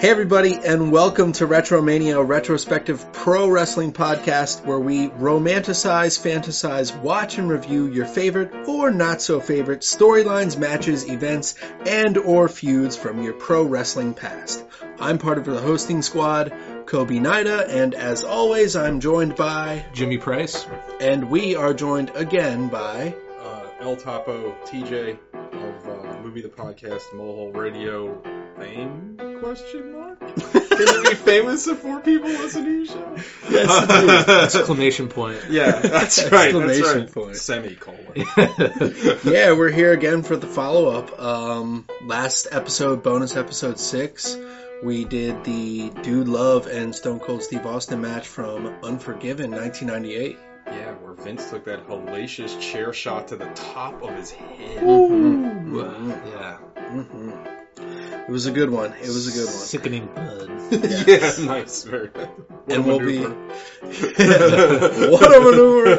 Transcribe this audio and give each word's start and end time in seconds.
Hey, 0.00 0.08
everybody, 0.08 0.54
and 0.54 0.90
welcome 0.90 1.32
to 1.32 1.46
Retromania, 1.46 2.16
a 2.16 2.24
retrospective 2.24 3.12
pro 3.12 3.50
wrestling 3.50 3.92
podcast 3.92 4.64
where 4.64 4.80
we 4.80 5.10
romanticize, 5.10 6.18
fantasize, 6.18 6.98
watch, 7.02 7.36
and 7.36 7.50
review 7.50 7.84
your 7.84 8.06
favorite 8.06 8.50
or 8.66 8.90
not 8.90 9.20
so 9.20 9.40
favorite 9.40 9.80
storylines, 9.80 10.56
matches, 10.56 11.06
events, 11.06 11.54
and 11.84 12.16
or 12.16 12.48
feuds 12.48 12.96
from 12.96 13.22
your 13.22 13.34
pro 13.34 13.62
wrestling 13.62 14.14
past. 14.14 14.64
I'm 14.98 15.18
part 15.18 15.36
of 15.36 15.44
the 15.44 15.60
hosting 15.60 16.00
squad, 16.00 16.50
Kobe 16.86 17.16
Nida, 17.16 17.68
and 17.68 17.94
as 17.94 18.24
always, 18.24 18.76
I'm 18.76 19.00
joined 19.00 19.36
by, 19.36 19.84
Jimmy 19.92 20.16
Price. 20.16 20.66
and 20.98 21.28
we 21.28 21.56
are 21.56 21.74
joined 21.74 22.10
again 22.14 22.70
by, 22.70 23.14
uh, 23.38 23.66
El 23.80 23.96
Topo 23.96 24.56
TJ 24.64 25.18
of 25.34 25.88
uh, 25.88 26.22
Movie 26.22 26.40
the 26.40 26.48
Podcast 26.48 27.02
Mohole 27.12 27.54
Radio 27.54 28.39
fame 28.60 29.16
question 29.40 29.92
mark? 29.92 30.20
Can 30.70 30.86
you 30.86 31.02
be 31.10 31.14
famous 31.14 31.66
if 31.66 31.78
four 31.78 32.00
people 32.00 32.28
listen 32.28 32.64
to 32.64 32.70
your 32.70 32.86
show? 32.86 33.16
Exclamation 34.44 35.08
point. 35.08 35.40
Yeah, 35.48 35.78
that's 35.80 36.30
right. 36.30 36.54
Exclamation 36.54 36.82
That's 36.82 36.94
right. 36.94 37.12
point. 37.12 37.36
Semicolon. 37.36 38.12
yeah, 39.24 39.52
we're 39.52 39.70
here 39.70 39.92
again 39.92 40.22
for 40.22 40.36
the 40.36 40.46
follow 40.46 40.90
up. 40.90 41.20
Um, 41.20 41.86
last 42.04 42.48
episode, 42.52 43.02
bonus 43.02 43.36
episode 43.36 43.78
six, 43.78 44.36
we 44.82 45.04
did 45.04 45.42
the 45.44 45.90
Dude 46.02 46.28
Love 46.28 46.66
and 46.66 46.94
Stone 46.94 47.20
Cold 47.20 47.42
Steve 47.42 47.66
Austin 47.66 48.00
match 48.00 48.26
from 48.28 48.66
Unforgiven 48.82 49.50
1998. 49.50 50.38
Yeah, 50.66 50.92
where 50.92 51.14
Vince 51.14 51.50
took 51.50 51.64
that 51.64 51.88
hellacious 51.88 52.60
chair 52.60 52.92
shot 52.92 53.28
to 53.28 53.36
the 53.36 53.48
top 53.54 54.02
of 54.02 54.14
his 54.14 54.30
head. 54.30 54.82
yeah. 54.82 56.56
hmm 56.56 57.59
It 57.80 58.30
was 58.30 58.46
a 58.46 58.52
good 58.52 58.70
one. 58.70 58.92
It 58.92 59.08
was 59.08 59.26
a 59.28 59.32
good 59.32 59.46
one. 59.46 59.54
Sickening 59.54 60.06
blood. 60.06 60.48
yeah, 61.08 61.32
nice. 61.46 61.82
Very 61.84 62.08
good. 62.08 62.28
What 62.28 62.76
And 62.76 62.84
a 62.84 62.88
we'll 62.88 63.00
be- 63.00 63.24
what 65.10 65.36
a 65.36 65.40
maneuver! 65.40 65.96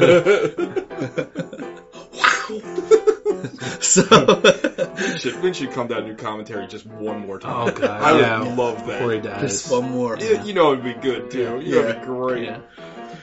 Wow. 2.14 2.62
so, 3.80 4.04
Should, 5.18 5.36
Vince 5.36 5.58
should 5.58 5.72
come 5.72 5.88
down 5.88 6.04
and 6.04 6.16
do 6.18 6.24
commentary 6.24 6.68
just 6.68 6.86
one 6.86 7.26
more 7.26 7.40
time. 7.40 7.70
Oh, 7.70 7.72
God, 7.72 8.02
I 8.02 8.40
would 8.40 8.58
love 8.58 8.86
that. 8.88 9.00
Before 9.00 9.12
he 9.14 9.20
dies. 9.20 9.42
just 9.42 9.72
one 9.72 9.90
more. 9.92 10.18
Yeah, 10.18 10.44
you 10.44 10.54
know 10.54 10.74
it'd 10.74 10.84
be 10.84 10.94
good 10.94 11.32
too. 11.32 11.60
You 11.62 11.76
know 11.76 11.88
it'd 11.90 12.02
be 12.02 12.06
great. 12.06 12.44
Yeah. 12.46 12.62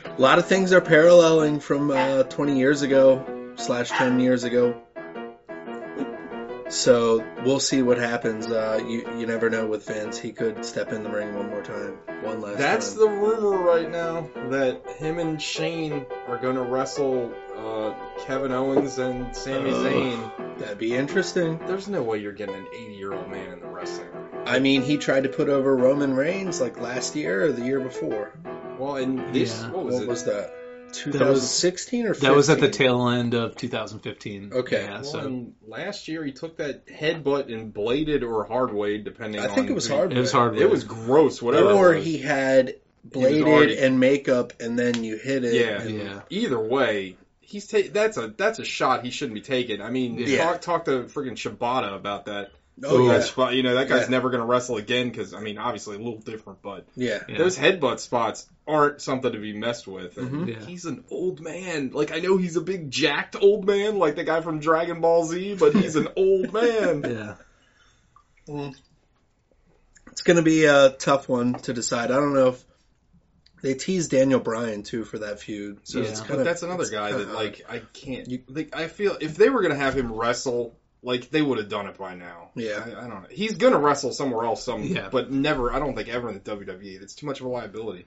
A 0.05 0.20
lot 0.20 0.39
of 0.39 0.47
things 0.47 0.72
are 0.72 0.81
paralleling 0.81 1.61
from 1.61 1.91
uh, 1.91 2.25
20 2.25 2.59
years 2.59 2.83
ago 2.83 3.53
slash 3.56 3.91
10 3.91 4.20
years 4.20 4.45
ago. 4.45 4.81
So 6.69 7.24
we'll 7.44 7.61
see 7.61 7.80
what 7.83 7.97
happens. 7.98 8.47
Uh, 8.47 8.80
you 8.86 8.98
you 9.19 9.27
never 9.27 9.48
know 9.48 9.66
with 9.66 9.86
Vince. 9.86 10.19
He 10.19 10.33
could 10.33 10.64
step 10.64 10.92
in 10.92 11.02
the 11.02 11.08
ring 11.10 11.34
one 11.34 11.48
more 11.48 11.62
time, 11.62 11.98
one 12.22 12.41
last 12.43 12.59
That's 12.59 12.91
time. 12.91 12.98
the 13.00 13.09
rumor 13.09 13.56
right 13.56 13.91
now 13.91 14.28
that 14.50 14.82
him 14.98 15.19
and 15.19 15.41
Shane 15.41 16.04
are 16.26 16.37
going 16.37 16.56
to 16.56 16.62
wrestle 16.62 17.32
uh, 17.56 17.94
Kevin 18.26 18.53
Owens 18.53 18.98
and 18.98 19.34
Sami 19.34 19.70
Ugh. 19.70 19.76
Zayn. 19.76 20.59
That'd 20.59 20.78
be 20.78 20.94
interesting. 20.94 21.59
There's 21.66 21.88
no 21.88 22.03
way 22.03 22.19
you're 22.19 22.32
getting 22.32 22.54
an 22.56 22.66
80 22.75 22.94
year 22.94 23.12
old 23.14 23.31
man 23.31 23.53
in 23.53 23.60
the 23.60 23.66
wrestling. 23.69 24.09
I 24.44 24.59
mean, 24.59 24.82
he 24.82 24.97
tried 24.98 25.22
to 25.22 25.28
put 25.28 25.48
over 25.48 25.75
Roman 25.76 26.14
Reigns 26.14 26.60
like 26.60 26.78
last 26.81 27.16
year 27.16 27.44
or 27.47 27.53
the 27.53 27.64
year 27.64 27.81
before. 27.81 28.32
Well, 28.78 28.97
and 28.97 29.34
this 29.34 29.62
Yeah. 29.62 29.70
what 29.70 29.84
was 29.87 29.94
What 29.94 30.03
it? 30.03 30.09
was 30.09 30.25
that? 30.25 30.53
2016 30.93 32.06
or 32.06 32.15
15? 32.15 32.28
That 32.28 32.37
was 32.37 32.50
at 32.50 32.60
the 32.60 32.69
tail 32.69 33.09
end 33.09 33.34
of 33.34 33.56
2015. 33.56 34.53
Okay. 34.53 34.82
Yeah, 34.84 34.94
Well, 34.94 35.04
so 35.04 35.19
and 35.21 35.54
last 35.66 36.09
year 36.09 36.25
he 36.25 36.32
took 36.32 36.56
that 36.59 36.87
headbutt 36.87 37.53
and 37.53 37.72
bladed 37.72 38.22
or 38.22 38.44
hard 38.44 38.72
way, 38.72 38.99
depending. 38.99 39.41
I 39.41 39.47
think 39.47 39.59
on 39.66 39.69
it 39.69 39.75
was 39.75 39.87
who- 39.88 39.94
hard. 39.94 40.12
it 40.12 40.19
was 40.19 40.32
hard. 40.32 40.59
It 40.59 40.71
was 40.71 40.84
gross. 40.84 41.41
Whatever. 41.43 41.72
Or 41.72 41.94
he 41.94 42.19
had 42.19 42.75
bladed 43.04 43.43
already- 43.47 43.78
and 43.78 44.00
makeup, 44.00 44.53
and 44.60 44.78
then 44.78 45.04
you 45.04 45.16
hit 45.16 45.44
it. 45.44 45.54
Yeah. 45.54 45.81
and- 45.82 45.99
Yeah. 45.99 46.21
Either 46.31 46.59
way, 46.59 47.16
he's 47.41 47.66
ta- 47.66 47.88
that's 47.93 48.16
a 48.16 48.32
that's 48.37 48.59
a 48.59 48.65
shot 48.65 49.05
he 49.05 49.10
shouldn't 49.10 49.34
be 49.34 49.41
taking. 49.41 49.81
I 49.81 49.91
mean, 49.91 50.19
Yeah. 50.19 50.44
talk 50.44 50.60
talk 50.60 50.84
to 50.87 51.05
freaking 51.05 51.32
Shibata 51.37 51.94
about 51.94 52.26
that. 52.26 52.50
Oh 52.84 53.11
yeah. 53.11 53.21
Spot, 53.21 53.55
you 53.55 53.62
know, 53.62 53.75
that 53.75 53.89
guy's 53.89 54.03
Yeah. 54.03 54.09
never 54.11 54.31
going 54.31 54.41
to 54.41 54.47
wrestle 54.47 54.77
again 54.77 55.09
because 55.09 55.34
I 55.34 55.41
mean, 55.41 55.59
obviously 55.59 55.97
a 55.97 55.99
little 55.99 56.19
different, 56.21 56.62
but 56.62 56.87
Yeah. 56.97 57.22
Yeah. 57.28 57.39
those 57.39 57.59
headbutt 57.59 57.99
spots 57.99 58.47
aren't 58.66 59.00
something 59.00 59.33
to 59.33 59.39
be 59.39 59.53
messed 59.53 59.87
with. 59.89 60.16
And 60.19 60.31
Mhm. 60.31 60.49
Yeah. 60.49 60.65
He's 60.66 60.84
an 60.84 61.05
old 61.11 61.41
man. 61.41 61.91
Like 61.93 62.12
I 62.12 62.21
know 62.21 62.37
he's 62.37 62.56
a 62.56 62.61
big 62.61 62.91
jacked 62.91 63.37
old 63.41 63.67
man, 63.67 63.99
like 63.99 64.15
the 64.17 64.25
guy 64.25 64.41
from 64.43 64.61
Dragon 64.61 65.00
Ball 65.00 65.25
Z, 65.25 65.56
but 65.59 65.75
he's 65.75 65.97
an 65.97 66.09
old 66.17 66.53
man. 66.53 67.03
yeah. 67.05 67.34
Well, 68.47 68.75
It's 70.12 70.22
going 70.22 70.37
to 70.37 70.43
be 70.43 70.65
a 70.65 70.91
tough 70.91 71.28
one 71.28 71.55
to 71.61 71.72
decide. 71.72 72.11
I 72.11 72.17
don't 72.17 72.34
know 72.34 72.49
if 72.49 72.65
they 73.62 73.75
teased 73.75 74.11
Daniel 74.11 74.41
Bryan 74.41 74.83
too 74.83 75.05
for 75.05 75.19
that 75.21 75.41
feud. 75.41 75.81
So 75.84 76.00
Yeah. 76.00 76.09
it's 76.09 76.21
But 76.21 76.28
kind 76.28 76.41
of 76.41 76.44
that's 76.47 76.62
another 76.62 76.88
guy 76.88 77.12
that 77.12 77.28
like 77.33 77.62
I 77.69 77.81
can't. 77.93 78.28
You- 78.28 78.43
like 78.49 78.75
I 78.77 78.88
feel 78.88 79.17
if 79.21 79.37
they 79.37 79.49
were 79.49 79.62
going 79.62 79.72
to 79.75 79.78
have 79.81 79.94
him 79.97 80.12
wrestle. 80.12 80.77
Like 81.03 81.31
they 81.31 81.42
would 81.42 81.59
have 81.59 81.69
done 81.69 81.86
it 81.86 81.97
by 81.97 82.14
now. 82.16 82.50
Yeah. 82.56 82.82
I, 82.84 82.91
I 82.91 83.09
don't 83.09 83.22
know. 83.22 83.26
He's 83.31 83.54
gonna 83.54 83.78
wrestle 83.78 84.12
somewhere 84.12 84.44
else, 84.44 84.64
some, 84.64 84.82
Yeah. 84.82 85.09
but 85.12 85.31
never. 85.31 85.72
I 85.72 85.78
don't 85.78 85.94
think 85.94 86.09
ever 86.09 86.28
in 86.28 86.34
the 86.34 86.41
WWE. 86.56 87.00
It's 87.03 87.14
too 87.14 87.26
much 87.26 87.41
of 87.41 87.47
a 87.47 87.48
liability. 87.48 88.04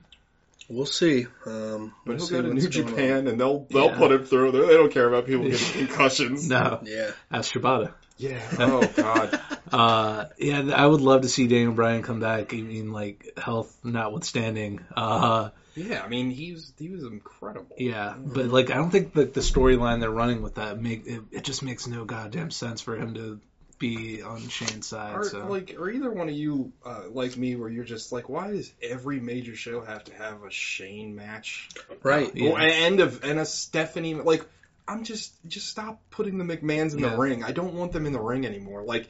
we'll 0.69 0.85
see. 0.85 1.25
Um, 1.45 1.93
But 2.05 2.17
we'll 2.17 2.17
he'll 2.17 2.25
see 2.27 2.33
go 2.35 2.41
to 2.41 2.53
New 2.53 2.67
going 2.69 2.83
on. 2.83 2.89
Japan 2.89 3.27
and 3.27 3.39
they'll 3.39 3.65
they'll 3.69 3.85
Yeah. 3.91 3.97
put 3.97 4.11
him 4.11 4.25
through. 4.25 4.51
They 4.51 4.59
they 4.67 4.73
don't 4.73 4.91
care 4.91 5.07
about 5.07 5.25
people 5.25 5.43
getting 5.49 5.87
concussions. 5.87 6.47
No. 6.49 6.79
Yeah. 6.83 7.11
Ask 7.31 7.53
Shibata. 7.53 7.93
Yeah. 8.17 8.39
Oh 8.59 8.85
God. 8.95 9.39
Uh, 9.71 10.25
yeah, 10.37 10.69
I 10.75 10.85
would 10.85 10.99
love 11.01 11.21
to 11.21 11.29
see 11.29 11.47
Daniel 11.47 11.71
Bryan 11.71 12.03
come 12.03 12.19
back. 12.19 12.53
I 12.53 12.57
mean, 12.57 12.91
like 12.91 13.33
health 13.37 13.73
notwithstanding. 13.85 14.81
Uh, 14.95 15.49
Yeah. 15.75 16.01
I 16.03 16.07
mean, 16.07 16.29
he 16.31 16.53
was 16.53 16.73
he 16.77 16.89
was 16.89 17.03
incredible. 17.03 17.75
yeah, 17.77 18.15
but 18.17 18.47
like 18.47 18.69
I 18.71 18.75
don't 18.75 18.91
think 18.91 19.13
that 19.13 19.33
the 19.33 19.41
storyline 19.41 19.99
they're 20.01 20.09
running 20.09 20.41
with 20.41 20.55
that 20.55 20.81
make 20.81 21.05
it, 21.07 21.21
it 21.31 21.43
just 21.43 21.63
makes 21.63 21.87
no 21.87 22.05
goddamn 22.05 22.51
sense 22.51 22.81
for 22.81 22.95
him 22.95 23.13
to 23.15 23.39
be 23.79 24.21
on 24.21 24.47
Shane's 24.47 24.85
side. 24.87 25.15
Or 25.15 25.23
so 25.23 25.47
like, 25.47 25.75
or 25.79 25.89
either 25.89 26.11
one 26.11 26.29
of 26.29 26.35
you 26.35 26.71
uh, 26.85 27.03
like 27.09 27.35
me, 27.35 27.55
where 27.55 27.69
you're 27.69 27.83
just 27.83 28.11
like, 28.11 28.29
why 28.29 28.51
does 28.51 28.71
every 28.81 29.19
major 29.19 29.55
show 29.55 29.81
have 29.81 30.03
to 30.03 30.13
have 30.13 30.43
a 30.43 30.51
Shane 30.51 31.15
match? 31.15 31.69
Right. 32.03 32.31
Yeah. 32.35 32.51
Or, 32.51 32.59
and 32.59 32.99
a 32.99 33.11
and 33.23 33.39
a 33.39 33.45
Stephanie 33.45 34.15
like. 34.15 34.45
I'm 34.87 35.03
just 35.05 35.33
just 35.47 35.67
stop 35.69 36.01
putting 36.09 36.37
the 36.37 36.43
McMahons 36.43 36.93
in 36.93 36.99
Yeah. 36.99 37.09
the 37.11 37.17
ring. 37.17 37.43
I 37.45 37.51
don't 37.53 37.75
want 37.75 37.93
them 37.93 38.05
in 38.05 38.11
the 38.13 38.19
ring 38.19 38.45
anymore. 38.45 38.83
Like 38.83 39.07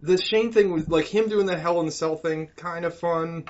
the 0.00 0.16
Shane 0.16 0.50
thing 0.52 0.72
was 0.72 0.88
like 0.88 1.04
him 1.06 1.28
doing 1.28 1.46
that 1.46 1.60
Hell 1.60 1.78
in 1.80 1.86
the 1.86 1.92
Cell 1.92 2.16
thing, 2.16 2.48
kind 2.56 2.84
of 2.84 2.98
fun. 2.98 3.44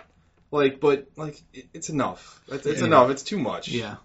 Like, 0.52 0.78
but 0.80 1.08
like 1.16 1.40
it, 1.52 1.66
it's 1.74 1.88
enough. 1.88 2.40
It's, 2.48 2.66
it's 2.66 2.80
Yeah. 2.80 2.86
enough. 2.86 3.10
It's 3.10 3.22
too 3.24 3.38
much. 3.38 3.68
yeah, 3.68 3.96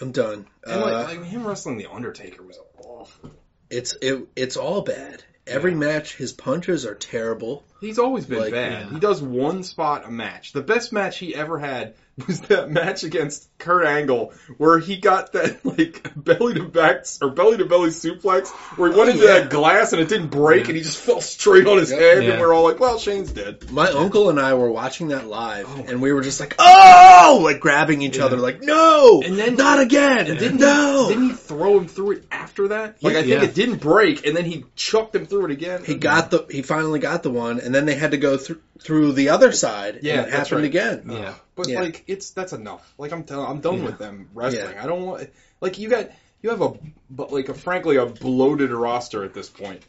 I'm 0.00 0.12
done. 0.12 0.46
And 0.64 0.82
Uh, 0.82 0.86
like, 0.92 1.06
like 1.18 1.24
him 1.24 1.46
wrestling 1.46 1.78
the 1.78 1.86
Undertaker 1.90 2.42
was 2.44 2.58
awful. 2.78 3.30
it's 3.70 3.94
it 4.00 4.28
it's 4.36 4.56
all 4.56 4.82
bad. 4.82 5.24
Every 5.46 5.72
Yeah. 5.72 5.78
match, 5.78 6.14
his 6.16 6.32
punches 6.32 6.84
are 6.86 6.94
terrible. 6.94 7.64
He's 7.80 7.98
always 7.98 8.26
been 8.26 8.40
Like, 8.40 8.52
bad. 8.52 8.72
yeah. 8.86 8.90
He 8.90 9.00
does 9.00 9.22
one 9.22 9.62
spot 9.62 10.04
a 10.04 10.10
match. 10.10 10.52
The 10.52 10.60
best 10.62 10.92
match 10.92 11.18
he 11.18 11.34
ever 11.34 11.58
had 11.58 11.94
was 12.26 12.40
that 12.42 12.70
match 12.70 13.04
against 13.04 13.46
Kurt 13.58 13.84
Angle, 13.84 14.32
where 14.56 14.78
he 14.78 14.96
got 14.96 15.32
that 15.32 15.62
like 15.66 16.10
belly 16.16 16.54
to 16.54 16.62
back 16.64 17.04
or 17.20 17.28
belly 17.28 17.58
to 17.58 17.66
belly 17.66 17.90
suplex, 17.90 18.48
where 18.78 18.88
he 18.90 18.94
oh, 18.94 18.98
went 18.98 19.10
Oh, 19.10 19.12
into 19.12 19.24
yeah. 19.26 19.40
that 19.40 19.50
glass 19.50 19.92
and 19.92 20.00
it 20.00 20.08
didn't 20.08 20.28
break, 20.28 20.62
Yeah. 20.64 20.68
and 20.68 20.76
he 20.78 20.82
just 20.82 20.98
fell 20.98 21.20
straight 21.20 21.66
on 21.66 21.76
his 21.76 21.90
Yep. 21.90 22.00
head, 22.00 22.24
Yeah. 22.24 22.30
and 22.32 22.40
we're 22.40 22.54
all 22.54 22.64
like, 22.64 22.80
"Well, 22.80 22.98
Shane's 22.98 23.32
dead." 23.32 23.70
My 23.70 23.88
uncle 23.90 24.30
and 24.30 24.40
I 24.40 24.54
were 24.54 24.70
watching 24.70 25.08
that 25.08 25.26
live, 25.26 25.66
Oh. 25.68 25.84
and 25.86 26.00
we 26.00 26.12
were 26.14 26.22
just 26.22 26.40
like, 26.40 26.54
"Oh!" 26.58 27.40
like 27.42 27.60
grabbing 27.60 28.00
each 28.00 28.18
other, 28.18 28.38
like, 28.38 28.62
"No, 28.62 29.20
And 29.22 29.38
then- 29.38 29.56
not 29.56 29.80
again!" 29.80 30.26
And 30.26 30.38
didn't 30.38 30.58
no, 30.60 31.08
didn't 31.08 31.28
he 31.30 31.34
throw 31.34 31.76
him 31.78 31.86
through 31.86 32.12
it 32.12 32.24
after 32.30 32.68
that? 32.68 32.96
Like 33.02 33.16
I 33.16 33.22
think 33.24 33.42
it 33.42 33.54
didn't 33.54 33.76
break, 33.82 34.26
and 34.26 34.34
then 34.34 34.46
he 34.46 34.64
chucked 34.74 35.14
him 35.14 35.26
through 35.26 35.46
it 35.46 35.50
again. 35.50 35.82
he 35.84 35.94
got 35.94 36.30
the 36.30 36.46
he 36.50 36.62
finally 36.62 36.98
got 36.98 37.22
the 37.22 37.30
one, 37.30 37.60
and 37.60 37.74
then 37.74 37.84
they 37.84 37.94
had 37.94 38.12
to 38.12 38.16
go 38.16 38.38
through 38.38 38.60
through 38.80 39.12
the 39.12 39.30
other 39.30 39.52
side. 39.52 40.00
Yeah, 40.02 40.12
and 40.14 40.20
it 40.28 40.30
that's 40.30 40.50
happened 40.50 40.62
right. 40.62 40.66
again. 40.66 41.02
yeah. 41.10 41.34
But 41.54 41.68
Yeah. 41.68 41.80
like 41.80 42.04
it's 42.06 42.30
that's 42.30 42.52
enough. 42.52 42.92
Like 42.98 43.12
I'm 43.12 43.24
tell- 43.24 43.44
I'm 43.46 43.60
done 43.60 43.78
Yeah. 43.78 43.84
with 43.86 43.98
them 43.98 44.28
wrestling. 44.34 44.72
Yeah. 44.74 44.82
I 44.84 44.86
don't 44.86 45.02
want 45.06 45.30
like 45.60 45.78
you 45.78 45.88
got 45.88 46.10
you 46.42 46.50
have 46.50 46.60
a 46.62 46.72
but 47.10 47.32
like 47.32 47.48
a 47.48 47.54
frankly 47.54 47.96
a 47.96 48.06
bloated 48.06 48.70
roster 48.70 49.24
at 49.24 49.34
this 49.34 49.48
point. 49.48 49.82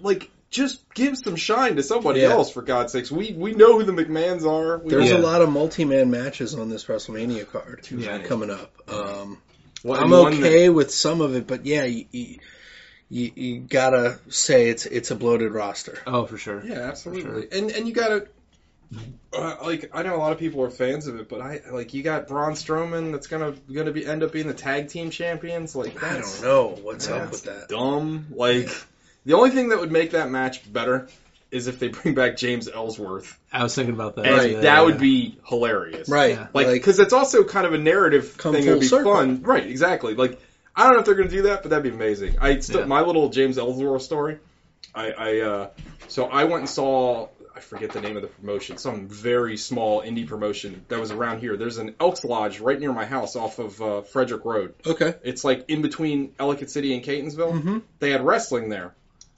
Like 0.00 0.30
just 0.48 0.88
give 0.94 1.18
some 1.18 1.36
shine 1.36 1.76
to 1.76 1.82
somebody 1.82 2.20
Yeah. 2.20 2.30
else 2.30 2.50
for 2.50 2.62
God's 2.62 2.92
sakes. 2.92 3.10
We 3.10 3.32
we 3.32 3.52
know 3.54 3.78
who 3.78 3.84
the 3.84 3.92
McMahons 3.92 4.46
are. 4.46 4.78
We 4.78 4.90
There's 4.90 5.10
Yeah. 5.10 5.18
a 5.18 5.18
lot 5.18 5.42
of 5.42 5.50
multi-man 5.50 6.10
matches 6.10 6.54
on 6.54 6.70
this 6.70 6.84
WrestleMania 6.86 7.50
card 7.50 7.86
Yeah. 7.90 8.18
coming 8.20 8.50
up. 8.50 8.72
Um, 8.88 9.38
Well, 9.84 9.98
I'm 9.98 10.04
and 10.04 10.22
one 10.22 10.40
that- 10.40 10.46
okay 10.46 10.68
with 10.70 10.92
some 10.92 11.20
of 11.20 11.34
it, 11.36 11.46
but 11.46 11.66
yeah, 11.66 11.84
you, 11.84 12.06
you, 12.10 12.38
you, 13.08 13.30
you 13.34 13.60
gotta 13.60 14.18
say 14.28 14.68
it's 14.68 14.86
it's 14.86 15.10
a 15.10 15.14
bloated 15.16 15.52
roster. 15.52 15.98
Oh, 16.06 16.26
for 16.26 16.38
sure. 16.38 16.62
yeah, 16.64 16.80
absolutely. 16.80 17.22
sure. 17.22 17.44
And 17.52 17.70
and 17.70 17.86
you 17.86 17.94
gotta 17.94 18.28
uh, 19.32 19.56
like 19.64 19.90
I 19.92 20.02
know 20.02 20.16
a 20.16 20.18
lot 20.18 20.32
of 20.32 20.38
people 20.38 20.62
are 20.62 20.70
fans 20.70 21.06
of 21.06 21.18
it, 21.18 21.28
but 21.28 21.40
I 21.40 21.60
like 21.70 21.94
you 21.94 22.02
got 22.02 22.28
Braun 22.28 22.52
Strowman 22.52 23.12
that's 23.12 23.26
gonna 23.26 23.54
gonna 23.72 23.92
be 23.92 24.06
end 24.06 24.22
up 24.22 24.32
being 24.32 24.46
the 24.46 24.54
tag 24.54 24.88
team 24.88 25.10
champions. 25.10 25.74
Like 25.74 26.02
I 26.02 26.18
don't 26.20 26.42
know 26.42 26.78
what's 26.82 27.08
up 27.08 27.30
with 27.30 27.44
that. 27.44 27.68
dumb. 27.68 28.26
Like 28.30 28.70
the 29.24 29.34
only 29.34 29.50
thing 29.50 29.70
that 29.70 29.78
would 29.80 29.92
make 29.92 30.12
that 30.12 30.30
match 30.30 30.70
better 30.72 31.08
is 31.50 31.66
if 31.68 31.78
they 31.78 31.88
bring 31.88 32.14
back 32.14 32.36
James 32.36 32.68
Ellsworth, 32.68 33.38
I 33.52 33.62
was 33.62 33.74
thinking 33.74 33.94
about 33.94 34.16
that. 34.16 34.26
and 34.26 34.36
Right. 34.36 34.50
Yeah, 34.52 34.60
that 34.60 34.84
would 34.84 34.94
yeah. 34.96 35.00
be 35.00 35.38
hilarious. 35.46 36.08
Right. 36.08 36.34
Yeah. 36.34 36.48
Like, 36.52 36.68
because 36.68 36.98
it's 36.98 37.12
also 37.12 37.44
kind 37.44 37.66
of 37.66 37.72
a 37.72 37.78
narrative 37.78 38.32
thing. 38.32 38.52
full 38.52 38.54
It'd 38.54 38.80
be 38.80 38.86
circle. 38.86 39.14
fun, 39.14 39.42
right? 39.42 39.64
Exactly. 39.66 40.14
Like, 40.14 40.40
I 40.76 40.84
don't 40.84 40.92
know 40.94 40.98
if 41.00 41.04
they're 41.06 41.14
going 41.14 41.28
to 41.28 41.34
do 41.34 41.42
that, 41.42 41.62
but 41.62 41.70
that'd 41.70 41.82
be 41.82 41.90
amazing. 41.90 42.36
I 42.40 42.60
still, 42.60 42.80
Yeah. 42.80 42.86
my 42.86 43.00
little 43.00 43.28
James 43.30 43.56
Ellsworth 43.58 44.02
story. 44.02 44.38
I, 44.94 45.10
I 45.12 45.40
uh, 45.40 45.70
so 46.08 46.26
I 46.26 46.44
went 46.44 46.60
and 46.60 46.68
saw. 46.70 47.28
I 47.54 47.60
forget 47.60 47.90
the 47.92 48.02
name 48.02 48.16
of 48.16 48.22
the 48.22 48.28
promotion. 48.28 48.76
Some 48.76 49.08
very 49.08 49.56
small 49.56 50.02
indie 50.02 50.26
promotion 50.26 50.84
that 50.88 51.00
was 51.00 51.10
around 51.10 51.40
here. 51.40 51.56
There's 51.56 51.78
an 51.78 51.94
Elks 51.98 52.22
Lodge 52.22 52.60
right 52.60 52.78
near 52.78 52.92
my 52.92 53.06
house, 53.06 53.34
off 53.34 53.58
of 53.58 53.80
uh, 53.80 54.02
Frederick 54.02 54.44
Road. 54.44 54.74
okay. 54.86 55.14
It's 55.24 55.42
like 55.42 55.64
in 55.68 55.80
between 55.80 56.34
Ellicott 56.38 56.68
City 56.68 56.94
and 56.94 57.02
Catonsville. 57.02 57.62
Mhm. 57.62 57.82
They 57.98 58.10
had 58.10 58.22
wrestling 58.26 58.68
there. 58.68 58.94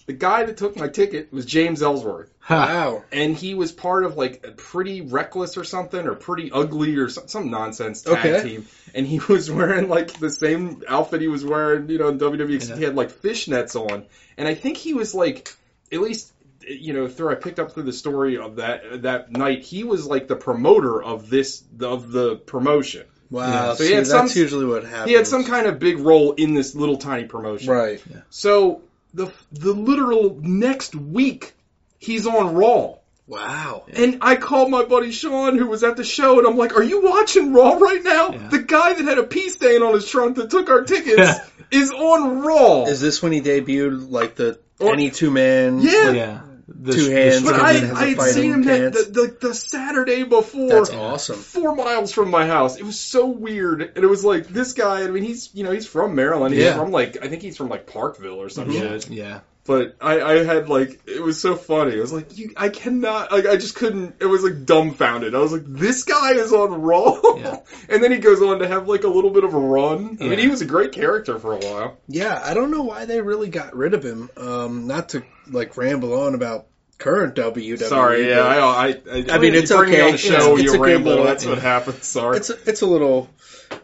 The 0.09 0.15
guy 0.15 0.45
that 0.45 0.57
took 0.57 0.75
my 0.77 0.89
ticket 0.89 1.33
was 1.33 1.45
James 1.47 1.83
Ellsworth 1.83 2.33
Wow. 2.49 3.05
and 3.13 3.37
he 3.37 3.55
was 3.55 3.73
part 3.73 4.05
of 4.05 4.17
like 4.17 4.43
a 4.45 4.53
pretty 4.53 5.03
reckless 5.03 5.57
or 5.59 5.65
something 5.65 6.07
or 6.07 6.15
pretty 6.15 6.51
ugly 6.51 6.97
or 6.97 7.11
some, 7.11 7.29
some 7.29 7.51
nonsense 7.51 8.01
tag 8.03 8.17
Okay. 8.17 8.43
team 8.43 8.67
and 8.95 9.07
he 9.07 9.19
was 9.29 9.51
wearing 9.51 9.91
like 9.91 10.15
the 10.19 10.31
same 10.31 10.83
outfit 10.89 11.21
he 11.21 11.29
was 11.29 11.45
wearing 11.45 11.91
you 11.91 11.99
know 11.99 12.09
in 12.09 12.19
WWE 12.19 12.55
except 12.55 12.79
he 12.79 12.85
had 12.85 12.97
like 12.97 13.13
fishnets 13.13 13.77
on 13.77 14.07
and 14.39 14.49
I 14.49 14.55
think 14.55 14.79
he 14.79 14.95
was 14.95 15.15
like 15.15 15.55
at 15.93 16.01
least 16.01 16.33
you 16.67 16.95
know 16.95 17.07
through 17.07 17.31
I 17.31 17.35
picked 17.35 17.59
up 17.59 17.73
through 17.73 17.83
the 17.83 17.93
story 17.93 18.39
of 18.39 18.57
that 18.57 19.03
that 19.03 19.31
night 19.31 19.61
he 19.63 19.85
was 19.85 20.07
like 20.07 20.27
the 20.27 20.37
promoter 20.37 21.03
of 21.03 21.29
this 21.29 21.63
of 21.81 22.11
the 22.11 22.37
promotion 22.37 23.05
Wow. 23.31 23.47
Yeah. 23.47 23.75
So 23.75 23.83
he 23.83 23.89
See, 23.91 23.95
had 23.95 24.07
that's 24.07 24.33
some- 24.33 24.41
usually 24.43 24.65
what 24.65 24.85
happens. 24.85 25.11
he 25.11 25.13
had 25.15 25.27
some 25.27 25.45
kind 25.45 25.67
of 25.67 25.79
big 25.79 25.99
role 25.99 26.33
in 26.33 26.55
this 26.55 26.75
little 26.75 26.97
tiny 26.97 27.25
promotion 27.27 27.71
Right. 27.71 28.03
so 28.31 28.81
the 29.15 29.33
the 29.53 29.73
literal 29.73 30.39
next 30.43 30.95
week 30.95 31.55
he's 31.99 32.27
on 32.27 32.55
Raw 32.55 32.95
Wow. 33.27 33.85
and 33.93 34.19
I 34.23 34.37
called 34.37 34.71
my 34.71 34.85
buddy 34.85 35.13
Sean, 35.13 35.59
who 35.59 35.67
was 35.67 35.85
at 35.85 35.97
the 35.99 36.05
show, 36.05 36.39
and 36.39 36.47
I'm 36.49 36.57
like, 36.57 36.75
"Are 36.75 36.83
you 36.83 37.03
watching 37.03 37.53
Raw 37.53 37.73
right 37.75 38.03
now? 38.03 38.31
Yeah. 38.31 38.49
The 38.49 38.61
guy 38.61 38.95
that 38.95 39.05
had 39.05 39.19
a 39.19 39.23
pee 39.23 39.51
stain 39.51 39.83
on 39.83 39.93
his 39.93 40.09
trunk 40.09 40.37
that 40.37 40.49
took 40.51 40.71
our 40.71 40.85
tickets 40.85 41.39
is 41.71 41.91
on 41.91 42.41
Raw." 42.41 42.85
Is 42.87 43.03
this 43.03 43.23
when 43.23 43.33
he 43.33 43.43
debuted 43.43 44.11
like 44.11 44.35
the 44.37 44.59
Or- 44.81 44.95
any 44.95 45.11
two 45.11 45.31
man? 45.31 45.81
Yeah. 45.81 46.11
yeah. 46.13 46.41
The, 46.81 46.93
Two 46.93 47.05
the 47.09 47.41
but 47.45 47.55
I, 47.57 47.71
I, 47.71 47.73
then 47.73 47.83
has 47.89 47.91
a 47.91 47.97
I 47.97 48.07
had 48.09 48.21
seen 48.35 48.53
him 48.53 48.63
that, 48.65 48.93
the, 48.93 49.03
the, 49.11 49.49
the 49.49 49.55
Saturday 49.55 50.23
before. 50.23 50.69
That's 50.69 50.91
awesome. 50.91 51.37
Four 51.37 51.75
miles 51.75 52.13
from 52.13 52.31
my 52.31 52.47
house. 52.47 52.77
It 52.77 52.85
was 52.85 52.99
so 53.01 53.27
weird, 53.27 53.83
and 53.83 54.05
it 54.05 54.07
was 54.07 54.25
like 54.25 54.47
this 54.47 54.75
guy. 54.75 55.03
I 55.03 55.09
mean, 55.09 55.25
he's 55.25 55.53
you 55.55 55.65
know 55.65 55.73
he's 55.73 55.87
from 55.89 56.15
Maryland. 56.15 56.55
He's 56.55 56.63
Yeah. 56.65 56.77
from 56.77 56.93
like 56.93 57.19
I 57.23 57.29
think 57.29 57.43
he's 57.43 57.57
from 57.57 57.69
like 57.69 57.87
Parkville 57.87 58.41
or 58.41 58.49
some 58.49 58.71
Yeah, 58.71 58.81
shit. 58.81 59.11
yeah. 59.11 59.41
But 59.69 59.97
I, 60.01 60.21
I 60.23 60.45
had 60.45 60.71
like 60.71 60.99
it 61.07 61.23
was 61.23 61.39
so 61.39 61.55
funny. 61.55 61.95
I 61.95 62.01
was 62.01 62.11
like, 62.13 62.39
you, 62.39 62.53
I 62.57 62.71
cannot. 62.71 63.31
Like 63.31 63.45
I 63.47 63.57
just 63.57 63.75
couldn't. 63.75 64.17
It 64.19 64.25
was 64.25 64.43
like 64.43 64.65
dumbfounded. 64.65 65.35
I 65.35 65.39
was 65.41 65.53
like, 65.53 65.65
this 65.67 66.05
guy 66.05 66.33
is 66.33 66.55
on 66.55 66.73
Raw, 66.81 67.21
Yeah. 67.37 67.57
and 67.91 68.03
then 68.03 68.11
he 68.11 68.17
goes 68.17 68.41
on 68.41 68.61
to 68.61 68.67
have 68.67 68.89
like 68.89 69.05
a 69.05 69.09
little 69.09 69.31
bit 69.31 69.45
of 69.45 69.53
a 69.53 69.59
run. 69.59 70.17
I 70.23 70.25
mean, 70.25 70.39
he 70.39 70.49
was 70.49 70.63
a 70.63 70.65
great 70.67 70.93
character 70.93 71.39
for 71.39 71.53
a 71.53 71.59
while. 71.59 71.99
Yeah, 72.09 72.41
I 72.43 72.55
don't 72.55 72.71
know 72.71 72.83
why 72.83 73.05
they 73.05 73.21
really 73.21 73.51
got 73.51 73.77
rid 73.77 73.93
of 73.93 74.03
him. 74.03 74.31
Um, 74.39 74.87
not 74.87 75.11
to 75.11 75.23
like 75.51 75.77
ramble 75.77 76.19
on 76.23 76.35
about 76.35 76.67
current 76.97 77.35
WWE. 77.35 77.79
Sorry, 77.79 78.27
yeah, 78.27 78.37
but 78.37 78.47
I, 78.47 78.87
I, 78.87 78.89
I, 78.89 79.37
I 79.37 79.39
mean, 79.39 79.55
it's 79.55 79.71
you 79.71 79.77
bring 79.77 79.91
me 79.91 79.97
okay. 79.99 80.07
on 80.07 80.13
the 80.13 80.19
show, 80.19 80.33
It's- 80.57 80.61
it's 80.65 80.73
you 80.75 80.83
ramble. 80.83 81.11
little- 81.11 81.25
That's 81.27 81.45
what 81.45 81.59
happens. 81.59 82.07
Sorry. 82.07 82.39
it's 82.39 82.49
a, 82.49 82.55
it's 82.67 82.81
a 82.81 82.87
little 82.87 83.29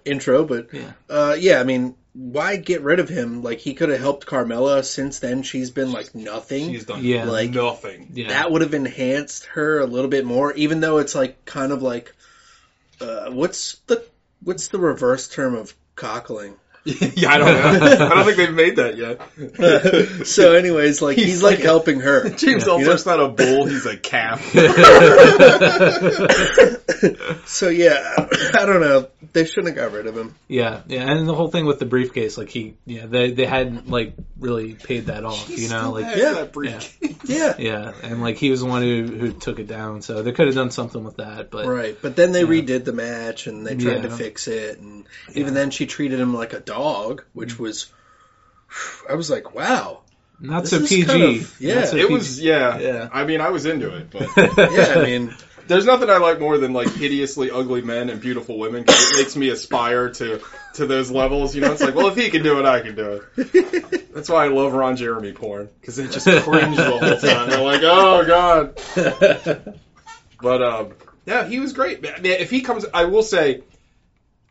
intro, 0.07 0.45
but 0.47 0.73
Yeah. 0.73 0.93
uh, 1.11 1.37
yeah, 1.39 1.61
I 1.61 1.65
mean, 1.65 1.95
why 2.15 2.57
get 2.57 2.83
rid 2.83 3.01
of 3.01 3.09
him? 3.09 3.43
Like 3.43 3.59
he 3.59 3.75
could 3.75 3.89
have 3.89 4.01
helped 4.01 4.27
Carmella. 4.27 4.85
Since 4.85 5.19
then, 5.19 5.43
she's 5.43 5.71
been 5.71 5.93
like 5.93 6.15
nothing. 6.15 6.73
She's 6.73 6.85
done 6.85 7.05
Yeah. 7.05 7.25
Like- 7.25 7.51
nothing. 7.51 8.11
Yeah. 8.15 8.29
That 8.29 8.51
would 8.51 8.63
have 8.63 8.75
enhanced 8.75 9.47
her 9.47 9.81
a 9.81 9.87
little 9.87 10.11
bit 10.11 10.25
more, 10.25 10.53
even 10.55 10.81
though 10.81 10.99
it's 10.99 11.15
like 11.15 11.45
kind 11.45 11.73
of 11.73 11.83
like, 11.83 12.15
uh, 13.01 13.31
what's 13.31 13.77
the 13.87 14.05
what's 14.43 14.69
the 14.69 14.79
reverse 14.79 15.29
term 15.29 15.55
of 15.55 15.75
cockling? 15.97 16.55
yeah, 17.17 17.31
I 17.31 17.39
don't 17.39 17.47
know. 17.47 18.07
I 18.07 18.15
don't 18.15 18.25
think 18.27 18.37
they've 18.37 18.53
made 18.53 18.77
that 18.77 18.99
yet. 18.99 20.27
so, 20.27 20.53
anyways, 20.53 21.01
like 21.01 21.17
he's, 21.17 21.27
He's 21.27 21.43
like, 21.43 21.57
like 21.57 21.61
a- 21.61 21.67
helping 21.67 22.01
her. 22.01 22.29
James 22.37 22.67
You 22.67 22.79
know? 22.79 22.97
Not 23.07 23.21
a 23.21 23.29
bull; 23.29 23.65
he's 23.65 23.87
a 23.87 23.97
calf. 23.97 24.45
so 27.47 27.69
yeah, 27.71 28.13
I 28.55 28.67
don't 28.67 28.83
know. 28.83 29.09
They 29.33 29.47
shouldn't 29.47 29.69
have 29.69 29.77
got 29.77 29.97
rid 29.97 30.07
of 30.07 30.17
him. 30.17 30.35
Yeah, 30.47 30.83
yeah, 30.87 31.11
and 31.11 31.27
the 31.27 31.35
whole 31.35 31.49
thing 31.49 31.65
with 31.65 31.79
the 31.79 31.87
briefcase, 31.87 32.37
like 32.37 32.51
he, 32.51 32.75
yeah, 32.85 33.07
they 33.07 33.31
they 33.31 33.47
hadn't 33.47 33.89
like 33.89 34.15
really 34.39 34.75
paid 34.75 35.07
that 35.07 35.25
off, 35.25 35.49
He 35.49 35.63
you 35.63 35.69
know, 35.71 35.79
still 35.79 35.93
like 35.93 36.05
has 36.05 36.19
yeah, 36.19 36.33
that 36.35 36.53
briefcase. 36.53 37.17
Yeah, 37.25 37.55
yeah, 37.59 37.93
and 38.03 38.21
like 38.21 38.37
he 38.37 38.51
was 38.51 38.61
the 38.61 38.67
one 38.67 38.83
who 38.83 39.05
who 39.07 39.33
took 39.33 39.59
it 39.59 39.69
down, 39.69 40.03
so 40.03 40.23
they 40.23 40.33
could 40.33 40.47
have 40.47 40.55
done 40.55 40.71
something 40.71 41.03
with 41.03 41.17
that, 41.17 41.51
but 41.51 41.67
right. 41.67 41.97
But 42.01 42.15
then 42.17 42.33
they 42.33 42.45
redid 42.45 42.85
the 42.85 42.93
match 42.93 43.47
and 43.47 43.67
they 43.67 43.75
tried 43.75 44.03
to 44.03 44.11
fix 44.11 44.49
it, 44.49 44.79
and 44.79 45.07
even 45.35 45.55
then 45.55 45.71
she 45.71 45.87
treated 45.87 46.21
him 46.21 46.35
like 46.35 46.53
a 46.53 46.61
dog, 46.61 46.74
which 47.33 47.59
was. 47.59 47.91
I 49.09 49.15
was 49.15 49.31
like, 49.31 49.55
wow. 49.55 50.03
not 50.41 50.67
so 50.67 50.81
PG. 50.81 51.05
kind 51.05 51.23
of- 51.23 51.61
yeah. 51.61 51.85
So 51.85 51.97
It 51.97 52.03
PG. 52.09 52.13
was, 52.13 52.41
yeah. 52.41 52.79
Yeah. 52.79 53.09
I 53.13 53.25
mean, 53.25 53.41
I 53.41 53.51
was 53.51 53.67
into 53.67 53.95
it, 53.95 54.11
but 54.11 54.29
Yeah, 54.37 54.95
I 54.97 55.03
mean, 55.05 55.35
there's 55.69 55.87
nothing 55.87 56.11
I 56.11 56.19
like 56.19 56.41
more 56.41 56.59
than 56.59 56.73
like 56.73 56.91
hideously 56.93 57.51
ugly 57.51 57.83
men 57.83 58.11
and 58.11 58.21
beautiful 58.21 58.59
women 58.59 58.83
because 58.83 59.13
it 59.13 59.17
makes 59.23 59.37
me 59.37 59.49
aspire 59.51 60.11
to 60.11 60.41
to 60.75 60.87
those 60.87 61.11
levels. 61.11 61.55
You 61.55 61.61
know, 61.63 61.73
it's 61.73 61.83
like, 61.83 61.95
well, 61.95 62.09
if 62.09 62.17
he 62.17 62.31
can 62.31 62.43
do 62.43 62.59
it, 62.59 62.67
I 62.67 62.81
can 62.81 62.95
do 62.97 63.23
it. 63.37 64.13
That's 64.15 64.29
why 64.29 64.45
I 64.45 64.49
love 64.49 64.73
Ron 64.73 64.97
Jeremy 64.97 65.33
porn 65.33 65.69
because 65.81 65.99
it 65.99 66.11
just 66.11 66.27
cringe 66.27 66.77
the 66.77 66.85
whole 66.85 67.01
time. 67.01 67.51
They're 67.51 67.63
like, 67.63 67.81
oh 67.83 68.25
god. 68.27 69.79
But 70.41 70.63
um, 70.63 70.93
yeah, 71.27 71.47
he 71.47 71.61
was 71.61 71.73
great. 71.73 72.03
Man, 72.03 72.25
if 72.25 72.51
he 72.51 72.61
comes, 72.63 72.85
I 72.93 73.05
will 73.05 73.23
say, 73.23 73.63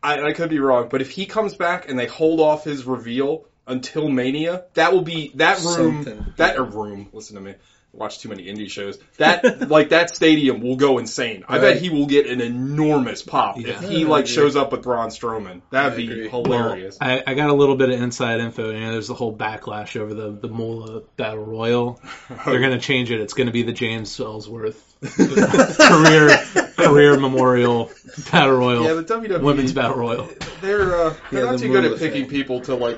I, 0.04 0.22
I 0.26 0.32
could 0.34 0.50
be 0.50 0.60
wrong, 0.60 0.88
but 0.90 1.00
if 1.00 1.10
he 1.10 1.24
comes 1.24 1.54
back 1.56 1.88
and 1.88 1.98
they 1.98 2.06
hold 2.06 2.38
off 2.38 2.64
his 2.64 2.84
reveal 2.84 3.46
until 3.66 4.10
Mania, 4.10 4.64
that 4.74 4.92
will 4.92 5.02
be 5.02 5.32
that 5.36 5.62
room. 5.62 6.04
Something. 6.04 6.32
That 6.36 6.56
a 6.56 6.62
room. 6.62 7.08
Listen 7.12 7.36
to 7.36 7.40
me. 7.40 7.54
I 7.94 7.96
Watch 7.96 8.18
too 8.18 8.28
many 8.28 8.46
indie 8.46 8.68
shows. 8.68 8.98
That 9.18 9.68
like 9.70 9.90
that 9.90 10.14
stadium 10.14 10.60
will 10.60 10.76
go 10.76 10.98
insane. 10.98 11.44
I 11.48 11.58
bet 11.58 11.76
he 11.80 11.90
will 11.90 12.06
get 12.06 12.26
an 12.26 12.40
enormous 12.40 13.22
pop 13.22 13.58
if 13.58 13.80
he 13.82 14.04
like 14.04 14.26
shows 14.26 14.56
up 14.56 14.72
with 14.72 14.82
Braun 14.82 15.08
Strowman. 15.10 15.62
That'd 15.70 15.92
I 15.92 15.96
be 15.96 16.10
agree. 16.10 16.28
hilarious. 16.28 16.98
I, 17.00 17.22
I 17.26 17.34
got 17.34 17.50
a 17.50 17.54
little 17.54 17.76
bit 17.76 17.90
of 17.90 18.00
inside 18.00 18.40
info. 18.40 18.70
You 18.70 18.80
know, 18.80 18.92
there's 18.92 19.08
the 19.08 19.14
whole 19.14 19.34
backlash 19.36 19.98
over 19.98 20.12
the 20.12 20.30
the 20.32 20.48
Moolah 20.48 21.02
Battle 21.16 21.44
Royal. 21.44 22.00
They're 22.46 22.60
gonna 22.60 22.80
change 22.80 23.10
it. 23.10 23.20
It's 23.20 23.34
gonna 23.34 23.52
be 23.52 23.62
the 23.62 23.72
James 23.72 24.18
Ellsworth 24.18 24.80
career 25.78 26.36
career 26.76 27.18
memorial 27.18 27.90
battle 28.32 28.56
royal, 28.56 28.84
yeah, 28.84 28.92
the 28.94 29.04
WWE 29.04 29.40
women's 29.42 29.72
battle 29.72 29.96
royal. 29.96 30.28
They're 30.60 30.96
uh, 30.96 31.14
they're 31.30 31.40
Yeah, 31.44 31.50
not 31.50 31.52
the 31.52 31.66
too 31.66 31.72
good 31.72 31.84
at 31.84 31.98
picking 31.98 32.22
thing. 32.22 32.30
people 32.30 32.60
to 32.62 32.74
like 32.74 32.96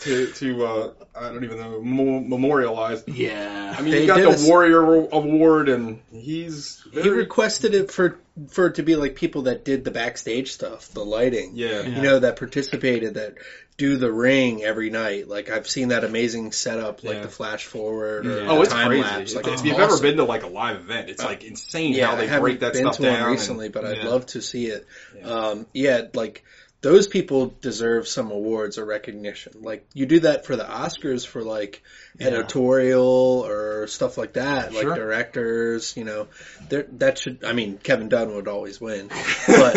to 0.00 0.26
to 0.32 0.66
uh, 0.66 0.92
I 1.14 1.28
don't 1.30 1.44
even 1.44 1.58
know 1.58 1.80
mo- 1.82 2.20
memorialize. 2.20 3.02
Yeah, 3.06 3.74
I 3.78 3.82
mean, 3.82 3.94
he 3.94 4.06
got 4.06 4.18
the 4.18 4.28
a 4.28 4.32
s- 4.32 4.46
Warrior 4.46 4.82
Award, 5.10 5.68
and 5.68 6.00
he's 6.12 6.82
he 6.92 7.08
requested 7.08 7.74
it 7.74 7.90
for 7.90 8.18
for 8.48 8.66
it 8.66 8.76
to 8.76 8.82
be 8.82 8.96
like 8.96 9.14
people 9.14 9.42
that 9.42 9.64
did 9.64 9.84
the 9.84 9.90
backstage 9.90 10.52
stuff, 10.52 10.88
the 10.92 11.04
lighting. 11.04 11.52
yeah. 11.54 11.82
Yeah. 11.82 11.88
You 11.96 12.02
know, 12.02 12.18
that 12.18 12.36
participated, 12.36 13.14
that 13.14 13.34
do 13.76 13.96
the 13.96 14.10
ring 14.12 14.62
every 14.62 14.90
night. 14.90 15.28
Like 15.28 15.50
I've 15.50 15.68
seen 15.68 15.88
that 15.88 16.02
amazing 16.04 16.50
setup, 16.52 17.02
like 17.04 17.16
Yeah. 17.16 17.22
the 17.22 17.28
flash 17.28 17.64
forward 17.66 18.26
or 18.26 18.40
Yeah. 18.42 18.50
Oh, 18.50 18.62
it's 18.62 18.72
time 18.72 18.88
crazy. 18.88 19.02
lapse. 19.02 19.34
Like 19.34 19.46
if 19.46 19.52
it's 19.54 19.64
you've 19.64 19.74
awesome. 19.76 19.92
ever 19.92 20.00
been 20.02 20.16
to 20.16 20.24
like 20.24 20.42
a 20.42 20.48
live 20.48 20.76
event, 20.76 21.10
it's 21.10 21.22
like 21.22 21.44
insane 21.44 21.92
yeah, 21.94 22.06
how 22.06 22.16
they 22.16 22.24
I 22.24 22.26
haven't 22.26 22.42
break 22.42 22.60
that 22.60 22.72
been 22.72 22.82
stuff 22.82 22.96
to 22.96 23.02
down. 23.02 23.12
one 23.12 23.22
and- 23.22 23.30
recently, 23.32 23.68
but 23.68 23.84
I'd 23.84 23.98
Yeah. 23.98 24.08
love 24.08 24.26
to 24.26 24.42
see 24.42 24.66
it. 24.66 24.86
Yeah. 25.16 25.26
Um, 25.28 25.66
yeah, 25.72 26.02
like 26.14 26.44
those 26.90 27.06
people 27.08 27.54
deserve 27.60 28.06
some 28.08 28.30
awards 28.30 28.78
or 28.78 28.84
recognition. 28.84 29.54
Like 29.62 29.86
you 29.94 30.06
do 30.06 30.20
that 30.20 30.46
for 30.46 30.56
the 30.56 30.64
Oscars 30.64 31.26
for 31.26 31.42
like 31.42 31.82
Yeah. 32.18 32.28
editorial 32.28 33.44
or 33.46 33.86
stuff 33.88 34.16
like 34.18 34.34
that, 34.34 34.72
like 34.72 34.82
Sure. 34.82 34.94
directors. 34.94 35.96
You 35.96 36.04
know, 36.04 36.28
that 36.68 37.18
should. 37.18 37.44
I 37.44 37.52
mean, 37.52 37.78
Kevin 37.78 38.08
Dunn 38.08 38.34
would 38.34 38.48
always 38.48 38.80
win, 38.80 39.08
but 39.46 39.76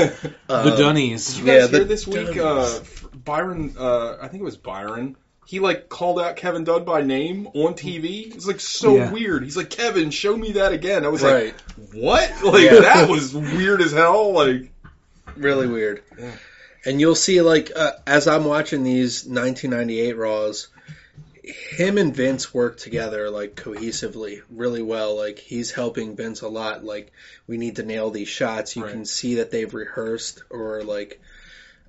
um, 0.50 0.70
the 0.70 0.76
Dunnies. 0.78 1.28
Did 1.36 1.38
you 1.40 1.46
guys 1.46 1.56
Yeah, 1.64 1.68
hear 1.68 1.80
the- 1.80 1.86
this 1.86 2.08
week? 2.08 2.38
Uh, 2.38 2.80
Byron, 3.26 3.76
uh, 3.78 4.18
I 4.22 4.28
think 4.28 4.42
it 4.42 4.46
was 4.46 4.58
Byron. 4.58 5.16
He 5.46 5.60
like 5.62 5.88
called 5.88 6.20
out 6.20 6.36
Kevin 6.36 6.66
Dunn 6.66 6.84
by 6.84 7.02
name 7.04 7.48
on 7.48 7.74
TV. 7.74 8.36
It's 8.36 8.46
like 8.46 8.60
so 8.60 8.98
Yeah. 8.98 9.12
weird. 9.14 9.44
He's 9.44 9.56
like, 9.56 9.70
Kevin, 9.70 10.10
show 10.12 10.36
me 10.36 10.54
that 10.54 10.74
again. 10.74 11.06
I 11.06 11.08
was 11.08 11.24
right. 11.24 11.54
like, 11.78 11.94
what? 11.94 12.30
Like 12.44 12.64
Yeah. 12.64 12.80
that 12.82 13.10
was 13.10 13.34
weird 13.34 13.82
as 13.82 13.94
hell. 13.94 14.34
Like, 14.34 14.72
really 15.38 15.68
weird. 15.68 16.04
Yeah. 16.20 16.32
And 16.88 17.02
you'll 17.02 17.16
see, 17.16 17.42
like, 17.42 17.70
uh, 17.76 17.92
as 18.08 18.28
I'm 18.30 18.46
watching 18.46 18.84
these 18.84 19.26
1998 19.26 20.14
Raws, 20.16 20.70
him 21.44 21.98
and 21.98 22.16
Vince 22.16 22.54
work 22.54 22.78
together, 22.78 23.30
like, 23.30 23.56
cohesively, 23.56 24.42
really 24.50 24.82
well. 24.82 25.18
Like, 25.18 25.38
he's 25.38 25.70
helping 25.70 26.16
Vince 26.16 26.42
a 26.42 26.48
lot. 26.48 26.86
Like, 26.86 27.12
we 27.46 27.58
need 27.58 27.76
to 27.76 27.84
nail 27.84 28.10
these 28.10 28.30
shots. 28.30 28.78
You 28.78 28.84
Right. 28.84 28.94
can 28.94 29.04
see 29.06 29.36
that 29.36 29.52
they've 29.52 29.74
rehearsed, 29.74 30.44
or, 30.50 30.82
like, 30.84 31.20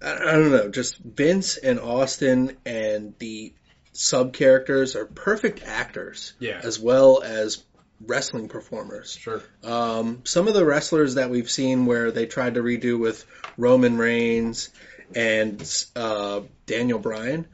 I, 0.02 0.14
I 0.14 0.32
don't 0.32 0.50
know, 0.50 0.68
just 0.68 0.96
Vince 0.98 1.58
and 1.58 1.78
Austin 1.78 2.56
and 2.66 3.14
the 3.20 3.52
sub 3.92 4.32
characters 4.32 4.96
are 4.96 5.06
perfect 5.06 5.62
actors, 5.64 6.32
Yeah. 6.40 6.60
as 6.62 6.80
well 6.80 7.22
as 7.22 7.58
wrestling 8.06 8.48
performers. 8.48 9.16
Sure. 9.16 9.42
Um, 9.64 10.22
some 10.24 10.48
of 10.48 10.54
the 10.54 10.64
wrestlers 10.64 11.14
that 11.14 11.30
we've 11.30 11.50
seen 11.50 11.86
where 11.86 12.10
they 12.10 12.26
tried 12.26 12.54
to 12.54 12.62
redo 12.62 12.98
with 12.98 13.24
Roman 13.56 13.98
Reigns 13.98 14.70
and 15.14 15.60
uh, 15.96 16.42
Daniel 16.66 16.98
Bryan, 16.98 17.46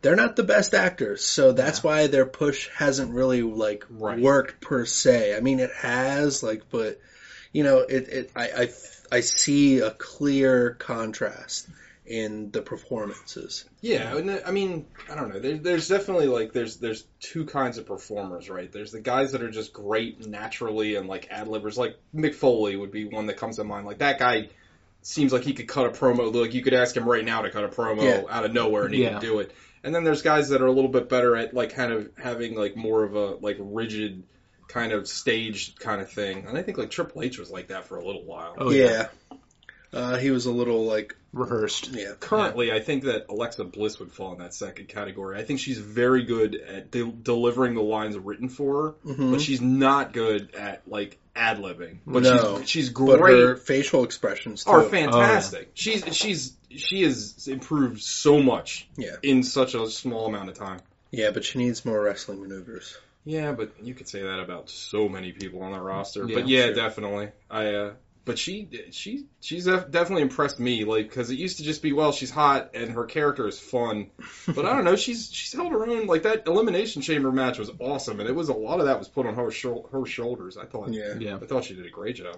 they're 0.00 0.16
not 0.16 0.34
the 0.34 0.42
best 0.42 0.74
actors, 0.74 1.24
so 1.24 1.52
that's 1.52 1.84
why 1.84 2.08
their 2.08 2.26
push 2.26 2.68
hasn't 2.70 3.14
really 3.14 3.42
like 3.42 3.84
Right. 3.88 4.18
worked 4.18 4.60
per 4.60 4.84
se. 4.84 5.36
I 5.36 5.40
mean, 5.40 5.60
it 5.60 5.70
has 5.74 6.42
like, 6.42 6.62
but 6.70 7.00
you 7.52 7.62
know, 7.62 7.78
it, 7.78 8.08
it 8.08 8.30
I, 8.34 8.48
I 8.48 8.68
I 9.12 9.20
see 9.20 9.78
a 9.78 9.90
clear 9.90 10.70
contrast 10.80 11.68
in 12.12 12.50
the 12.50 12.60
performances. 12.60 13.64
Yeah, 13.80 14.14
and 14.18 14.42
I 14.44 14.50
mean, 14.50 14.84
I 15.10 15.14
don't 15.14 15.30
know. 15.32 15.40
There, 15.40 15.56
there's 15.56 15.88
definitely 15.88 16.26
like 16.26 16.52
there's 16.52 16.76
there's 16.76 17.04
two 17.20 17.46
kinds 17.46 17.78
of 17.78 17.86
performers, 17.86 18.50
right? 18.50 18.70
There's 18.70 18.92
the 18.92 19.00
guys 19.00 19.32
that 19.32 19.42
are 19.42 19.50
just 19.50 19.72
great 19.72 20.26
naturally 20.26 20.96
and 20.96 21.08
like 21.08 21.28
ad 21.30 21.46
libbers, 21.46 21.78
like 21.78 21.96
Mick 22.14 22.34
Foley 22.34 22.76
would 22.76 22.90
be 22.90 23.06
one 23.06 23.26
that 23.28 23.38
comes 23.38 23.56
to 23.56 23.64
mind. 23.64 23.86
Like 23.86 23.98
that 23.98 24.18
guy 24.18 24.50
seems 25.00 25.32
like 25.32 25.42
he 25.42 25.54
could 25.54 25.66
cut 25.68 25.86
a 25.86 25.88
promo. 25.88 26.30
Like 26.34 26.52
you 26.52 26.62
could 26.62 26.74
ask 26.74 26.94
him 26.94 27.08
right 27.08 27.24
now 27.24 27.40
to 27.40 27.50
cut 27.50 27.64
a 27.64 27.68
promo 27.68 28.02
Yeah. 28.02 28.22
out 28.28 28.44
of 28.44 28.52
nowhere 28.52 28.84
and 28.84 28.94
he 28.94 29.04
Yeah. 29.04 29.12
can 29.12 29.20
do 29.22 29.38
it. 29.38 29.50
And 29.82 29.94
then 29.94 30.04
there's 30.04 30.20
guys 30.20 30.50
that 30.50 30.60
are 30.60 30.66
a 30.66 30.70
little 30.70 30.90
bit 30.90 31.08
better 31.08 31.34
at 31.34 31.54
like 31.54 31.74
kind 31.74 31.92
of 31.92 32.10
having 32.18 32.54
like 32.54 32.76
more 32.76 33.04
of 33.04 33.14
a 33.16 33.36
like 33.36 33.56
rigid 33.58 34.22
kind 34.68 34.92
of 34.92 35.08
staged 35.08 35.80
kind 35.80 36.02
of 36.02 36.10
thing. 36.12 36.44
And 36.46 36.58
I 36.58 36.62
think 36.62 36.76
like 36.76 36.90
Triple 36.90 37.22
H 37.22 37.38
was 37.38 37.50
like 37.50 37.68
that 37.68 37.86
for 37.86 37.96
a 37.96 38.04
little 38.04 38.22
while. 38.24 38.54
Oh, 38.58 38.70
yeah. 38.70 39.08
Uh, 39.94 40.18
he 40.18 40.30
was 40.30 40.44
a 40.46 40.52
little 40.52 40.84
like, 40.84 41.16
Rehearsed. 41.32 41.88
yeah, 41.92 42.12
Currently, 42.20 42.72
I 42.72 42.80
think 42.80 43.04
that 43.04 43.26
Alexa 43.30 43.64
Bliss 43.64 43.98
would 43.98 44.12
fall 44.12 44.32
in 44.32 44.38
that 44.40 44.52
second 44.54 44.88
category. 44.88 45.38
I 45.38 45.44
think 45.44 45.60
she's 45.60 45.78
very 45.78 46.24
good 46.24 46.54
at 46.54 46.90
de- 46.90 47.10
delivering 47.10 47.74
the 47.74 47.82
lines 47.82 48.18
written 48.18 48.48
for 48.50 48.82
her, 49.04 49.12
Mhm. 49.14 49.32
but 49.32 49.40
she's 49.40 49.60
not 49.62 50.12
good 50.12 50.54
at 50.54 50.82
like 50.86 51.18
ad 51.34 51.58
libbing. 51.58 51.98
But 52.06 52.24
No. 52.24 52.58
she's 52.60 52.68
she's 52.68 52.90
but 52.90 53.18
great. 53.18 53.38
her 53.40 53.56
facial 53.56 54.04
expressions 54.04 54.64
too. 54.64 54.70
are 54.70 54.82
fantastic. 54.82 55.70
She's 55.74 56.04
she's 56.14 56.52
she 56.70 57.02
has 57.02 57.48
improved 57.48 58.02
so 58.02 58.42
much 58.42 58.86
Yeah. 58.96 59.16
in 59.22 59.42
such 59.42 59.74
a 59.74 59.88
small 59.88 60.26
amount 60.26 60.50
of 60.50 60.56
time. 60.58 60.80
Yeah, 61.10 61.30
but 61.30 61.44
she 61.44 61.58
needs 61.58 61.84
more 61.84 62.00
wrestling 62.02 62.40
maneuvers. 62.42 62.96
Yeah, 63.24 63.52
but 63.52 63.72
you 63.82 63.94
could 63.94 64.08
say 64.08 64.22
that 64.22 64.40
about 64.40 64.68
so 64.68 65.08
many 65.08 65.32
people 65.32 65.62
on 65.62 65.72
the 65.72 65.80
roster. 65.80 66.26
Yeah, 66.26 66.34
but 66.34 66.48
yeah, 66.48 66.64
sure. 66.66 66.74
definitely. 66.74 67.28
I 67.50 67.66
uh 67.74 67.92
but 68.24 68.38
she 68.38 68.68
she 68.90 69.26
she's 69.40 69.64
definitely 69.64 70.22
impressed 70.22 70.60
me 70.60 70.84
like 70.84 71.10
cuz 71.10 71.30
it 71.30 71.38
used 71.38 71.56
to 71.58 71.64
just 71.64 71.82
be 71.82 71.92
well 71.92 72.12
she's 72.12 72.30
hot 72.30 72.70
and 72.74 72.90
her 72.92 73.04
character 73.04 73.46
is 73.48 73.58
fun. 73.58 74.10
But 74.46 74.66
I 74.66 74.74
don't 74.74 74.84
know, 74.84 74.96
she's 74.96 75.30
she's 75.32 75.52
held 75.52 75.72
her 75.72 75.86
own 75.86 76.06
like 76.06 76.22
that 76.24 76.46
elimination 76.46 77.02
chamber 77.02 77.32
match 77.32 77.58
was 77.58 77.70
awesome 77.78 78.20
and 78.20 78.28
it 78.28 78.34
was 78.34 78.48
a 78.48 78.54
lot 78.54 78.80
of 78.80 78.86
that 78.86 78.98
was 78.98 79.08
put 79.08 79.26
on 79.26 79.34
her 79.34 79.50
shou- 79.50 79.88
her 79.92 80.04
shoulders. 80.06 80.56
I 80.56 80.64
thought 80.66 80.92
Yeah. 80.92 81.14
Yeah. 81.18 81.36
I 81.36 81.46
thought 81.46 81.64
she 81.64 81.74
did 81.74 81.86
a 81.86 81.90
great 81.90 82.16
job. 82.16 82.36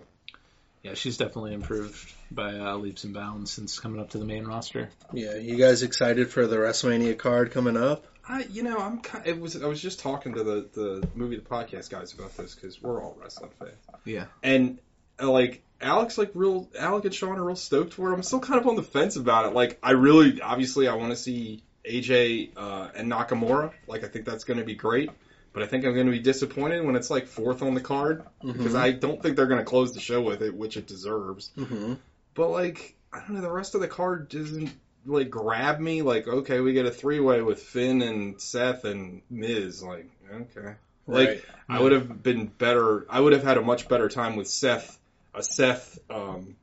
Yeah, 0.84 0.92
she's 0.92 1.16
definitely 1.16 1.54
improved 1.54 2.12
by 2.30 2.58
uh, 2.58 2.76
leaps 2.76 3.04
and 3.04 3.14
bounds 3.14 3.50
since 3.50 3.78
coming 3.78 4.00
up 4.02 4.10
to 4.10 4.18
the 4.18 4.26
main 4.26 4.44
roster. 4.44 4.90
Yeah, 5.14 5.36
you 5.36 5.56
guys 5.56 5.82
excited 5.82 6.30
for 6.30 6.46
the 6.46 6.56
WrestleMania 6.56 7.16
card 7.16 7.52
coming 7.52 7.78
up? 7.78 8.04
I, 8.28 8.44
you 8.50 8.62
know, 8.62 8.76
I'm 8.76 9.00
kind. 9.00 9.26
It 9.26 9.40
was. 9.40 9.62
I 9.62 9.66
was 9.66 9.80
just 9.80 10.00
talking 10.00 10.34
to 10.34 10.44
the 10.44 10.68
the 10.74 11.08
movie, 11.14 11.36
the 11.36 11.42
podcast 11.42 11.88
guys 11.88 12.12
about 12.12 12.36
this 12.36 12.54
because 12.54 12.82
we're 12.82 13.02
all 13.02 13.16
wrestling 13.18 13.50
fans. 13.58 13.72
Yeah. 14.04 14.26
And 14.42 14.78
like 15.20 15.62
Alex, 15.80 16.18
like 16.18 16.30
real 16.34 16.68
Alec 16.78 17.04
and 17.04 17.14
Sean 17.14 17.38
are 17.38 17.44
real 17.44 17.56
stoked 17.56 17.94
for 17.94 18.10
it. 18.10 18.14
I'm 18.14 18.22
still 18.22 18.40
kind 18.40 18.60
of 18.60 18.66
on 18.66 18.76
the 18.76 18.82
fence 18.82 19.16
about 19.16 19.46
it. 19.46 19.54
Like 19.54 19.78
I 19.82 19.92
really, 19.92 20.40
obviously, 20.40 20.88
I 20.88 20.94
want 20.94 21.10
to 21.10 21.16
see 21.16 21.62
AJ 21.84 22.50
uh, 22.56 22.88
and 22.94 23.10
Nakamura. 23.10 23.72
Like 23.86 24.04
I 24.04 24.08
think 24.08 24.24
that's 24.24 24.44
going 24.44 24.58
to 24.58 24.64
be 24.64 24.74
great. 24.74 25.10
But 25.52 25.62
I 25.62 25.66
think 25.66 25.84
I'm 25.84 25.94
going 25.94 26.06
to 26.06 26.12
be 26.12 26.18
disappointed 26.18 26.84
when 26.84 26.96
it's 26.96 27.10
like 27.10 27.28
fourth 27.28 27.62
on 27.62 27.74
the 27.74 27.80
card 27.80 28.24
because 28.42 28.74
I 28.74 28.90
don't 28.90 29.22
think 29.22 29.36
they're 29.36 29.46
going 29.46 29.60
to 29.60 29.64
close 29.64 29.94
the 29.94 30.00
show 30.00 30.20
with 30.20 30.42
it, 30.42 30.52
which 30.52 30.76
it 30.76 30.88
deserves. 30.88 31.52
Mm-hmm. 31.56 31.94
But 32.34 32.50
like, 32.50 32.96
I 33.12 33.20
don't 33.20 33.34
know, 33.34 33.40
the 33.40 33.52
rest 33.52 33.76
of 33.76 33.80
the 33.80 33.86
card 33.86 34.30
doesn't 34.30 34.72
like 35.06 35.30
grab 35.30 35.78
me. 35.78 36.02
Like, 36.02 36.26
okay, 36.26 36.58
we 36.58 36.72
get 36.72 36.86
a 36.86 36.90
three 36.90 37.20
way 37.20 37.40
with 37.40 37.62
Finn 37.62 38.02
and 38.02 38.40
Seth 38.40 38.84
and 38.84 39.22
Miz. 39.30 39.80
Like, 39.80 40.10
okay, 40.32 40.74
like 41.06 41.28
Right. 41.28 41.42
I 41.68 41.80
would 41.80 41.92
have 41.92 42.22
been 42.22 42.46
better. 42.46 43.06
I 43.08 43.20
would 43.20 43.32
have 43.32 43.44
had 43.44 43.56
a 43.56 43.62
much 43.62 43.88
better 43.88 44.08
time 44.08 44.36
with 44.36 44.48
Seth, 44.48 44.98
a 45.34 45.42
Seth, 45.42 45.98
um, 46.10 46.56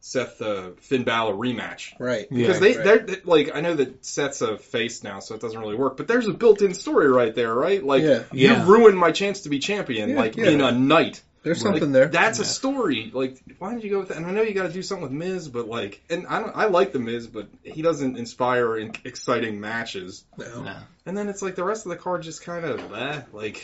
Seth 0.00 0.42
uh, 0.42 0.70
Finn 0.80 1.04
Balor 1.04 1.34
rematch. 1.34 1.92
Right. 1.98 2.26
Yeah. 2.30 2.46
Because 2.46 2.60
they, 2.60 2.74
right. 2.76 2.84
they're 2.84 2.98
they- 2.98 3.20
like, 3.24 3.54
I 3.54 3.60
know 3.60 3.74
that 3.74 4.04
Seth's 4.04 4.40
a 4.42 4.58
face 4.58 5.02
now, 5.04 5.20
so 5.20 5.34
it 5.34 5.40
doesn't 5.40 5.58
really 5.60 5.76
work. 5.76 5.96
But 5.96 6.08
there's 6.08 6.26
a 6.26 6.32
built-in 6.32 6.74
story 6.74 7.08
right 7.08 7.34
there, 7.34 7.54
right? 7.54 7.82
Like, 7.84 8.02
Yeah. 8.02 8.22
Yeah. 8.32 8.64
you 8.66 8.72
ruined 8.72 8.98
my 8.98 9.12
chance 9.12 9.42
to 9.42 9.48
be 9.48 9.58
champion, 9.60 10.10
Yeah, 10.10 10.16
like 10.16 10.36
yeah. 10.36 10.50
in 10.50 10.60
a 10.60 10.72
night. 10.72 11.22
There's 11.44 11.64
Like, 11.64 11.72
something 11.72 11.90
there. 11.90 12.06
That's 12.06 12.38
a 12.38 12.44
story. 12.44 13.10
Like, 13.12 13.36
why 13.58 13.74
did 13.74 13.82
you 13.82 13.90
go 13.90 13.98
with 13.98 14.08
that? 14.08 14.16
And 14.16 14.26
I 14.26 14.30
know 14.30 14.42
you 14.42 14.54
got 14.54 14.68
to 14.68 14.72
do 14.72 14.80
something 14.82 15.02
with 15.02 15.10
Miz, 15.12 15.48
but 15.48 15.66
like, 15.66 16.00
and 16.08 16.24
I 16.28 16.38
don't, 16.38 16.54
I 16.56 16.66
like 16.66 16.92
the 16.92 17.00
Miz, 17.00 17.26
but 17.26 17.48
he 17.64 17.82
doesn't 17.82 18.16
inspire 18.16 18.76
in 18.78 18.92
exciting 19.04 19.60
matches. 19.60 20.24
No. 20.38 20.62
No. 20.62 20.76
And 21.04 21.16
then 21.18 21.28
it's 21.28 21.42
like 21.42 21.56
the 21.56 21.64
rest 21.64 21.84
of 21.84 21.90
the 21.90 21.96
card 21.96 22.22
just 22.22 22.42
kind 22.44 22.64
of 22.64 22.92
eh, 22.92 23.22
like, 23.32 23.60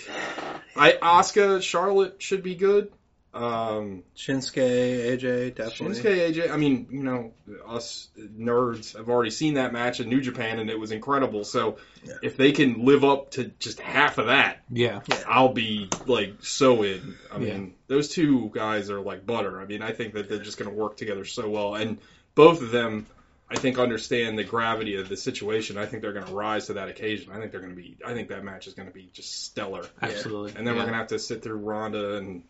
I 0.77 0.93
Asuka 0.93 1.63
Charlotte 1.63 2.21
should 2.21 2.43
be 2.43 2.57
good. 2.57 2.91
Um, 3.35 4.03
Shinsuke, 4.17 4.57
AJ, 4.57 5.55
definitely. 5.55 6.01
Shinsuke 6.01 6.33
AJ. 6.33 6.51
I 6.51 6.57
mean, 6.57 6.89
you 6.91 7.03
know, 7.03 7.33
us 7.67 8.09
nerds 8.19 8.97
have 8.97 9.09
already 9.09 9.31
seen 9.31 9.55
that 9.55 9.73
match 9.73 10.01
in 10.01 10.09
New 10.09 10.21
Japan, 10.21 10.59
and 10.59 10.71
it 10.71 10.79
was 10.79 10.93
incredible. 10.93 11.45
So, 11.45 11.77
Yeah. 12.03 12.15
if 12.23 12.37
they 12.37 12.53
can 12.53 12.85
live 12.85 13.05
up 13.05 13.33
to 13.33 13.45
just 13.59 13.81
half 13.81 14.19
of 14.19 14.27
that, 14.27 14.63
Yeah. 14.71 15.03
I'll 15.27 15.53
be 15.53 15.89
like 16.07 16.37
so 16.41 16.83
in. 16.83 17.17
I 17.31 17.39
Yeah. 17.39 17.53
mean, 17.55 17.75
those 17.87 18.09
two 18.09 18.51
guys 18.55 18.91
are 18.91 19.01
like 19.01 19.27
butter. 19.27 19.61
I 19.61 19.67
mean, 19.67 19.83
I 19.83 19.93
think 19.93 20.15
that 20.15 20.29
they're 20.29 20.39
just 20.39 20.59
going 20.59 20.71
to 20.71 20.77
work 20.77 20.97
together 20.97 21.25
so 21.25 21.49
well, 21.49 21.75
and 21.75 21.99
both 22.35 22.63
of 22.63 22.71
them, 22.71 23.07
I 23.51 23.57
think, 23.57 23.79
understand 23.79 24.39
the 24.39 24.45
gravity 24.45 24.97
of 24.97 25.09
the 25.09 25.17
situation. 25.17 25.77
I 25.77 25.87
think 25.87 26.03
they're 26.03 26.13
going 26.13 26.27
to 26.27 26.35
rise 26.35 26.67
to 26.67 26.75
that 26.75 26.89
occasion. 26.89 27.31
I 27.33 27.39
think 27.39 27.53
they're 27.53 27.61
going 27.61 27.75
to 27.75 27.81
be. 27.81 27.97
I 28.05 28.15
think 28.15 28.31
that 28.31 28.43
match 28.43 28.67
is 28.67 28.75
going 28.75 28.89
to 28.89 28.95
be 28.95 29.11
just 29.13 29.45
stellar. 29.45 29.87
Absolutely. 30.01 30.55
And 30.57 30.67
then 30.67 30.75
yeah. 30.75 30.81
we're 30.81 30.87
going 30.87 30.93
to 30.95 30.99
have 30.99 31.09
to 31.09 31.19
sit 31.19 31.43
through 31.43 31.59
Ronda 31.59 32.17
and 32.17 32.43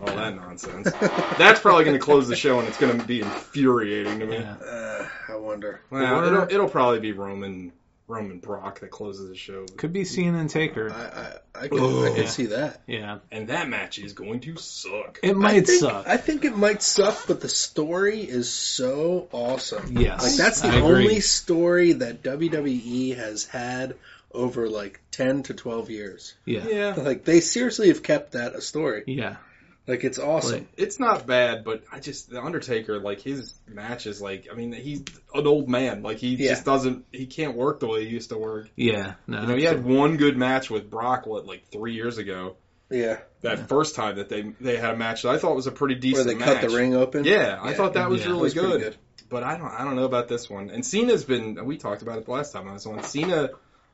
all 0.00 0.06
that 0.14 0.34
nonsense. 0.36 0.90
That's 1.38 1.60
probably 1.60 1.84
going 1.84 1.96
to 1.98 2.02
close 2.04 2.28
the 2.28 2.36
show, 2.36 2.58
and 2.58 2.68
it's 2.68 2.78
going 2.78 2.98
to 2.98 3.06
be 3.06 3.20
infuriating 3.20 4.20
to 4.20 4.26
me. 4.26 4.36
Yeah. 4.38 4.54
Uh, 4.56 5.08
I 5.28 5.36
wonder. 5.36 5.80
Well, 5.90 6.20
Or- 6.20 6.26
it'll, 6.26 6.42
it'll 6.54 6.68
probably 6.68 7.00
be 7.00 7.12
Roman 7.12 7.72
Roman 8.08 8.38
Brock 8.38 8.80
that 8.80 8.90
closes 8.92 9.28
the 9.28 9.34
show. 9.36 9.66
Could 9.76 9.92
be 9.92 10.04
Cena 10.04 10.38
and 10.38 10.48
Taker. 10.48 10.92
I 10.92 11.58
I, 11.58 11.64
I 11.64 11.68
could 11.68 11.80
Oh. 11.80 12.04
I 12.04 12.08
could 12.10 12.18
Yeah. 12.18 12.28
see 12.28 12.46
that. 12.46 12.80
Yeah. 12.86 13.18
And 13.32 13.48
that 13.48 13.68
match 13.68 13.98
is 13.98 14.12
going 14.12 14.40
to 14.40 14.56
suck. 14.58 15.18
It 15.24 15.30
I 15.30 15.32
might 15.32 15.66
think, 15.66 15.80
suck. 15.80 16.06
I 16.06 16.16
think 16.16 16.44
it 16.44 16.56
might 16.56 16.82
suck, 16.82 17.26
but 17.26 17.40
the 17.40 17.48
story 17.48 18.20
is 18.20 18.52
so 18.52 19.28
awesome. 19.32 19.96
Yes. 19.98 20.22
Like 20.22 20.34
that's 20.36 20.60
the 20.60 20.68
I 20.68 20.76
agree. 20.76 20.88
only 21.06 21.20
story 21.20 21.94
that 21.94 22.22
WWE 22.22 23.16
has 23.16 23.44
had 23.44 23.96
over 24.32 24.68
like 24.68 25.00
ten 25.10 25.42
to 25.44 25.54
twelve 25.54 25.90
years. 25.90 26.34
Yeah. 26.44 26.64
Yeah. 26.68 26.94
Like 26.96 27.24
they 27.24 27.40
seriously 27.40 27.88
have 27.88 28.04
kept 28.04 28.32
that 28.32 28.54
a 28.54 28.60
story. 28.60 29.02
Yeah. 29.08 29.36
Like 29.86 30.02
it's 30.02 30.18
awesome. 30.18 30.52
Like, 30.52 30.66
It's 30.76 30.98
not 30.98 31.26
bad, 31.26 31.62
but 31.64 31.84
I 31.92 32.00
just 32.00 32.30
the 32.30 32.42
Undertaker, 32.42 32.98
like 32.98 33.20
his 33.20 33.54
matches, 33.68 34.20
like 34.20 34.48
I 34.50 34.54
mean, 34.54 34.72
he's 34.72 35.04
an 35.34 35.46
old 35.46 35.68
man. 35.68 36.02
Like 36.02 36.18
he 36.18 36.34
Yeah. 36.34 36.50
just 36.50 36.64
doesn't, 36.64 37.04
he 37.12 37.26
can't 37.26 37.56
work 37.56 37.78
the 37.80 37.86
way 37.86 38.04
he 38.04 38.10
used 38.10 38.30
to 38.30 38.38
work. 38.38 38.68
yeah. 38.74 39.14
No. 39.26 39.42
You 39.42 39.46
know, 39.46 39.56
he 39.56 39.64
had 39.64 39.84
one 39.84 40.16
good 40.16 40.36
match 40.36 40.70
with 40.70 40.90
Brock, 40.90 41.26
what 41.26 41.46
like 41.46 41.68
three 41.70 41.94
years 41.94 42.18
ago. 42.18 42.56
yeah, 42.90 43.18
That 43.42 43.68
first 43.68 43.94
time 43.94 44.16
that 44.16 44.28
they 44.28 44.42
they 44.60 44.76
had 44.76 44.94
a 44.94 44.96
match 44.96 45.22
that 45.22 45.30
I 45.30 45.38
thought 45.38 45.54
was 45.56 45.66
a 45.68 45.72
pretty 45.72 45.94
decent. 45.96 46.26
where 46.26 46.34
they 46.34 46.38
match. 46.38 46.60
cut 46.62 46.70
the 46.70 46.76
ring 46.76 46.94
open. 46.94 47.24
Yeah, 47.24 47.58
I 47.62 47.72
thought 47.74 47.94
that 47.94 48.10
was 48.10 48.20
Yeah. 48.22 48.28
Really 48.28 48.40
was 48.42 48.54
good. 48.54 48.80
good. 48.80 48.96
But 49.28 49.42
I 49.44 49.56
don't 49.58 49.68
I 49.70 49.84
don't 49.84 49.96
know 49.96 50.04
about 50.04 50.28
this 50.28 50.48
one. 50.50 50.70
And 50.70 50.84
Cena's 50.86 51.24
been 51.24 51.64
we 51.64 51.76
talked 51.78 52.02
about 52.02 52.18
it 52.18 52.24
the 52.26 52.30
last 52.32 52.52
time 52.52 52.68
I 52.68 52.72
was 52.72 52.86
on. 52.86 53.02
Cena 53.04 53.50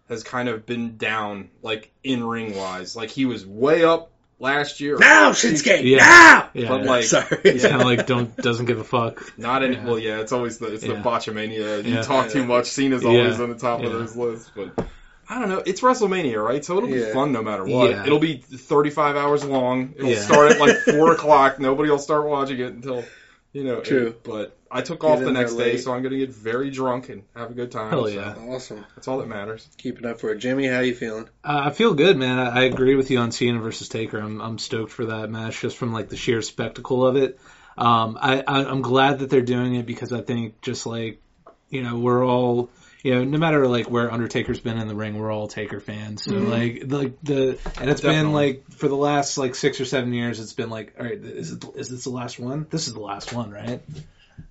has 0.09 0.23
kind 0.25 0.49
of 0.49 0.65
been 0.67 0.97
down 0.99 1.49
like 1.63 1.91
in 2.05 2.23
ring 2.25 2.55
wise. 2.57 2.97
Like 2.97 3.11
he 3.11 3.25
was 3.27 3.47
way 3.47 3.83
up 3.85 4.11
last 4.43 4.81
year. 4.81 4.99
Now 4.99 5.31
Shinsuke. 5.31 5.83
Yeah. 5.85 5.99
Now. 5.99 6.49
Yeah. 6.53 6.69
But 6.69 6.85
like 6.85 7.05
Sorry. 7.05 7.39
It's 7.45 7.63
kind 7.65 7.81
of 7.81 7.87
like 7.87 8.07
don't 8.07 8.37
doesn't 8.37 8.67
give 8.67 8.79
a 8.79 8.85
fuck. 8.85 9.39
not 9.39 9.63
any 9.63 9.77
Yeah. 9.77 9.85
well 9.87 9.99
yeah, 9.99 10.21
it's 10.21 10.33
always 10.33 10.59
the 10.59 10.75
it's 10.75 10.83
the 10.83 10.95
Yeah. 10.95 11.03
botchamania. 11.03 11.85
You 11.85 11.95
Yeah. 11.95 12.03
talk 12.03 12.29
too 12.29 12.41
Yeah. 12.41 12.47
much, 12.47 12.67
Cena's 12.67 13.05
always 13.05 13.39
Yeah. 13.39 13.45
on 13.45 13.51
the 13.51 13.57
top 13.59 13.79
of 13.81 13.87
Yeah. 13.87 13.93
those 13.93 14.17
lists. 14.17 14.51
But 14.55 14.85
I 15.29 15.39
don't 15.39 15.49
know. 15.49 15.63
It's 15.65 15.81
WrestleMania, 15.81 16.45
right? 16.45 16.63
So 16.65 16.77
it'll 16.77 16.89
be 16.91 16.97
Yeah. 17.01 17.13
fun 17.15 17.33
no 17.33 17.43
matter 17.43 17.65
what. 17.65 17.91
Yeah. 17.91 18.05
It'll 18.05 18.19
be 18.19 18.37
35 18.37 19.17
hours 19.17 19.45
long. 19.45 19.95
It'll 19.97 20.11
Yeah. 20.11 20.21
start 20.21 20.53
at 20.53 20.61
like 20.61 20.77
four 20.91 21.13
o'clock. 21.13 21.59
Nobody 21.61 21.89
will 21.91 21.99
start 21.99 22.27
watching 22.27 22.59
it 22.59 22.73
until 22.73 23.05
you 23.53 23.65
know. 23.65 23.81
True. 23.81 24.09
eight. 24.09 24.23
But 24.23 24.57
I 24.71 24.83
took 24.83 25.01
Get 25.01 25.11
off 25.11 25.21
the 25.21 25.33
next 25.33 25.55
day, 25.55 25.77
so 25.77 25.93
I'm 25.93 26.03
gonna 26.03 26.19
get 26.19 26.31
very 26.31 26.71
drunk 26.71 27.09
and 27.09 27.25
have 27.37 27.51
a 27.51 27.55
good 27.55 27.71
time. 27.71 27.91
Hell 27.91 28.07
so 28.07 28.11
yeah. 28.11 28.35
Awesome. 28.49 28.85
That's 28.95 29.09
all 29.09 29.19
that 29.19 29.29
matters. 29.29 29.69
Keeping 29.77 30.07
up 30.07 30.21
for 30.21 30.31
it. 30.31 30.39
Jimmy, 30.39 30.67
how 30.67 30.81
you 30.81 30.95
feeling? 30.95 31.29
Uh, 31.45 31.63
I 31.67 31.71
feel 31.71 31.95
good, 31.95 32.17
man. 32.17 32.39
I, 32.39 32.61
I 32.61 32.63
agree 32.65 32.95
with 32.95 33.11
you 33.11 33.19
on 33.19 33.33
Cena 33.33 33.61
versus 33.61 33.89
Taker. 33.89 34.19
I'm 34.19 34.41
I'm 34.41 34.59
stoked 34.59 34.93
for 34.93 35.07
that 35.07 35.31
match 35.31 35.61
just 35.61 35.77
from 35.77 35.93
like 35.93 36.09
the 36.09 36.17
sheer 36.17 36.43
spectacle 36.43 37.07
of 37.07 37.17
it. 37.17 37.39
Um, 37.77 38.19
I, 38.21 38.41
I 38.41 38.65
I'm 38.65 38.83
glad 38.83 39.21
that 39.21 39.31
they're 39.31 39.43
doing 39.43 39.75
it 39.75 39.87
because 39.87 40.13
I 40.13 40.21
think 40.21 40.61
just 40.61 40.87
like 40.87 41.21
you 41.69 41.83
know 41.83 41.99
we're 41.99 42.25
all 42.25 42.71
you 43.03 43.15
know, 43.15 43.25
no 43.25 43.39
matter 43.39 43.67
like 43.67 43.91
where 43.91 44.13
Undertaker's 44.13 44.61
been 44.61 44.79
in 44.79 44.89
the 44.89 44.95
ring, 44.95 45.19
we're 45.19 45.31
all 45.33 45.49
Taker 45.49 45.81
fans. 45.81 46.25
So 46.25 46.33
Mhm. 46.33 46.49
like, 46.51 46.85
like 46.93 47.13
the 47.23 47.59
and 47.81 47.91
it's 47.91 48.01
Definitely. 48.01 48.23
been 48.23 48.33
like 48.33 48.65
for 48.77 48.89
the 48.89 48.97
last 48.97 49.39
like 49.39 49.55
six 49.55 49.81
or 49.81 49.85
seven 49.85 50.13
years, 50.13 50.39
it's 50.41 50.53
been 50.53 50.71
like, 50.71 50.95
all 50.99 51.05
right, 51.07 51.19
is 51.19 51.53
it 51.53 51.65
is 51.75 51.89
this 51.89 52.05
the 52.05 52.11
last 52.11 52.39
one? 52.39 52.67
This 52.71 52.87
is 52.89 52.95
the 52.95 53.01
last 53.01 53.33
one, 53.33 53.51
right? 53.51 53.81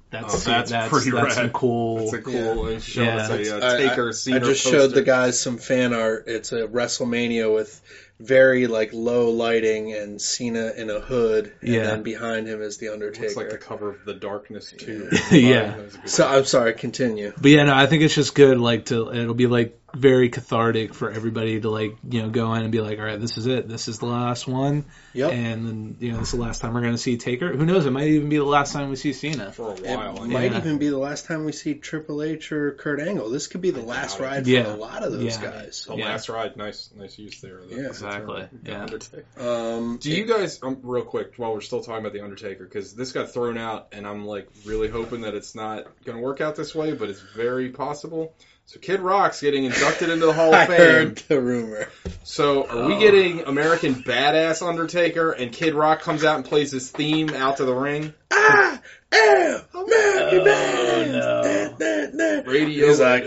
That's 0.10 0.34
Oh, 0.36 0.52
that's 0.52 0.72
that's 0.72 0.90
pretty 0.90 1.12
that's 1.12 1.36
some 1.36 1.44
rad. 1.46 1.54
cool. 1.54 2.00
It's 2.02 2.14
a 2.14 2.22
cool 2.22 2.66
uh, 2.66 2.80
show. 2.80 3.04
Yeah. 3.04 3.34
It's 3.34 3.50
a 3.50 3.56
I- 3.56 3.60
uh, 3.60 3.78
Taker 3.78 4.12
scene. 4.12 4.34
I 4.36 4.40
just 4.40 4.62
showed 4.62 4.90
the 4.92 5.04
guys 5.04 5.40
some 5.40 5.58
fan 5.58 5.94
art. 5.94 6.26
It's 6.28 6.52
a 6.52 6.68
WrestleMania 6.68 7.54
with 7.54 7.82
very 8.22 8.68
like 8.68 8.92
low 8.94 9.30
lighting 9.32 9.94
and 9.94 10.22
Cena 10.22 10.72
in 10.76 10.90
a 10.90 11.00
hood, 11.00 11.52
and 11.62 11.70
Yeah. 11.74 11.84
then 11.84 12.04
behind 12.04 12.48
him 12.48 12.62
is 12.62 12.78
the 12.78 12.90
Undertaker. 12.90 13.26
It's 13.26 13.36
like 13.36 13.50
the 13.50 13.58
cover 13.58 13.90
of 13.90 14.06
The 14.06 14.14
Darkness 14.14 14.74
too. 14.78 15.10
Yeah. 15.32 15.76
so 16.06 16.28
I'm 16.28 16.46
sorry, 16.46 16.74
continue. 16.74 17.34
But 17.40 17.52
yeah, 17.52 17.64
no, 17.64 17.74
I 17.76 17.88
think 17.88 18.04
it's 18.04 18.16
just 18.16 18.36
good. 18.36 18.60
Like 18.60 18.86
to, 18.86 19.12
it'll 19.14 19.34
be 19.34 19.48
like 19.48 19.81
very 19.96 20.30
cathartic 20.30 20.94
for 20.94 21.12
everybody 21.12 21.60
to 21.60 21.70
like, 21.70 21.98
you 22.10 22.22
know, 22.22 22.30
go 22.30 22.54
in 22.54 22.64
and 22.64 22.72
be 22.72 22.82
like, 22.82 23.00
all 23.00 23.06
right, 23.06 23.20
this 23.20 23.38
is 23.38 23.46
it. 23.48 23.68
This 23.68 23.88
is 23.88 24.00
the 24.00 24.06
last 24.06 24.48
one. 24.48 24.86
Yep. 25.14 25.32
And 25.32 25.68
then, 25.68 25.98
you 26.00 26.12
know, 26.12 26.20
this 26.20 26.34
is 26.34 26.40
the 26.40 26.44
last 26.46 26.62
time 26.62 26.74
we're 26.74 26.82
going 26.82 26.94
to 26.94 26.98
see 26.98 27.18
Taker. 27.18 27.56
Who 27.56 27.66
knows? 27.66 27.86
It 27.86 27.92
might 27.92 28.08
even 28.08 28.30
be 28.30 28.38
the 28.38 28.44
last 28.44 28.74
time 28.74 28.90
we 28.90 28.96
see 28.96 29.14
Cena. 29.14 29.52
for 29.52 29.72
a 29.72 29.76
It 29.76 29.84
while. 29.98 30.22
I 30.22 30.28
might 30.28 30.52
Yeah. 30.52 30.58
even 30.58 30.78
be 30.78 30.90
the 30.90 30.98
last 30.98 31.26
time 31.26 31.46
we 31.46 31.52
see 31.52 31.76
Triple 31.76 32.24
H 32.24 32.52
or 32.52 32.72
Kurt 32.74 33.00
Angle. 33.00 33.30
This 33.30 33.48
could 33.48 33.62
be 33.62 33.72
the 33.72 33.82
last 33.82 34.20
ride 34.20 34.44
for 34.46 34.50
Yeah. 34.50 34.74
a 34.74 34.76
lot 34.76 35.04
of 35.04 35.12
those 35.12 35.24
Yeah. 35.24 35.42
guys. 35.42 35.86
The 35.88 35.96
Yeah. 35.98 36.06
last 36.06 36.30
ride, 36.30 36.56
nice, 36.58 36.90
nice 36.96 37.18
use 37.20 37.42
there. 37.42 37.60
The- 37.70 37.76
Yeah. 37.76 37.88
Exactly. 37.88 38.48
the 38.64 38.72
Yeah. 38.72 38.88
Um, 39.38 39.98
Do 40.02 40.12
you 40.12 40.26
guys, 40.26 40.60
um, 40.64 40.78
real 40.84 41.04
quick, 41.04 41.34
while 41.38 41.54
we're 41.54 41.62
still 41.62 41.82
talking 41.82 42.00
about 42.02 42.14
the 42.14 42.22
Undertaker, 42.22 42.64
because 42.64 42.94
this 42.94 43.12
got 43.12 43.32
thrown 43.34 43.58
out, 43.58 43.88
and 43.92 44.08
I'm 44.08 44.26
like 44.26 44.48
really 44.66 44.88
hoping 44.90 45.22
that 45.22 45.34
it's 45.36 45.56
not 45.56 45.86
going 46.06 46.18
to 46.18 46.24
work 46.24 46.42
out 46.42 46.56
this 46.56 46.74
way, 46.74 46.94
but 46.94 47.10
it's 47.10 47.22
very 47.36 47.70
possible. 47.70 48.34
So 48.72 48.80
Kid 48.80 49.02
Rock's 49.02 49.42
getting 49.42 49.66
inducted 49.66 50.10
into 50.10 50.28
the 50.28 50.32
Hall 50.42 50.56
of 50.56 50.66
Fame. 50.68 50.72
I 50.72 50.84
heard 50.84 51.18
the 51.28 51.42
rumor. 51.42 51.90
So 52.24 52.66
are 52.70 52.88
we 52.88 52.94
Oh. 52.94 53.00
getting 53.02 53.42
American 53.42 53.96
Badass 53.96 54.66
Undertaker, 54.66 55.32
and 55.32 55.52
Kid 55.52 55.74
Rock 55.74 56.00
comes 56.02 56.24
out 56.24 56.38
and 56.38 56.46
plays 56.46 56.72
his 56.72 56.90
theme 56.90 57.32
out 57.32 57.58
to 57.58 57.66
the 57.66 57.74
ring? 57.76 58.14
Ah, 58.32 58.82
am 59.12 59.62
American 59.74 60.40
Oh, 60.40 60.46
Man. 60.46 61.12
no. 61.12 61.76
Da, 61.78 62.08
da, 62.08 62.42
da. 62.44 62.50
Radio. 62.50 62.88
He's 62.88 63.02
like, 63.02 63.26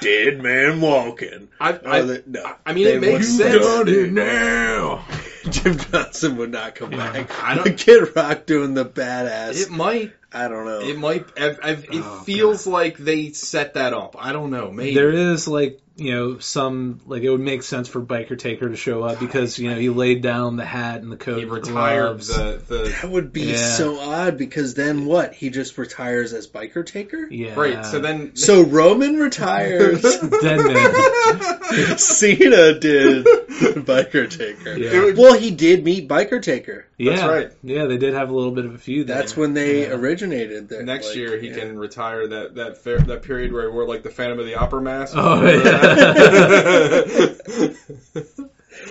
dead 0.00 0.42
man 0.42 0.80
walking. 0.80 1.48
I, 1.60 1.72
Oh, 1.74 1.80
I, 1.84 2.20
no. 2.26 2.54
I 2.64 2.72
mean, 2.72 2.84
They 2.86 2.94
it 2.94 3.00
makes 3.02 3.36
wouldn't 3.36 3.52
sense. 3.52 3.84
do 3.90 4.04
it 4.06 4.12
now. 4.12 5.04
Jim 5.50 5.76
Johnston 5.78 6.36
would 6.36 6.50
not 6.50 6.74
come 6.74 6.90
back. 6.90 7.30
I 7.42 7.54
don't- 7.54 7.76
Kid 7.78 8.14
Rock 8.16 8.46
doing 8.46 8.74
the 8.74 8.84
badass. 8.84 9.60
It 9.62 9.70
might. 9.70 10.12
I 10.32 10.48
don't 10.48 10.64
know. 10.66 10.80
It 10.80 10.98
might. 10.98 11.24
I've, 11.38 11.58
I've, 11.62 11.84
it 11.84 12.02
Oh, 12.04 12.22
feels 12.24 12.66
like 12.66 12.98
they 12.98 13.30
set 13.30 13.74
that 13.74 13.94
up. 13.94 14.16
I 14.18 14.32
don't 14.32 14.50
know. 14.50 14.70
Maybe. 14.70 14.94
There 14.94 15.10
is 15.12 15.48
like, 15.48 15.80
you 15.98 16.12
know, 16.12 16.38
some, 16.38 17.00
like 17.06 17.22
it 17.22 17.30
would 17.30 17.40
make 17.40 17.62
sense 17.62 17.88
for 17.88 18.02
Biker 18.02 18.38
Taker 18.38 18.68
to 18.68 18.76
show 18.76 19.02
up 19.02 19.18
because, 19.18 19.58
you 19.58 19.70
know, 19.70 19.76
he 19.76 19.88
laid 19.88 20.20
down 20.20 20.56
the 20.56 20.64
hat 20.64 21.00
and 21.00 21.10
the 21.10 21.16
coat. 21.16 21.36
he 21.36 21.42
and 21.44 21.50
retired 21.50 22.20
the 22.20 22.62
the 22.68 22.94
that 23.00 23.10
would 23.10 23.32
be 23.32 23.52
Yeah. 23.52 23.56
so 23.56 23.98
odd 23.98 24.36
because 24.36 24.74
then 24.74 25.06
what? 25.06 25.32
He 25.32 25.48
just 25.48 25.78
retires 25.78 26.34
as 26.34 26.46
biker 26.48 26.84
taker? 26.84 27.26
Yeah. 27.30 27.54
right. 27.58 27.84
So 27.86 28.00
then 28.00 28.36
So 28.36 28.62
Roman 28.62 29.16
retires. 29.16 30.02
Dead 30.42 30.58
man. 30.58 31.96
Cena 31.98 32.78
did 32.78 33.24
biker 33.24 34.28
taker. 34.30 34.76
Yeah. 34.76 35.00
Would- 35.04 35.16
Well, 35.16 35.34
he 35.34 35.50
did 35.50 35.82
meet 35.82 36.08
biker 36.08 36.42
taker. 36.42 36.86
Yeah. 36.98 37.26
right. 37.26 37.50
Yeah, 37.62 37.86
they 37.86 37.98
did 37.98 38.14
have 38.14 38.30
a 38.30 38.34
little 38.34 38.52
bit 38.52 38.64
of 38.64 38.74
a 38.74 38.78
feud 38.78 39.06
there. 39.06 39.16
That's 39.16 39.36
when 39.36 39.54
they 39.54 39.82
Yeah. 39.82 39.94
originated. 39.94 40.68
There. 40.68 40.82
Next 40.82 41.08
like, 41.08 41.16
year 41.16 41.38
he 41.38 41.48
yeah. 41.48 41.58
can 41.58 41.78
retire 41.78 42.26
that 42.28 42.54
that 42.56 42.78
fair, 42.78 42.98
that 42.98 43.22
period 43.22 43.52
where 43.52 43.62
he 43.62 43.68
wore 43.68 43.86
like 43.86 44.02
the 44.02 44.10
Phantom 44.10 44.38
of 44.38 44.46
the 44.46 44.54
Opera 44.56 44.80
mask. 44.80 45.14
Oh, 45.16 45.40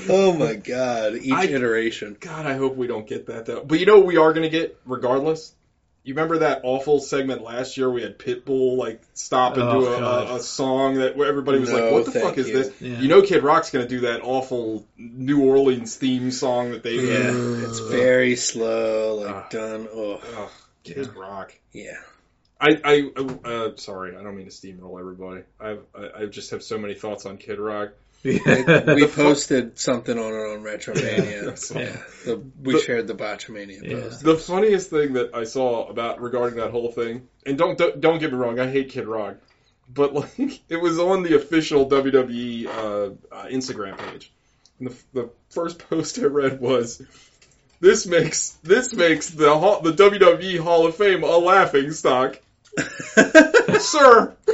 Oh 0.09 0.33
my 0.33 0.55
god! 0.55 1.15
Each 1.15 1.31
I- 1.31 1.45
iteration. 1.45 2.17
God, 2.19 2.45
I 2.45 2.53
hope 2.55 2.75
we 2.75 2.87
don't 2.87 3.07
get 3.07 3.27
that 3.27 3.45
though. 3.45 3.63
But 3.63 3.79
you 3.79 3.85
know 3.85 3.97
what 3.97 4.07
we 4.07 4.17
are 4.17 4.33
going 4.33 4.43
to 4.43 4.49
get 4.49 4.77
regardless. 4.85 5.53
You 6.03 6.13
remember 6.13 6.39
that 6.39 6.61
awful 6.63 6.99
segment 6.99 7.41
last 7.41 7.77
year? 7.77 7.89
We 7.89 8.01
had 8.03 8.19
Pitbull 8.19 8.77
like 8.77 9.01
stop 9.15 9.53
and 9.55 9.63
Oh, 9.63 9.79
do 9.81 9.87
a, 9.87 9.97
a, 9.99 10.35
a 10.35 10.39
song 10.39 10.95
that 10.95 11.15
where 11.17 11.27
everybody 11.27 11.59
was 11.59 11.69
No, 11.71 11.77
like, 11.79 11.91
"What 11.93 12.05
the 12.05 12.11
thank 12.11 12.25
fuck 12.25 12.37
is 12.37 12.47
you. 12.49 12.53
this?" 12.63 12.81
Yeah. 12.81 12.99
You 12.99 13.07
know, 13.07 13.21
Kid 13.23 13.41
Rock's 13.43 13.71
going 13.71 13.85
to 13.85 13.89
do 13.89 14.01
that 14.01 14.21
awful 14.23 14.85
New 14.97 15.41
Orleans 15.43 15.95
theme 15.95 16.29
song 16.31 16.71
that 16.71 16.83
they 16.83 16.95
Yeah, 16.95 17.31
did. 17.31 17.63
it's 17.63 17.79
very 17.79 18.35
slow, 18.35 19.15
like 19.15 19.35
Ah. 19.35 19.47
done. 19.49 19.87
Oh, 19.91 20.21
Ugh, 20.37 20.49
Kid 20.83 21.15
Rock. 21.15 21.53
yeah. 21.71 21.97
I, 22.59 22.79
I, 22.83 23.09
uh, 23.43 23.75
sorry, 23.75 24.15
I 24.15 24.23
don't 24.23 24.35
mean 24.35 24.45
to 24.45 24.51
steamroll 24.51 24.99
everybody. 24.99 25.41
I've, 25.59 25.81
I, 25.93 26.23
I 26.23 26.25
just 26.25 26.51
have 26.51 26.63
so 26.63 26.77
many 26.77 26.93
thoughts 26.93 27.25
on 27.25 27.37
Kid 27.37 27.59
Rock. 27.59 27.91
We 28.25 28.41
yeah. 28.43 29.07
posted 29.13 29.77
something 29.77 30.17
on 30.17 30.33
it 30.33 30.57
on 30.57 30.63
Retromania. 30.63 31.75
Yeah. 31.75 31.79
Yeah, 31.79 31.97
the, 32.25 32.37
we 32.63 32.73
But- 32.73 32.81
shared 32.81 33.05
the 33.05 33.13
Botchamania 33.13 33.83
Yeah. 33.83 34.01
post. 34.01 34.23
The 34.23 34.35
funniest 34.35 34.89
thing 34.89 35.13
that 35.13 35.35
I 35.35 35.43
saw 35.43 35.87
about 35.87 36.19
regarding 36.21 36.57
that 36.57 36.71
whole 36.71 36.91
thing, 36.91 37.27
and 37.45 37.55
don't 37.55 37.77
don't, 37.77 38.01
don't 38.01 38.17
get 38.17 38.31
me 38.31 38.37
wrong, 38.39 38.59
I 38.59 38.67
hate 38.67 38.89
Kid 38.89 39.05
Rock, 39.05 39.35
but 39.93 40.15
like 40.15 40.61
it 40.69 40.77
was 40.77 40.97
on 40.97 41.21
the 41.21 41.35
official 41.35 41.87
WWE 41.87 42.65
uh, 42.65 43.35
uh, 43.35 43.45
Instagram 43.45 43.95
page, 43.99 44.31
and 44.79 44.89
the, 44.89 44.95
the 45.13 45.29
first 45.49 45.87
post 45.87 46.17
I 46.17 46.23
read 46.23 46.59
was. 46.59 47.01
This 47.81 48.07
makes 48.07 48.51
this 48.63 48.93
makes 48.93 49.29
the 49.29 49.53
the 49.83 49.91
WWE 49.91 50.59
Hall 50.59 50.87
of 50.87 50.95
Fame 50.95 51.23
a 51.23 51.37
laughing 51.37 51.91
stock. 51.91 52.39
Sir, 53.79 54.35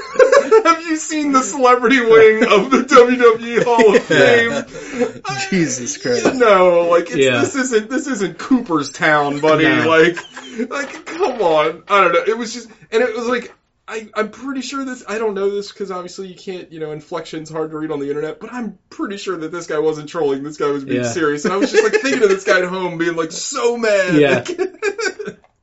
have 0.64 0.86
you 0.86 0.96
seen 0.98 1.32
the 1.32 1.42
celebrity 1.44 2.00
wing 2.02 2.44
of 2.44 2.70
the 2.72 2.84
WWE 2.88 3.64
Hall 3.64 3.96
of 3.96 4.04
Fame? 4.04 5.22
Jesus 5.50 5.96
You 5.98 6.02
Christ! 6.22 6.36
know, 6.40 6.88
like 6.90 7.06
it's, 7.10 7.16
Yeah. 7.18 7.40
this 7.42 7.56
isn't 7.56 7.90
this 7.90 8.08
isn't 8.08 8.38
Cooperstown, 8.38 9.40
buddy. 9.40 9.64
No. 9.66 9.88
Like, 9.88 10.70
like 10.70 11.06
come 11.06 11.42
on. 11.42 11.84
I 11.88 12.02
don't 12.02 12.14
know. 12.14 12.24
It 12.28 12.38
was 12.38 12.54
just, 12.54 12.70
and 12.92 13.02
it 13.04 13.16
was 13.16 13.28
like. 13.28 13.54
I, 13.88 14.08
I'm 14.16 14.30
pretty 14.30 14.62
sure 14.62 14.86
this. 14.86 15.04
I 15.06 15.18
don't 15.18 15.34
know 15.34 15.50
this 15.50 15.70
because 15.70 15.92
obviously 15.92 16.28
you 16.30 16.36
can't, 16.36 16.72
you 16.72 16.80
know, 16.80 16.92
inflection's 16.94 17.50
hard 17.50 17.72
to 17.72 17.78
read 17.78 17.92
on 17.92 18.00
the 18.00 18.08
internet. 18.08 18.40
But 18.40 18.54
I'm 18.54 18.78
pretty 18.90 19.18
sure 19.18 19.36
that 19.36 19.52
this 19.52 19.68
guy 19.68 19.80
wasn't 19.80 20.08
trolling. 20.08 20.44
This 20.44 20.56
guy 20.56 20.68
was 20.68 20.86
being 20.86 21.02
Yeah. 21.04 21.10
serious, 21.12 21.44
and 21.44 21.54
I 21.54 21.58
was 21.58 21.72
just 21.72 21.84
like 21.84 22.02
thinking 22.02 22.24
of 22.24 22.30
this 22.30 22.46
guy 22.46 22.60
at 22.60 22.66
home, 22.66 22.98
being 22.98 23.18
like 23.18 23.34
so 23.34 23.76
mad. 23.76 24.16
Yeah. 24.16 24.46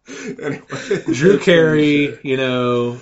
anyway, 0.42 1.02
Drew 1.12 1.38
Carey, 1.38 2.18
you 2.22 2.36
know, 2.36 2.98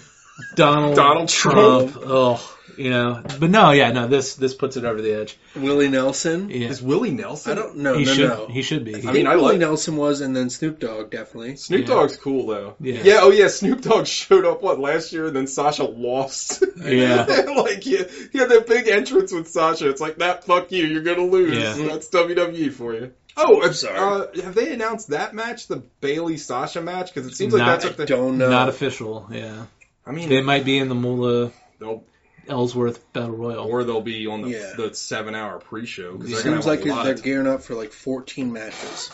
Donald, 0.54 0.96
Donald 0.96 1.28
Trump. 1.28 1.96
Oh, 1.96 2.52
you 2.76 2.90
know, 2.90 3.22
but 3.40 3.48
no, 3.48 3.70
yeah, 3.70 3.90
no. 3.92 4.06
This 4.06 4.34
this 4.34 4.52
puts 4.52 4.76
it 4.76 4.84
over 4.84 5.00
the 5.00 5.12
edge. 5.14 5.38
Willie 5.54 5.88
Nelson. 5.88 6.50
Yeah, 6.50 6.68
Is 6.68 6.82
Willie 6.82 7.10
Nelson? 7.10 7.52
I 7.52 7.54
don't 7.54 7.78
know. 7.78 7.96
he 7.96 8.04
no, 8.04 8.12
should 8.12 8.28
no. 8.28 8.46
he 8.48 8.60
should 8.60 8.84
be. 8.84 8.94
I, 8.94 8.98
I 8.98 9.00
think 9.00 9.14
mean, 9.14 9.26
I 9.26 9.36
Willie 9.36 9.52
like- 9.52 9.60
Nelson 9.60 9.96
was, 9.96 10.20
and 10.20 10.36
then 10.36 10.50
Snoop 10.50 10.78
Dogg 10.78 11.10
definitely. 11.10 11.56
Snoop 11.56 11.82
Yeah. 11.82 11.86
Dogg's 11.86 12.18
cool 12.18 12.46
though. 12.46 12.74
Yeah. 12.80 13.20
Oh 13.22 13.30
yeah. 13.30 13.48
Snoop 13.48 13.80
Dogg 13.80 14.06
showed 14.06 14.44
up 14.44 14.62
what 14.62 14.78
last 14.78 15.12
year, 15.12 15.28
and 15.28 15.36
then 15.36 15.46
Sasha 15.46 15.84
lost. 15.84 16.62
Yeah. 16.76 17.24
like 17.56 17.86
yeah, 17.86 18.02
he 18.30 18.38
had 18.38 18.50
that 18.50 18.66
big 18.66 18.86
entrance 18.88 19.32
with 19.32 19.48
Sasha. 19.48 19.88
It's 19.88 20.00
like 20.00 20.18
that. 20.18 20.44
Fuck 20.44 20.70
you. 20.70 20.84
You're 20.84 21.02
gonna 21.02 21.24
lose. 21.24 21.56
Yeah. 21.56 21.86
That's 21.88 22.08
WWE 22.10 22.72
for 22.72 22.92
you. 22.94 23.12
Oh, 23.36 23.62
I'm 23.62 23.72
sorry. 23.74 23.98
Uh, 23.98 24.42
have 24.42 24.54
they 24.54 24.72
announced 24.72 25.08
that 25.08 25.34
match, 25.34 25.66
the 25.66 25.82
Bayley 26.00 26.36
Sasha 26.38 26.80
match? 26.80 27.12
Because 27.12 27.30
it 27.30 27.34
seems 27.36 27.52
like 27.52 27.60
Not- 27.60 27.66
that's 27.80 27.84
I 27.84 27.88
what 27.88 27.96
the. 27.98 28.06
don't 28.06 28.38
know. 28.38 28.48
Not 28.48 28.68
official. 28.68 29.28
Yeah, 29.30 29.66
I 30.06 30.12
mean, 30.12 30.28
They 30.30 30.40
might 30.40 30.64
be 30.64 30.78
in 30.78 30.88
the 30.88 30.94
Moolah 30.94 31.52
they'll, 31.78 32.02
Ellsworth 32.48 33.12
Battle 33.12 33.36
Royal. 33.36 33.66
or 33.66 33.84
they'll 33.84 34.00
be 34.00 34.26
on 34.26 34.42
the, 34.42 34.50
Yeah. 34.50 34.72
the 34.76 34.94
seven 34.94 35.34
hour 35.34 35.58
pre 35.58 35.84
show. 35.84 36.18
It 36.22 36.28
Seems 36.36 36.64
like 36.66 36.82
they're 36.82 37.14
gearing 37.14 37.46
up 37.46 37.62
for 37.62 37.74
like 37.74 37.92
14 37.92 38.52
matches. 38.52 39.10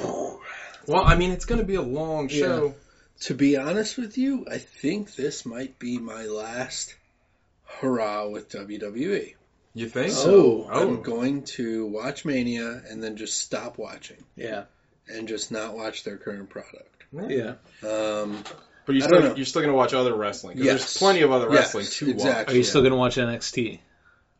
Well, 0.88 1.02
I 1.04 1.16
mean, 1.16 1.32
it's 1.32 1.46
going 1.46 1.58
to 1.60 1.66
be 1.66 1.74
a 1.74 1.82
long 1.82 2.28
Yeah. 2.30 2.38
show. 2.38 2.74
To 3.22 3.34
be 3.34 3.56
honest 3.56 3.98
with 3.98 4.16
you, 4.18 4.46
I 4.48 4.58
think 4.58 5.16
this 5.16 5.44
might 5.44 5.80
be 5.80 5.98
my 5.98 6.26
last 6.26 6.94
hurrah 7.64 8.28
with 8.28 8.48
WWE. 8.50 9.34
You 9.76 9.88
think? 9.90 10.10
So 10.12 10.66
Oh. 10.68 10.68
I'm 10.70 11.02
going 11.02 11.42
to 11.56 11.86
watch 11.86 12.24
Mania 12.24 12.82
and 12.88 13.02
then 13.04 13.16
just 13.16 13.36
stop 13.38 13.76
watching 13.76 14.16
Yeah, 14.34 14.64
and 15.06 15.28
just 15.28 15.52
not 15.52 15.74
watch 15.76 16.02
their 16.02 16.16
current 16.16 16.48
product. 16.48 17.04
yeah. 17.28 17.54
Um, 17.86 18.42
But 18.86 18.94
you're 18.94 19.02
still 19.06 19.36
you're 19.36 19.44
still 19.46 19.60
going 19.62 19.72
to 19.72 19.76
watch 19.76 19.92
other 19.92 20.14
wrestling. 20.14 20.56
'cause 20.56 20.64
Yes. 20.64 20.78
There's 20.80 20.96
plenty 20.96 21.20
of 21.22 21.30
other 21.30 21.48
Yes, 21.52 21.74
wrestling 21.74 21.86
to 21.86 22.10
exactly. 22.10 22.54
Are 22.54 22.58
you 22.58 22.64
still 22.64 22.82
gonna 22.82 22.96
watch 22.96 23.16
NXT? 23.18 23.80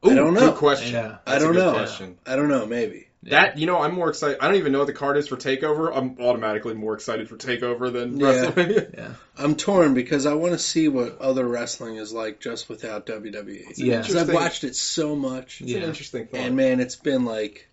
Ooh, 0.06 0.10
I 0.10 0.14
don't 0.14 0.32
know. 0.34 0.50
Good 0.52 0.56
question. 0.58 0.92
Yeah. 0.94 1.18
I 1.26 1.32
That's 1.32 1.42
a 1.42 1.46
don't 1.46 1.54
good 1.54 1.64
know. 1.64 1.72
question. 1.72 2.18
I 2.26 2.36
don't 2.36 2.48
know. 2.48 2.64
Maybe. 2.64 3.05
That 3.30 3.58
you 3.58 3.66
know, 3.66 3.78
I'm 3.80 3.94
more 3.94 4.08
excited. 4.08 4.38
I 4.40 4.46
don't 4.48 4.56
even 4.56 4.72
know 4.72 4.78
what 4.78 4.86
the 4.86 4.92
card 4.92 5.16
is 5.16 5.28
for 5.28 5.36
Takeover. 5.36 5.90
I'm 5.94 6.16
automatically 6.20 6.74
more 6.74 6.94
excited 6.94 7.28
for 7.28 7.36
Takeover 7.36 7.92
than 7.92 8.18
Yeah. 8.20 8.26
WrestleMania. 8.26 8.94
Yeah, 8.96 9.08
I'm 9.38 9.56
torn 9.56 9.94
because 9.94 10.26
I 10.26 10.34
want 10.34 10.52
to 10.52 10.58
see 10.58 10.88
what 10.88 11.18
other 11.20 11.46
wrestling 11.46 11.96
is 11.96 12.12
like 12.12 12.40
just 12.40 12.68
without 12.68 13.06
WWE. 13.06 13.72
Yeah. 13.76 14.00
Because 14.00 14.16
I've 14.16 14.32
watched 14.32 14.64
it 14.64 14.76
so 14.76 15.16
much, 15.16 15.60
It's 15.60 15.70
Yeah. 15.70 15.78
an 15.78 15.84
interesting 15.84 16.26
thought. 16.26 16.40
and 16.40 16.56
man, 16.56 16.80
it's 16.80 16.96
been 16.96 17.24
like, 17.24 17.68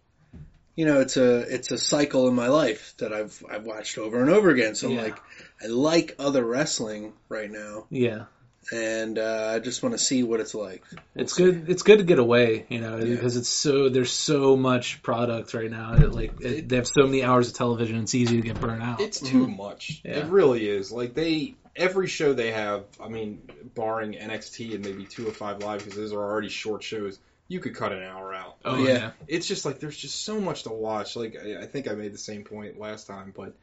you 0.76 0.86
know, 0.86 1.02
it's 1.02 1.18
a 1.18 1.40
it's 1.54 1.70
a 1.72 1.78
cycle 1.78 2.28
in 2.28 2.34
my 2.34 2.48
life 2.48 2.96
that 2.98 3.14
I've 3.14 3.44
I've 3.50 3.64
watched 3.66 3.98
over 4.00 4.20
and 4.22 4.30
over 4.32 4.50
again. 4.50 4.74
So 4.76 4.90
I'm 4.90 4.98
like, 4.98 5.18
I 5.64 5.68
like 5.68 6.16
other 6.20 6.44
wrestling 6.44 7.14
right 7.30 7.50
now. 7.52 7.86
yeah. 7.92 8.24
And 8.72 9.20
uh, 9.20 9.52
I 9.56 9.60
just 9.60 9.84
want 9.84 9.94
to 9.94 10.00
see 10.00 10.24
what 10.24 10.40
it's 10.40 10.56
like. 10.56 10.84
It's 11.16 11.34
good. 11.34 11.70
It's 11.70 11.84
good 11.84 12.00
to 12.00 12.04
get 12.04 12.20
away, 12.20 12.66
you 12.70 12.80
know, 12.80 12.98
because 13.00 13.38
it's 13.38 13.50
so 13.50 13.90
there's 13.90 14.12
so 14.12 14.56
much 14.56 15.02
product 15.04 15.54
right 15.54 15.70
now. 15.70 15.94
It, 15.94 16.12
like 16.12 16.42
it, 16.42 16.70
they 16.70 16.78
have 16.78 16.88
so 16.88 17.06
many 17.06 17.24
hours 17.24 17.50
of 17.50 17.56
television. 17.56 17.98
It's 18.00 18.16
easy 18.16 18.42
to 18.42 18.48
get 18.48 18.60
burnt 18.60 18.82
out. 18.82 19.02
It's 19.02 19.20
too 19.20 19.48
much. 19.48 20.02
Yeah. 20.04 20.20
It 20.20 20.26
really 20.28 20.68
is. 20.68 20.92
Like 20.92 21.14
they 21.14 21.56
every 21.76 22.08
show 22.08 22.34
they 22.34 22.52
have. 22.52 22.86
I 23.00 23.08
mean, 23.08 23.42
barring 23.76 24.14
NXT 24.14 24.76
and 24.76 24.86
maybe 24.86 25.06
two 25.06 25.28
or 25.28 25.32
five 25.32 25.60
Live 25.60 25.80
because 25.80 25.96
those 25.96 26.14
are 26.14 26.22
already 26.22 26.50
short 26.50 26.84
shows. 26.84 27.20
You 27.48 27.60
could 27.60 27.76
cut 27.76 27.92
an 27.92 28.02
hour 28.02 28.34
out. 28.34 28.56
oh 28.66 28.78
yeah. 28.78 28.94
yeah. 28.94 29.12
It's 29.28 29.48
just 29.48 29.66
like 29.66 29.80
there's 29.80 29.98
just 29.98 30.24
so 30.24 30.40
much 30.40 30.64
to 30.64 30.70
watch. 30.70 31.16
Like 31.16 31.38
I, 31.44 31.64
I 31.64 31.66
think 31.66 31.90
I 31.90 31.94
made 31.94 32.14
the 32.14 32.18
same 32.18 32.44
point 32.44 32.80
last 32.80 33.08
time, 33.08 33.34
but 33.36 33.54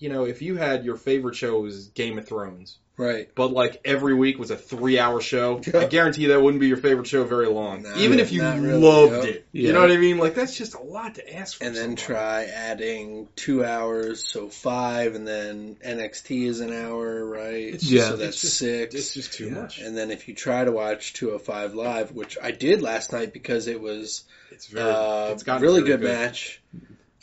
you 0.00 0.08
know, 0.08 0.24
if 0.26 0.42
you 0.42 0.56
had 0.56 0.84
your 0.84 0.96
favorite 0.96 1.36
show 1.36 1.60
was 1.60 1.86
Game 1.88 2.18
of 2.18 2.26
Thrones, 2.26 2.78
Right. 2.96 3.30
but 3.34 3.50
like 3.52 3.80
every 3.86 4.12
week 4.14 4.38
was 4.38 4.50
a 4.50 4.56
three-hour 4.56 5.20
show, 5.22 5.60
Yeah. 5.66 5.80
I 5.80 5.86
guarantee 5.86 6.22
you 6.22 6.28
that 6.28 6.42
wouldn't 6.42 6.60
be 6.60 6.68
your 6.68 6.76
favorite 6.76 7.06
show 7.06 7.24
very 7.24 7.46
long. 7.46 7.82
No, 7.82 7.94
Even 7.96 8.18
if 8.20 8.30
you 8.32 8.42
really, 8.42 8.72
loved 8.78 9.24
yeah. 9.24 9.30
it, 9.30 9.46
you 9.52 9.72
know 9.72 9.80
what 9.80 9.90
I 9.90 9.96
mean? 9.96 10.18
Like 10.18 10.34
that's 10.34 10.54
just 10.56 10.74
a 10.74 10.82
lot 10.82 11.14
to 11.14 11.34
ask 11.36 11.56
for. 11.58 11.64
And 11.64 11.74
then 11.74 11.96
somebody. 11.96 12.02
try 12.02 12.44
adding 12.44 13.28
two 13.36 13.64
hours, 13.64 14.22
so 14.26 14.48
five, 14.48 15.14
and 15.14 15.26
then 15.26 15.76
NXT 15.82 16.46
is 16.46 16.60
an 16.60 16.72
hour, 16.74 17.24
right? 17.24 17.74
It's 17.74 17.86
just- 17.86 18.06
so 18.08 18.14
it's 18.14 18.22
that's 18.22 18.40
just- 18.42 18.58
six. 18.58 18.94
It's 18.94 19.14
just 19.14 19.32
too 19.34 19.46
Yeah. 19.46 19.62
much. 19.62 19.78
And 19.78 19.96
then 19.96 20.10
if 20.10 20.28
you 20.28 20.34
try 20.34 20.64
to 20.64 20.72
watch 20.72 21.12
205 21.14 21.74
Live, 21.74 22.12
which 22.12 22.36
I 22.42 22.50
did 22.50 22.82
last 22.82 23.12
night 23.12 23.32
because 23.32 23.66
it 23.66 23.80
was 23.80 24.24
It's 24.50 24.66
very, 24.66 24.90
uh, 24.90 25.28
it's 25.32 25.42
gotten 25.42 25.62
really 25.62 25.80
very 25.82 25.96
good, 25.98 26.02
match, 26.02 26.60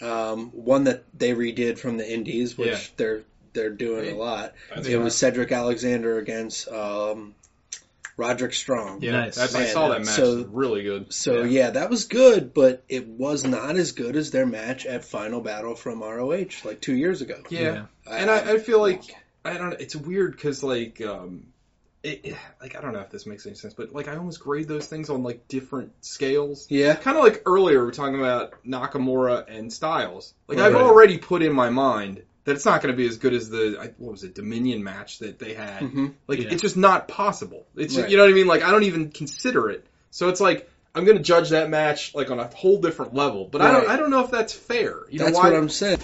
um, 0.02 0.50
one 0.52 0.86
that 0.86 1.04
they 1.18 1.32
redid 1.32 1.78
from 1.80 1.98
the 1.98 2.12
Indies, 2.12 2.58
which 2.58 2.70
Yeah. 2.70 2.80
they're 2.98 3.22
they're 3.54 3.70
doing 3.72 4.04
Hey, 4.06 4.12
a 4.12 4.16
lot. 4.16 4.54
It 4.76 4.86
fine. 4.86 5.04
was 5.04 5.16
Cedric 5.16 5.52
Alexander 5.52 6.20
against 6.20 6.68
um, 6.68 7.34
Roderick 8.16 8.54
Strong. 8.54 9.02
Yeah, 9.02 9.12
Nice. 9.14 9.36
that's, 9.36 9.56
I 9.56 9.66
saw 9.66 9.90
that 9.90 10.06
match. 10.06 10.16
so- 10.16 10.46
really 10.52 10.84
good. 10.84 11.12
So 11.12 11.42
yeah. 11.44 11.72
that 11.72 11.90
was 11.90 12.06
good, 12.06 12.54
but 12.54 12.84
it 12.88 13.08
was 13.08 13.44
not 13.44 13.76
as 13.78 13.94
good 13.94 14.16
as 14.16 14.30
their 14.32 14.46
match 14.46 14.86
at 14.86 15.06
Final 15.06 15.42
Battle 15.42 15.76
from 15.76 16.02
ROH 16.04 16.64
like 16.66 16.82
two 16.82 16.96
years 16.96 17.22
ago. 17.22 17.42
Yeah, 17.50 17.86
and 18.06 18.30
I, 18.30 18.54
I 18.54 18.58
feel 18.60 18.80
like 18.80 19.02
I 19.44 19.58
don't. 19.58 19.74
It's 19.80 19.96
weird 19.96 20.34
because 20.34 20.62
like, 20.62 21.02
um, 21.02 21.48
it, 22.08 22.36
like 22.62 22.76
I 22.76 22.82
don't 22.82 22.94
know 22.94 23.00
if 23.00 23.10
this 23.10 23.26
makes 23.26 23.46
any 23.46 23.56
sense, 23.56 23.74
but 23.74 23.94
like 23.94 24.08
I 24.08 24.16
almost 24.16 24.40
grade 24.40 24.68
those 24.68 24.88
things 24.88 25.10
on 25.10 25.24
like 25.24 25.48
different 25.48 25.92
scales. 26.06 26.68
yeah, 26.70 26.96
Kind 26.96 27.18
of 27.18 27.24
like 27.24 27.44
earlier 27.46 27.80
we 27.80 27.86
were 27.86 27.92
talking 27.92 28.16
about 28.20 28.54
Nakamura 28.66 29.46
and 29.48 29.72
Styles. 29.72 30.34
Like 30.48 30.60
I've 30.60 30.76
already 30.76 31.18
put 31.18 31.42
in 31.42 31.54
my 31.54 31.70
mind 31.70 32.24
that 32.46 32.56
it's 32.56 32.66
not 32.66 32.82
going 32.82 32.94
to 32.94 32.98
be 32.98 33.08
as 33.08 33.18
good 33.18 33.34
as 33.34 33.50
the 33.50 33.92
what 33.98 34.12
was 34.12 34.24
it 34.24 34.34
Dominion 34.36 34.84
match 34.84 35.20
that 35.20 35.38
they 35.40 35.54
had. 35.54 35.84
hmm 35.84 36.08
Like 36.28 36.40
Yeah. 36.40 36.50
it's 36.52 36.62
just 36.62 36.78
not 36.78 37.08
possible. 37.08 37.68
It's 37.76 37.94
just, 37.94 38.04
Right. 38.04 38.12
you 38.12 38.18
know 38.18 38.24
what 38.24 38.32
I 38.32 38.36
mean. 38.36 38.48
Like 38.48 38.64
I 38.64 38.72
don't 38.72 38.84
even 38.84 39.12
consider 39.12 39.70
it. 39.70 39.86
So 40.12 40.30
it's 40.30 40.40
like 40.40 40.70
I'm 40.96 41.04
going 41.06 41.18
to 41.18 41.24
judge 41.24 41.50
that 41.50 41.70
match 41.70 42.16
like 42.16 42.32
on 42.32 42.40
a 42.40 42.48
whole 42.48 42.80
different 42.82 43.14
level. 43.14 43.46
But 43.52 43.62
I 43.62 43.72
don't 43.72 43.88
I 43.90 43.98
don't 43.98 44.10
know 44.10 44.24
if 44.24 44.32
that's 44.32 44.54
fair. 44.54 44.96
You 45.10 45.20
that's 45.20 45.34
know 45.34 45.40
why? 45.40 45.50
what 45.50 45.58
I'm 45.58 45.70
saying. 45.70 46.00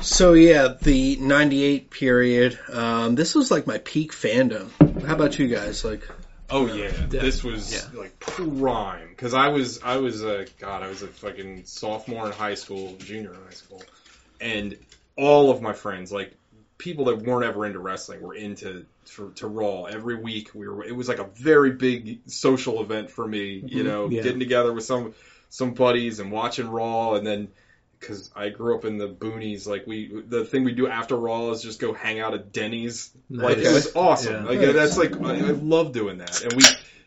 So 0.00 0.32
yeah, 0.34 0.74
the 0.80 1.16
'98 1.16 1.90
period. 1.90 2.58
Um, 2.72 3.14
this 3.14 3.34
was 3.34 3.50
like 3.50 3.66
my 3.66 3.78
peak 3.78 4.12
fandom. 4.12 4.70
How 5.04 5.14
about 5.14 5.38
you 5.38 5.48
guys? 5.48 5.84
Like, 5.84 6.08
Oh 6.50 6.66
yeah, 6.66 6.90
Yeah. 7.10 7.20
this 7.20 7.44
was 7.44 7.72
Yeah. 7.72 7.98
like 8.00 8.18
prime 8.20 9.08
because 9.10 9.34
I 9.34 9.48
was 9.48 9.80
I 9.82 9.96
was 9.98 10.22
a 10.24 10.46
god 10.58 10.82
I 10.82 10.88
was 10.88 11.02
a 11.02 11.08
fucking 11.08 11.64
sophomore 11.66 12.26
in 12.26 12.32
high 12.32 12.54
school, 12.54 12.96
junior 12.98 13.34
in 13.34 13.40
high 13.42 13.50
school, 13.54 13.82
and 14.40 14.76
all 15.16 15.50
of 15.50 15.60
my 15.60 15.72
friends 15.72 16.10
like 16.12 16.32
people 16.78 17.06
that 17.06 17.18
weren't 17.18 17.44
ever 17.44 17.66
into 17.66 17.80
wrestling 17.80 18.20
were 18.22 18.34
into 18.34 18.86
to, 19.06 19.32
to 19.34 19.46
Raw 19.48 19.84
every 19.84 20.14
week. 20.14 20.50
We 20.54 20.68
were 20.68 20.84
it 20.84 20.94
was 20.94 21.08
like 21.08 21.18
a 21.18 21.28
very 21.34 21.72
big 21.72 22.20
social 22.30 22.80
event 22.82 23.10
for 23.10 23.26
me, 23.26 23.62
you 23.66 23.82
know, 23.82 24.08
Yeah. 24.08 24.22
getting 24.22 24.38
together 24.40 24.72
with 24.72 24.84
some 24.84 25.14
some 25.50 25.74
buddies 25.74 26.20
and 26.20 26.30
watching 26.30 26.68
Raw, 26.68 27.14
and 27.14 27.26
then 27.26 27.48
because 27.98 28.30
I 28.34 28.48
grew 28.48 28.76
up 28.76 28.84
in 28.84 28.98
the 28.98 29.08
boonies, 29.08 29.66
like 29.66 29.86
we 29.86 30.22
the 30.26 30.44
thing 30.44 30.64
we 30.64 30.72
do 30.72 30.86
after 30.86 31.16
Raw 31.16 31.50
is 31.50 31.62
just 31.62 31.80
go 31.80 31.92
hang 31.92 32.20
out 32.20 32.34
at 32.34 32.52
Denny's. 32.52 33.10
Like 33.30 33.58
it 33.58 33.72
was 33.72 33.94
awesome. 33.94 34.44
Yeah. 34.44 34.50
Like 34.50 34.60
that's 34.60 34.96
like 34.96 35.20
I, 35.20 35.36
I 35.36 35.50
love 35.50 35.92
doing 35.92 36.18
that. 36.18 36.42
And 36.42 36.52
we 36.52 36.62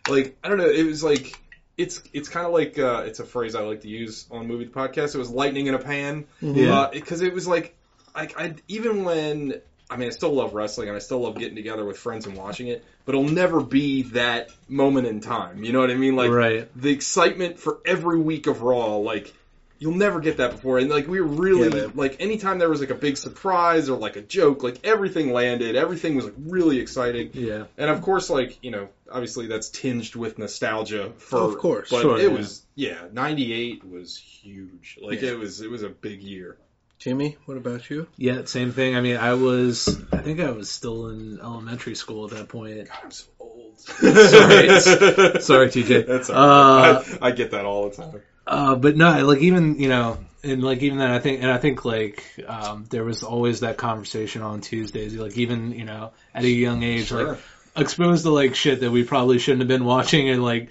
like 0.09 0.37
I 0.43 0.49
don't 0.49 0.57
know. 0.57 0.69
It 0.69 0.85
was 0.85 1.03
like 1.03 1.39
it's 1.77 2.03
it's 2.13 2.29
kind 2.29 2.45
of 2.45 2.53
like 2.53 2.77
uh, 2.77 3.03
it's 3.05 3.19
a 3.19 3.25
phrase 3.25 3.55
I 3.55 3.61
like 3.61 3.81
to 3.81 3.87
use 3.87 4.25
on 4.31 4.47
movie 4.47 4.67
podcast. 4.67 5.15
It 5.15 5.17
was 5.17 5.29
lightning 5.29 5.67
in 5.67 5.73
a 5.73 5.79
pan. 5.79 6.25
Yeah. 6.41 6.89
Because 6.91 7.21
it 7.21 7.33
was 7.33 7.47
like 7.47 7.75
like 8.15 8.39
I 8.39 8.55
even 8.67 9.03
when 9.03 9.61
I 9.89 9.97
mean 9.97 10.07
I 10.07 10.11
still 10.11 10.33
love 10.33 10.53
wrestling 10.53 10.89
and 10.89 10.95
I 10.95 10.99
still 10.99 11.21
love 11.21 11.37
getting 11.37 11.55
together 11.55 11.85
with 11.85 11.97
friends 11.97 12.25
and 12.27 12.37
watching 12.37 12.67
it, 12.67 12.83
but 13.05 13.15
it'll 13.15 13.29
never 13.29 13.61
be 13.61 14.03
that 14.03 14.49
moment 14.67 15.07
in 15.07 15.21
time. 15.21 15.63
You 15.63 15.73
know 15.73 15.79
what 15.79 15.91
I 15.91 15.95
mean? 15.95 16.15
Like 16.15 16.31
right. 16.31 16.69
the 16.75 16.91
excitement 16.91 17.59
for 17.59 17.79
every 17.85 18.19
week 18.19 18.47
of 18.47 18.61
Raw, 18.61 18.97
like 18.97 19.33
you'll 19.81 19.95
never 19.95 20.19
get 20.19 20.37
that 20.37 20.51
before. 20.51 20.77
And 20.77 20.89
like 20.91 21.07
we 21.07 21.19
were 21.19 21.27
really 21.27 21.75
Yeah, 21.75 21.87
like 21.95 22.17
anytime 22.21 22.59
there 22.59 22.69
was 22.69 22.81
like 22.81 22.91
a 22.91 22.95
big 22.95 23.17
surprise 23.17 23.89
or 23.89 23.97
like 23.97 24.15
a 24.15 24.21
joke, 24.21 24.61
like 24.61 24.77
everything 24.85 25.33
landed, 25.33 25.75
everything 25.75 26.15
was 26.15 26.25
like 26.25 26.35
really 26.37 26.79
exciting. 26.79 27.31
Yeah. 27.33 27.63
And 27.79 27.89
of 27.89 28.03
course, 28.03 28.29
like 28.29 28.59
you 28.63 28.69
know, 28.69 28.89
obviously 29.11 29.47
that's 29.47 29.69
tinged 29.69 30.15
with 30.15 30.37
nostalgia 30.37 31.11
for, 31.17 31.39
Of 31.39 31.57
course. 31.57 31.89
but 31.89 32.01
Sure, 32.03 32.17
it 32.19 32.31
yeah. 32.31 32.37
was 32.37 32.61
yeah, 32.75 33.01
'98 33.11 33.83
was 33.89 34.15
huge. 34.17 34.99
Like 35.01 35.21
Yeah. 35.23 35.31
it 35.31 35.39
was, 35.39 35.61
it 35.61 35.71
was 35.71 35.81
a 35.81 35.89
big 35.89 36.21
year. 36.21 36.57
Jimmy, 36.99 37.35
what 37.45 37.57
about 37.57 37.89
you? 37.89 38.05
Yeah, 38.17 38.45
same 38.45 38.73
thing. 38.73 38.95
I 38.95 39.01
mean, 39.01 39.17
I 39.17 39.33
was, 39.33 39.87
I 40.13 40.17
think 40.17 40.39
I 40.39 40.51
was 40.51 40.69
still 40.69 41.09
in 41.09 41.39
elementary 41.41 41.95
school 41.95 42.25
at 42.25 42.31
that 42.37 42.47
point. 42.49 42.87
God, 42.87 42.97
I'm 43.03 43.09
so 43.09 43.25
old. 43.39 43.79
Sorry. 43.79 44.79
Sorry, 45.41 45.67
TJ. 45.69 46.05
That's 46.05 46.29
all 46.29 46.37
Uh. 46.37 47.03
I, 47.19 47.29
I 47.29 47.31
get 47.31 47.49
that 47.51 47.65
all 47.65 47.89
the 47.89 47.95
time. 47.95 48.21
Uh, 48.51 48.75
but 48.75 48.97
no, 48.97 49.25
like 49.25 49.39
even 49.39 49.79
you 49.79 49.87
know, 49.87 50.17
and 50.43 50.61
like 50.61 50.81
even 50.81 50.97
then, 50.97 51.09
I 51.09 51.19
think, 51.19 51.41
and 51.41 51.49
I 51.49 51.57
think 51.57 51.85
like 51.85 52.23
um, 52.45 52.85
there 52.89 53.05
was 53.05 53.23
always 53.23 53.61
that 53.61 53.77
conversation 53.77 54.41
on 54.41 54.59
Tuesdays. 54.59 55.15
Like 55.15 55.37
even 55.37 55.71
you 55.71 55.85
know, 55.85 56.11
at 56.35 56.43
a 56.43 56.49
young 56.49 56.83
age, 56.83 57.07
Sure. 57.07 57.29
like 57.33 57.39
exposed 57.77 58.25
to 58.25 58.31
like 58.31 58.55
shit 58.55 58.81
that 58.81 58.91
we 58.91 59.05
probably 59.05 59.39
shouldn't 59.39 59.61
have 59.61 59.69
been 59.69 59.85
watching, 59.85 60.29
and 60.29 60.43
like 60.43 60.69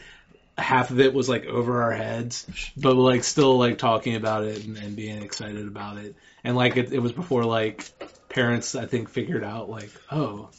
half 0.58 0.90
of 0.90 1.00
it 1.00 1.14
was 1.14 1.26
like 1.26 1.46
over 1.46 1.82
our 1.82 1.92
heads, 1.92 2.46
but 2.76 2.94
like 2.96 3.24
still 3.24 3.56
like 3.56 3.78
talking 3.78 4.14
about 4.14 4.44
it 4.44 4.62
and, 4.66 4.76
and 4.76 4.94
being 4.94 5.22
excited 5.22 5.66
about 5.66 5.96
it. 5.96 6.14
And 6.44 6.54
like 6.56 6.76
it, 6.76 6.92
it 6.92 6.98
was 6.98 7.12
before 7.12 7.46
like 7.46 7.90
parents, 8.28 8.74
I 8.74 8.84
think, 8.84 9.08
figured 9.08 9.42
out 9.42 9.70
like 9.70 9.90
oh. 10.12 10.50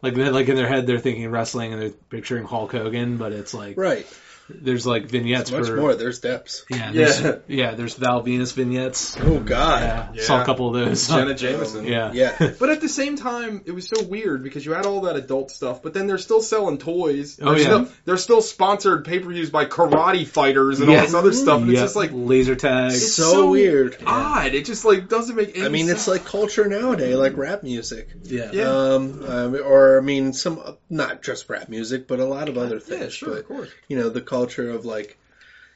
Like 0.00 0.16
like 0.16 0.48
in 0.48 0.54
their 0.54 0.68
head, 0.68 0.86
they're 0.86 1.00
thinking 1.00 1.28
wrestling 1.28 1.72
and 1.72 1.82
they're 1.82 1.90
picturing 1.90 2.44
Hulk 2.44 2.70
Hogan, 2.70 3.16
but 3.16 3.32
it's 3.32 3.52
like 3.52 3.76
Right. 3.76 4.06
There's 4.48 4.86
like 4.86 5.06
vignettes 5.10 5.50
Much 5.52 5.66
for 5.66 5.76
more. 5.76 5.94
There's 5.94 6.20
depths. 6.20 6.64
yeah, 6.70 6.90
Yeah. 6.92 7.06
there's, 7.12 7.36
yeah. 7.48 7.74
There's 7.74 7.94
Val 7.94 8.22
Venis 8.22 8.52
vignettes. 8.54 9.16
Oh 9.20 9.38
God. 9.40 9.82
Yeah, 9.82 10.08
Yeah. 10.14 10.22
saw 10.22 10.42
a 10.42 10.44
couple 10.44 10.68
of 10.68 10.74
those. 10.86 11.06
Jenna 11.08 11.34
Jameson. 11.34 11.84
yeah, 11.86 12.12
Yeah. 12.12 12.52
But 12.58 12.70
at 12.70 12.80
the 12.80 12.88
same 12.88 13.16
time, 13.16 13.62
it 13.66 13.72
was 13.72 13.86
so 13.88 14.02
weird 14.02 14.42
because 14.42 14.64
you 14.64 14.72
had 14.72 14.86
all 14.86 15.02
that 15.02 15.16
adult 15.16 15.50
stuff, 15.50 15.82
but 15.82 15.92
then 15.94 16.06
they're 16.06 16.18
still 16.18 16.40
selling 16.40 16.78
toys. 16.78 17.38
Oh, 17.42 17.50
They're 17.50 17.58
yeah. 17.58 17.64
Still, 17.64 17.88
they're 18.06 18.16
still 18.16 18.40
sponsored 18.42 19.04
pay-per-views 19.04 19.50
by 19.50 19.66
karate 19.66 20.26
fighters 20.26 20.80
and 20.80 20.88
all 20.88 20.96
this 20.96 21.12
other 21.14 21.32
stuff. 21.34 21.60
And 21.60 21.66
Yeah. 21.70 21.74
it's 21.74 21.82
just 21.82 21.96
like 21.96 22.10
laser 22.14 22.56
tag. 22.56 22.92
it's 22.92 23.12
so 23.12 23.32
so, 23.32 23.50
weird. 23.50 23.96
odd. 24.06 24.54
It 24.54 24.64
just 24.64 24.84
like 24.86 25.08
doesn't 25.08 25.36
make 25.36 25.56
any 25.56 25.66
I 25.66 25.68
mean, 25.68 25.86
sense. 25.88 25.98
it's 26.00 26.08
like 26.08 26.24
culture 26.24 26.66
nowadays, 26.66 27.14
like 27.16 27.36
rap 27.36 27.62
music. 27.62 28.08
Yeah, 28.22 28.50
Yeah. 28.52 28.68
Um, 28.70 29.22
um, 29.28 29.54
or 29.56 29.98
I 29.98 30.00
mean, 30.00 30.32
some 30.32 30.58
not 30.88 31.22
just 31.22 31.48
rap 31.50 31.68
music, 31.68 32.06
but 32.08 32.18
a 32.18 32.24
lot 32.24 32.48
of 32.48 32.56
other 32.56 32.80
things. 32.80 33.00
yeah, 33.02 33.08
sure, 33.08 33.28
But 33.30 33.38
of 33.40 33.46
course. 33.48 33.68
you 33.88 33.98
know, 33.98 34.08
the 34.08 34.22
culture 34.22 34.37
of 34.44 34.84
like, 34.84 35.18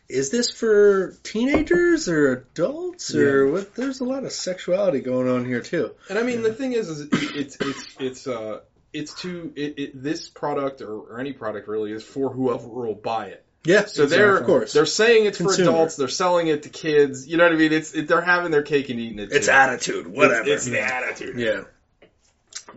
is 0.09 0.31
this 0.31 0.51
for 0.51 1.15
teenagers 1.23 2.09
or 2.09 2.33
adults 2.33 3.15
or 3.15 3.51
what? 3.51 3.75
There's 3.75 4.01
a 4.01 4.05
lot 4.05 4.25
of 4.25 4.33
sexuality 4.33 5.01
going 5.01 5.29
on 5.29 5.45
here 5.45 5.61
too. 5.61 5.93
And 6.09 6.19
I 6.19 6.23
mean, 6.23 6.43
the 6.43 6.53
thing 6.53 6.73
is, 6.73 6.89
is 6.89 7.09
it's 7.13 7.57
it's 7.61 7.97
it's 7.99 8.27
uh 8.27 8.61
it's 8.93 9.15
to 9.23 9.53
it, 9.57 9.79
it 9.79 10.03
this 10.03 10.29
product 10.29 10.83
or, 10.83 10.93
or 10.93 11.21
any 11.21 11.33
product 11.33 11.69
really 11.69 11.93
is 11.93 12.05
for 12.05 12.31
whoever 12.31 12.69
will 12.69 12.95
buy 12.95 13.27
it. 13.27 13.45
Yeah. 13.65 13.87
So 13.87 14.07
they're 14.07 14.37
of 14.37 14.45
course 14.45 14.73
they're 14.73 14.87
saying 14.87 15.27
it's 15.27 15.39
Consumer. 15.39 15.65
for 15.65 15.71
adults. 15.71 15.97
They're 15.97 16.09
selling 16.09 16.49
it 16.49 16.65
to 16.65 16.69
kids. 16.69 17.27
You 17.27 17.37
know 17.37 17.45
what 17.45 17.53
I 17.53 17.57
mean? 17.57 17.73
It's 17.73 17.95
it, 17.95 18.09
they're 18.09 18.21
having 18.21 18.51
their 18.51 18.63
cake 18.63 18.91
and 18.91 19.01
eating 19.01 19.19
it. 19.19 19.33
it's 19.33 19.49
attitude, 19.49 20.07
whatever. 20.07 20.43
It's, 20.43 20.67
it's 20.67 20.67
the 20.67 20.81
attitude. 20.81 21.39
Yeah. 21.39 21.63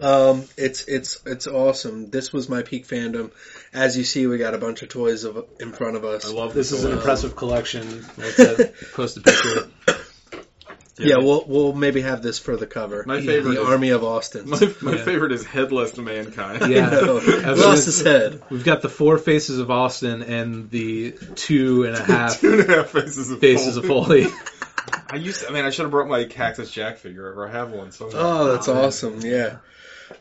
Um, 0.01 0.43
it's 0.57 0.85
it's 0.87 1.21
it's 1.25 1.47
awesome. 1.47 2.09
This 2.09 2.33
was 2.33 2.49
my 2.49 2.61
peak 2.61 2.87
fandom. 2.87 3.31
As 3.75 3.97
you 3.97 4.03
see, 4.03 4.25
we 4.27 4.37
got 4.37 4.53
a 4.53 4.57
bunch 4.57 4.81
of 4.81 4.89
toys 4.89 5.23
of, 5.25 5.45
in 5.59 5.71
front 5.73 5.95
of 5.97 6.05
us. 6.05 6.25
I 6.29 6.33
love 6.33 6.53
this 6.53 6.69
This 6.71 6.79
is 6.79 6.85
an 6.85 6.93
impressive 6.93 7.35
collection. 7.35 8.05
Let's 8.17 8.39
uh, 8.39 8.71
post 8.93 9.17
a 9.17 9.21
picture. 9.21 9.67
Yeah, 10.97 11.17
we'll 11.17 11.43
we'll 11.45 11.73
maybe 11.73 11.99
have 12.01 12.21
this 12.21 12.39
for 12.39 12.55
the 12.55 12.65
cover. 12.65 13.03
My 13.05 13.19
favorite 13.19 13.55
the 13.55 13.61
is- 13.61 13.67
Army 13.67 13.89
of 13.89 14.05
Austin. 14.05 14.49
My, 14.49 14.59
my 14.81 14.93
Yeah. 14.95 15.03
favorite 15.03 15.33
is 15.33 15.45
headless 15.45 15.97
mankind. 15.97 16.71
Yeah. 16.71 16.89
Lost 17.01 17.85
his 17.85 18.01
head. 18.05 18.41
We've 18.49 18.63
got 18.63 18.81
the 18.81 18.87
four 18.87 19.17
faces 19.17 19.59
of 19.59 19.69
Austin 19.69 20.21
and 20.23 20.69
the 20.71 21.11
two 21.35 21.83
and 21.83 21.97
a 21.97 22.01
half 22.03 22.39
Two 22.39 22.53
and 22.53 22.69
a 22.69 22.75
half 22.77 22.91
faces 22.91 23.29
of 23.29 23.41
faces 23.41 23.75
of 23.75 23.83
Foley. 23.85 24.23
Foley. 24.23 24.39
I 25.09 25.17
used. 25.17 25.41
To, 25.41 25.49
I 25.49 25.51
mean, 25.51 25.65
I 25.65 25.69
should 25.69 25.81
have 25.83 25.91
brought 25.91 26.07
my 26.07 26.23
Cactus 26.23 26.71
Jack 26.71 26.97
figure 26.99 27.29
over. 27.29 27.45
I 27.45 27.51
have 27.51 27.71
one. 27.71 27.91
So 27.91 28.09
Oh, 28.13 28.53
that's 28.53 28.69
Oh, 28.69 28.75
man. 28.75 28.85
awesome. 28.85 29.19
Yeah. 29.19 29.57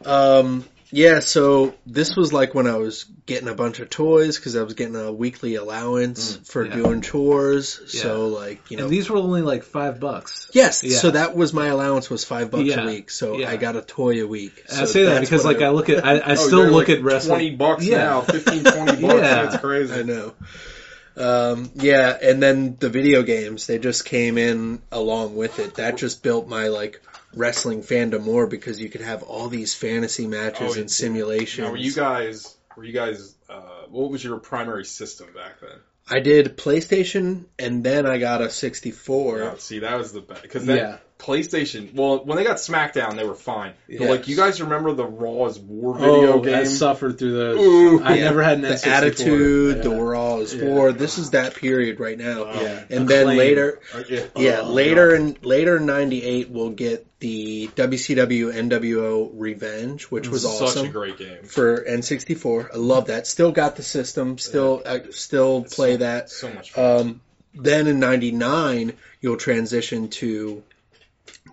Um, 0.05 0.65
Yeah, 0.95 1.19
so 1.19 1.75
this 1.87 2.15
was 2.15 2.33
like 2.33 2.55
when 2.55 2.69
I 2.69 2.77
was 2.77 3.05
getting 3.27 3.49
a 3.49 3.55
bunch 3.55 3.81
of 3.81 3.91
toys 3.91 4.37
because 4.37 4.55
I 4.55 4.63
was 4.63 4.75
getting 4.75 4.95
a 4.95 5.11
weekly 5.13 5.57
allowance 5.57 6.37
for 6.37 6.65
yeah. 6.65 6.77
doing 6.77 7.01
chores. 7.01 7.81
So 7.89 8.29
like 8.29 8.71
you 8.71 8.77
know, 8.77 8.85
and 8.85 8.93
these 8.93 9.11
were 9.11 9.17
only 9.17 9.43
like 9.43 9.65
five 9.65 9.99
bucks. 9.99 10.49
yes, 10.53 10.85
yeah. 10.85 10.97
so 10.97 11.11
that 11.11 11.35
was 11.35 11.53
my 11.53 11.67
allowance 11.67 12.09
was 12.09 12.25
five 12.25 12.53
bucks 12.53 12.65
Yeah, 12.65 12.83
a 12.83 12.87
week. 12.87 13.11
So 13.11 13.39
yeah. 13.39 13.51
I 13.51 13.57
got 13.57 13.75
a 13.75 13.83
toy 13.83 14.23
a 14.23 14.27
week. 14.27 14.63
So 14.69 14.83
I 14.83 14.85
say 14.85 15.03
that 15.07 15.21
because 15.21 15.45
like 15.45 15.63
I, 15.63 15.71
look 15.71 15.89
at 15.89 16.05
I, 16.05 16.19
I 16.19 16.21
Oh, 16.33 16.35
still 16.37 16.65
look 16.67 16.89
like 16.89 16.99
at 16.99 17.03
wrestling. 17.03 17.39
20 17.41 17.57
bucks 17.57 17.85
Yeah. 17.85 17.99
now, 17.99 18.21
15, 18.21 18.63
20 18.63 18.75
bucks. 18.75 19.01
Yeah. 19.03 19.19
That's 19.19 19.57
crazy. 19.59 19.95
I 19.95 20.03
know. 20.03 20.35
Um, 21.17 21.71
yeah, 21.75 22.17
and 22.23 22.43
then 22.43 22.77
the 22.79 22.89
video 22.89 23.23
games 23.23 23.67
they 23.67 23.79
just 23.79 24.05
came 24.05 24.39
in 24.39 24.81
along 24.93 25.35
with 25.35 25.59
it. 25.59 25.75
That 25.75 25.97
just 25.97 26.23
built 26.23 26.49
my 26.49 26.69
like 26.69 27.03
wrestling 27.37 27.83
fandom 27.83 28.23
more 28.23 28.47
because 28.47 28.81
you 28.81 28.89
could 28.89 29.01
have 29.01 29.23
all 29.23 29.49
these 29.49 29.75
fantasy 29.75 30.27
matches 30.27 30.77
Oh, 30.77 30.81
and 30.81 30.91
simulations. 30.91 31.67
Now, 31.67 31.71
were 31.73 31.77
you 31.77 31.93
guys, 31.93 32.57
were 32.77 32.85
you 32.85 32.93
guys, 32.93 33.35
uh, 33.49 33.85
what 33.89 34.11
was 34.11 34.23
your 34.23 34.39
primary 34.39 34.85
system 34.85 35.29
back 35.35 35.61
then? 35.61 35.79
I 36.09 36.21
did 36.21 36.57
PlayStation, 36.59 37.47
and 37.59 37.83
then 37.83 38.05
I 38.07 38.19
got 38.19 38.43
a 38.43 38.51
64. 38.51 39.39
Yeah, 39.39 39.55
see, 39.59 39.79
that 39.79 39.97
was 39.97 40.13
the 40.13 40.21
best. 40.21 40.43
Because 40.43 40.67
that 40.67 40.77
Yeah. 40.77 40.99
PlayStation, 41.19 41.95
well, 41.95 42.25
when 42.25 42.37
they 42.37 42.45
got 42.45 42.57
SmackDown, 42.57 43.17
they 43.17 43.25
were 43.25 43.35
fine. 43.35 43.73
But, 43.89 44.09
like, 44.09 44.29
you 44.29 44.37
guys 44.37 44.61
remember 44.61 44.93
the 44.93 45.07
Raw's 45.07 45.59
War 45.59 45.95
video 45.95 46.35
Oh, 46.35 46.41
game? 46.41 46.55
I 46.55 46.65
suffered 46.65 47.19
through 47.19 47.33
those. 47.33 47.59
Ooh. 47.61 48.03
I 48.03 48.17
Yeah, 48.17 48.25
never 48.25 48.43
had 48.43 48.57
an 48.59 48.63
the 48.63 48.69
N64. 48.71 48.87
attitude, 48.93 49.77
Yeah. 49.77 49.83
the 49.85 49.91
Raw 49.91 50.39
is 50.41 50.55
Yeah. 50.55 50.65
war. 50.67 50.93
This 50.93 51.19
is 51.19 51.31
that 51.31 51.55
period 51.55 52.01
right 52.01 52.19
now. 52.19 52.45
Yeah. 52.61 52.85
And 52.91 53.09
then 53.09 53.27
later, 53.29 53.81
Uh, 53.95 54.03
yeah, 54.09 54.21
yeah, 54.37 54.61
Oh, 54.65 54.71
later 54.73 55.11
God. 55.17 55.21
in 55.21 55.37
later 55.43 55.77
in 55.79 55.87
'98, 55.87 56.51
we'll 56.51 56.71
get 56.71 57.07
the 57.21 57.71
WCW 57.75 58.51
NWO 58.53 59.31
Revenge, 59.35 60.05
which 60.05 60.29
was 60.29 60.43
Such 60.43 60.61
awesome 60.63 60.87
a 60.89 60.91
great 60.91 61.17
game. 61.17 61.39
for 61.45 61.83
N64. 61.89 62.69
I 62.75 62.77
love 62.77 63.07
that. 63.07 63.27
Still 63.27 63.51
got 63.53 63.77
the 63.77 63.83
system. 63.83 64.37
Still, 64.37 64.83
uh, 64.85 64.99
still 65.11 65.63
It's 65.65 65.75
play 65.75 65.93
so- 65.93 65.99
that. 65.99 66.31
So 66.31 66.49
much 66.53 66.73
fun. 66.73 67.01
Um, 67.01 67.21
then 67.55 67.87
in 67.87 67.99
'99, 68.01 68.93
you'll 69.23 69.37
transition 69.39 70.09
to 70.09 70.63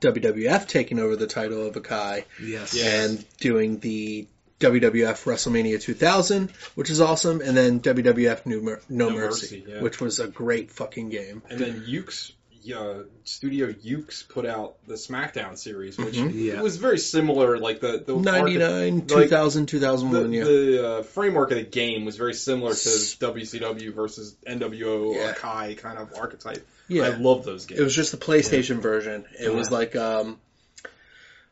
WWF 0.01 0.67
taking 0.67 0.99
over 0.99 1.15
the 1.15 1.27
title 1.27 1.65
of 1.67 1.77
AKI 1.77 2.25
Yes. 2.43 2.73
Yeah. 2.73 3.03
and 3.05 3.25
doing 3.37 3.79
the 3.79 4.27
WWF 4.59 5.23
WrestleMania 5.25 5.81
2000, 5.81 6.51
which 6.75 6.89
is 6.89 7.01
awesome, 7.01 7.41
and 7.41 7.55
then 7.57 7.79
WWF 7.79 8.45
New 8.45 8.61
Mer- 8.61 8.81
No, 8.89 9.09
No 9.09 9.15
Mercy, 9.15 9.57
Mercy, 9.61 9.65
yeah. 9.67 9.81
which 9.81 9.99
was 10.01 10.19
a 10.19 10.27
great 10.27 10.69
fucking 10.71 11.09
game. 11.09 11.41
and 11.49 11.59
then 11.59 11.83
Yuke's, 11.87 12.31
uh, 12.75 13.03
Studio 13.23 13.71
Yuke's 13.71 14.21
put 14.21 14.45
out 14.45 14.75
the 14.87 14.93
SmackDown 14.93 15.57
series, 15.57 15.97
which 15.97 16.13
Mhm. 16.13 16.31
Yeah. 16.35 16.53
it 16.59 16.61
was 16.63 16.77
very 16.77 16.99
similar. 16.99 17.57
Like 17.57 17.79
the 17.79 18.03
the 18.05 18.15
99, 18.15 18.97
like, 18.99 19.07
2000, 19.07 19.63
the, 19.65 19.71
2001, 19.71 20.31
yeah. 20.33 20.43
the 20.43 20.87
uh, 20.99 21.01
framework 21.03 21.49
of 21.49 21.57
the 21.57 21.63
game 21.63 22.05
was 22.05 22.17
very 22.17 22.35
similar 22.35 22.73
to 22.75 22.89
WCW 23.19 23.91
versus 23.93 24.35
NWO 24.45 25.15
Yeah. 25.15 25.31
AKI 25.31 25.73
kind 25.75 25.97
of 25.97 26.13
archetype. 26.15 26.67
Yeah. 26.91 27.03
I 27.03 27.09
love 27.09 27.43
those 27.45 27.65
games. 27.65 27.79
It 27.79 27.83
was 27.83 27.95
just 27.95 28.11
the 28.11 28.17
PlayStation 28.17 28.81
version. 28.81 29.25
It 29.39 29.53
was 29.53 29.71
like 29.71 29.95
um, 29.95 30.39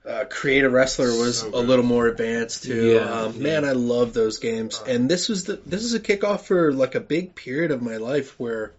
uh, 0.08 0.26
Create 0.30 0.64
a 0.64 0.70
Wrestler 0.70 1.08
was 1.08 1.40
So 1.40 1.50
a 1.54 1.62
little 1.62 1.86
more 1.86 2.08
advanced 2.08 2.64
too. 2.64 2.94
Yeah, 2.94 3.00
um, 3.00 3.34
yeah. 3.36 3.42
Man, 3.42 3.66
I 3.66 3.74
love 3.74 4.14
those 4.14 4.40
games. 4.40 4.80
Uh. 4.80 4.92
And 4.92 5.10
this 5.10 5.30
was 5.30 5.46
the 5.46 5.56
this 5.66 5.84
is 5.84 5.94
a 5.94 6.00
kickoff 6.00 6.42
for 6.42 6.74
like 6.74 6.96
a 6.96 7.00
big 7.00 7.36
period 7.36 7.72
of 7.72 7.82
my 7.82 7.98
life 7.98 8.40
where 8.40 8.74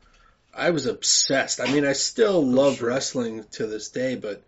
I 0.54 0.70
was 0.70 0.86
obsessed. 0.86 1.60
I 1.60 1.72
mean, 1.72 1.86
I 1.86 1.92
still 1.92 2.44
love 2.44 2.76
sure. 2.76 2.88
wrestling 2.88 3.44
to 3.52 3.66
this 3.66 3.90
day, 3.90 4.16
but 4.16 4.42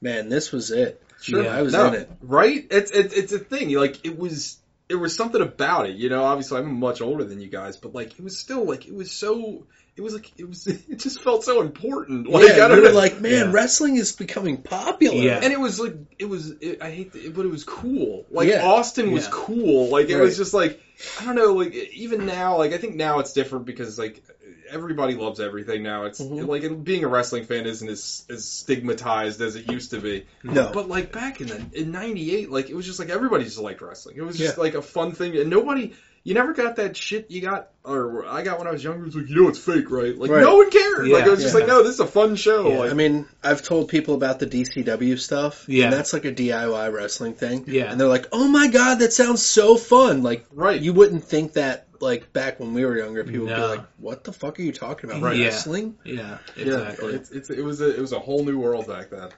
man, 0.00 0.28
this 0.28 0.52
was 0.52 0.70
it. 0.70 1.02
Sure, 1.20 1.48
I 1.48 1.62
was 1.62 1.72
No, 1.72 1.88
in 1.88 1.94
it. 1.94 2.10
Right? 2.20 2.66
It's 2.70 2.90
it's 2.90 3.14
it's 3.14 3.32
a 3.32 3.38
thing. 3.38 3.70
Like 3.70 4.04
it 4.04 4.18
was 4.18 4.58
it 4.88 4.94
was 4.94 5.14
something 5.14 5.40
about 5.40 5.88
it. 5.88 5.96
You 5.96 6.08
know, 6.08 6.24
obviously 6.24 6.58
I'm 6.58 6.78
much 6.78 7.00
older 7.00 7.24
than 7.24 7.40
you 7.40 7.48
guys, 7.48 7.76
but 7.76 7.94
like 7.94 8.12
it 8.12 8.22
was 8.22 8.38
still 8.38 8.64
like 8.64 8.86
it 8.86 8.94
was 8.94 9.10
so. 9.10 9.66
It 9.98 10.02
was 10.02 10.14
like 10.14 10.30
it 10.38 10.48
was. 10.48 10.64
It 10.88 11.00
just 11.00 11.22
felt 11.22 11.42
so 11.44 11.60
important. 11.60 12.28
Like 12.28 12.46
yeah, 12.56 12.64
I 12.64 12.68
don't 12.68 12.76
we 12.78 12.82
were 12.84 12.88
know. 12.90 12.94
like, 12.94 13.20
man, 13.20 13.32
Yeah. 13.32 13.50
wrestling 13.52 13.96
is 13.96 14.12
becoming 14.12 14.62
popular. 14.62 15.16
Yeah. 15.16 15.40
and 15.42 15.52
it 15.52 15.58
was 15.58 15.80
like 15.80 15.94
it 16.20 16.26
was. 16.26 16.50
It, 16.60 16.80
I 16.80 16.90
hate, 16.90 17.10
it, 17.16 17.34
but 17.34 17.44
it 17.44 17.50
was 17.50 17.64
cool. 17.64 18.24
Like 18.30 18.48
Yeah. 18.48 18.64
Austin 18.64 19.10
was 19.10 19.24
Yeah. 19.24 19.30
cool. 19.32 19.88
Like 19.88 20.08
it 20.08 20.14
Right. 20.14 20.22
was 20.22 20.36
just 20.36 20.54
like 20.54 20.80
I 21.20 21.24
don't 21.24 21.34
know. 21.34 21.52
Like 21.54 21.74
even 21.74 22.26
now, 22.26 22.58
like 22.58 22.72
I 22.72 22.78
think 22.78 22.94
now 22.94 23.18
it's 23.18 23.32
different 23.32 23.66
because 23.66 23.98
like 23.98 24.22
everybody 24.70 25.14
loves 25.14 25.40
everything 25.40 25.82
now. 25.82 26.04
It's 26.04 26.20
Mhm. 26.20 26.46
like 26.46 26.84
being 26.84 27.02
a 27.02 27.08
wrestling 27.08 27.44
fan 27.44 27.66
isn't 27.66 27.88
as 27.88 28.24
as 28.30 28.44
stigmatized 28.46 29.40
as 29.40 29.56
it 29.56 29.70
used 29.70 29.90
to 29.90 30.00
be. 30.00 30.26
No. 30.44 30.70
But 30.72 30.88
like 30.88 31.10
back 31.10 31.40
in 31.40 31.48
the 31.48 31.60
in 31.72 31.90
'98, 31.90 32.50
like 32.50 32.70
it 32.70 32.76
was 32.76 32.86
just 32.86 32.98
like 33.00 33.08
everybody 33.10 33.44
just 33.44 33.58
liked 33.58 33.80
wrestling. 33.82 34.16
It 34.16 34.22
was 34.22 34.38
just 34.38 34.56
Yeah. 34.56 34.62
like 34.62 34.74
a 34.74 34.82
fun 34.82 35.12
thing, 35.12 35.36
and 35.36 35.50
nobody. 35.50 35.92
You 36.24 36.34
never 36.34 36.52
got 36.52 36.76
that 36.76 36.96
shit 36.96 37.30
you 37.30 37.40
got, 37.40 37.68
or 37.84 38.26
I 38.26 38.42
got 38.42 38.58
when 38.58 38.68
I 38.68 38.70
was 38.72 38.84
younger. 38.84 39.06
It's 39.06 39.14
like 39.14 39.28
you 39.28 39.42
know 39.42 39.48
it's 39.48 39.58
fake, 39.58 39.90
right? 39.90 40.16
Like 40.16 40.30
Right. 40.30 40.42
no 40.42 40.56
one 40.56 40.70
cared. 40.70 41.08
like 41.08 41.20
Yeah. 41.24 41.26
it 41.26 41.30
was 41.30 41.42
just 41.42 41.54
like 41.54 41.66
no, 41.66 41.82
this 41.82 41.94
is 41.94 42.00
a 42.00 42.06
fun 42.06 42.36
show. 42.36 42.68
Yeah. 42.68 42.78
Like 42.80 42.90
I 42.90 42.94
mean, 42.94 43.26
I've 43.42 43.62
told 43.62 43.88
people 43.88 44.14
about 44.14 44.38
the 44.38 44.46
DCW 44.46 45.18
stuff, 45.18 45.64
Yeah. 45.68 45.84
and 45.84 45.92
that's 45.92 46.12
like 46.12 46.24
a 46.26 46.32
DIY 46.32 46.92
wrestling 46.92 47.34
thing. 47.34 47.64
Yeah. 47.66 47.90
and 47.90 48.00
they're 48.00 48.08
like, 48.08 48.26
"Oh 48.32 48.46
my 48.48 48.68
god, 48.68 48.96
that 49.00 49.12
sounds 49.12 49.42
so 49.42 49.76
fun!" 49.76 50.22
Like, 50.22 50.44
right, 50.52 50.80
you 50.80 50.92
wouldn't 50.92 51.24
think 51.24 51.54
that 51.54 51.86
like 52.00 52.32
back 52.32 52.60
when 52.60 52.74
we 52.74 52.84
were 52.84 52.96
younger. 52.96 53.24
People 53.24 53.46
would 53.46 53.54
be 53.56 53.60
like, 53.60 53.84
"What 53.98 54.22
the 54.24 54.32
fuck 54.32 54.58
are 54.58 54.62
you 54.62 54.72
talking 54.72 55.08
about? 55.10 55.22
Right. 55.22 55.36
Yeah. 55.36 55.46
Wrestling?" 55.46 55.96
Yeah. 56.04 56.38
yeah, 56.56 56.62
Exactly. 56.64 57.14
it's, 57.14 57.30
it's 57.30 57.50
it 57.50 57.62
was 57.64 57.80
a 57.80 57.94
it 57.96 58.00
was 58.00 58.12
a 58.12 58.18
whole 58.20 58.44
new 58.44 58.58
world 58.58 58.86
back 58.86 59.10
then. 59.10 59.30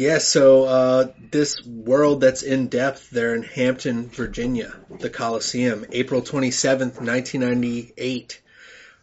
Yeah. 0.00 0.18
So 0.18 0.64
uh, 0.64 1.12
this 1.30 1.62
world 1.66 2.22
that's 2.22 2.42
in 2.42 2.68
depth, 2.68 3.10
they're 3.10 3.34
in 3.34 3.42
Hampton, 3.42 4.08
Virginia, 4.08 4.74
the 4.98 5.10
Coliseum, 5.10 5.84
April 5.92 6.22
twenty 6.22 6.50
seventh, 6.50 7.00
nineteen 7.00 7.42
ninety 7.42 7.92
eight. 7.98 8.40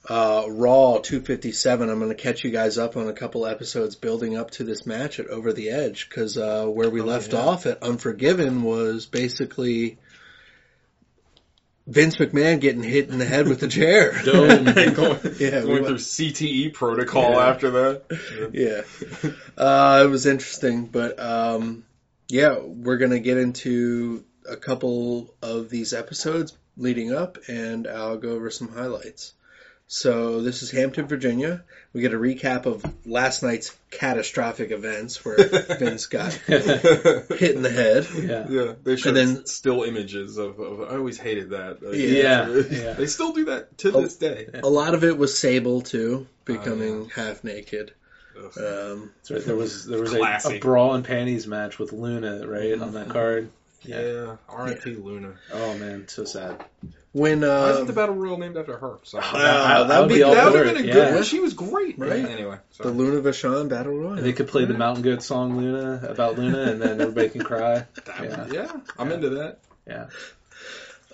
Uh, 0.09 0.45
Raw 0.47 0.99
257. 0.99 1.89
I'm 1.89 1.99
going 1.99 2.07
to 2.09 2.15
catch 2.15 2.45
you 2.45 2.49
guys 2.49 2.77
up 2.77 2.95
on 2.95 3.09
a 3.09 3.13
couple 3.13 3.45
episodes 3.45 3.95
building 3.97 4.37
up 4.37 4.51
to 4.51 4.63
this 4.63 4.85
match 4.85 5.19
at 5.19 5.27
Over 5.27 5.51
the 5.51 5.69
Edge 5.69 6.07
because 6.09 6.37
uh, 6.37 6.65
where 6.65 6.89
we 6.89 7.01
Oh, 7.01 7.05
left 7.05 7.33
yeah. 7.33 7.39
off 7.41 7.65
at 7.65 7.83
Unforgiven 7.83 8.63
was 8.63 9.05
basically 9.05 9.97
Vince 11.87 12.17
McMahon 12.17 12.59
getting 12.59 12.83
hit 12.83 13.09
in 13.09 13.17
the 13.17 13.25
head 13.25 13.47
with 13.47 13.61
the 13.61 13.67
chair. 13.69 14.11
Dome. 14.23 14.65
going 14.93 15.19
Yeah, 15.39 15.61
we 15.61 15.67
going 15.67 15.67
went- 15.67 15.85
through 15.87 15.95
CTE 15.95 16.73
protocol 16.73 17.31
Yeah. 17.31 17.47
after 17.47 17.69
that. 17.71 18.49
yeah, 18.53 18.81
uh, 19.57 20.03
it 20.05 20.09
was 20.09 20.25
interesting, 20.25 20.87
but 20.87 21.17
um, 21.19 21.85
yeah, 22.27 22.57
we're 22.59 22.97
gonna 22.97 23.19
get 23.19 23.37
into 23.37 24.25
a 24.49 24.57
couple 24.57 25.33
of 25.41 25.69
these 25.69 25.93
episodes 25.93 26.57
leading 26.75 27.13
up, 27.13 27.37
and 27.47 27.87
I'll 27.87 28.17
go 28.17 28.31
over 28.31 28.49
some 28.51 28.67
highlights. 28.67 29.33
So 29.89 30.41
this 30.41 30.63
is 30.63 30.71
Hampton, 30.71 31.07
Virginia. 31.07 31.63
We 31.93 32.01
get 32.01 32.13
a 32.13 32.17
recap 32.17 32.65
of 32.65 32.83
last 33.07 33.41
night's 33.41 33.75
catastrophic 33.89 34.71
events 34.71 35.23
where 35.23 35.37
Vince 35.79 36.07
got 36.07 36.33
hit 36.33 37.55
in 37.55 37.61
the 37.61 37.71
head. 37.71 38.05
yeah. 38.13 38.45
Yeah, 38.49 38.73
they 38.83 38.97
showed 38.97 39.13
then- 39.13 39.45
still 39.45 39.83
images 39.83 40.37
of, 40.37 40.59
of. 40.59 40.81
I 40.91 40.97
always 40.97 41.17
hated 41.17 41.51
that. 41.51 41.81
Like, 41.81 41.95
Yeah, 41.95 42.49
yeah. 42.69 42.93
they 42.97 43.07
still 43.07 43.31
do 43.31 43.45
that 43.45 43.77
to 43.79 43.93
Oh. 43.95 44.01
this 44.01 44.17
day. 44.17 44.47
A 44.61 44.67
lot 44.69 44.93
of 44.93 45.05
it 45.05 45.17
was 45.17 45.37
Sable 45.37 45.81
too, 45.81 46.27
becoming 46.43 47.09
half 47.09 47.43
naked. 47.45 47.93
Um, 48.37 49.11
That's 49.17 49.31
right. 49.31 49.45
There 49.45 49.55
was 49.55 49.85
there 49.85 49.99
was 49.99 50.13
a, 50.13 50.57
a 50.57 50.59
brawl 50.59 50.93
and 50.95 51.03
panties 51.05 51.47
match 51.47 51.79
with 51.79 51.91
Luna 51.93 52.45
right 52.45 52.79
on 52.79 52.93
that 52.93 53.09
card. 53.09 53.49
yeah, 53.81 54.35
R.I.P. 54.49 54.95
Luna. 54.95 55.33
Oh 55.51 55.75
man, 55.77 56.07
so 56.07 56.23
sad. 56.25 56.63
When 57.17 57.41
Why 57.41 57.47
uh, 57.47 57.69
isn't 57.69 57.87
the 57.87 57.93
battle 57.93 58.13
royal 58.13 58.37
named 58.37 58.57
after 58.57 58.77
her? 58.77 58.99
Sorry. 59.03 59.23
Wow, 59.33 59.83
I- 59.83 59.87
that 59.87 59.99
would 60.01 60.09
be 60.09 60.21
all 60.21 60.35
that 60.35 60.51
would 60.51 60.65
have 60.67 60.75
been 60.75 60.83
a 60.83 60.87
yeah. 60.87 60.93
good 60.93 61.15
one. 61.15 61.23
She 61.23 61.39
was 61.39 61.53
great. 61.53 61.97
Right. 61.97 62.23
Anyway, 62.25 62.57
the. 62.77 62.91
Luna 62.91 63.21
Vachon 63.21 63.69
Battle 63.69 63.93
Royal? 63.93 64.13
And 64.13 64.25
they 64.25 64.33
could 64.33 64.47
play 64.47 64.65
the 64.65 64.75
Mountain 64.75 65.01
Goat 65.03 65.23
song 65.23 65.57
Luna 65.57 66.05
about 66.07 66.37
Luna, 66.37 66.71
and 66.71 66.81
then 66.81 67.01
everybody 67.01 67.29
can 67.29 67.43
cry. 67.43 67.85
That 68.05 68.23
Yeah. 68.23 68.47
yeah, 68.51 68.71
I'm 68.99 69.11
into 69.11 69.29
that. 69.29 69.59
Yeah. 69.87 70.07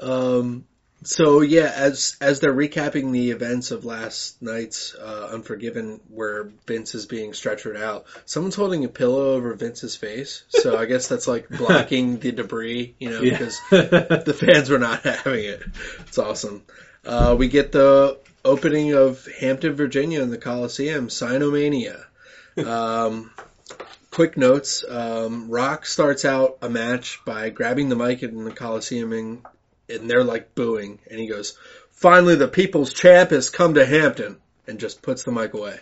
Um, 0.02 0.66
so 1.04 1.42
yeah, 1.42 1.72
as 1.76 2.16
as 2.22 2.40
they're 2.40 2.54
recapping 2.54 3.12
the 3.12 3.32
events 3.32 3.72
of 3.72 3.86
last 3.86 4.42
night's 4.42 4.96
uh, 4.96 5.30
Unforgiven, 5.34 6.00
where 6.10 6.50
Vince 6.68 6.96
is 6.96 7.06
being 7.06 7.32
stretchered 7.32 7.78
out, 7.82 8.06
someone's 8.26 8.56
holding 8.56 8.84
a 8.86 8.90
pillow 8.90 9.34
over 9.34 9.54
Vince's 9.54 9.96
face. 9.96 10.44
So 10.50 10.78
I 10.78 10.86
guess 10.86 11.08
that's 11.08 11.28
like 11.28 11.50
blocking 11.58 12.20
the 12.20 12.32
debris, 12.32 12.96
you 13.00 13.10
know, 13.10 13.22
Yeah. 13.22 13.32
because 13.32 13.60
the 13.70 14.38
fans 14.38 14.70
were 14.70 14.80
not 14.80 15.04
having 15.04 15.46
it. 15.46 15.62
It's 16.08 16.18
awesome. 16.18 16.64
Uh, 17.06 17.36
we 17.38 17.48
get 17.50 17.72
the 17.72 18.18
opening 18.46 18.94
of 18.94 19.26
Hampton, 19.40 19.74
Virginia, 19.74 20.22
in 20.22 20.30
the 20.30 20.38
Coliseum, 20.38 21.10
Sinomania. 21.10 22.06
Um, 22.58 23.32
quick 24.12 24.38
notes: 24.38 24.84
um, 24.88 25.50
Rock 25.50 25.86
starts 25.86 26.24
out 26.24 26.60
a 26.62 26.70
match 26.70 27.20
by 27.26 27.50
grabbing 27.50 27.90
the 27.90 27.96
mic 27.96 28.22
in 28.24 28.44
the 28.44 28.52
Coliseum, 28.52 29.12
and, 29.14 29.46
and 29.90 30.10
they're 30.10 30.24
like 30.24 30.56
booing, 30.56 31.00
and 31.10 31.20
he 31.20 31.28
goes, 31.28 31.58
"Finally, 31.92 32.36
the 32.36 32.48
people's 32.48 32.94
champ 32.94 33.32
has 33.32 33.50
come 33.50 33.74
to 33.76 33.86
Hampton," 33.86 34.38
and 34.68 34.80
just 34.80 35.02
puts 35.02 35.24
the 35.24 35.32
mic 35.32 35.54
away. 35.54 35.80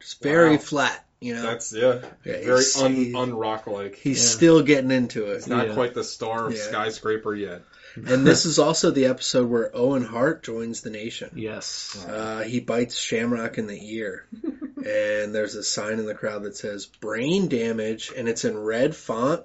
Just 0.00 0.22
very 0.22 0.52
Wow. 0.52 0.58
flat. 0.58 1.04
You 1.20 1.34
know, 1.34 1.42
That's 1.42 1.70
yeah, 1.74 2.00
Yeah, 2.24 2.42
very 2.44 2.64
un 2.78 2.94
he- 2.94 3.12
unrock 3.12 3.66
like. 3.66 3.96
he's 3.96 4.22
Yeah. 4.22 4.28
still 4.36 4.62
getting 4.62 4.90
into 4.90 5.26
it. 5.26 5.34
He's 5.34 5.46
not 5.48 5.68
Yeah. 5.68 5.74
quite 5.74 5.92
the 5.92 6.02
star 6.04 6.46
of 6.46 6.54
Yeah. 6.54 6.62
skyscraper 6.62 7.34
yet. 7.34 7.62
And 7.96 8.24
this 8.26 8.46
is 8.46 8.58
also 8.60 8.90
the 8.92 9.06
episode 9.06 9.50
where 9.50 9.70
Owen 9.76 10.04
Hart 10.04 10.44
joins 10.44 10.80
the 10.80 10.90
nation. 10.90 11.32
Yes. 11.34 11.98
Uh, 12.08 12.40
he 12.42 12.60
bites 12.60 12.96
Shamrock 12.96 13.58
in 13.58 13.66
the 13.66 13.96
ear, 13.96 14.24
and 14.76 15.34
there's 15.34 15.56
a 15.56 15.62
sign 15.64 15.98
in 15.98 16.06
the 16.06 16.14
crowd 16.14 16.44
that 16.44 16.56
says 16.56 16.86
"brain 16.86 17.48
damage," 17.48 18.12
and 18.16 18.28
it's 18.28 18.44
in 18.44 18.56
red 18.56 18.94
font 18.96 19.42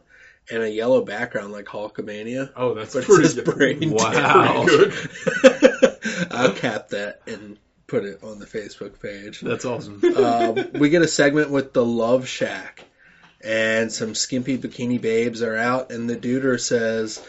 and 0.50 0.64
a 0.64 0.70
yellow 0.70 1.04
background 1.04 1.52
like 1.52 1.66
Hulkamania. 1.66 2.52
Oh, 2.56 2.74
that's 2.74 2.94
But 2.94 3.06
pretty 3.06 3.34
good. 3.34 3.46
brain 3.46 3.92
Wow. 3.92 4.66
Pretty 4.66 4.92
good. 5.42 5.98
I'll 6.32 6.54
cap 6.54 6.90
that 6.90 7.22
and 7.28 7.58
put 7.88 8.04
it 8.06 8.24
on 8.24 8.40
the 8.40 8.46
Facebook 8.46 9.00
page. 9.02 9.42
That's 9.42 9.66
awesome. 9.66 10.02
Um, 10.16 10.72
we 10.74 10.90
get 10.90 11.02
a 11.02 11.08
segment 11.08 11.50
with 11.52 11.74
the 11.74 11.86
Love 11.86 12.28
Shack, 12.28 12.84
and 13.42 13.92
some 13.92 14.16
skimpy 14.16 14.58
bikini 14.58 15.00
babes 15.02 15.42
are 15.42 15.56
out, 15.56 15.92
and 15.92 16.10
the 16.10 16.16
duder 16.16 16.60
says, 16.60 17.22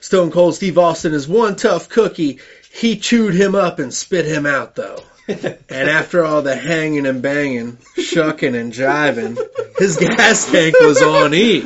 "Stone 0.00 0.30
Cold 0.30 0.54
Steve 0.54 0.78
Austin 0.78 1.14
is 1.14 1.26
one 1.28 1.56
tough 1.56 1.88
cookie. 1.88 2.38
He 2.72 2.96
chewed 2.96 3.34
him 3.34 3.54
up 3.54 3.78
and 3.78 3.92
spit 3.92 4.24
him 4.26 4.46
out, 4.46 4.74
though." 4.74 5.02
and 5.28 5.56
after 5.70 6.24
all 6.24 6.42
the 6.42 6.56
hanging 6.56 7.06
and 7.06 7.22
banging, 7.22 7.78
shucking 7.96 8.56
and 8.56 8.72
jiving, 8.72 9.38
his 9.78 9.96
gas 9.96 10.50
tank 10.50 10.74
was 10.80 11.00
on 11.00 11.32
E, 11.32 11.62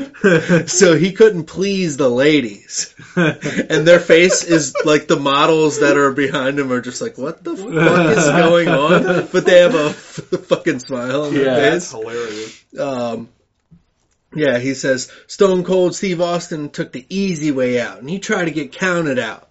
so 0.67 0.95
he 0.95 1.13
couldn't 1.13 1.45
please 1.45 1.97
the 1.97 2.09
ladies. 2.11 2.95
And 3.17 3.87
their 3.89 3.99
face 3.99 4.45
is 4.45 4.75
like 4.85 5.07
the 5.09 5.19
models 5.19 5.81
that 5.81 5.97
are 5.97 6.13
behind 6.13 6.59
him 6.59 6.71
are 6.71 6.83
just 6.83 7.01
like, 7.01 7.17
what 7.17 7.43
the 7.43 7.57
fuck 7.57 8.17
is 8.19 8.25
going 8.27 8.69
on? 8.69 9.29
But 9.33 9.47
they 9.47 9.61
have 9.61 9.75
a 9.75 9.87
f- 9.87 9.95
fucking 10.49 10.81
smile 10.81 11.23
on 11.25 11.35
their 11.35 11.45
Yeah. 11.47 11.55
That's 11.71 11.91
face. 11.91 11.99
hilarious. 12.03 12.79
Um, 12.79 13.29
yeah, 14.35 14.59
he 14.59 14.75
says 14.75 15.11
Stone 15.29 15.65
Cold 15.65 15.95
Steve 15.95 16.21
Austin 16.21 16.69
took 16.69 16.93
the 16.93 17.07
easy 17.09 17.53
way 17.53 17.81
out, 17.81 18.01
and 18.01 18.11
he 18.11 18.19
tried 18.19 18.45
to 18.45 18.51
get 18.51 18.73
counted 18.73 19.19
out. 19.19 19.46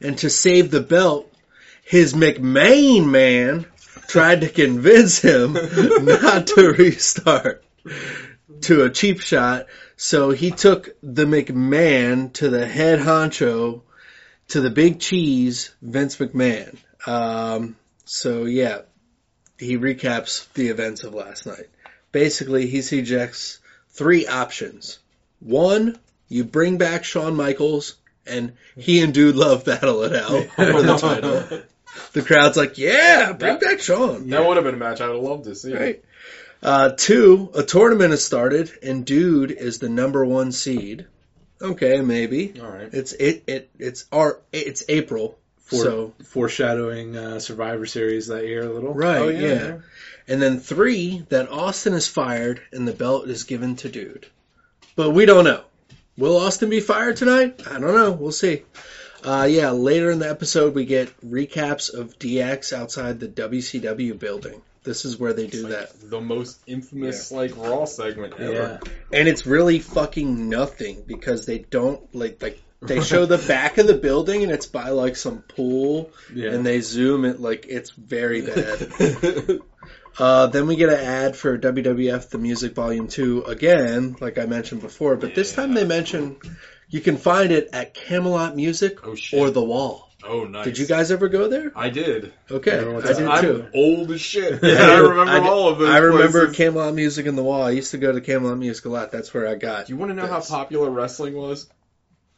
And 0.00 0.18
to 0.18 0.30
save 0.30 0.70
the 0.70 0.80
belt, 0.80 1.32
his 1.82 2.14
McMahon 2.14 3.08
man 3.08 3.66
tried 4.08 4.42
to 4.42 4.48
convince 4.48 5.20
him 5.20 5.52
not 6.02 6.46
to 6.48 6.72
restart 6.72 7.64
to 8.62 8.84
a 8.84 8.90
cheap 8.90 9.20
shot. 9.20 9.66
So 9.96 10.30
he 10.30 10.50
took 10.50 10.90
the 11.02 11.24
McMahon 11.24 12.32
to 12.34 12.50
the 12.50 12.66
head 12.66 13.00
honcho, 13.00 13.82
to 14.48 14.60
the 14.60 14.70
big 14.70 15.00
cheese, 15.00 15.74
Vince 15.82 16.16
McMahon. 16.16 16.76
Um, 17.06 17.76
so 18.04 18.44
yeah, 18.44 18.82
he 19.58 19.78
recaps 19.78 20.52
the 20.52 20.68
events 20.68 21.04
of 21.04 21.14
last 21.14 21.46
night. 21.46 21.68
Basically, 22.12 22.66
he 22.66 22.82
suggests 22.82 23.58
three 23.90 24.26
options. 24.26 24.98
One, 25.40 25.98
you 26.28 26.44
bring 26.44 26.78
back 26.78 27.04
Shawn 27.04 27.34
Michaels 27.34 27.96
and 28.26 28.52
he 28.76 29.00
and 29.02 29.12
Dude 29.14 29.36
Love 29.36 29.64
battle 29.64 30.02
it 30.04 30.14
out 30.14 30.44
for 30.56 30.82
the 30.82 30.96
title. 30.98 31.60
The 32.12 32.22
crowd's 32.22 32.56
like, 32.56 32.78
yeah, 32.78 33.32
bring 33.32 33.58
back 33.58 33.80
Shawn. 33.80 34.28
That 34.28 34.46
would 34.46 34.56
have 34.56 34.64
been 34.64 34.74
a 34.74 34.78
match 34.78 35.00
I'd 35.00 35.08
have 35.10 35.16
loved 35.22 35.44
to 35.44 35.54
see. 35.54 35.74
Right. 35.74 36.04
Uh, 36.62 36.90
two, 36.96 37.50
a 37.54 37.62
tournament 37.62 38.10
has 38.10 38.24
started, 38.24 38.70
and 38.82 39.04
Dude 39.04 39.50
is 39.50 39.78
the 39.78 39.88
number 39.88 40.24
one 40.24 40.52
seed. 40.52 41.06
Okay, 41.60 42.00
maybe 42.02 42.60
All 42.60 42.68
right. 42.68 42.88
it's 42.92 43.12
it 43.14 43.44
it 43.46 43.70
it's 43.78 44.04
our 44.12 44.40
it's 44.52 44.84
April, 44.90 45.38
For, 45.60 45.76
so 45.76 46.14
foreshadowing 46.24 47.16
uh, 47.16 47.40
Survivor 47.40 47.86
Series 47.86 48.26
that 48.26 48.44
year 48.46 48.62
a 48.62 48.72
little. 48.72 48.92
right, 48.92 49.18
Oh, 49.18 49.28
yeah, 49.28 49.40
yeah, 49.40 49.54
yeah. 49.54 49.78
And 50.28 50.42
then 50.42 50.58
three, 50.60 51.24
that 51.30 51.48
Austin 51.50 51.94
is 51.94 52.08
fired 52.08 52.60
and 52.72 52.86
the 52.86 52.92
belt 52.92 53.28
is 53.28 53.44
given 53.44 53.76
to 53.76 53.88
Dude, 53.88 54.26
but 54.96 55.10
we 55.12 55.24
don't 55.24 55.44
know. 55.44 55.62
Will 56.18 56.36
Austin 56.36 56.70
be 56.70 56.80
fired 56.80 57.16
tonight? 57.16 57.62
I 57.68 57.78
don't 57.78 57.94
know. 57.94 58.12
We'll 58.12 58.32
see. 58.32 58.62
Uh, 59.24 59.46
yeah, 59.50 59.70
later 59.70 60.10
in 60.10 60.18
the 60.18 60.28
episode 60.30 60.74
we 60.74 60.84
get 60.84 61.08
recaps 61.20 61.92
of 61.92 62.18
DX 62.18 62.72
outside 62.72 63.18
the 63.20 63.28
WCW 63.28 64.18
building. 64.18 64.62
This 64.84 65.04
is 65.04 65.18
where 65.18 65.32
they 65.32 65.48
do 65.48 65.64
Like, 65.64 65.72
that. 65.72 66.10
The 66.10 66.20
most 66.20 66.60
infamous 66.66 67.32
like 67.32 67.56
Raw 67.56 67.86
segment 67.86 68.34
ever. 68.38 68.52
Yeah. 68.52 68.78
and 69.18 69.26
it's 69.28 69.44
really 69.44 69.80
fucking 69.80 70.48
nothing 70.48 71.02
because 71.06 71.44
they 71.44 71.58
don't 71.58 72.14
like 72.14 72.40
like 72.40 72.62
they 72.82 73.00
show 73.02 73.26
the 73.26 73.38
back 73.48 73.78
of 73.78 73.88
the 73.88 73.94
building 73.94 74.44
and 74.44 74.52
it's 74.52 74.66
by 74.66 74.90
like 74.90 75.16
some 75.16 75.38
pool 75.42 76.10
Yeah. 76.32 76.50
and 76.52 76.64
they 76.64 76.80
zoom 76.82 77.24
it 77.24 77.40
like 77.40 77.66
it's 77.68 77.90
very 77.90 78.42
bad. 78.42 78.88
uh, 80.18 80.46
then 80.48 80.66
we 80.66 80.76
get 80.76 80.88
an 80.88 81.00
ad 81.00 81.36
for 81.36 81.58
WWF 81.58 82.30
The 82.30 82.38
Music 82.38 82.74
Volume 82.74 83.08
Two 83.08 83.42
again, 83.44 84.16
like 84.20 84.38
I 84.38 84.46
mentioned 84.46 84.80
before, 84.80 85.16
but 85.16 85.34
this 85.34 85.54
time 85.54 85.74
they 85.74 85.84
mention 85.84 86.36
you 86.88 87.00
can 87.00 87.16
find 87.16 87.52
it 87.52 87.70
at 87.72 87.94
Camelot 87.94 88.54
Music 88.56 88.98
Oh 89.06 89.16
or 89.32 89.50
The 89.50 89.62
Wall. 89.62 90.08
oh 90.24 90.44
nice. 90.44 90.64
Did 90.64 90.78
you 90.78 90.86
guys 90.86 91.10
ever 91.10 91.28
go 91.28 91.48
there? 91.48 91.72
I 91.76 91.90
did. 91.90 92.32
Okay, 92.50 92.70
Everyone 92.70 93.02
I 93.02 93.06
does. 93.06 93.18
did 93.18 93.26
I'm 93.28 93.42
too. 93.42 93.66
old 93.74 94.10
as 94.12 94.20
shit. 94.20 94.62
And 94.62 94.64
I 94.78 94.98
remember 94.98 95.32
I 95.32 95.40
did- 95.40 95.48
all 95.48 95.68
of 95.68 95.78
those. 95.78 95.90
I 95.90 95.98
remember 95.98 96.40
places. 96.46 96.56
Camelot 96.56 96.94
Music 96.94 97.26
and 97.26 97.36
The 97.36 97.42
Wall. 97.42 97.62
I 97.62 97.70
used 97.70 97.90
to 97.90 97.98
go 97.98 98.12
to 98.12 98.20
Camelot 98.20 98.56
Music 98.58 98.84
a 98.84 98.88
lot. 98.88 99.10
That's 99.12 99.32
where 99.34 99.46
I 99.48 99.56
got. 99.56 99.86
Do 99.86 99.92
you 99.92 99.98
want 99.98 100.10
to 100.10 100.14
know 100.14 100.26
how 100.26 100.40
popular 100.40 100.88
wrestling 100.90 101.34
was? 101.34 101.68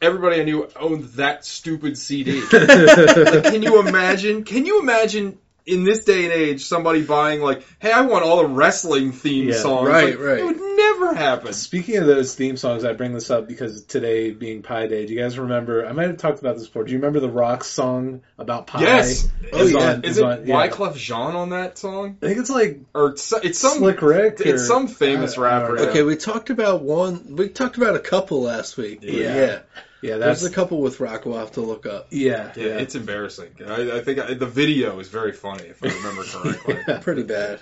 Everybody 0.01 0.39
I 0.41 0.43
knew 0.45 0.67
owned 0.79 1.03
that 1.15 1.45
stupid 1.45 1.97
CD. 1.97 2.41
Like, 2.51 3.43
can 3.43 3.61
you 3.63 3.79
imagine? 3.87 4.43
Can 4.45 4.65
you 4.65 4.79
imagine 4.81 5.37
in 5.69 5.83
this 5.83 6.03
day 6.03 6.23
and 6.25 6.33
age 6.33 6.61
somebody 6.65 7.01
buying 7.03 7.41
like, 7.41 7.63
"Hey, 7.79 7.91
I 7.91 8.01
want 8.01 8.25
all 8.25 8.37
the 8.37 8.47
wrestling 8.47 9.11
theme 9.11 9.49
Yeah, 9.49 9.55
songs"? 9.55 9.87
right, 9.87 10.11
Like, 10.17 10.19
right. 10.19 10.39
It 10.39 10.45
would 10.45 10.59
never 10.99 11.13
happen. 11.13 11.53
Speaking 11.53 11.97
of 11.97 12.05
those 12.07 12.35
theme 12.35 12.57
songs, 12.57 12.83
I 12.83 12.93
bring 12.93 13.13
this 13.13 13.29
up 13.29 13.47
because 13.47 13.83
today 13.85 14.31
being 14.31 14.61
Pie 14.61 14.87
Day, 14.87 15.05
do 15.05 15.13
you 15.13 15.19
guys 15.21 15.37
remember? 15.39 15.85
I 15.85 15.91
might 15.93 16.07
have 16.07 16.17
talked 16.17 16.39
about 16.39 16.57
this 16.57 16.67
before. 16.67 16.83
Do 16.83 16.91
you 16.91 16.97
remember 16.97 17.19
the 17.19 17.29
Rock 17.29 17.63
song 17.63 18.21
about 18.37 18.67
pie? 18.67 18.81
Yes. 18.81 19.27
Oh, 19.53 19.59
is, 19.63 19.71
yeah. 19.73 19.91
it- 19.97 20.05
is 20.05 20.11
Is 20.11 20.17
it 20.19 20.23
on- 20.23 20.47
yeah. 20.47 20.55
Wyclef 20.67 20.95
Jean 20.95 21.35
on 21.35 21.49
that 21.49 21.77
song? 21.77 22.17
I 22.21 22.27
think 22.27 22.39
it's 22.39 22.49
like 22.49 22.79
Or 22.93 23.09
it's, 23.09 23.31
it's 23.33 23.59
some 23.59 23.77
Slick 23.79 24.01
Rick. 24.01 24.41
it's 24.41 24.67
some 24.67 24.87
famous 24.87 25.37
I- 25.37 25.41
I 25.41 25.43
rapper. 25.61 25.75
know. 25.75 25.83
Okay, 25.89 26.03
we 26.03 26.15
talked 26.15 26.49
about 26.49 26.81
one. 26.81 27.35
We 27.35 27.49
talked 27.49 27.77
about 27.77 27.95
a 27.95 27.99
couple 27.99 28.41
last 28.41 28.77
week. 28.77 29.01
but 29.01 29.09
Yeah. 29.09 29.35
yeah. 29.35 29.59
Yeah, 30.01 30.15
There's 30.15 30.39
that's 30.43 30.43
a 30.53 30.55
couple 30.55 30.79
with 30.79 31.01
Rock 31.01 31.25
we'll 31.25 31.37
have 31.39 31.51
to 31.53 31.61
look 31.61 31.85
up. 31.85 32.07
yeah, 32.11 32.53
Yeah, 32.55 32.77
it's 32.77 32.95
embarrassing. 32.95 33.49
I, 33.67 33.97
I 33.97 33.99
think 34.01 34.19
I, 34.19 34.33
the 34.33 34.45
video 34.45 34.97
is 34.99 35.09
very 35.09 35.33
funny 35.33 35.65
if 35.65 35.83
I 35.83 35.87
remember 35.87 36.23
correctly. 36.23 36.93
Pretty 37.01 37.23
bad. 37.23 37.59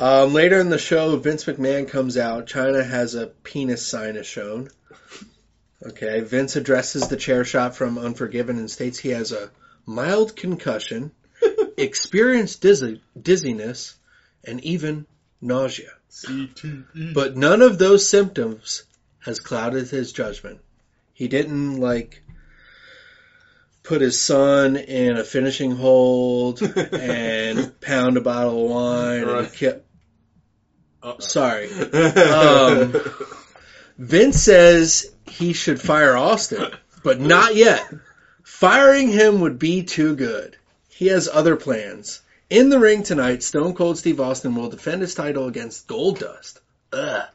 Um, 0.00 0.32
later 0.32 0.58
in 0.58 0.70
the 0.70 0.78
show, 0.78 1.16
Vince 1.16 1.44
McMahon 1.44 1.88
comes 1.88 2.16
out. 2.16 2.46
Chyna 2.46 2.84
has 2.84 3.14
a 3.14 3.26
penis 3.26 3.86
sign 3.86 4.16
is 4.16 4.26
shown. 4.26 4.68
Okay, 5.84 6.20
Vince 6.20 6.56
addresses 6.56 7.08
the 7.08 7.16
chair 7.16 7.44
shot 7.44 7.76
from 7.76 7.98
Unforgiven 7.98 8.58
and 8.58 8.70
states 8.70 8.98
he 8.98 9.10
has 9.10 9.32
a 9.32 9.50
mild 9.84 10.36
concussion, 10.36 11.10
experienced 11.76 12.60
dizzy, 12.60 13.02
dizziness, 13.20 13.96
and 14.44 14.64
even 14.64 15.06
nausea. 15.40 15.90
CTE. 16.10 17.14
But 17.14 17.36
none 17.36 17.62
of 17.62 17.78
those 17.78 18.08
symptoms 18.08 18.84
has 19.20 19.40
clouded 19.40 19.88
his 19.88 20.12
judgment. 20.12 20.60
He 21.14 21.28
didn't 21.28 21.78
like 21.78 22.22
put 23.82 24.00
his 24.00 24.20
son 24.20 24.76
in 24.76 25.16
a 25.16 25.24
finishing 25.24 25.72
hold 25.72 26.62
and 26.92 27.80
pound 27.80 28.16
a 28.16 28.20
bottle 28.20 28.64
of 28.64 28.70
wine 28.70 29.24
Right. 29.24 29.44
and 29.44 29.52
ki- 29.52 29.66
Uh-oh. 31.02 31.18
sorry. 31.18 31.68
Um, 31.92 32.94
Vince 33.98 34.42
says 34.42 35.12
he 35.28 35.52
should 35.52 35.80
fire 35.80 36.16
Austin, 36.16 36.70
but 37.04 37.20
not 37.20 37.54
yet. 37.54 37.86
Firing 38.42 39.08
him 39.08 39.40
would 39.40 39.58
be 39.58 39.82
too 39.82 40.16
good. 40.16 40.56
He 40.88 41.08
has 41.08 41.28
other 41.28 41.56
plans. 41.56 42.20
In 42.50 42.68
the 42.68 42.78
ring 42.78 43.02
tonight, 43.02 43.42
Stone 43.42 43.74
Cold 43.74 43.98
Steve 43.98 44.20
Austin 44.20 44.54
will 44.54 44.68
defend 44.68 45.02
his 45.02 45.14
title 45.14 45.46
against 45.46 45.86
Goldust. 45.88 46.60
Ugh. 46.92 47.28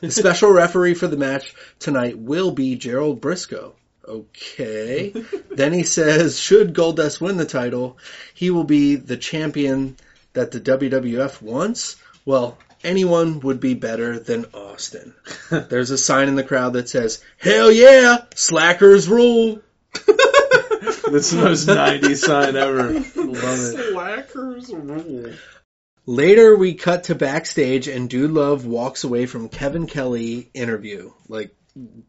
The 0.00 0.10
special 0.10 0.50
referee 0.52 0.94
for 0.94 1.08
the 1.08 1.16
match 1.16 1.54
tonight 1.78 2.18
will 2.18 2.52
be 2.52 2.76
Gerald 2.76 3.20
Brisco. 3.20 3.72
Okay. 4.08 5.12
then 5.50 5.72
he 5.72 5.84
says, 5.84 6.38
should 6.38 6.74
Goldust 6.74 7.20
win 7.20 7.36
the 7.36 7.44
title, 7.44 7.98
he 8.34 8.50
will 8.50 8.64
be 8.64 8.96
the 8.96 9.16
champion 9.16 9.96
that 10.32 10.50
the 10.50 10.60
WWF 10.60 11.42
wants. 11.42 11.96
Well, 12.24 12.58
anyone 12.82 13.40
would 13.40 13.60
be 13.60 13.74
better 13.74 14.18
than 14.18 14.46
Austin. 14.54 15.14
There's 15.50 15.90
a 15.90 15.98
sign 15.98 16.28
in 16.28 16.36
the 16.36 16.44
crowd 16.44 16.74
that 16.74 16.88
says, 16.88 17.22
hell 17.38 17.70
yeah, 17.70 18.18
slackers 18.34 19.08
rule. 19.08 19.60
That's 21.10 21.30
the 21.30 21.40
most 21.42 21.66
'90s 21.66 22.16
sign 22.16 22.56
ever. 22.56 22.92
Love 22.92 23.04
it. 23.14 23.92
Slackers 23.92 24.70
rule. 24.70 25.32
Later, 26.04 26.56
we 26.56 26.74
cut 26.74 27.04
to 27.04 27.14
backstage, 27.14 27.88
and 27.88 28.08
Dude 28.08 28.30
Love 28.30 28.66
walks 28.66 29.04
away 29.04 29.26
from 29.26 29.48
Kevin 29.48 29.86
Kelly 29.86 30.50
interview. 30.54 31.12
Like, 31.28 31.54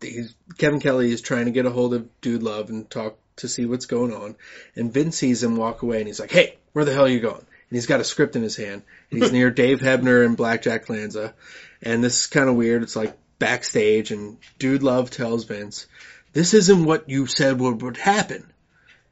he's, 0.01 0.36
Kevin 0.57 0.80
Kelly 0.80 1.11
is 1.11 1.22
trying 1.22 1.45
to 1.45 1.51
get 1.51 1.65
a 1.65 1.72
hold 1.72 1.93
of 1.93 2.07
Dude 2.22 2.43
Love 2.43 2.70
and 2.70 2.89
talk 2.89 3.17
to 3.38 3.47
see 3.47 3.65
what's 3.65 3.86
going 3.86 4.13
on. 4.13 4.36
And 4.76 4.93
Vince 4.93 5.17
sees 5.17 5.43
him 5.43 5.55
walk 5.55 5.82
away, 5.82 5.99
and 5.99 6.07
he's 6.07 6.20
like, 6.20 6.32
"Hey, 6.32 6.57
where 6.74 6.86
the 6.86 6.93
hell 6.93 7.05
are 7.05 7.09
you 7.09 7.20
going?" 7.20 7.45
and 7.70 7.78
he's 7.78 7.86
got 7.86 7.99
a 7.99 8.03
script 8.03 8.36
in 8.36 8.43
his 8.43 8.55
hand. 8.55 8.84
And 9.11 9.22
he's 9.22 9.32
near 9.39 9.51
Dave 9.51 9.80
Hebner 9.80 10.26
and 10.26 10.36
Blackjack 10.36 10.89
Lanza, 10.89 11.34
and 11.82 12.03
this 12.03 12.22
is 12.22 12.28
kind 12.28 12.49
of 12.49 12.55
weird. 12.55 12.84
It's 12.84 12.95
like 12.95 13.15
backstage, 13.38 14.11
and 14.11 14.38
Dude 14.57 14.84
Love 14.84 15.09
tells 15.11 15.45
Vince, 15.45 15.88
"This 16.34 16.53
isn't 16.53 16.86
what 16.86 17.09
you 17.09 17.28
said 17.28 17.59
would 17.59 17.82
would 17.82 17.97
happen." 17.97 18.45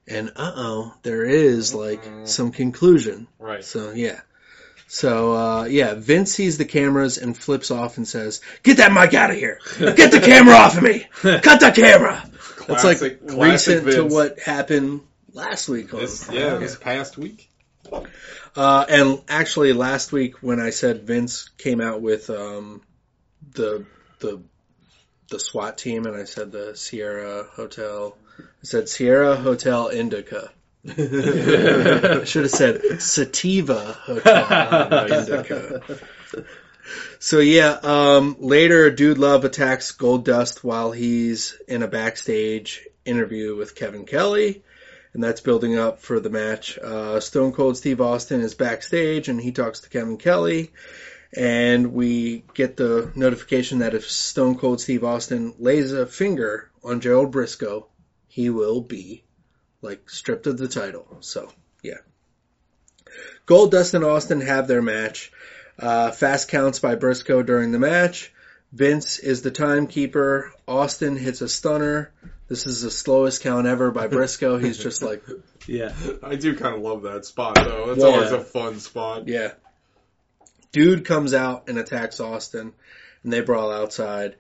And 0.07 0.29
uh 0.35 0.53
oh, 0.55 0.93
there 1.03 1.25
is 1.25 1.73
like 1.73 2.03
some 2.23 2.51
conclusion. 2.51 3.27
Right. 3.39 3.63
So 3.63 3.91
yeah. 3.91 4.21
So 4.87 5.33
uh, 5.33 5.63
yeah, 5.65 5.93
Vince 5.95 6.31
sees 6.31 6.57
the 6.57 6.65
cameras 6.65 7.17
and 7.17 7.37
flips 7.37 7.71
off 7.71 7.97
and 7.97 8.07
says, 8.07 8.41
"Get 8.63 8.77
that 8.77 8.93
mic 8.93 9.13
out 9.13 9.31
of 9.31 9.35
here! 9.35 9.59
Get 9.79 10.11
the 10.11 10.21
camera 10.21 10.55
off 10.55 10.77
of 10.77 10.83
me! 10.83 11.07
Cut 11.21 11.59
the 11.59 11.73
camera!" 11.75 12.23
That's 12.67 12.83
like 12.83 12.97
Classic- 12.99 13.27
classic 13.27 13.83
recent 13.83 13.91
to 13.91 14.05
what 14.05 14.39
happened 14.39 15.01
last 15.33 15.69
week. 15.69 15.91
This, 15.91 16.29
yeah, 16.31 16.55
this 16.55 16.75
past 16.75 17.17
week. 17.17 17.49
Uh, 18.55 18.85
and 18.89 19.21
actually, 19.29 19.73
last 19.73 20.11
week 20.11 20.41
when 20.41 20.59
I 20.59 20.71
said 20.71 21.03
Vince 21.03 21.49
came 21.57 21.79
out 21.81 22.01
with 22.01 22.29
um, 22.29 22.81
the 23.53 23.85
the 24.19 24.41
the 25.29 25.39
SWAT 25.39 25.77
team, 25.77 26.05
and 26.05 26.15
I 26.15 26.23
said 26.23 26.51
the 26.51 26.75
Sierra 26.75 27.43
Hotel, 27.43 28.17
I 28.39 28.43
said 28.63 28.89
Sierra 28.89 29.35
Hotel 29.35 29.89
Indica. 29.89 30.49
Should 30.87 32.43
have 32.43 32.51
said 32.51 33.01
Sativa 33.01 33.97
So 37.19 37.39
yeah, 37.39 37.77
um, 37.83 38.37
later, 38.39 38.91
Dude 38.91 39.17
Love 39.17 39.43
attacks 39.43 39.91
Goldust 39.91 40.63
while 40.63 40.91
he's 40.91 41.57
in 41.67 41.83
a 41.83 41.87
backstage 41.87 42.87
interview 43.05 43.55
with 43.55 43.75
Kevin 43.75 44.05
Kelly, 44.05 44.63
and 45.13 45.23
that's 45.23 45.41
building 45.41 45.77
up 45.77 45.99
for 45.99 46.19
the 46.19 46.29
match. 46.29 46.77
Uh, 46.77 47.19
Stone 47.19 47.53
Cold 47.53 47.77
Steve 47.77 48.01
Austin 48.01 48.41
is 48.41 48.53
backstage, 48.53 49.29
and 49.29 49.41
he 49.41 49.51
talks 49.51 49.81
to 49.81 49.89
Kevin 49.89 50.17
Kelly, 50.17 50.71
and 51.35 51.93
we 51.93 52.43
get 52.53 52.77
the 52.77 53.11
notification 53.15 53.79
that 53.79 53.95
if 53.95 54.09
Stone 54.09 54.57
Cold 54.57 54.79
Steve 54.79 55.03
Austin 55.03 55.55
lays 55.59 55.91
a 55.91 56.05
finger 56.05 56.69
on 56.83 57.01
Gerald 57.01 57.33
Brisco, 57.33 57.85
he 58.27 58.49
will 58.49 58.81
be 58.81 59.23
like 59.81 60.09
stripped 60.09 60.47
of 60.47 60.57
the 60.57 60.67
title. 60.67 61.17
So 61.21 61.51
yeah, 61.83 61.97
Goldust 63.45 63.93
and 63.93 64.03
Austin 64.03 64.41
have 64.41 64.67
their 64.67 64.81
match. 64.81 65.31
Uh, 65.79 66.11
fast 66.11 66.47
counts 66.49 66.79
by 66.79 66.95
Brisco 66.95 67.45
during 67.45 67.71
the 67.71 67.79
match. 67.79 68.33
Vince 68.73 69.19
is 69.19 69.41
the 69.43 69.51
timekeeper. 69.51 70.51
Austin 70.67 71.15
hits 71.15 71.41
a 71.41 71.47
stunner. 71.47 72.11
This 72.47 72.65
is 72.65 72.81
the 72.81 72.91
slowest 72.91 73.41
count 73.43 73.67
ever 73.67 73.91
by 73.91 74.07
Brisco. 74.07 74.61
He's 74.63 74.77
just 74.77 75.01
like, 75.01 75.23
Yeah. 75.67 75.93
I 76.23 76.35
do 76.35 76.55
kind 76.55 76.75
of 76.75 76.81
love 76.81 77.03
that 77.03 77.25
spot 77.25 77.55
though. 77.55 77.91
It's 77.91 77.99
Yeah. 78.01 78.07
always 78.07 78.31
a 78.31 78.41
fun 78.41 78.79
spot. 78.79 79.27
yeah. 79.27 79.53
Dude 80.71 81.05
comes 81.05 81.33
out 81.33 81.69
and 81.69 81.77
attacks 81.79 82.19
Austin, 82.19 82.73
and 83.23 83.33
they 83.33 83.41
brawl 83.41 83.71
outside. 83.71 84.35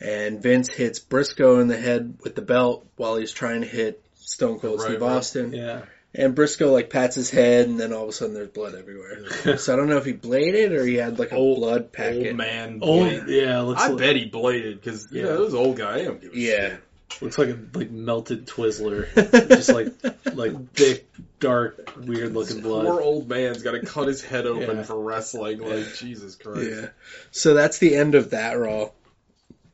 And 0.00 0.42
Vince 0.42 0.68
hits 0.68 0.98
Brisco 0.98 1.60
in 1.60 1.68
the 1.68 1.76
head 1.76 2.18
with 2.24 2.34
the 2.34 2.42
belt 2.42 2.86
while 2.96 3.16
he's 3.16 3.32
trying 3.32 3.60
to 3.60 3.66
hit 3.66 4.02
Stone 4.30 4.60
Cold 4.60 4.80
Right, 4.80 4.88
Steve 4.90 5.00
right. 5.02 5.10
Austin. 5.16 5.52
Yeah. 5.52 5.82
And 6.12 6.34
Brisco 6.34 6.72
like 6.72 6.90
pats 6.90 7.14
his 7.14 7.30
head, 7.30 7.68
and 7.68 7.78
then 7.78 7.92
all 7.92 8.02
of 8.04 8.08
a 8.08 8.12
sudden 8.12 8.34
there's 8.34 8.48
blood 8.48 8.74
everywhere. 8.74 9.56
so 9.58 9.72
I 9.72 9.76
don't 9.76 9.88
know 9.88 9.96
if 9.96 10.04
he 10.04 10.12
bladed 10.12 10.72
or 10.72 10.84
he 10.84 10.94
had 10.96 11.18
like 11.18 11.30
a 11.32 11.36
Old- 11.36 11.58
blood 11.58 11.92
packet. 11.92 12.28
Old 12.28 12.36
man. 12.36 12.78
Old, 12.82 13.08
blade. 13.08 13.22
yeah, 13.28 13.60
looks 13.60 13.80
I 13.82 13.88
like, 13.88 13.98
bet 13.98 14.16
he 14.16 14.24
bladed 14.26 14.80
because 14.80 15.06
you 15.12 15.20
Yeah. 15.20 15.26
know 15.28 15.36
those 15.38 15.54
old 15.54 15.76
guy. 15.76 16.00
I 16.00 16.04
don't 16.04 16.20
give 16.20 16.32
a 16.34 16.36
Yeah. 16.38 16.68
shit. 16.70 16.80
looks 17.22 17.38
like 17.38 17.48
a 17.48 17.58
like 17.74 17.90
melted 17.90 18.46
Twizzler, 18.46 19.06
just 19.48 19.68
like 19.72 19.88
like 20.34 20.72
thick, 20.74 21.08
dark, 21.38 21.92
weird 21.96 22.32
looking 22.34 22.60
blood. 22.60 22.86
Poor 22.86 23.00
old 23.00 23.28
man's 23.28 23.62
got 23.62 23.72
to 23.72 23.80
cut 23.84 24.08
his 24.08 24.22
head 24.22 24.46
open 24.46 24.78
Yeah. 24.78 24.82
for 24.84 24.98
wrestling. 25.00 25.60
Like 25.60 25.94
Jesus 25.94 26.34
Christ. 26.36 26.70
Yeah. 26.70 26.86
So 27.30 27.54
that's 27.54 27.78
the 27.78 27.94
end 27.96 28.14
of 28.16 28.30
that 28.30 28.58
Raw. 28.58 28.90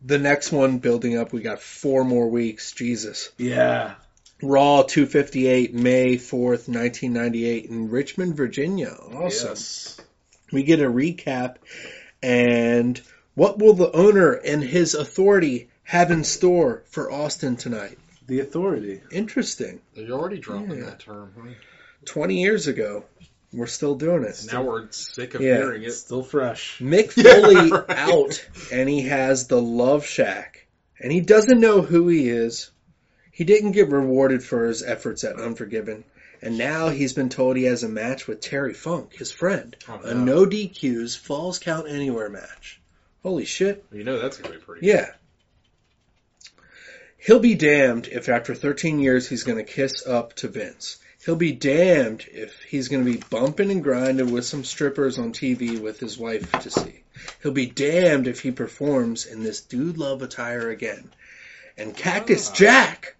The 0.04 0.18
next 0.18 0.52
one 0.52 0.78
building 0.78 1.16
up, 1.16 1.32
we 1.32 1.40
got 1.40 1.60
four 1.60 2.04
more 2.04 2.28
weeks. 2.28 2.72
Jesus. 2.72 3.30
Yeah, 3.38 3.94
Raw 4.42 4.82
258, 4.82 5.72
May 5.74 6.16
4th, 6.16 6.68
1998 6.68 7.64
in 7.66 7.88
Richmond, 7.90 8.36
Virginia. 8.36 8.90
Awesome. 8.90 9.48
Yes. 9.50 10.00
We 10.52 10.62
get 10.62 10.80
a 10.80 10.84
recap 10.90 11.56
and 12.22 13.00
what 13.34 13.58
will 13.58 13.74
the 13.74 13.90
owner 13.92 14.32
and 14.32 14.62
his 14.62 14.94
authority 14.94 15.68
have 15.84 16.10
in 16.10 16.24
store 16.24 16.82
for 16.90 17.10
Austin 17.10 17.56
tonight? 17.56 17.98
The 18.26 18.40
authority. 18.40 19.00
Interesting. 19.10 19.80
You're 19.94 20.18
already 20.18 20.38
dropping 20.38 20.78
Yeah. 20.78 20.84
that 20.86 21.00
term. 21.00 21.32
Huh? 21.36 21.48
20 22.06 22.40
years 22.42 22.66
ago, 22.66 23.04
we're 23.52 23.66
still 23.66 23.94
doing 23.94 24.24
it. 24.24 24.46
Now 24.52 24.62
we're 24.64 24.90
sick 24.90 25.34
of 25.34 25.40
Yeah. 25.40 25.56
hearing 25.58 25.82
it. 25.82 25.92
Still 25.92 26.22
fresh. 26.22 26.78
Mick 26.80 27.16
Yeah, 27.16 27.40
Foley 27.40 27.70
right. 27.70 27.90
out, 27.90 28.48
and 28.72 28.88
he 28.88 29.02
has 29.02 29.46
the 29.46 29.60
Love 29.60 30.04
Shack, 30.06 30.66
and 31.00 31.10
he 31.12 31.20
doesn't 31.20 31.60
know 31.60 31.82
who 31.82 32.08
he 32.08 32.28
is. 32.28 32.70
He 33.36 33.44
didn't 33.44 33.72
get 33.72 33.90
rewarded 33.90 34.42
for 34.42 34.64
his 34.64 34.82
efforts 34.82 35.22
at 35.22 35.38
Unforgiven, 35.38 36.04
and 36.40 36.56
now 36.56 36.88
he's 36.88 37.12
been 37.12 37.28
told 37.28 37.58
he 37.58 37.64
has 37.64 37.82
a 37.82 37.88
match 37.88 38.26
with 38.26 38.40
Terry 38.40 38.72
Funk, 38.72 39.12
his 39.14 39.30
friend, 39.30 39.76
Oh, 39.86 40.00
a 40.02 40.14
no. 40.14 40.24
no 40.24 40.46
DQs 40.46 41.18
Falls 41.18 41.58
Count 41.58 41.86
Anywhere 41.86 42.30
match. 42.30 42.80
Holy 43.22 43.44
shit! 43.44 43.84
You 43.92 44.04
know 44.04 44.18
that's 44.18 44.38
gonna 44.38 44.54
be 44.54 44.60
pretty. 44.60 44.86
Yeah. 44.86 45.10
He'll 47.18 47.38
be 47.40 47.56
damned 47.56 48.08
if 48.08 48.30
after 48.30 48.54
13 48.54 49.00
years 49.00 49.28
he's 49.28 49.42
going 49.42 49.58
to 49.58 49.70
kiss 49.70 50.06
up 50.06 50.32
to 50.36 50.48
Vince. 50.48 50.96
He'll 51.24 51.36
be 51.36 51.52
damned 51.52 52.24
if 52.30 52.62
he's 52.62 52.88
going 52.88 53.04
to 53.04 53.10
be 53.12 53.22
bumping 53.30 53.70
and 53.70 53.82
grinding 53.82 54.30
with 54.32 54.44
some 54.46 54.64
strippers 54.64 55.18
on 55.18 55.32
TV 55.32 55.78
with 55.80 55.98
his 55.98 56.16
wife 56.16 56.50
to 56.60 56.70
see. 56.70 57.02
He'll 57.42 57.52
be 57.52 57.66
damned 57.66 58.28
if 58.28 58.40
he 58.40 58.52
performs 58.52 59.26
in 59.26 59.42
this 59.42 59.60
dude 59.60 59.98
love 59.98 60.22
attire 60.22 60.70
again. 60.70 61.10
And 61.76 61.96
Cactus 61.96 62.48
Ah. 62.50 62.54
Jack 62.54 63.15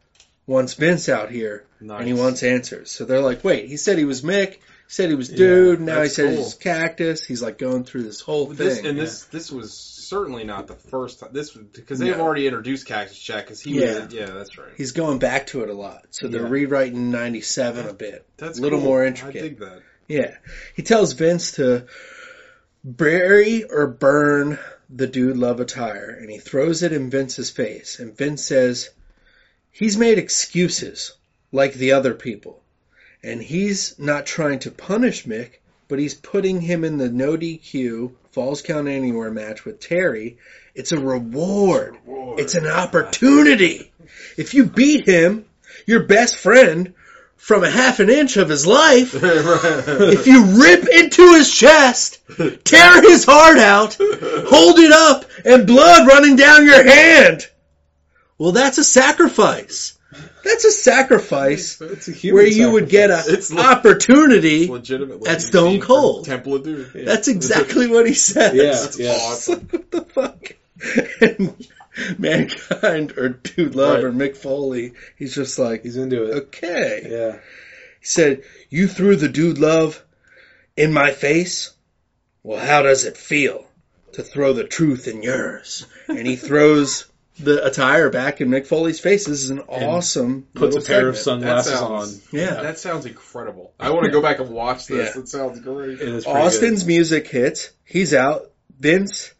wants 0.46 0.74
Vince 0.74 1.08
out 1.08 1.30
here 1.30 1.64
Nice. 1.80 1.98
and 2.00 2.06
he 2.08 2.14
wants 2.14 2.42
answers. 2.42 2.90
So 2.90 3.04
they're 3.04 3.20
like, 3.20 3.42
wait, 3.44 3.68
he 3.68 3.76
said 3.76 3.98
he 3.98 4.04
was 4.04 4.22
Mick, 4.22 4.52
he 4.54 4.60
said 4.88 5.08
he 5.08 5.14
was 5.16 5.30
Yeah, 5.30 5.36
dude, 5.36 5.80
now 5.80 6.02
he 6.02 6.08
cool. 6.10 6.28
he's 6.28 6.54
Cactus. 6.54 7.24
He's 7.24 7.42
like 7.42 7.58
going 7.58 7.84
through 7.84 8.04
this 8.04 8.20
whole 8.20 8.46
thing. 8.46 8.56
This 8.56 8.78
and 8.84 8.96
this 8.98 9.24
this 9.24 9.50
was 9.50 9.72
certainly 9.74 10.44
not 10.44 10.68
the 10.68 10.76
first 10.76 11.18
time. 11.18 11.30
This 11.32 11.54
was 11.56 11.66
because 11.66 11.98
they've 11.98 12.16
No. 12.16 12.22
already 12.22 12.46
introduced 12.46 12.86
Cactus 12.86 13.18
Jack 13.18 13.46
because 13.46 13.60
he 13.60 13.80
Yeah. 13.80 14.04
was 14.04 14.14
yeah 14.14 14.26
that's 14.26 14.56
right. 14.56 14.68
He's 14.76 14.92
going 14.92 15.18
back 15.18 15.48
to 15.48 15.62
it 15.64 15.68
a 15.70 15.74
lot. 15.74 16.06
So 16.10 16.28
they're 16.28 16.42
Yeah. 16.42 16.48
rewriting 16.48 17.10
97 17.10 17.88
a 17.88 17.92
bit. 17.92 18.24
That's 18.36 18.58
a 18.60 18.62
little 18.62 18.78
cool. 18.78 18.88
more 18.88 19.04
intricate. 19.04 19.42
I 19.42 19.48
dig 19.48 19.58
that. 19.58 19.82
Yeah. 20.06 20.36
He 20.76 20.82
tells 20.82 21.14
Vince 21.14 21.52
to 21.52 21.86
bury 22.84 23.64
or 23.64 23.88
burn 23.88 24.58
the 24.88 25.08
dude 25.08 25.36
love 25.36 25.58
attire 25.58 26.16
and 26.20 26.30
he 26.30 26.38
throws 26.38 26.84
it 26.84 26.92
in 26.92 27.10
Vince's 27.10 27.50
face 27.50 27.98
and 27.98 28.16
Vince 28.16 28.44
says 28.44 28.90
he's 29.78 29.96
made 29.96 30.18
excuses 30.18 31.12
like 31.52 31.74
the 31.74 31.92
other 31.92 32.14
people. 32.14 32.62
And 33.22 33.42
he's 33.42 33.98
not 33.98 34.26
trying 34.26 34.60
to 34.60 34.70
punish 34.70 35.24
Mick 35.24 35.58
but 35.88 35.98
he's 35.98 36.14
putting 36.14 36.60
him 36.60 36.84
in 36.84 36.98
the 36.98 37.08
no 37.08 37.36
DQ 37.36 38.12
falls 38.32 38.62
count 38.62 38.88
anywhere 38.88 39.30
match 39.30 39.64
with 39.64 39.80
Terry. 39.80 40.38
It's 40.74 40.92
a 40.92 40.98
reward. 40.98 41.96
It's 42.38 42.54
an 42.54 42.66
opportunity. 42.66 43.92
If 44.36 44.54
you 44.54 44.64
beat 44.64 45.06
him 45.06 45.46
your 45.86 46.02
best 46.02 46.38
friend 46.38 46.94
from 47.36 47.62
a 47.62 47.70
half 47.70 48.00
an 48.00 48.10
inch 48.10 48.36
of 48.36 48.48
his 48.48 48.66
life 48.66 49.14
if 49.14 50.26
you 50.26 50.44
rip 50.60 50.88
into 50.88 51.34
his 51.34 51.52
chest, 51.52 52.18
tear 52.64 53.02
his 53.02 53.24
heart 53.24 53.58
out, 53.58 53.96
hold 53.98 54.78
it 54.78 54.92
up, 54.92 55.24
and 55.44 55.66
blood 55.66 56.08
running 56.08 56.36
down 56.36 56.64
your 56.64 56.82
hand. 56.82 57.46
Well, 58.38 58.52
that's 58.52 58.78
a 58.78 58.84
sacrifice. 58.84 59.98
That's 60.44 60.64
a 60.64 60.70
sacrifice 60.70 61.80
It's 61.80 62.08
a 62.08 62.12
human 62.12 62.36
where 62.36 62.46
you 62.46 62.70
would 62.70 62.88
get 62.88 63.10
It's 63.10 63.50
an 63.50 63.56
le- 63.56 63.62
opportunity. 63.64 64.66
legitimately 64.66 65.28
At 65.28 65.42
Stone 65.42 65.80
Cold. 65.80 66.24
Temple 66.24 66.54
of 66.54 66.62
Doom. 66.64 66.86
That's 66.94 67.28
exactly 67.28 67.86
what 67.88 68.06
he 68.06 68.14
says. 68.14 68.54
Yeah, 68.54 68.70
That's 68.72 68.98
yeah. 68.98 69.10
awesome. 69.12 69.68
what 69.70 69.90
the 69.90 70.02
fuck? 70.02 70.52
And 71.20 71.66
Mankind 72.18 73.12
or 73.18 73.30
Dude 73.30 73.74
Love 73.74 73.94
Right. 73.96 74.04
or 74.04 74.12
Mick 74.12 74.36
Foley, 74.36 74.92
he's 75.16 75.34
just 75.34 75.58
like, 75.58 75.82
He's 75.82 75.96
into 75.96 76.24
it. 76.30 76.34
okay. 76.48 77.06
Yeah. 77.10 77.32
He 78.00 78.06
said, 78.06 78.42
You 78.70 78.86
threw 78.88 79.16
the 79.16 79.28
dude 79.28 79.58
love 79.58 80.02
in 80.76 80.92
my 80.92 81.10
face? 81.10 81.72
Well, 82.42 82.64
how 82.64 82.82
does 82.82 83.04
it 83.04 83.16
feel 83.16 83.66
to 84.12 84.22
throw 84.22 84.52
the 84.52 84.64
truth 84.64 85.08
in 85.08 85.22
yours? 85.22 85.84
And 86.08 86.26
he 86.26 86.36
throws 86.36 87.06
the 87.38 87.64
attire 87.64 88.10
back 88.10 88.40
in 88.40 88.48
Mick 88.48 88.66
Foley's 88.66 89.00
face. 89.00 89.26
This 89.26 89.42
is 89.42 89.50
an 89.50 89.60
awesome 89.60 90.46
Puts 90.54 90.76
a 90.76 90.78
little 90.78 90.94
pair 90.94 91.08
of 91.08 91.16
segment. 91.16 91.42
That 91.42 91.64
sunglasses 91.64 91.78
sounds 91.78 92.32
on. 92.32 92.38
Yeah. 92.38 92.62
That 92.62 92.78
sounds 92.78 93.06
incredible. 93.06 93.72
I 93.78 93.90
want 93.90 94.04
to 94.06 94.10
go 94.10 94.22
back 94.22 94.38
and 94.38 94.50
watch 94.50 94.86
this. 94.86 95.14
Yeah. 95.14 95.22
It 95.22 95.28
sounds 95.28 95.60
great. 95.60 96.00
It 96.00 96.08
is 96.08 96.24
pretty 96.24 96.40
Austin's 96.40 96.86
music 96.86 97.28
hits. 97.28 97.70
He's 97.84 98.14
out. 98.14 98.50
Vince 98.78 99.32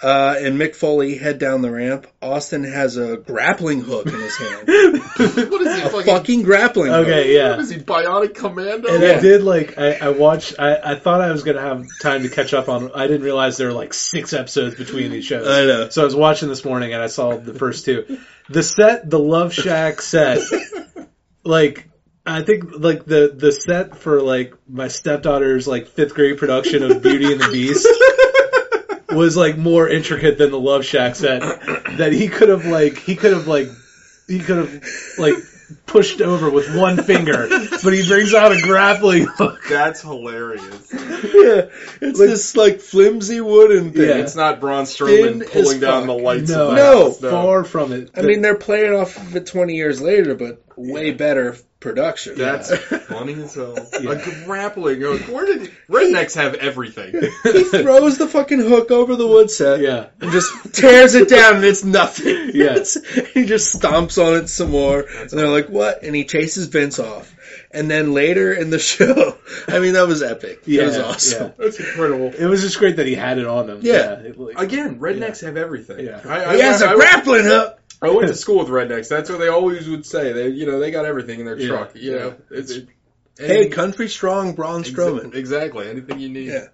Uh, 0.00 0.36
and 0.38 0.60
Mick 0.60 0.76
Foley 0.76 1.16
head 1.18 1.38
down 1.40 1.60
the 1.60 1.72
ramp. 1.72 2.06
Austin 2.22 2.62
has 2.62 2.96
a 2.96 3.16
grappling 3.16 3.80
hook 3.80 4.06
in 4.06 4.14
his 4.14 4.36
hand. 4.36 4.68
what 4.68 5.60
is 5.60 5.74
he 5.76 5.82
A 5.82 5.88
fucking? 5.90 6.04
fucking 6.04 6.42
grappling 6.42 6.92
hook. 6.92 7.08
Okay, 7.08 7.34
yeah. 7.34 7.50
What 7.50 7.58
is 7.60 7.70
he? 7.70 7.78
Bionic 7.78 8.34
Commando? 8.36 8.94
And 8.94 9.02
Yeah. 9.02 9.16
I 9.16 9.20
did 9.20 9.42
like 9.42 9.76
I, 9.76 9.94
I 9.94 10.08
watched. 10.10 10.54
I, 10.56 10.76
I 10.92 10.94
thought 10.94 11.20
I 11.20 11.32
was 11.32 11.42
gonna 11.42 11.60
have 11.62 11.84
time 12.00 12.22
to 12.22 12.28
catch 12.28 12.54
up 12.54 12.68
on. 12.68 12.92
I 12.94 13.08
didn't 13.08 13.22
realize 13.24 13.56
there 13.56 13.66
were 13.66 13.72
like 13.74 13.92
six 13.92 14.32
episodes 14.32 14.76
between 14.76 15.10
these 15.10 15.24
shows. 15.24 15.48
I 15.48 15.64
know. 15.66 15.88
So 15.88 16.02
I 16.02 16.04
was 16.04 16.14
watching 16.14 16.48
this 16.48 16.64
morning 16.64 16.92
and 16.92 17.02
I 17.02 17.08
saw 17.08 17.36
the 17.36 17.54
first 17.54 17.84
two. 17.84 18.20
The 18.48 18.62
set, 18.62 19.10
the 19.10 19.18
Love 19.18 19.52
Shack 19.52 20.00
set, 20.00 20.38
like 21.44 21.88
I 22.24 22.42
think 22.42 22.66
like 22.78 23.04
the 23.04 23.32
the 23.34 23.50
set 23.50 23.96
for 23.96 24.22
like 24.22 24.54
my 24.68 24.86
stepdaughter's 24.86 25.66
like 25.66 25.88
fifth 25.88 26.14
grade 26.14 26.38
production 26.38 26.84
of 26.84 27.02
Beauty 27.02 27.32
and 27.32 27.40
the 27.40 27.48
Beast 27.48 27.84
was 29.08 29.36
like 29.36 29.56
more 29.56 29.88
intricate 29.88 30.38
than 30.38 30.50
the 30.50 30.58
Love 30.60 30.84
Shack 30.84 31.14
set. 31.16 31.40
That 31.98 32.12
he 32.12 32.28
could 32.28 32.48
have 32.48 32.66
like 32.66 32.98
he 32.98 33.16
could 33.16 33.32
have 33.32 33.46
like 33.46 33.68
he 34.26 34.38
could 34.38 34.58
have 34.58 34.84
like 35.18 35.34
pushed 35.86 36.20
over 36.20 36.48
with 36.50 36.74
one 36.76 36.96
finger, 37.02 37.48
but 37.48 37.92
he 37.92 38.06
brings 38.06 38.32
out 38.34 38.52
a 38.52 38.60
grappling 38.60 39.26
hook. 39.26 39.60
That's 39.68 40.00
hilarious. 40.02 40.92
Yeah, 40.92 41.68
it's 42.00 42.18
this 42.18 42.56
like 42.56 42.80
flimsy 42.80 43.40
wooden 43.40 43.92
thing. 43.92 44.02
Yeah. 44.08 44.16
It's 44.16 44.36
not 44.36 44.60
Braun 44.60 44.86
Thin 44.86 45.06
Strowman 45.08 45.42
as 45.42 45.50
pulling 45.50 45.80
down 45.80 46.06
fuck. 46.06 46.16
the 46.16 46.22
lights. 46.22 46.50
No, 46.50 46.68
of 46.68 46.74
the 46.74 46.76
No. 46.76 47.06
house. 47.06 47.20
far 47.44 47.64
from 47.64 47.92
it. 47.92 48.10
I 48.16 48.22
mean, 48.22 48.40
they're 48.42 48.54
playing 48.54 48.94
off 48.94 49.16
of 49.16 49.36
it 49.36 49.46
20 49.46 49.74
years 49.74 50.00
later, 50.00 50.34
but 50.34 50.62
way 50.76 51.10
better 51.12 51.56
production. 51.80 52.36
That's 52.36 52.70
Yeah. 52.70 52.76
funny 52.98 53.34
as 53.34 53.54
hell. 53.54 53.76
Yeah. 54.00 54.12
A 54.12 54.44
grappling 54.44 55.00
hook. 55.00 55.22
Where 55.28 55.46
did 55.46 55.70
rednecks 55.88 56.34
have 56.34 56.54
everything? 56.54 57.12
he 57.44 57.64
throws 57.64 58.18
the 58.18 58.26
fucking 58.26 58.60
hook 58.60 58.90
over 58.90 59.14
the 59.16 59.26
wood 59.26 59.50
set 59.50 59.80
yeah, 59.80 60.06
and 60.20 60.32
just 60.32 60.74
tears 60.74 61.14
it 61.14 61.28
down 61.28 61.56
and 61.56 61.64
it's 61.64 61.84
nothing. 61.84 62.50
Yeah. 62.54 62.76
It's- 62.78 62.98
he 63.34 63.44
just 63.46 63.80
stomps 63.80 64.22
on 64.22 64.42
it 64.42 64.48
some 64.48 64.70
more. 64.70 65.00
and 65.20 65.30
they're 65.30 65.48
like, 65.48 65.68
what? 65.68 66.02
And 66.02 66.14
he 66.14 66.24
chases 66.24 66.66
Vince 66.66 66.98
off. 66.98 67.34
And 67.70 67.90
then 67.90 68.12
later 68.14 68.52
in 68.52 68.70
the 68.70 68.78
show, 68.78 69.36
I 69.68 69.78
mean, 69.78 69.92
that 69.94 70.06
was 70.06 70.22
epic. 70.22 70.62
yeah, 70.66 70.82
it 70.82 70.86
was 70.86 70.98
awesome. 70.98 71.52
That's 71.58 71.78
incredible. 71.78 72.32
It 72.34 72.46
was 72.46 72.62
just 72.62 72.78
great 72.78 72.96
that 72.96 73.06
he 73.06 73.14
had 73.14 73.38
it 73.38 73.46
on 73.46 73.68
him. 73.68 73.80
Yeah. 73.82 74.14
it, 74.20 74.38
like- 74.38 74.58
Again, 74.58 74.98
rednecks 74.98 75.42
have 75.42 75.56
everything. 75.56 76.04
Yeah. 76.06 76.20
I, 76.24 76.44
I, 76.46 76.54
He 76.56 76.62
has 76.62 76.82
I- 76.82 76.92
a 76.92 76.96
grappling 76.96 77.44
hook. 77.44 77.77
I 78.00 78.10
went 78.10 78.28
to 78.28 78.34
school 78.44 78.58
with 78.60 78.68
rednecks. 78.68 79.08
That's 79.08 79.28
what 79.30 79.38
they 79.38 79.48
always 79.48 79.88
would 79.88 80.06
say. 80.06 80.32
They, 80.32 80.48
you 80.48 80.66
know, 80.66 80.78
they 80.78 80.90
got 80.90 81.04
everything 81.04 81.40
in 81.40 81.46
their 81.46 81.58
Yeah. 81.58 81.68
truck. 81.68 81.96
You 81.96 82.12
know, 82.12 82.36
it's, 82.50 82.70
it, 82.72 82.88
Hey, 83.38 83.68
country 83.68 84.08
strong 84.08 84.54
Braun 84.54 84.82
Strowman. 84.82 85.34
Exactly. 85.34 85.88
Anything 85.88 86.18
you 86.18 86.28
need. 86.28 86.48
Yeah. 86.48 86.66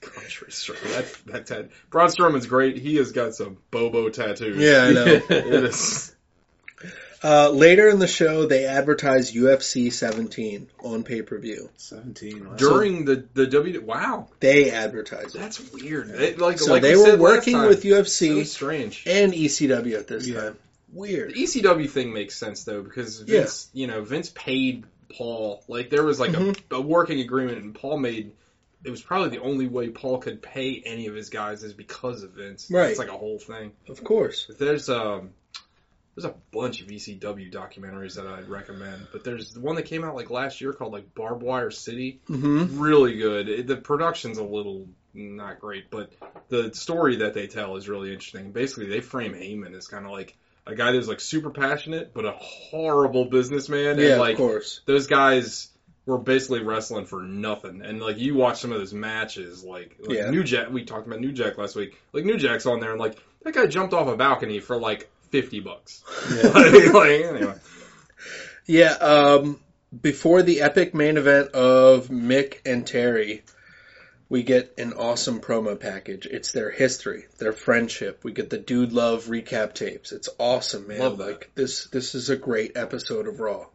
Country 0.00 0.48
Strowman. 0.50 0.94
That, 0.94 1.32
that 1.32 1.46
tat- 1.46 1.68
Braun 1.90 2.08
Strowman's 2.08 2.46
great. 2.46 2.76
He 2.78 2.96
has 2.96 3.10
got 3.12 3.34
some 3.34 3.58
Bobo 3.72 4.08
tattoos. 4.08 4.56
Yeah, 4.58 4.84
I 4.84 4.92
know. 4.92 5.04
It 5.30 5.64
is. 5.64 6.14
Uh, 7.22 7.50
later 7.50 7.88
in 7.90 7.98
the 7.98 8.06
show, 8.06 8.46
they 8.46 8.64
advertise 8.64 9.32
UFC 9.32 9.92
17 9.92 10.68
on 10.82 11.04
pay 11.04 11.20
per 11.22 11.36
view. 11.38 11.68
seventeen. 11.76 12.48
wow. 12.48 12.56
During 12.56 13.04
the, 13.04 13.26
the 13.34 13.46
W. 13.46 13.80
Wow. 13.82 14.28
They 14.40 14.70
advertise 14.70 15.34
it. 15.34 15.38
That's 15.38 15.72
weird. 15.72 16.08
It, 16.10 16.38
like, 16.38 16.58
So 16.58 16.72
like 16.72 16.82
they 16.82 16.94
we 16.94 17.00
were 17.02 17.06
said 17.10 17.20
working 17.20 17.54
time, 17.54 17.68
with 17.68 17.82
So 17.82 17.88
UFC 17.88 18.46
strange. 18.46 19.04
and 19.06 19.34
ECW 19.34 19.98
at 19.98 20.08
this 20.08 20.26
Yeah. 20.26 20.40
time. 20.40 20.58
Weird. 20.92 21.34
The 21.34 21.42
ECW 21.42 21.88
thing 21.90 22.12
makes 22.12 22.36
sense 22.36 22.64
though 22.64 22.82
because 22.82 23.20
Vince, 23.20 23.68
you 23.74 23.86
know, 23.86 24.02
Vince 24.02 24.32
paid 24.34 24.84
Paul. 25.14 25.62
Like 25.68 25.90
there 25.90 26.02
was 26.04 26.18
like 26.18 26.30
Mhm. 26.32 26.58
a, 26.70 26.76
a 26.76 26.80
working 26.80 27.20
agreement, 27.20 27.58
and 27.62 27.74
Paul 27.74 27.98
made. 27.98 28.32
It 28.82 28.90
was 28.90 29.02
probably 29.02 29.28
the 29.28 29.42
only 29.42 29.66
way 29.68 29.90
Paul 29.90 30.18
could 30.18 30.40
pay 30.40 30.82
any 30.86 31.06
of 31.06 31.14
his 31.14 31.28
guys 31.28 31.62
is 31.62 31.74
because 31.74 32.22
of 32.22 32.30
Vince. 32.30 32.68
Right. 32.70 32.88
It's 32.90 32.98
like 32.98 33.08
a 33.10 33.16
whole 33.18 33.38
thing. 33.38 33.72
Of 33.88 34.02
course. 34.02 34.46
But 34.48 34.58
there's 34.58 34.88
um, 34.88 35.30
there's 36.20 36.34
a 36.34 36.36
bunch 36.52 36.80
of 36.82 36.88
ECW 36.88 37.50
documentaries 37.52 38.14
that 38.16 38.26
I'd 38.26 38.48
recommend, 38.48 39.06
but 39.12 39.24
there's 39.24 39.52
the 39.52 39.60
one 39.60 39.76
that 39.76 39.84
came 39.84 40.04
out 40.04 40.14
like 40.14 40.30
last 40.30 40.60
year 40.60 40.72
called 40.72 40.92
like 40.92 41.14
Barbed 41.14 41.42
Wire 41.42 41.70
City. 41.70 42.20
hmm 42.26 42.80
Really 42.80 43.16
good. 43.16 43.48
It, 43.48 43.66
the 43.66 43.76
production's 43.76 44.38
a 44.38 44.44
little 44.44 44.86
not 45.14 45.60
great, 45.60 45.90
but 45.90 46.12
the 46.48 46.72
story 46.74 47.16
that 47.16 47.34
they 47.34 47.46
tell 47.46 47.76
is 47.76 47.88
really 47.88 48.12
interesting. 48.12 48.52
Basically, 48.52 48.86
they 48.86 49.00
frame 49.00 49.34
Heyman 49.34 49.74
as 49.76 49.88
kind 49.88 50.04
of 50.06 50.12
like 50.12 50.36
a 50.66 50.74
guy 50.74 50.92
that's 50.92 51.08
like 51.08 51.20
super 51.20 51.50
passionate, 51.50 52.12
but 52.14 52.24
a 52.24 52.32
horrible 52.32 53.24
businessman. 53.24 53.98
Yeah, 53.98 54.10
and 54.12 54.20
like 54.20 54.32
of 54.34 54.38
course. 54.38 54.80
those 54.86 55.06
guys 55.06 55.68
were 56.06 56.18
basically 56.18 56.62
wrestling 56.62 57.06
for 57.06 57.22
nothing. 57.22 57.82
And 57.82 58.00
like 58.00 58.18
you 58.18 58.34
watch 58.34 58.60
some 58.60 58.72
of 58.72 58.78
those 58.78 58.92
matches, 58.94 59.64
like, 59.64 59.96
like 60.00 60.16
Yeah. 60.18 60.30
New 60.30 60.44
Jack. 60.44 60.70
We 60.70 60.84
talked 60.84 61.06
about 61.06 61.20
New 61.20 61.32
Jack 61.32 61.58
last 61.58 61.76
week. 61.76 62.00
Like 62.12 62.24
New 62.24 62.36
Jack's 62.36 62.66
on 62.66 62.80
there, 62.80 62.90
and 62.92 63.00
like 63.00 63.18
that 63.42 63.54
guy 63.54 63.66
jumped 63.66 63.94
off 63.94 64.06
a 64.08 64.16
balcony 64.16 64.60
for 64.60 64.76
like 64.76 65.10
fifty 65.30 65.60
bucks. 65.60 66.02
Yeah. 66.34 66.48
like, 66.54 66.92
like, 66.92 67.10
anyway, 67.24 67.54
Yeah, 68.66 68.92
um, 68.92 69.60
before 70.00 70.42
the 70.42 70.62
epic 70.62 70.94
main 70.94 71.16
event 71.16 71.50
of 71.52 72.08
Mick 72.08 72.58
and 72.64 72.86
Terry, 72.86 73.42
we 74.28 74.42
get 74.44 74.74
an 74.78 74.92
awesome 74.92 75.40
promo 75.40 75.78
package. 75.78 76.26
It's 76.26 76.52
their 76.52 76.70
history, 76.70 77.24
their 77.38 77.52
friendship. 77.52 78.20
We 78.22 78.32
get 78.32 78.50
the 78.50 78.58
Dude 78.58 78.92
Love 78.92 79.24
recap 79.24 79.74
tapes. 79.74 80.12
It's 80.12 80.28
awesome, 80.38 80.86
man. 80.86 81.00
Love 81.00 81.18
that. 81.18 81.26
Like 81.26 81.50
this 81.54 81.86
this 81.86 82.14
is 82.14 82.30
a 82.30 82.36
great 82.36 82.76
episode 82.76 83.26
of 83.26 83.40
Raw. 83.40 83.66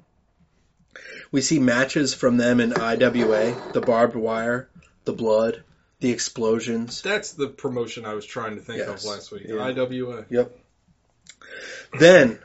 We 1.31 1.41
see 1.41 1.59
matches 1.59 2.13
from 2.13 2.37
them 2.37 2.61
in 2.61 2.71
IWA, 2.73 3.71
the 3.73 3.81
barbed 3.81 4.15
wire, 4.15 4.69
the 5.03 5.11
blood, 5.11 5.61
the 5.99 6.11
explosions. 6.11 7.01
that's 7.01 7.33
the 7.33 7.47
promotion 7.47 8.05
I 8.05 8.13
was 8.13 8.25
trying 8.25 8.55
to 8.55 8.61
think 8.61 8.79
Yes. 8.79 9.03
of 9.03 9.09
last 9.11 9.31
week. 9.31 9.43
Yeah. 9.47 9.61
IWA. 9.65 10.25
Yep. 10.29 10.57
Then, 11.97 12.39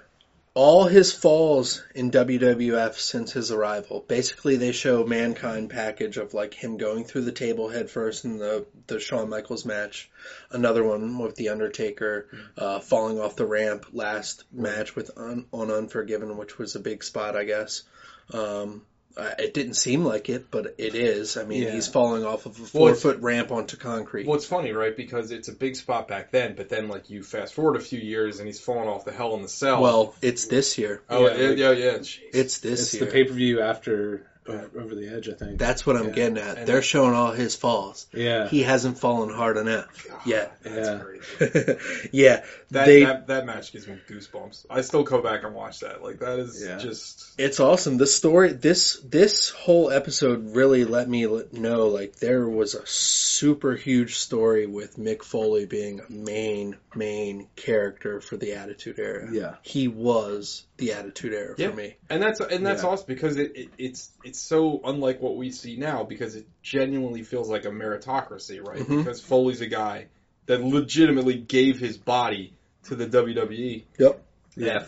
all 0.52 0.84
his 0.84 1.12
falls 1.12 1.82
in 1.94 2.10
WWF 2.10 2.94
since 2.94 3.32
his 3.32 3.52
arrival. 3.52 4.04
Basically, 4.06 4.56
they 4.56 4.72
show 4.72 5.06
Mankind 5.06 5.70
package 5.70 6.16
of 6.16 6.34
like 6.34 6.54
him 6.54 6.76
going 6.76 7.04
through 7.04 7.22
the 7.22 7.32
table 7.32 7.68
head 7.68 7.88
first 7.88 8.24
in 8.24 8.38
the 8.38 8.66
the 8.86 8.98
Shawn 8.98 9.28
Michaels 9.28 9.64
match, 9.64 10.10
another 10.50 10.82
one 10.82 11.18
with 11.18 11.36
the 11.36 11.50
Undertaker 11.50 12.28
uh, 12.58 12.80
falling 12.80 13.20
off 13.20 13.36
the 13.36 13.46
ramp. 13.46 13.86
Last 13.92 14.44
match 14.52 14.96
with 14.96 15.12
un, 15.16 15.46
on 15.52 15.70
Unforgiven, 15.70 16.36
which 16.36 16.58
was 16.58 16.74
a 16.74 16.80
big 16.80 17.04
spot, 17.04 17.36
I 17.36 17.44
guess. 17.44 17.84
Um, 18.32 18.82
uh, 19.16 19.30
it 19.38 19.54
didn't 19.54 19.74
seem 19.74 20.04
like 20.04 20.28
it, 20.28 20.50
but 20.50 20.74
it 20.78 20.94
is. 20.94 21.36
I 21.36 21.44
mean, 21.44 21.62
Yeah. 21.62 21.72
he's 21.72 21.88
falling 21.88 22.24
off 22.24 22.46
of 22.46 22.58
a 22.60 22.64
four 22.64 22.90
it's- 22.90 23.02
foot 23.02 23.18
ramp 23.20 23.50
onto 23.50 23.76
concrete. 23.76 24.26
Well, 24.26 24.36
it's 24.36 24.46
funny, 24.46 24.72
right? 24.72 24.96
Because 24.96 25.30
it's 25.32 25.48
a 25.48 25.52
big 25.52 25.76
spot 25.76 26.06
back 26.08 26.30
then, 26.30 26.54
but 26.56 26.68
then 26.68 26.88
like 26.88 27.10
you 27.10 27.22
fast 27.22 27.54
forward 27.54 27.76
a 27.76 27.80
few 27.80 27.98
years 28.00 28.38
and 28.38 28.46
he's 28.46 28.60
falling 28.60 28.88
off 28.88 29.04
the 29.04 29.12
Hell 29.12 29.34
in 29.34 29.42
the 29.42 29.48
Cell. 29.48 29.82
well, 29.82 30.14
it's 30.22 30.46
this 30.46 30.78
year. 30.78 31.02
oh 31.10 31.26
Yeah, 31.26 31.36
yeah, 31.50 31.50
yeah, 31.50 31.70
yeah. 31.72 31.96
It's 32.32 32.58
this 32.58 32.80
It's 32.80 32.94
year. 32.94 33.04
the 33.06 33.10
pay 33.10 33.24
per 33.24 33.32
view 33.34 33.60
after 33.60 34.26
Over 34.50 34.94
the 34.94 35.08
Edge, 35.14 35.28
I 35.28 35.32
think. 35.32 35.58
That's 35.58 35.86
what 35.86 35.96
I'm 35.96 36.08
Yeah. 36.08 36.14
getting 36.14 36.38
at. 36.38 36.58
And- 36.58 36.66
They're 36.66 36.82
showing 36.82 37.14
all 37.14 37.32
his 37.32 37.56
falls. 37.56 38.06
yeah, 38.12 38.48
He 38.48 38.62
hasn't 38.62 38.98
fallen 38.98 39.30
hard 39.30 39.56
enough 39.56 40.06
yet. 40.24 40.52
That's 40.62 40.88
Yeah. 40.88 40.98
crazy. 40.98 42.08
yeah, 42.12 42.44
That, 42.70 42.86
they. 42.86 43.04
that 43.04 43.26
that 43.28 43.46
match 43.46 43.72
gives 43.72 43.86
me 43.86 43.98
goosebumps. 44.08 44.66
I 44.70 44.80
still 44.82 45.02
go 45.02 45.20
back 45.22 45.44
and 45.44 45.54
watch 45.54 45.80
that. 45.80 46.02
Like 46.02 46.20
that 46.20 46.38
is 46.38 46.62
Yeah. 46.64 46.78
just 46.78 47.24
It's 47.38 47.60
awesome. 47.60 47.96
The 47.98 48.06
story, 48.06 48.52
this 48.52 48.98
this 49.04 49.50
whole 49.50 49.90
episode 49.90 50.54
really 50.54 50.84
let 50.84 51.08
me 51.08 51.26
know 51.52 51.88
like 51.88 52.16
there 52.16 52.48
was 52.48 52.74
a 52.74 52.86
super 52.86 53.74
huge 53.74 54.16
story 54.16 54.66
with 54.66 54.96
Mick 54.96 55.22
Foley 55.22 55.66
being 55.66 56.00
a 56.00 56.12
main 56.12 56.76
main 56.94 57.46
character 57.56 58.20
for 58.20 58.36
the 58.36 58.54
Attitude 58.54 58.98
Era. 58.98 59.28
yeah, 59.32 59.54
He 59.62 59.88
was 59.88 60.64
the 60.80 60.92
Attitude 60.94 61.32
Era 61.32 61.54
Yeah. 61.56 61.70
for 61.70 61.76
me. 61.76 61.96
and 62.10 62.20
that's 62.22 62.40
and 62.40 62.66
that's 62.66 62.82
Yeah. 62.82 62.88
awesome 62.88 63.06
because 63.06 63.36
it, 63.36 63.52
it 63.56 63.68
it's 63.78 64.10
it's 64.24 64.40
so 64.40 64.80
unlike 64.84 65.22
what 65.22 65.36
we 65.36 65.50
see 65.52 65.76
now 65.76 66.02
because 66.02 66.34
it 66.34 66.46
genuinely 66.62 67.22
feels 67.22 67.48
like 67.48 67.64
a 67.64 67.70
meritocracy, 67.70 68.60
right? 68.66 68.80
Mhm. 68.80 68.98
Because 69.04 69.20
Foley's 69.20 69.60
a 69.60 69.66
guy 69.68 70.06
that 70.46 70.60
legitimately 70.62 71.34
gave 71.38 71.78
his 71.78 71.96
body 71.96 72.54
to 72.84 72.96
the 72.96 73.06
WWE. 73.06 73.84
Yep. 73.98 74.22
yeah, 74.56 74.84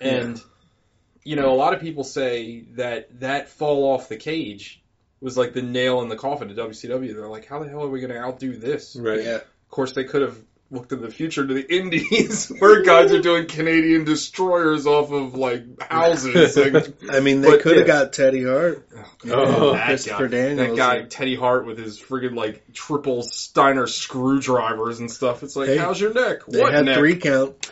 And 0.00 0.40
you 1.24 1.36
know, 1.36 1.50
a 1.52 1.56
lot 1.56 1.74
of 1.74 1.80
people 1.80 2.04
say 2.04 2.64
that 2.76 3.20
that 3.20 3.48
fall 3.48 3.92
off 3.94 4.08
the 4.08 4.16
cage 4.16 4.82
was 5.20 5.36
like 5.36 5.52
the 5.52 5.62
nail 5.62 6.00
in 6.02 6.08
the 6.08 6.16
coffin 6.16 6.48
to 6.48 6.54
WCW. 6.54 7.12
They're 7.14 7.28
like, 7.28 7.46
how 7.46 7.58
the 7.62 7.68
hell 7.68 7.82
are 7.82 7.88
we 7.88 8.00
going 8.00 8.12
to 8.12 8.18
outdo 8.18 8.56
this? 8.56 8.96
right. 8.96 9.22
Yeah. 9.22 9.34
Of 9.36 9.70
course, 9.70 9.92
they 9.92 10.04
could 10.04 10.22
have 10.22 10.38
looked 10.70 10.92
in 10.92 11.00
the 11.00 11.10
future 11.10 11.46
to 11.46 11.54
the 11.54 11.74
Indies, 11.74 12.48
where 12.58 12.82
guys 12.82 13.12
are 13.12 13.22
doing 13.22 13.46
Canadian 13.46 14.04
destroyers 14.04 14.86
off 14.86 15.10
of 15.10 15.34
like 15.34 15.80
houses. 15.82 16.56
Like, 16.56 16.94
I 17.10 17.20
mean, 17.20 17.40
they 17.40 17.58
could 17.58 17.78
have 17.78 17.86
yeah. 17.86 18.04
got 18.04 18.12
Teddy 18.12 18.44
Hart. 18.44 18.88
Oh, 19.26 19.72
that 19.72 19.86
Christopher 19.86 20.28
guy, 20.28 20.36
Daniels. 20.36 20.68
that 20.68 20.76
guy 20.76 21.02
Teddy 21.02 21.36
Hart 21.36 21.66
with 21.66 21.78
his 21.78 22.00
friggin' 22.00 22.36
like 22.36 22.72
triple 22.72 23.22
Steiner 23.22 23.86
screwdrivers 23.86 25.00
and 25.00 25.10
stuff. 25.10 25.42
It's 25.42 25.56
like, 25.56 25.68
Hey, 25.68 25.78
how's 25.78 26.00
your 26.00 26.12
neck? 26.12 26.46
They 26.46 26.60
what 26.60 26.72
had 26.72 26.84
neck? 26.84 26.98
three 26.98 27.16
count. 27.16 27.70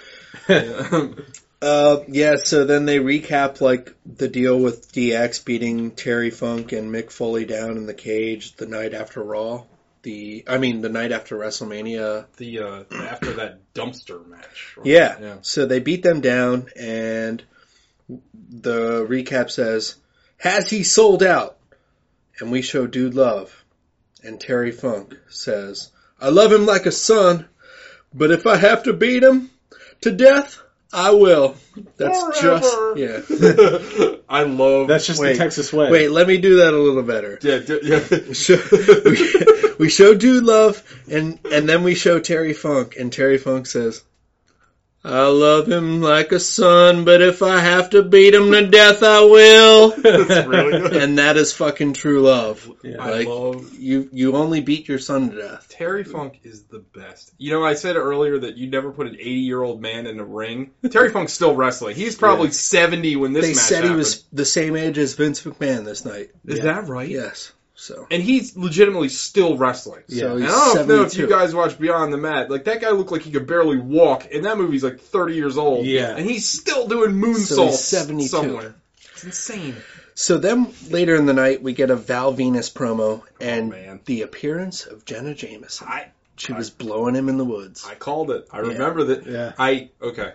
Yeah. 0.49 1.09
Uh, 1.63 2.05
yeah, 2.09 2.37
so 2.37 2.67
then 2.67 2.85
they 2.85 2.99
recap 2.99 3.63
like 3.63 3.95
the 4.05 4.29
deal 4.29 4.59
with 4.61 4.93
DX 4.93 5.43
beating 5.45 5.91
Terry 5.91 6.31
Funk 6.31 6.73
and 6.73 6.95
Mick 6.95 7.11
Foley 7.11 7.47
down 7.47 7.79
in 7.79 7.87
the 7.87 7.95
cage 7.95 8.55
the 8.57 8.67
night 8.67 8.93
after 8.93 9.23
Raw. 9.23 9.65
The 10.07 10.45
I 10.47 10.59
mean 10.59 10.83
the 10.83 10.89
night 10.89 11.11
after 11.11 11.37
WrestleMania. 11.37 12.27
The 12.37 12.61
uh, 12.61 12.85
after 12.95 13.33
that 13.35 13.75
dumpster 13.75 14.25
match. 14.25 14.75
right? 14.77 14.87
Yeah. 14.87 15.19
Yeah. 15.21 15.37
So 15.43 15.67
they 15.67 15.81
beat 15.81 16.05
them 16.05 16.21
down, 16.21 16.69
and 16.77 17.43
the 18.09 19.05
recap 19.05 19.51
says, 19.51 19.97
"Has 20.39 20.71
he 20.71 20.85
sold 20.85 21.25
out?" 21.25 21.59
And 22.39 22.53
we 22.53 22.63
show 22.63 22.87
Dude 22.87 23.15
Love, 23.15 23.65
and 24.23 24.41
Terry 24.41 24.71
Funk 24.71 25.17
says, 25.29 25.91
"I 26.21 26.29
love 26.29 26.53
him 26.53 26.67
like 26.67 26.87
a 26.87 26.93
son, 26.93 27.49
but 28.15 28.31
if 28.31 28.47
I 28.47 28.57
have 28.57 28.85
to 28.85 28.93
beat 28.93 29.25
him 29.25 29.51
to 30.03 30.13
death, 30.13 30.63
I 30.93 31.11
will." 31.11 31.57
That's 31.97 32.41
Forever. 32.41 32.95
just 32.95 33.41
yeah. 33.41 34.09
I 34.29 34.43
love. 34.43 34.89
That's 34.89 35.07
just 35.07 35.21
Wait, 35.21 35.33
the 35.33 35.39
Texas 35.39 35.73
way. 35.73 35.91
Wait, 35.91 36.11
let 36.11 36.27
me 36.27 36.39
do 36.39 36.59
that 36.59 36.75
a 36.75 36.79
little 36.79 37.03
better. 37.03 37.39
yeah, 37.43 37.59
d- 37.59 37.81
yeah. 37.83 38.01
show, 38.33 38.59
we, 39.05 39.77
we 39.79 39.89
show 39.89 40.15
Dude 40.15 40.45
Love, 40.45 40.83
and 41.11 41.39
and 41.51 41.69
then 41.69 41.83
we 41.85 41.95
show 41.95 42.19
Terry 42.19 42.53
Funk, 42.55 42.97
and 42.99 43.13
Terry 43.13 43.39
Funk 43.39 43.67
says, 43.67 44.03
"I 45.07 45.27
love 45.29 45.69
him 45.69 46.01
like 46.01 46.33
a 46.33 46.41
son, 46.41 47.05
but 47.05 47.23
if 47.23 47.43
I 47.43 47.61
have 47.61 47.91
to 47.91 48.03
beat 48.03 48.35
him 48.35 48.51
to 48.51 48.67
death, 48.67 49.03
I 49.03 49.23
will." 49.23 49.91
That's 49.97 50.47
really 50.47 50.81
good. 50.81 50.97
and 50.97 51.19
that 51.19 51.37
is 51.37 51.53
fucking 51.53 51.93
true 51.93 52.23
love. 52.23 52.69
Yeah. 52.83 52.97
I 53.01 53.23
love 53.23 53.73
you, 53.79 54.09
you 54.13 54.35
only 54.35 54.61
beat 54.61 54.89
your 54.89 54.99
son 54.99 55.31
to 55.31 55.37
death. 55.37 55.69
Terry 55.71 56.05
Funk 56.05 56.41
is 56.43 56.65
the 56.65 56.81
best. 56.81 57.33
You 57.39 57.53
know, 57.53 57.65
I 57.65 57.75
said 57.75 57.97
earlier 57.97 58.39
that 58.41 58.57
you 58.57 58.69
never 58.69 58.91
put 58.93 59.07
an 59.07 59.15
80 59.15 59.31
year 59.31 59.63
old 59.63 59.81
man 59.81 60.07
in 60.07 60.19
a 60.19 60.25
ring. 60.25 60.73
Terry 60.91 61.11
Funk's 61.11 61.33
still 61.33 61.55
wrestling. 61.55 61.95
He's 61.95 62.17
probably 62.17 62.51
70 62.51 63.17
when 63.17 63.33
this 63.33 63.45
They 63.45 63.55
match 63.55 63.63
said 63.63 63.85
he 63.85 63.91
was 63.91 64.25
the 64.33 64.45
same 64.45 64.77
age 64.77 64.99
as 64.99 65.15
Vince 65.15 65.43
McMahon 65.43 65.85
this 65.85 66.05
night. 66.05 66.31
Is 66.45 66.61
that 66.61 66.89
right? 66.89 67.09
Yes. 67.09 67.53
So 67.77 68.07
And 68.11 68.23
he's 68.23 68.57
legitimately 68.57 69.11
still 69.11 69.59
wrestling. 69.59 70.03
So 70.09 70.33
And 70.33 70.43
he's 70.43 70.51
I 70.53 70.75
don't 70.75 70.89
know 70.89 71.03
if 71.03 71.17
you 71.17 71.29
guys 71.29 71.55
watch 71.55 71.79
Beyond 71.79 72.13
the 72.13 72.17
Mat. 72.17 72.51
Like 72.51 72.65
that 72.65 72.81
guy 72.81 72.91
looked 72.91 73.13
like 73.13 73.23
he 73.23 73.31
could 73.31 73.47
barely 73.47 73.79
walk, 73.79 74.27
and 74.33 74.47
that 74.47 74.57
movie's 74.57 74.83
like 74.83 74.99
30 74.99 75.35
years 75.35 75.59
old. 75.59 75.87
Yeah. 75.87 76.17
and 76.17 76.29
he's 76.29 76.49
still 76.49 76.89
doing 76.89 77.13
moonsaults 77.13 77.47
So 77.47 77.67
he's 77.67 77.85
72. 77.85 78.29
somewhere. 78.29 78.75
It's 79.13 79.25
insane. 79.25 79.77
So 80.15 80.39
then 80.39 80.73
later 80.89 81.15
in 81.15 81.27
the 81.27 81.35
night 81.35 81.63
we 81.63 81.75
get 81.75 81.91
a 81.91 81.97
Val 81.97 82.33
Venis 82.33 82.73
promo 82.73 83.23
and 83.39 83.73
oh, 83.73 83.77
man. 83.77 84.01
the 84.07 84.23
appearance 84.23 84.87
of 84.87 85.05
Jenna 85.05 85.35
Jameson. 85.35 85.87
I 85.87 86.09
She 86.37 86.55
was 86.55 86.71
blowing 86.71 87.15
him 87.15 87.29
in 87.29 87.37
the 87.37 87.45
woods. 87.45 87.87
I 87.87 87.95
called 87.95 88.31
it. 88.31 88.49
I 88.51 88.61
remember 88.61 89.05
that. 89.05 89.27
Yeah. 89.27 89.53
I 89.59 89.91
okay. 90.01 90.33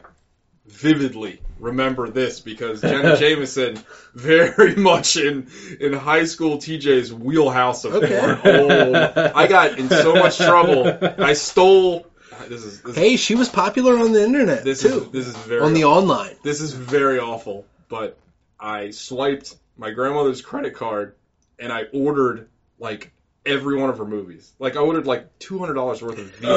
Vividly 0.67 1.41
remember 1.59 2.09
this 2.09 2.39
because 2.39 2.81
Jenna 2.81 3.17
Jameson 3.19 3.79
very 4.13 4.75
much 4.81 5.17
in 5.17 5.47
in 5.79 5.93
high 5.93 6.25
school 6.25 6.57
TJ's 6.57 7.13
wheelhouse 7.13 7.83
of 7.85 7.95
Okay. 7.95 8.19
porn. 8.19 8.39
Oh, 8.43 9.31
I 9.35 9.47
got 9.47 9.77
in 9.79 9.89
so 9.89 10.13
much 10.15 10.37
trouble. 10.37 10.85
I 11.17 11.33
stole. 11.33 12.05
This 12.47 12.63
is 12.63 12.81
this, 12.81 12.95
Hey, 12.95 13.17
she 13.17 13.35
was 13.35 13.49
popular 13.49 13.97
on 13.97 14.11
the 14.13 14.23
internet 14.23 14.63
this 14.63 14.81
too. 14.81 14.87
is 15.05 15.09
this 15.11 15.27
is 15.27 15.35
very 15.37 15.61
on 15.61 15.73
the 15.73 15.83
online. 15.85 16.35
this 16.43 16.61
is 16.61 16.73
very 16.73 17.19
awful. 17.19 17.65
But 17.89 18.17
I 18.59 18.91
swiped 18.91 19.55
my 19.77 19.91
grandmother's 19.91 20.41
credit 20.41 20.73
card 20.75 21.15
and 21.59 21.71
I 21.73 21.83
ordered 21.93 22.47
like 22.79 23.11
every 23.45 23.77
one 23.77 23.89
of 23.89 23.97
her 23.97 24.05
movies. 24.05 24.51
Like 24.59 24.75
I 24.75 24.79
ordered 24.79 25.05
like 25.07 25.37
two 25.39 25.59
hundred 25.59 25.73
dollars 25.75 26.01
worth 26.01 26.17
of 26.19 26.27
VHS. 26.39 26.47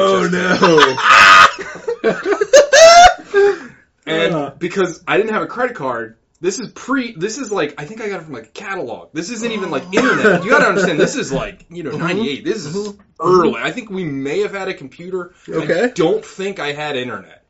And 4.06 4.34
Uh. 4.34 4.50
because 4.58 5.02
I 5.06 5.16
didn't 5.16 5.32
have 5.32 5.42
a 5.42 5.46
credit 5.46 5.76
card, 5.76 6.16
this 6.40 6.58
is 6.58 6.68
pre. 6.72 7.12
This 7.14 7.38
is 7.38 7.50
like 7.50 7.74
I 7.80 7.84
think 7.86 8.00
I 8.02 8.08
got 8.08 8.20
it 8.20 8.24
from 8.24 8.34
like 8.34 8.44
a 8.46 8.48
catalog. 8.48 9.08
This 9.14 9.30
isn't 9.30 9.50
even 9.52 9.70
like 9.70 9.84
internet. 9.94 10.44
You 10.44 10.50
got 10.50 10.58
to 10.60 10.66
understand. 10.66 11.00
This 11.00 11.16
is 11.16 11.32
like 11.32 11.64
you 11.70 11.82
know 11.82 11.96
'98. 11.96 12.44
This 12.44 12.66
is 12.66 12.94
early. 13.18 13.54
I 13.56 13.70
think 13.70 13.90
we 13.90 14.04
may 14.04 14.40
have 14.40 14.52
had 14.52 14.68
a 14.68 14.74
computer. 14.74 15.32
I 15.48 15.52
Okay. 15.52 15.92
don't 15.94 16.24
think 16.24 16.58
I 16.60 16.72
had 16.72 16.96
internet. 16.96 17.42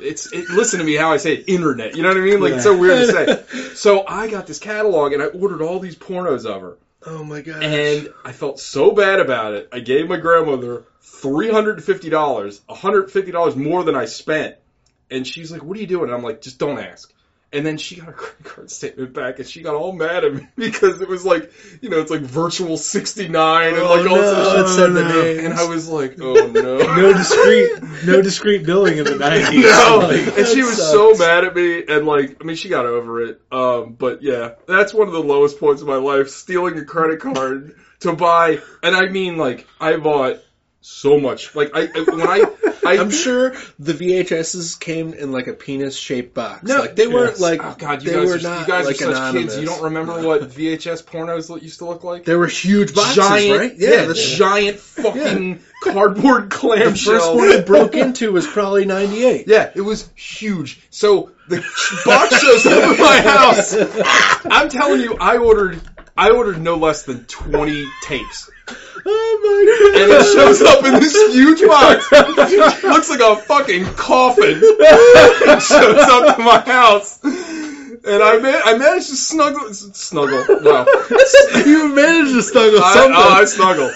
It's 0.00 0.32
it, 0.32 0.48
listen 0.48 0.78
to 0.78 0.84
me 0.86 0.94
how 0.94 1.12
I 1.12 1.16
say 1.18 1.34
it, 1.34 1.44
internet. 1.48 1.96
You 1.96 2.02
know 2.02 2.08
what 2.08 2.16
I 2.16 2.20
mean? 2.20 2.40
Like 2.40 2.54
it's 2.54 2.62
so 2.62 2.76
weird 2.78 3.06
to 3.08 3.12
say. 3.50 3.74
So 3.74 4.04
I 4.06 4.28
got 4.30 4.46
this 4.46 4.58
catalog 4.60 5.12
and 5.12 5.22
I 5.22 5.26
ordered 5.26 5.60
all 5.62 5.78
these 5.80 5.96
pornos 5.96 6.46
of 6.46 6.62
her. 6.62 6.78
Oh 7.06 7.24
my 7.24 7.40
god. 7.42 7.62
And 7.62 8.08
I 8.24 8.32
felt 8.32 8.60
so 8.60 8.92
bad 8.92 9.20
about 9.20 9.54
it. 9.54 9.68
I 9.72 9.80
gave 9.80 10.08
my 10.08 10.16
grandmother 10.16 10.84
three 11.02 11.50
hundred 11.50 11.76
and 11.76 11.84
fifty 11.84 12.08
dollars, 12.08 12.60
hundred 12.68 13.10
fifty 13.10 13.32
dollars 13.32 13.56
more 13.56 13.84
than 13.84 13.96
I 13.96 14.04
spent. 14.06 14.54
And 15.10 15.26
she's 15.26 15.50
like, 15.50 15.62
"What 15.62 15.76
are 15.76 15.80
you 15.80 15.86
doing?" 15.86 16.04
And 16.04 16.14
I'm 16.14 16.22
like, 16.22 16.40
"Just 16.40 16.58
don't 16.58 16.78
ask." 16.78 17.12
And 17.52 17.66
then 17.66 17.78
she 17.78 17.96
got 17.96 18.06
her 18.06 18.12
credit 18.12 18.44
card 18.44 18.70
statement 18.70 19.12
back, 19.12 19.40
and 19.40 19.48
she 19.48 19.60
got 19.62 19.74
all 19.74 19.90
mad 19.92 20.24
at 20.24 20.32
me 20.32 20.46
because 20.56 21.00
it 21.00 21.08
was 21.08 21.24
like, 21.24 21.50
you 21.80 21.90
know, 21.90 21.98
it's 22.00 22.10
like 22.10 22.20
virtual 22.20 22.76
sixty 22.76 23.26
nine 23.26 23.74
and 23.74 23.78
Oh, 23.82 23.94
like 23.96 24.08
all 24.08 24.16
no, 24.16 24.34
this 24.34 24.52
shit. 24.52 24.60
it 24.60 24.68
said 24.76 24.90
the 24.92 25.02
no. 25.02 25.22
names. 25.22 25.44
And 25.46 25.54
I 25.54 25.64
was 25.64 25.88
like, 25.88 26.16
"Oh 26.20 26.32
no." 26.54 26.78
no 26.78 27.12
discreet, 27.12 27.72
no 28.06 28.22
discreet 28.22 28.64
billing 28.64 28.98
in 28.98 29.04
the 29.04 29.16
nineties. 29.16 29.64
No, 29.64 29.98
Like, 30.02 30.38
and 30.38 30.46
she 30.46 30.62
was 30.62 30.76
sucks. 30.76 30.90
so 30.92 31.14
mad 31.16 31.44
at 31.44 31.56
me, 31.56 31.84
and 31.88 32.06
like, 32.06 32.40
I 32.40 32.44
mean, 32.44 32.54
she 32.56 32.68
got 32.68 32.86
over 32.86 33.24
it. 33.24 33.40
Um, 33.50 33.94
but 33.98 34.22
yeah, 34.22 34.50
that's 34.68 34.94
one 34.94 35.08
of 35.08 35.12
the 35.12 35.22
lowest 35.22 35.58
points 35.58 35.82
of 35.82 35.88
my 35.88 35.96
life: 35.96 36.28
stealing 36.28 36.78
a 36.78 36.84
credit 36.84 37.18
card 37.18 37.74
to 38.00 38.12
buy, 38.12 38.60
and 38.84 38.94
I 38.94 39.08
mean, 39.08 39.38
like, 39.38 39.66
I 39.80 39.96
bought 39.96 40.36
so 40.80 41.18
much. 41.20 41.54
Like, 41.54 41.70
I 41.74 41.82
I- 41.82 42.00
when 42.10 42.22
I, 42.22 42.44
I 42.86 42.98
I'm 42.98 43.10
sure 43.10 43.50
the 43.78 43.92
VHSs 43.92 44.80
came 44.80 45.12
in 45.12 45.32
like 45.32 45.46
a 45.46 45.52
penis 45.52 45.96
shaped 45.96 46.34
box. 46.34 46.62
No, 46.62 46.80
like 46.80 46.96
they 46.96 47.06
weren't 47.06 47.38
like 47.38 47.60
oh 47.62 47.74
god, 47.78 48.02
you 48.02 48.10
they 48.10 48.16
guys, 48.16 48.28
were 48.28 48.36
are, 48.36 48.38
not 48.40 48.60
you 48.66 48.72
guys 48.72 48.86
like 48.86 48.96
are 48.96 48.98
such 48.98 49.08
anonymous. 49.16 49.54
kids. 49.54 49.60
You 49.60 49.66
don't 49.66 49.82
remember 49.82 50.26
what 50.26 50.42
VHS 50.42 51.04
pornos 51.04 51.62
used 51.62 51.78
to 51.80 51.84
look 51.84 52.02
like? 52.04 52.24
They 52.24 52.34
were 52.34 52.46
huge 52.46 52.94
boxes, 52.94 53.16
giant, 53.16 53.58
right? 53.60 53.72
yeah, 53.76 54.06
that's 54.06 54.36
giant 54.36 54.78
fucking 54.78 55.60
cardboard 55.82 56.50
the 56.50 56.56
clamshell. 56.56 57.12
first 57.14 57.34
one 57.34 57.52
I 57.52 57.60
broke 57.60 57.94
into 57.94 58.32
was 58.32 58.46
probably 58.46 58.86
'98. 58.86 59.46
Yeah, 59.48 59.70
it 59.74 59.82
was 59.82 60.08
huge. 60.14 60.80
So 60.90 61.32
the 61.48 61.56
box 62.06 62.40
shows 62.40 62.66
up 62.66 62.82
at 62.84 62.98
my 62.98 63.20
house. 63.20 63.74
I'm 64.50 64.68
telling 64.70 65.00
you, 65.00 65.16
I 65.20 65.36
ordered 65.38 65.80
I 66.20 66.32
ordered 66.32 66.60
no 66.60 66.76
less 66.76 67.04
than 67.04 67.24
20 67.24 67.86
tapes. 68.02 68.50
Oh 69.06 69.38
my 69.42 70.02
And 70.02 70.12
it 70.12 70.24
shows 70.34 70.60
up 70.60 70.84
in 70.84 71.00
this 71.00 71.16
huge 71.32 71.66
box. 71.66 72.12
Looks 72.84 73.08
like 73.08 73.20
a 73.20 73.36
fucking 73.36 73.86
coffin. 73.94 74.60
It 74.62 75.62
shows 75.62 75.96
up 75.96 76.36
to 76.36 76.42
my 76.42 76.60
house. 76.60 77.18
And 77.24 78.22
I 78.22 78.38
man- 78.38 78.62
I 78.66 78.76
managed 78.76 79.08
to 79.08 79.16
snuggle 79.16 79.72
snuggle. 79.72 80.44
Wow. 80.60 80.84
you 81.64 81.88
managed 81.94 82.34
to 82.34 82.42
snuggle 82.42 82.80
I, 82.82 82.94
something. 82.94 83.14
oh, 83.16 83.40
I 83.40 83.44
snuggle. 83.46 83.90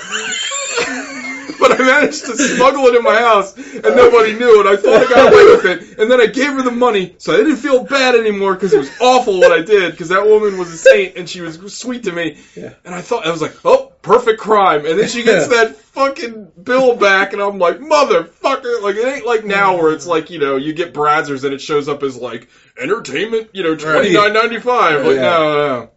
But 1.64 1.80
I 1.80 1.84
managed 1.84 2.26
to 2.26 2.36
smuggle 2.36 2.84
it 2.86 2.94
in 2.96 3.02
my 3.02 3.16
house, 3.16 3.56
and 3.56 3.82
nobody 3.82 4.34
knew, 4.34 4.60
and 4.60 4.68
I 4.68 4.76
thought 4.76 5.06
I 5.06 5.08
got 5.08 5.32
away 5.32 5.44
with 5.44 5.64
it. 5.64 5.98
And 5.98 6.10
then 6.10 6.20
I 6.20 6.26
gave 6.26 6.52
her 6.52 6.62
the 6.62 6.70
money, 6.70 7.14
so 7.18 7.32
I 7.32 7.38
didn't 7.38 7.56
feel 7.56 7.84
bad 7.84 8.14
anymore 8.14 8.54
because 8.54 8.72
it 8.72 8.78
was 8.78 8.90
awful 9.00 9.40
what 9.40 9.52
I 9.52 9.62
did. 9.62 9.92
Because 9.92 10.08
that 10.08 10.26
woman 10.26 10.58
was 10.58 10.72
a 10.72 10.76
saint, 10.76 11.16
and 11.16 11.28
she 11.28 11.40
was 11.40 11.58
sweet 11.74 12.04
to 12.04 12.12
me. 12.12 12.38
Yeah. 12.54 12.74
And 12.84 12.94
I 12.94 13.00
thought 13.00 13.26
I 13.26 13.30
was 13.30 13.40
like, 13.40 13.56
oh, 13.64 13.92
perfect 14.02 14.40
crime. 14.40 14.84
And 14.84 14.98
then 14.98 15.08
she 15.08 15.22
gets 15.22 15.48
that 15.48 15.76
fucking 15.76 16.52
bill 16.62 16.96
back, 16.96 17.32
and 17.32 17.40
I'm 17.40 17.58
like, 17.58 17.78
motherfucker! 17.78 18.82
Like 18.82 18.96
it 18.96 19.06
ain't 19.06 19.26
like 19.26 19.44
now 19.44 19.76
where 19.76 19.92
it's 19.92 20.06
like 20.06 20.30
you 20.30 20.38
know 20.38 20.56
you 20.56 20.72
get 20.72 20.92
Brazzers 20.92 21.44
and 21.44 21.54
it 21.54 21.60
shows 21.60 21.88
up 21.88 22.02
as 22.02 22.16
like 22.16 22.48
entertainment, 22.78 23.50
you 23.52 23.62
know, 23.62 23.74
twenty 23.76 24.12
nine 24.12 24.32
ninety 24.32 24.58
five. 24.60 25.04
Like 25.04 25.16
Yeah. 25.16 25.22
no, 25.22 25.38
no, 25.42 25.68
no. 25.68 25.90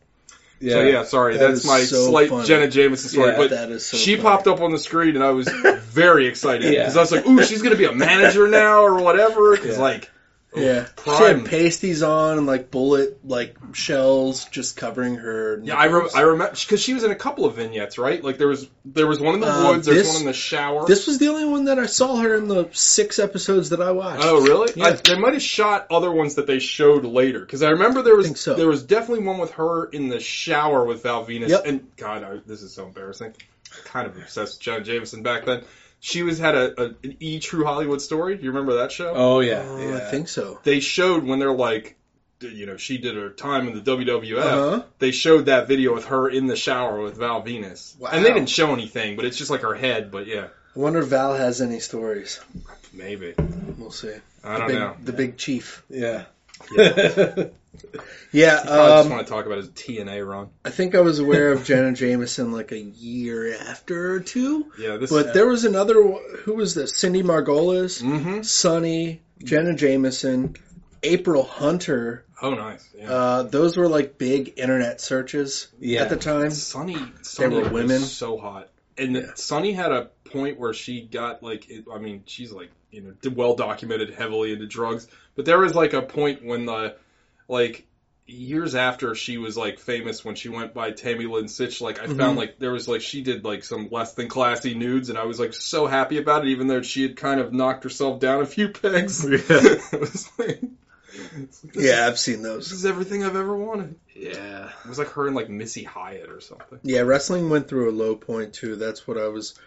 So 0.60 0.82
yeah, 0.82 1.04
sorry, 1.04 1.38
That 1.38 1.50
that's 1.50 1.66
my 1.66 1.82
so 1.82 2.08
slight 2.08 2.30
funny. 2.30 2.48
Jenna 2.48 2.68
Jameson 2.68 3.10
story. 3.10 3.32
Yeah, 3.32 3.38
but 3.38 3.50
that 3.52 3.70
is 3.70 3.86
so 3.86 3.98
she 3.98 4.16
funny. 4.16 4.24
popped 4.24 4.48
up 4.48 4.60
on 4.62 4.72
the 4.72 4.80
screen, 4.80 5.16
and 5.16 5.24
I 5.24 5.30
was 5.32 5.48
very 5.92 6.26
excited 6.28 6.74
Yeah. 6.74 6.82
because 6.82 6.98
I 6.98 7.02
was 7.02 7.12
like, 7.12 7.28
"Ooh, 7.28 7.44
she's 7.44 7.62
gonna 7.62 7.76
be 7.76 7.86
a 7.86 7.92
manager 7.94 8.48
now 8.48 8.84
or 8.84 9.02
whatever." 9.02 9.52
Because 9.52 9.78
Yeah. 9.78 9.84
like, 9.84 10.10
Yeah, 10.56 10.88
she 11.04 11.12
had 11.12 11.46
pasties 11.46 12.02
on 12.02 12.38
and 12.40 12.48
like 12.48 12.72
bullet 12.72 13.24
like 13.24 13.58
shells 13.74 14.46
just 14.46 14.76
covering 14.78 15.16
her. 15.16 15.60
yeah, 15.64 15.76
I 15.76 15.88
nipples. 15.88 16.16
I 16.16 16.22
remember 16.22 16.56
because 16.60 16.82
she 16.82 16.94
was 16.94 17.04
in 17.04 17.12
a 17.12 17.16
couple 17.16 17.46
of 17.46 17.56
vignettes, 17.58 17.98
right? 17.98 18.24
Like 18.24 18.38
there 18.38 18.48
was 18.48 18.68
there 18.86 19.06
was 19.08 19.20
one 19.20 19.36
in 19.36 19.42
the 19.42 19.48
Uh, 19.48 19.74
woods, 19.74 19.86
there's 19.86 20.08
one 20.08 20.22
in 20.22 20.26
the 20.26 20.34
shower. 20.34 20.88
This 20.88 21.06
was 21.06 21.20
the 21.20 21.28
only 21.28 21.46
one 21.46 21.66
that 21.66 21.78
I 21.78 21.86
saw 21.86 22.16
her 22.18 22.36
in 22.36 22.48
the 22.48 22.70
six 22.72 23.20
episodes 23.20 23.70
that 23.70 23.82
I 23.82 23.92
watched. 23.92 24.24
Oh 24.24 24.42
really? 24.42 24.72
Yeah. 24.76 24.86
I, 24.86 24.92
they 24.94 25.18
might 25.20 25.34
have 25.34 25.44
shot 25.44 25.88
other 25.92 26.12
ones 26.12 26.36
that 26.36 26.48
they 26.48 26.60
showed 26.60 27.04
later 27.06 27.42
because 27.42 27.62
I 27.62 27.72
remember 27.72 28.02
there 28.02 28.16
was 28.16 28.40
so. 28.40 28.56
there 28.56 28.68
was 28.70 28.84
definitely 28.84 29.26
one 29.26 29.38
with 29.40 29.52
her 29.52 29.86
in 29.86 30.08
the 30.08 30.20
shower 30.20 30.86
with 30.86 31.04
Val 31.04 31.26
Venis. 31.26 31.50
Yep. 31.50 31.64
And 31.66 31.96
God, 31.98 32.24
I, 32.24 32.38
this 32.46 32.64
is 32.64 32.74
so 32.74 32.86
embarrassing. 32.88 33.36
Kind 33.84 34.08
of 34.08 34.18
obsessed 34.18 34.56
with 34.56 34.62
Jenna 34.62 34.84
Jameson 34.84 35.24
back 35.24 35.46
then. 35.46 35.64
She 36.00 36.24
was 36.24 36.38
had 36.40 36.56
a, 36.56 36.82
a 36.82 36.86
an 37.04 37.18
E 37.20 37.40
True 37.40 37.66
Hollywood 37.66 38.02
Story. 38.02 38.38
Do 38.38 38.44
you 38.44 38.50
remember 38.52 38.76
that 38.78 38.92
show? 38.92 39.14
Oh 39.16 39.40
yeah, 39.40 39.64
Oh, 39.68 39.78
yeah. 39.80 39.96
I 39.98 40.00
think 40.12 40.28
so. 40.30 40.60
They 40.64 40.80
showed 40.80 41.24
when 41.24 41.40
they're 41.40 41.52
like, 41.52 41.96
you 42.40 42.66
know, 42.68 42.78
she 42.78 42.98
did 43.00 43.16
her 43.16 43.30
time 43.32 43.68
in 43.68 43.74
the 43.74 43.82
WWF. 43.82 44.38
Uh-huh. 44.38 44.84
They 45.00 45.12
showed 45.12 45.48
that 45.48 45.68
video 45.68 45.94
with 45.96 46.06
her 46.06 46.30
in 46.30 46.46
the 46.48 46.56
shower 46.56 47.02
with 47.02 47.18
Val 47.18 47.42
Venis, 47.42 47.98
Wow. 48.00 48.10
and 48.14 48.24
they 48.24 48.30
didn't 48.32 48.50
show 48.50 48.74
anything, 48.74 49.16
but 49.16 49.26
it's 49.26 49.38
just 49.38 49.50
like 49.50 49.62
her 49.62 49.74
head. 49.74 50.12
But 50.12 50.28
yeah, 50.28 50.48
I 50.76 50.80
wonder 50.80 51.00
if 51.00 51.08
Val 51.08 51.34
has 51.36 51.62
any 51.62 51.80
stories. 51.80 52.40
maybe 52.94 53.34
We'll 53.78 53.90
see. 53.92 54.14
I 54.44 54.54
the 54.54 54.58
don't 54.60 54.68
big, 54.68 54.78
know. 54.80 54.96
The 55.04 55.14
big 55.14 55.38
chief. 55.38 55.84
yeah. 55.90 56.26
Yeah, 56.76 57.46
yeah. 58.32 58.60
I 58.62 58.66
just 58.66 59.06
um, 59.06 59.10
want 59.12 59.28
to 59.28 59.32
talk 59.32 59.46
about 59.46 59.60
his 59.60 59.70
TNA 59.70 60.28
run. 60.28 60.50
I 60.66 60.72
think 60.72 60.96
I 60.96 61.02
was 61.02 61.20
aware 61.20 61.52
of 61.52 61.64
Jenna 61.64 61.94
Jameson 61.94 62.52
like 62.52 62.72
a 62.72 62.80
year 62.80 63.56
after 63.56 64.14
or 64.14 64.20
two. 64.20 64.72
Yeah, 64.80 64.98
this. 64.98 65.12
But 65.12 65.34
there 65.34 65.48
was 65.48 65.64
another. 65.64 65.94
Who 66.44 66.56
was 66.56 66.74
this? 66.74 66.96
Cindy 66.98 67.22
Margolis, 67.24 68.02
hmm 68.02 68.42
Sunny, 68.42 69.22
Jenna 69.44 69.76
Jameson, 69.76 70.56
April 71.04 71.44
Hunter. 71.44 72.26
Oh, 72.42 72.54
nice. 72.56 72.88
Yeah. 72.98 73.12
Uh, 73.12 73.44
those 73.44 73.78
were 73.78 73.88
like 73.88 74.18
big 74.18 74.54
internet 74.58 75.00
searches 75.02 75.68
Yeah. 75.80 76.02
at 76.02 76.10
the 76.10 76.18
time. 76.18 76.52
Sunny, 76.52 76.98
Sunny 77.22 77.56
were 77.62 77.70
women. 77.70 78.00
so 78.02 78.38
hot, 78.38 78.70
and 78.98 79.16
Yeah. 79.16 79.32
Sunny 79.36 79.74
had 79.74 79.92
a 79.92 80.10
point 80.26 80.60
where 80.60 80.74
she 80.74 81.02
got 81.02 81.42
like, 81.44 81.70
it, 81.70 81.86
I 81.92 81.98
mean, 82.00 82.24
she's 82.26 82.52
like, 82.52 82.70
you 82.92 83.02
know, 83.02 83.30
well 83.36 83.56
documented, 83.56 84.14
heavily 84.14 84.54
into 84.54 84.66
drugs, 84.68 85.08
but 85.38 85.46
there 85.46 85.58
was 85.60 85.74
like 85.74 85.94
a 85.94 86.02
point 86.02 86.44
when 86.44 86.66
the, 86.66 86.96
like, 87.48 87.86
years 88.30 88.76
after 88.76 89.16
she 89.16 89.38
was 89.38 89.56
like 89.56 89.80
famous 89.80 90.26
when 90.26 90.36
she 90.36 90.50
went 90.50 90.74
by 90.74 90.92
Tammy 90.92 91.26
Lynn 91.28 91.46
Sytch, 91.46 91.80
like 91.80 91.98
I 92.02 92.08
Mhm. 92.08 92.18
found 92.18 92.38
like 92.38 92.60
there 92.60 92.74
was 92.74 92.86
like 92.86 93.00
she 93.00 93.22
did 93.22 93.46
like 93.46 93.64
some 93.64 93.88
less 93.90 94.16
than 94.16 94.28
classy 94.28 94.74
nudes, 94.74 95.08
and 95.10 95.18
I 95.18 95.24
was 95.24 95.40
like 95.40 95.54
so 95.54 95.88
happy 95.88 96.18
about 96.18 96.46
it, 96.46 96.50
even 96.50 96.68
though 96.68 96.82
she 96.82 97.04
had 97.04 97.16
kind 97.16 97.40
of 97.40 97.54
knocked 97.54 97.86
herself 97.86 98.20
down 98.20 98.42
a 98.42 98.46
few 98.46 98.68
pegs. 98.68 99.24
Yeah. 99.30 99.38
it 99.50 100.00
was 100.02 100.30
like, 100.38 100.62
Yeah, 101.74 102.06
I've 102.06 102.20
seen 102.20 102.42
this 102.42 102.52
those. 102.52 102.72
is 102.74 102.86
everything 102.86 103.24
I've 103.24 103.38
ever 103.38 103.56
wanted. 103.56 103.96
yeah. 104.14 104.72
It 104.84 104.90
was 104.90 104.98
like 105.00 105.12
her 105.12 105.28
and 105.28 105.36
like 105.36 105.50
Missy 105.50 105.84
Hyatt 105.86 106.30
or 106.30 106.42
something. 106.42 106.80
Yeah, 106.84 107.02
wrestling 107.02 107.50
went 107.50 107.70
through 107.70 107.90
a 107.90 107.96
low 107.96 108.16
point 108.18 108.52
too. 108.54 108.76
That's 108.76 109.08
what 109.08 109.18
I 109.18 109.30
was 109.30 109.58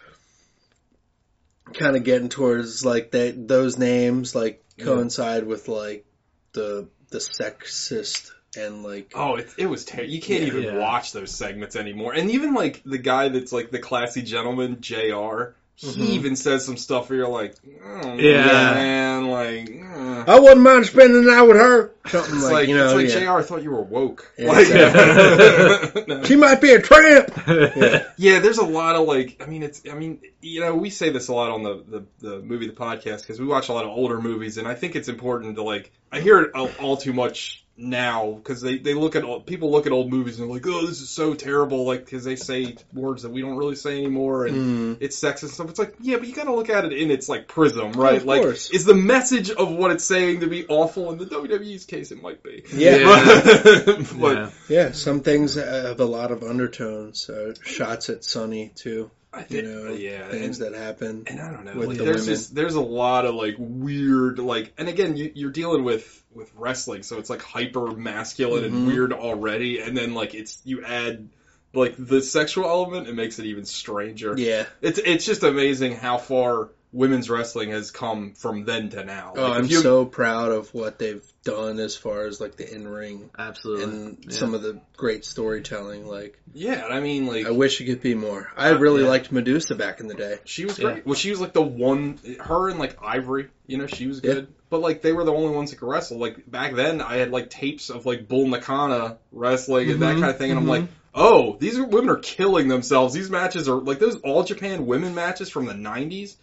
kind 1.73 1.95
of 1.95 2.03
getting 2.03 2.29
towards. 2.29 2.85
Like 2.85 3.11
that, 3.11 3.47
those 3.47 3.77
names 3.79 4.35
like 4.35 4.60
Yeah. 4.77 4.85
coincide 4.85 5.45
with 5.45 5.67
like 5.67 6.05
the 6.53 6.87
the 7.09 7.19
sexist 7.19 8.31
and 8.57 8.83
like 8.83 9.11
Oh, 9.15 9.35
it, 9.35 9.49
it 9.57 9.65
was 9.65 9.85
terrible. 9.85 10.11
You 10.13 10.21
can't 10.21 10.41
Yeah. 10.41 10.47
even 10.47 10.63
Yeah. 10.63 10.77
watch 10.77 11.11
those 11.13 11.31
segments 11.31 11.75
anymore. 11.75 12.13
And 12.13 12.31
even 12.31 12.53
like 12.53 12.81
the 12.85 12.97
guy 12.97 13.29
that's 13.29 13.51
like 13.51 13.71
the 13.71 13.79
classy 13.79 14.21
gentleman, 14.21 14.81
Jr. 14.81 15.53
He 15.81 15.87
Mhm. 15.87 16.09
even 16.09 16.35
says 16.35 16.63
some 16.63 16.77
stuff 16.77 17.09
where 17.09 17.17
you're 17.17 17.27
like, 17.27 17.55
oh, 18.03 18.13
Yeah. 18.13 18.45
man, 18.75 19.27
like, 19.31 19.67
eh. 19.67 20.23
I 20.27 20.39
wouldn't 20.39 20.61
mind 20.61 20.85
spending 20.85 21.25
the 21.25 21.31
night 21.31 21.41
with 21.41 21.57
her. 21.57 21.91
Something 22.07 22.35
it's 22.35 22.43
like, 22.43 22.53
like, 22.53 22.67
you 22.67 22.75
know, 22.75 22.85
it's 22.85 22.93
like 22.93 23.21
yeah. 23.23 23.25
Jr. 23.31 23.39
I 23.39 23.41
thought 23.41 23.63
you 23.63 23.71
were 23.71 23.81
woke. 23.81 24.31
Yeah, 24.37 24.49
like, 24.49 24.67
exactly. 24.67 26.23
she 26.25 26.35
might 26.35 26.61
be 26.61 26.71
a 26.73 26.81
tramp. 26.81 27.31
Yeah. 27.47 28.03
Yeah, 28.17 28.39
there's 28.39 28.59
a 28.59 28.65
lot 28.65 28.95
of 28.95 29.07
like, 29.07 29.41
I 29.43 29.47
mean, 29.49 29.63
it's, 29.63 29.81
I 29.91 29.95
mean, 29.95 30.19
you 30.41 30.59
know, 30.59 30.75
we 30.75 30.91
say 30.91 31.09
this 31.09 31.27
a 31.29 31.33
lot 31.33 31.49
on 31.49 31.63
the 31.63 31.83
the, 31.87 32.05
the 32.29 32.39
movie, 32.41 32.67
the 32.67 32.73
podcast, 32.73 33.21
because 33.21 33.39
we 33.39 33.47
watch 33.47 33.69
a 33.69 33.73
lot 33.73 33.83
of 33.83 33.89
older 33.89 34.21
movies, 34.21 34.57
and 34.57 34.67
I 34.67 34.75
think 34.75 34.95
it's 34.95 35.07
important 35.09 35.55
to 35.55 35.63
like, 35.63 35.91
I 36.11 36.19
hear 36.19 36.39
it 36.41 36.51
all, 36.53 36.69
all 36.79 36.97
too 36.97 37.13
much 37.13 37.60
now 37.77 38.31
because 38.33 38.61
they 38.61 38.77
they 38.77 38.93
look 38.93 39.15
at 39.15 39.23
old, 39.23 39.45
people 39.45 39.71
look 39.71 39.85
at 39.87 39.91
old 39.91 40.09
movies 40.11 40.39
and 40.39 40.47
they're 40.47 40.55
like, 40.55 40.67
oh, 40.67 40.85
this 40.85 41.01
is 41.01 41.09
so 41.09 41.33
terrible, 41.33 41.85
like 41.85 42.05
because 42.05 42.23
they 42.23 42.35
say 42.35 42.75
words 42.93 43.23
that 43.23 43.31
we 43.31 43.41
don't 43.41 43.57
really 43.57 43.75
say 43.75 43.97
anymore, 43.97 44.45
and 44.45 44.55
Mm. 44.55 44.97
it's 44.99 45.19
sexist 45.19 45.43
and 45.43 45.51
stuff. 45.51 45.69
It's 45.69 45.79
like, 45.79 45.95
yeah, 46.01 46.17
but 46.17 46.27
you 46.27 46.35
got 46.35 46.43
to 46.43 46.53
look 46.53 46.69
at 46.69 46.85
it 46.85 46.93
in 46.93 47.09
its 47.11 47.27
like 47.29 47.47
prism, 47.47 47.93
right? 47.93 48.17
of 48.17 48.25
like, 48.25 48.41
course. 48.41 48.69
is 48.69 48.85
the 48.85 48.93
message 48.93 49.49
of 49.49 49.71
what 49.71 49.91
it's 49.91 50.03
saying 50.03 50.41
to 50.41 50.47
be 50.47 50.67
awful? 50.67 51.11
In 51.11 51.17
the 51.17 51.25
WWE's 51.25 51.85
case, 51.85 52.11
it 52.11 52.21
might 52.21 52.43
be. 52.43 52.63
Yeah. 52.73 53.03
but, 53.03 54.09
but 54.19 54.37
Yeah. 54.37 54.49
Yeah, 54.69 54.91
some 54.91 55.21
things 55.21 55.55
have 55.55 55.99
a 55.99 56.05
lot 56.05 56.31
of 56.31 56.43
undertones. 56.43 57.29
Uh, 57.29 57.53
shots 57.63 58.09
at 58.09 58.23
Sunny 58.23 58.71
too. 58.75 59.09
I 59.33 59.45
You 59.49 59.61
know, 59.61 59.93
yeah, 59.93 60.27
things 60.29 60.59
and- 60.59 60.73
that 60.73 60.79
happen. 60.79 61.23
and 61.27 61.39
I 61.39 61.51
don't 61.51 61.63
know. 61.63 61.73
like, 61.73 61.97
the 61.97 62.03
there's 62.03 62.25
just 62.25 62.53
there's 62.53 62.75
a 62.75 62.81
lot 62.81 63.25
of 63.25 63.33
like 63.35 63.55
weird 63.57 64.39
like, 64.39 64.73
and 64.77 64.89
again, 64.89 65.15
you, 65.15 65.31
you're 65.33 65.51
dealing 65.51 65.83
with 65.83 66.23
with 66.33 66.51
wrestling, 66.55 67.03
so 67.03 67.17
it's 67.17 67.29
like 67.29 67.41
hyper 67.41 67.91
masculine 67.91 68.63
Mhm. 68.63 68.65
and 68.67 68.87
weird 68.87 69.13
already, 69.13 69.79
and 69.79 69.95
then 69.95 70.13
like 70.13 70.33
it's 70.35 70.61
you 70.65 70.83
add 70.83 71.29
like 71.73 71.95
the 71.97 72.21
sexual 72.21 72.65
element, 72.65 73.07
it 73.07 73.13
makes 73.15 73.39
it 73.39 73.45
even 73.45 73.63
stranger. 73.65 74.33
Yeah. 74.37 74.65
It's 74.81 74.99
it's 74.99 75.25
just 75.25 75.43
amazing 75.43 75.95
how 75.95 76.17
far 76.17 76.69
women's 76.93 77.29
wrestling 77.29 77.69
has 77.71 77.89
come 77.91 78.33
from 78.33 78.65
then 78.65 78.89
to 78.89 79.03
now. 79.05 79.33
Oh, 79.37 79.41
Like, 79.43 79.57
I'm 79.59 79.65
you- 79.65 79.77
so 79.81 80.03
proud 80.05 80.51
of 80.51 80.73
what 80.73 80.99
they've 80.99 81.23
done 81.43 81.79
as 81.79 81.95
far 81.95 82.25
as 82.25 82.41
like 82.41 82.57
the 82.57 82.71
in 82.73 82.87
ring 82.87 83.29
Absolutely. 83.39 83.83
and 83.83 84.17
Yeah. 84.27 84.37
some 84.37 84.53
of 84.53 84.61
the 84.61 84.79
great 84.97 85.23
storytelling. 85.25 86.05
Like, 86.07 86.39
yeah, 86.53 86.85
I 86.89 86.99
mean 86.99 87.27
like 87.27 87.45
I 87.47 87.51
wish 87.51 87.79
it 87.81 87.85
could 87.85 88.01
be 88.01 88.13
more. 88.13 88.49
I 88.57 88.71
Uh, 88.71 88.77
really 88.77 89.03
yeah. 89.03 89.09
liked 89.09 89.31
Medusa 89.31 89.75
back 89.75 90.01
in 90.01 90.07
the 90.07 90.13
day. 90.15 90.39
She 90.45 90.65
was 90.65 90.77
Yeah. 90.77 90.91
great. 90.91 91.05
Well, 91.05 91.15
she 91.15 91.31
was 91.31 91.39
like 91.39 91.53
the 91.53 91.61
one. 91.61 92.19
Her 92.39 92.69
and 92.69 92.77
like 92.77 92.97
Ivory, 93.01 93.47
you 93.67 93.77
know, 93.77 93.87
she 93.87 94.07
was 94.07 94.19
good. 94.19 94.47
But 94.69 94.81
like 94.81 95.01
they 95.01 95.13
were 95.13 95.23
the 95.23 95.33
only 95.33 95.55
ones 95.55 95.71
that 95.71 95.77
could 95.77 95.87
wrestle. 95.89 96.17
Like 96.19 96.49
back 96.49 96.75
then, 96.75 97.01
I 97.01 97.17
had 97.17 97.31
like 97.31 97.49
tapes 97.49 97.89
of 97.89 98.05
like 98.05 98.27
Bull 98.27 98.47
Nakano 98.47 99.17
wrestling 99.31 99.89
and 99.91 100.01
that 100.01 100.15
Mhm, 100.17 100.19
kind 100.19 100.31
of 100.31 100.37
thing, 100.37 100.51
and 100.51 100.59
I'm 100.59 100.65
mhm. 100.65 100.69
like, 100.69 100.85
oh, 101.15 101.55
these 101.59 101.77
are, 101.79 101.83
women 101.85 102.09
are 102.09 102.17
killing 102.19 102.67
themselves. 102.67 103.13
These 103.13 103.29
matches 103.29 103.67
are 103.67 103.75
like 103.79 103.99
those 103.99 104.17
All 104.21 104.43
Japan 104.43 104.85
women 104.85 105.15
matches 105.15 105.49
from 105.49 105.65
the 105.65 105.73
'90s 105.73 106.35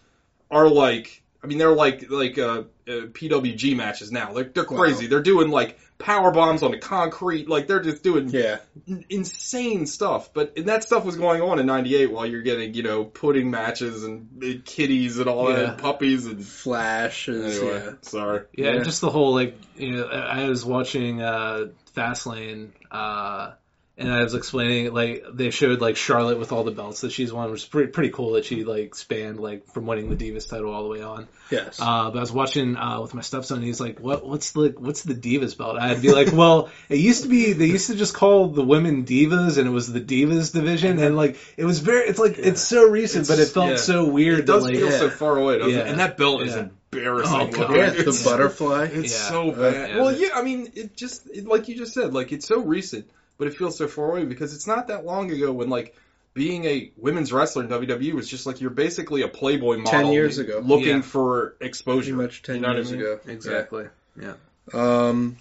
are 0.51 0.69
like. 0.69 1.23
I 1.41 1.47
mean, 1.47 1.59
they're 1.59 1.71
like 1.73 2.11
like 2.11 2.37
uh, 2.37 2.65
uh, 2.89 2.91
PWG 2.91 3.77
matches 3.77 4.11
now. 4.11 4.33
They're 4.33 4.43
they're 4.53 4.65
crazy. 4.65 5.05
Wow. 5.07 5.11
They're 5.11 5.23
doing 5.23 5.51
like 5.51 5.79
power 5.99 6.33
bombs 6.33 6.65
on 6.65 6.73
the 6.73 6.79
concrete. 6.79 7.49
Like 7.49 7.69
they're 7.69 7.81
just 7.81 8.03
doing 8.03 8.29
Yeah. 8.31 8.59
n- 8.89 9.05
insane 9.09 9.87
stuff. 9.87 10.35
But 10.35 10.55
and 10.57 10.67
that 10.67 10.83
stuff 10.83 11.05
was 11.05 11.15
going 11.17 11.41
on 11.41 11.61
in 11.61 11.67
'98 11.67 12.11
while 12.11 12.27
you're 12.27 12.43
getting 12.43 12.75
you 12.75 12.83
know 12.83 13.05
pudding 13.05 13.53
matches 13.53 14.03
and 14.03 14.43
uh, 14.43 14.47
kitties 14.65 15.21
and 15.21 15.29
all 15.29 15.47
that, 15.47 15.65
and 15.65 15.79
puppies 15.79 16.27
and 16.27 16.45
Flash 16.45 17.29
is 17.29 17.61
anyway. 17.61 17.83
yeah. 17.85 17.93
Sorry. 18.03 18.45
Yeah, 18.57 18.73
Yeah. 18.73 18.83
just 18.83 19.01
the 19.01 19.11
whole 19.11 19.33
like 19.33 19.57
you 19.77 19.93
know, 19.99 20.07
I 20.09 20.43
I 20.43 20.49
was 20.49 20.65
watching 20.65 21.23
uh 21.23 21.67
Fastlane, 21.97 22.71
uh 22.91 23.53
and 23.99 24.13
I 24.13 24.23
was 24.23 24.35
explaining 24.35 24.93
like 24.95 25.25
they 25.33 25.51
showed 25.51 25.81
like 25.81 25.97
Charlotte 25.97 26.39
with 26.39 26.53
all 26.53 26.63
the 26.65 26.71
belts 26.71 27.01
that 27.03 27.13
she's 27.13 27.33
won, 27.33 27.51
which 27.51 27.63
is 27.63 27.69
pretty 27.69 27.91
pretty 27.91 28.11
cool 28.11 28.33
that 28.33 28.45
she 28.45 28.65
like 28.65 28.95
spanned 28.95 29.41
like 29.41 29.67
from 29.73 29.87
winning 29.87 30.09
the 30.09 30.17
Divas 30.17 30.49
title 30.49 30.73
all 30.73 30.85
the 30.85 30.89
way 30.89 31.03
on. 31.03 31.27
Yes. 31.51 31.81
Uh, 31.81 32.11
but 32.11 32.19
I 32.19 32.21
was 32.21 32.31
watching 32.31 32.77
uh, 32.77 33.01
with 33.01 33.15
my 33.15 33.23
stepson. 33.23 33.57
And 33.59 33.67
he's 33.67 33.81
like, 33.81 33.99
"What? 34.01 34.25
What's 34.27 34.53
the 34.53 34.75
what's 34.79 35.03
the 35.03 35.15
Divas 35.15 35.57
belt?" 35.59 35.79
I'd 35.79 36.01
be 36.01 36.13
like, 36.13 36.33
"Well, 36.33 36.71
it 36.89 36.99
used 36.99 37.23
to 37.25 37.29
be 37.29 37.53
they 37.55 37.67
used 37.67 37.89
to 37.89 37.97
just 37.97 38.15
call 38.15 38.49
the 38.49 38.63
women 38.65 39.05
Divas, 39.05 39.59
and 39.59 39.67
it 39.67 39.71
was 39.73 39.93
the 39.93 40.01
Divas 40.01 40.53
division, 40.53 40.99
and 40.99 41.17
like 41.17 41.37
it 41.57 41.65
was 41.65 41.81
very 41.81 42.09
it's 42.09 42.19
like 42.19 42.39
it's 42.39 42.61
so 42.63 42.89
recent, 42.89 43.25
It's- 43.25 43.37
but 43.37 43.43
it 43.43 43.53
felt 43.53 43.71
yeah. 43.71 43.77
so 43.77 44.07
weird. 44.07 44.41
It 44.41 44.47
does 44.47 44.63
that, 44.65 44.71
like, 44.71 44.79
feel 44.79 44.91
yeah. 44.91 44.99
so 44.99 45.11
far 45.11 45.37
away, 45.39 45.59
doesn't 45.59 45.73
Yeah. 45.73 45.81
it? 45.81 45.89
And 45.89 45.99
that 46.01 46.17
belt 46.17 46.43
is 46.43 46.55
Yeah. 46.55 46.69
embarrassing. 46.93 47.41
Oh, 47.41 47.47
God. 47.49 47.75
yeah, 47.77 47.91
the 47.91 48.01
It's- 48.01 48.25
butterfly. 48.25 48.89
It's 48.93 49.13
Yeah. 49.13 49.29
so 49.31 49.51
Uh, 49.51 49.55
bad. 49.73 49.91
yeah. 49.91 50.01
Well, 50.03 50.13
yeah, 50.17 50.29
I 50.35 50.43
mean, 50.43 50.71
it 50.75 50.97
just 50.97 51.27
it, 51.33 51.47
like 51.47 51.69
you 51.69 51.77
just 51.77 51.95
said, 51.95 52.13
like 52.15 52.31
it's 52.33 52.47
so 52.47 52.61
recent, 52.61 53.07
but 53.39 53.47
it 53.49 53.55
feels 53.57 53.77
so 53.79 53.89
far 53.89 54.11
away 54.11 54.25
because 54.25 54.55
it's 54.55 54.67
not 54.67 54.89
that 54.89 55.07
long 55.07 55.31
ago 55.31 55.53
when 55.53 55.71
like 55.71 55.95
being 56.35 56.65
a 56.67 56.93
women's 56.97 57.33
wrestler 57.33 57.65
in 57.65 57.69
WWE 57.71 58.13
was 58.13 58.29
just 58.29 58.47
like 58.47 58.61
you're 58.61 58.71
basically 58.71 59.23
a 59.23 59.29
Playboy 59.29 59.79
model. 59.79 59.91
10 60.03 60.13
years 60.13 60.39
ago. 60.39 60.61
looking 60.65 60.87
Yeah. 60.97 61.01
for 61.03 61.55
exposure. 61.61 62.15
Pretty 62.15 62.23
much 62.27 62.43
ten 62.43 62.57
You 62.57 62.61
know 62.63 62.69
what 62.69 62.75
I 62.75 62.79
years 62.81 62.93
mean? 62.93 63.01
ago. 63.01 63.21
exactly. 63.27 63.87
Yeah. 64.21 64.35
Um. 64.75 65.37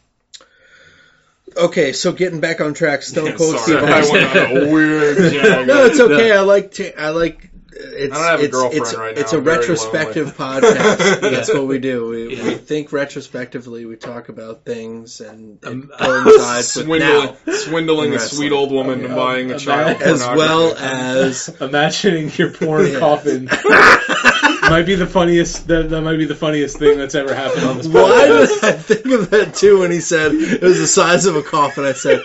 Okay, 1.55 1.93
so 1.93 2.11
getting 2.11 2.39
back 2.39 2.61
on 2.61 2.73
track, 2.73 3.01
Stone 3.01 3.27
Yeah, 3.27 3.31
Cold 3.33 3.57
sorry, 3.57 3.79
Steve 3.79 3.89
I 3.89 4.11
went 4.11 4.35
on 4.53 4.57
a 4.67 4.71
weird. 4.73 5.17
No, 5.67 5.85
it's 5.85 5.99
okay. 5.99 6.31
I 6.31 6.41
like. 6.41 6.71
ta- 6.73 6.91
I 6.97 7.09
like. 7.09 7.49
It's, 7.79 8.13
I 8.13 8.17
don't 8.17 8.25
have 8.27 8.39
a 8.39 8.43
it's, 8.43 8.51
girlfriend 8.51 8.81
it's, 8.85 8.95
right 8.95 9.15
now. 9.15 9.21
It's 9.21 9.33
a 9.33 9.37
I'm 9.37 9.43
retrospective 9.43 10.39
lonely. 10.39 10.61
podcast. 10.67 11.21
That's 11.21 11.53
what 11.53 11.67
we 11.67 11.77
do. 11.79 12.07
We, 12.09 12.35
Yeah. 12.35 12.43
we 12.45 12.53
think 12.55 12.91
retrospectively. 12.91 13.85
We 13.85 13.95
talk 13.97 14.29
about 14.29 14.65
things, 14.65 15.21
and 15.21 15.63
Um, 15.65 15.91
coincides 15.99 16.75
with 16.75 16.85
swindling, 16.85 16.99
now, 17.45 17.53
swindling 17.53 18.13
a 18.15 18.19
sweet 18.19 18.51
old 18.51 18.71
woman 18.71 18.99
Yeah. 18.99 19.05
and 19.05 19.15
buying 19.15 19.51
a 19.51 19.59
child, 19.59 20.01
as 20.01 20.21
well 20.21 20.75
as 20.75 21.49
Imagining 21.61 22.31
your 22.35 22.51
porn 22.51 22.87
Yeah. 22.91 22.99
coffin 22.99 23.45
might 24.69 24.83
be 24.85 24.95
the 24.95 25.07
funniest. 25.07 25.67
That, 25.67 25.89
that 25.89 26.01
might 26.01 26.17
be 26.17 26.25
the 26.25 26.35
funniest 26.35 26.77
thing 26.77 26.97
that's 26.97 27.15
ever 27.15 27.33
happened 27.33 27.63
on 27.65 27.77
this. 27.77 27.87
Why 27.87 28.01
podcast. 28.01 28.61
did 28.61 28.63
I 28.63 28.71
think 28.73 29.05
of 29.13 29.29
that 29.31 29.53
too 29.55 29.79
when 29.79 29.91
he 29.91 29.99
said 30.01 30.33
it 30.33 30.61
was 30.61 30.79
the 30.79 30.87
size 30.87 31.25
of 31.25 31.35
a 31.35 31.43
coffin? 31.43 31.83
I 31.85 31.93
said, 31.93 32.21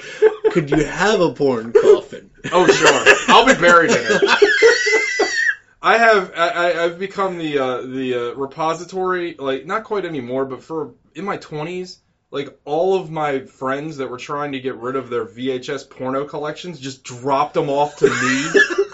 could 0.51 0.71
you 0.71 0.85
have 0.85 1.21
a 1.21 1.33
porn 1.33 1.73
coffin? 1.73 2.31
Oh 2.53 2.67
sure, 2.67 3.15
I'll 3.29 3.47
be 3.47 3.55
buried 3.55 3.91
in 3.93 3.97
it. 3.99 4.52
I 5.83 5.99
have 5.99 6.33
I, 6.37 6.85
I've 6.85 6.99
become 6.99 7.39
the 7.39 7.59
uh, 7.59 7.81
the 7.83 8.15
uh, 8.15 8.35
repository 8.35 9.35
like 9.37 9.67
not 9.67 9.83
quite 9.83 10.05
anymore, 10.05 10.45
but 10.45 10.63
for 10.63 10.95
in 11.15 11.25
my 11.25 11.39
twenties, 11.39 11.99
like 12.31 12.57
all 12.65 12.95
of 12.95 13.11
my 13.11 13.41
friends 13.41 13.97
that 13.97 14.09
were 14.09 14.19
trying 14.19 14.53
to 14.53 14.61
get 14.61 14.77
rid 14.77 14.95
of 14.95 15.11
their 15.11 15.27
VHS 15.27 15.91
porno 15.91 16.25
collections 16.25 16.79
just 16.79 17.03
dropped 17.03 17.55
them 17.55 17.69
off 17.69 17.97
to 17.97 18.09
me. 18.09 18.85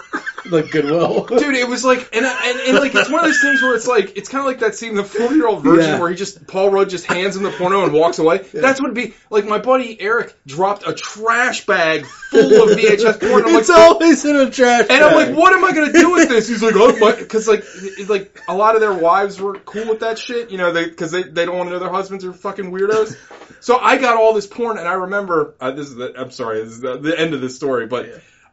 like 0.51 0.71
Goodwill. 0.71 1.25
Dude, 1.25 1.55
it 1.55 1.67
was 1.67 1.83
like, 1.85 2.09
and, 2.15 2.25
and, 2.25 2.59
and 2.59 2.77
like, 2.77 2.93
it's 2.95 3.09
one 3.09 3.19
of 3.19 3.25
those 3.25 3.41
things 3.41 3.61
where 3.61 3.75
it's 3.75 3.87
like, 3.87 4.17
it's 4.17 4.29
kind 4.29 4.41
of 4.41 4.45
like 4.47 4.59
that 4.59 4.75
scene, 4.75 4.95
the 4.95 5.03
40 5.03 5.35
year 5.35 5.47
old 5.47 5.63
virgin, 5.63 5.85
Yeah. 5.85 5.99
where 5.99 6.09
he 6.09 6.15
just, 6.15 6.47
Paul 6.47 6.69
Rudd 6.69 6.89
just 6.89 7.05
hands 7.05 7.35
him 7.35 7.43
the 7.43 7.51
porno 7.51 7.83
and 7.83 7.93
walks 7.93 8.19
away. 8.19 8.37
That's 8.53 8.81
what 8.81 8.91
it'd 8.91 8.95
be. 8.95 9.13
Like, 9.29 9.45
my 9.45 9.59
buddy 9.59 9.99
Eric 9.99 10.35
dropped 10.45 10.87
a 10.87 10.93
trash 10.93 11.65
bag 11.65 12.05
full 12.05 12.63
of 12.69 12.77
VHS 12.77 13.19
porn. 13.19 13.45
I'm 13.45 13.53
like, 13.53 13.61
it's 13.61 13.69
always 13.69 14.25
in 14.25 14.35
a 14.35 14.49
trash. 14.49 14.85
and 14.89 15.03
I'm 15.03 15.15
like, 15.15 15.35
what 15.35 15.53
am 15.53 15.63
I 15.63 15.71
gonna 15.71 15.93
do 15.93 16.11
with 16.11 16.29
this? 16.29 16.47
He's 16.47 16.63
like, 16.63 16.75
oh, 16.75 16.97
my 16.97 17.15
because 17.15 17.47
like, 17.47 17.63
like 18.07 18.41
a 18.47 18.55
lot 18.55 18.75
of 18.75 18.81
their 18.81 18.93
wives 18.93 19.39
were 19.39 19.55
cool 19.59 19.87
with 19.87 19.99
that 20.01 20.17
shit, 20.19 20.49
you 20.51 20.57
know, 20.57 20.71
they 20.71 20.85
because 20.85 21.11
they 21.11 21.23
they 21.23 21.45
don't 21.45 21.57
want 21.57 21.67
to 21.69 21.73
know 21.73 21.79
their 21.79 21.89
husbands 21.89 22.25
are 22.25 22.33
fucking 22.33 22.71
weirdos. 22.71 23.15
So 23.61 23.77
I 23.77 23.97
got 23.97 24.15
all 24.17 24.33
this 24.33 24.47
porn, 24.47 24.77
and 24.77 24.87
I 24.87 24.93
remember 24.93 25.53
uh, 25.59 25.71
this 25.71 25.87
is 25.89 25.95
the, 25.95 26.13
I'm 26.17 26.31
sorry, 26.31 26.63
this 26.63 26.73
is 26.73 26.79
the, 26.81 26.97
the 26.97 27.19
end 27.19 27.33
of 27.33 27.41
the 27.41 27.49
story, 27.49 27.87
but 27.87 28.07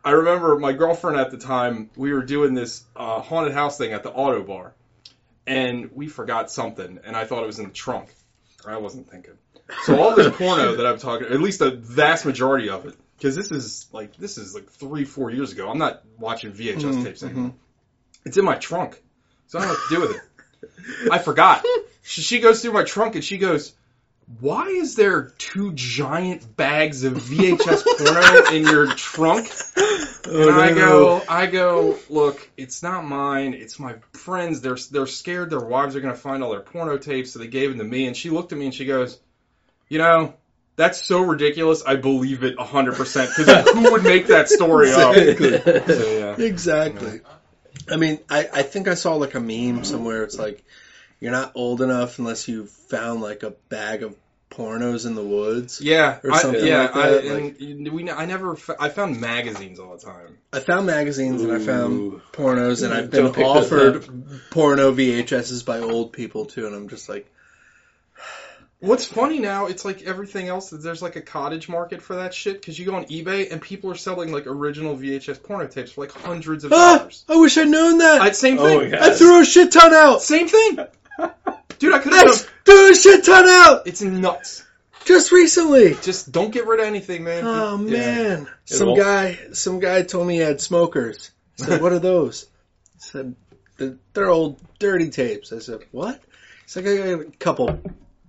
I 0.07 0.13
remember 0.13 0.57
my 0.57 0.73
girlfriend 0.73 1.19
at 1.19 1.33
the 1.33 1.37
time. 1.37 1.91
We 1.97 2.13
were 2.13 2.23
doing 2.23 2.55
this 2.55 2.85
uh, 2.95 3.21
haunted 3.21 3.55
house 3.55 3.77
thing 3.77 3.93
at 3.93 4.05
the 4.05 4.11
auto 4.13 4.45
bar, 4.45 4.73
and 5.49 5.91
we 5.97 6.07
forgot 6.07 6.49
something, 6.49 7.01
and 7.05 7.17
I 7.17 7.25
thought 7.25 7.43
it 7.43 7.47
was 7.47 7.59
in 7.59 7.65
the 7.65 7.73
trunk. 7.73 8.15
I 8.65 8.77
wasn't 8.77 9.11
thinking. 9.11 9.35
So 9.83 10.01
all 10.01 10.15
this 10.15 10.35
porno 10.37 10.77
that 10.77 10.87
I'm 10.87 10.99
talking, 10.99 11.27
at 11.27 11.41
least 11.41 11.61
a 11.61 11.73
vast 11.73 12.25
majority 12.25 12.71
of 12.71 12.87
it, 12.87 12.95
because 13.17 13.35
this 13.35 13.51
is 13.51 13.87
like 13.91 14.17
this 14.17 14.39
is 14.39 14.55
like 14.55 14.71
three, 14.71 15.05
four 15.05 15.33
years 15.33 15.51
ago. 15.51 15.69
I'm 15.69 15.79
not 15.79 16.05
watching 16.21 16.53
VHS 16.53 17.03
tapes 17.03 17.25
anymore. 17.25 17.55
It's 18.25 18.37
in 18.37 18.45
my 18.45 18.55
trunk, 18.55 19.03
so 19.49 19.59
I 19.59 19.63
don't 19.63 19.73
know 19.73 19.75
what 19.75 19.89
to 19.89 19.95
do 19.95 20.01
with 20.03 20.17
it. 20.17 21.11
I 21.13 21.19
forgot. 21.19 21.67
She 22.09 22.39
goes 22.39 22.63
through 22.63 22.73
my 22.73 22.85
trunk 22.85 23.17
and 23.17 23.25
she 23.25 23.37
goes, 23.37 23.75
"Why 24.41 24.67
is 24.67 24.97
there 24.97 25.33
two 25.39 25.73
giant 25.73 26.57
bags 26.57 27.05
of 27.05 27.15
VHS 27.15 27.85
porno 27.99 28.57
in 28.57 28.65
your 28.65 28.95
trunk?" 28.95 29.53
Oh, 30.29 30.49
and 30.49 30.51
I 30.51 30.75
go, 30.75 31.23
I 31.29 31.47
go, 31.47 31.97
look, 32.09 32.51
it's 32.57 32.83
not 32.83 33.05
mine. 33.05 33.55
It's 33.55 33.79
my 33.79 33.97
friends. 34.13 34.61
They're 34.61 34.77
they're 34.91 35.07
scared 35.07 35.51
their 35.51 35.61
wives 35.61 35.95
are 35.95 36.01
gonna 36.01 36.17
find 36.17 36.43
all 36.43 36.51
their 36.51 36.61
porno 36.61 36.99
tapes, 36.99 37.33
so 37.33 37.39
they 37.39 37.47
gave 37.47 37.71
them 37.71 37.79
to 37.79 37.85
me. 37.85 38.07
And 38.07 38.17
she 38.17 38.31
looked 38.31 38.53
at 38.53 38.59
me 38.59 38.67
and 38.67 38.75
she 38.75 38.87
goes, 38.87 39.19
you 39.89 39.99
know, 39.99 40.35
that's 40.75 41.05
so 41.05 41.21
ridiculous. 41.21 41.83
I 41.85 41.97
believe 41.97 42.43
it 42.43 42.59
hundred 42.59 42.97
percent. 42.97 43.31
Because 43.37 43.71
who 43.71 43.93
would 43.93 44.05
make 44.05 44.27
that 44.27 44.49
story 44.49 44.93
up? 44.93 45.17
Exactly. 45.17 45.95
So, 45.95 46.19
yeah. 46.19 46.45
Exactly. 46.45 47.21
I 47.89 47.97
mean, 47.97 48.19
I, 48.29 48.49
I 48.53 48.63
think 48.63 48.89
I 48.89 48.95
saw 48.95 49.15
like 49.15 49.35
a 49.35 49.41
meme 49.41 49.85
somewhere. 49.85 50.25
It's 50.25 50.39
like 50.39 50.65
you're 51.21 51.33
not 51.33 51.53
old 51.55 51.81
enough 51.81 52.19
unless 52.19 52.49
you 52.49 52.67
found 52.67 53.21
like 53.21 53.43
a 53.43 53.51
bag 53.69 54.03
of 54.03 54.17
pornos 54.51 55.07
in 55.07 55.15
the 55.15 55.23
woods. 55.23 55.81
Yeah, 55.81 56.19
Or 56.23 56.33
I, 56.33 56.41
something 56.41 56.65
yeah, 56.65 56.83
like 56.83 56.95
that, 56.95 57.25
I, 57.25 57.61
and 57.61 57.93
we, 57.93 58.11
I 58.11 58.27
never, 58.27 58.53
f- 58.53 58.71
I 58.79 58.89
found 58.89 59.21
magazines 59.21 59.79
all 59.79 59.97
the 59.97 60.05
time. 60.05 60.39
I 60.53 60.61
found 60.61 60.87
magazines 60.87 61.43
and 61.43 61.53
I 61.53 61.59
found 61.59 62.21
pornos 62.33 62.83
and 62.83 62.93
I've 62.95 63.11
been 63.11 63.25
Don't 63.25 63.35
pick 63.35 63.45
those 63.45 63.73
offered 63.73 64.09
porno 64.51 64.93
VHSs 64.93 65.65
by 65.65 65.81
old 65.81 66.13
people 66.13 66.47
too, 66.47 66.67
and 66.67 66.75
I'm 66.75 66.89
just 66.89 67.09
like, 67.09 67.31
What's 68.79 69.07
funny 69.07 69.39
now, 69.39 69.67
it's 69.67 69.87
like 69.87 70.03
everything 70.03 70.49
else. 70.49 70.69
There's 70.69 71.01
like 71.01 71.17
a 71.17 71.23
cottage 71.23 71.67
market 71.67 72.03
for 72.03 72.17
that 72.17 72.35
shit 72.35 72.61
because 72.61 72.79
you 72.79 72.85
go 72.85 72.95
on 72.95 73.07
eBay 73.07 73.51
and 73.51 73.61
people 73.61 73.91
are 73.91 73.97
selling 73.97 74.33
like 74.33 74.47
original 74.47 74.95
VHS 74.95 75.43
porno 75.43 75.67
tapes 75.67 75.93
for 75.93 76.03
like 76.03 76.13
hundreds 76.13 76.63
of 76.65 76.75
ah, 76.75 76.99
dollars. 76.99 77.25
I 77.27 77.37
wish 77.37 77.57
I'd 77.57 77.69
known 77.69 77.99
that. 77.99 78.21
I, 78.21 78.31
same 78.33 78.59
Oh 78.59 78.67
thing. 78.67 78.79
my 78.79 78.99
God. 78.99 79.03
I 79.03 79.15
threw 79.15 79.41
a 79.41 79.45
shit 79.47 79.73
ton 79.73 79.95
out. 79.95 80.21
Same 80.21 80.47
thing. 80.47 80.79
Dude, 81.79 81.93
I 81.95 81.99
could 81.99 82.13
I 82.13 82.19
have. 82.25 82.51
threw 82.65 82.91
a 82.91 82.95
shit 82.95 83.25
ton 83.25 83.45
out 83.47 83.87
It's 83.87 84.01
nuts. 84.03 84.65
just 85.05 85.31
recently. 85.33 85.95
Just 86.03 86.33
don't 86.33 86.51
get 86.53 86.67
rid 86.67 86.81
of 86.81 86.87
anything, 86.87 87.25
man. 87.25 87.45
Oh 87.47 87.79
Yeah. 87.85 87.91
man, 87.91 88.49
some 88.65 88.89
won't- 88.89 89.01
guy, 89.01 89.39
some 89.53 89.79
guy 89.81 90.03
told 90.03 90.27
me 90.27 90.35
he 90.35 90.41
had 90.41 90.61
smokers. 90.61 91.31
I 91.61 91.67
said, 91.67 91.83
"What 91.83 91.93
are 91.93 91.99
those?" 91.99 92.47
He 92.95 93.01
said, 93.01 93.35
"They're- 93.77 93.99
"They're 94.15 94.31
old 94.31 94.59
dirty 94.79 95.11
tapes." 95.11 95.53
I 95.53 95.59
said, 95.59 95.81
"What?" 95.91 96.21
He's 96.65 96.77
like, 96.77 96.87
"I 96.87 96.97
got 96.97 97.07
a 97.21 97.25
couple 97.39 97.81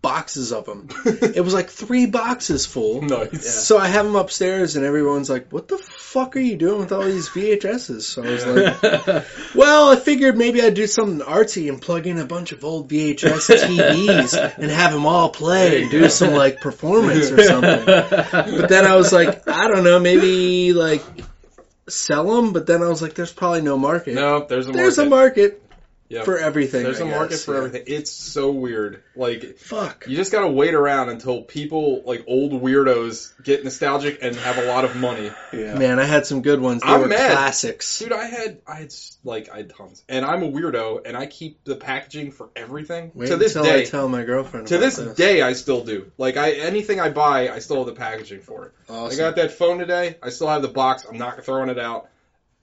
boxes 0.02 0.52
of 0.52 0.66
them." 0.66 0.90
it 1.06 1.44
was 1.44 1.54
like 1.54 1.70
three 1.70 2.06
boxes 2.06 2.66
full. 2.66 3.02
Nice. 3.02 3.66
So 3.66 3.78
I 3.78 3.88
have 3.88 4.06
them 4.06 4.16
upstairs, 4.16 4.76
and 4.76 4.86
everyone's 4.86 5.30
like, 5.30 5.52
"What 5.52 5.68
the 5.68 5.78
fuck 5.78 6.36
are 6.36 6.40
you 6.40 6.56
doing 6.56 6.80
with 6.80 6.92
all 6.92 7.04
these 7.04 7.30
VHSs?" 7.30 8.02
So 8.02 8.24
I 8.24 8.30
was 8.30 8.46
like, 8.46 9.26
"Well, 9.56 9.90
I 9.90 9.96
figured 9.96 10.38
maybe 10.38 10.62
I'd 10.62 10.74
do 10.74 10.88
something 10.88 11.26
artsy 11.26 11.70
and 11.70 11.82
plug 11.82 12.08
in 12.08 12.18
a 12.18 12.26
bunch 12.26 12.52
of 12.52 12.64
old 12.64 12.90
VHS 12.90 13.18
TVs 13.68 14.58
and 14.58 14.72
have 14.72 14.94
them 14.94 15.06
all 15.06 15.30
play 15.30 15.84
and 15.84 15.92
do 15.92 16.10
some 16.10 16.34
like 16.34 16.62
performance 16.62 17.32
or 17.32 17.44
something." 17.44 17.86
But 17.86 18.70
then 18.70 18.86
I 18.86 18.96
was 18.96 19.12
like, 19.12 19.48
I 19.48 19.68
don't 19.68 19.84
know, 19.84 20.00
maybe 20.00 20.74
like 20.74 21.04
sell 21.90 22.36
them. 22.36 22.54
But 22.54 22.68
then 22.68 22.82
I 22.82 22.88
was 22.90 23.02
like, 23.02 23.16
there's 23.16 23.34
probably 23.34 23.62
no 23.62 23.78
market. 23.78 24.16
No, 24.16 24.46
there's 24.46 24.68
a 24.68 24.70
market. 24.70 24.78
there's 24.78 24.98
a 24.98 25.06
market 25.06 25.67
Yeah. 26.10 26.24
for 26.24 26.38
everything. 26.38 26.84
There's 26.84 27.02
I 27.02 27.08
a 27.08 27.10
market 27.10 27.40
for 27.40 27.54
yeah. 27.54 27.58
everything. 27.58 27.84
It's 27.88 28.12
so 28.12 28.52
weird. 28.52 29.04
Like 29.16 29.58
Fuck. 29.58 30.06
you 30.08 30.16
just 30.16 30.32
gotta 30.32 30.48
wait 30.48 30.74
around 30.74 31.10
until 31.10 31.42
people 31.42 32.04
like 32.06 32.24
old 32.28 32.54
weirdos 32.54 33.34
get 33.44 33.64
nostalgic 33.64 34.20
and 34.22 34.36
have 34.36 34.58
a 34.58 34.66
lot 34.66 34.86
of 34.86 34.96
money. 34.96 35.32
yeah. 35.52 35.76
Man, 35.76 36.00
I 36.00 36.06
had 36.06 36.26
some 36.26 36.42
good 36.42 36.62
ones. 36.62 36.82
They 36.82 36.90
I'm 36.90 37.02
were 37.02 37.08
mad. 37.08 37.32
classics. 37.32 38.00
Dude, 38.00 38.14
I 38.14 38.26
had 38.26 38.62
I 38.66 38.76
had 38.76 38.94
like 39.24 39.50
I 39.50 39.58
had 39.58 39.70
tons, 39.70 40.04
and 40.08 40.26
I'm 40.26 40.44
a 40.44 40.50
weirdo, 40.50 41.06
and 41.06 41.18
I 41.18 41.26
keep 41.26 41.64
the 41.64 41.76
packaging 41.76 42.32
for 42.32 42.50
everything. 42.56 43.12
Wait 43.14 43.28
to 43.28 43.38
this 43.38 43.56
until 43.56 43.72
I 43.72 43.78
day, 43.78 43.86
tell 43.86 44.08
my 44.08 44.24
girlfriend. 44.24 44.68
to 44.68 44.76
about 44.78 44.86
this 44.86 45.16
day, 45.16 45.42
I 45.42 45.54
still 45.54 45.84
do. 45.84 46.12
Like 46.18 46.38
I 46.38 46.52
anything 46.52 47.00
I 47.00 47.10
buy, 47.10 47.50
I 47.50 47.60
still 47.60 47.78
have 47.78 47.86
the 47.86 47.94
packaging 47.94 48.42
for 48.42 48.68
it. 48.68 48.74
Awesome. 48.90 49.14
I 49.14 49.18
got 49.18 49.36
that 49.36 49.52
phone 49.52 49.80
today. 49.80 50.18
I 50.24 50.30
still 50.30 50.48
have 50.48 50.62
the 50.62 50.68
box. 50.70 51.06
I'm 51.06 51.18
not 51.18 51.44
throwing 51.44 51.70
it 51.70 51.80
out. 51.80 52.10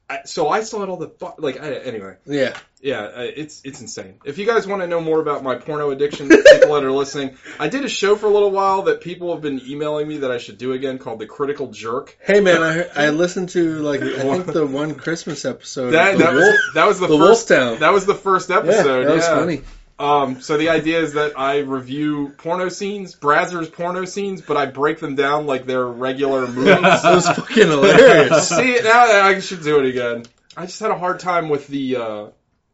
I, 0.08 0.20
so 0.24 0.48
I 0.48 0.60
saw 0.60 0.82
it 0.82 0.88
all 0.88 0.98
the 0.98 1.06
bu- 1.06 1.32
like 1.38 1.60
I, 1.60 1.72
anyway. 1.72 2.16
Yeah. 2.26 2.56
Yeah, 2.82 3.00
uh, 3.00 3.22
it's 3.22 3.62
it's 3.64 3.80
insane. 3.80 4.18
If 4.26 4.36
you 4.36 4.44
guys 4.44 4.66
want 4.66 4.82
to 4.82 4.86
know 4.86 5.00
more 5.00 5.18
about 5.18 5.42
my 5.42 5.54
porno 5.54 5.90
addiction, 5.90 6.28
people 6.28 6.74
that 6.74 6.84
are 6.84 6.92
listening, 6.92 7.38
I 7.58 7.68
did 7.68 7.82
a 7.82 7.88
show 7.88 8.14
for 8.14 8.26
a 8.26 8.30
little 8.30 8.50
while 8.50 8.82
that 8.82 9.00
people 9.00 9.32
have 9.32 9.40
been 9.40 9.62
emailing 9.66 10.06
me 10.06 10.18
that 10.18 10.30
I 10.30 10.36
should 10.36 10.58
do 10.58 10.72
again 10.74 10.98
called 10.98 11.18
the 11.18 11.26
Critical 11.26 11.68
Jerk. 11.70 12.18
Hey 12.20 12.40
man, 12.40 12.62
I 12.62 13.06
I 13.06 13.10
listened 13.10 13.48
to 13.50 13.78
like 13.78 14.02
I 14.02 14.20
think 14.20 14.46
the 14.46 14.66
one 14.66 14.96
Christmas 14.96 15.46
episode. 15.46 15.92
That 15.92 16.18
that 16.18 16.34
Wolf. 16.34 16.44
was 16.44 16.70
that 16.74 16.86
was 16.86 17.00
the, 17.00 17.06
the 17.06 17.16
first 17.16 17.48
Wolf 17.48 17.60
Town. 17.60 17.80
that 17.80 17.92
was 17.94 18.04
the 18.04 18.14
first 18.14 18.50
yeah, 18.50 18.58
episode. 18.58 19.06
that 19.06 19.14
was 19.14 19.24
yeah. 19.24 19.34
funny. 19.34 19.62
Um, 19.98 20.40
so 20.40 20.56
the 20.56 20.70
idea 20.70 21.00
is 21.00 21.12
that 21.12 21.38
I 21.38 21.58
review 21.60 22.34
porno 22.38 22.68
scenes, 22.68 23.14
Brazzers 23.14 23.70
porno 23.72 24.04
scenes, 24.04 24.40
but 24.42 24.56
I 24.56 24.66
break 24.66 24.98
them 24.98 25.14
down 25.14 25.46
like 25.46 25.66
they're 25.66 25.86
regular 25.86 26.46
movies. 26.48 26.64
That 27.02 27.14
was 27.14 27.28
fucking 27.28 27.68
hilarious. 27.68 28.48
See, 28.56 28.80
now 28.82 29.04
I 29.04 29.38
should 29.40 29.62
do 29.62 29.78
it 29.78 29.86
again. 29.86 30.24
I 30.56 30.66
just 30.66 30.80
had 30.80 30.90
a 30.90 30.98
hard 30.98 31.20
time 31.20 31.48
with 31.48 31.68
the 31.68 31.96
uh, 31.96 32.26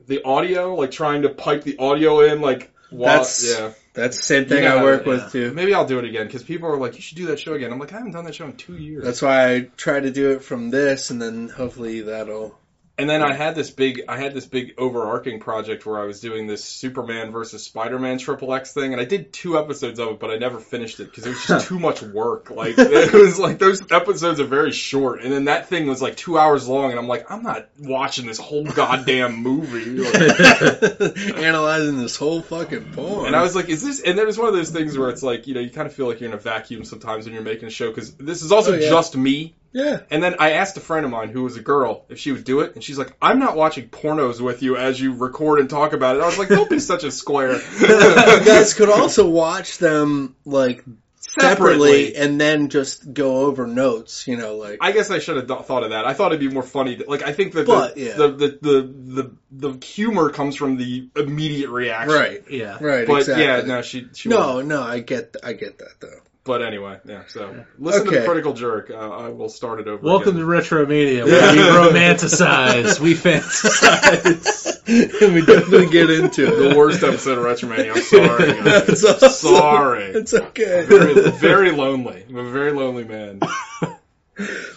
the 0.06 0.22
audio, 0.24 0.74
like 0.74 0.90
trying 0.90 1.22
to 1.22 1.28
pipe 1.28 1.62
the 1.62 1.78
audio 1.78 2.20
in, 2.20 2.40
like 2.40 2.70
while, 2.90 3.12
That's- 3.18 3.56
yeah. 3.58 3.72
That's 3.92 4.16
the 4.18 4.22
same 4.22 4.46
thing 4.46 4.62
You 4.62 4.68
know, 4.68 4.78
I 4.78 4.82
work 4.84 5.04
yeah. 5.04 5.08
with 5.08 5.32
too. 5.32 5.52
Maybe 5.52 5.74
I'll 5.74 5.84
do 5.84 5.98
it 5.98 6.04
again 6.04 6.24
because 6.24 6.44
people 6.44 6.68
are 6.68 6.76
like, 6.76 6.94
"You 6.94 7.00
should 7.02 7.16
do 7.16 7.26
that 7.26 7.40
show 7.40 7.54
again." 7.54 7.72
I'm 7.72 7.78
like, 7.80 7.92
I 7.92 7.96
haven't 7.96 8.12
done 8.12 8.24
that 8.24 8.36
show 8.36 8.44
in 8.44 8.52
two 8.52 8.76
years. 8.76 9.02
That's 9.02 9.20
why 9.20 9.52
I 9.52 9.60
try 9.76 9.98
to 9.98 10.12
do 10.12 10.30
it 10.30 10.44
from 10.44 10.70
this, 10.70 11.10
and 11.10 11.20
then 11.20 11.48
hopefully 11.48 12.02
that'll. 12.02 12.56
And 13.00 13.08
then 13.08 13.22
I 13.22 13.32
had 13.32 13.54
this 13.54 13.70
big, 13.70 14.02
I 14.08 14.18
had 14.18 14.34
this 14.34 14.44
big 14.46 14.74
overarching 14.78 15.40
project 15.40 15.86
where 15.86 15.98
I 15.98 16.04
was 16.04 16.20
doing 16.20 16.46
this 16.46 16.62
Superman 16.64 17.32
versus 17.32 17.62
Spider-Man 17.64 18.18
Triple 18.18 18.52
X 18.52 18.72
thing, 18.72 18.92
and 18.92 19.00
I 19.00 19.04
did 19.04 19.32
two 19.32 19.58
episodes 19.58 19.98
of 19.98 20.08
it, 20.10 20.20
but 20.20 20.30
I 20.30 20.36
never 20.36 20.60
finished 20.60 21.00
it 21.00 21.04
because 21.04 21.24
it 21.26 21.30
was 21.30 21.46
just 21.46 21.66
too 21.68 21.78
much 21.78 22.02
work. 22.02 22.50
Like 22.50 22.74
it 22.78 23.12
was 23.12 23.38
like 23.38 23.58
those 23.58 23.82
episodes 23.90 24.38
are 24.40 24.44
very 24.46 24.72
short, 24.72 25.22
and 25.22 25.32
then 25.32 25.46
that 25.46 25.68
thing 25.68 25.86
was 25.86 26.02
like 26.02 26.16
two 26.16 26.38
hours 26.38 26.68
long, 26.68 26.90
and 26.90 26.98
I'm 26.98 27.08
like, 27.08 27.30
I'm 27.30 27.42
not 27.42 27.68
watching 27.78 28.26
this 28.26 28.38
whole 28.38 28.64
goddamn 28.64 29.36
movie. 29.36 29.98
Like, 30.02 30.14
Analyzing 31.38 31.98
this 31.98 32.16
whole 32.16 32.42
fucking 32.42 32.92
porn. 32.92 33.26
and 33.26 33.36
I 33.36 33.42
was 33.42 33.54
like, 33.56 33.68
is 33.68 33.82
this? 33.82 34.00
And 34.00 34.18
then 34.18 34.28
it's 34.28 34.38
one 34.38 34.48
of 34.48 34.54
those 34.54 34.70
things 34.70 34.96
where 34.98 35.08
it's 35.10 35.22
like, 35.22 35.46
you 35.46 35.54
know, 35.54 35.60
you 35.60 35.70
kind 35.70 35.86
of 35.86 35.94
feel 35.94 36.06
like 36.06 36.20
you're 36.20 36.28
in 36.28 36.34
a 36.34 36.38
vacuum 36.38 36.84
sometimes 36.84 37.24
when 37.24 37.34
you're 37.34 37.42
making 37.42 37.68
a 37.68 37.70
show 37.70 37.88
because 37.88 38.14
this 38.14 38.42
is 38.42 38.52
also 38.52 38.72
Oh, 38.72 38.76
yeah. 38.76 38.88
just 38.90 39.16
me. 39.16 39.54
Yeah. 39.72 40.00
And 40.10 40.22
then 40.22 40.36
I 40.40 40.52
asked 40.52 40.76
a 40.76 40.80
friend 40.80 41.04
of 41.04 41.10
mine 41.12 41.28
who 41.28 41.42
was 41.44 41.56
a 41.56 41.60
girl 41.62 42.04
if 42.08 42.18
she 42.18 42.32
would 42.32 42.44
do 42.44 42.60
it, 42.60 42.74
and 42.74 42.82
she's 42.82 42.98
like, 42.98 43.12
"I'm 43.22 43.38
not 43.38 43.56
watching 43.56 43.88
pornos 43.88 44.40
with 44.40 44.62
you 44.62 44.76
as 44.76 45.00
you 45.00 45.14
record 45.14 45.60
and 45.60 45.70
talk 45.70 45.92
about 45.92 46.16
it." 46.16 46.22
I 46.22 46.26
was 46.26 46.38
like, 46.38 46.48
"Don't 46.48 46.68
be 46.70 46.78
such 46.92 47.04
a 47.04 47.10
square." 47.10 47.54
you 47.80 48.44
guys 48.44 48.74
could 48.78 48.88
also 48.90 49.28
watch 49.28 49.78
them 49.78 50.34
like 50.44 50.84
separately 51.22 52.16
and 52.16 52.40
then 52.40 52.68
just 52.68 53.12
go 53.12 53.36
over 53.46 53.66
notes. 53.66 54.26
You 54.26 54.36
know, 54.36 54.56
like 54.56 54.78
I 54.80 54.92
guess 54.92 55.10
I 55.10 55.18
should 55.18 55.36
have 55.36 55.46
th- 55.46 55.60
thought 55.66 55.84
of 55.84 55.90
that. 55.90 56.04
I 56.06 56.14
thought 56.14 56.32
it'd 56.32 56.40
be 56.40 56.52
more 56.52 56.62
funny. 56.62 56.96
to- 56.96 57.04
Like 57.08 57.22
I 57.22 57.32
think 57.32 57.52
that 57.54 57.66
But, 57.66 57.94
the, 57.94 58.00
yeah. 58.00 58.16
the, 58.16 58.28
the 58.28 58.58
the 58.60 59.30
the 59.52 59.68
the 59.70 59.86
humor 59.86 60.30
comes 60.30 60.56
from 60.56 60.76
the 60.76 61.08
immediate 61.16 61.70
reaction. 61.70 62.12
right, 62.14 62.42
Yeah. 62.50 62.78
right, 62.80 63.06
But 63.06 63.18
exactly. 63.20 63.44
yeah, 63.44 63.60
no, 63.62 63.82
she 63.82 64.08
she 64.14 64.28
no, 64.28 64.54
wouldn't. 64.56 64.68
no, 64.68 64.82
I 64.82 65.00
get, 65.00 65.36
I 65.44 65.52
get 65.52 65.78
that 65.78 65.94
though. 66.00 66.20
But 66.42 66.62
anyway, 66.62 66.98
yeah. 67.04 67.24
So 67.28 67.64
listen 67.78 68.04
to 68.04 68.08
Okay. 68.08 68.20
the 68.20 68.24
Critical 68.26 68.54
Jerk. 68.54 68.90
Uh, 68.90 68.94
I 68.96 69.28
will 69.28 69.50
start 69.50 69.78
it 69.80 69.86
over. 69.88 70.02
Welcome 70.02 70.36
again. 70.36 70.40
to 70.40 70.46
Retromania, 70.46 71.24
where 71.26 71.52
we 71.52 71.58
romanticize, 71.60 72.98
we 72.98 73.14
fantasize. 73.14 75.20
and 75.22 75.34
we 75.34 75.44
definitely 75.44 75.88
get 75.90 76.08
into 76.08 76.46
the 76.46 76.74
worst 76.76 77.02
episode 77.02 77.38
of 77.38 77.44
Retro 77.44 77.68
Retromania. 77.68 77.94
I'm 77.94 78.02
sorry. 78.02 78.52
guys. 78.64 78.88
It's 78.88 79.04
awesome. 79.04 79.30
Sorry. 79.54 80.04
It's 80.04 80.32
okay. 80.34 80.84
very, 80.86 81.30
very 81.30 81.70
lonely. 81.72 82.24
I'm 82.28 82.36
a 82.36 82.50
very 82.50 82.72
lonely 82.72 83.04
man. 83.04 83.40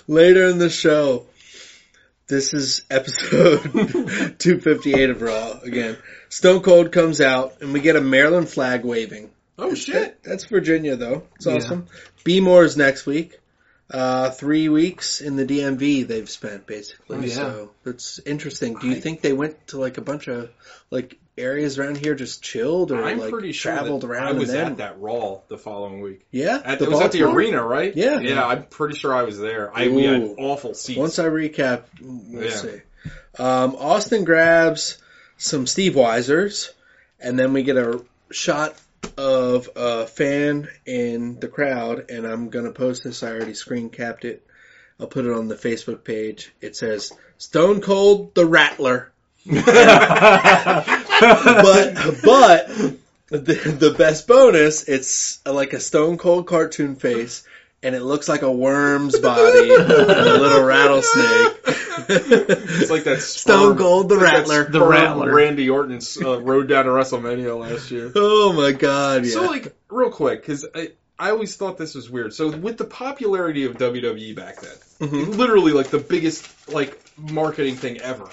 Later 0.07 0.49
in 0.49 0.57
the 0.57 0.69
show, 0.69 1.27
This 2.27 2.53
is 2.53 2.81
episode 2.89 3.61
258 4.37 5.09
of 5.11 5.21
Raw 5.21 5.59
again. 5.63 5.97
Stone 6.29 6.61
Cold 6.61 6.91
comes 6.91 7.21
out 7.21 7.61
and 7.61 7.71
we 7.73 7.79
get 7.79 7.95
a 7.95 8.01
Maryland 8.01 8.49
flag 8.49 8.83
waving. 8.83 9.29
Oh 9.57 9.73
shit! 9.75 10.21
That's 10.23 10.45
Virginia 10.45 10.95
though. 10.95 11.23
It's 11.35 11.45
Yeah. 11.45 11.55
awesome. 11.55 11.87
B 12.23 12.39
Moore's 12.39 12.75
next 12.77 13.05
week. 13.05 13.39
Uh, 13.91 14.31
three 14.31 14.69
weeks 14.69 15.21
in 15.21 15.35
the 15.35 15.45
DMV 15.45 16.07
they've 16.07 16.29
spent 16.29 16.65
basically. 16.65 17.17
Oh, 17.17 17.21
yeah. 17.21 17.33
So 17.35 17.71
it's 17.85 18.19
interesting. 18.25 18.75
Do 18.75 18.87
you 18.87 18.95
I- 18.95 18.99
think 18.99 19.21
they 19.21 19.33
went 19.33 19.67
to 19.67 19.77
like 19.77 19.97
a 19.97 20.01
bunch 20.01 20.27
of 20.27 20.49
like 20.89 21.17
areas 21.37 21.77
around 21.77 21.97
here 21.97 22.15
just 22.15 22.41
chilled 22.41 22.91
or 22.91 23.03
I'm 23.03 23.19
like 23.19 23.29
pretty 23.31 23.51
sure 23.51 23.71
traveled 23.73 24.01
that 24.01 24.07
around 24.07 24.27
I 24.27 24.31
was 24.33 24.51
then 24.51 24.71
at 24.73 24.77
that 24.77 24.99
Raw 25.01 25.39
the 25.47 25.57
following 25.57 25.99
week. 26.01 26.25
yeah 26.31 26.61
At, 26.63 26.79
the 26.79 26.85
it 26.85 26.91
was 26.91 27.01
at 27.01 27.11
the 27.11 27.23
arena, 27.23 27.61
right? 27.63 27.95
Yeah. 27.95 28.19
Yeah, 28.19 28.45
I'm 28.45 28.63
pretty 28.63 28.97
sure 28.97 29.13
I 29.13 29.23
was 29.23 29.37
there. 29.37 29.71
I 29.75 29.89
we 29.89 30.03
had 30.05 30.35
awful 30.39 30.73
seats. 30.73 30.97
Once 30.97 31.19
I 31.19 31.25
recap, 31.25 31.83
we'll 32.01 32.45
Yeah. 32.45 32.49
see. 32.55 32.81
Um, 33.37 33.75
Austin 33.75 34.23
grabs 34.23 34.97
some 35.37 35.67
Steve 35.67 35.93
Weisers, 35.93 36.69
and 37.19 37.37
then 37.37 37.51
we 37.53 37.63
get 37.63 37.77
a 37.77 38.03
shot 38.31 38.75
of 39.17 39.69
a 39.75 40.05
fan 40.07 40.69
in 40.85 41.39
the 41.39 41.47
crowd, 41.47 42.09
and 42.09 42.25
I'm 42.25 42.49
gonna 42.49 42.71
post 42.71 43.03
this. 43.03 43.23
I 43.23 43.31
already 43.31 43.53
screen 43.53 43.89
capped 43.89 44.25
it. 44.25 44.45
I'll 44.99 45.07
put 45.07 45.25
it 45.25 45.31
on 45.31 45.47
the 45.47 45.55
Facebook 45.55 46.03
page. 46.03 46.53
It 46.61 46.75
says 46.75 47.11
Stone 47.37 47.81
Cold 47.81 48.35
the 48.35 48.45
Rattler, 48.45 49.11
but 49.45 49.55
but 52.23 52.67
the, 53.33 53.75
the 53.79 53.95
best 53.97 54.27
bonus, 54.27 54.83
it's 54.83 55.45
like 55.45 55.73
a 55.73 55.79
Stone 55.79 56.17
Cold 56.17 56.47
cartoon 56.47 56.95
face. 56.95 57.43
And 57.81 57.95
it 57.95 58.01
looks 58.01 58.29
like 58.29 58.43
a 58.43 58.51
worm's 58.51 59.19
body 59.19 59.73
and 59.73 59.91
a 59.91 60.37
little 60.39 60.63
rattlesnake. 60.63 61.82
It's 62.09 62.91
like 62.91 63.03
that 63.05 63.21
Stone 63.21 63.73
sperm- 63.73 63.77
Cold 63.77 64.09
the 64.09 64.15
it's 64.15 64.23
like 64.23 64.31
Rattler. 64.33 64.63
The 64.65 64.79
sperm 64.79 64.89
Rattler. 64.89 65.33
Randy 65.35 65.69
Orton 65.69 65.99
uh, 66.23 66.41
rode 66.41 66.67
down 66.67 66.85
to 66.85 66.91
WrestleMania 66.91 67.57
last 67.59 67.91
year. 67.91 68.11
Oh 68.15 68.53
my 68.53 68.71
god, 68.71 69.25
yeah. 69.25 69.31
So 69.31 69.43
like 69.45 69.75
real 69.89 70.09
quick, 70.11 70.41
because 70.41 70.65
I 70.75 70.91
I 71.19 71.29
always 71.31 71.55
thought 71.55 71.77
this 71.77 71.95
was 71.95 72.09
weird. 72.09 72.33
So 72.33 72.49
with 72.49 72.77
the 72.77 72.85
popularity 72.85 73.65
of 73.65 73.77
WWE 73.77 74.35
back 74.35 74.61
then, 74.61 74.75
Mhm. 75.09 75.35
literally 75.37 75.71
like 75.71 75.87
the 75.89 75.99
biggest 75.99 76.47
like 76.69 76.99
marketing 77.17 77.75
thing 77.75 77.99
ever. 78.01 78.27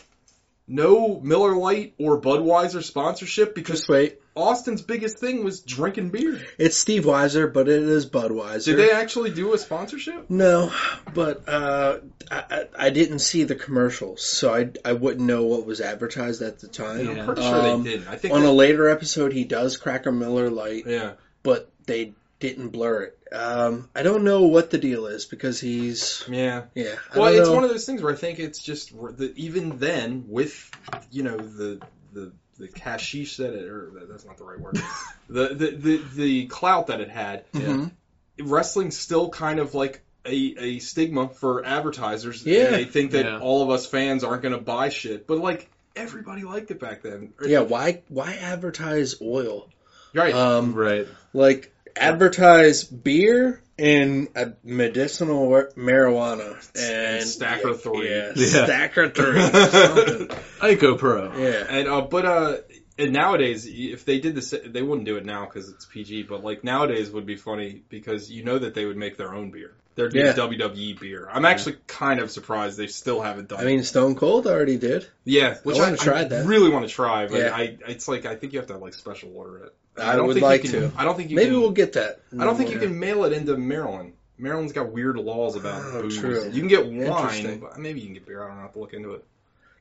No 0.71 1.21
Miller 1.21 1.57
Lite 1.57 1.95
or 1.99 2.21
Budweiser 2.21 2.83
sponsorship 2.83 3.55
because 3.55 3.81
Just 3.81 3.89
wait. 3.91 4.19
Austin's 4.37 4.81
biggest 4.83 5.19
thing 5.19 5.43
was 5.43 5.61
drinking 5.61 6.11
beer. 6.11 6.41
It's 6.57 6.77
Steve 6.77 7.05
Weiser, 7.05 7.53
but 7.53 7.69
it 7.69 7.83
is 7.83 8.09
Budweiser. 8.09 8.67
Did 8.67 8.79
they 8.79 8.93
actually 8.93 9.33
do 9.33 9.53
a 9.53 9.59
sponsorship? 9.59 10.31
No, 10.31 10.73
but 11.13 11.49
uh, 11.49 11.99
I, 12.31 12.45
I 12.51 12.65
I 12.87 12.91
didn't 12.91 13.19
see 13.19 13.43
the 13.43 13.57
commercials, 13.57 14.23
so 14.25 14.55
I 14.55 14.71
I 14.85 14.93
wouldn't 14.93 15.27
know 15.27 15.43
what 15.45 15.67
was 15.67 15.81
advertised 15.81 16.41
at 16.43 16.61
the 16.61 16.69
time. 16.69 17.05
Yeah. 17.05 17.13
I'm 17.23 17.27
pretty 17.27 17.43
sure 17.43 17.57
Um, 17.61 17.83
they 17.83 17.91
didn't. 17.91 18.09
I 18.09 18.17
think 18.17 18.33
On 18.35 18.43
that- 18.43 18.49
a 18.49 18.53
later 18.53 18.89
episode, 18.89 19.33
he 19.33 19.43
does 19.45 19.77
crack 19.77 20.07
a 20.07 20.13
Miller 20.13 20.49
Light, 20.51 20.85
yeah. 20.87 21.13
but 21.43 21.69
they 21.87 22.13
didn't 22.39 22.69
blur 22.69 23.03
it. 23.03 23.19
Um, 23.33 23.89
I 23.95 24.03
don't 24.03 24.25
know 24.25 24.43
what 24.43 24.71
the 24.71 24.79
deal 24.79 25.07
is 25.07 25.25
because 25.25 25.61
he's 25.61 26.25
Yeah. 26.29 26.65
yeah. 26.75 26.95
I 27.15 27.19
Well, 27.19 27.33
it's 27.35 27.49
know. 27.49 27.55
one 27.55 27.65
of 27.65 27.71
those 27.71 27.87
things 27.87 28.03
where 28.03 28.13
I 28.13 28.17
think 28.17 28.39
it's 28.41 28.59
just 28.61 28.93
r- 29.01 29.13
the, 29.13 29.33
even 29.37 29.79
then 29.79 30.25
with 30.29 30.69
you 31.13 31.23
know 31.23 31.37
the 31.37 31.81
the 32.13 32.33
the 32.59 32.69
cashish 32.69 33.37
that 33.37 33.55
it 33.55 33.69
or 33.69 33.93
that's 34.09 34.25
not 34.27 34.37
the 34.37 34.45
right 34.45 34.59
word 34.59 34.83
the, 35.29 35.49
the 35.55 35.71
the 35.71 35.97
the 36.15 36.47
clout 36.49 36.89
that 36.89 37.01
it 37.01 37.09
had 37.09 37.51
Mhm. 37.53 37.93
wrestling's 38.41 38.99
still 38.99 39.29
kind 39.31 39.61
of 39.61 39.75
like 39.75 40.03
a, 40.27 40.55
a 40.59 40.79
stigma 40.81 41.29
for 41.29 41.65
advertisers 41.65 42.45
Yeah. 42.45 42.65
and 42.67 42.75
they 42.75 42.85
think 42.85 43.13
that 43.13 43.25
Yeah. 43.25 43.39
all 43.39 43.63
of 43.63 43.71
us 43.71 43.87
fans 43.87 44.25
aren't 44.25 44.43
going 44.43 44.55
to 44.55 44.61
buy 44.61 44.89
shit 44.89 45.27
but 45.27 45.39
like 45.39 45.71
everybody 45.97 46.43
liked 46.43 46.71
it 46.71 46.81
back 46.81 47.03
then 47.03 47.33
Yeah, 47.45 47.61
why 47.61 48.03
why 48.09 48.35
advertise 48.35 49.15
oil? 49.23 49.69
right 50.15 50.35
Um, 50.35 50.75
right. 50.75 51.07
like 51.33 51.73
advertise 52.01 52.85
beer 52.85 53.63
and 53.79 54.29
uh, 54.37 54.47
medicinal 54.65 55.49
marijuana 55.77 56.55
and 56.79 57.27
Stacker 57.27 57.75
three. 57.75 58.11
Yeah, 58.11 58.33
Yeah. 58.35 58.65
stacker 58.67 59.11
three. 59.11 59.41
something. 59.69 60.29
Ico 60.61 60.99
Pro. 60.99 61.33
yeah, 61.37 61.65
And 61.69 61.89
uh, 61.89 62.01
but 62.03 62.25
uh, 62.25 62.57
and 62.99 63.13
nowadays, 63.13 63.67
if 63.67 64.05
they 64.05 64.19
did 64.21 64.35
this, 64.35 64.55
they 64.67 64.83
wouldn't 64.83 65.07
do 65.07 65.17
it 65.17 65.25
now 65.25 65.45
because 65.47 65.69
it's 65.71 65.87
PG. 65.87 66.25
But 66.25 66.45
like 66.45 66.65
nowadays, 66.65 67.11
would 67.11 67.27
be 67.27 67.37
funny 67.37 67.83
because 67.89 68.31
you 68.31 68.45
know 68.45 68.59
that 68.59 68.75
they 68.75 68.85
would 68.85 68.97
make 68.99 69.17
their 69.17 69.35
own 69.35 69.51
beer. 69.51 69.73
They're 69.97 70.09
doing 70.09 70.27
Yeah. 70.27 70.33
WWE 70.35 71.01
beer. 71.01 71.29
I'm 71.31 71.45
actually 71.45 71.77
kind 71.87 72.21
of 72.21 72.31
surprised 72.31 72.79
they 72.79 72.87
still 72.87 73.21
haven't 73.21 73.49
done. 73.49 73.59
I 73.59 73.63
it. 73.63 73.67
mean 73.67 73.83
Stone 73.83 74.15
Cold 74.17 74.47
already 74.47 74.77
did. 74.77 75.07
yeah, 75.25 75.57
which 75.63 75.77
I 75.77 75.81
I, 75.81 75.83
wanna 75.85 75.97
try 75.97 76.25
that. 76.25 76.47
really 76.47 76.71
want 76.71 76.87
to 76.89 76.95
try, 76.95 77.27
but 77.27 77.39
Yeah. 77.39 77.55
I 77.55 77.77
it's 77.89 78.07
like 78.09 78.25
I 78.27 78.37
think 78.37 78.53
you 78.53 78.59
have 78.61 78.69
to 78.69 78.77
like 78.77 78.95
special 78.95 79.31
order 79.35 79.65
it. 79.65 79.75
I 80.01 80.17
don't 80.17 80.27
would 80.29 80.35
think 80.35 80.45
like 80.45 80.65
you 80.65 80.71
can, 80.71 80.91
to. 80.91 80.93
I 80.97 81.05
don't 81.05 81.17
think 81.17 81.31
you 81.31 81.37
Maybe 81.37 81.51
can, 81.51 81.61
we'll 81.61 81.71
get 81.71 81.95
that. 81.95 82.21
I 82.39 82.45
don't 82.45 82.57
think 82.57 82.71
you 82.71 82.79
can 82.79 82.99
mail 82.99 83.25
it 83.25 83.33
into 83.33 83.57
Maryland. 83.57 84.15
Maryland's 84.39 84.73
got 84.73 84.91
weird 84.91 85.17
laws 85.17 85.57
about 85.57 85.83
Oh, 85.85 86.03
booze. 86.03 86.19
true. 86.19 86.49
You 86.51 86.61
can 86.61 86.69
get 86.69 86.87
wine, 86.87 87.61
but 87.61 87.79
maybe 87.79 88.01
you 88.01 88.07
can 88.07 88.15
get 88.15 88.27
beer. 88.27 88.43
I 88.43 88.47
don't 88.49 88.57
know. 88.57 88.61
I 88.61 88.65
have 88.65 88.73
to 88.73 88.79
look 88.79 88.95
into 88.95 89.13
it. 89.13 89.25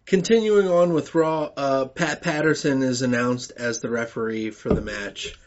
Continuing 0.05 0.67
on 0.67 0.93
with 0.93 1.13
Raw, 1.15 1.49
uh, 1.55 1.85
Pat 1.85 2.21
Patterson 2.21 2.81
is 2.81 3.01
announced 3.01 3.51
as 3.55 3.79
the 3.79 3.89
referee 3.89 4.49
for 4.51 4.73
the 4.73 4.81
match 4.81 5.37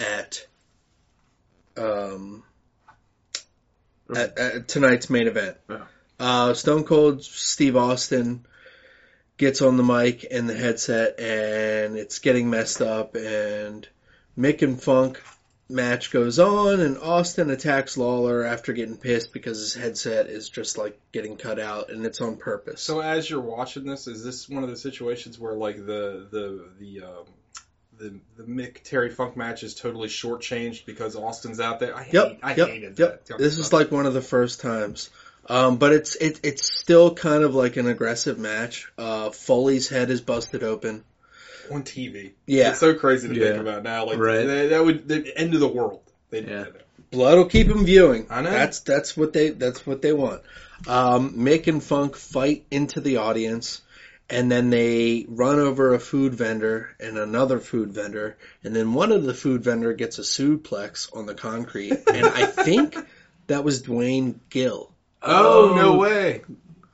at 0.00 0.46
um 1.76 2.42
at, 4.14 4.38
at 4.38 4.68
tonight's 4.68 5.08
main 5.10 5.28
event. 5.28 5.56
Yeah. 5.68 5.84
Uh, 6.18 6.54
Stone 6.54 6.84
Cold 6.84 7.22
Steve 7.22 7.76
Austin 7.76 8.44
gets 9.36 9.62
on 9.62 9.76
the 9.76 9.84
mic 9.84 10.26
and 10.30 10.48
the 10.48 10.56
headset, 10.56 11.20
and 11.20 11.96
it's 11.96 12.18
getting 12.18 12.50
messed 12.50 12.82
up. 12.82 13.14
And 13.14 13.88
Mick 14.38 14.62
and 14.62 14.80
Funk 14.80 15.20
match 15.68 16.10
goes 16.10 16.38
on, 16.38 16.80
and 16.80 16.96
Austin 16.98 17.50
attacks 17.50 17.96
Lawler 17.96 18.44
after 18.44 18.72
getting 18.72 18.96
pissed 18.96 19.32
because 19.32 19.58
his 19.58 19.74
headset 19.74 20.28
is 20.28 20.48
just 20.48 20.78
like 20.78 20.98
getting 21.12 21.36
cut 21.36 21.58
out, 21.58 21.90
and 21.90 22.06
it's 22.06 22.20
on 22.20 22.36
purpose. 22.36 22.80
So 22.80 23.00
as 23.00 23.28
you're 23.28 23.40
watching 23.40 23.84
this, 23.84 24.06
is 24.06 24.24
this 24.24 24.48
one 24.48 24.62
of 24.62 24.70
the 24.70 24.76
situations 24.76 25.38
where 25.38 25.54
like 25.54 25.76
the 25.76 26.26
the 26.30 26.68
the 26.78 27.02
um, 27.02 27.24
the 27.98 28.20
the 28.36 28.44
Mick 28.44 28.82
Terry 28.84 29.10
Funk 29.10 29.36
match 29.36 29.62
is 29.62 29.74
totally 29.74 30.08
shortchanged 30.08 30.86
because 30.86 31.16
Austin's 31.16 31.60
out 31.60 31.80
there? 31.80 31.96
I 31.96 32.04
hate, 32.04 32.14
Yep, 32.14 32.38
I 32.42 32.54
yep, 32.54 32.68
hated 32.68 32.98
yep. 32.98 33.26
that. 33.26 33.38
This 33.38 33.58
is 33.58 33.72
like 33.72 33.90
one 33.90 34.06
of 34.06 34.14
the 34.14 34.22
first 34.22 34.60
times. 34.60 35.10
Um, 35.50 35.78
but 35.78 35.92
it's 35.92 36.14
it, 36.16 36.40
it's 36.42 36.78
still 36.78 37.14
kind 37.14 37.42
of 37.42 37.54
like 37.54 37.76
an 37.76 37.86
aggressive 37.86 38.38
match. 38.38 38.90
Uh, 38.98 39.30
Foley's 39.30 39.88
head 39.88 40.10
is 40.10 40.20
busted 40.20 40.62
open. 40.62 41.04
On 41.70 41.82
TV. 41.82 42.32
Yeah, 42.46 42.70
It's 42.70 42.80
so 42.80 42.94
crazy 42.94 43.28
to 43.28 43.34
Yeah. 43.34 43.48
think 43.52 43.60
about 43.62 43.82
now. 43.82 44.06
Like 44.06 44.18
Right. 44.18 44.46
that, 44.46 44.70
that 44.70 44.84
would 44.84 45.08
the 45.08 45.36
end 45.36 45.54
of 45.54 45.60
the 45.60 45.68
world. 45.68 46.00
They 46.30 46.42
Yeah. 46.42 46.66
blood 47.10 47.38
will 47.38 47.46
keep 47.46 47.68
them 47.68 47.84
viewing. 47.84 48.26
I 48.30 48.42
know. 48.42 48.50
That's 48.50 48.80
that's 48.80 49.16
what 49.16 49.32
they 49.32 49.50
that's 49.50 49.86
what 49.86 50.02
they 50.02 50.12
want. 50.12 50.42
Um, 50.86 51.32
Mick 51.38 51.66
and 51.66 51.82
Funk 51.82 52.16
fight 52.16 52.62
into 52.70 53.00
the 53.00 53.16
audience, 53.16 53.80
and 54.30 54.50
then 54.50 54.70
they 54.70 55.24
run 55.28 55.58
over 55.58 55.94
a 55.94 55.98
food 55.98 56.34
vendor 56.34 56.88
and 57.00 57.18
another 57.18 57.58
food 57.60 57.92
vendor, 57.92 58.36
and 58.62 58.74
then 58.76 58.92
one 58.92 59.10
of 59.12 59.24
the 59.24 59.34
food 59.34 59.62
vendor 59.64 59.92
gets 59.92 60.18
a 60.18 60.22
suplex 60.22 61.08
on 61.16 61.26
the 61.26 61.34
concrete, 61.34 61.98
and 62.06 62.26
I 62.28 62.44
think 62.46 62.96
that 63.48 63.64
was 63.64 63.82
Dwayne 63.82 64.36
Gill. 64.50 64.92
Oh, 65.22 65.70
Oh. 65.70 65.74
no 65.74 65.96
way! 65.96 66.42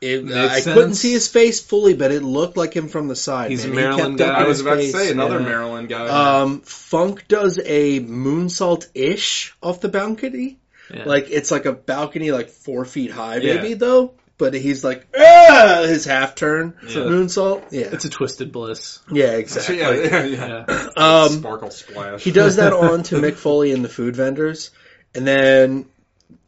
It, 0.04 0.30
I 0.30 0.60
sense. 0.60 0.74
couldn't 0.74 0.94
see 0.96 1.12
his 1.12 1.28
face 1.28 1.62
fully, 1.62 1.94
but 1.94 2.12
it 2.12 2.22
looked 2.22 2.58
like 2.58 2.74
him 2.74 2.88
from 2.88 3.08
the 3.08 3.16
side. 3.16 3.50
He's 3.50 3.64
a 3.64 3.68
man. 3.68 3.76
He 3.76 3.82
Maryland 3.82 4.18
guy. 4.18 4.28
I 4.28 4.46
was 4.46 4.60
about 4.60 4.74
to 4.76 4.90
say 4.90 5.10
another 5.10 5.40
yeah. 5.40 5.46
Maryland 5.46 5.88
guy. 5.88 6.40
Um, 6.42 6.60
Funk 6.60 7.26
does 7.26 7.58
a 7.64 8.00
moonsault 8.00 8.88
ish 8.94 9.54
off 9.62 9.80
the 9.80 9.88
balcony. 9.88 10.58
Yeah. 10.92 11.04
Like 11.04 11.30
it's 11.30 11.50
like 11.50 11.64
a 11.64 11.72
balcony, 11.72 12.30
like 12.32 12.50
four 12.50 12.84
feet 12.84 13.10
high, 13.10 13.36
Yeah. 13.36 13.54
maybe 13.54 13.74
though. 13.74 14.12
But 14.36 14.52
he's 14.52 14.84
like 14.84 15.06
ah! 15.16 15.84
his 15.86 16.04
half 16.04 16.34
turn 16.34 16.74
Yeah. 16.82 16.96
moonsault. 16.96 17.64
Yeah, 17.70 17.88
it's 17.92 18.04
a 18.04 18.10
twisted 18.10 18.52
bliss. 18.52 18.98
yeah, 19.10 19.32
exactly. 19.32 19.78
yeah, 19.78 19.92
yeah, 19.92 20.24
yeah. 20.24 20.64
Yeah. 20.68 20.90
Um, 20.96 21.28
Sparkle 21.30 21.70
splash. 21.70 22.22
he 22.22 22.30
does 22.30 22.56
that 22.56 22.72
on 22.72 23.04
to 23.04 23.14
Mick 23.20 23.36
Foley 23.36 23.72
and 23.72 23.82
the 23.84 23.88
food 23.88 24.16
vendors, 24.16 24.70
and 25.14 25.26
then 25.26 25.86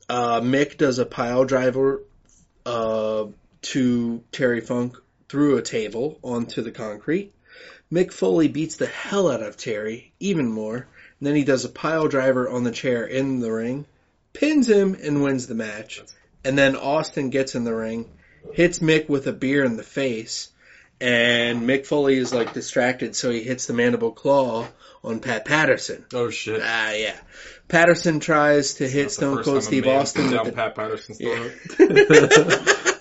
uh, 0.09 0.41
Mick 0.41 0.77
does 0.77 0.99
a 0.99 1.07
pile 1.07 1.45
driver 1.45 2.03
uh, 2.67 3.27
to 3.63 4.23
Terry 4.33 4.61
Funk 4.61 4.97
through 5.29 5.57
a 5.57 5.63
table 5.63 6.19
onto 6.23 6.63
the 6.63 6.71
concrete. 6.71 7.33
Mick 7.93 8.13
Foley 8.13 8.49
beats 8.49 8.77
the 8.77 8.87
hell 8.87 9.31
out 9.31 9.43
of 9.43 9.57
Terry 9.57 10.13
even 10.19 10.51
more, 10.51 10.77
and 10.77 11.27
then 11.27 11.37
he 11.37 11.45
does 11.45 11.65
a 11.65 11.69
pile 11.69 12.09
driver 12.09 12.49
on 12.49 12.65
the 12.65 12.71
chair 12.71 13.05
in 13.07 13.41
the 13.41 13.53
ring, 13.53 13.87
pins 14.33 14.69
him, 14.69 14.97
and 15.01 15.23
wins 15.23 15.47
the 15.47 15.55
match. 15.55 16.03
And 16.45 16.59
then 16.59 16.77
Austin 16.77 17.31
gets 17.31 17.55
in 17.55 17.65
the 17.65 17.75
ring, 17.75 18.11
hits 18.53 18.81
Mick 18.81 19.09
with 19.09 19.27
a 19.27 19.33
beer 19.33 19.65
in 19.65 19.77
the 19.77 19.83
face, 19.83 20.51
and 21.01 21.63
Mick 21.63 21.87
Foley 21.87 22.17
is 22.17 22.33
like 22.33 22.55
distracted, 22.55 23.15
so 23.15 23.31
he 23.31 23.43
hits 23.43 23.67
the 23.67 23.73
mandible 23.73 24.13
claw 24.13 24.67
on 25.05 25.21
Pat 25.21 25.45
Patterson. 25.45 26.05
Oh 26.13 26.31
shit! 26.31 26.61
Ah, 26.63 26.93
yeah. 26.93 27.17
Patterson 27.69 28.21
tries 28.21 28.75
to 28.75 28.89
hit 28.89 29.11
Stone 29.11 29.43
Cold 29.43 29.63
Steve 29.63 29.87
Austin 29.87 30.29
put 30.31 30.45
down 30.45 30.53
Pat 30.53 30.75
Patterson's 30.75 31.21
Yeah. 31.21 31.49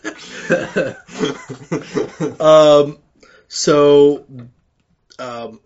um, 2.40 2.98
so, 3.48 4.26
um, 5.20 5.60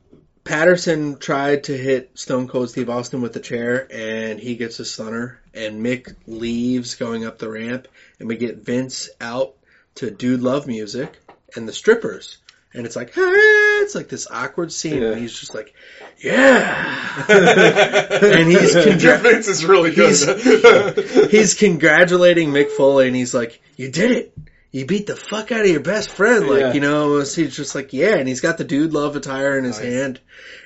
Patterson 0.43 1.17
tried 1.19 1.65
to 1.65 1.77
hit 1.77 2.11
Stone 2.17 2.47
Cold 2.47 2.69
Steve 2.69 2.89
Austin 2.89 3.21
with 3.21 3.33
the 3.33 3.39
chair, 3.39 3.87
and 3.91 4.39
he 4.39 4.55
gets 4.55 4.79
a 4.79 4.85
stunner. 4.85 5.39
And 5.53 5.83
Mick 5.85 6.15
leaves 6.27 6.95
going 6.95 7.25
up 7.25 7.37
the 7.39 7.49
ramp, 7.49 7.87
and 8.19 8.27
we 8.27 8.37
get 8.37 8.57
Vince 8.57 9.09
out 9.21 9.55
to 9.95 10.09
Dude 10.11 10.41
Love 10.41 10.65
music 10.67 11.19
and 11.55 11.67
the 11.67 11.73
strippers. 11.73 12.37
And 12.73 12.85
it's 12.85 12.95
like, 12.95 13.13
ah, 13.17 13.81
it's 13.81 13.95
like 13.95 14.09
this 14.09 14.27
awkward 14.29 14.71
scene, 14.71 15.01
Yeah. 15.01 15.11
and 15.11 15.21
he's 15.21 15.37
just 15.39 15.55
like, 15.55 15.73
yeah. 16.23 17.25
and 17.29 18.47
he's 18.49 18.73
Your 18.75 18.83
congra- 18.83 19.21
Vince 19.21 19.47
is 19.47 19.65
really 19.65 19.91
good. 19.93 20.15
He's- 20.39 21.31
he's 21.31 21.53
congratulating 21.55 22.49
Mick 22.51 22.69
Foley, 22.71 23.07
and 23.07 23.15
he's 23.15 23.33
like, 23.33 23.59
"You 23.75 23.89
did 23.89 24.11
it! 24.11 24.37
You 24.71 24.85
beat 24.85 25.07
the 25.07 25.15
fuck 25.15 25.51
out 25.51 25.61
of 25.61 25.67
your 25.67 25.79
best 25.79 26.11
friend!" 26.11 26.47
Like, 26.47 26.59
Yeah. 26.59 26.73
you 26.73 26.79
know, 26.79 27.19
he's 27.19 27.55
just 27.55 27.73
like, 27.75 27.91
"Yeah," 27.93 28.15
and 28.15 28.27
he's 28.27 28.41
got 28.41 28.57
the 28.57 28.63
dude 28.63 28.93
love 28.93 29.15
attire 29.15 29.57
in 29.57 29.63
his 29.63 29.79
Nice. 29.79 29.87
hand, 29.93 30.19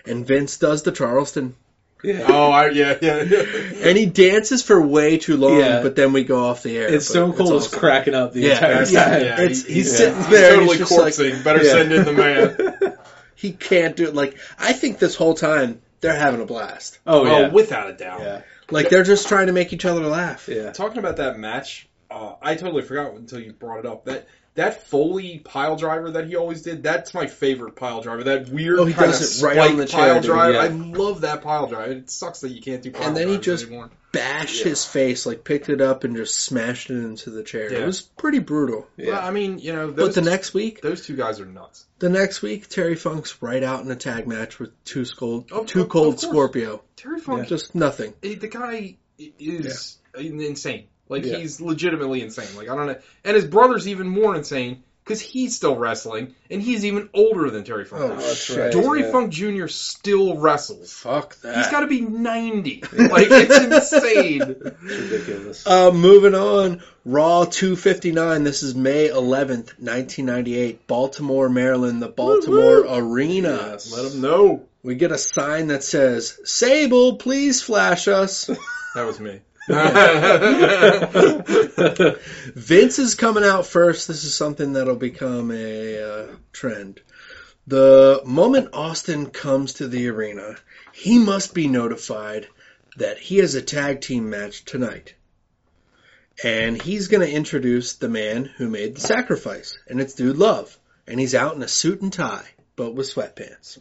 and 0.05 0.27
Vince 0.27 0.57
does 0.57 0.83
the 0.83 0.91
Charleston, 0.91 1.55
Yeah. 2.03 2.25
oh, 2.27 2.51
I, 2.51 2.69
yeah, 2.71 2.97
yeah, 3.01 3.23
yeah. 3.23 3.43
and 3.87 3.97
he 3.97 4.05
dances 4.05 4.61
for 4.61 4.81
way 4.81 5.17
too 5.19 5.37
long, 5.37 5.57
Yeah. 5.59 5.81
but 5.81 5.95
then 5.95 6.11
we 6.11 6.25
go 6.25 6.43
off 6.43 6.61
the 6.63 6.77
air. 6.77 6.87
And 6.87 6.95
but 6.95 7.03
Stone 7.03 7.33
Cold 7.33 7.53
is 7.53 7.67
awesome. 7.67 7.79
cracking 7.79 8.13
up 8.13 8.33
the 8.33 8.41
Yeah, 8.41 8.55
entire 8.55 8.83
yeah, 8.91 9.03
time. 9.05 9.21
yeah. 9.23 9.41
it's, 9.41 9.63
he's 9.65 9.89
yeah. 9.91 9.97
sitting 9.97 10.21
there, 10.29 10.53
and 10.59 10.67
totally 10.67 10.77
he's 10.79 10.89
just 10.89 11.19
like. 11.19 11.43
Better 11.45 11.63
Yeah. 11.63 11.71
send 11.71 11.93
in 11.93 12.03
the 12.03 12.11
man. 12.13 12.97
he 13.35 13.51
can't 13.53 13.95
do 13.95 14.05
it. 14.07 14.13
Like, 14.15 14.37
I 14.59 14.73
think 14.73 14.99
this 14.99 15.15
whole 15.15 15.33
time 15.33 15.81
they're 16.01 16.13
having 16.13 16.41
a 16.41 16.45
blast. 16.45 16.99
Oh, 17.07 17.21
oh 17.21 17.25
yeah. 17.25 17.47
Oh, 17.47 17.49
without 17.53 17.89
a 17.89 17.93
doubt. 17.93 18.19
yeah. 18.19 18.41
Like 18.69 18.89
they're 18.89 19.03
just 19.03 19.27
trying 19.29 19.47
to 19.47 19.53
make 19.53 19.71
each 19.71 19.85
other 19.85 20.01
laugh. 20.01 20.49
Yeah. 20.51 20.71
Talking 20.71 20.97
about 20.97 21.17
that 21.17 21.37
match, 21.39 21.87
uh, 22.13 22.35
I 22.41 22.55
totally 22.55 22.83
forgot 22.83 23.13
until 23.13 23.39
you 23.39 23.53
brought 23.53 23.79
it 23.79 23.85
up. 23.85 24.05
That 24.05 24.27
that 24.55 24.85
Foley 24.87 25.39
pile 25.39 25.75
driver 25.77 26.11
that 26.11 26.27
he 26.27 26.35
always 26.35 26.61
did, 26.61 26.83
that's 26.83 27.13
my 27.15 27.25
favorite 27.25 27.75
pile 27.75 28.01
driver. 28.01 28.23
That 28.23 28.49
weird 28.49 28.77
Oh, 28.79 28.85
he 28.85 28.93
kind 28.93 29.11
does 29.11 29.41
of 29.41 29.43
it 29.43 29.47
right 29.57 29.71
on 29.71 29.77
the 29.77 29.87
chair, 29.87 29.99
pile 29.99 30.13
dude, 30.21 30.23
driver. 30.25 30.53
yeah. 30.53 30.59
I 30.61 30.67
love 30.67 31.21
that 31.21 31.41
pile 31.41 31.65
driver. 31.65 31.91
It 31.91 32.11
sucks 32.11 32.41
that 32.41 32.49
you 32.49 32.61
can't 32.61 32.83
do 32.83 32.91
pile 32.91 33.07
And 33.07 33.17
then 33.17 33.29
he 33.29 33.39
just 33.39 33.65
anymore. 33.65 33.89
Bashed 34.11 34.59
Yeah. 34.59 34.65
his 34.65 34.85
face, 34.85 35.25
like 35.25 35.43
picked 35.43 35.69
it 35.69 35.81
up 35.81 36.03
and 36.03 36.15
just 36.15 36.39
smashed 36.39 36.91
it 36.91 36.97
into 36.97 37.31
the 37.31 37.41
chair. 37.41 37.73
It 37.73 37.83
was 37.83 38.03
pretty 38.03 38.37
brutal. 38.37 38.87
Well, 38.95 39.19
I 39.19 39.31
mean, 39.31 39.57
you 39.57 39.73
know, 39.73 39.89
those, 39.89 40.09
But 40.09 40.23
the 40.23 40.29
next 40.29 40.53
week, 40.53 40.81
those 40.81 41.03
two 41.03 41.15
guys 41.15 41.39
are 41.39 41.47
nuts. 41.47 41.87
The 41.97 42.09
next 42.09 42.43
week, 42.43 42.67
Terry 42.69 42.93
Funk's 42.93 43.41
right 43.41 43.63
out 43.63 43.83
in 43.83 43.89
a 43.89 43.95
tag 43.95 44.27
match 44.27 44.59
with 44.59 44.69
two 44.83 45.03
cold, 45.17 45.51
Of- 45.51 45.65
two 45.65 45.85
cold 45.87 46.13
of. 46.13 46.19
Scorpio. 46.19 46.83
Terry 46.95 47.19
Funk, 47.19 47.47
Just 47.47 47.73
nothing. 47.73 48.13
the 48.21 48.35
guy 48.35 48.97
i- 49.19 49.33
is 49.39 49.97
insane. 50.15 50.85
Like 51.13 51.25
Yeah. 51.25 51.37
he's 51.37 51.61
legitimately 51.61 52.21
insane. 52.21 52.55
Like 52.57 52.69
I 52.69 52.75
don't 52.75 52.87
know, 52.87 52.97
and 53.23 53.35
his 53.35 53.45
brother's 53.45 53.87
even 53.87 54.07
more 54.09 54.35
insane 54.35 54.81
because 55.03 55.19
he's 55.21 55.55
still 55.55 55.75
wrestling 55.75 56.33
and 56.49 56.61
he's 56.61 56.85
even 56.85 57.09
older 57.13 57.49
than 57.51 57.63
Terry 57.65 57.85
Funk. 57.85 58.01
Oh, 58.03 58.15
that's 58.15 58.49
right. 58.49 58.71
Dory 58.71 59.01
yeah. 59.01 59.11
Funk 59.11 59.31
Jr. 59.31 59.67
still 59.67 60.37
wrestles. 60.37 60.93
Fuck 60.93 61.35
that. 61.41 61.57
He's 61.57 61.67
got 61.67 61.81
to 61.81 61.87
be 61.87 62.01
90. 62.01 62.83
Like, 62.93 63.27
it's 63.29 63.93
insane. 63.93 64.39
ridiculous. 64.81 65.67
Uh, 65.67 65.91
moving 65.91 66.33
on, 66.35 66.81
Raw 67.05 67.43
259. 67.43 68.43
This 68.43 68.63
is 68.63 68.75
May 68.75 69.09
11th, 69.09 69.77
1998, 69.77 70.87
Baltimore, 70.87 71.49
Maryland, 71.49 72.01
the 72.01 72.07
Baltimore 72.07 72.85
Arena. 72.87 73.71
Yes. 73.71 73.91
Let 73.91 74.11
him 74.13 74.21
know. 74.21 74.63
We 74.83 74.95
get 74.95 75.11
a 75.11 75.17
sign 75.17 75.67
that 75.67 75.83
says, 75.83 76.39
Sable, 76.45 77.17
please 77.17 77.61
flash 77.61 78.07
us. 78.07 78.49
That 78.95 79.07
was 79.07 79.19
me. 79.19 79.39
Vince 82.55 82.99
is 82.99 83.15
coming 83.15 83.45
out 83.45 83.65
first. 83.65 84.07
This 84.09 84.25
is 84.25 84.35
something 84.35 84.73
that'll 84.73 84.95
become 84.95 85.51
a 85.51 85.99
uh, 86.01 86.27
trend. 86.51 86.99
The 87.67 88.21
moment 88.25 88.73
Austin 88.73 89.29
comes 89.29 89.75
to 89.75 89.87
the 89.87 90.09
arena, 90.09 90.57
he 90.91 91.17
must 91.17 91.53
be 91.53 91.67
notified 91.67 92.47
that 92.97 93.17
he 93.19 93.37
has 93.37 93.55
a 93.55 93.61
tag 93.61 94.01
team 94.01 94.29
match 94.29 94.65
tonight. 94.65 95.15
And 96.43 96.81
he's 96.81 97.07
going 97.07 97.25
to 97.25 97.33
introduce 97.33 97.93
the 97.95 98.09
man 98.09 98.43
who 98.45 98.67
made 98.67 98.95
the 98.95 99.01
sacrifice, 99.01 99.77
and 99.87 100.01
it's 100.01 100.15
Dude 100.15 100.37
Love. 100.37 100.77
And 101.07 101.19
he's 101.19 101.35
out 101.35 101.55
in 101.55 101.63
a 101.63 101.67
suit 101.67 102.01
and 102.01 102.11
tie, 102.11 102.47
but 102.75 102.95
with 102.95 103.13
sweatpants. 103.13 103.77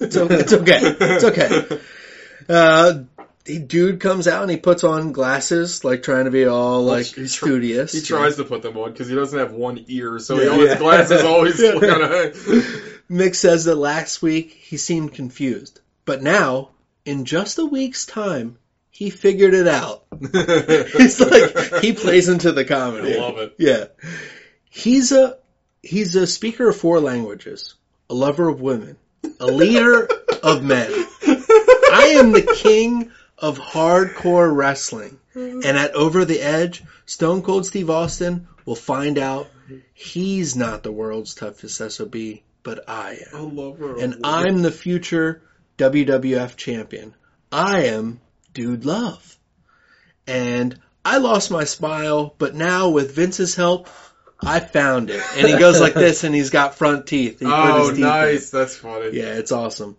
It's, 0.00 0.16
o- 0.16 0.26
it's 0.28 0.52
okay. 0.52 0.80
It's 0.82 1.24
okay. 1.24 1.80
Uh, 2.46 3.04
the 3.44 3.58
dude 3.58 4.00
comes 4.00 4.26
out 4.26 4.42
and 4.42 4.50
he 4.50 4.56
puts 4.56 4.84
on 4.84 5.12
glasses, 5.12 5.84
like 5.84 6.02
trying 6.02 6.24
to 6.24 6.30
be 6.30 6.46
all 6.46 6.82
like 6.82 7.06
he 7.06 7.26
studious. 7.26 7.92
He 7.92 8.00
tries 8.00 8.36
to 8.36 8.44
put 8.44 8.62
them 8.62 8.76
on 8.78 8.92
because 8.92 9.08
he 9.08 9.14
doesn't 9.14 9.38
have 9.38 9.52
one 9.52 9.84
ear, 9.88 10.18
so 10.18 10.36
he 10.38 10.44
Yeah. 10.44 10.50
all 10.50 10.58
his 10.60 10.68
Yeah. 10.70 10.78
glasses 10.78 11.22
always 11.22 11.60
Yeah. 11.60 11.72
kind 11.78 12.02
of. 12.02 12.34
Mick 13.10 13.34
says 13.34 13.66
that 13.66 13.74
last 13.76 14.22
week 14.22 14.50
he 14.62 14.76
seemed 14.78 15.12
confused, 15.12 15.80
but 16.06 16.22
now, 16.22 16.70
in 17.04 17.26
just 17.26 17.58
a 17.58 17.66
week's 17.66 18.06
time, 18.06 18.56
he 18.90 19.10
figured 19.10 19.52
it 19.54 19.68
out. 19.68 20.04
It's 20.32 21.20
like 21.20 21.82
he 21.82 21.92
plays 21.92 22.28
into 22.30 22.52
the 22.52 22.64
comedy. 22.64 23.14
I 23.16 23.20
love 23.20 23.38
it. 23.38 23.54
Yeah, 23.58 23.84
he's 24.70 25.12
a 25.12 25.36
he's 25.82 26.16
a 26.16 26.26
speaker 26.26 26.70
of 26.70 26.76
four 26.76 26.98
languages, 27.00 27.74
a 28.08 28.14
lover 28.14 28.48
of 28.48 28.62
women, 28.62 28.96
a 29.38 29.46
leader 29.46 30.08
of 30.42 30.62
men. 30.62 30.90
I 31.26 32.14
am 32.18 32.32
the 32.32 32.56
king 32.62 33.10
of 33.38 33.58
hardcore 33.58 34.54
wrestling. 34.54 35.18
And 35.34 35.64
at 35.66 35.94
Over 35.94 36.24
the 36.24 36.40
Edge, 36.40 36.82
Stone 37.06 37.42
Cold 37.42 37.66
Steve 37.66 37.90
Austin 37.90 38.46
will 38.64 38.76
find 38.76 39.18
out 39.18 39.48
he's 39.92 40.54
not 40.54 40.82
the 40.82 40.92
world's 40.92 41.34
toughest 41.34 41.78
SOB, 41.92 42.14
but 42.62 42.88
I 42.88 43.18
I 43.32 43.36
am. 43.36 43.56
love 43.56 43.78
her. 43.78 43.98
And 43.98 44.20
I'm 44.24 44.62
the 44.62 44.70
future 44.70 45.42
WWF 45.78 46.54
champion. 46.56 47.14
I 47.50 47.86
am 47.86 48.20
Dude 48.52 48.84
Love. 48.84 49.36
And 50.26 50.78
I 51.04 51.18
lost 51.18 51.50
my 51.50 51.64
smile, 51.64 52.34
but 52.38 52.54
now 52.54 52.90
with 52.90 53.14
Vince's 53.14 53.54
help, 53.54 53.88
I 54.40 54.60
found 54.60 55.10
it. 55.10 55.22
And 55.36 55.46
he 55.48 55.58
goes 55.58 55.80
like 55.80 55.94
this 55.94 56.24
and 56.24 56.34
he's 56.34 56.50
got 56.50 56.76
front 56.76 57.06
teeth. 57.06 57.40
He 57.40 57.46
Oh, 57.48 57.88
teeth 57.90 57.96
in. 57.98 58.04
nice. 58.04 58.50
That's 58.50 58.76
funny. 58.76 59.10
Yeah, 59.18 59.34
it's 59.34 59.52
awesome. 59.52 59.96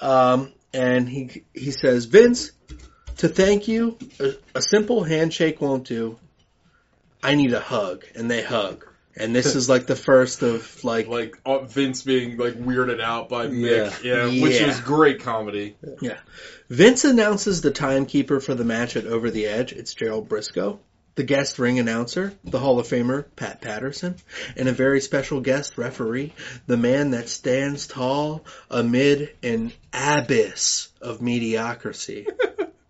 Um, 0.00 0.52
and 0.74 1.08
he 1.08 1.44
he 1.54 1.70
says, 1.70 2.06
Vince, 2.06 2.50
to 3.18 3.28
thank 3.28 3.68
you, 3.68 3.98
a, 4.20 4.32
a 4.56 4.62
simple 4.62 5.04
handshake 5.04 5.60
won't 5.60 5.84
do. 5.86 6.18
I 7.22 7.34
need 7.34 7.52
a 7.52 7.60
hug, 7.60 8.04
and 8.14 8.30
they 8.30 8.42
hug. 8.42 8.84
And 9.16 9.34
this 9.34 9.54
is 9.56 9.68
like 9.68 9.86
the 9.86 9.96
first 9.96 10.42
of 10.42 10.82
like, 10.84 11.06
Like 11.06 11.38
uh, 11.44 11.60
Vince 11.60 12.02
being 12.02 12.36
like 12.36 12.54
weirded 12.54 13.00
out 13.00 13.28
by 13.28 13.46
Mick, 13.46 14.02
yeah, 14.02 14.26
Yeah. 14.26 14.42
which 14.42 14.60
Yeah. 14.60 14.66
was 14.68 14.80
great 14.80 15.20
comedy. 15.20 15.76
Yeah, 16.00 16.18
Vince 16.68 17.04
announces 17.04 17.60
the 17.60 17.70
timekeeper 17.70 18.40
for 18.40 18.54
the 18.54 18.64
match 18.64 18.96
at 18.96 19.06
Over 19.06 19.30
the 19.30 19.46
Edge. 19.46 19.72
It's 19.72 19.94
Gerald 19.94 20.28
Brisco. 20.28 20.78
The 21.14 21.24
guest 21.24 21.58
ring 21.58 21.78
announcer, 21.78 22.32
the 22.42 22.58
Hall 22.58 22.78
of 22.80 22.86
Famer 22.86 23.26
Pat 23.36 23.60
Patterson, 23.60 24.14
and 24.56 24.66
a 24.66 24.72
very 24.72 25.02
special 25.02 25.42
guest 25.42 25.76
referee, 25.76 26.32
the 26.66 26.78
man 26.78 27.10
that 27.10 27.28
stands 27.28 27.86
tall 27.86 28.46
amid 28.70 29.28
an 29.42 29.72
abyss 29.92 30.88
of 31.02 31.20
mediocrity. 31.20 32.26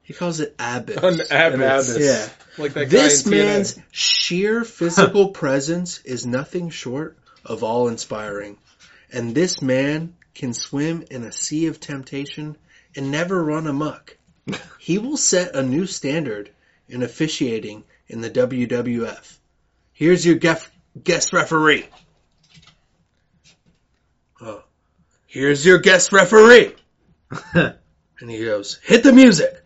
He 0.03 0.15
calls 0.15 0.41
it 0.41 0.55
abyss. 0.59 1.31
An 1.31 1.55
abyss. 1.55 1.97
Yeah. 1.99 2.29
Like 2.59 2.75
that 2.75 2.91
This 2.91 3.23
guy 3.23 3.31
in 3.31 3.39
TNA. 3.39 3.45
man's 3.47 3.79
sheer 3.93 4.65
physical 4.65 5.29
presence 5.43 6.01
is 6.05 6.27
nothing 6.27 6.71
short 6.71 7.17
of 7.45 7.63
awe 7.63 7.89
inspiring. 7.89 8.59
And 9.13 9.35
this 9.35 9.63
man 9.63 10.15
can 10.35 10.55
swim 10.55 11.05
in 11.11 11.23
a 11.23 11.33
sea 11.33 11.67
of 11.67 11.81
temptation 11.81 12.57
and 12.97 13.11
never 13.11 13.43
run 13.43 13.67
amok. 13.67 14.17
He 14.79 14.99
will 14.99 15.17
set 15.17 15.55
a 15.55 15.63
new 15.63 15.87
standard 15.87 16.51
in 16.89 17.05
officiating 17.05 17.85
in 18.09 18.21
the 18.21 18.31
WWF. 18.31 19.39
Here's 19.93 20.27
your 20.27 20.35
gef- 20.35 20.71
guest 21.03 21.33
referee. 21.33 21.87
Oh. 24.41 24.65
Here's 25.27 25.65
your 25.65 25.79
guest 25.79 26.11
referee. 26.13 26.75
and 27.55 27.75
he 28.31 28.45
goes, 28.45 28.81
hit 28.83 29.05
the 29.05 29.13
music. 29.13 29.62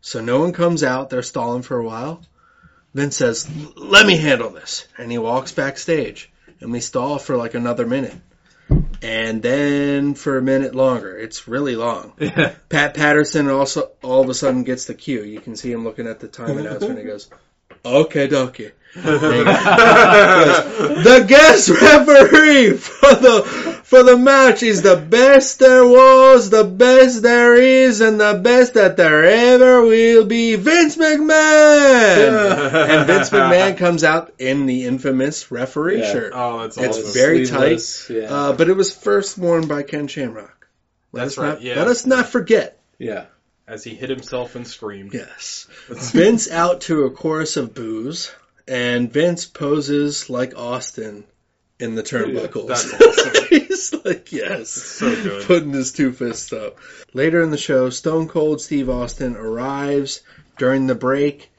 So 0.00 0.20
no 0.20 0.40
one 0.40 0.52
comes 0.52 0.82
out. 0.82 1.10
They're 1.10 1.22
stalling 1.22 1.62
for 1.62 1.78
a 1.78 1.84
while. 1.84 2.22
Vince 2.94 3.16
says, 3.16 3.48
let 3.76 4.06
me 4.06 4.16
handle 4.16 4.50
this. 4.50 4.86
And 4.96 5.10
he 5.10 5.18
walks 5.18 5.52
backstage. 5.52 6.30
And 6.60 6.72
we 6.72 6.80
stall 6.80 7.18
for 7.18 7.36
like 7.36 7.54
another 7.54 7.86
minute. 7.86 8.16
And 9.02 9.42
then 9.42 10.14
for 10.14 10.38
a 10.38 10.42
minute 10.42 10.74
longer. 10.74 11.16
It's 11.16 11.46
really 11.46 11.76
long. 11.76 12.12
Yeah. 12.18 12.54
Pat 12.68 12.94
Patterson 12.94 13.48
also 13.48 13.92
all 14.02 14.22
of 14.22 14.28
a 14.28 14.34
sudden 14.34 14.64
gets 14.64 14.86
the 14.86 14.94
cue. 14.94 15.22
You 15.22 15.40
can 15.40 15.56
see 15.56 15.70
him 15.70 15.84
looking 15.84 16.06
at 16.06 16.20
the 16.20 16.28
time 16.28 16.58
announcer 16.58 16.90
and 16.90 16.98
he 16.98 17.04
goes, 17.04 17.28
Okay, 17.84 18.28
dokie. 18.28 18.72
the 18.94 19.04
guest 21.28 21.68
referee 21.68 22.72
for 22.72 23.14
the 23.14 23.77
for 23.88 24.02
the 24.02 24.18
match 24.18 24.62
is 24.62 24.82
the 24.82 24.96
best 24.96 25.60
there 25.60 25.86
was, 25.86 26.50
the 26.50 26.62
best 26.64 27.22
there 27.22 27.54
is, 27.54 28.02
and 28.02 28.20
the 28.20 28.34
best 28.44 28.74
that 28.74 28.98
there 28.98 29.24
ever 29.24 29.80
will 29.80 30.26
be. 30.26 30.56
Vince 30.56 30.98
McMahon, 30.98 32.90
and 32.90 33.06
Vince 33.06 33.30
McMahon 33.30 33.76
comes 33.84 34.04
out 34.04 34.34
in 34.38 34.66
the 34.66 34.84
infamous 34.84 35.50
referee 35.50 36.00
Yeah. 36.00 36.12
shirt. 36.12 36.32
Oh, 36.36 36.60
that's 36.60 36.76
It's 36.76 36.86
awesome. 36.88 37.02
It's 37.04 37.14
very 37.14 37.46
tight, 37.46 38.06
Yeah. 38.10 38.34
uh, 38.34 38.52
but 38.52 38.68
it 38.68 38.76
was 38.76 38.94
first 38.94 39.38
worn 39.38 39.66
by 39.66 39.82
Ken 39.84 40.06
Shamrock. 40.06 40.68
Let 41.12 41.22
That's 41.22 41.32
us 41.32 41.38
right, 41.38 41.48
Not, 41.54 41.62
yeah. 41.62 41.76
Let 41.76 41.88
us 41.88 42.04
not 42.04 42.28
forget. 42.28 42.78
yeah. 42.98 43.24
As 43.66 43.84
he 43.84 43.94
hit 43.94 44.10
himself 44.10 44.54
and 44.54 44.66
screamed. 44.66 45.14
Yes. 45.14 45.66
Vince 45.88 46.50
out 46.50 46.82
to 46.82 47.04
a 47.04 47.10
chorus 47.10 47.56
of 47.56 47.74
boos, 47.74 48.30
and 48.66 49.10
Vince 49.12 49.46
poses 49.46 50.28
like 50.30 50.56
Austin 50.58 51.24
in 51.78 51.94
the 51.94 52.02
turnbuckles. 52.02 52.68
Awesome. 52.68 53.46
He's 53.48 53.94
like, 54.04 54.32
yes. 54.32 54.70
So 54.70 55.10
good. 55.14 55.46
Putting 55.46 55.72
his 55.72 55.92
two 55.92 56.12
fists 56.12 56.52
up. 56.52 56.76
Later 57.14 57.42
in 57.42 57.50
the 57.50 57.56
show, 57.56 57.90
Stone 57.90 58.28
Cold 58.28 58.60
Steve 58.60 58.90
Austin 58.90 59.36
arrives 59.36 60.20
during 60.58 60.86
the 60.86 60.94
break, 60.94 61.50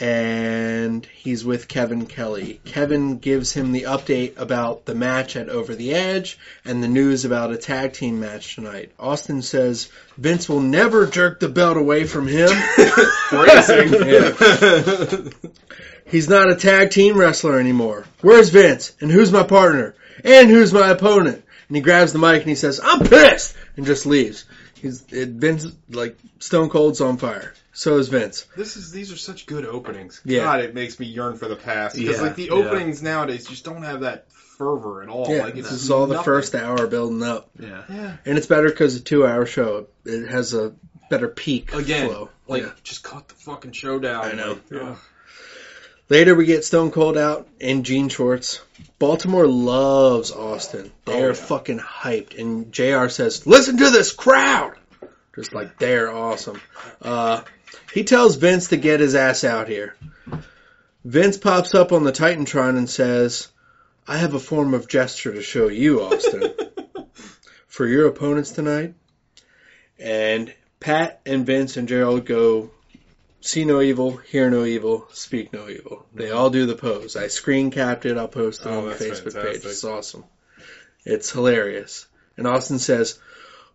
and 0.00 1.04
he's 1.06 1.44
with 1.44 1.68
Kevin 1.68 2.06
Kelly. 2.06 2.60
Kevin 2.64 3.18
gives 3.18 3.52
him 3.52 3.72
the 3.72 3.82
update 3.82 4.38
about 4.38 4.84
the 4.84 4.94
match 4.94 5.36
at 5.36 5.48
Over 5.48 5.74
the 5.74 5.94
Edge 5.94 6.38
and 6.64 6.82
the 6.82 6.88
news 6.88 7.24
about 7.24 7.52
a 7.52 7.56
tag 7.56 7.92
team 7.92 8.20
match 8.20 8.54
tonight. 8.54 8.90
Austin 8.98 9.42
says 9.42 9.90
Vince 10.16 10.48
will 10.48 10.60
never 10.60 11.06
jerk 11.06 11.40
the 11.40 11.48
belt 11.48 11.76
away 11.76 12.04
from 12.04 12.26
him. 12.26 12.48
Phrasing. 13.28 13.92
He's 16.08 16.28
not 16.28 16.50
a 16.50 16.56
tag 16.56 16.90
team 16.90 17.16
wrestler 17.16 17.58
anymore. 17.60 18.04
Where's 18.20 18.48
Vince? 18.50 18.92
And 19.00 19.10
who's 19.10 19.30
my 19.32 19.42
partner? 19.42 19.94
And 20.24 20.48
who's 20.50 20.72
my 20.72 20.90
opponent? 20.90 21.44
And 21.68 21.76
he 21.76 21.82
grabs 21.82 22.12
the 22.12 22.18
mic 22.18 22.40
and 22.40 22.48
he 22.48 22.54
says, 22.54 22.80
I'm 22.82 23.00
pissed! 23.06 23.54
And 23.76 23.84
just 23.86 24.06
leaves. 24.06 24.44
He's, 24.74 25.04
it, 25.12 25.28
Vince, 25.30 25.66
like, 25.90 26.16
Stone 26.38 26.70
Cold's 26.70 27.00
on 27.00 27.18
fire. 27.18 27.52
So 27.72 27.98
is 27.98 28.08
Vince. 28.08 28.46
This 28.56 28.76
is 28.76 28.90
these 28.90 29.12
are 29.12 29.16
such 29.16 29.46
good 29.46 29.64
openings. 29.64 30.20
Yeah. 30.24 30.42
God, 30.44 30.60
it 30.60 30.74
makes 30.74 30.98
me 30.98 31.06
yearn 31.06 31.36
for 31.36 31.46
the 31.46 31.54
past 31.56 31.94
because 31.96 32.16
Yeah, 32.16 32.22
like 32.22 32.34
the 32.34 32.44
yeah. 32.46 32.52
openings 32.52 33.02
nowadays 33.02 33.46
just 33.46 33.64
don't 33.64 33.82
have 33.84 34.00
that 34.00 34.32
fervor 34.32 35.02
at 35.04 35.08
all. 35.08 35.26
Yeah, 35.28 35.44
like 35.44 35.56
it's 35.56 35.70
this 35.70 35.82
is 35.84 35.90
all 35.90 36.06
the 36.06 36.20
first 36.24 36.56
hour 36.56 36.88
building 36.88 37.22
up. 37.22 37.50
Yeah. 37.58 37.84
Yeah. 37.88 38.16
And 38.26 38.36
it's 38.36 38.48
better 38.48 38.68
because 38.68 38.96
a 38.96 39.00
two 39.00 39.24
hour 39.24 39.46
show. 39.46 39.86
It 40.04 40.28
has 40.28 40.54
a 40.54 40.74
better 41.08 41.28
peak 41.28 41.72
Again, 41.72 42.08
flow. 42.08 42.30
like 42.48 42.62
Yeah. 42.64 42.72
just 42.82 43.04
cut 43.04 43.28
the 43.28 43.34
fucking 43.36 43.72
show 43.72 44.00
down. 44.00 44.24
I 44.24 44.32
know. 44.32 44.48
Like, 44.54 44.62
Yeah. 44.72 44.94
Later, 46.10 46.34
we 46.34 46.46
get 46.46 46.64
Stone 46.64 46.90
Cold 46.90 47.18
out 47.18 47.46
in 47.60 47.82
jean 47.84 48.08
shorts. 48.08 48.60
Baltimore 48.98 49.46
loves 49.46 50.32
Austin. 50.32 50.90
They're 51.04 51.26
Oh, 51.26 51.28
yeah. 51.28 51.32
fucking 51.34 51.78
hyped. 51.80 52.38
And 52.38 52.72
JR 52.72 53.08
says, 53.08 53.46
listen 53.46 53.76
to 53.78 53.90
this 53.90 54.12
crowd! 54.12 54.74
Just 55.34 55.52
like, 55.54 55.78
they're 55.78 56.10
awesome. 56.10 56.60
Uh, 57.02 57.42
he 57.92 58.04
tells 58.04 58.36
Vince 58.36 58.68
to 58.68 58.76
get 58.76 59.00
his 59.00 59.14
ass 59.14 59.44
out 59.44 59.68
here. 59.68 59.94
Vince 61.04 61.36
pops 61.36 61.74
up 61.74 61.92
on 61.92 62.04
the 62.04 62.12
Titantron 62.12 62.76
and 62.78 62.88
says, 62.88 63.48
I 64.06 64.16
have 64.16 64.34
a 64.34 64.40
form 64.40 64.74
of 64.74 64.88
gesture 64.88 65.32
to 65.34 65.42
show 65.42 65.68
you, 65.68 66.02
Austin. 66.02 66.54
For 67.66 67.86
your 67.86 68.08
opponents 68.08 68.50
tonight. 68.50 68.94
And 69.98 70.52
Pat 70.80 71.20
and 71.26 71.44
Vince 71.46 71.76
and 71.76 71.86
Gerald 71.86 72.24
go 72.24 72.70
see 73.40 73.64
no 73.64 73.80
evil, 73.80 74.16
hear 74.16 74.50
no 74.50 74.64
evil, 74.64 75.06
speak 75.12 75.52
no 75.52 75.68
evil. 75.68 76.06
They 76.14 76.30
all 76.30 76.50
do 76.50 76.66
the 76.66 76.74
pose. 76.74 77.16
I 77.16 77.28
screen 77.28 77.70
capped 77.70 78.06
it. 78.06 78.16
I'll 78.18 78.28
post 78.28 78.62
it 78.62 78.68
Oh, 78.68 78.78
on 78.80 78.84
the 78.88 78.94
Facebook 78.94 79.32
fantastic. 79.32 79.62
page. 79.62 79.64
It's 79.64 79.84
awesome. 79.84 80.24
It's 81.04 81.30
hilarious. 81.30 82.06
And 82.36 82.46
Austin 82.46 82.78
says, 82.78 83.18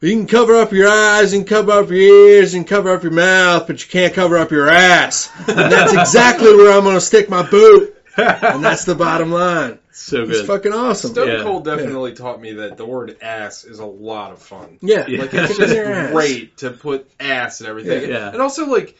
well, 0.01 0.11
you 0.11 0.17
can 0.17 0.27
cover 0.27 0.55
up 0.55 0.71
your 0.71 0.89
eyes 0.89 1.33
and 1.33 1.47
cover 1.47 1.71
up 1.71 1.89
your 1.89 1.99
ears 1.99 2.53
and 2.53 2.67
cover 2.67 2.93
up 2.93 3.03
your 3.03 3.11
mouth, 3.13 3.67
but 3.67 3.83
you 3.83 3.89
can't 3.89 4.13
cover 4.13 4.37
up 4.37 4.51
your 4.51 4.69
ass. 4.69 5.31
And 5.47 5.71
that's 5.71 5.93
exactly 5.93 6.53
where 6.55 6.77
I'm 6.77 6.83
going 6.83 6.95
to 6.95 7.01
stick 7.01 7.29
my 7.29 7.43
boot. 7.49 7.95
And 8.17 8.63
that's 8.63 8.85
the 8.85 8.95
bottom 8.95 9.31
line. 9.31 9.79
So 9.95 10.25
good. 10.25 10.35
It's 10.37 10.47
fucking 10.47 10.73
awesome. 10.73 11.11
Stone 11.11 11.27
Yeah. 11.27 11.43
Cold 11.43 11.65
definitely 11.65 12.15
taught 12.15 12.41
me 12.41 12.53
that 12.53 12.77
the 12.77 12.85
word 12.85 13.15
ass 13.21 13.63
is 13.63 13.77
a 13.77 13.85
lot 13.85 14.31
of 14.31 14.41
fun. 14.41 14.79
Yeah. 14.81 15.05
Yeah. 15.07 15.21
Like 15.21 15.33
it's 15.35 15.55
just 15.57 16.11
great 16.11 16.57
to 16.57 16.71
put 16.71 17.07
ass 17.19 17.59
and 17.61 17.69
everything. 17.69 18.09
Yeah. 18.09 18.29
And 18.31 18.41
also 18.41 18.65
like 18.65 18.97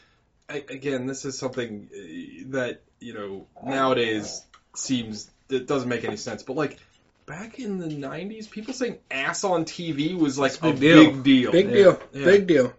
I, 0.54 0.64
again, 0.70 1.06
this 1.08 1.26
is 1.26 1.38
something 1.38 1.90
uh, 1.94 2.52
that, 2.52 2.82
you 3.00 3.14
know, 3.14 3.48
nowadays 3.66 4.44
seems 4.76 5.30
it 5.50 5.68
doesn't 5.68 5.90
make 5.90 6.04
any 6.04 6.18
sense, 6.18 6.44
but 6.44 6.56
like 6.56 6.80
back 7.26 7.60
in 7.60 7.78
the 7.80 7.88
90s, 7.88 8.50
people 8.50 8.74
saying 8.74 8.98
ass 9.10 9.44
on 9.44 9.66
TV 9.66 10.18
was 10.18 10.38
like 10.38 10.62
a 10.64 10.68
a 10.70 10.74
big 10.74 10.80
deal. 10.80 11.12
big 11.12 11.24
deal. 11.24 11.52
Big 11.52 11.72
deal. 11.72 12.02
Yeah. 12.14 12.26
Big 12.26 12.48
deal. 12.48 12.74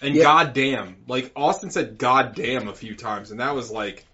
And 0.00 0.14
Yeah. 0.14 0.22
goddamn, 0.22 0.96
like 1.08 1.32
Austin 1.34 1.70
said 1.70 1.98
goddamn 1.98 2.68
a 2.68 2.74
few 2.74 2.94
times 2.94 3.30
and 3.30 3.40
that 3.40 3.54
was 3.54 3.70
like 3.70 4.04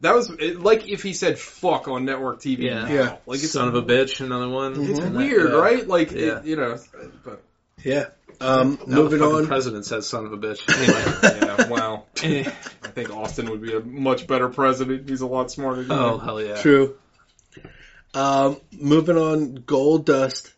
that 0.00 0.14
was 0.16 0.30
it, 0.30 0.58
like 0.60 0.88
if 0.88 1.02
he 1.02 1.12
said 1.12 1.38
fuck 1.38 1.86
on 1.86 2.04
network 2.04 2.40
TV 2.40 2.64
Yeah. 2.64 2.82
now. 2.82 2.88
Yeah. 2.92 3.16
Like 3.26 3.42
it's 3.42 3.52
Son 3.52 3.68
of 3.68 3.74
a 3.74 3.82
bitch, 3.82 4.20
another 4.24 4.48
one. 4.48 4.72
It's 4.82 4.98
And 4.98 5.14
that- 5.14 5.18
weird, 5.18 5.50
yeah. 5.52 5.56
right? 5.58 5.86
Like 5.86 6.10
Yeah. 6.12 6.38
it, 6.40 6.44
you 6.46 6.56
know, 6.56 6.78
but 7.24 7.42
Yeah. 7.84 8.06
Um, 8.40 8.78
Now 8.86 8.96
moving 8.96 9.18
the 9.20 9.24
fucking 9.26 9.38
on. 9.42 9.46
president 9.46 9.84
says 9.84 10.08
son 10.08 10.26
of 10.26 10.32
a 10.32 10.38
bitch. 10.38 10.62
Anyway. 10.68 11.46
yeah, 11.46 11.68
wow. 11.68 12.04
I 12.16 12.88
think 12.88 13.10
Austin 13.10 13.50
would 13.50 13.60
be 13.62 13.74
a 13.74 13.80
much 13.80 14.26
better 14.26 14.48
president. 14.48 15.08
He's 15.08 15.20
a 15.20 15.26
lot 15.26 15.50
smarter 15.50 15.82
than 15.84 15.92
oh 15.98 16.18
me. 16.18 16.24
hell 16.24 16.42
yeah. 16.42 16.60
True. 16.60 16.96
Um, 18.14 18.60
moving 18.72 19.16
on, 19.16 19.58
Goldust 19.58 20.52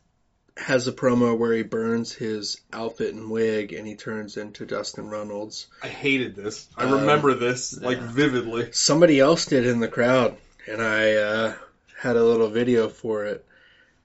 has 0.57 0.87
a 0.87 0.93
promo 0.93 1.37
where 1.37 1.53
he 1.53 1.63
burns 1.63 2.13
his 2.13 2.61
outfit 2.73 3.13
and 3.15 3.29
wig 3.31 3.73
and 3.73 3.87
he 3.87 3.97
turns 3.97 4.37
into 4.37 4.65
Dustin 4.65 5.09
Runnels. 5.09 5.67
I 5.83 5.89
hated 5.89 6.37
this. 6.37 6.69
I 6.77 6.85
Um, 6.85 6.93
remember 7.01 7.35
this 7.35 7.81
like 7.81 7.99
yeah. 7.99 8.11
vividly. 8.13 8.73
Somebody 8.73 9.19
else 9.21 9.47
did 9.47 9.67
in 9.67 9.81
the 9.81 9.89
crowd, 9.89 10.37
and 10.71 10.81
I 10.81 11.15
uh, 11.15 11.55
had 12.01 12.17
a 12.17 12.25
little 12.25 12.49
video 12.49 12.89
for 12.89 13.25
it. 13.25 13.45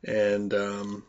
And 0.04 0.54
um, 0.54 1.04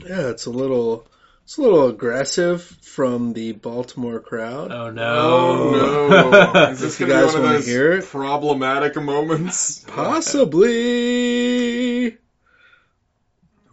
yeah, 0.00 0.30
it's 0.30 0.46
a 0.46 0.50
little, 0.50 1.06
it's 1.44 1.56
a 1.58 1.62
little 1.62 1.88
aggressive 1.88 2.62
from 2.62 3.32
the 3.32 3.52
Baltimore 3.52 4.20
crowd. 4.20 4.72
Oh 4.72 4.90
no! 4.90 5.04
Oh 5.04 5.70
no. 5.70 6.30
no! 6.52 6.70
Is 6.70 6.80
this 6.80 6.98
you 7.00 7.06
gonna 7.06 7.20
be 7.20 7.24
guys 7.26 7.34
one 7.34 7.42
of 7.42 7.48
wanna 7.48 7.58
those 7.58 7.66
hear 7.66 7.92
it. 7.92 8.04
problematic 8.04 8.96
moments? 8.96 9.84
Possibly. 9.88 10.68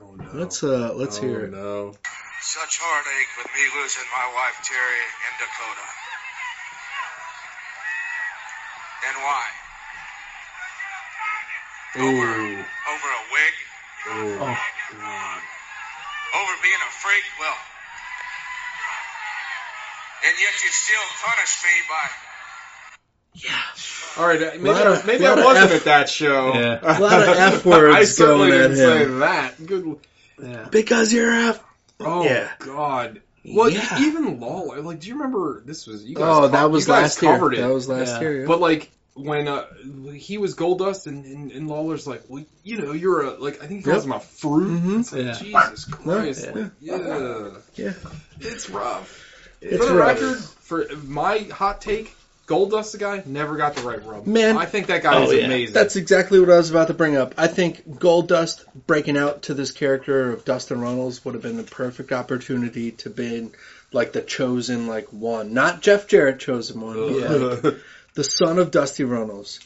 Oh 0.01 0.15
no! 0.15 0.29
Let's 0.33 0.63
uh, 0.63 0.93
let's 0.95 1.19
oh, 1.19 1.21
hear 1.21 1.45
it. 1.45 1.51
No. 1.51 1.93
Such 2.41 2.79
heartache 2.81 3.27
with 3.37 3.47
me 3.53 3.61
losing 3.79 4.07
my 4.15 4.25
wife 4.33 4.57
Terri 4.63 5.03
in 5.27 5.33
Dakota. 5.37 5.85
And 9.07 9.15
why? 9.23 9.45
Ooh. 11.97 12.63
Over 12.89 13.09
a 13.09 13.23
wig? 13.33 13.53
Ooh. 14.07 14.37
Oh. 14.41 14.57
God. 14.97 15.41
Over 16.35 16.53
being 16.61 16.81
a 16.81 16.91
freak? 16.91 17.23
Well. 17.39 17.56
And 20.27 20.35
yet 20.39 20.51
you 20.64 20.69
still 20.72 21.07
punish 21.23 21.64
me 21.64 21.72
by. 21.89 22.10
Yeah. 23.35 24.22
All 24.22 24.27
right, 24.27 24.41
uh, 24.41 24.51
maybe, 24.60 24.69
I, 24.69 24.81
of- 24.93 25.06
maybe 25.06 25.26
I 25.26 25.35
wasn't 25.35 25.72
F- 25.72 25.77
at 25.77 25.84
that 25.85 26.10
show. 26.10 26.53
Yeah. 26.53 26.80
A 26.97 26.99
lot 26.99 27.22
of 27.22 27.30
F 27.38 27.65
words 27.65 27.95
I 27.97 28.03
certainly 28.03 28.49
going 28.49 28.61
at 28.61 28.68
didn't 28.69 28.77
say 28.77 29.03
him. 29.06 29.19
that. 29.19 29.65
Good. 29.65 29.95
Yeah. 30.43 30.68
Because 30.72 31.14
you're 31.14 31.31
a 31.34 31.60
Oh 32.01 32.23
Yeah. 32.23 32.49
God. 32.60 33.22
Well, 33.45 33.69
Yeah. 33.69 33.99
even 34.01 34.39
Lawler. 34.39 34.81
Like, 34.81 34.99
do 34.99 35.07
you 35.07 35.14
remember 35.15 35.61
this 35.65 35.88
was 35.88 36.03
you 36.03 36.15
guys? 36.15 36.23
Oh, 36.26 36.39
co- 36.41 36.47
that 36.49 36.69
was 36.72 36.88
you 36.88 36.93
guys 36.93 37.01
last 37.03 37.22
year. 37.22 37.53
It. 37.53 37.57
That 37.61 37.73
was 37.73 37.88
last 37.88 38.07
Yeah. 38.15 38.19
year. 38.22 38.39
Yeah. 38.41 38.47
But 38.47 38.60
like 38.60 38.89
when 39.23 39.47
uh, 39.47 39.65
he 40.13 40.37
was 40.37 40.55
Goldust 40.55 41.07
and, 41.07 41.25
and, 41.25 41.51
and 41.51 41.67
Lawler's 41.67 42.07
like, 42.07 42.23
well, 42.29 42.43
you 42.63 42.77
know, 42.77 42.91
you're 42.91 43.21
a 43.21 43.31
like 43.31 43.63
I 43.63 43.67
think 43.67 43.83
he 43.85 43.91
calls 43.91 44.05
Yep. 44.05 44.05
him 44.05 44.11
a 44.13 44.19
fruit. 44.19 44.81
Mhm. 44.81 44.99
It's 45.01 45.11
like 45.13 45.25
Yeah. 45.25 45.33
Jesus 45.67 45.85
Christ, 45.85 46.45
Yeah. 46.45 46.61
like, 46.61 46.71
yeah. 46.79 47.49
Yeah. 47.75 47.93
it's 48.39 48.69
rough. 48.69 49.25
It's 49.61 49.77
for 49.85 49.91
the 49.91 49.97
rough. 49.99 50.21
record, 50.21 50.37
for 50.39 50.85
my 51.05 51.39
hot 51.51 51.81
take, 51.81 52.15
Goldust, 52.47 52.93
the 52.93 52.97
guy, 52.97 53.21
never 53.27 53.57
got 53.57 53.75
the 53.75 53.81
right 53.83 54.03
rub. 54.03 54.25
Man. 54.25 54.57
I 54.57 54.65
think 54.65 54.87
that 54.87 55.03
guy 55.03 55.17
Oh, 55.19 55.29
is 55.29 55.33
yeah. 55.37 55.45
amazing. 55.45 55.73
That's 55.73 55.95
exactly 55.97 56.39
what 56.39 56.49
I 56.49 56.57
was 56.57 56.71
about 56.71 56.87
to 56.87 56.95
bring 56.95 57.15
up. 57.15 57.35
I 57.37 57.45
think 57.47 57.87
Goldust 57.87 58.63
breaking 58.87 59.17
out 59.17 59.43
to 59.43 59.53
this 59.53 59.71
character 59.71 60.31
of 60.31 60.45
Dustin 60.45 60.81
Runnels 60.81 61.23
would 61.25 61.35
have 61.35 61.43
been 61.43 61.57
the 61.57 61.63
perfect 61.63 62.11
opportunity 62.11 62.91
to 62.91 63.09
be 63.11 63.49
like 63.91 64.13
the 64.13 64.21
chosen 64.21 64.87
like 64.87 65.11
one, 65.13 65.53
not 65.53 65.81
Jeff 65.81 66.07
Jarrett 66.07 66.39
chosen 66.39 66.81
one, 66.81 66.95
but 66.95 67.09
Yeah. 67.19 67.27
like 67.69 67.75
the 68.19 68.23
son 68.25 68.59
of 68.59 68.69
Dusty 68.69 69.05
Runnels, 69.05 69.61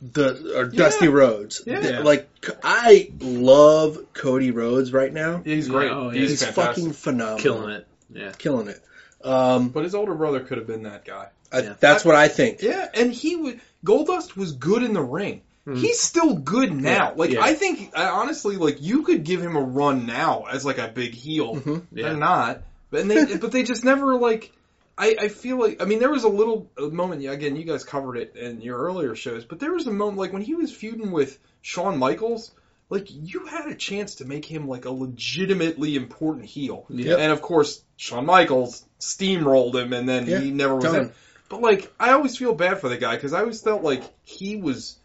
the 0.00 0.54
or 0.56 0.64
Dusty 0.64 1.08
Rhodes. 1.08 1.62
Yeah. 1.66 1.80
The- 1.80 2.02
like 2.02 2.26
I 2.64 3.10
love 3.20 3.98
Cody 4.14 4.52
Rhodes 4.52 4.90
right 4.90 5.12
now. 5.12 5.42
Yeah, 5.44 5.54
he's 5.54 5.68
great. 5.68 5.90
Oh. 5.90 6.08
He's, 6.08 6.40
He's 6.40 6.46
fucking 6.46 6.92
phenomenal, 6.92 7.38
Killing 7.38 7.70
it. 7.70 7.86
Yeah. 8.10 8.32
killing 8.38 8.68
it. 8.68 8.82
Um, 9.22 9.68
But 9.68 9.84
his 9.84 9.94
older 9.94 10.14
brother 10.14 10.40
could 10.40 10.56
have 10.56 10.66
been 10.66 10.84
that 10.84 11.04
guy. 11.04 11.28
I, 11.52 11.60
Yeah. 11.60 11.74
That's 11.78 12.06
what 12.06 12.14
I 12.16 12.28
think. 12.28 12.62
Yeah, 12.62 12.88
and 12.94 13.12
he 13.12 13.36
was 13.36 13.54
Goldust 13.84 14.34
was 14.34 14.52
good 14.52 14.82
in 14.82 14.94
the 14.94 15.02
ring. 15.02 15.42
He's 15.70 16.00
still 16.00 16.34
good 16.34 16.72
now. 16.72 17.10
Yeah, 17.10 17.12
Like 17.14 17.30
yeah. 17.32 17.42
I 17.42 17.52
think, 17.52 17.92
I, 17.94 18.06
honestly, 18.06 18.56
like 18.56 18.80
you 18.80 19.02
could 19.02 19.22
give 19.24 19.42
him 19.42 19.54
a 19.54 19.60
run 19.60 20.06
now 20.06 20.44
as 20.50 20.64
like 20.64 20.78
a 20.78 20.88
big 20.88 21.12
heel. 21.12 21.56
Mhm. 21.56 21.82
Yeah. 21.92 22.04
They're 22.08 22.16
not, 22.16 22.62
but 22.90 23.00
and 23.02 23.10
they, 23.10 23.36
but 23.42 23.52
they 23.52 23.64
just 23.64 23.84
never 23.84 24.14
like. 24.14 24.50
I, 24.98 25.16
I 25.20 25.28
feel 25.28 25.58
like 25.58 25.80
I 25.80 25.84
mean 25.84 26.00
there 26.00 26.10
was 26.10 26.24
a 26.24 26.28
little 26.28 26.70
moment 26.76 27.24
again 27.24 27.56
you 27.56 27.64
guys 27.64 27.84
covered 27.84 28.16
it 28.16 28.36
in 28.36 28.60
your 28.60 28.78
earlier 28.78 29.14
shows 29.14 29.44
but 29.44 29.60
there 29.60 29.72
was 29.72 29.86
a 29.86 29.92
moment 29.92 30.18
like 30.18 30.32
when 30.32 30.42
he 30.42 30.54
was 30.54 30.72
feuding 30.72 31.12
with 31.12 31.38
Shawn 31.62 31.98
Michaels 31.98 32.50
like 32.90 33.06
you 33.10 33.46
had 33.46 33.68
a 33.68 33.74
chance 33.74 34.16
to 34.16 34.24
make 34.24 34.44
him 34.44 34.66
like 34.66 34.84
a 34.86 34.90
legitimately 34.90 35.94
important 35.96 36.46
heel 36.46 36.86
Yep. 36.90 37.18
and 37.18 37.32
of 37.32 37.40
course 37.40 37.82
Shawn 37.96 38.26
Michaels 38.26 38.84
steamrolled 38.98 39.74
him 39.74 39.92
and 39.92 40.08
then 40.08 40.26
Yeah, 40.26 40.40
he 40.40 40.50
never 40.50 40.76
was 40.76 40.92
in. 40.92 41.12
But 41.48 41.62
like, 41.62 41.90
I 41.98 42.12
always 42.12 42.36
feel 42.36 42.54
bad 42.54 42.78
for 42.80 42.90
the 42.90 42.98
guy 42.98 43.14
because 43.14 43.32
I 43.32 43.40
always 43.40 43.62
felt 43.62 43.82
like 43.82 44.02
he 44.24 44.56
was 44.56 44.97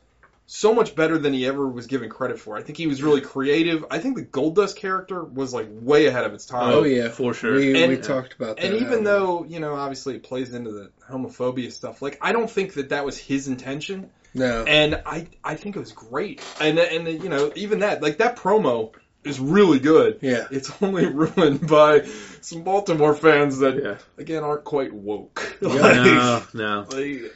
so 0.55 0.71
much 0.71 0.95
better 0.95 1.17
than 1.17 1.33
he 1.33 1.47
ever 1.47 1.67
was 1.67 1.87
given 1.87 2.09
credit 2.09 2.37
for. 2.39 2.55
I 2.55 2.61
think 2.61 2.77
he 2.77 2.85
was 2.85 3.01
really 3.01 3.21
creative. 3.21 3.83
I 3.89 3.97
think 3.97 4.15
the 4.15 4.23
Goldust 4.23 4.75
character 4.75 5.23
was 5.23 5.51
like 5.51 5.67
way 5.71 6.05
ahead 6.05 6.25
of 6.25 6.33
its 6.35 6.45
time. 6.45 6.71
Oh 6.73 6.83
yeah, 6.83 7.09
for 7.09 7.33
sure. 7.33 7.55
We, 7.55 7.81
And- 7.81 7.91
we 7.91 7.97
talked 7.97 8.33
about 8.33 8.57
that. 8.57 8.65
And 8.65 8.75
even 8.77 9.03
though 9.03 9.45
you 9.45 9.59
know, 9.59 9.73
obviously, 9.73 10.15
it 10.15 10.21
plays 10.23 10.53
into 10.53 10.71
the 10.71 10.91
homophobia 11.09 11.71
stuff. 11.71 12.03
Like, 12.03 12.19
I 12.21 12.33
don't 12.33 12.49
think 12.49 12.75
that 12.75 12.89
that 12.89 13.03
was 13.03 13.17
his 13.17 13.47
intention, 13.47 14.11
no, 14.35 14.63
and 14.65 15.01
I 15.07 15.27
I 15.43 15.55
think 15.55 15.75
it 15.75 15.79
was 15.79 15.91
great. 15.91 16.39
And 16.61 16.77
and 16.77 17.07
you 17.07 17.29
know, 17.29 17.51
even 17.55 17.79
that 17.79 18.03
like 18.03 18.17
that 18.19 18.35
promo 18.37 18.91
is 19.23 19.39
really 19.39 19.79
good. 19.79 20.19
yeah, 20.21 20.45
It's 20.51 20.69
only 20.83 21.05
ruined 21.21 21.65
by 21.67 22.05
some 22.41 22.61
Baltimore 22.63 23.15
fans 23.15 23.57
that 23.59 23.81
Yeah. 23.81 23.97
again 24.19 24.43
aren't 24.43 24.65
quite 24.65 24.93
woke. 24.93 25.57
No, 25.61 26.43
no. 26.53 26.85
like, 26.91 27.33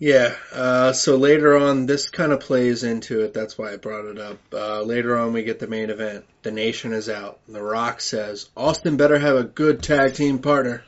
Yeah, 0.00 0.34
uh, 0.52 0.92
so 0.92 1.16
later 1.16 1.56
on, 1.56 1.86
this 1.86 2.08
kind 2.08 2.30
of 2.30 2.38
plays 2.40 2.84
into 2.84 3.22
it. 3.22 3.34
That's 3.34 3.58
why 3.58 3.72
I 3.72 3.76
brought 3.78 4.04
it 4.04 4.18
up. 4.18 4.38
Uh, 4.52 4.82
later 4.82 5.18
on, 5.18 5.32
we 5.32 5.42
get 5.42 5.58
the 5.58 5.66
main 5.66 5.90
event. 5.90 6.24
The 6.42 6.52
Nation 6.52 6.92
is 6.92 7.08
out. 7.08 7.40
The 7.48 7.60
Rock 7.62 8.00
says 8.00 8.48
Austin 8.56 8.96
better 8.96 9.18
have 9.18 9.36
a 9.36 9.42
good 9.42 9.82
tag 9.82 10.14
team 10.14 10.38
partner, 10.38 10.84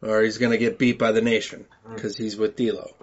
or 0.00 0.22
he's 0.22 0.38
gonna 0.38 0.56
get 0.56 0.78
beat 0.78 0.98
by 0.98 1.12
the 1.12 1.20
Nation 1.20 1.66
because 1.94 2.16
he's 2.16 2.34
with 2.36 2.56
D'Lo. 2.56 2.94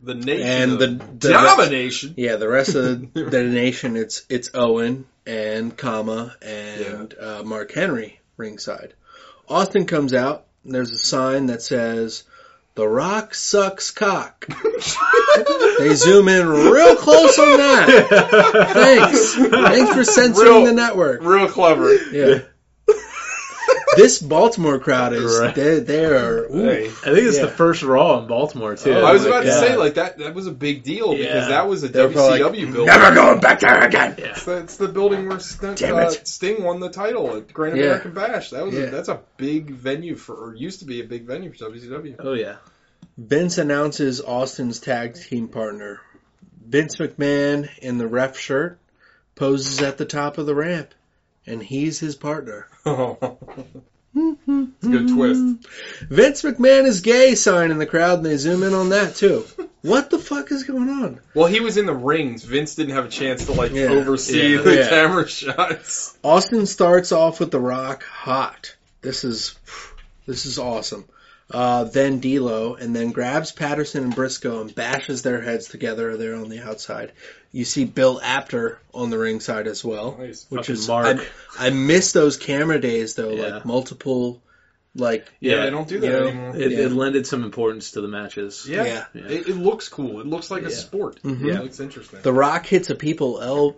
the 0.00 0.14
nation 0.14 0.46
And 0.46 0.78
the, 0.78 0.86
the 1.18 1.32
domination. 1.32 2.14
yeah, 2.16 2.36
the 2.36 2.48
rest 2.48 2.76
of 2.76 3.12
the 3.14 3.42
Nation, 3.42 3.96
it's 3.96 4.24
it's 4.28 4.50
Owen 4.54 5.06
and 5.26 5.76
Kama 5.76 6.36
and 6.40 7.12
uh, 7.20 7.42
Mark 7.44 7.72
Henry 7.72 8.20
ringside. 8.36 8.94
Austin 9.48 9.86
comes 9.86 10.14
out. 10.14 10.44
And 10.64 10.72
there's 10.74 10.92
a 10.92 10.98
sign 10.98 11.46
that 11.46 11.62
says. 11.62 12.22
The 12.76 12.86
Rock 12.86 13.34
sucks 13.34 13.90
cock. 13.90 14.46
They 15.78 15.94
zoom 15.94 16.28
in 16.28 16.46
real 16.46 16.94
close 16.96 17.38
on 17.38 17.56
that. 17.58 18.68
Thanks. 18.74 19.34
Thanks 19.34 19.94
for 19.94 20.04
censoring 20.04 20.48
Real- 20.48 20.64
the 20.66 20.72
network. 20.72 21.22
Real 21.22 21.48
clever. 21.48 21.94
Yeah. 21.94 22.40
This 23.96 24.20
Baltimore 24.20 24.78
crowd 24.78 25.12
is 25.12 25.38
Right. 25.40 25.54
they 25.54 25.80
they 25.80 26.04
are 26.04 26.44
ooh, 26.44 26.70
I 26.70 26.88
think 26.88 27.04
it's 27.04 27.36
Yeah. 27.38 27.46
the 27.46 27.50
first 27.50 27.82
Raw 27.82 28.20
in 28.20 28.26
Baltimore 28.28 28.76
too. 28.76 28.92
Oh, 28.92 29.04
I 29.04 29.12
was 29.12 29.22
my 29.22 29.28
about 29.28 29.42
to 29.44 29.52
say 29.52 29.76
like 29.76 29.94
that. 29.94 30.18
That 30.18 30.34
was 30.34 30.46
a 30.46 30.52
big 30.52 30.82
deal 30.84 31.16
because 31.16 31.48
that 31.48 31.68
was 31.68 31.82
a 31.84 31.88
They're 31.88 32.08
WCW 32.08 32.30
like, 32.30 32.52
building. 32.72 32.86
never 32.86 33.14
going 33.14 33.40
back 33.40 33.60
there 33.60 33.82
again. 33.84 34.14
Yeah. 34.18 34.26
It's 34.26 34.44
the, 34.44 34.56
it's 34.58 34.76
the 34.76 34.88
building 34.88 35.28
where 35.28 35.38
Sting, 35.40 35.74
Damn 35.74 35.96
uh. 35.96 36.10
Sting 36.10 36.62
won 36.62 36.80
the 36.80 36.90
title 36.90 37.36
at 37.36 37.52
Great 37.52 37.74
Yeah. 37.76 37.82
American 37.84 38.12
Bash. 38.14 38.50
That 38.50 38.64
was 38.64 38.74
Yeah. 38.74 38.82
a, 38.84 38.90
that's 38.90 39.08
a 39.08 39.20
big 39.36 39.70
venue 39.70 40.14
for 40.16 40.34
or 40.34 40.54
used 40.54 40.80
to 40.80 40.84
be 40.84 41.00
a 41.00 41.04
big 41.04 41.26
venue 41.26 41.52
for 41.52 41.70
WCW. 41.70 42.16
Oh 42.20 42.32
yeah. 42.34 42.56
Vince 43.18 43.58
announces 43.58 44.20
Austin's 44.20 44.78
tag 44.78 45.14
team 45.14 45.48
partner. 45.48 46.00
Vince 46.68 46.96
McMahon 46.96 47.68
in 47.78 47.98
the 47.98 48.06
ref 48.06 48.36
shirt 48.38 48.78
poses 49.36 49.80
at 49.82 49.96
the 49.98 50.04
top 50.04 50.38
of 50.38 50.46
the 50.46 50.54
ramp, 50.54 50.88
and 51.46 51.62
he's 51.62 51.98
his 51.98 52.16
partner. 52.16 52.66
it's 52.84 52.86
a 54.16 54.88
good 54.88 55.08
twist. 55.08 55.40
Mm-hmm. 55.40 56.14
Vince 56.14 56.42
McMahon 56.42 56.84
is 56.86 57.00
gay 57.00 57.34
sign 57.34 57.70
in 57.70 57.78
the 57.78 57.86
crowd, 57.86 58.18
and 58.18 58.26
they 58.26 58.36
zoom 58.36 58.62
in 58.62 58.74
on 58.74 58.90
that 58.90 59.16
too. 59.16 59.44
What 59.82 60.10
the 60.10 60.18
fuck 60.18 60.50
is 60.50 60.64
going 60.64 60.88
on? 60.88 61.20
Well, 61.32 61.46
he 61.46 61.60
was 61.60 61.76
in 61.76 61.86
the 61.86 61.94
rings. 61.94 62.42
Vince 62.42 62.74
didn't 62.74 62.94
have 62.94 63.04
a 63.04 63.08
chance 63.08 63.46
to 63.46 63.52
like 63.52 63.70
Yeah. 63.70 63.90
oversee 63.90 64.54
Yeah. 64.54 64.62
the 64.62 64.74
Yeah. 64.74 64.88
camera 64.88 65.28
shots. 65.28 66.18
Austin 66.24 66.66
starts 66.66 67.12
off 67.12 67.38
with 67.38 67.52
The 67.52 67.60
Rock 67.60 68.02
hot. 68.02 68.74
This 69.00 69.22
is 69.22 69.54
this 70.26 70.44
is 70.44 70.58
awesome. 70.58 71.04
Uh, 71.48 71.84
then 71.84 72.18
D'Lo, 72.18 72.74
and 72.74 72.94
then 72.94 73.12
grabs 73.12 73.52
Patterson 73.52 74.02
and 74.02 74.14
Brisco 74.14 74.60
and 74.62 74.74
bashes 74.74 75.22
their 75.22 75.40
heads 75.40 75.68
together 75.68 76.16
there 76.16 76.34
on 76.34 76.48
the 76.48 76.58
outside. 76.60 77.12
You 77.52 77.64
see 77.64 77.84
Bill 77.84 78.20
Apter 78.20 78.80
on 78.92 79.10
the 79.10 79.18
ringside 79.18 79.68
as 79.68 79.84
well, 79.84 80.16
Nice. 80.18 80.44
which 80.48 80.62
Fucking 80.62 80.74
is 80.74 80.88
Mark. 80.88 81.18
I, 81.58 81.68
I 81.68 81.70
miss 81.70 82.12
those 82.12 82.36
camera 82.36 82.80
days 82.80 83.14
though, 83.14 83.30
Yeah. 83.30 83.54
like 83.54 83.64
multiple, 83.64 84.42
like 84.96 85.28
Yeah, 85.38 85.62
they 85.64 85.70
don't 85.70 85.86
do 85.86 86.00
that 86.00 86.06
you 86.06 86.12
know, 86.12 86.26
anymore. 86.26 86.56
It, 86.56 86.72
Yeah. 86.72 86.78
it 86.80 86.92
lended 86.92 87.26
some 87.28 87.44
importance 87.44 87.92
to 87.92 88.00
the 88.00 88.08
matches. 88.08 88.66
Yeah, 88.68 88.84
Yeah. 88.84 89.04
Yeah. 89.14 89.22
It, 89.28 89.48
it 89.50 89.56
looks 89.56 89.88
cool. 89.88 90.20
It 90.20 90.26
looks 90.26 90.50
like 90.50 90.64
a 90.64 90.70
Yeah. 90.70 90.74
sport. 90.76 91.20
Mhm. 91.22 91.46
It 91.54 91.62
looks 91.62 91.78
interesting. 91.78 92.20
The 92.22 92.32
Rock 92.32 92.66
hits 92.66 92.90
a 92.90 92.96
people 92.96 93.40
el- 93.40 93.76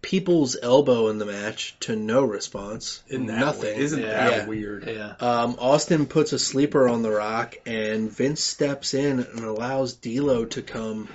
people's 0.00 0.56
elbow 0.60 1.08
in 1.08 1.18
the 1.18 1.26
match 1.26 1.76
to 1.80 1.94
no 1.96 2.22
response, 2.24 3.02
Isn't 3.08 3.26
that 3.26 3.38
nothing. 3.40 3.62
weird? 3.62 3.78
Isn't 3.78 4.00
Yeah. 4.02 4.28
that 4.28 4.32
Yeah. 4.32 4.46
weird? 4.46 4.86
Yeah. 4.88 5.14
Um, 5.20 5.56
Austin 5.58 6.06
puts 6.06 6.32
a 6.32 6.38
sleeper 6.38 6.88
on 6.88 7.02
the 7.02 7.10
rock, 7.10 7.56
and 7.66 8.10
Vince 8.10 8.42
steps 8.42 8.94
in 8.94 9.20
and 9.20 9.40
allows 9.40 9.92
D'Lo 9.94 10.46
to 10.46 10.62
come 10.62 11.08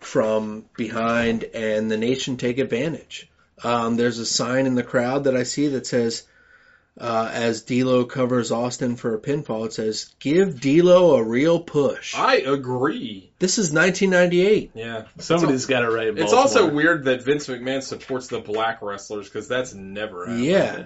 from 0.00 0.66
behind, 0.76 1.44
and 1.52 1.90
the 1.90 1.96
Nation 1.96 2.36
take 2.36 2.58
advantage. 2.58 3.28
Um, 3.64 3.96
there's 3.96 4.18
a 4.18 4.26
sign 4.26 4.66
in 4.66 4.74
the 4.76 4.82
crowd 4.84 5.24
that 5.24 5.34
I 5.36 5.42
see 5.42 5.68
that 5.68 5.86
says, 5.86 6.22
uh, 6.98 7.30
as 7.32 7.62
D'Lo 7.62 8.04
covers 8.04 8.50
Austin 8.50 8.96
for 8.96 9.14
a 9.14 9.18
pinfall, 9.18 9.66
it 9.66 9.72
says, 9.74 10.14
"Give 10.18 10.58
D'Lo 10.60 11.16
a 11.16 11.22
real 11.22 11.60
push." 11.60 12.14
I 12.16 12.36
agree. 12.36 13.30
This 13.38 13.58
is 13.58 13.70
1998. 13.72 14.70
Yeah. 14.74 15.02
Somebody's 15.18 15.66
got 15.66 15.82
it 15.84 15.88
right. 15.88 16.08
It's 16.08 16.18
Baltimore. 16.32 16.40
also 16.40 16.70
weird 16.72 17.04
that 17.04 17.22
Vince 17.22 17.46
McMahon 17.48 17.82
supports 17.82 18.28
the 18.28 18.40
black 18.40 18.80
wrestlers 18.82 19.26
because 19.28 19.46
that's 19.48 19.74
never 19.74 20.26
happened. 20.26 20.44
Yeah. 20.44 20.84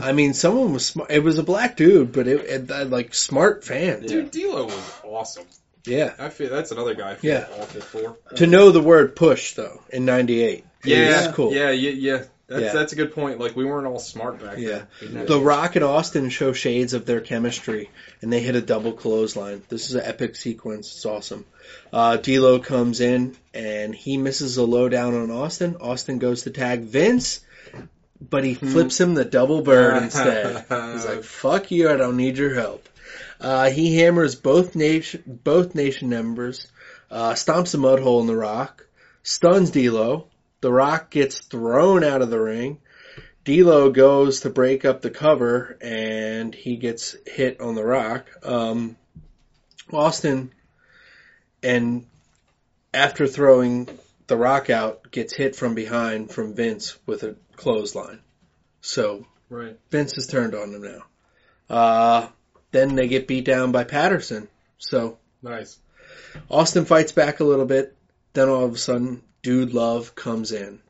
I 0.00 0.12
mean, 0.12 0.32
someone 0.34 0.72
was 0.72 0.86
smart. 0.86 1.10
It 1.10 1.22
was 1.24 1.38
a 1.38 1.42
black 1.42 1.76
dude, 1.76 2.12
but 2.12 2.26
it, 2.28 2.68
it 2.70 2.90
like 2.90 3.14
smart 3.14 3.64
fan. 3.64 4.02
Dude, 4.06 4.30
D'Lo 4.30 4.66
was 4.66 4.92
awesome. 5.04 5.44
Yeah. 5.84 6.12
I 6.18 6.28
feel 6.28 6.50
that's 6.50 6.70
another 6.70 6.94
guy 6.94 7.12
I 7.12 7.14
feel 7.16 7.32
Yeah. 7.34 7.46
awful 7.60 7.80
for. 7.80 8.16
To 8.36 8.46
know 8.46 8.70
the 8.70 8.80
word 8.80 9.16
push 9.16 9.54
though 9.54 9.80
in 9.90 10.04
'98. 10.04 10.64
Yeah, 10.84 11.28
is 11.28 11.34
cool. 11.34 11.52
Yeah, 11.52 11.70
yeah, 11.70 11.90
yeah. 11.90 12.22
That's 12.48 12.62
Yeah. 12.62 12.72
that's 12.72 12.92
a 12.92 12.96
good 12.96 13.14
point. 13.14 13.38
Like 13.40 13.56
we 13.56 13.64
weren't 13.64 13.86
all 13.86 13.98
smart 13.98 14.40
back 14.42 14.58
Yeah. 14.58 14.82
then. 15.00 15.26
The 15.26 15.40
Rock 15.40 15.76
and 15.76 15.84
Austin 15.84 16.28
show 16.28 16.52
shades 16.52 16.92
of 16.92 17.06
their 17.06 17.20
chemistry, 17.20 17.88
and 18.20 18.32
they 18.32 18.40
hit 18.40 18.56
a 18.56 18.60
double 18.60 18.92
clothesline. 18.92 19.62
This 19.68 19.88
is 19.88 19.94
an 19.94 20.02
epic 20.04 20.36
sequence. 20.36 20.92
It's 20.92 21.06
awesome. 21.06 21.44
Uh, 21.92 22.16
D'Lo 22.18 22.58
comes 22.58 23.00
in, 23.00 23.36
and 23.54 23.94
he 23.94 24.16
misses 24.18 24.56
a 24.58 24.64
Lo 24.64 24.88
Down 24.88 25.14
on 25.14 25.30
Austin. 25.30 25.76
Austin 25.80 26.18
goes 26.18 26.42
to 26.42 26.50
tag 26.50 26.80
Vince, 26.82 27.40
but 28.20 28.44
he 28.44 28.54
flips 28.54 29.00
him 29.00 29.14
the 29.14 29.24
double 29.24 29.62
bird 29.62 30.02
instead. 30.02 30.56
He's 30.68 31.06
like, 31.06 31.24
"Fuck 31.24 31.70
you! 31.70 31.88
I 31.90 31.96
don't 31.96 32.16
need 32.16 32.36
your 32.38 32.54
help." 32.54 32.88
Uh, 33.40 33.70
he 33.70 33.96
hammers 33.96 34.34
both 34.34 34.76
nation 34.76 35.22
both 35.26 35.74
nation 35.74 36.08
members, 36.08 36.66
uh, 37.10 37.32
stomps 37.32 37.74
a 37.74 37.78
mud 37.78 37.98
hole 38.00 38.20
in 38.20 38.26
the 38.26 38.36
Rock, 38.36 38.86
stuns 39.22 39.70
D'Lo. 39.70 40.26
The 40.62 40.72
Rock 40.72 41.10
gets 41.10 41.40
thrown 41.40 42.04
out 42.04 42.22
of 42.22 42.30
the 42.30 42.40
ring. 42.40 42.78
D'Lo 43.44 43.90
goes 43.90 44.40
to 44.40 44.50
break 44.50 44.84
up 44.84 45.02
the 45.02 45.10
cover 45.10 45.76
and 45.80 46.54
he 46.54 46.76
gets 46.76 47.16
hit 47.26 47.60
on 47.60 47.74
the 47.74 47.84
rock. 47.84 48.30
Um, 48.44 48.96
Austin, 49.92 50.52
and 51.64 52.06
after 52.94 53.26
throwing 53.26 53.88
the 54.28 54.36
rock 54.36 54.70
out, 54.70 55.10
gets 55.10 55.34
hit 55.34 55.56
from 55.56 55.74
behind 55.74 56.30
from 56.30 56.54
Vince 56.54 56.96
with 57.06 57.24
a 57.24 57.36
clothesline. 57.56 58.20
So 58.80 59.26
Right. 59.50 59.76
Vince 59.90 60.16
is 60.16 60.28
turned 60.28 60.54
on 60.54 60.72
him 60.72 60.82
now. 60.82 61.04
Uh, 61.68 62.28
then 62.70 62.94
they 62.94 63.08
get 63.08 63.26
beat 63.26 63.44
down 63.44 63.72
by 63.72 63.82
Patterson. 63.82 64.46
So 64.78 65.18
Nice. 65.42 65.78
Austin 66.48 66.84
fights 66.84 67.10
back 67.10 67.40
a 67.40 67.44
little 67.44 67.66
bit. 67.66 67.96
Then 68.32 68.48
all 68.48 68.64
of 68.64 68.74
a 68.74 68.78
sudden, 68.78 69.22
Dude 69.42 69.74
Love 69.74 70.14
comes 70.14 70.52
in. 70.52 70.80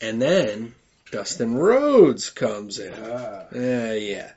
And 0.00 0.20
then 0.22 0.74
Dustin 1.10 1.54
Rhodes 1.54 2.30
comes 2.30 2.78
in. 2.78 2.92
Yeah, 3.54 3.92
yeah. 3.94 4.30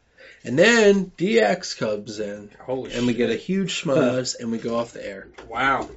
And 0.43 0.57
then 0.57 1.11
DX 1.17 1.77
comes 1.77 2.19
in. 2.19 2.49
Holy 2.59 2.93
And 2.93 3.05
we 3.05 3.13
get 3.13 3.29
a 3.29 3.35
huge 3.35 3.83
schmuzz 3.83 4.39
and 4.39 4.51
we 4.51 4.57
go 4.57 4.75
off 4.77 4.93
the 4.93 5.05
air. 5.05 5.27
wow. 5.47 5.89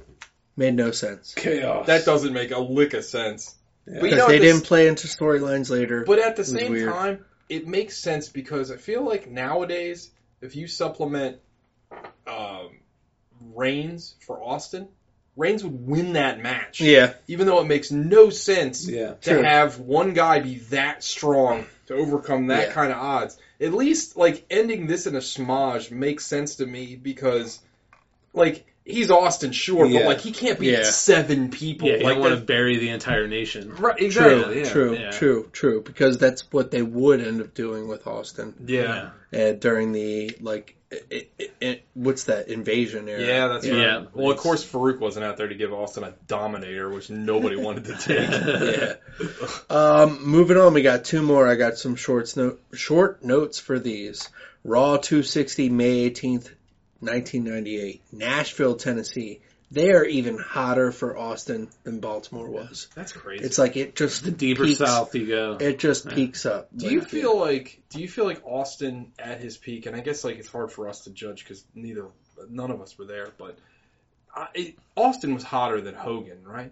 Made 0.57 0.75
no 0.75 0.91
sense. 0.91 1.33
chaos. 1.35 1.87
That 1.87 2.05
doesn't 2.05 2.31
make 2.31 2.51
a 2.51 2.59
lick 2.59 2.93
of 2.93 3.03
sense. 3.03 3.55
But 3.85 3.95
you 3.95 4.01
Because 4.01 4.17
know, 4.19 4.27
they 4.29 4.35
at 4.37 4.39
the 4.41 4.45
didn't 4.47 4.63
play 4.63 4.87
into 4.87 5.07
storylines 5.07 5.69
later. 5.69 6.05
But 6.05 6.19
at 6.19 6.37
the 6.37 6.45
same 6.45 6.71
weird. 6.71 6.93
time, 6.93 7.25
it 7.49 7.67
makes 7.67 7.97
sense 7.97 8.29
because 8.29 8.71
I 8.71 8.77
feel 8.77 9.03
like 9.03 9.29
nowadays, 9.29 10.09
if 10.41 10.55
you 10.55 10.67
supplement 10.67 11.39
um, 12.25 12.69
Reigns 13.53 14.15
for 14.25 14.41
Austin, 14.41 14.87
Reigns 15.37 15.63
would 15.63 15.85
win 15.87 16.13
that 16.13 16.41
match. 16.41 16.79
Yeah. 16.79 17.13
Even 17.27 17.45
though 17.45 17.59
it 17.59 17.67
makes 17.67 17.91
no 17.91 18.29
sense 18.29 18.87
Yeah. 18.87 19.15
to 19.21 19.33
True. 19.33 19.41
have 19.43 19.79
one 19.79 20.13
guy 20.13 20.39
be 20.39 20.59
that 20.69 21.03
strong 21.03 21.65
to 21.87 21.93
overcome 21.95 22.47
that 22.47 22.67
Yeah. 22.69 22.73
kind 22.73 22.91
of 22.91 22.97
odds. 22.97 23.37
At 23.59 23.73
least 23.73 24.15
like 24.17 24.45
ending 24.49 24.87
this 24.87 25.07
in 25.07 25.15
a 25.15 25.21
smudge 25.21 25.91
makes 25.91 26.25
sense 26.25 26.55
to 26.55 26.65
me 26.65 26.95
because 26.95 27.59
like 28.33 28.65
he's 28.85 29.09
Austin, 29.11 29.51
sure, 29.51 29.85
Yeah. 29.85 29.99
but 30.01 30.05
like 30.07 30.19
he 30.21 30.31
can't 30.31 30.59
beat 30.59 30.71
Yeah. 30.71 30.83
seven 30.83 31.49
people. 31.49 31.87
Yeah, 31.89 31.95
you 31.97 32.03
like 32.03 32.19
want 32.19 32.35
to 32.35 32.41
bury 32.41 32.77
the 32.77 32.89
entire 32.89 33.27
nation. 33.27 33.73
right, 33.75 33.97
True, 33.97 34.05
exactly. 34.05 34.57
yeah. 34.59 34.69
true, 34.69 34.95
yeah. 34.97 35.11
true, 35.11 35.49
true. 35.51 35.81
Because 35.81 36.17
that's 36.17 36.51
what 36.51 36.71
they 36.71 36.81
would 36.81 37.19
end 37.19 37.41
up 37.41 37.53
doing 37.53 37.87
with 37.87 38.05
Austin 38.07 38.53
Yeah. 38.65 39.09
uh, 39.33 39.51
during 39.53 39.91
the 39.91 40.37
like, 40.39 40.75
it, 41.09 41.31
it, 41.39 41.53
it, 41.59 41.85
what's 41.95 42.25
that 42.25 42.47
invasion 42.47 43.09
era? 43.09 43.19
Yeah, 43.19 43.47
that's 43.47 43.67
right. 43.67 43.77
Yeah. 43.77 44.03
Well, 44.13 44.31
of 44.31 44.37
course, 44.37 44.63
Faarooq 44.63 44.99
wasn't 44.99 45.25
out 45.25 45.35
there 45.35 45.47
to 45.47 45.55
give 45.55 45.73
Austin 45.73 46.03
a 46.03 46.13
dominator, 46.27 46.87
which 46.89 47.09
nobody 47.09 47.55
wanted 47.57 47.85
to 47.85 47.95
take. 47.95 48.29
yeah. 48.79 48.93
Um, 49.69 50.23
moving 50.25 50.57
on, 50.57 50.73
we 50.73 50.83
got 50.83 51.05
two 51.05 51.21
more. 51.21 51.47
I 51.47 51.55
got 51.55 51.77
some 51.77 51.95
shorts 51.95 52.37
note, 52.37 52.61
short 52.73 53.23
notes 53.25 53.59
for 53.59 53.79
these. 53.79 54.29
Raw 54.63 54.97
260, 54.97 55.69
May 55.69 56.09
18th, 56.09 56.49
1998, 57.01 58.01
Nashville, 58.11 58.75
Tennessee. 58.75 59.41
They 59.71 59.91
are 59.91 60.05
even 60.05 60.37
hotter 60.37 60.91
for 60.91 61.17
Austin 61.17 61.69
than 61.83 61.99
Baltimore 61.99 62.47
was. 62.49 62.87
That's 62.95 63.11
crazy. 63.11 63.43
It's 63.43 63.57
like 63.57 63.75
it 63.75 63.95
just 63.95 64.23
The 64.23 64.31
deeper 64.31 64.63
peaks, 64.63 64.79
south 64.79 65.15
you 65.15 65.27
go. 65.27 65.57
It 65.59 65.79
just 65.79 66.07
peaks 66.07 66.45
up. 66.45 66.69
do 66.75 66.87
you 66.87 66.99
Like, 66.99 67.09
feel 67.09 67.39
like 67.39 67.81
do 67.89 67.99
you 67.99 68.07
feel 68.07 68.25
like 68.25 68.41
Austin 68.45 69.11
at 69.17 69.41
his 69.41 69.57
peak? 69.57 69.87
And 69.87 69.95
I 69.95 70.01
guess 70.01 70.23
like 70.23 70.37
it's 70.37 70.47
hard 70.47 70.71
for 70.71 70.87
us 70.87 71.01
to 71.05 71.09
judge 71.09 71.43
because 71.43 71.65
neither 71.73 72.05
none 72.49 72.69
of 72.71 72.81
us 72.81 72.97
were 72.97 73.05
there, 73.05 73.29
but. 73.37 73.57
I, 74.37 74.47
it, 74.53 74.75
Austin 74.97 75.33
was 75.33 75.43
hotter 75.43 75.79
than 75.79 75.95
Hogan, 75.95 76.43
right? 76.43 76.71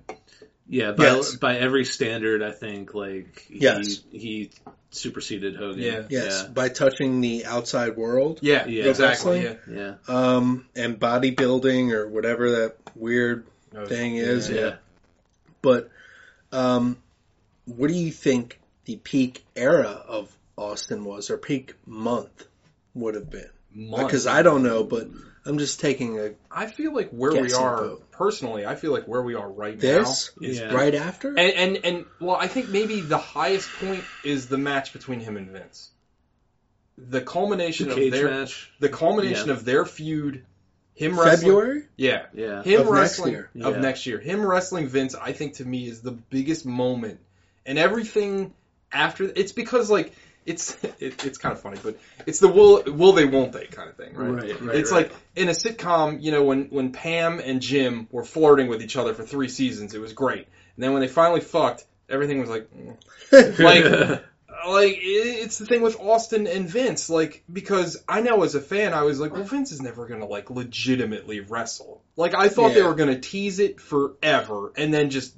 Yeah, 0.67 0.91
by, 0.91 1.05
Yes. 1.05 1.35
by 1.37 1.57
every 1.57 1.85
standard, 1.85 2.43
I 2.43 2.51
think 2.51 2.93
like 2.93 3.45
he, 3.47 3.59
Yes. 3.59 4.01
he 4.11 4.51
superseded 4.95 5.55
Hogan. 5.55 5.81
Yeah. 5.81 6.03
Yes, 6.09 6.43
by 6.43 6.69
touching 6.69 7.21
the 7.21 7.45
outside 7.45 7.95
world. 7.97 8.39
Yeah, 8.41 8.65
Yeah. 8.65 8.85
exactly. 8.85 9.43
Yeah. 9.43 9.55
yeah, 9.69 9.95
yeah. 10.07 10.35
Um, 10.35 10.67
and 10.75 10.99
bodybuilding 10.99 11.91
or 11.91 12.07
whatever 12.07 12.51
that 12.51 12.77
weird 12.95 13.45
No, 13.73 13.85
thing 13.85 14.17
is. 14.17 14.49
yeah. 14.49 14.59
yeah. 14.59 14.75
But 15.61 15.89
um, 16.51 16.97
what 17.65 17.87
do 17.87 17.93
you 17.93 18.11
think 18.11 18.59
the 18.85 18.97
peak 18.97 19.43
era 19.55 19.89
of 20.07 20.35
Austin 20.57 21.03
was, 21.05 21.29
or 21.29 21.37
peak 21.37 21.73
month 21.85 22.45
would 22.93 23.15
have 23.15 23.29
been? 23.29 23.49
Because 23.73 24.27
I 24.27 24.43
don't 24.43 24.61
know, 24.61 24.83
but 24.83 25.07
I'm 25.45 25.57
just 25.57 25.79
taking 25.79 26.19
a 26.19 26.33
I 26.51 26.67
feel 26.67 26.93
like 26.93 27.09
where 27.09 27.31
we 27.31 27.53
are 27.53 27.77
vote. 27.77 28.02
Personally. 28.13 28.65
I 28.65 28.75
feel 28.75 28.91
like 28.91 29.05
where 29.07 29.21
we 29.21 29.35
are 29.35 29.49
right 29.49 29.77
this 29.79 30.31
now 30.39 30.47
is 30.47 30.59
Yeah. 30.59 30.73
right 30.73 30.95
after. 30.95 31.29
And, 31.29 31.39
and 31.53 31.79
and 31.85 32.05
well, 32.19 32.35
I 32.35 32.47
think 32.47 32.69
maybe 32.69 33.01
the 33.01 33.17
highest 33.17 33.69
point 33.79 34.03
is 34.23 34.47
the 34.47 34.57
match 34.57 34.93
between 34.93 35.19
him 35.19 35.37
and 35.37 35.49
Vince. 35.49 35.89
The 36.97 37.21
culmination 37.21 37.89
The 37.89 38.05
of 38.05 38.11
their 38.11 38.29
match. 38.29 38.71
the 38.79 38.89
culmination 38.89 39.47
Yeah. 39.47 39.53
of 39.53 39.65
their 39.65 39.85
feud, 39.85 40.45
him 40.95 41.19
wrestling, 41.19 41.37
February. 41.39 41.83
yeah, 41.97 42.25
Yeah. 42.33 42.61
him 42.61 42.81
Of 42.81 42.85
next 42.87 42.91
wrestling 42.91 43.31
year. 43.33 43.49
of 43.63 43.75
Yeah. 43.75 43.81
next 43.81 44.05
year, 44.05 44.19
him 44.19 44.45
wrestling 44.45 44.87
Vince. 44.87 45.15
I 45.15 45.31
think 45.33 45.55
to 45.55 45.65
me 45.65 45.87
is 45.87 46.01
the 46.01 46.11
biggest 46.11 46.65
moment, 46.65 47.19
and 47.65 47.79
everything 47.79 48.53
after 48.91 49.23
it's 49.23 49.51
because 49.53 49.89
like 49.89 50.13
it's 50.45 50.81
it, 50.99 51.23
it's 51.25 51.37
kind 51.37 51.53
of 51.53 51.61
funny, 51.61 51.77
but 51.81 51.97
it's 52.25 52.39
the 52.39 52.47
will 52.47 52.83
will 52.83 53.13
they 53.13 53.25
won't 53.25 53.51
they 53.51 53.65
kind 53.65 53.89
of 53.89 53.95
thing, 53.95 54.13
right? 54.15 54.29
Right, 54.29 54.61
right, 54.61 54.75
it's 54.75 54.91
right. 54.91 55.09
like 55.09 55.15
in 55.35 55.49
a 55.49 55.51
sitcom, 55.51 56.21
you 56.21 56.31
know, 56.31 56.43
when 56.43 56.65
when 56.65 56.91
Pam 56.91 57.39
and 57.39 57.61
Jim 57.61 58.07
were 58.11 58.23
flirting 58.23 58.67
with 58.67 58.81
each 58.81 58.95
other 58.95 59.13
for 59.13 59.23
three 59.23 59.49
seasons, 59.49 59.93
it 59.93 60.01
was 60.01 60.13
great. 60.13 60.47
And 60.75 60.83
then 60.83 60.93
when 60.93 61.01
they 61.01 61.07
finally 61.07 61.41
fucked, 61.41 61.85
everything 62.09 62.39
was 62.39 62.49
like, 62.49 62.69
mm. 62.71 62.97
like, 63.59 64.23
like 64.67 64.97
it's 65.01 65.57
the 65.57 65.65
thing 65.65 65.81
with 65.81 65.99
Austin 65.99 66.47
and 66.47 66.69
Vince, 66.69 67.09
like 67.09 67.43
because 67.51 68.03
I 68.07 68.21
know 68.21 68.43
as 68.43 68.55
a 68.55 68.61
fan, 68.61 68.93
I 68.93 69.03
was 69.03 69.19
like, 69.19 69.33
well, 69.33 69.43
Vince 69.43 69.71
is 69.71 69.81
never 69.81 70.07
gonna 70.07 70.25
like 70.25 70.49
legitimately 70.49 71.41
wrestle. 71.41 72.01
Like 72.15 72.35
I 72.35 72.49
thought 72.49 72.73
they 72.73 72.83
were 72.83 72.95
gonna 72.95 73.19
tease 73.19 73.59
it 73.59 73.79
forever 73.79 74.73
and 74.75 74.93
then 74.93 75.09
just 75.09 75.35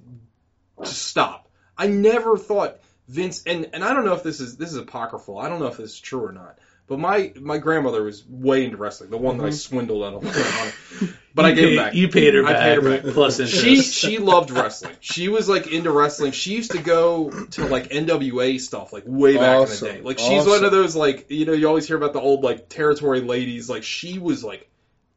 just 0.83 1.03
stop. 1.03 1.49
I 1.77 1.87
never 1.87 2.37
thought 2.37 2.79
Vince 3.07 3.43
and 3.45 3.69
and 3.73 3.83
I 3.83 3.93
don't 3.93 4.05
know 4.05 4.13
if 4.13 4.23
this 4.23 4.39
is 4.39 4.57
this 4.57 4.71
is 4.71 4.77
apocryphal. 4.77 5.37
I 5.37 5.49
don't 5.49 5.59
know 5.59 5.67
if 5.67 5.77
this 5.77 5.93
is 5.93 5.99
true 5.99 6.25
or 6.25 6.31
not. 6.31 6.57
But 6.87 6.99
my 6.99 7.33
my 7.39 7.57
grandmother 7.57 8.03
was 8.03 8.23
way 8.27 8.63
into 8.63 8.77
wrestling, 8.77 9.09
the 9.09 9.17
one 9.17 9.37
that 9.37 9.45
I 9.45 9.47
mm-hmm. 9.47 9.55
swindled 9.55 10.03
out 10.03 10.13
of 10.13 10.23
money. 10.23 11.13
But 11.33 11.45
I 11.45 11.51
gave 11.51 11.69
paid- 11.69 11.75
back. 11.77 11.93
You 11.95 12.07
paid 12.07 12.33
her 12.35 12.45
I 12.45 12.53
back. 12.53 12.61
paid 12.61 12.83
her 12.83 13.01
back. 13.01 13.13
Plus 13.13 13.39
interest. 13.39 13.63
She 13.63 13.81
she 13.81 14.17
loved 14.19 14.51
wrestling. 14.51 14.95
She 14.99 15.27
was 15.27 15.49
like 15.49 15.67
into 15.67 15.91
wrestling. 15.91 16.31
She 16.31 16.53
used 16.55 16.71
to 16.71 16.77
go 16.77 17.29
to 17.29 17.65
like 17.65 17.89
NWA 17.89 18.61
stuff 18.61 18.93
like 18.93 19.03
way 19.05 19.35
back 19.35 19.61
Awesome. 19.61 19.87
in 19.87 19.93
the 19.93 19.99
day. 19.99 20.05
Like 20.05 20.19
she's 20.19 20.45
one 20.45 20.63
of 20.63 20.71
those 20.71 20.95
like 20.95 21.29
you 21.29 21.45
know 21.45 21.53
you 21.53 21.67
always 21.67 21.87
hear 21.87 21.97
about 21.97 22.13
the 22.13 22.21
old 22.21 22.43
like 22.43 22.69
territory 22.69 23.21
ladies. 23.21 23.67
Like 23.67 23.83
she 23.83 24.19
was 24.19 24.43
like 24.43 24.69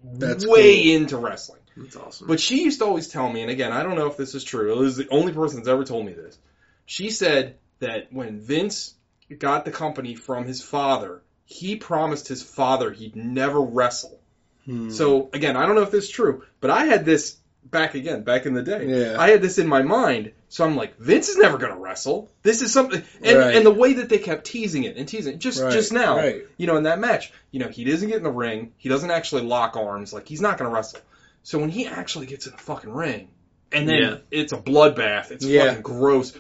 That's 0.02 0.46
way 0.46 0.82
cool. 0.82 0.94
into 0.96 1.16
wrestling. 1.18 1.60
That's 1.76 1.96
awesome. 1.96 2.26
But 2.26 2.40
she 2.40 2.64
used 2.64 2.80
to 2.80 2.86
always 2.86 3.08
tell 3.08 3.30
me, 3.30 3.42
and 3.42 3.50
again, 3.50 3.72
I 3.72 3.82
don't 3.82 3.94
know 3.94 4.06
if 4.06 4.16
this 4.16 4.34
is 4.34 4.42
true. 4.42 4.72
It 4.72 4.78
was 4.78 4.96
the 4.96 5.08
only 5.10 5.32
person 5.32 5.58
that's 5.58 5.68
ever 5.68 5.84
told 5.84 6.06
me 6.06 6.14
this. 6.14 6.38
She 6.86 7.10
said 7.10 7.56
that 7.80 8.12
when 8.12 8.40
Vince 8.40 8.94
got 9.38 9.64
the 9.64 9.70
company 9.70 10.14
from 10.14 10.44
his 10.46 10.62
father, 10.62 11.22
he 11.44 11.76
promised 11.76 12.28
his 12.28 12.42
father 12.42 12.90
he'd 12.90 13.16
never 13.16 13.60
wrestle. 13.60 14.20
Hmm. 14.64 14.90
So 14.90 15.30
again, 15.32 15.56
I 15.56 15.66
don't 15.66 15.74
know 15.74 15.82
if 15.82 15.90
this 15.90 16.04
is 16.04 16.10
true, 16.10 16.44
but 16.60 16.70
I 16.70 16.84
had 16.86 17.04
this 17.04 17.36
back 17.64 17.94
again, 17.94 18.22
back 18.22 18.46
in 18.46 18.54
the 18.54 18.62
day. 18.62 18.86
Yeah. 18.86 19.20
I 19.20 19.30
had 19.30 19.42
this 19.42 19.58
in 19.58 19.66
my 19.66 19.82
mind. 19.82 20.32
So 20.48 20.64
I'm 20.64 20.76
like, 20.76 20.96
Vince 20.98 21.28
is 21.28 21.36
never 21.36 21.58
going 21.58 21.72
to 21.72 21.78
wrestle. 21.78 22.30
This 22.42 22.62
is 22.62 22.72
something, 22.72 23.02
and, 23.22 23.38
Right. 23.38 23.54
and 23.56 23.66
the 23.66 23.70
way 23.70 23.94
that 23.94 24.08
they 24.08 24.16
kept 24.18 24.46
teasing 24.46 24.84
it 24.84 24.96
and 24.96 25.06
teasing 25.06 25.34
it, 25.34 25.38
just 25.38 25.62
Right, 25.62 25.72
just 25.72 25.92
now, 25.92 26.16
right. 26.16 26.42
you 26.56 26.66
know, 26.66 26.76
in 26.78 26.84
that 26.84 26.98
match, 26.98 27.30
you 27.50 27.60
know, 27.60 27.68
he 27.68 27.84
doesn't 27.84 28.08
get 28.08 28.16
in 28.16 28.22
the 28.22 28.30
ring. 28.30 28.72
He 28.78 28.88
doesn't 28.88 29.10
actually 29.10 29.42
lock 29.42 29.76
arms. 29.76 30.12
Like 30.14 30.26
he's 30.26 30.40
not 30.40 30.56
going 30.56 30.70
to 30.70 30.74
wrestle. 30.74 31.00
So 31.42 31.58
when 31.58 31.68
he 31.68 31.86
actually 31.86 32.26
gets 32.26 32.46
in 32.46 32.52
the 32.52 32.58
fucking 32.58 32.90
ring, 32.92 33.28
and 33.72 33.86
then 33.86 34.02
Yeah. 34.02 34.16
it's 34.30 34.52
a 34.54 34.56
bloodbath, 34.56 35.30
it's 35.30 35.44
Yeah. 35.44 35.66
fucking 35.66 35.82
gross. 35.82 36.32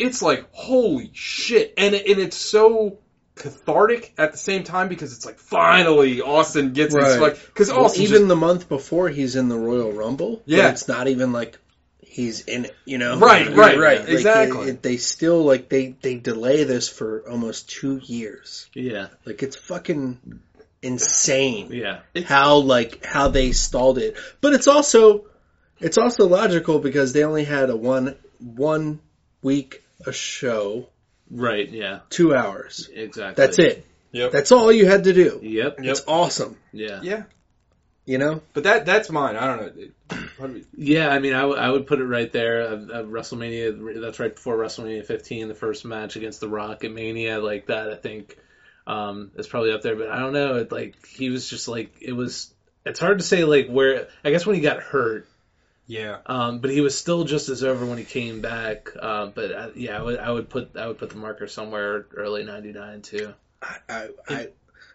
It's 0.00 0.22
like 0.22 0.46
holy 0.52 1.10
shit, 1.14 1.74
and 1.76 1.94
it- 1.94 2.06
and 2.06 2.18
it's 2.20 2.36
so 2.36 2.98
cathartic 3.36 4.12
at 4.18 4.32
the 4.32 4.38
same 4.38 4.64
time 4.64 4.88
because 4.88 5.12
it's 5.14 5.24
like 5.24 5.38
finally 5.38 6.20
Austin 6.20 6.72
gets 6.72 6.94
his 6.94 7.02
Right. 7.04 7.18
fuck 7.34 7.46
because 7.46 7.70
Well, 7.70 7.84
Austin 7.86 8.02
even 8.02 8.28
the 8.28 8.36
month 8.36 8.68
before 8.68 9.08
he's 9.08 9.34
in 9.36 9.48
the 9.48 9.56
Royal 9.56 9.92
Rumble. 9.92 10.36
but 10.46 10.54
Yeah. 10.56 10.70
it's 10.70 10.88
not 10.88 11.08
even 11.08 11.32
like 11.32 11.56
he's 12.00 12.42
in 12.42 12.66
it. 12.66 12.74
You 12.84 12.98
know, 12.98 13.18
Right, 13.18 13.48
right, 13.54 13.78
right. 13.78 14.00
Like, 14.00 14.08
exactly. 14.08 14.62
it- 14.62 14.68
it- 14.70 14.82
they 14.82 14.96
still 14.98 15.42
like 15.44 15.68
they 15.68 15.94
they 16.02 16.16
delay 16.16 16.64
this 16.64 16.88
for 16.88 17.24
almost 17.30 17.70
two 17.70 18.00
years. 18.04 18.66
yeah, 18.74 19.06
Like 19.24 19.42
it's 19.42 19.56
fucking 19.56 20.18
insane. 20.82 21.68
yeah, 21.72 22.00
how 22.24 22.56
like 22.56 23.04
how 23.04 23.28
they 23.28 23.52
stalled 23.52 23.98
it. 23.98 24.16
But 24.40 24.52
it's 24.54 24.66
also 24.66 25.26
it's 25.78 25.98
also 25.98 26.26
logical 26.26 26.78
because 26.78 27.12
they 27.12 27.24
only 27.24 27.44
had 27.44 27.70
a 27.70 27.76
one 27.76 28.16
one 28.38 29.00
week 29.42 29.82
a 30.06 30.12
show, 30.12 30.88
right, 31.30 31.68
yeah, 31.68 32.00
two 32.10 32.34
hours. 32.34 32.88
exactly. 32.92 33.44
That's 33.44 33.58
it. 33.58 33.86
Yep. 34.12 34.32
That's 34.32 34.50
all 34.52 34.72
you 34.72 34.86
had 34.86 35.04
to 35.04 35.12
do. 35.12 35.38
Yep. 35.42 35.78
Yep. 35.78 35.84
It's 35.86 36.02
awesome. 36.08 36.56
Yeah. 36.72 37.00
yeah, 37.02 37.22
You 38.06 38.18
know? 38.18 38.42
but 38.54 38.64
that 38.64 38.84
that's 38.86 39.08
mine. 39.10 39.36
I 39.36 39.46
don't 39.46 39.56
know. 39.76 39.82
It- 39.84 39.92
do 40.40 40.46
we- 40.48 40.64
Yeah, 40.74 41.08
I 41.10 41.20
mean, 41.20 41.32
I, 41.34 41.42
w- 41.42 41.58
I 41.60 41.70
would 41.70 41.86
put 41.86 42.00
it 42.00 42.04
right 42.06 42.32
there. 42.32 42.62
Uh, 42.62 42.74
uh, 42.74 43.02
WrestleMania, 43.04 44.00
that's 44.00 44.18
right 44.18 44.34
before 44.34 44.56
WrestleMania 44.56 45.04
15, 45.06 45.46
the 45.48 45.54
first 45.54 45.84
match 45.84 46.16
against 46.16 46.40
The 46.40 46.48
Rock 46.48 46.82
at 46.82 46.90
Mania, 46.90 47.38
like 47.38 47.66
that. 47.66 47.88
I 47.90 47.94
think 47.94 48.36
um, 48.86 49.30
is 49.36 49.46
probably 49.46 49.70
up 49.72 49.82
there. 49.82 49.94
But 49.94 50.08
I 50.10 50.18
don't 50.18 50.32
know. 50.32 50.56
It 50.56 50.72
like 50.72 51.06
he 51.06 51.30
was 51.30 51.48
just 51.48 51.68
like 51.68 51.94
it 52.00 52.12
was. 52.12 52.52
It's 52.84 52.98
hard 52.98 53.18
to 53.18 53.24
say 53.24 53.44
like 53.44 53.68
where. 53.68 54.08
I 54.24 54.30
guess 54.30 54.44
when 54.44 54.56
he 54.56 54.62
got 54.62 54.80
hurt, 54.80 55.28
Yeah, 55.90 56.18
um, 56.26 56.60
but 56.60 56.70
he 56.70 56.80
was 56.80 56.96
still 56.96 57.24
just 57.24 57.48
as 57.48 57.64
over 57.64 57.84
when 57.84 57.98
he 57.98 58.04
came 58.04 58.40
back. 58.40 58.90
Uh, 58.96 59.26
but 59.26 59.50
uh, 59.50 59.70
yeah, 59.74 59.98
I 59.98 60.02
would 60.02 60.18
I 60.20 60.30
would 60.30 60.48
put 60.48 60.76
I 60.76 60.86
would 60.86 60.98
put 60.98 61.10
the 61.10 61.16
marker 61.16 61.48
somewhere 61.48 62.06
early 62.14 62.44
'99 62.44 63.02
too. 63.02 63.34
I 63.60 63.76
I 63.88 64.08
I 64.28 64.48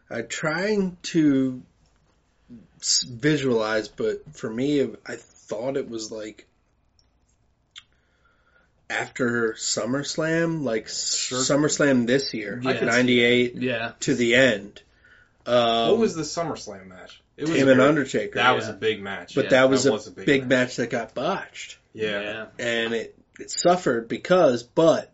I'm 0.10 0.28
trying 0.30 0.96
to 1.04 1.62
visualize, 2.80 3.90
but 3.90 4.24
for 4.38 4.50
me, 4.50 4.90
I 5.06 5.18
thought 5.18 5.76
it 5.76 5.90
was 5.90 6.14
like 6.14 6.48
after 8.90 9.52
SummerSlam, 9.58 10.64
like 10.64 10.86
SummerSlam 10.86 12.08
this 12.08 12.34
year, 12.34 12.62
I 12.66 12.80
see 12.80 12.86
'98 12.86 13.56
Yeah. 13.56 13.92
to 14.00 14.16
the 14.16 14.36
end. 14.36 14.82
Um, 15.46 15.90
what 15.90 15.98
was 15.98 16.16
the 16.16 16.22
SummerSlam 16.22 16.88
match? 16.88 17.22
It 17.38 17.48
him 17.50 17.68
a 17.68 17.72
and 17.72 17.82
Undertaker? 17.82 18.36
That 18.40 18.56
was 18.56 18.68
a 18.70 18.74
big 18.74 19.02
match. 19.02 19.36
but 19.36 19.46
yeah, 19.46 19.50
that 19.52 19.70
was, 19.70 19.84
that 19.84 19.90
a, 19.90 19.94
was 19.94 20.08
a 20.08 20.12
big 20.12 20.26
big, 20.26 20.42
match. 20.44 20.50
match. 20.50 20.76
that 20.78 20.90
got 20.90 21.14
botched, 21.14 21.78
yeah. 21.94 22.22
Yeah. 22.22 22.46
and 22.60 22.94
it 22.94 23.18
it 23.40 23.52
suffered 23.52 24.08
because, 24.08 24.64
but 24.64 25.14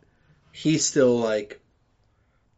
he's 0.51 0.85
still 0.85 1.17
like 1.17 1.57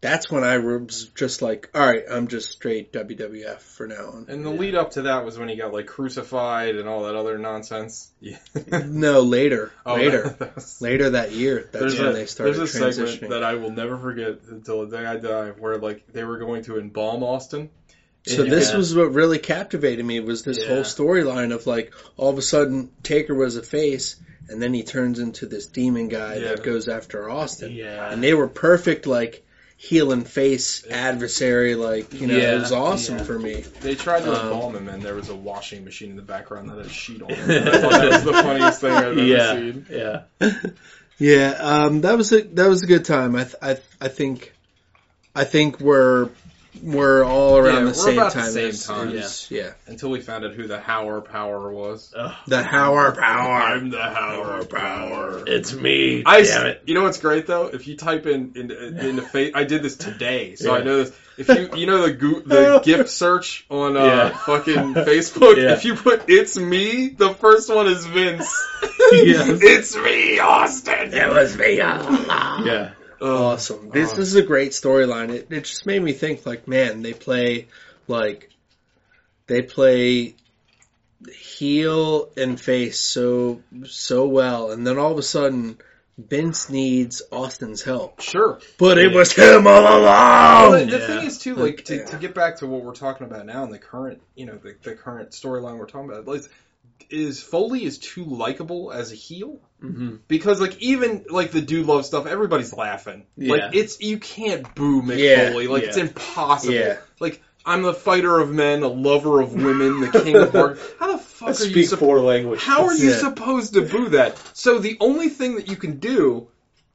that's 0.01 0.29
when 0.29 0.43
I 0.43 0.57
was 0.57 1.05
just 1.15 1.41
like, 1.41 1.69
all 1.73 1.79
right, 1.87 2.03
I'm 2.11 2.27
just 2.27 2.51
straight 2.51 2.91
WWF 2.91 3.59
for 3.61 3.87
now 3.87 4.07
on. 4.09 4.25
And 4.27 4.43
the 4.45 4.49
lead 4.49 4.75
up 4.75 4.91
to 4.91 5.03
that 5.03 5.23
was 5.23 5.39
when 5.39 5.47
he 5.47 5.55
got 5.55 5.71
like 5.71 5.85
crucified 5.87 6.75
and 6.75 6.89
all 6.89 7.03
that 7.03 7.15
other 7.15 7.37
nonsense. 7.37 8.11
Yeah. 8.19 8.37
No, 8.85 9.21
later, 9.21 9.71
Oh, 9.85 9.95
later, 9.95 10.23
that- 10.23 10.39
that 10.39 10.55
was- 10.55 10.81
later 10.81 11.11
that 11.11 11.31
year. 11.31 11.69
That's 11.71 11.79
There's 11.85 11.99
when 11.99 12.09
a, 12.09 12.13
they 12.13 12.25
started 12.25 12.55
there's 12.57 12.75
a 12.75 12.79
transitioning. 12.79 13.11
segment 13.11 13.29
that 13.31 13.43
I 13.45 13.53
will 13.55 13.71
never 13.71 13.97
forget 13.97 14.39
until 14.49 14.85
the 14.85 14.97
day 14.97 15.05
I 15.05 15.15
die, 15.15 15.51
where 15.51 15.77
like 15.77 16.05
they 16.11 16.25
were 16.25 16.37
going 16.37 16.63
to 16.65 16.77
embalm 16.79 17.23
Austin. 17.23 17.69
So 18.25 18.43
And- 18.43 18.51
this 18.51 18.71
Yeah. 18.71 18.77
was 18.77 18.95
what 18.95 19.13
really 19.13 19.39
captivated 19.39 20.05
me 20.05 20.19
was 20.21 20.43
this 20.43 20.59
Yeah. 20.59 20.67
whole 20.67 20.83
storyline 20.83 21.53
of 21.53 21.67
like 21.67 21.91
all 22.17 22.29
of 22.29 22.37
a 22.37 22.41
sudden 22.41 22.89
Taker 23.03 23.35
was 23.35 23.57
a 23.57 23.61
face 23.63 24.15
and 24.49 24.61
then 24.61 24.73
he 24.73 24.83
turns 24.83 25.19
into 25.19 25.45
this 25.45 25.65
demon 25.65 26.07
guy 26.07 26.35
Yeah. 26.35 26.49
that 26.49 26.63
goes 26.63 26.87
after 26.87 27.29
Austin. 27.29 27.71
Yeah. 27.73 28.11
And 28.11 28.23
they 28.23 28.33
were 28.33 28.47
perfect 28.47 29.05
like 29.07 29.43
heel 29.75 30.13
and 30.13 30.25
face 30.25 30.85
adversary 30.89 31.75
like, 31.75 32.13
you 32.13 32.27
know, 32.27 32.37
Yeah, 32.37 32.55
it 32.55 32.59
was 32.61 32.71
awesome 32.71 33.17
yeah. 33.17 33.23
for 33.25 33.37
me. 33.37 33.65
They 33.81 33.95
tried 33.95 34.23
to 34.23 34.31
Um, 34.33 34.41
embalm 34.47 34.75
him, 34.77 34.87
and 34.87 35.03
there 35.03 35.15
was 35.15 35.27
a 35.27 35.35
washing 35.35 35.83
machine 35.83 36.11
in 36.11 36.15
the 36.15 36.21
background 36.21 36.69
that 36.69 36.77
had 36.77 36.85
a 36.85 36.89
sheet 36.89 37.21
on 37.21 37.29
it. 37.31 37.37
I 37.67 37.81
thought 37.81 37.91
that 37.91 38.09
was 38.11 38.23
the 38.23 38.31
funniest 38.33 38.79
thing 38.79 38.91
I've 38.93 39.03
ever 39.17 39.21
yeah, 39.23 39.53
seen. 39.53 39.85
yeah. 39.89 40.21
Yeah, 41.19 41.49
um, 41.59 42.01
that 42.01 42.17
was 42.17 42.31
a 42.31 42.41
that 42.41 42.67
was 42.67 42.83
a 42.83 42.87
good 42.87 43.05
time. 43.05 43.35
I 43.35 43.43
th- 43.43 43.55
I 43.61 43.73
th- 43.73 43.85
I 44.01 44.07
think 44.07 44.53
I 45.35 45.43
think 45.43 45.79
we're 45.79 46.29
we're 46.81 47.23
all 47.23 47.57
around 47.57 47.75
Yeah, 47.75 47.83
the 47.85 47.93
same 47.93 48.17
about 48.17 48.33
the 48.33 48.39
time. 48.41 48.51
same 48.51 48.71
time. 48.73 49.17
as- 49.17 49.47
yeah. 49.51 49.71
Until 49.87 50.09
we 50.09 50.21
found 50.21 50.43
out 50.45 50.53
who 50.53 50.67
the 50.67 50.79
Higher 50.79 51.21
Power 51.21 51.71
was. 51.71 52.09
The 52.47 52.63
Higher 52.63 53.11
Power. 53.11 53.61
I'm 53.61 53.89
the 53.89 54.01
Higher 54.01 54.63
Power. 54.65 55.43
It's 55.45 55.73
me. 55.73 56.23
I, 56.25 56.41
damn 56.43 56.65
it. 56.67 56.81
you 56.85 56.93
know 56.95 57.03
what's 57.03 57.19
great 57.19 57.47
though? 57.47 57.67
If 57.67 57.87
you 57.87 57.95
type 57.95 58.25
in 58.25 58.53
in, 58.55 58.71
in 58.71 59.15
the 59.17 59.21
face, 59.21 59.51
I 59.55 59.63
did 59.65 59.83
this 59.83 59.95
today, 59.97 60.55
so 60.55 60.73
I 60.73 60.81
know 60.83 61.03
this. 61.03 61.15
If 61.35 61.47
you 61.49 61.69
you 61.79 61.85
know 61.87 62.03
the 62.05 62.13
go- 62.13 62.41
the 62.41 62.79
gift 62.83 63.09
search 63.09 63.65
on 63.69 63.97
uh, 63.97 64.03
Yeah. 64.05 64.29
fucking 64.29 64.93
Facebook, 64.93 65.57
Yeah. 65.57 65.73
if 65.73 65.83
you 65.85 65.95
put 65.95 66.23
"It's 66.29 66.55
me," 66.57 67.09
the 67.09 67.33
first 67.33 67.73
one 67.73 67.87
is 67.87 68.05
Vince. 68.05 68.51
Yes. 69.11 69.59
it's 69.61 69.95
me, 69.95 70.39
Austin. 70.39 71.13
It 71.13 71.29
was 71.29 71.55
me. 71.57 71.77
Yeah. 71.77 72.91
Awesome. 73.23 73.89
This 73.89 74.13
Oh. 74.13 74.21
is 74.21 74.35
a 74.35 74.41
great 74.43 74.71
storyline. 74.71 75.29
It 75.31 75.47
it 75.49 75.63
just 75.63 75.85
made 75.85 76.01
me 76.01 76.13
think 76.13 76.45
like, 76.45 76.67
man, 76.67 77.01
they 77.01 77.13
play 77.13 77.67
like 78.07 78.49
they 79.47 79.61
play 79.61 80.35
heel 81.31 82.29
and 82.35 82.59
face 82.59 82.99
so 82.99 83.61
so 83.85 84.27
well, 84.27 84.71
and 84.71 84.85
then 84.85 84.97
all 84.97 85.11
of 85.11 85.17
a 85.17 85.23
sudden. 85.23 85.77
Vince 86.15 86.69
needs 86.69 87.23
Austin's 87.31 87.81
help, 87.81 88.21
Sure. 88.21 88.59
but 88.77 88.99
it 88.99 89.11
was 89.15 89.31
him 89.31 89.65
all 89.65 89.81
Well, 89.83 90.03
along. 90.03 90.85
the 90.87 90.99
Yeah. 90.99 91.07
thing 91.07 91.25
is 91.25 91.39
too, 91.39 91.55
like 91.55 91.85
to, 91.85 91.95
Yeah. 91.95 92.05
to 92.05 92.17
get 92.17 92.35
back 92.35 92.57
to 92.57 92.67
what 92.67 92.83
we're 92.83 92.93
talking 92.93 93.25
about 93.25 93.47
now, 93.47 93.63
and 93.63 93.73
the 93.73 93.79
current, 93.79 94.21
you 94.35 94.45
know, 94.45 94.59
the, 94.61 94.75
the 94.83 94.93
current 94.93 95.31
storyline 95.31 95.79
we're 95.79 95.87
talking 95.87 96.11
about, 96.11 96.35
is, 96.35 96.49
is 97.09 97.41
Foley 97.41 97.83
is 97.83 97.97
too 97.97 98.25
likable 98.25 98.91
as 98.91 99.11
a 99.11 99.15
heel 99.15 99.59
hmm 99.79 100.15
because, 100.27 100.61
like, 100.61 100.81
even 100.81 101.25
like 101.29 101.51
the 101.51 101.61
dude 101.61 101.85
love 101.85 102.05
stuff, 102.05 102.25
everybody's 102.25 102.73
laughing. 102.73 103.25
Yeah. 103.35 103.53
Like, 103.53 103.75
it's 103.75 103.99
you 104.01 104.17
can't 104.17 104.73
boo 104.75 105.01
Mick 105.01 105.17
Yeah, 105.17 105.49
Foley, 105.51 105.67
like 105.67 105.83
it's 105.83 105.97
impossible. 105.97 106.73
Yeah. 106.73 106.97
Like, 107.19 107.41
I'm 107.65 107.81
the 107.81 107.93
fighter 107.93 108.39
of 108.39 108.51
men, 108.51 108.83
a 108.83 108.87
lover 108.87 109.39
of 109.41 109.53
women, 109.53 110.01
the 110.01 110.09
king 110.09 110.35
of 110.35 110.51
hearts. 110.51 110.81
How 110.99 111.11
the 111.13 111.17
fuck 111.17 111.49
are 111.49 111.63
you? 111.63 111.71
Speak 111.71 111.87
sup- 111.87 111.99
four 111.99 112.19
languages. 112.19 112.63
how 112.63 112.85
are 112.85 112.93
you 112.93 113.09
Yeah. 113.11 113.17
supposed 113.17 113.73
to 113.75 113.81
boo 113.81 114.09
that? 114.09 114.37
So 114.53 114.79
the 114.79 114.97
only 114.99 115.29
thing 115.29 115.55
that 115.55 115.67
you 115.69 115.75
can 115.75 115.99
do 115.99 116.47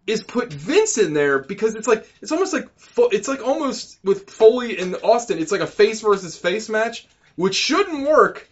is 0.06 0.22
put 0.22 0.51
Vince 0.52 0.97
in 0.98 1.12
there 1.12 1.39
because 1.39 1.74
it's 1.74 1.86
like 1.86 2.09
it's 2.22 2.32
almost 2.32 2.55
like 2.55 2.68
it's 3.12 3.28
like 3.28 3.47
almost 3.47 3.98
with 4.02 4.30
Foley 4.30 4.78
and 4.78 4.97
Austin, 5.02 5.39
it's 5.39 5.52
like 5.52 5.60
a 5.60 5.66
face 5.66 6.01
versus 6.01 6.36
face 6.39 6.68
match, 6.70 7.06
which 7.36 7.55
shouldn't 7.55 8.09
work, 8.09 8.48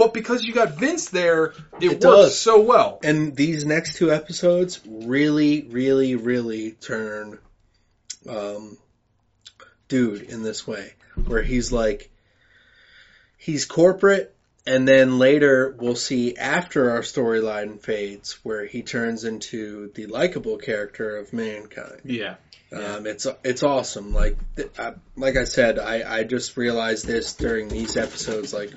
but 0.00 0.14
because 0.14 0.42
you 0.44 0.54
got 0.54 0.78
Vince 0.78 1.10
there, 1.10 1.52
it, 1.78 1.82
It 1.82 1.90
works 1.90 2.00
does. 2.02 2.38
so 2.38 2.60
well. 2.60 2.98
And 3.04 3.36
these 3.36 3.66
next 3.66 3.96
two 3.96 4.10
episodes 4.10 4.80
really, 4.86 5.62
really, 5.68 6.16
really 6.16 6.72
turn 6.72 7.38
um, 8.26 8.78
dude 9.88 10.22
in 10.22 10.42
this 10.42 10.66
way, 10.66 10.94
where 11.26 11.42
he's 11.42 11.70
like, 11.70 12.10
he's 13.36 13.66
corporate, 13.66 14.34
and 14.66 14.88
then 14.88 15.18
later 15.18 15.74
we'll 15.78 15.96
see 15.96 16.34
after 16.34 16.92
our 16.92 17.00
storyline 17.02 17.78
fades, 17.78 18.38
where 18.42 18.64
he 18.64 18.80
turns 18.82 19.24
into 19.24 19.92
the 19.94 20.06
likable 20.06 20.56
character 20.56 21.18
of 21.18 21.34
mankind. 21.34 22.00
Yeah. 22.04 22.36
Um, 22.72 23.06
it's 23.06 23.26
it's 23.42 23.62
awesome. 23.64 24.12
Like 24.12 24.36
th- 24.54 24.70
I, 24.78 24.92
like 25.16 25.36
I 25.36 25.44
said, 25.44 25.78
I, 25.78 26.18
I 26.18 26.22
just 26.24 26.56
realized 26.56 27.04
this 27.04 27.32
during 27.34 27.68
these 27.68 27.96
episodes. 27.96 28.52
Like, 28.54 28.70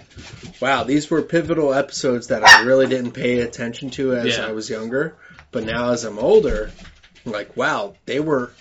wow, 0.60 0.84
these 0.84 1.12
were 1.12 1.22
pivotal 1.22 1.74
episodes 1.74 2.28
that 2.28 2.44
I 2.44 2.64
really 2.64 2.88
didn't 2.88 3.12
pay 3.12 3.40
attention 3.42 3.92
to 3.92 4.14
as 4.16 4.38
Yeah. 4.38 4.48
I 4.48 4.52
was 4.52 4.70
younger. 4.70 5.16
But 5.52 5.66
now 5.66 5.92
as 5.92 6.04
I'm 6.06 6.18
older, 6.18 6.72
I'm 7.26 7.32
like, 7.32 7.56
wow, 7.56 7.94
they 8.06 8.20
were 8.20 8.52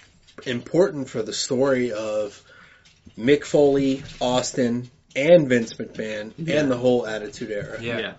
important 0.45 1.09
for 1.09 1.23
the 1.23 1.33
story 1.33 1.93
of 1.93 2.39
Mick 3.17 3.45
Foley, 3.45 4.03
Austin, 4.21 4.91
and 5.17 5.49
Vince 5.49 5.73
McMahon, 5.75 6.33
Yeah. 6.37 6.61
and 6.61 6.71
the 6.71 6.77
whole 6.77 7.07
Attitude 7.07 7.51
Era. 7.51 7.81
Yeah. 7.81 8.15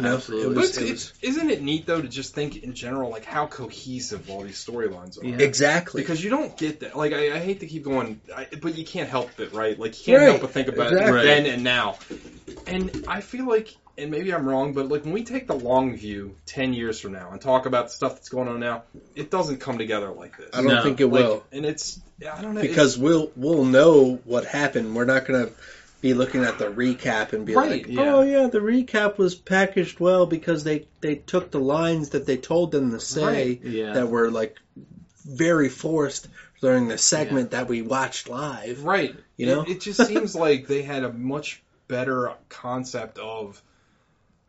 You 0.00 0.08
know, 0.08 0.14
Absolutely. 0.16 0.46
it 0.46 0.54
But 0.54 0.60
was, 0.62 0.78
it 0.78 0.88
it's, 0.90 1.12
isn't 1.22 1.50
it 1.50 1.62
neat 1.62 1.86
though 1.86 2.00
to 2.00 2.08
just 2.08 2.34
think 2.34 2.56
in 2.62 2.74
general 2.74 3.10
like 3.10 3.24
how 3.24 3.46
cohesive 3.46 4.30
all 4.30 4.42
these 4.42 4.64
storylines 4.64 5.20
are? 5.20 5.26
Yeah. 5.26 5.36
exactly 5.38 6.00
Because 6.02 6.22
you 6.22 6.30
don't 6.30 6.56
get 6.56 6.80
that. 6.80 6.96
Like 6.96 7.12
I, 7.12 7.34
I 7.36 7.38
hate 7.38 7.60
to 7.60 7.66
keep 7.66 7.84
going, 7.84 8.20
I, 8.34 8.46
but 8.60 8.76
you 8.76 8.84
can't 8.84 9.08
help 9.08 9.38
it, 9.40 9.52
right? 9.52 9.78
Like 9.78 9.98
you 9.98 10.14
can't 10.14 10.18
Right. 10.22 10.28
help 10.30 10.40
but 10.40 10.50
think 10.50 10.68
about 10.68 10.92
Exactly. 10.92 11.20
it 11.20 11.22
then 11.22 11.46
and 11.46 11.64
now. 11.64 11.98
And 12.66 13.04
I 13.08 13.20
feel 13.20 13.46
like, 13.46 13.74
and 13.98 14.10
maybe 14.10 14.32
I'm 14.32 14.46
wrong, 14.46 14.72
but 14.72 14.88
like 14.88 15.04
when 15.04 15.12
we 15.12 15.24
take 15.24 15.46
the 15.46 15.54
long 15.54 15.96
view, 15.96 16.36
ten 16.46 16.72
years 16.72 16.98
from 17.00 17.12
now, 17.12 17.30
and 17.32 17.40
talk 17.40 17.66
about 17.66 17.90
stuff 17.90 18.14
that's 18.14 18.28
going 18.30 18.48
on 18.48 18.58
now, 18.60 18.84
it 19.14 19.30
doesn't 19.30 19.58
come 19.58 19.78
together 19.78 20.08
like 20.10 20.36
this. 20.38 20.50
I 20.54 20.62
don't 20.62 20.66
No. 20.68 20.82
think 20.82 21.00
it 21.00 21.06
Like, 21.06 21.24
will. 21.24 21.44
and 21.52 21.66
it's 21.66 22.00
I 22.26 22.40
don't 22.40 22.54
know 22.54 22.60
because 22.62 22.96
we'll 22.98 23.30
we'll 23.36 23.64
know 23.64 24.18
what 24.24 24.44
happened. 24.44 24.94
We're 24.94 25.04
not 25.04 25.26
gonna 25.26 25.50
be 26.00 26.14
looking 26.14 26.44
at 26.44 26.58
the 26.58 26.66
recap 26.66 27.32
and 27.32 27.44
be 27.46 27.54
Right, 27.54 27.70
like, 27.70 27.86
yeah. 27.88 28.14
"Oh 28.14 28.22
yeah, 28.22 28.46
the 28.48 28.60
recap 28.60 29.18
was 29.18 29.34
packaged 29.34 30.00
well 30.00 30.26
because 30.26 30.64
they 30.64 30.86
they 31.00 31.14
took 31.16 31.50
the 31.50 31.60
lines 31.60 32.10
that 32.10 32.26
they 32.26 32.36
told 32.36 32.72
them 32.72 32.92
to 32.92 33.00
say 33.00 33.24
Right, 33.24 33.60
yeah. 33.62 33.92
that 33.94 34.08
were 34.08 34.30
like 34.30 34.58
very 35.26 35.68
forced 35.68 36.28
during 36.60 36.88
the 36.88 36.98
segment 36.98 37.50
that 37.52 37.68
we 37.68 37.82
watched 37.82 38.28
live." 38.28 38.84
right. 38.84 39.14
You 39.36 39.46
know? 39.46 39.62
it, 39.62 39.68
it 39.70 39.80
just 39.80 40.06
seems 40.06 40.34
like 40.34 40.66
they 40.66 40.82
had 40.82 41.04
a 41.04 41.12
much 41.12 41.62
better 41.88 42.32
concept 42.48 43.18
of. 43.18 43.60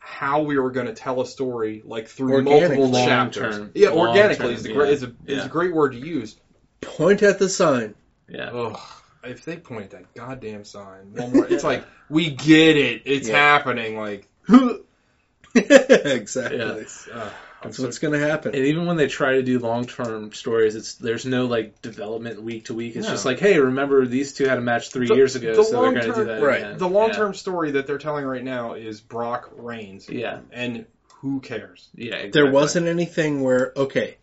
How 0.03 0.41
we 0.41 0.57
were 0.57 0.71
going 0.71 0.87
to 0.87 0.93
tell 0.95 1.21
a 1.21 1.27
story, 1.27 1.83
like 1.85 2.07
through 2.07 2.33
Organic, 2.33 2.69
multiple 2.69 2.89
long 2.89 3.07
chapters. 3.07 3.55
term. 3.57 3.71
Yeah, 3.75 3.89
Long 3.89 4.07
organically 4.09 4.47
term, 4.47 4.55
is 4.55 4.63
the 4.63 4.69
yeah. 4.69 4.75
great 4.75 4.89
is 4.93 5.03
a 5.03 5.05
is 5.05 5.13
Yeah. 5.37 5.45
a 5.45 5.47
great 5.47 5.73
word 5.73 5.91
to 5.91 5.99
use. 5.99 6.35
Point 6.81 7.21
at 7.21 7.37
the 7.37 7.47
sign. 7.47 7.93
Yeah. 8.27 8.49
Ugh, 8.49 8.79
if 9.23 9.45
they 9.45 9.57
point 9.57 9.85
at 9.85 9.91
that 9.91 10.13
goddamn 10.15 10.65
sign 10.65 11.13
one 11.13 11.33
more, 11.33 11.47
it's 11.47 11.63
like 11.63 11.83
we 12.09 12.29
get 12.29 12.77
it, 12.77 13.03
it's 13.05 13.27
Yeah. 13.29 13.35
happening. 13.37 13.97
Like, 13.97 14.27
exactly. 15.55 16.57
Yeah. 16.59 16.73
it's, 16.75 17.07
uh, 17.07 17.29
I'm 17.63 17.67
That's 17.69 17.77
so 17.77 17.83
what's 17.83 17.99
gonna 17.99 18.17
happen. 18.17 18.55
And 18.55 18.65
even 18.65 18.87
when 18.87 18.97
they 18.97 19.07
try 19.07 19.33
to 19.33 19.43
do 19.43 19.59
long 19.59 19.85
term 19.85 20.31
stories, 20.33 20.73
it's 20.75 20.95
there's 20.95 21.25
no 21.25 21.45
like 21.45 21.79
development 21.83 22.41
week 22.41 22.65
to 22.65 22.73
week. 22.73 22.95
It's 22.95 23.05
No. 23.05 23.11
just 23.13 23.23
like, 23.25 23.39
hey, 23.39 23.59
remember 23.59 24.05
these 24.07 24.33
two 24.33 24.45
had 24.47 24.57
a 24.57 24.61
match 24.61 24.89
three 24.89 25.07
The- 25.07 25.13
years 25.15 25.35
ago, 25.35 25.55
the 25.55 25.63
so 25.63 25.71
they're 25.83 25.91
going 25.91 25.95
to 25.95 26.01
do 26.01 26.07
long-term- 26.07 26.27
that 26.27 26.41
right, 26.43 26.57
again. 26.61 26.77
the 26.79 26.89
long 26.89 27.11
term 27.11 27.33
story 27.35 27.71
that 27.71 27.85
they're 27.85 27.99
telling 27.99 28.25
right 28.25 28.43
now 28.43 28.73
is 28.73 28.99
Brock 28.99 29.51
Reigns, 29.55 30.09
Yeah, 30.09 30.39
and 30.51 30.85
who 31.19 31.39
cares? 31.39 31.89
yeah. 31.93 32.05
yeah 32.09 32.15
exactly. 32.15 32.41
There 32.41 32.51
wasn't 32.51 32.87
anything 32.87 33.41
where 33.43 33.73
okay, 33.77 34.17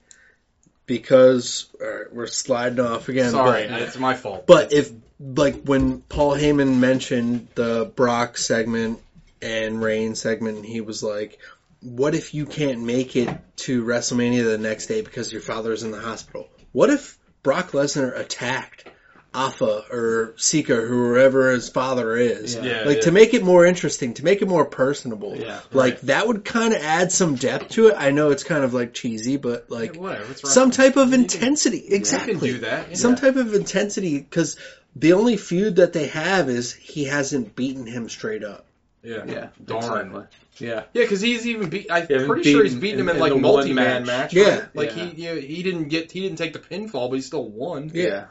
because 0.89 1.67
right, 1.81 2.13
we're 2.13 2.27
sliding 2.27 2.81
off 2.81 3.09
again. 3.09 3.31
Sorry, 3.31 3.69
but, 3.69 3.83
it's 3.83 3.97
my 3.97 4.15
fault. 4.15 4.49
But 4.49 4.73
if 4.73 4.91
like 5.21 5.63
when 5.63 6.01
Paul 6.01 6.35
Heyman 6.35 6.79
mentioned 6.79 7.47
the 7.55 7.93
Brock 7.95 8.37
segment 8.37 8.99
and 9.41 9.81
Reign 9.81 10.17
segment, 10.17 10.65
he 10.65 10.81
was 10.81 11.05
like, 11.05 11.39
"What 11.81 12.17
if 12.17 12.35
you 12.35 12.47
can't 12.47 12.83
make 12.83 13.15
it 13.15 13.29
to 13.59 13.85
WrestleMania 13.85 14.45
the 14.45 14.59
next 14.59 14.87
day 14.87 15.03
because 15.03 15.33
your 15.33 15.43
father's 15.43 15.85
in 15.85 15.93
the 15.93 16.01
hospital? 16.01 16.49
What 16.73 16.91
if 16.91 17.17
Brock 17.45 17.71
Lesnar 17.71 18.19
attacked 18.19 18.89
Afa 19.35 19.85
or 19.91 20.35
Sika, 20.37 20.75
whoever 20.75 21.51
his 21.53 21.69
father 21.69 22.17
is? 22.17 22.55
Yeah. 22.55 22.63
Yeah, 22.63 22.83
like 22.85 22.97
yeah. 22.97 23.03
to 23.03 23.13
make 23.13 23.35
it 23.35 23.43
more 23.45 23.67
interesting, 23.67 24.15
to 24.15 24.25
make 24.25 24.41
it 24.43 24.49
more 24.49 24.65
personable. 24.65 25.37
Yeah, 25.37 25.61
like 25.73 25.95
right. 25.95 26.03
that 26.07 26.27
would 26.27 26.45
kind 26.45 26.73
of 26.73 26.83
add 26.83 27.13
some 27.13 27.35
depth 27.35 27.71
to 27.71 27.89
it. 27.89 27.95
I 27.97 28.11
know 28.11 28.31
it's 28.31 28.45
kind 28.45 28.65
of 28.65 28.73
like 28.75 28.95
cheesy, 28.95 29.37
but 29.37 29.71
like." 29.71 29.95
Yeah, 29.95 30.01
whatever, 30.01 30.31
it's 30.33 30.51
some 30.53 30.71
type 30.71 30.97
of 30.97 31.09
You 31.09 31.13
can- 31.15 31.21
intensity, 31.23 31.85
exactly. 31.89 32.33
You 32.35 32.39
can 32.39 32.49
do 32.49 32.59
that. 32.61 32.97
Some 32.97 33.13
yeah. 33.13 33.17
type 33.19 33.37
of 33.37 33.55
intensity 33.55 34.19
because 34.19 34.57
the 34.97 35.13
only 35.13 35.37
feud 35.37 35.77
that 35.77 35.93
they 35.93 36.07
have 36.09 36.49
is 36.49 36.73
he 36.73 37.05
hasn't 37.05 37.55
beaten 37.55 37.87
him 37.87 38.09
straight 38.09 38.43
up. 38.43 38.65
Yeah, 39.03 39.25
Yeah, 39.27 39.47
darn. 39.65 39.85
exactly. 40.09 40.23
Yeah, 40.59 40.83
Yeah, 40.93 41.03
because 41.05 41.21
he's 41.21 41.47
even 41.47 41.69
beat. 41.69 41.87
I'm 41.89 42.07
Yeah, 42.11 42.27
pretty 42.27 42.51
sure 42.51 42.65
he's 42.65 42.73
beaten 42.75 42.81
beaten 42.81 43.01
him 43.01 43.09
in- 43.11 43.17
in, 43.17 43.21
like 43.23 43.33
in 43.33 43.41
multi 43.43 43.73
man 43.73 44.05
match. 44.07 44.07
match. 44.07 44.35
Yeah. 44.35 44.49
right? 44.59 44.75
like 44.75 44.97
Yeah. 44.97 45.05
he 45.05 45.23
you 45.23 45.35
know, 45.35 45.41
he 45.41 45.63
didn't 45.63 45.89
get 45.89 46.11
he 46.11 46.21
didn't 46.21 46.39
take 46.39 46.53
the 46.53 46.59
pinfall, 46.59 47.09
but 47.09 47.15
he 47.17 47.21
still 47.23 47.49
won. 47.49 47.93
Yeah. 47.95 48.25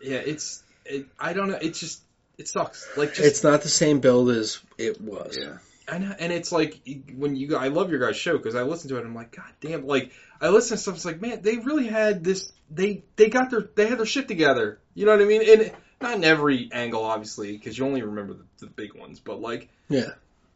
Yeah, 0.00 0.18
it's 0.18 0.62
it, 0.84 1.06
I 1.18 1.32
don't 1.32 1.48
know. 1.48 1.58
It 1.60 1.74
just 1.74 2.02
it 2.38 2.48
sucks. 2.48 2.86
Like 2.96 3.14
just 3.14 3.26
It's 3.26 3.44
not 3.44 3.62
the 3.62 3.68
same 3.68 4.00
build 4.00 4.30
as 4.30 4.60
it 4.78 5.00
was. 5.00 5.38
Yeah. 5.40 5.58
And, 5.88 6.16
and 6.18 6.32
it's 6.32 6.50
like 6.50 6.80
when 7.16 7.36
you 7.36 7.56
I 7.56 7.68
love 7.68 7.90
your 7.90 8.00
guys' 8.00 8.16
show 8.16 8.36
because 8.36 8.56
I 8.56 8.62
listen 8.62 8.88
to 8.90 8.96
it. 8.96 9.00
and 9.00 9.08
I'm 9.08 9.14
like, 9.14 9.36
God 9.36 9.52
damn! 9.60 9.86
Like 9.86 10.10
I 10.40 10.48
listen 10.48 10.76
to 10.76 10.82
stuff. 10.82 10.96
It's 10.96 11.04
like, 11.04 11.20
man, 11.20 11.42
they 11.42 11.58
really 11.58 11.86
had 11.86 12.24
this. 12.24 12.52
They 12.70 13.04
they 13.14 13.28
got 13.28 13.50
their 13.50 13.68
they 13.74 13.86
had 13.86 13.98
their 13.98 14.06
shit 14.06 14.26
together. 14.26 14.80
You 14.94 15.06
know 15.06 15.12
what 15.12 15.22
I 15.22 15.26
mean? 15.26 15.42
And 15.48 15.72
not 16.00 16.14
in 16.16 16.24
every 16.24 16.68
angle, 16.72 17.04
obviously, 17.04 17.52
because 17.52 17.78
you 17.78 17.86
only 17.86 18.02
remember 18.02 18.34
the, 18.34 18.44
the 18.58 18.66
big 18.66 18.94
ones. 18.94 19.20
But 19.20 19.40
like, 19.40 19.68
Yeah. 19.88 20.10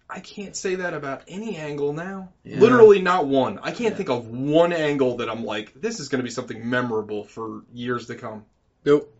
I 0.08 0.18
can't 0.18 0.56
say 0.56 0.74
that 0.76 0.92
about 0.92 1.22
any 1.28 1.56
angle 1.56 1.92
now. 1.92 2.30
Yeah. 2.42 2.58
Literally 2.58 3.00
not 3.00 3.28
one. 3.28 3.60
I 3.62 3.70
can't 3.70 3.96
think 3.96 4.10
of 4.10 4.26
one 4.26 4.72
angle 4.72 5.18
that 5.18 5.30
I'm 5.30 5.44
like, 5.44 5.80
this 5.80 6.00
is 6.00 6.08
going 6.08 6.18
to 6.18 6.24
be 6.24 6.30
something 6.32 6.68
memorable 6.68 7.22
for 7.22 7.62
years 7.72 8.08
to 8.08 8.16
come. 8.16 8.44
Nope. 8.84 9.14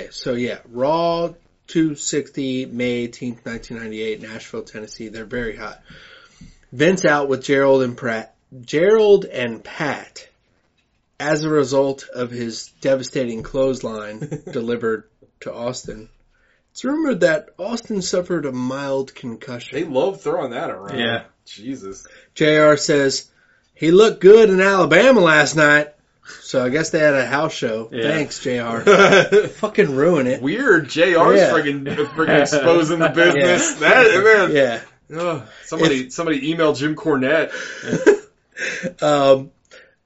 Okay, 0.00 0.10
so 0.12 0.32
yeah, 0.32 0.60
Raw 0.70 1.34
260, 1.66 2.66
May 2.66 3.06
18th, 3.06 3.44
1998, 3.44 4.22
Nashville, 4.22 4.62
Tennessee. 4.62 5.08
They're 5.08 5.26
very 5.26 5.56
hot. 5.56 5.82
Vince 6.72 7.04
out 7.04 7.28
with 7.28 7.44
Gerald 7.44 7.82
and 7.82 7.96
Pratt. 7.96 8.34
Gerald 8.62 9.26
and 9.26 9.62
Pat, 9.62 10.26
as 11.18 11.44
a 11.44 11.50
result 11.50 12.08
of 12.08 12.30
his 12.30 12.68
devastating 12.80 13.42
clothesline 13.42 14.42
delivered 14.50 15.04
to 15.40 15.52
Austin. 15.52 16.08
It's 16.72 16.84
rumored 16.84 17.20
that 17.20 17.50
Austin 17.58 18.00
suffered 18.00 18.46
a 18.46 18.52
mild 18.52 19.14
concussion. 19.14 19.78
They 19.78 19.84
love 19.84 20.22
throwing 20.22 20.52
that 20.52 20.70
around. 20.70 20.98
Yeah. 20.98 21.24
Jesus. 21.44 22.06
JR 22.34 22.76
says, 22.76 23.28
he 23.74 23.90
looked 23.90 24.20
good 24.20 24.48
in 24.48 24.60
Alabama 24.60 25.20
last 25.20 25.56
night. 25.56 25.88
So 26.42 26.64
I 26.64 26.68
guess 26.68 26.90
they 26.90 27.00
had 27.00 27.14
a 27.14 27.26
house 27.26 27.52
show. 27.52 27.88
Yeah. 27.92 28.02
Thanks, 28.02 28.38
JR. 28.40 28.80
Fucking 29.58 29.94
ruin 29.96 30.26
it. 30.26 30.40
Weird. 30.42 30.88
JR's 30.88 31.38
Yeah. 31.40 31.52
friggin' 31.52 31.84
friggin' 31.84 32.40
exposing 32.40 32.98
the 33.00 33.08
business. 33.14 33.74
That 33.74 34.22
man. 34.22 34.52
Yeah. 34.54 34.82
Ugh, 35.18 35.42
somebody 35.64 36.10
somebody 36.10 36.50
email 36.50 36.72
Jim 36.74 36.94
Cornette. 36.96 37.52
Um, 39.00 39.50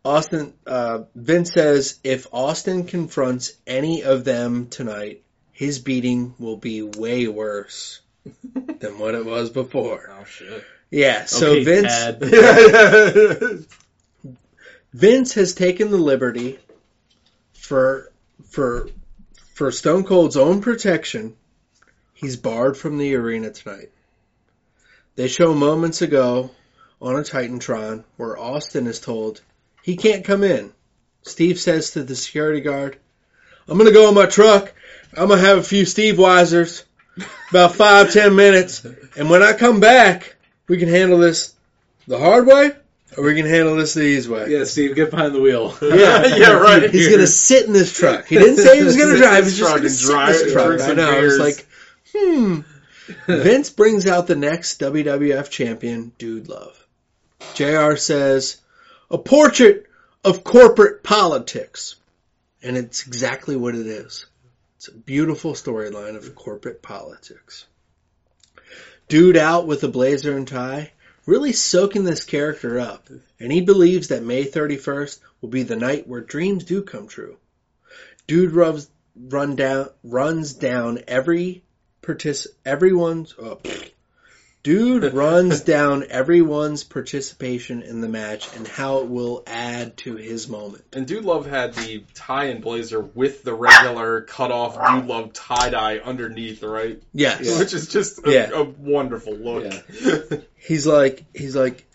Austin, 0.05 0.55
uh, 0.65 1.01
Vince 1.17 1.53
says 1.53 1.99
if 2.05 2.29
Austin 2.33 2.87
confronts 2.87 3.53
any 3.67 4.05
of 4.05 4.23
them 4.25 4.69
tonight, 4.69 5.23
his 5.51 5.81
beating 5.81 6.35
will 6.39 6.57
be 6.57 6.83
way 6.83 7.27
worse 7.27 8.01
than 8.55 8.99
what 9.01 9.17
it 9.17 9.25
was 9.27 9.51
before. 9.51 10.09
Oh 10.21 10.25
shit. 10.25 10.63
Yeah, 10.91 11.25
so 11.25 11.53
Okay, 11.53 11.65
Vince, 11.65 11.89
Tad. 11.93 13.65
Vince 14.95 15.35
has 15.35 15.55
taken 15.55 15.91
the 15.91 15.97
liberty 15.97 16.57
for, 17.53 18.13
for, 18.49 18.89
for 19.55 19.73
Stone 19.73 20.05
Cold's 20.05 20.37
own 20.37 20.61
protection. 20.61 21.35
He's 22.13 22.37
barred 22.37 22.77
from 22.77 22.97
the 22.97 23.17
arena 23.17 23.51
tonight. 23.51 23.91
They 25.17 25.27
show 25.27 25.53
moments 25.53 26.01
ago 26.01 26.53
on 27.03 27.17
a 27.17 27.23
Titantron 27.23 28.05
where 28.17 28.39
Austin 28.39 28.87
is 28.87 29.01
told 29.01 29.41
he 29.83 29.97
can't 29.97 30.25
come 30.25 30.45
in. 30.45 30.73
Steve 31.23 31.59
says 31.59 31.91
to 31.91 32.05
the 32.05 32.15
security 32.15 32.61
guard, 32.61 32.97
I'm 33.67 33.77
gonna 33.77 33.91
go 33.91 34.09
in 34.09 34.15
my 34.15 34.27
truck. 34.27 34.73
I'm 35.17 35.27
gonna 35.27 35.41
have 35.41 35.59
a 35.59 35.65
few 35.65 35.83
Steveweisers, 35.83 36.85
about 37.51 37.75
five, 37.75 38.13
ten 38.13 38.37
minutes, 38.37 38.87
and 39.17 39.29
when 39.29 39.43
I 39.43 39.55
come 39.55 39.81
back, 39.81 40.37
we 40.69 40.79
can 40.79 40.89
handle 40.89 41.19
this 41.19 41.53
the 42.07 42.19
hard 42.19 42.47
way, 42.47 42.73
we 43.19 43.35
can 43.35 43.47
handle 43.47 43.77
this 43.77 43.95
the 43.95 44.03
easy 44.03 44.31
way. 44.31 44.51
yeah, 44.51 44.65
Steve, 44.65 44.95
get 44.95 45.11
behind 45.11 45.35
the 45.35 45.41
wheel. 45.41 45.77
Yeah. 45.83 46.37
yeah, 46.37 46.53
right. 46.59 46.91
He's 46.91 47.09
gonna 47.09 47.27
sit 47.27 47.67
in 47.67 47.73
this 47.73 47.97
truck. 47.97 48.27
He 48.27 48.37
didn't 48.37 48.59
say 48.59 48.79
he 48.79 48.85
was 48.85 48.97
gonna 48.97 49.17
drive. 49.17 49.45
He's 49.45 49.59
just 49.59 49.75
gonna 49.75 49.89
sit 49.89 50.09
in 50.09 50.15
drive- 50.15 50.35
this 50.35 50.53
truck. 50.53 50.81
I 50.81 50.95
know. 50.95 51.11
I 51.11 51.21
was 51.21 51.39
like, 51.39 51.67
hmm. 52.13 52.61
Vince 53.27 53.71
brings 53.71 54.07
out 54.07 54.27
the 54.27 54.37
next 54.37 54.81
WWF 54.81 55.51
champion, 55.51 56.13
Dude 56.19 56.49
Love. 56.49 56.87
JR 57.55 57.97
says, 57.97 58.57
a 59.11 59.19
portrait 59.19 59.87
of 60.25 60.43
corporate 60.43 61.03
politics. 61.03 61.97
And 62.63 62.79
it's 62.79 63.07
exactly 63.07 63.57
what 63.57 63.75
it 63.75 63.87
is. 63.87 64.25
It's 64.77 64.89
a 64.89 64.95
beautiful 64.95 65.53
storyline 65.53 66.17
of 66.17 66.35
corporate 66.35 66.81
politics. 66.83 67.67
Dude 69.09 69.37
out 69.37 69.67
with 69.67 69.85
a 69.85 69.89
blazer 69.89 70.35
and 70.35 70.49
tie, 70.49 70.93
really 71.27 71.53
soaking 71.53 72.05
this 72.05 72.25
character 72.25 72.79
up. 72.79 73.09
And 73.41 73.53
he 73.53 73.61
believes 73.61 74.09
that 74.09 74.23
May 74.23 74.45
31st 74.45 75.19
will 75.41 75.49
be 75.49 75.63
the 75.63 75.77
night 75.77 76.07
where 76.07 76.21
dreams 76.21 76.65
do 76.65 76.83
come 76.83 77.09
true. 77.09 77.37
Dude 78.27 78.53
rubs, 78.53 78.89
run 79.17 79.57
down, 79.57 79.91
runs 80.03 80.55
down 80.55 81.01
every 81.07 81.63
partic- 82.03 82.47
everyone's, 82.65 83.35
oh, 83.39 83.57
pfft. 83.57 83.94
Dude 84.65 85.05
runs 85.15 85.61
down 85.61 86.07
everyone's 86.09 86.83
participation 86.83 87.83
in 87.83 88.01
the 88.01 88.09
match 88.09 88.49
and 88.57 88.67
how 88.67 88.99
it 89.01 89.09
will 89.09 89.43
add 89.47 89.97
to 89.99 90.17
his 90.17 90.49
moment. 90.49 90.83
And 90.95 91.07
Dude 91.07 91.25
Love 91.25 91.47
had 91.47 91.75
the 91.75 92.03
tie 92.15 92.47
and 92.47 92.63
blazer 92.63 93.01
with 93.01 93.45
the 93.45 93.55
regular 93.55 94.23
cut 94.23 94.51
off 94.51 94.75
Dude 94.75 95.07
Love 95.07 95.33
tie 95.35 95.69
dye 95.71 95.99
underneath, 95.99 96.63
right? 96.63 97.01
Yes. 97.13 97.59
Which 97.59 97.75
is 97.75 97.89
just 97.89 98.27
a, 98.27 98.33
Yeah. 98.33 98.51
a 98.53 98.65
wonderful 98.65 99.35
look. 99.35 99.71
he's 100.57 100.87
like 100.87 101.25
he's 101.35 101.55
like 101.55 101.87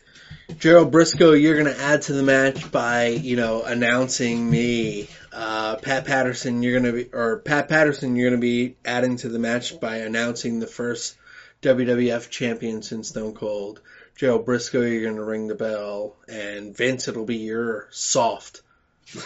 Gerald 0.60 0.92
Brisco, 0.92 1.40
you're 1.40 1.58
gonna 1.58 1.76
add 1.76 2.04
to 2.04 2.14
the 2.14 2.24
match 2.24 2.72
by 2.72 3.08
you 3.08 3.36
know 3.36 3.64
announcing 3.64 4.50
me. 4.50 5.10
Uh, 5.32 5.76
Pat 5.76 6.06
Patterson, 6.06 6.64
you're 6.64 6.80
gonna 6.80 6.94
be 6.94 7.10
or 7.14 7.38
Pat 7.40 7.68
Patterson, 7.70 8.16
you're 8.16 8.30
gonna 8.30 8.42
be 8.42 8.76
adding 8.86 9.18
to 9.18 9.30
the 9.30 9.38
match 9.40 9.80
by 9.80 9.98
announcing 9.98 10.60
the 10.60 10.68
first 10.68 11.16
WWF 11.62 12.30
champion 12.30 12.82
since 12.82 13.10
Stone 13.10 13.34
Cold. 13.34 13.82
Gerald 14.16 14.46
Brisco, 14.46 14.82
you're 14.82 15.10
gonna 15.10 15.24
ring 15.24 15.48
the 15.48 15.56
bell, 15.56 16.16
and 16.28 16.76
Vince, 16.76 17.08
it'll 17.08 17.26
be 17.26 17.38
your 17.38 17.88
soft 17.92 18.62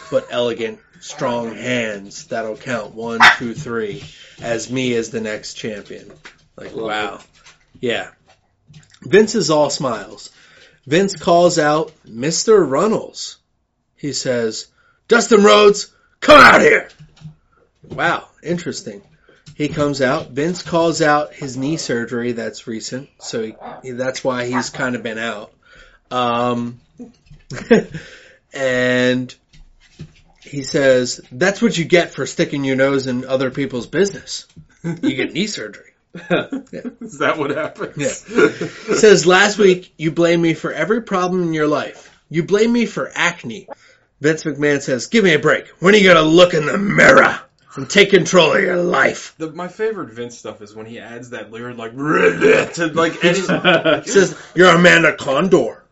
but 0.09 0.27
elegant, 0.29 0.79
strong 0.99 1.53
hands 1.55 2.27
that'll 2.27 2.55
count 2.55 2.93
one, 2.95 3.19
two, 3.37 3.53
three, 3.53 4.03
as 4.41 4.71
me 4.71 4.95
as 4.95 5.09
the 5.09 5.21
next 5.21 5.55
champion. 5.55 6.11
Like 6.55 6.75
wow, 6.75 7.19
yeah. 7.79 8.11
Vince 9.01 9.35
is 9.35 9.49
all 9.49 9.69
smiles. 9.69 10.29
Vince 10.85 11.15
calls 11.15 11.59
out 11.59 11.91
Mr. 12.05 12.67
Runnels. 12.67 13.37
He 13.95 14.13
says, 14.13 14.67
Dustin 15.07 15.43
Rhodes, 15.43 15.93
come 16.19 16.39
out 16.39 16.61
here! 16.61 16.89
Wow, 17.83 18.27
interesting. 18.41 19.01
He 19.55 19.69
comes 19.69 20.01
out. 20.01 20.31
Vince 20.31 20.61
calls 20.63 21.01
out 21.01 21.33
his 21.33 21.55
knee 21.57 21.77
surgery 21.77 22.31
that's 22.33 22.65
recent, 22.67 23.09
so 23.19 23.43
he, 23.43 23.55
he- 23.83 23.91
that's 23.91 24.23
why 24.23 24.45
he's 24.45 24.69
kind 24.69 24.95
of 24.95 25.03
been 25.03 25.17
out. 25.19 25.51
Um, 26.11 26.79
and 28.53 29.33
he 30.41 30.63
says, 30.63 31.21
that's 31.31 31.61
what 31.61 31.77
you 31.77 31.85
get 31.85 32.11
for 32.11 32.25
sticking 32.25 32.63
your 32.63 32.75
nose 32.75 33.07
in 33.07 33.25
other 33.25 33.51
people's 33.51 33.87
business. 33.87 34.47
You 34.83 35.15
get 35.15 35.33
knee 35.33 35.47
surgery. 35.47 35.91
Is 36.13 37.19
that 37.19 37.37
what 37.37 37.51
happens? 37.51 37.97
Yeah. 37.97 38.95
says 38.95 39.25
last 39.25 39.57
week 39.57 39.93
you 39.97 40.11
blame 40.11 40.41
me 40.41 40.53
for 40.53 40.71
every 40.71 41.01
problem 41.01 41.41
in 41.43 41.53
your 41.53 41.67
life. 41.67 42.15
You 42.29 42.43
blame 42.43 42.71
me 42.71 42.85
for 42.85 43.09
acne. 43.15 43.67
Vince 44.21 44.43
McMahon 44.43 44.81
says, 44.81 45.07
"Give 45.07 45.23
me 45.23 45.33
a 45.33 45.39
break. 45.39 45.67
When 45.79 45.95
are 45.95 45.97
you 45.97 46.07
gonna 46.07 46.21
look 46.21 46.53
in 46.53 46.65
the 46.65 46.77
mirror 46.77 47.39
and 47.75 47.89
take 47.89 48.09
control 48.11 48.53
of 48.53 48.61
your 48.61 48.77
life?" 48.77 49.33
The, 49.37 49.51
my 49.51 49.67
favorite 49.67 50.11
Vince 50.13 50.37
stuff 50.37 50.61
is 50.61 50.75
when 50.75 50.85
he 50.85 50.99
adds 50.99 51.31
that 51.31 51.51
lyric 51.51 51.77
like 51.77 51.95
to 52.73 52.91
like 52.93 53.23
any. 53.23 53.39
He 54.03 54.09
says, 54.09 54.37
"You're 54.55 54.69
Amanda 54.69 55.15
Condor 55.15 55.83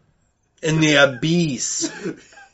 in 0.61 0.79
the 0.79 0.95
abyss." 0.95 1.91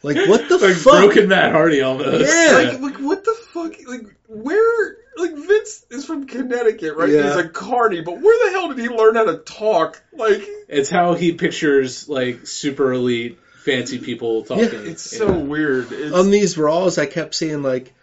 Like 0.04 0.28
what 0.28 0.48
the 0.48 0.58
like 0.62 0.76
fuck? 0.76 1.04
broken 1.04 1.30
Matt 1.30 1.52
Hardy 1.52 1.82
almost. 1.82 2.32
Yeah. 2.32 2.52
like, 2.54 2.80
like 2.80 2.98
what 3.02 3.24
the 3.24 3.36
fuck? 3.54 3.74
Like 3.88 4.16
where? 4.28 4.98
Like 5.18 5.34
Vince 5.36 5.84
is 5.90 6.06
from 6.06 6.28
Connecticut, 6.28 6.96
right? 6.96 7.10
Yeah. 7.10 7.24
He's 7.24 7.46
a 7.46 7.50
carny, 7.50 8.02
but 8.02 8.22
where 8.22 8.46
the 8.46 8.52
hell 8.52 8.68
did 8.70 8.78
he 8.78 8.88
learn 8.88 9.16
how 9.16 9.26
to 9.26 9.38
talk? 9.38 10.00
Like 10.14 10.44
It's 10.70 10.92
how 10.92 11.16
he 11.16 11.32
pictures 11.34 12.08
like 12.08 12.46
super 12.46 12.94
elite, 12.94 13.40
fancy 13.64 13.98
people 13.98 14.44
talking. 14.44 14.70
it's 14.86 15.02
so 15.18 15.40
weird. 15.40 15.92
It's, 15.92 16.14
On 16.14 16.30
these 16.30 16.56
Raws, 16.56 17.00
I 17.00 17.08
kept 17.08 17.34
seeing 17.34 17.64
like 17.64 17.96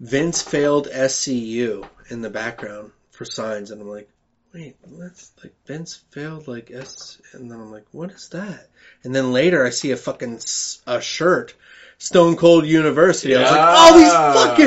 Vince 0.00 0.42
failed 0.42 0.88
SCU 0.88 1.86
in 2.10 2.20
the 2.22 2.30
background 2.30 2.92
for 3.12 3.24
signs, 3.24 3.70
and 3.70 3.80
I'm 3.80 3.88
like, 3.88 4.08
wait, 4.52 4.76
what's 4.82 5.32
like 5.42 5.54
Vince 5.66 6.02
failed 6.10 6.48
like 6.48 6.70
S, 6.70 7.20
and 7.32 7.50
then 7.50 7.60
I'm 7.60 7.70
like, 7.72 7.86
what 7.92 8.10
is 8.10 8.28
that? 8.30 8.68
And 9.02 9.14
then 9.14 9.32
later 9.32 9.64
I 9.64 9.70
see 9.70 9.90
a 9.92 9.96
fucking 9.96 10.40
a 10.86 11.00
shirt. 11.00 11.54
Stone 11.96 12.34
Cold 12.36 12.66
University. 12.66 13.36
I 13.36 13.40
was 13.42 13.50
like, 13.50 13.56
Yeah. 13.60 13.74
"Oh, 13.78 13.98
these 13.98 14.12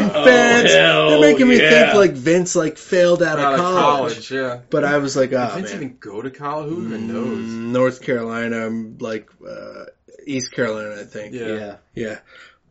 fucking 0.02 0.10
Oh, 0.16 0.24
fans! 0.24 0.72
hell 0.74 1.10
They're 1.10 1.20
making 1.20 1.48
me 1.50 1.60
yeah. 1.62 1.70
think 1.92 1.96
like 1.96 2.12
Vince 2.14 2.56
like 2.56 2.78
failed 2.78 3.22
out, 3.22 3.38
out 3.38 3.54
of 3.56 3.60
college." 3.60 4.14
college, 4.14 4.32
yeah. 4.32 4.60
But 4.70 4.86
I 4.86 4.98
was 5.00 5.18
like, 5.18 5.32
Did 5.32 5.40
"Ah, 5.40 5.54
Vince 5.56 5.70
man, 5.74 5.76
even 5.84 5.98
go 6.00 6.22
to 6.22 6.32
college? 6.32 6.70
Who 6.70 6.86
even 6.86 7.08
knows? 7.08 7.38
Mm, 7.38 7.72
North 7.74 8.02
Carolina, 8.02 8.70
like 9.00 9.30
uh, 9.48 9.86
East 10.26 10.54
Carolina, 10.54 11.02
I 11.02 11.04
think." 11.04 11.34
Yeah. 11.34 11.48
yeah. 11.48 11.76
Yeah. 11.94 12.20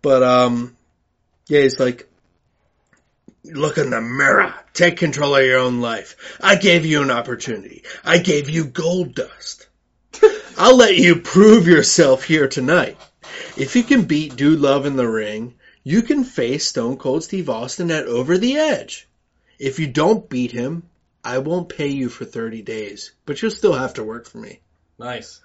But 0.00 0.22
um 0.22 0.74
yeah, 1.48 1.60
it's 1.60 1.78
like 1.78 2.08
look 3.52 3.78
in 3.78 3.90
the 3.90 4.00
mirror. 4.00 4.54
Take 4.72 4.96
control 4.96 5.36
of 5.36 5.44
your 5.44 5.58
own 5.58 5.80
life. 5.80 6.16
I 6.40 6.56
gave 6.56 6.84
you 6.84 7.02
an 7.02 7.10
opportunity. 7.10 7.84
I 8.04 8.18
gave 8.18 8.50
you 8.50 8.64
Goldust. 8.64 9.66
I'll 10.58 10.76
let 10.76 10.96
you 10.96 11.20
prove 11.20 11.66
yourself 11.66 12.24
here 12.24 12.48
tonight. 12.48 12.98
If 13.56 13.76
you 13.76 13.82
can 13.82 14.04
beat 14.04 14.36
Dude 14.36 14.60
Love 14.60 14.86
in 14.86 14.96
the 14.96 15.08
ring, 15.08 15.54
you 15.82 16.02
can 16.02 16.24
face 16.24 16.68
Stone 16.68 16.96
Cold 16.96 17.24
Steve 17.24 17.48
Austin 17.48 17.90
at 17.90 18.06
Over 18.06 18.38
the 18.38 18.56
Edge. 18.56 19.08
If 19.58 19.78
you 19.78 19.86
don't 19.86 20.28
beat 20.28 20.52
him, 20.52 20.82
I 21.24 21.38
won't 21.38 21.68
pay 21.68 21.88
you 21.88 22.08
for 22.08 22.24
30 22.24 22.62
days, 22.62 23.12
but 23.24 23.40
you'll 23.40 23.50
still 23.50 23.72
have 23.72 23.94
to 23.94 24.04
work 24.04 24.26
for 24.26 24.38
me. 24.38 24.60
Nice. 24.98 25.40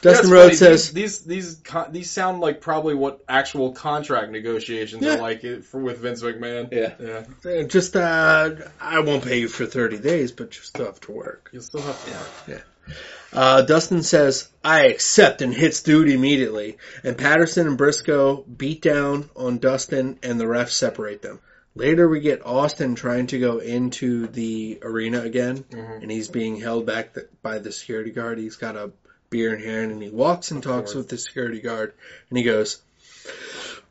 Dustin 0.00 0.28
Yeah, 0.30 0.34
Rhodes 0.34 0.58
says, 0.58 0.92
these 0.92 1.20
these 1.20 1.60
these, 1.90 2.10
sound 2.10 2.40
like 2.40 2.60
probably 2.60 2.94
what 2.94 3.22
actual 3.28 3.72
contract 3.72 4.30
negotiations 4.32 5.02
Yeah. 5.02 5.14
are 5.16 5.20
like 5.22 5.62
for 5.62 5.80
with 5.80 5.98
Vince 5.98 6.22
McMahon. 6.22 6.72
Yeah. 6.72 6.94
yeah. 7.00 7.24
"Uh, 7.50 7.62
just, 7.64 7.96
uh, 7.96 8.50
I 8.80 9.00
won't 9.00 9.24
pay 9.24 9.38
you 9.40 9.48
for 9.48 9.66
30 9.66 9.98
days, 9.98 10.32
but 10.32 10.54
you 10.56 10.62
still 10.62 10.86
have 10.86 11.00
to 11.00 11.12
work. 11.12 11.48
You'll 11.52 11.62
still 11.62 11.80
have 11.82 12.04
to. 12.04 12.10
work. 12.10 12.28
Yeah. 12.48 12.94
Uh, 13.32 13.62
Dustin 13.62 14.02
says, 14.02 14.48
I 14.62 14.86
accept 14.86 15.42
and 15.42 15.52
hits 15.54 15.82
dude 15.82 16.08
immediately. 16.10 16.76
And 17.02 17.16
Patterson 17.18 17.66
and 17.66 17.78
Brisco 17.78 18.44
beat 18.56 18.82
down 18.82 19.28
on 19.34 19.58
Dustin 19.58 20.18
and 20.22 20.38
the 20.38 20.44
refs 20.44 20.70
separate 20.72 21.22
them. 21.22 21.40
Later 21.74 22.08
we 22.08 22.20
get 22.20 22.46
Austin 22.46 22.94
trying 22.94 23.26
to 23.28 23.38
go 23.40 23.58
into 23.58 24.28
the 24.28 24.78
arena 24.82 25.22
again 25.22 25.64
and 25.72 26.08
he's 26.08 26.28
being 26.28 26.60
held 26.60 26.86
back 26.86 27.16
by 27.42 27.58
the 27.58 27.72
security 27.72 28.10
guard. 28.12 28.38
He's 28.38 28.56
got 28.56 28.76
a 28.76 28.92
beer 29.34 29.52
in 29.52 29.60
hand 29.60 29.90
and 29.90 30.00
he 30.00 30.08
walks 30.08 30.52
and 30.52 30.62
talks 30.62 30.94
with 30.94 31.08
the 31.08 31.18
security 31.18 31.60
guard 31.60 31.92
and 32.28 32.38
he 32.38 32.44
goes, 32.44 32.80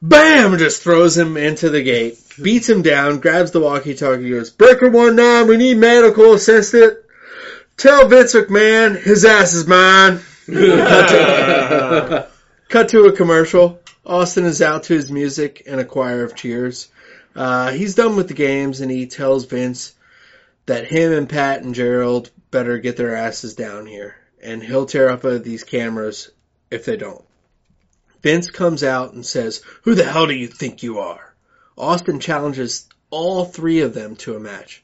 BAM! 0.01 0.57
Just 0.57 0.81
throws 0.81 1.17
him 1.17 1.35
into 1.35 1.69
the 1.69 1.83
gate, 1.83 2.17
beats 2.41 2.69
him 2.69 2.81
down, 2.81 3.19
grabs 3.19 3.51
the 3.51 3.59
walkie-talkie, 3.59 4.29
goes, 4.29 4.51
Breaker 4.51 4.89
1-9, 4.89 5.49
we 5.49 5.57
need 5.57 5.75
medical 5.75 6.31
assistant. 6.31 6.97
Tell 7.75 8.07
Vince 8.07 8.33
McMahon 8.33 8.97
his 8.97 9.25
ass 9.25 9.53
is 9.53 9.67
mine. 9.67 10.21
Cut 12.69 12.89
to 12.89 13.03
a 13.03 13.11
commercial. 13.11 13.81
Austin 14.05 14.45
is 14.45 14.61
out 14.61 14.83
to 14.83 14.93
his 14.93 15.11
music 15.11 15.63
and 15.67 15.81
a 15.81 15.85
choir 15.85 16.23
of 16.23 16.37
cheers. 16.37 16.87
Uh, 17.35 17.71
he's 17.71 17.95
done 17.95 18.15
with 18.15 18.29
the 18.29 18.33
games 18.33 18.79
and 18.79 18.89
he 18.89 19.07
tells 19.07 19.43
Vince 19.43 19.93
that 20.67 20.87
him 20.87 21.11
and 21.11 21.27
Pat 21.27 21.63
and 21.63 21.75
Gerald 21.75 22.31
better 22.49 22.77
get 22.77 22.95
their 22.95 23.17
asses 23.17 23.55
down 23.55 23.85
here 23.85 24.15
and 24.43 24.61
he'll 24.61 24.85
tear 24.85 25.09
up 25.09 25.21
these 25.43 25.63
cameras 25.63 26.31
if 26.69 26.85
they 26.85 26.97
don't. 26.97 27.23
Vince 28.21 28.49
comes 28.49 28.83
out 28.83 29.13
and 29.13 29.25
says, 29.25 29.61
who 29.83 29.95
the 29.95 30.03
hell 30.03 30.27
do 30.27 30.33
you 30.33 30.47
think 30.47 30.83
you 30.83 30.99
are? 30.99 31.33
Austin 31.77 32.19
challenges 32.19 32.87
all 33.09 33.45
three 33.45 33.81
of 33.81 33.93
them 33.93 34.15
to 34.15 34.35
a 34.35 34.39
match. 34.39 34.83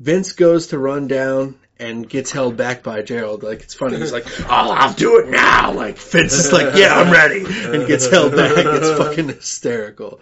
Vince 0.00 0.32
goes 0.32 0.68
to 0.68 0.78
run 0.78 1.06
down 1.06 1.58
and 1.78 2.08
gets 2.08 2.30
held 2.30 2.56
back 2.56 2.82
by 2.82 3.02
Gerald. 3.02 3.42
Like 3.42 3.62
it's 3.62 3.74
funny. 3.74 3.98
He's 3.98 4.12
like, 4.12 4.26
"Oh, 4.42 4.46
I'll 4.48 4.92
do 4.92 5.18
it 5.18 5.28
now." 5.28 5.72
Like 5.72 5.98
Vince 5.98 6.32
is 6.32 6.52
like, 6.52 6.76
"Yeah, 6.76 6.94
I'm 6.94 7.12
ready," 7.12 7.44
and 7.44 7.86
gets 7.86 8.08
held 8.08 8.34
back. 8.34 8.52
It's 8.56 8.98
fucking 8.98 9.28
hysterical. 9.28 10.20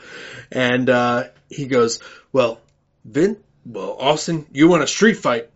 And 0.50 0.88
uh, 0.88 1.24
he 1.48 1.66
goes, 1.66 2.00
"Well, 2.32 2.60
Vince, 3.04 3.38
well, 3.64 3.96
Austin, 3.98 4.46
you 4.52 4.68
want 4.68 4.82
a 4.82 4.86
street 4.86 5.18
fight? 5.18 5.50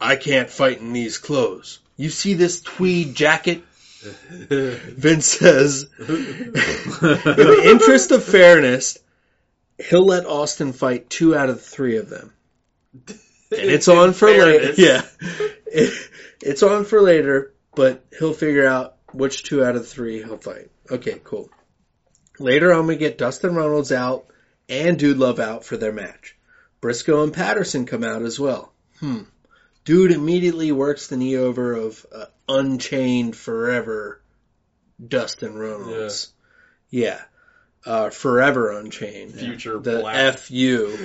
I 0.00 0.16
can't 0.16 0.50
fight 0.50 0.80
in 0.80 0.92
these 0.92 1.18
clothes. 1.18 1.80
You 1.96 2.10
see 2.10 2.34
this 2.34 2.60
tweed 2.60 3.14
jacket?" 3.14 3.62
Vince 4.02 5.26
says, 5.26 5.86
"In 5.98 6.52
the 6.52 7.62
interest 7.64 8.10
of 8.10 8.22
fairness, 8.24 8.98
he'll 9.78 10.04
let 10.06 10.26
Austin 10.26 10.72
fight 10.72 11.08
two 11.08 11.34
out 11.34 11.48
of 11.48 11.56
the 11.56 11.62
three 11.62 11.96
of 11.96 12.08
them." 12.10 12.32
and 12.92 13.10
it's 13.50 13.88
on 13.88 14.12
for 14.12 14.30
later. 14.30 14.72
Yeah, 14.76 15.02
It- 15.66 16.08
it's 16.42 16.62
on 16.62 16.84
for 16.84 17.00
later, 17.00 17.52
but 17.74 18.04
he'll 18.18 18.32
figure 18.34 18.66
out 18.66 18.96
which 19.12 19.42
two 19.44 19.64
out 19.64 19.76
of 19.76 19.88
three 19.88 20.22
he'll 20.22 20.36
fight. 20.38 20.70
Okay, 20.90 21.20
cool. 21.24 21.48
Later 22.38 22.72
on, 22.72 22.86
we 22.86 22.96
get 22.96 23.16
Dustin 23.16 23.54
Runnels 23.54 23.92
out 23.92 24.26
and 24.68 24.98
Dude 24.98 25.18
Love 25.18 25.38
out 25.40 25.64
for 25.64 25.76
their 25.76 25.92
match. 25.92 26.36
Brisco 26.82 27.22
and 27.22 27.32
Patterson 27.32 27.86
come 27.86 28.02
out 28.04 28.22
as 28.22 28.38
well. 28.38 28.72
Hmm. 29.00 29.22
Dude 29.84 30.12
immediately 30.12 30.72
works 30.72 31.08
the 31.08 31.16
knee 31.16 31.36
over 31.36 31.74
of 31.74 32.06
uh, 32.14 32.26
Unchained 32.48 33.36
Forever 33.36 34.22
Dustin 35.06 35.54
Runnels. 35.54 36.32
Yeah. 36.90 37.20
Uh, 37.86 38.08
Forever 38.08 38.72
Unchained. 38.78 39.34
Future 39.34 39.78
The 39.78 40.00
black, 40.00 40.38
FU. 40.38 40.54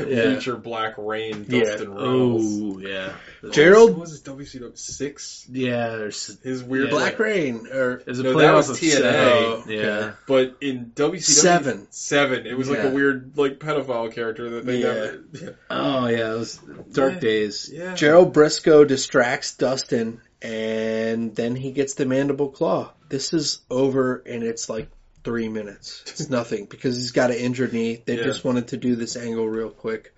Yeah. 0.07 0.31
future 0.31 0.55
Black 0.55 0.93
Rain, 0.97 1.45
Yeah. 1.49 1.65
Dustin 1.65 1.93
Runnels. 1.93 2.43
Oh 2.45 2.79
yeah, 2.79 3.11
Gerald- 3.51 3.91
What 3.91 3.99
was 3.99 4.11
his 4.11 4.21
WCW 4.21 4.77
six? 4.77 5.45
yeah. 5.51 5.89
There's 5.97 6.37
His 6.41 6.63
weird 6.63 6.85
Yeah. 6.85 6.91
Black 6.91 7.19
Rain. 7.19 7.67
Or 7.69 8.01
there's 8.05 8.19
a 8.19 8.23
No, 8.23 8.37
that 8.39 8.53
was 8.53 8.69
of 8.69 8.77
TNA. 8.77 8.91
seven. 8.91 9.15
Oh, 9.15 9.61
okay. 9.65 9.77
Yeah, 9.77 10.11
But 10.25 10.55
in 10.61 10.91
WCW 10.95 11.21
Seven. 11.21 11.87
seven, 11.89 12.45
it 12.47 12.57
was 12.57 12.69
like 12.69 12.79
Yeah. 12.79 12.87
a 12.87 12.93
weird 12.93 13.33
like 13.37 13.59
pedophile 13.59 14.13
character 14.13 14.49
that 14.51 14.65
they 14.65 14.77
Yeah. 14.77 14.87
never. 14.93 15.19
Yeah. 15.33 15.49
oh 15.69 16.07
yeah, 16.07 16.33
it 16.33 16.37
was 16.39 16.59
dark 16.93 17.15
Yeah. 17.15 17.19
days. 17.19 17.69
yeah. 17.73 17.93
Gerald 17.95 18.33
Brisco 18.33 18.87
distracts 18.87 19.53
Dustin 19.55 20.21
and 20.41 21.35
then 21.35 21.55
he 21.57 21.71
gets 21.71 21.95
the 21.95 22.05
mandible 22.05 22.49
claw. 22.49 22.93
This 23.09 23.33
is 23.33 23.59
over 23.69 24.23
and 24.25 24.43
it's 24.43 24.69
like 24.69 24.87
three 25.29 25.47
minutes. 25.47 26.01
It's 26.07 26.27
nothing 26.27 26.65
because 26.65 26.95
he's 26.95 27.11
got 27.11 27.29
an 27.29 27.37
injured 27.37 27.71
knee. 27.71 28.01
They 28.03 28.17
Yeah. 28.17 28.23
just 28.23 28.43
wanted 28.43 28.69
to 28.69 28.77
do 28.77 28.95
this 28.95 29.15
angle 29.15 29.47
real 29.47 29.69
quick. 29.69 30.11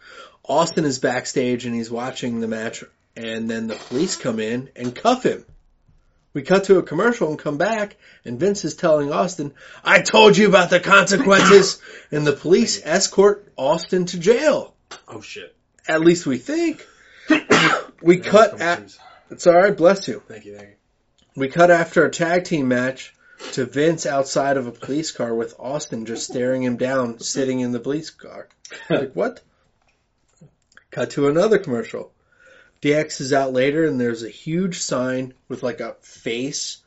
Austin 0.46 0.86
is 0.86 1.00
backstage 1.00 1.66
and 1.66 1.76
he's 1.76 1.92
watching 1.92 2.40
the 2.40 2.48
match 2.48 2.86
and 3.18 3.50
then 3.50 3.68
the 3.68 3.76
police 3.76 4.16
come 4.16 4.40
in 4.40 4.70
and 4.74 4.96
cuff 4.96 5.24
him. 5.24 5.44
We 6.34 6.44
cut 6.44 6.64
to 6.66 6.78
a 6.78 6.84
commercial 6.84 7.28
and 7.28 7.38
come 7.38 7.58
back 7.58 7.98
and 8.24 8.40
Vince 8.40 8.64
is 8.64 8.76
telling 8.76 9.12
Austin, 9.12 9.54
I 9.84 10.00
told 10.02 10.38
you 10.38 10.48
about 10.48 10.70
the 10.70 10.80
consequences 10.80 11.82
and 12.12 12.26
the 12.26 12.32
police 12.32 12.82
escort 12.82 13.52
Austin 13.58 14.06
to 14.06 14.18
jail. 14.18 14.74
Oh 15.10 15.20
shit. 15.20 15.54
At 15.90 16.00
least 16.00 16.26
we 16.26 16.38
think. 16.38 16.88
we 18.02 18.20
cut 18.20 18.62
at, 18.62 18.96
it's 19.30 19.46
alright, 19.46 19.76
bless 19.76 20.08
you. 20.08 20.24
Thank 20.26 20.46
you, 20.46 20.56
thank 20.56 20.70
you. 20.70 20.76
We 21.36 21.50
cut 21.50 21.70
after 21.70 22.06
a 22.06 22.10
tag 22.10 22.46
team 22.46 22.70
match 22.70 23.14
to 23.54 23.66
Vince 23.66 24.06
outside 24.06 24.58
of 24.58 24.68
a 24.68 24.72
police 24.72 25.12
car 25.12 25.34
with 25.34 25.56
Austin 25.60 26.06
just 26.06 26.28
staring 26.28 26.64
him 26.64 26.78
down, 26.78 27.20
sitting 27.20 27.60
in 27.60 27.72
the 27.72 27.80
police 27.80 28.10
car. 28.10 28.48
Like, 28.90 29.14
what? 29.14 29.42
Cut 30.90 31.12
to 31.12 31.28
another 31.28 31.58
commercial. 31.58 32.12
DX 32.82 33.22
is 33.22 33.34
out 33.34 33.54
later 33.54 33.86
and 33.86 34.00
there's 34.00 34.24
a 34.24 34.30
huge 34.30 34.80
sign 34.80 35.34
with 35.48 35.64
like 35.64 35.80
a 35.80 35.96
face 36.02 36.78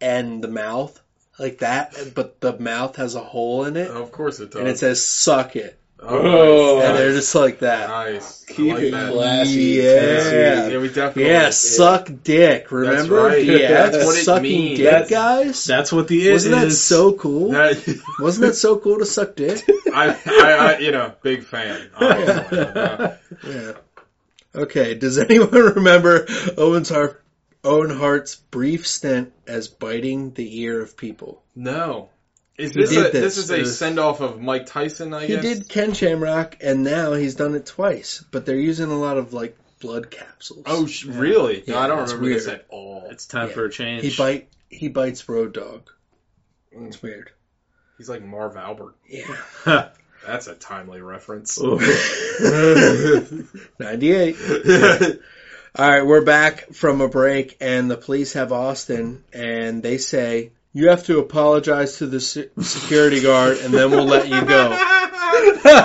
and 0.00 0.42
the 0.42 0.48
mouth, 0.48 1.00
like 1.38 1.58
that, 1.58 1.96
but 2.14 2.40
the 2.40 2.58
mouth 2.58 2.96
has 2.96 3.14
a 3.14 3.20
hole 3.20 3.64
in 3.64 3.76
it. 3.76 3.88
Of 3.88 4.12
course 4.12 4.40
it 4.40 4.50
does. 4.50 4.60
And 4.60 4.68
it 4.68 4.78
says, 4.78 5.04
suck 5.04 5.56
it. 5.56 5.78
Oh, 6.02 6.80
And 6.80 6.96
they're 6.98 7.12
just 7.12 7.34
like 7.34 7.60
that. 7.60 7.88
nice. 7.88 8.44
I 8.48 8.52
Keep 8.52 8.74
like 8.74 8.82
it 8.82 8.90
that. 8.90 9.12
classy. 9.12 9.60
Yeah. 9.60 10.68
Yeah, 10.68 10.78
we 10.78 10.88
definitely. 10.88 11.26
Yeah, 11.26 11.50
suck 11.50 12.10
dick. 12.22 12.70
Remember? 12.70 13.16
right. 13.22 13.46
DX 13.46 13.68
That's 13.92 14.04
what 14.04 14.16
it 14.18 14.24
sucking 14.24 14.42
means. 14.42 14.78
dick, 14.78 14.90
That's- 14.90 15.10
guys? 15.10 15.64
That's 15.64 15.92
what 15.92 16.08
the 16.08 16.28
it 16.28 16.32
Wasn't 16.32 16.54
that 16.54 16.66
is. 16.66 16.82
so 16.82 17.12
cool? 17.14 17.52
That- 17.52 18.02
Wasn't 18.20 18.46
that 18.46 18.54
so 18.54 18.78
cool 18.78 18.98
to 18.98 19.06
suck 19.06 19.36
dick? 19.36 19.62
I, 19.94 20.16
I, 20.26 20.50
I, 20.74 20.78
you 20.78 20.92
know, 20.92 21.12
big 21.22 21.44
fan. 21.44 21.90
obviously. 21.96 22.58
Uh, 22.58 23.16
Yeah. 23.46 23.72
Okay. 24.54 24.94
Does 24.94 25.18
anyone 25.18 25.50
remember 25.50 26.26
Owen's 26.58 26.88
Hart, 26.90 27.22
Owen 27.64 27.90
Hart's 27.96 28.34
brief 28.36 28.86
stint 28.86 29.32
as 29.46 29.68
biting 29.68 30.32
the 30.34 30.60
ear 30.60 30.82
of 30.82 30.96
people? 30.96 31.42
no. 31.54 32.08
Is 32.58 32.72
this 32.72 32.90
a, 32.92 33.00
this. 33.00 33.12
this. 33.12 33.36
is 33.38 33.50
a 33.50 33.66
send 33.66 33.98
off 33.98 34.20
of 34.20 34.40
Mike 34.40 34.66
Tyson? 34.66 35.14
I 35.14 35.22
He 35.22 35.28
guess 35.28 35.42
did 35.42 35.68
Ken 35.68 35.94
Shamrock, 35.94 36.58
and 36.60 36.84
now 36.84 37.14
he's 37.14 37.34
done 37.34 37.54
it 37.54 37.66
twice. 37.66 38.24
But 38.30 38.46
they're 38.46 38.56
using 38.56 38.90
a 38.90 38.98
lot 38.98 39.16
of 39.16 39.32
like 39.32 39.56
blood 39.80 40.10
capsules. 40.10 40.62
Oh, 40.66 40.86
sh- 40.86 41.06
really? 41.06 41.64
Yeah, 41.66 41.74
no, 41.74 41.80
I 41.80 41.86
don't 41.88 42.02
it's 42.02 42.12
remember 42.12 42.34
this 42.34 42.48
at 42.48 42.66
all. 42.68 43.08
It's 43.10 43.26
time 43.26 43.48
Yeah. 43.48 43.54
for 43.54 43.64
a 43.64 43.70
change. 43.70 44.02
he 44.04 44.14
bite 44.16 44.48
he 44.68 44.88
bites 44.88 45.28
Road 45.28 45.54
Dog. 45.54 45.90
Mm. 46.76 46.88
It's 46.88 47.02
weird. 47.02 47.30
He's 47.98 48.08
like 48.08 48.22
Marv 48.22 48.56
Albert. 48.56 48.94
Yeah. 49.08 49.34
That's 50.26 50.46
a 50.46 50.54
timely 50.54 51.00
reference. 51.00 51.58
Oh. 51.60 51.78
98. 53.78 54.36
All 55.74 55.88
right, 55.90 56.06
we're 56.06 56.24
back 56.24 56.72
from 56.74 57.00
a 57.00 57.08
break, 57.08 57.56
and 57.60 57.90
the 57.90 57.96
police 57.96 58.34
have 58.34 58.52
Austin, 58.52 59.24
and 59.32 59.82
they 59.82 59.98
say 59.98 60.52
you 60.72 60.88
have 60.88 61.04
to 61.04 61.18
apologize 61.18 61.98
to 61.98 62.06
the 62.06 62.20
se- 62.20 62.48
security 62.60 63.20
guard, 63.20 63.58
and 63.58 63.72
then 63.74 63.90
we'll 63.90 64.04
let 64.06 64.28
you 64.28 64.44
go. 64.44 64.88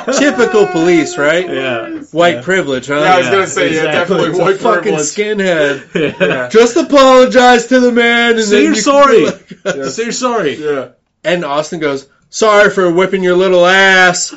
Typical 0.17 0.67
police, 0.67 1.17
right? 1.17 1.47
yeah. 1.49 1.89
White 2.11 2.35
Yeah. 2.35 2.41
privilege, 2.41 2.87
huh? 2.87 2.95
Yeah, 2.95 3.01
I 3.13 3.17
was 3.17 3.25
Yeah, 3.27 3.31
gonna 3.31 3.47
say, 3.47 3.61
yeah, 3.73 3.77
exactly. 3.85 3.91
definitely 3.99 4.29
It's 4.29 4.39
a 4.39 4.41
white 4.41 4.57
fucking 4.57 4.81
privilege. 4.83 5.07
skinhead. 5.07 6.19
Yeah. 6.29 6.49
Just 6.49 6.77
apologize 6.77 7.67
to 7.67 7.79
the 7.79 7.91
man, 7.91 8.35
and 8.35 8.43
Say 8.43 8.55
then 8.55 8.63
you're 8.65 8.73
you 8.75 8.81
sorry. 8.81 9.25
like 9.25 9.65
us. 9.65 9.95
Say 9.95 10.03
you're 10.03 10.11
sorry. 10.11 10.55
Yeah. 10.55 10.89
And 11.23 11.43
Austin 11.45 11.79
goes, 11.79 12.07
"Sorry 12.29 12.69
for 12.69 12.91
whipping 12.91 13.23
your 13.23 13.35
little 13.35 13.65
ass." 13.65 14.33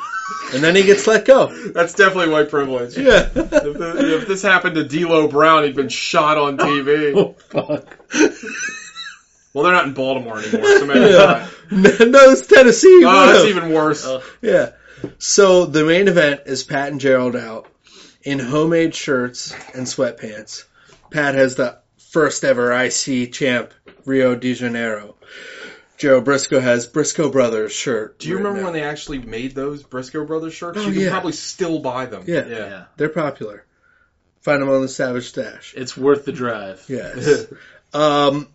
and 0.53 0.63
then 0.63 0.75
he 0.77 0.83
gets 0.83 1.07
let 1.07 1.25
go. 1.25 1.47
That's 1.75 1.95
definitely 1.95 2.33
white 2.33 2.51
privilege. 2.51 2.97
Yeah. 2.97 3.29
If, 3.35 3.51
the, 3.51 4.17
if 4.23 4.29
this 4.29 4.43
happened 4.43 4.75
to 4.77 4.85
D'Lo 4.85 5.29
Brown, 5.29 5.65
he'd 5.65 5.77
been 5.77 5.89
shot 5.89 6.39
on 6.39 6.57
TV. 6.59 7.15
oh 7.17 7.35
fuck. 7.51 7.87
Well, 9.53 9.65
they're 9.65 9.73
not 9.73 9.87
in 9.87 9.95
Baltimore 9.95 10.39
anymore, 10.39 10.79
so 10.79 10.87
maybe 10.87 11.01
it's 11.01 11.13
Yeah. 11.13 11.49
not. 11.71 12.09
no, 12.09 12.31
it's 12.31 12.47
Tennessee. 12.47 13.03
Oh, 13.05 13.27
that's 13.27 13.39
Would've. 13.41 13.57
even 13.57 13.73
worse. 13.73 14.07
Yeah. 14.41 14.71
So 15.19 15.67
the 15.67 15.85
main 15.85 16.09
event 16.09 16.43
is 16.47 16.63
Pat 16.63 16.93
and 16.93 17.01
Gerald 17.01 17.35
out 17.37 17.67
in 18.23 18.39
homemade 18.39 18.95
shirts 18.95 19.53
and 19.75 19.87
sweatpants. 19.87 20.65
Pat 21.11 21.35
has 21.35 21.55
the 21.57 21.79
first 22.11 22.45
ever 22.45 22.73
IC 22.73 23.33
champ 23.33 23.73
Rio 24.05 24.35
de 24.35 24.55
Janeiro. 24.55 25.17
Gerald 25.97 26.25
Brisco 26.25 26.61
has 26.63 26.87
Briscoe 26.87 27.31
Brothers 27.31 27.73
shirt. 27.73 28.19
Do 28.21 28.29
you 28.29 28.39
remember 28.39 28.61
out. 28.61 28.65
when 28.65 28.73
they 28.73 28.83
actually 28.83 29.19
made 29.19 29.55
those 29.55 29.83
Briscoe 29.83 30.25
Brothers 30.25 30.55
shirts? 30.55 30.79
Oh, 30.79 30.87
you 30.87 30.93
can 30.93 31.03
yeah. 31.03 31.11
probably 31.11 31.33
still 31.33 31.81
buy 31.81 32.07
them. 32.07 32.25
Yeah. 32.27 32.47
Yeah. 32.47 32.85
They're 32.97 33.11
popular. 33.11 33.67
Find 34.41 34.63
them 34.63 34.71
on 34.71 34.81
the 34.81 34.89
Savage 34.89 35.29
Stash. 35.29 35.75
It's 35.77 35.97
worth 35.97 36.25
the 36.25 36.33
drive. 36.33 36.83
Yes. 36.89 37.47
um, 37.93 38.49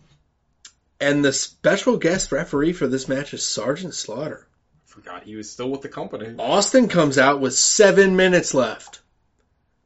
and 1.00 1.24
the 1.24 1.32
special 1.32 1.96
guest 1.96 2.32
referee 2.32 2.72
for 2.72 2.86
this 2.86 3.08
match 3.08 3.34
is 3.34 3.42
Sergeant 3.44 3.94
Slaughter. 3.94 4.46
Forgot 4.86 5.24
he 5.24 5.36
was 5.36 5.50
still 5.50 5.70
with 5.70 5.82
the 5.82 5.88
company. 5.88 6.34
Austin 6.38 6.88
comes 6.88 7.18
out 7.18 7.40
with 7.40 7.54
seven 7.54 8.16
minutes 8.16 8.54
left. 8.54 9.00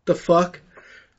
The 0.05 0.15
fuck? 0.15 0.61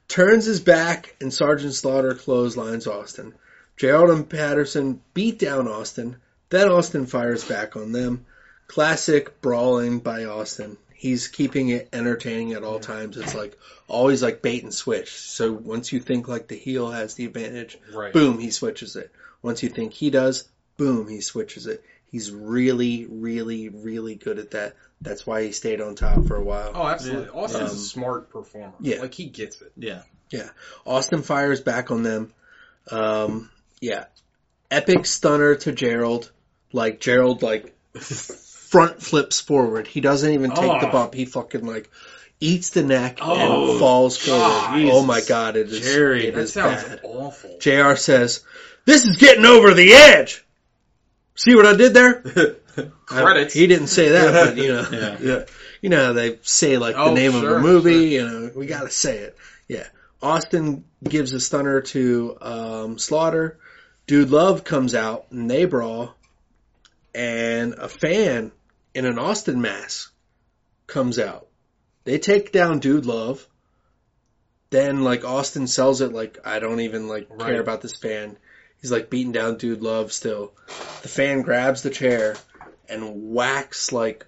Turns 0.07 0.45
his 0.45 0.59
back 0.61 1.15
and 1.21 1.33
Sergeant 1.33 1.73
Slaughter 1.73 2.13
clotheslines 2.13 2.87
Austin. 2.87 3.33
Gerald 3.77 4.09
and 4.09 4.29
Patterson 4.29 5.01
beat 5.13 5.39
down 5.39 5.67
Austin. 5.67 6.17
Then 6.49 6.69
Austin 6.69 7.05
fires 7.05 7.43
back 7.43 7.75
on 7.75 7.91
them. 7.91 8.25
Classic 8.67 9.41
brawling 9.41 9.99
by 9.99 10.25
Austin. 10.25 10.77
He's 10.93 11.27
keeping 11.27 11.69
it 11.69 11.89
entertaining 11.91 12.53
at 12.53 12.63
all 12.63 12.79
times. 12.79 13.17
It's 13.17 13.33
like 13.33 13.57
always 13.87 14.21
like 14.21 14.41
bait 14.41 14.63
and 14.63 14.73
switch. 14.73 15.09
So 15.11 15.51
once 15.51 15.91
you 15.91 15.99
think 15.99 16.27
like 16.27 16.47
the 16.47 16.55
heel 16.55 16.91
has 16.91 17.15
the 17.15 17.25
advantage, 17.25 17.77
Right. 17.93 18.13
boom, 18.13 18.37
he 18.37 18.51
switches 18.51 18.95
it. 18.95 19.11
Once 19.41 19.63
you 19.63 19.69
think 19.69 19.93
he 19.93 20.09
does, 20.09 20.47
boom, 20.77 21.07
he 21.07 21.21
switches 21.21 21.67
it. 21.67 21.83
He's 22.11 22.29
really, 22.31 23.05
really, 23.09 23.69
really 23.69 24.15
good 24.15 24.37
at 24.39 24.51
that. 24.51 24.75
That's 25.01 25.25
why 25.25 25.43
he 25.43 25.51
stayed 25.51 25.81
on 25.81 25.95
top 25.95 26.25
for 26.27 26.35
a 26.35 26.43
while. 26.43 26.71
Oh, 26.75 26.85
absolutely. 26.87 27.29
Austin's 27.29 27.71
Um, 27.71 27.75
a 27.75 27.79
smart 27.79 28.29
performer. 28.29 28.73
yeah. 28.81 28.99
Like, 29.01 29.13
he 29.13 29.25
gets 29.25 29.61
it. 29.61 29.71
Yeah. 29.77 30.01
Yeah. 30.29 30.49
Austin 30.85 31.21
fires 31.23 31.61
back 31.61 31.89
on 31.91 32.03
them. 32.03 32.33
Um, 32.91 33.49
yeah. 33.79 34.05
Epic 34.69 35.05
stunner 35.05 35.55
to 35.55 35.71
Gerald. 35.71 36.31
Like, 36.73 36.99
Gerald, 36.99 37.41
like, 37.41 37.75
front 37.95 39.01
flips 39.01 39.39
forward. 39.41 39.87
He 39.87 40.01
doesn't 40.01 40.31
even 40.31 40.51
take 40.51 40.79
the 40.81 40.87
Oh. 40.87 40.91
bump. 40.91 41.13
He 41.13 41.25
fucking, 41.25 41.65
like, 41.65 41.89
eats 42.39 42.69
the 42.69 42.83
neck 42.83 43.19
Oh, 43.21 43.71
and 43.71 43.79
falls 43.79 44.17
forward. 44.17 44.39
God. 44.41 44.81
oh 44.91 45.03
my 45.05 45.21
god, 45.21 45.55
it 45.57 45.69
is, 45.71 45.81
Jerry, 45.81 46.27
it 46.27 46.35
That 46.35 46.41
is 46.41 46.53
sounds 46.53 46.83
bad. 46.83 47.01
awful. 47.03 47.57
JR 47.59 47.95
says, 47.95 48.41
this 48.85 49.05
is 49.05 49.17
getting 49.17 49.45
over 49.45 49.73
the 49.73 49.93
edge! 49.93 50.45
See 51.35 51.55
what 51.55 51.65
I 51.65 51.75
did 51.75 51.93
there? 51.93 52.21
Credits. 53.05 53.53
He 53.53 53.67
didn't 53.67 53.87
say 53.87 54.09
that, 54.09 54.31
but 54.47 54.57
you 54.57 54.67
know, 54.73 54.87
Yeah. 54.91 55.17
yeah. 55.21 55.45
you 55.81 55.89
know 55.89 56.05
how 56.07 56.13
they 56.13 56.39
say 56.43 56.77
like 56.77 56.95
the 56.95 57.01
Oh, 57.01 57.13
name 57.13 57.35
of 57.35 57.41
sure, 57.41 57.57
a 57.57 57.61
movie. 57.61 58.09
You 58.09 58.27
know, 58.27 58.51
we 58.55 58.65
got 58.65 58.81
to 58.83 58.89
say 58.89 59.17
it. 59.17 59.37
Yeah. 59.67 59.87
Austin 60.21 60.83
gives 61.03 61.33
a 61.33 61.39
stunner 61.39 61.81
to 61.81 62.37
um, 62.41 62.97
Slaughter. 62.99 63.59
Dude 64.07 64.29
Love 64.29 64.63
comes 64.63 64.93
out 64.95 65.25
and 65.31 65.49
they 65.49 65.65
brawl, 65.65 66.15
and 67.15 67.73
a 67.73 67.87
fan 67.89 68.51
in 68.93 69.05
an 69.05 69.17
Austin 69.19 69.61
mask 69.61 70.13
comes 70.87 71.17
out. 71.19 71.47
They 72.03 72.19
take 72.19 72.51
down 72.51 72.79
Dude 72.79 73.05
Love. 73.05 73.47
Then 74.69 75.03
like 75.03 75.25
Austin 75.25 75.67
sells 75.67 76.01
it 76.01 76.13
like 76.13 76.39
I 76.45 76.59
don't 76.59 76.79
even 76.81 77.07
like 77.07 77.27
Right. 77.29 77.51
care 77.51 77.61
about 77.61 77.81
this 77.81 77.95
fan. 77.95 78.37
He's 78.81 78.91
like 78.91 79.09
beating 79.09 79.31
down 79.31 79.57
Dude 79.57 79.81
Love 79.81 80.11
still. 80.11 80.53
The 81.01 81.07
fan 81.07 81.41
grabs 81.43 81.83
the 81.83 81.89
chair 81.89 82.35
and 82.89 83.31
whacks 83.31 83.91
like 83.91 84.25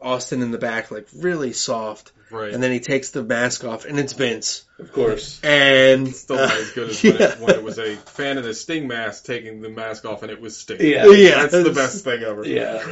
Austin 0.00 0.42
in 0.42 0.50
the 0.50 0.58
back 0.58 0.90
like 0.90 1.08
really 1.16 1.52
soft. 1.52 2.12
Right. 2.30 2.52
And 2.52 2.62
then 2.62 2.70
he 2.72 2.80
takes 2.80 3.10
the 3.10 3.22
mask 3.22 3.64
off 3.64 3.84
and 3.84 3.98
it's 3.98 4.12
Vince. 4.14 4.64
of 4.78 4.92
course. 4.92 5.42
And 5.44 6.14
Still 6.14 6.38
uh, 6.38 6.46
not 6.46 6.56
as 6.56 6.70
good 6.72 6.90
as 6.90 7.04
yeah. 7.04 7.12
when, 7.12 7.22
it, 7.22 7.38
when 7.40 7.54
it 7.56 7.62
was 7.62 7.78
a 7.78 7.96
fan 7.96 8.38
in 8.38 8.44
a 8.44 8.54
Sting 8.54 8.88
mask 8.88 9.24
taking 9.24 9.60
the 9.60 9.68
mask 9.68 10.04
off 10.04 10.22
and 10.22 10.30
it 10.30 10.40
was 10.40 10.56
Sting. 10.56 10.80
Yeah. 10.80 11.06
Yeah. 11.08 11.46
That's 11.46 11.64
the 11.64 11.72
best 11.74 12.04
thing 12.04 12.22
ever. 12.22 12.46
Yeah. 12.46 12.82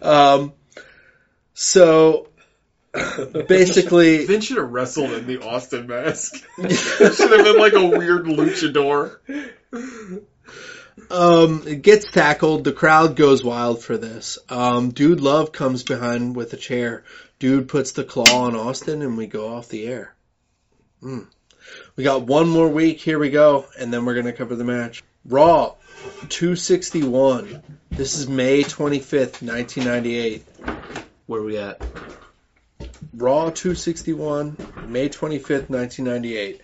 Um, 0.00 0.52
so 1.54 2.28
basically, 2.92 4.26
Vince 4.26 4.46
should 4.46 4.56
have 4.56 4.70
wrestled 4.70 5.12
in 5.12 5.26
the 5.26 5.42
Austin 5.42 5.86
mask. 5.86 6.42
it 6.58 6.74
should 7.14 7.30
have 7.30 7.44
been 7.44 7.58
like 7.58 7.74
a 7.74 7.86
weird 7.86 8.24
luchador. 8.24 9.18
Um, 9.72 11.62
it 11.66 11.82
gets 11.82 12.10
tackled. 12.10 12.64
The 12.64 12.72
crowd 12.72 13.16
goes 13.16 13.44
wild 13.44 13.82
for 13.82 13.96
this. 13.96 14.38
Um, 14.48 14.90
Dude 14.90 15.20
Love 15.20 15.52
comes 15.52 15.82
behind 15.82 16.36
with 16.36 16.52
a 16.52 16.56
chair. 16.56 17.04
Dude 17.38 17.68
puts 17.68 17.92
the 17.92 18.04
claw 18.04 18.44
on 18.44 18.56
Austin, 18.56 19.02
and 19.02 19.16
we 19.16 19.26
go 19.26 19.54
off 19.54 19.68
the 19.68 19.86
air. 19.86 20.14
Hmm. 21.00 21.20
We 21.96 22.04
got 22.04 22.22
one 22.22 22.48
more 22.48 22.68
week. 22.68 23.00
Here 23.00 23.18
we 23.18 23.30
go, 23.30 23.66
and 23.78 23.92
then 23.92 24.04
we're 24.04 24.14
gonna 24.14 24.32
cover 24.32 24.56
the 24.56 24.64
match. 24.64 25.02
Raw, 25.24 25.74
two 26.28 26.56
sixty 26.56 27.02
one. 27.02 27.62
This 27.90 28.16
is 28.16 28.28
May 28.28 28.62
twenty 28.62 28.98
fifth, 28.98 29.42
nineteen 29.42 29.84
ninety 29.84 30.16
eight. 30.16 30.44
Where 31.26 31.42
we 31.42 31.58
at? 31.58 31.80
Raw 33.14 33.50
261, 33.50 34.56
May 34.88 35.08
25th, 35.08 35.68
1998. 35.68 36.60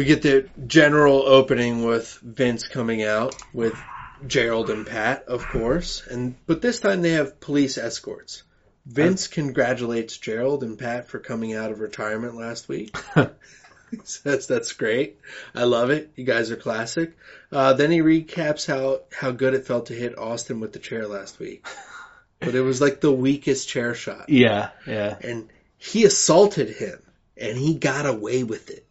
We 0.00 0.06
get 0.06 0.22
the 0.22 0.48
general 0.66 1.18
opening 1.26 1.84
with 1.84 2.18
Vince 2.22 2.66
coming 2.66 3.02
out 3.02 3.36
with 3.52 3.78
Gerald 4.26 4.70
and 4.70 4.86
Pat, 4.86 5.24
of 5.28 5.46
course, 5.46 6.02
and 6.06 6.36
but 6.46 6.62
this 6.62 6.80
time 6.80 7.02
they 7.02 7.10
have 7.10 7.38
police 7.38 7.76
escorts. 7.76 8.42
Vince 8.86 9.26
congratulates 9.26 10.16
Gerald 10.16 10.62
and 10.62 10.78
Pat 10.78 11.08
for 11.08 11.18
coming 11.18 11.52
out 11.52 11.70
of 11.70 11.80
retirement 11.80 12.34
last 12.34 12.66
week. 12.66 12.96
He 13.90 13.98
says 14.04 14.46
that's 14.46 14.72
great. 14.72 15.18
I 15.54 15.64
love 15.64 15.90
it. 15.90 16.12
You 16.16 16.24
guys 16.24 16.50
are 16.50 16.56
classic. 16.56 17.18
Uh, 17.52 17.74
then 17.74 17.90
he 17.90 18.00
recaps 18.00 18.66
how 18.66 19.00
how 19.14 19.32
good 19.32 19.52
it 19.52 19.66
felt 19.66 19.86
to 19.86 19.94
hit 19.94 20.16
Austin 20.16 20.60
with 20.60 20.72
the 20.72 20.78
chair 20.78 21.06
last 21.06 21.38
week, 21.38 21.66
but 22.40 22.54
it 22.54 22.62
was 22.62 22.80
like 22.80 23.02
the 23.02 23.12
weakest 23.12 23.68
chair 23.68 23.94
shot 23.94 24.30
Yeah. 24.30 24.70
Yeah. 24.86 25.18
and 25.20 25.50
he 25.76 26.06
assaulted 26.06 26.70
him 26.70 27.02
and 27.36 27.58
he 27.58 27.74
got 27.74 28.06
away 28.06 28.44
with 28.44 28.70
it. 28.70 28.86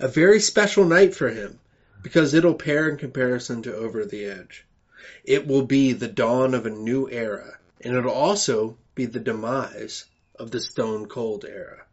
A 0.00 0.06
very 0.06 0.38
special 0.38 0.84
night 0.84 1.14
for 1.14 1.28
him 1.28 1.58
because 2.02 2.32
it'll 2.32 2.54
pair 2.54 2.88
in 2.88 2.96
comparison 2.96 3.62
to 3.62 3.74
Over 3.74 4.04
the 4.04 4.26
Edge. 4.26 4.64
It 5.24 5.46
will 5.46 5.64
be 5.64 5.92
the 5.92 6.06
dawn 6.06 6.54
of 6.54 6.66
a 6.66 6.70
new 6.70 7.08
era 7.10 7.58
and 7.80 7.96
it'll 7.96 8.12
also 8.12 8.76
be 8.94 9.06
the 9.06 9.18
demise 9.18 10.04
of 10.38 10.52
the 10.52 10.60
Stone 10.60 11.06
Cold 11.06 11.44
era. 11.44 11.84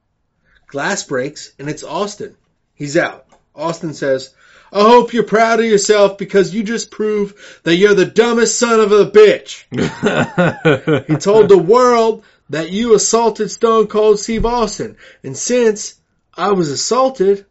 Glass 0.67 1.03
breaks 1.03 1.53
and 1.57 1.67
it's 1.67 1.83
Austin. 1.83 2.35
He's 2.75 2.95
out. 2.95 3.25
Austin 3.55 3.93
says, 3.93 4.33
I 4.71 4.81
hope 4.81 5.13
you're 5.13 5.23
proud 5.23 5.59
of 5.59 5.65
yourself 5.65 6.17
because 6.17 6.53
you 6.53 6.63
just 6.63 6.91
proved 6.91 7.35
that 7.63 7.75
you're 7.75 7.95
the 7.95 8.05
dumbest 8.05 8.59
son 8.59 8.79
of 8.81 8.91
a 8.91 9.09
bitch. 9.09 9.63
He 11.07 11.15
told 11.15 11.49
the 11.49 11.57
world 11.57 12.23
that 12.49 12.71
you 12.71 12.93
assaulted 12.93 13.49
Stone 13.49 13.87
Cold 13.87 14.19
Steve 14.19 14.45
Austin. 14.45 14.97
And 15.23 15.35
since 15.35 15.95
I 16.33 16.51
was 16.51 16.69
assaulted, 16.69 17.45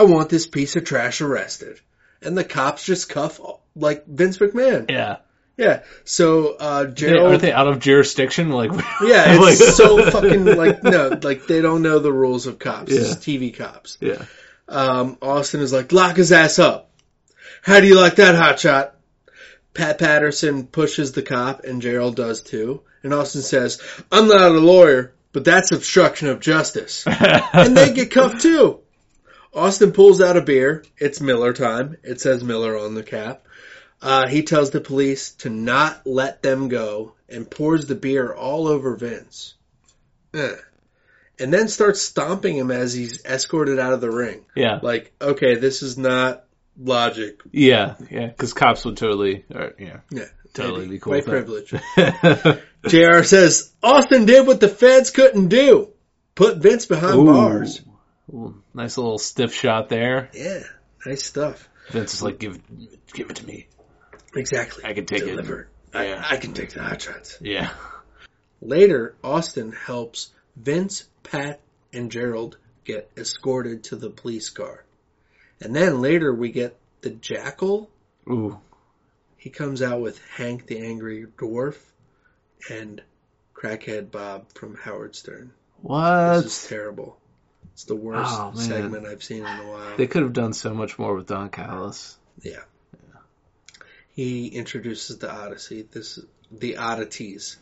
I 0.00 0.02
want 0.04 0.28
this 0.28 0.46
piece 0.46 0.76
of 0.76 0.84
trash 0.84 1.20
arrested. 1.20 1.80
And 2.22 2.36
the 2.36 2.44
cops 2.44 2.84
just 2.84 3.08
cuff 3.08 3.40
like 3.74 4.06
Vince 4.06 4.38
McMahon. 4.38 4.90
yeah. 4.90 5.16
Yeah. 5.56 5.82
So 6.04 6.54
uh 6.60 6.84
Gerald 6.86 7.32
Are 7.34 7.38
they 7.38 7.52
out 7.52 7.66
of 7.66 7.78
jurisdiction? 7.80 8.50
Like, 8.50 8.70
Yeah, 9.02 9.32
it's 9.34 9.40
like- 9.60 9.70
so 9.74 10.10
fucking 10.10 10.44
like 10.44 10.82
no, 10.82 11.18
like 11.22 11.46
they 11.46 11.62
don't 11.62 11.82
know 11.82 11.98
the 11.98 12.12
rules 12.12 12.46
of 12.46 12.58
cops. 12.58 12.92
Yeah. 12.92 13.00
It's 13.00 13.14
TV 13.16 13.54
cops. 13.56 13.96
Yeah. 14.00 14.24
Um, 14.68 15.16
Austin 15.22 15.60
is 15.60 15.72
like, 15.72 15.92
lock 15.92 16.16
his 16.16 16.32
ass 16.32 16.58
up. 16.58 16.90
How 17.62 17.80
do 17.80 17.86
you 17.86 17.94
like 17.98 18.16
that, 18.16 18.34
hot 18.34 18.58
shot? 18.60 18.96
Pat 19.74 19.98
Patterson 19.98 20.66
pushes 20.66 21.12
the 21.12 21.22
cop, 21.22 21.64
and 21.64 21.80
Gerald 21.82 22.16
does 22.16 22.42
too. 22.42 22.82
And 23.02 23.14
Austin 23.14 23.42
says, 23.42 23.80
I'm 24.10 24.26
not 24.26 24.50
a 24.50 24.58
lawyer, 24.58 25.14
but 25.32 25.44
that's 25.44 25.70
obstruction 25.72 26.28
of 26.28 26.40
justice. 26.40 27.04
and 27.06 27.76
they 27.76 27.92
get 27.92 28.10
cuffed 28.10 28.40
too. 28.42 28.80
Austin 29.56 29.92
pulls 29.92 30.20
out 30.20 30.36
a 30.36 30.42
beer. 30.42 30.84
It's 30.98 31.20
Miller 31.20 31.54
time. 31.54 31.96
It 32.02 32.20
says 32.20 32.44
Miller 32.44 32.78
on 32.78 32.94
the 32.94 33.02
cap. 33.02 33.46
Uh, 34.02 34.28
he 34.28 34.42
tells 34.42 34.70
the 34.70 34.82
police 34.82 35.32
to 35.36 35.48
not 35.48 36.06
let 36.06 36.42
them 36.42 36.68
go 36.68 37.14
and 37.28 37.50
pours 37.50 37.86
the 37.86 37.94
beer 37.94 38.32
all 38.32 38.68
over 38.68 38.94
Vince. 38.96 39.54
Eh. 40.34 40.56
And 41.38 41.52
then 41.52 41.68
starts 41.68 42.02
stomping 42.02 42.56
him 42.56 42.70
as 42.70 42.92
he's 42.92 43.24
escorted 43.24 43.78
out 43.78 43.94
of 43.94 44.02
the 44.02 44.10
ring. 44.10 44.44
yeah. 44.54 44.78
Like, 44.82 45.14
okay, 45.20 45.56
this 45.56 45.82
is 45.82 45.96
not 45.96 46.44
logic. 46.78 47.40
Yeah. 47.50 47.94
Yeah. 48.10 48.26
Because 48.26 48.52
cops 48.52 48.84
would 48.84 48.98
totally, 48.98 49.44
or, 49.54 49.72
yeah. 49.78 50.00
Yeah. 50.10 50.26
Totally 50.52 50.88
be 50.88 50.98
cool 50.98 51.14
White 51.14 51.24
privilege. 51.24 51.70
JR 52.88 53.22
says, 53.22 53.72
Austin 53.82 54.26
did 54.26 54.46
what 54.46 54.60
the 54.60 54.68
feds 54.68 55.10
couldn't 55.10 55.48
do. 55.48 55.90
Put 56.34 56.58
Vince 56.58 56.86
behind 56.86 57.18
Ooh. 57.18 57.26
bars. 57.26 57.82
Ooh, 58.32 58.62
nice 58.76 58.96
little 58.98 59.18
stiff 59.18 59.54
shot 59.54 59.88
there. 59.88 60.30
Yeah, 60.32 60.62
nice 61.04 61.24
stuff. 61.24 61.68
Vince 61.90 62.14
is 62.14 62.22
like, 62.22 62.38
give, 62.38 62.60
give 63.12 63.30
it 63.30 63.36
to 63.36 63.46
me. 63.46 63.68
Exactly. 64.34 64.84
I 64.84 64.92
can 64.92 65.06
take 65.06 65.22
it. 65.22 65.26
Deliver. 65.26 65.68
Yeah. 65.94 66.22
I, 66.24 66.34
I 66.34 66.36
can 66.36 66.52
take 66.52 66.70
the 66.70 66.82
hot 66.82 67.00
shots. 67.00 67.38
Yeah. 67.40 67.70
Later, 68.60 69.14
Austin 69.24 69.72
helps 69.72 70.30
Vince, 70.56 71.08
Pat, 71.22 71.60
and 71.92 72.10
Gerald 72.10 72.58
get 72.84 73.10
escorted 73.16 73.84
to 73.84 73.96
the 73.96 74.10
police 74.10 74.50
car. 74.50 74.84
And 75.60 75.74
then 75.74 76.00
later 76.00 76.34
we 76.34 76.50
get 76.50 76.76
the 77.00 77.10
Jackal. 77.10 77.88
Ooh. 78.28 78.58
He 79.38 79.50
comes 79.50 79.80
out 79.80 80.00
with 80.00 80.20
Hank 80.34 80.66
the 80.66 80.80
Angry 80.80 81.26
Dwarf 81.38 81.76
and 82.68 83.00
Crackhead 83.54 84.10
Bob 84.10 84.52
from 84.52 84.76
Howard 84.76 85.14
Stern. 85.14 85.52
What? 85.80 86.42
This 86.42 86.64
is 86.64 86.68
terrible. 86.68 87.18
It's 87.76 87.84
the 87.84 87.94
worst 87.94 88.32
Oh, 88.34 88.52
segment 88.54 89.04
I've 89.06 89.22
seen 89.22 89.40
in 89.44 89.44
a 89.44 89.70
while. 89.70 89.98
They 89.98 90.06
could 90.06 90.22
have 90.22 90.32
done 90.32 90.54
so 90.54 90.72
much 90.72 90.98
more 90.98 91.14
with 91.14 91.26
Don 91.26 91.50
Callis. 91.50 92.16
Yeah. 92.40 92.62
He 94.14 94.48
introduces 94.48 95.18
the 95.18 95.30
Odyssey. 95.30 95.82
This 95.92 96.18
the 96.50 96.78
oddities. 96.78 97.58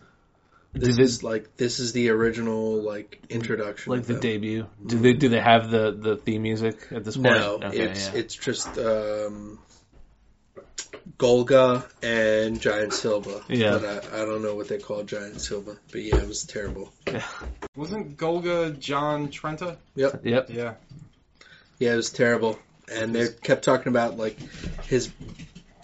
This 0.73 0.97
they- 0.99 1.03
is 1.03 1.25
like 1.25 1.57
this 1.57 1.81
is 1.81 1.91
the 1.95 2.11
original 2.11 2.81
like 2.81 3.23
introduction. 3.29 3.91
Like 3.93 4.05
the 4.05 4.15
debut. 4.15 4.69
Do 4.87 5.01
they 5.01 5.15
do 5.15 5.29
they 5.29 5.41
have 5.41 5.69
the, 5.73 5.91
the 5.91 6.17
theme 6.17 6.43
music 6.43 6.87
at 6.93 7.03
this 7.05 7.17
point? 7.17 7.31
No, 7.35 7.55
Okay, 7.65 7.77
it's 7.81 8.07
yeah. 8.07 8.21
it's 8.21 8.37
just 8.37 8.79
um, 8.79 9.59
Golga 11.19 11.85
and 12.03 12.61
Giant 12.61 12.93
Silva. 12.93 13.43
Yeah. 13.49 13.79
But 13.81 14.13
I, 14.13 14.23
I 14.23 14.25
don't 14.25 14.43
know 14.43 14.55
what 14.55 14.69
they 14.69 14.79
call 14.79 15.03
Giant 15.05 15.41
Silva. 15.41 15.77
But 15.93 16.03
yeah, 16.03 16.17
it 16.17 16.29
was 16.29 16.45
terrible. 16.45 16.93
Yeah. 17.07 17.23
Wasn't 17.77 18.17
Golga 18.17 18.79
John 18.79 19.29
Tenta? 19.29 19.77
Yep. 19.95 20.25
Yep. 20.27 20.51
Yeah. 20.51 20.75
Yeah, 21.79 21.93
it 21.93 21.97
was 21.97 22.11
terrible. 22.11 22.59
And 22.93 23.15
they 23.15 23.29
kept 23.29 23.65
talking 23.65 23.89
about 23.89 24.17
like 24.17 24.39
his 24.85 25.11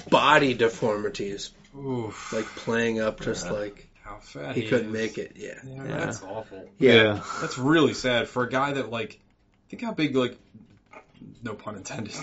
body 0.08 0.54
deformities, 0.54 1.50
Oof. 1.76 2.32
like 2.32 2.44
playing 2.46 3.00
up 3.00 3.20
just 3.20 3.50
like 3.50 3.88
how 4.02 4.16
fat 4.18 4.54
he 4.54 4.62
he 4.62 4.68
couldn't 4.68 4.88
is. 4.88 4.92
make 4.92 5.18
it. 5.18 5.32
Yeah. 5.36 5.54
Yeah, 5.64 5.84
Yeah. 5.84 5.96
that's 5.98 6.22
awful. 6.22 6.68
Yeah. 6.78 7.22
That's 7.40 7.56
really 7.58 7.94
sad 7.94 8.28
for 8.28 8.44
a 8.44 8.50
guy 8.50 8.72
that 8.72 8.90
like 8.90 9.18
think 9.68 9.82
how 9.82 9.92
big 9.92 10.14
like 10.16 10.36
no 11.42 11.54
pun 11.54 11.76
intended. 11.76 12.14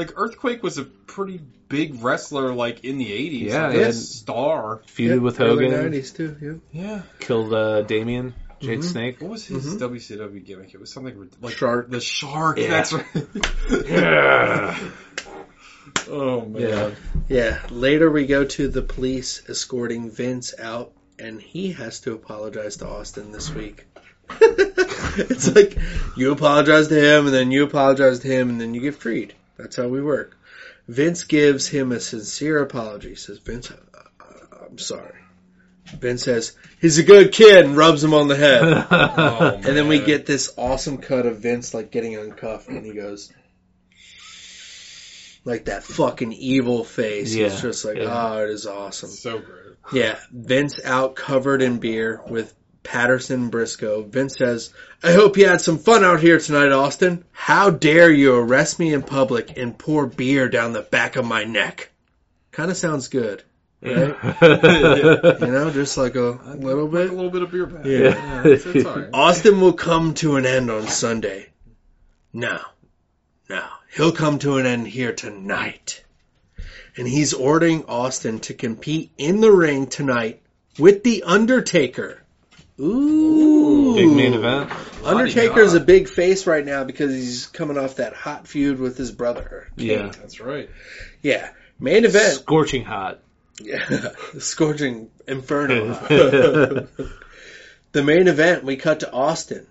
Like 0.00 0.12
Earthquake 0.16 0.62
was 0.62 0.78
a 0.78 0.84
pretty 0.84 1.40
big 1.68 2.02
wrestler 2.02 2.54
like 2.54 2.84
in 2.84 2.96
the 2.96 3.12
eighties. 3.12 3.52
Yeah, 3.52 3.66
like, 3.66 3.76
he 3.76 3.82
a 3.82 3.92
star. 3.92 4.80
Feuded 4.86 5.08
Yep, 5.16 5.20
with 5.20 5.40
early 5.42 5.70
Hogan. 5.70 5.92
90s 5.92 6.16
too. 6.16 6.60
Yeah. 6.72 6.82
Yeah. 6.82 7.02
Killed 7.18 7.52
uh, 7.52 7.82
Damien, 7.82 8.32
Jake 8.60 8.78
Mhm. 8.78 8.84
Snake. 8.84 9.20
What 9.20 9.30
was 9.32 9.44
his 9.46 9.66
Mhm. 9.74 9.78
WCW 9.78 10.40
gimmick? 10.40 10.72
It 10.72 10.80
was 10.80 10.90
something 10.90 11.18
rid- 11.18 11.36
like 11.42 11.52
Shark. 11.54 11.90
The 11.90 12.00
shark. 12.00 12.58
Yeah. 12.58 12.68
That's 12.70 12.92
right. 12.94 13.04
Yeah. 13.86 14.78
oh 16.08 16.46
man. 16.46 16.62
Yeah. 16.62 16.90
Yeah. 17.28 17.58
Later 17.70 18.10
we 18.10 18.24
go 18.26 18.44
to 18.44 18.68
the 18.68 18.80
police 18.82 19.42
escorting 19.48 20.10
Vince 20.10 20.54
out, 20.58 20.92
and 21.18 21.40
he 21.42 21.72
has 21.72 22.00
to 22.00 22.14
apologize 22.14 22.78
to 22.78 22.86
Austin 22.88 23.32
this 23.32 23.52
week. 23.54 23.84
it's 24.40 25.54
like 25.54 25.76
you 26.16 26.32
apologize 26.32 26.88
to 26.88 26.94
him, 26.94 27.26
and 27.26 27.34
then 27.34 27.50
you 27.50 27.64
apologize 27.64 28.20
to 28.20 28.28
him, 28.28 28.48
and 28.48 28.60
then 28.60 28.72
you 28.74 28.80
get 28.80 28.94
freed. 28.94 29.34
That's 29.60 29.76
how 29.76 29.88
we 29.88 30.02
work. 30.02 30.36
Vince 30.88 31.24
gives 31.24 31.68
him 31.68 31.92
a 31.92 32.00
sincere 32.00 32.60
apology. 32.62 33.14
Says, 33.14 33.38
"Vince, 33.38 33.70
I- 33.70 34.66
I'm 34.66 34.78
sorry." 34.78 35.14
Vince 35.98 36.22
says, 36.24 36.52
"He's 36.80 36.98
a 36.98 37.02
good 37.02 37.32
kid," 37.32 37.64
and 37.64 37.76
rubs 37.76 38.02
him 38.04 38.14
on 38.14 38.28
the 38.28 38.36
head. 38.36 38.62
Oh, 38.90 39.52
And 39.54 39.64
then 39.76 39.88
we 39.88 40.00
get 40.00 40.26
this 40.26 40.52
awesome 40.56 40.98
cut 40.98 41.26
of 41.26 41.38
Vince 41.38 41.74
like 41.74 41.90
getting 41.90 42.16
uncuffed, 42.16 42.68
and 42.68 42.84
he 42.84 42.92
goes, 42.94 43.32
like 45.44 45.66
that 45.66 45.82
fucking 45.84 46.32
evil 46.32 46.84
face. 46.84 47.34
Yeah, 47.34 47.46
It's 47.46 47.62
just 47.62 47.84
like, 47.84 47.96
yeah. 47.96 48.08
oh, 48.34 48.44
it 48.44 48.50
is 48.50 48.66
awesome. 48.66 49.08
so 49.10 49.38
great. 49.38 49.56
Yeah, 49.92 50.18
Vince 50.30 50.78
out 50.84 51.16
covered 51.16 51.62
in 51.62 51.78
beer 51.78 52.20
with 52.28 52.54
Patterson 52.82 53.50
Brisco. 53.50 54.06
Vince 54.08 54.36
says, 54.38 54.72
I 55.02 55.12
hope 55.12 55.36
you 55.36 55.46
had 55.46 55.60
some 55.60 55.78
fun 55.78 56.04
out 56.04 56.20
here 56.20 56.38
tonight, 56.38 56.72
Austin. 56.72 57.24
How 57.32 57.70
dare 57.70 58.10
you 58.10 58.34
arrest 58.34 58.78
me 58.78 58.92
in 58.94 59.02
public 59.02 59.56
and 59.56 59.76
pour 59.78 60.06
beer 60.06 60.48
down 60.48 60.72
the 60.72 60.82
back 60.82 61.16
of 61.16 61.24
my 61.26 61.44
neck? 61.44 61.90
Kind 62.52 62.70
of 62.70 62.76
sounds 62.76 63.08
good, 63.08 63.42
right? 63.82 64.16
you 64.42 65.46
know, 65.46 65.70
just 65.72 65.96
like 65.96 66.16
a 66.16 66.38
little 66.56 66.84
Like 66.86 66.92
bit. 66.92 67.10
a 67.10 67.14
little 67.14 67.30
bit 67.30 67.42
of 67.42 67.50
beer 67.50 67.66
back. 67.66 67.84
Yeah. 67.84 68.42
it's, 68.44 68.66
it's 68.66 68.86
all 68.86 68.96
right. 68.96 69.10
Austin 69.12 69.60
will 69.60 69.72
come 69.74 70.14
to 70.14 70.36
an 70.36 70.46
end 70.46 70.70
on 70.70 70.88
Sunday. 70.88 71.48
No. 72.32 72.60
No. 73.48 73.64
He'll 73.94 74.12
come 74.12 74.38
to 74.40 74.56
an 74.58 74.66
end 74.66 74.86
here 74.88 75.12
tonight. 75.12 76.02
And 76.96 77.06
he's 77.06 77.34
ordering 77.34 77.84
Austin 77.86 78.40
to 78.40 78.54
compete 78.54 79.12
in 79.16 79.40
the 79.40 79.50
ring 79.52 79.86
tonight 79.86 80.42
with 80.78 81.02
The 81.04 81.22
Undertaker. 81.24 82.22
Ooh. 82.80 83.94
Big 83.94 84.08
main 84.08 84.32
event. 84.34 84.70
Undertaker's 85.04 85.74
a 85.74 85.80
big 85.80 86.08
face 86.08 86.46
right 86.46 86.64
now 86.64 86.84
because 86.84 87.12
he's 87.12 87.46
coming 87.46 87.76
off 87.76 87.96
that 87.96 88.14
hot 88.14 88.48
feud 88.48 88.78
with 88.78 88.96
his 88.96 89.12
brother. 89.12 89.68
Yeah. 89.76 90.06
That's 90.06 90.40
right. 90.40 90.70
Yeah. 91.20 91.50
Main 91.78 92.04
event. 92.04 92.34
Scorching 92.34 92.84
hot. 92.84 93.20
Yeah. 93.60 94.12
Scorching 94.38 95.10
Inferno. 95.26 95.92
the 97.92 98.02
main 98.02 98.28
event, 98.28 98.64
we 98.64 98.76
cut 98.76 99.00
to 99.00 99.12
Austin. 99.12 99.66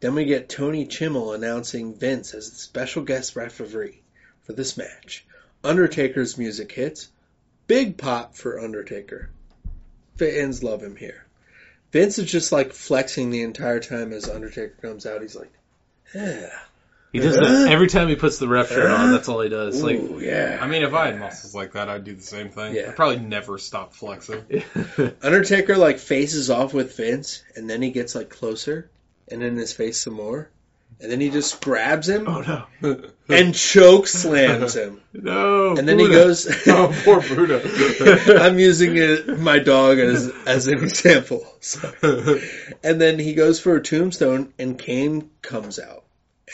Then 0.00 0.14
we 0.14 0.24
get 0.24 0.48
Tony 0.48 0.86
Chimel 0.86 1.34
announcing 1.34 1.94
Vince 1.94 2.34
as 2.34 2.50
the 2.50 2.56
special 2.56 3.04
guest 3.04 3.36
referee 3.36 4.02
for 4.42 4.52
this 4.52 4.76
match. 4.76 5.24
Undertaker's 5.62 6.36
music 6.38 6.72
hits. 6.72 7.08
Big 7.66 7.96
pop 7.96 8.34
for 8.34 8.58
Undertaker. 8.58 9.30
Fans 10.16 10.62
love 10.62 10.82
him 10.82 10.96
here. 10.96 11.24
Vince 11.92 12.18
is 12.18 12.30
just 12.30 12.52
like 12.52 12.72
flexing 12.72 13.30
the 13.30 13.42
entire 13.42 13.80
time 13.80 14.12
as 14.12 14.28
Undertaker 14.28 14.74
comes 14.80 15.06
out. 15.06 15.22
He's 15.22 15.36
like, 15.36 15.52
yeah. 16.14 16.50
He 17.12 17.18
does 17.18 17.34
that 17.34 17.68
every 17.72 17.88
time 17.88 18.06
he 18.06 18.14
puts 18.14 18.38
the 18.38 18.46
ref 18.46 18.68
shirt 18.68 18.88
on. 18.88 19.10
That's 19.10 19.28
all 19.28 19.40
he 19.40 19.48
does. 19.48 19.82
Like, 19.82 20.00
yeah. 20.20 20.58
I 20.60 20.68
mean, 20.68 20.82
if 20.82 20.94
I 20.94 21.06
had 21.06 21.18
muscles 21.18 21.56
like 21.56 21.72
that, 21.72 21.88
I'd 21.88 22.04
do 22.04 22.14
the 22.14 22.22
same 22.22 22.50
thing. 22.50 22.74
Yeah. 22.74 22.90
I'd 22.90 22.96
probably 22.96 23.18
never 23.18 23.58
stop 23.58 23.94
flexing. 23.94 24.44
Undertaker 25.22 25.76
like 25.76 25.98
faces 25.98 26.50
off 26.50 26.72
with 26.72 26.96
Vince, 26.96 27.42
and 27.56 27.68
then 27.68 27.82
he 27.82 27.90
gets 27.90 28.14
like 28.14 28.28
closer, 28.28 28.88
and 29.26 29.42
in 29.42 29.56
his 29.56 29.72
face 29.72 29.98
some 29.98 30.14
more, 30.14 30.50
and 31.00 31.10
then 31.10 31.20
he 31.20 31.30
just 31.30 31.64
grabs 31.64 32.08
him 32.08 32.28
oh 32.28 32.66
no, 32.82 33.00
and 33.28 33.54
choke 33.54 34.06
slams 34.06 34.76
him, 34.76 35.00
no. 35.12 35.76
and 35.76 35.88
then 35.88 35.98
he 35.98 36.08
goes. 36.08 36.46
oh, 36.66 36.94
poor 37.04 37.20
Buddha. 37.20 38.38
I'm 38.42 38.58
using 38.58 38.96
it, 38.96 39.38
my 39.38 39.58
dog 39.58 39.98
as 39.98 40.30
as 40.46 40.66
an 40.66 40.82
example. 40.82 41.46
Sorry. 41.60 42.42
And 42.82 43.00
then 43.00 43.18
he 43.18 43.34
goes 43.34 43.60
for 43.60 43.76
a 43.76 43.82
tombstone, 43.82 44.52
and 44.58 44.78
Kane 44.78 45.30
comes 45.42 45.78
out, 45.78 46.04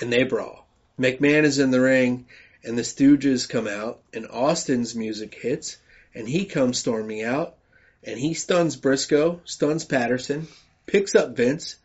and 0.01 0.13
they 0.13 0.23
brawl. 0.25 0.67
McMahon 0.99 1.45
is 1.45 1.59
in 1.59 1.71
the 1.71 1.81
ring, 1.81 2.27
and 2.65 2.79
the 2.79 2.83
Stooges 2.83 3.49
come 3.49 3.67
out, 3.67 4.01
and 4.13 4.27
Austin's 4.29 4.95
music 4.95 5.35
hits, 5.35 5.77
and 6.15 6.29
he 6.29 6.45
comes 6.45 6.79
storming 6.79 7.23
out, 7.23 7.57
and 8.05 8.19
he 8.19 8.35
stuns 8.35 8.77
Brisco, 8.77 9.41
stuns 9.45 9.85
Patterson, 9.85 10.47
picks 10.87 11.15
up 11.15 11.37
Vince, 11.37 11.77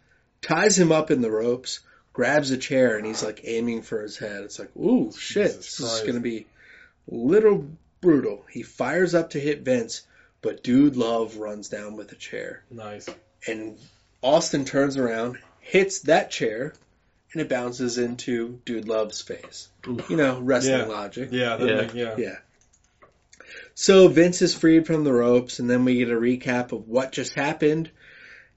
ties 0.42 0.78
him 0.78 0.92
up 0.92 1.12
in 1.12 1.22
the 1.22 1.32
ropes, 1.32 1.80
grabs 2.14 2.52
a 2.52 2.58
chair, 2.58 2.98
and 2.98 3.06
he's 3.06 3.24
like 3.24 3.42
aiming 3.44 3.82
for 3.84 4.02
his 4.02 4.18
head. 4.18 4.44
It's 4.44 4.60
like, 4.60 4.76
ooh, 4.76 5.12
shit, 5.18 5.48
Jesus 5.48 5.78
this 5.78 5.94
is 5.94 6.02
going 6.02 6.16
to 6.16 6.20
be 6.20 6.46
little 7.08 7.68
brutal. 8.02 8.46
He 8.50 8.64
fires 8.64 9.16
up 9.16 9.32
to 9.32 9.40
hit 9.40 9.62
Vince, 9.62 10.02
but 10.42 10.64
Dude 10.64 10.98
Love 10.98 11.38
runs 11.38 11.70
down 11.70 11.96
with 11.96 12.12
a 12.12 12.16
chair. 12.16 12.64
nice. 12.70 13.08
And 13.48 13.78
Austin 14.22 14.66
turns 14.66 14.98
around, 14.98 15.40
hits 15.62 16.02
that 16.02 16.30
chair, 16.30 16.74
and 17.34 17.42
it 17.42 17.50
bounces 17.50 17.98
into 17.98 18.60
Dude 18.66 18.88
Love's 18.88 19.22
face. 19.22 19.70
You 20.10 20.16
know, 20.18 20.40
wrestling 20.40 20.80
Yeah. 20.80 20.86
logic. 20.86 21.30
Yeah, 21.32 21.58
Yeah. 21.58 21.76
Make, 21.82 21.94
yeah. 21.96 22.16
Yeah. 22.18 22.38
So 23.74 24.08
Vince 24.10 24.42
is 24.42 24.54
freed 24.54 24.86
from 24.86 25.04
the 25.04 25.14
ropes, 25.14 25.60
and 25.60 25.70
then 25.70 25.86
we 25.86 25.96
get 25.96 26.10
a 26.12 26.16
recap 26.16 26.72
of 26.72 26.88
what 26.88 27.12
just 27.12 27.34
happened. 27.34 27.90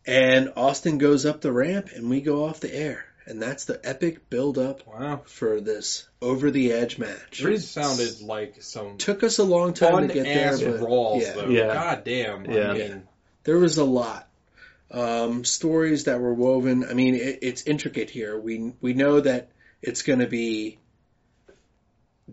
And 0.07 0.53
Austin 0.57 0.99
goes 0.99 1.25
up 1.25 1.41
the 1.41 1.53
ramp, 1.53 1.89
and 1.95 2.11
we 2.11 2.21
go 2.21 2.45
off 2.45 2.61
the 2.61 2.75
air. 2.75 3.07
And 3.27 3.41
that's 3.41 3.65
the 3.65 3.81
epic 3.83 4.29
build 4.29 4.59
up 4.59 4.87
Wow. 4.87 5.23
for 5.25 5.61
this 5.61 6.07
over 6.21 6.51
the 6.51 6.73
edge 6.73 6.99
match. 6.99 7.43
It 7.43 7.61
sounded 7.63 8.21
like 8.21 8.63
some 8.63 8.99
Took 8.99 9.23
us 9.23 9.39
a 9.39 9.45
long 9.45 9.73
time 9.73 10.09
to 10.09 10.13
get 10.15 10.25
there, 10.25 10.49
ass 10.53 10.61
but 10.63 10.79
brawls, 10.79 11.23
yeah. 11.23 11.33
though. 11.33 11.49
Yeah. 11.49 11.73
God 11.75 12.05
damn. 12.05 12.45
Yeah. 12.51 12.71
I 12.71 12.75
mean, 12.75 13.03
there 13.45 13.59
was 13.59 13.79
a 13.79 13.85
lot. 13.85 14.29
Um, 14.91 15.45
stories 15.45 16.05
that 16.05 16.21
were 16.21 16.35
woven. 16.35 16.85
I 16.85 16.93
mean, 16.93 17.15
it, 17.15 17.39
it's 17.43 17.63
intricate 17.67 18.11
here. 18.11 18.39
We 18.39 18.75
we 18.81 18.93
know 18.93 19.21
that 19.21 19.49
it's 19.83 20.03
going 20.03 20.21
to 20.21 20.27
be 20.29 20.79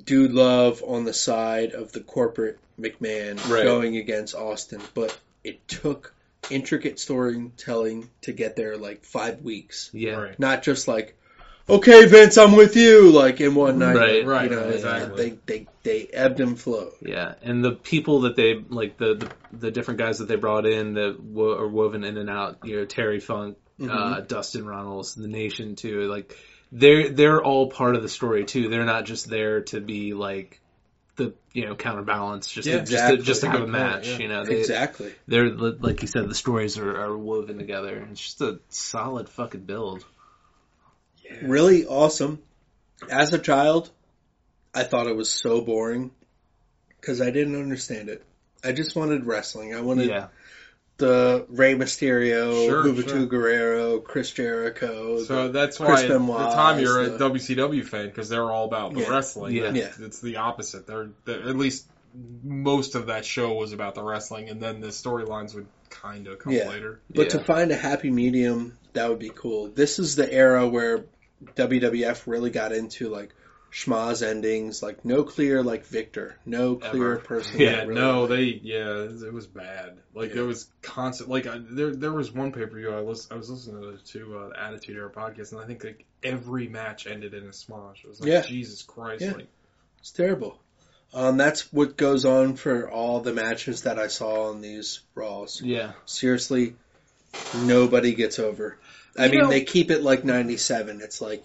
Dude 0.04 0.32
Love 0.34 0.84
on 0.86 1.06
the 1.06 1.14
side 1.14 1.72
of 1.72 1.92
the 1.92 2.02
corporate 2.02 2.60
McMahon 2.80 3.38
Right. 3.50 3.64
going 3.64 3.98
against 3.98 4.36
Austin, 4.36 4.82
but 4.94 5.18
it 5.44 5.68
took 5.68 6.14
intricate 6.50 7.00
storytelling 7.00 8.10
to 8.22 8.32
get 8.32 8.56
there 8.56 8.78
like 8.78 9.06
five 9.06 9.42
weeks, 9.42 9.90
Yeah. 9.94 10.14
Right. 10.14 10.40
not 10.40 10.64
just 10.64 10.88
like, 10.88 11.18
okay, 11.70 12.06
Vince, 12.08 12.38
I'm 12.38 12.56
with 12.56 12.76
you, 12.76 13.12
like 13.12 13.40
in 13.42 13.56
one 13.56 13.80
night. 13.80 13.96
Right, 13.96 14.26
right, 14.26 14.50
You 14.50 14.56
know, 14.58 14.70
exactly. 14.70 15.30
They 15.30 15.38
they 15.46 15.68
they 15.84 16.08
ebbed 16.08 16.40
and 16.40 16.60
flowed. 16.60 16.94
Yeah, 17.02 17.36
and 17.42 17.64
the 17.64 17.72
people 17.72 18.22
that 18.22 18.36
they 18.36 18.56
like 18.56 18.98
the 18.98 19.16
the, 19.16 19.32
the 19.58 19.72
different 19.72 20.00
guys 20.00 20.20
that 20.20 20.28
they 20.28 20.36
brought 20.36 20.66
in 20.66 20.96
that 20.96 21.20
wo- 21.22 21.58
are 21.58 21.68
woven 21.68 22.04
in 22.04 22.18
and 22.18 22.30
out. 22.30 22.60
You 22.64 22.78
know, 22.78 22.86
Terry 22.86 23.20
Funk, 23.20 23.58
uh, 23.88 24.22
Dustin 24.22 24.66
Runnels, 24.66 25.16
the 25.16 25.28
Nation 25.28 25.76
too. 25.76 26.10
Like 26.10 26.36
they're 26.72 27.10
they're 27.10 27.44
all 27.44 27.70
part 27.70 27.96
of 27.96 28.02
the 28.02 28.10
story 28.10 28.46
too. 28.46 28.70
They're 28.70 28.86
not 28.86 29.06
just 29.06 29.30
there 29.30 29.62
to 29.66 29.80
be 29.82 30.14
like 30.14 30.61
the 31.26 31.34
you 31.54 31.66
know 31.66 31.76
counterbalance, 31.76 32.48
just 32.48 32.68
Yeah, 32.68 32.76
to, 32.76 32.80
just 32.82 32.92
exactly. 32.92 33.18
to, 33.18 33.24
just 33.24 33.42
to 33.42 33.48
have 33.48 33.56
a 33.56 33.60
point, 33.60 33.72
match. 33.72 34.08
yeah. 34.08 34.18
You 34.18 34.28
know, 34.28 34.46
they, 34.46 34.60
Exactly. 34.60 35.14
they're 35.28 35.50
like 35.50 36.02
you 36.02 36.08
said, 36.08 36.30
the 36.30 36.36
stories 36.36 36.78
are, 36.78 36.96
are 37.02 37.18
woven 37.18 37.58
together. 37.58 38.08
It's 38.12 38.22
just 38.22 38.42
a 38.42 38.60
solid 38.70 39.30
fucking 39.30 39.62
build. 39.62 40.06
Really 41.42 41.86
awesome. 41.86 42.42
As 43.10 43.34
a 43.34 43.40
child, 43.40 43.90
I 44.74 44.84
thought 44.84 45.08
it 45.08 45.16
was 45.16 45.30
so 45.30 45.62
boring 45.62 46.12
because 47.00 47.22
I 47.22 47.32
didn't 47.32 47.56
understand 47.56 48.10
it. 48.10 48.24
I 48.64 48.74
just 48.74 48.96
wanted 48.96 49.26
wrestling. 49.26 49.74
I 49.74 49.82
wanted 49.82 50.10
Yeah, 50.10 50.28
the 51.02 51.46
Rey 51.50 51.76
Mysterio, 51.76 52.66
Sure, 52.68 52.86
Juventud 52.86 53.10
sure. 53.10 53.26
Guerrero, 53.26 54.00
Chris 54.00 54.32
Jericho. 54.32 55.22
So 55.24 55.48
the- 55.48 55.52
that's 55.52 55.78
Chris 55.78 55.90
why 55.90 56.04
at 56.04 56.08
the 56.08 56.56
time 56.56 56.80
you're 56.80 57.02
is 57.02 57.10
a 57.10 57.18
WCW 57.20 57.84
fan 57.86 58.06
because 58.08 58.30
they're 58.30 58.50
all 58.50 58.66
about 58.66 58.94
the 58.94 59.02
Yeah. 59.02 59.10
wrestling. 59.10 59.56
Yeah. 59.56 59.72
It's, 59.74 60.00
it's 60.00 60.20
the 60.22 60.38
opposite. 60.38 60.88
They're, 60.88 61.10
they're 61.26 61.42
at 61.48 61.58
least 61.58 61.86
most 62.44 62.96
of 62.96 63.08
that 63.08 63.26
show 63.26 63.54
was 63.54 63.74
about 63.74 63.96
the 63.96 64.04
wrestling, 64.04 64.50
and 64.50 64.62
then 64.62 64.82
the 64.82 64.88
storylines 64.88 65.54
would 65.56 65.68
kind 65.90 66.28
of 66.28 66.40
come 66.40 66.54
Yeah. 66.54 66.70
later. 66.70 67.00
But 67.14 67.24
Yeah. 67.34 67.40
to 67.40 67.44
find 67.44 67.72
a 67.72 67.76
happy 67.76 68.10
medium, 68.12 68.78
that 68.94 69.10
would 69.10 69.20
be 69.20 69.32
cool. 69.34 69.68
This 69.68 70.00
is 70.00 70.16
the 70.16 70.32
era 70.32 70.68
where 70.68 71.06
WWF 71.56 72.28
really 72.28 72.50
got 72.50 72.72
into 72.72 73.10
like 73.10 73.34
schmaz 73.72 74.22
endings, 74.22 74.84
like 74.84 75.06
no 75.06 75.24
clear 75.24 75.64
like 75.64 75.86
Victor, 75.86 76.38
no 76.46 76.76
clear 76.76 77.14
Ever. 77.14 77.22
person. 77.22 77.60
Yeah, 77.60 77.84
really- 77.84 77.96
no, 77.96 78.28
they 78.28 78.44
yeah, 78.62 79.04
it 79.04 79.32
was 79.34 79.48
bad. 79.48 79.98
Like 80.14 80.34
Yeah. 80.36 80.42
it 80.42 80.46
was 80.46 80.68
constant. 80.82 81.30
Like 81.30 81.48
I, 81.48 81.60
there, 81.62 81.96
there 81.96 82.12
was 82.12 82.32
one 82.34 82.52
pay 82.52 82.66
per 82.66 82.76
view 82.78 82.92
I 82.94 83.00
was 83.02 83.30
I 83.32 83.36
was 83.36 83.50
listening 83.50 83.82
to, 83.82 84.04
to 84.20 84.38
uh, 84.40 84.50
the 84.50 84.62
Attitude 84.62 84.98
Era 84.98 85.10
podcast, 85.10 85.54
and 85.54 85.62
I 85.62 85.66
think 85.66 85.84
like 85.84 86.06
every 86.22 86.68
match 86.68 87.08
ended 87.08 87.34
in 87.34 87.44
a 87.44 87.52
smosh. 87.52 88.04
It 88.04 88.08
was 88.10 88.20
like 88.20 88.30
Yeah. 88.30 88.42
Jesus 88.42 88.82
Christ, 88.84 89.24
Yeah. 89.24 89.32
like 89.34 89.48
It's 90.00 90.12
terrible. 90.12 90.60
Um, 91.14 91.38
that's 91.38 91.72
what 91.74 91.98
goes 91.98 92.24
on 92.26 92.56
for 92.56 92.90
all 92.90 93.20
the 93.20 93.34
matches 93.34 93.84
that 93.84 94.00
I 94.00 94.08
saw 94.08 94.50
on 94.50 94.62
these 94.62 95.02
Raws. 95.16 95.62
yeah, 95.62 95.92
Seriously, 96.06 96.76
nobody 97.56 98.14
gets 98.14 98.40
over. 98.40 98.78
I 99.18 99.26
You 99.26 99.32
mean, 99.32 99.40
know- 99.42 99.50
they 99.50 99.64
keep 99.64 99.92
it 99.92 100.04
like 100.04 100.24
97. 100.24 101.02
It's 101.02 101.20
like 101.22 101.44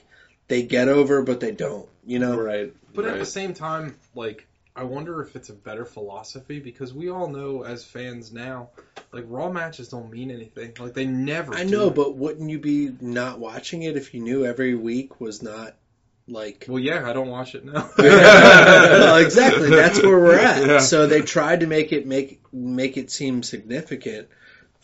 they 0.48 0.62
get 0.62 0.89
over, 0.89 1.23
but 1.23 1.40
they 1.40 1.52
don't. 1.52 1.89
You 2.05 2.18
know? 2.18 2.39
right. 2.39 2.73
But 2.94 3.05
right. 3.05 3.14
at 3.14 3.18
the 3.18 3.27
same 3.27 3.52
time, 3.52 3.97
like 4.14 4.47
I 4.77 4.85
wonder 4.85 5.23
if 5.23 5.36
it's 5.36 5.48
a 5.48 5.55
better 5.55 5.85
philosophy 5.85 6.60
because 6.60 6.93
we 6.93 7.09
all 7.10 7.28
know 7.28 7.64
as 7.64 7.85
fans 7.85 8.32
now, 8.32 8.70
like 9.10 9.24
Raw 9.27 9.51
matches 9.51 9.89
don't 9.89 10.10
mean 10.10 10.31
anything. 10.31 10.74
Like 10.78 10.93
they 10.94 11.06
never. 11.06 11.55
I 11.55 11.64
do. 11.64 11.70
know, 11.70 11.90
but 11.90 12.16
wouldn't 12.16 12.51
you 12.51 12.59
be 12.59 12.94
not 13.01 13.39
watching 13.39 13.82
it 13.82 13.97
if 13.97 14.12
you 14.14 14.20
knew 14.20 14.44
every 14.44 14.74
week 14.74 15.20
was 15.20 15.43
not 15.43 15.74
like 16.28 16.66
well, 16.68 16.78
yeah, 16.78 17.09
I 17.09 17.12
don't 17.12 17.28
watch 17.28 17.55
it 17.55 17.64
now. 17.64 17.90
well, 17.98 19.16
exactly. 19.24 19.70
That's 19.70 20.02
where 20.02 20.18
we're 20.18 20.39
at. 20.39 20.66
Yeah. 20.66 20.78
So 20.78 21.06
they 21.06 21.23
tried 21.23 21.60
to 21.60 21.66
make 21.66 21.93
it 21.93 22.06
make 22.06 22.40
make 22.52 22.97
it 22.97 23.10
seem 23.10 23.43
significant, 23.43 24.28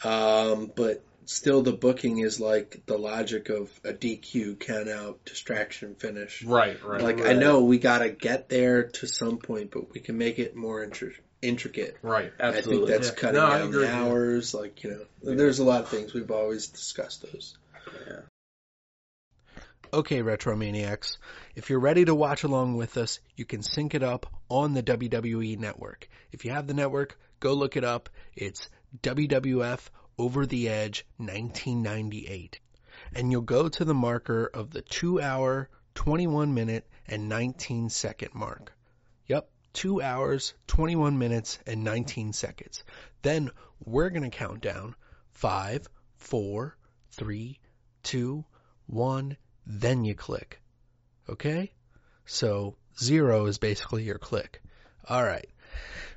um, 0.05 0.73
but 0.75 1.03
still 1.27 1.63
the 1.63 1.73
booking 1.73 2.19
is 2.19 2.41
like 2.41 2.83
the 2.87 2.97
logic 2.99 3.49
of 3.49 3.71
a 3.85 3.93
DQ, 3.93 4.59
count 4.61 4.89
out, 4.89 5.25
distraction, 5.25 5.95
finish. 5.95 6.43
right, 6.45 6.83
right. 6.85 7.01
Like 7.03 7.21
I 7.23 7.33
know 7.35 7.63
we 7.65 7.79
got 7.79 7.99
to 7.99 8.11
get 8.11 8.49
there 8.49 8.85
to 8.85 9.07
some 9.07 9.39
point, 9.39 9.71
but 9.71 9.93
we 9.93 10.01
can 10.01 10.19
make 10.19 10.39
it 10.39 10.55
more 10.57 10.85
intri- 10.87 11.19
intricate. 11.41 11.97
right. 12.03 12.33
Absolutely. 12.39 12.95
I 12.95 12.97
think 12.97 13.05
that's 13.05 13.09
Yeah. 13.09 13.21
cutting 13.21 13.41
No, 13.41 13.49
down 13.51 13.71
the 13.73 13.93
hours. 13.93 14.55
Like 14.55 14.83
you 14.85 14.91
know, 14.91 15.35
there's 15.35 15.59
a 15.59 15.65
lot 15.65 15.83
of 15.83 15.89
things 15.89 16.13
we've 16.15 16.31
always 16.31 16.69
discussed 16.69 17.23
those. 17.23 17.57
Okay, 19.95 20.23
Retromaniacs, 20.23 21.19
if 21.55 21.69
you're 21.69 21.79
ready 21.79 22.07
to 22.07 22.15
watch 22.15 22.45
along 22.45 22.79
with 22.79 22.97
us, 22.97 23.21
you 23.37 23.45
can 23.45 23.63
sync 23.63 23.95
it 23.95 24.03
up 24.03 24.25
on 24.49 24.73
the 24.73 24.83
WWE 24.83 25.59
network. 25.59 26.09
If 26.33 26.47
you 26.47 26.51
have 26.53 26.67
the 26.67 26.73
network, 26.73 27.19
go 27.41 27.53
look 27.53 27.77
it 27.77 27.85
up. 27.85 28.09
It's 28.35 28.71
WWF 29.03 29.91
Over 30.19 30.47
the 30.47 30.69
Edge 30.69 31.07
1998. 31.17 32.61
And 33.15 33.31
you'll 33.31 33.43
go 33.43 33.69
to 33.69 33.85
the 33.85 33.95
marker 33.95 34.47
of 34.47 34.71
the 34.71 34.83
2 34.83 35.21
hour, 35.21 35.69
21 35.95 36.55
minute, 36.55 36.89
and 37.07 37.29
19 37.29 37.89
second 37.89 38.35
mark. 38.35 38.73
Yep, 39.27 39.49
2 39.73 40.03
hours, 40.03 40.55
21 40.67 41.19
minutes, 41.19 41.59
and 41.67 41.85
19 41.85 42.33
seconds. 42.33 42.85
Then 43.23 43.51
we're 43.85 44.11
going 44.11 44.31
to 44.31 44.37
count 44.37 44.61
down 44.61 44.95
5, 45.33 45.89
4, 46.17 46.77
3, 47.11 47.61
2, 48.03 48.45
1, 48.87 49.37
then 49.67 50.05
you 50.05 50.15
click. 50.15 50.61
Okay? 51.29 51.73
So 52.27 52.77
zero 53.01 53.47
is 53.47 53.59
basically 53.59 54.05
your 54.05 54.19
click. 54.19 54.63
All 55.09 55.23
right. 55.23 55.49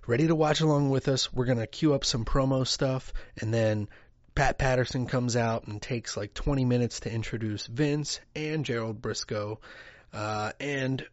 Ready 0.07 0.27
to 0.27 0.35
watch 0.35 0.61
along 0.61 0.89
with 0.89 1.07
us? 1.07 1.33
We're 1.33 1.45
going 1.45 1.57
to 1.57 1.67
queue 1.67 1.93
up 1.93 2.05
some 2.05 2.25
promo 2.25 2.65
stuff 2.67 3.13
and 3.41 3.53
then 3.53 3.87
Pat 4.35 4.57
Patterson 4.57 5.07
comes 5.07 5.37
out 5.37 5.67
and 5.67 5.81
takes 5.81 6.17
like 6.17 6.33
20 6.33 6.65
minutes 6.65 7.01
to 7.01 7.11
introduce 7.11 7.67
Vince 7.67 8.19
and 8.35 8.65
Gerald 8.65 9.01
Brisco 9.01 9.59
uh, 10.13 10.51
and 10.59 11.05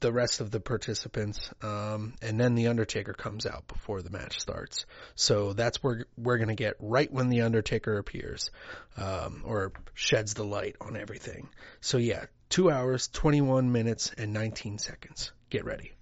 the 0.00 0.12
rest 0.12 0.40
of 0.40 0.50
the 0.50 0.60
participants. 0.60 1.50
Um, 1.62 2.14
and 2.20 2.38
then 2.38 2.54
The 2.54 2.66
Undertaker 2.66 3.14
comes 3.14 3.46
out 3.46 3.66
before 3.66 4.02
the 4.02 4.10
match 4.10 4.40
starts. 4.40 4.84
So 5.14 5.54
that's 5.54 5.82
where 5.82 6.04
we're 6.18 6.36
going 6.36 6.48
to 6.48 6.54
get 6.54 6.74
right 6.78 7.10
when 7.10 7.30
The 7.30 7.42
Undertaker 7.42 7.96
appears 7.96 8.50
um, 8.98 9.42
or 9.46 9.72
sheds 9.94 10.34
the 10.34 10.44
light 10.44 10.76
on 10.80 10.96
everything. 10.96 11.48
So 11.80 11.96
yeah, 11.96 12.26
two 12.50 12.70
hours, 12.70 13.08
21 13.08 13.72
minutes, 13.72 14.12
and 14.18 14.34
19 14.34 14.78
seconds. 14.78 15.32
Get 15.48 15.64
ready. 15.64 15.95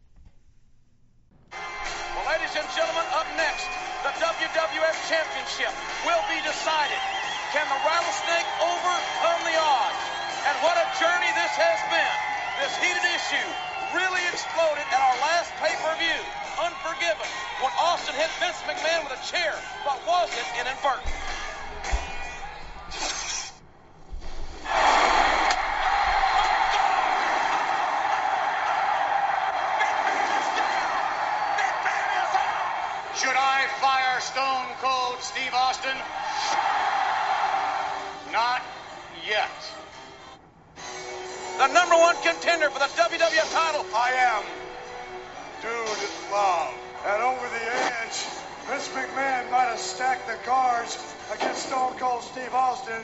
Well, 2.15 2.27
ladies 2.31 2.55
and 2.55 2.67
gentlemen, 2.75 3.07
up 3.15 3.27
next, 3.35 3.67
the 4.07 4.13
WWF 4.23 4.97
Championship 5.11 5.73
will 6.07 6.23
be 6.31 6.39
decided. 6.47 7.03
Can 7.51 7.67
the 7.67 7.81
Rattlesnake 7.83 8.49
overcome 8.63 9.41
the 9.47 9.57
odds? 9.59 10.03
And 10.47 10.55
what 10.63 10.77
a 10.77 10.87
journey 11.01 11.31
this 11.35 11.55
has 11.57 11.81
been. 11.91 12.17
This 12.63 12.75
heated 12.79 13.07
issue 13.15 13.49
really 13.95 14.23
exploded 14.31 14.87
at 14.91 15.01
our 15.01 15.19
last 15.23 15.51
pay-per-view. 15.63 16.21
Unforgiven 16.59 17.31
when 17.63 17.73
Austin 17.79 18.15
hit 18.15 18.31
Vince 18.39 18.61
McMahon 18.67 19.09
with 19.09 19.19
a 19.19 19.23
chair, 19.27 19.55
but 19.85 19.99
was 20.07 20.31
it 20.35 20.47
inadvertent? 20.61 21.24
Yet. 39.27 39.51
The 41.57 41.69
number 41.69 41.95
one 41.97 42.17
contender 42.23 42.69
for 42.69 42.79
the 42.79 42.93
WWF 42.93 43.53
title. 43.53 43.87
I 43.95 44.11
am 44.13 44.45
Dude 45.63 46.09
Love. 46.31 46.75
And 47.07 47.23
over 47.23 47.49
the 47.49 47.65
edge, 47.75 48.25
Vince 48.69 48.89
McMahon 48.89 49.51
might 49.51 49.69
have 49.69 49.79
stacked 49.79 50.27
the 50.27 50.37
cards 50.45 50.99
against 51.33 51.67
Stone 51.69 51.95
Cold 51.99 52.23
Steve 52.23 52.53
Austin 52.53 53.03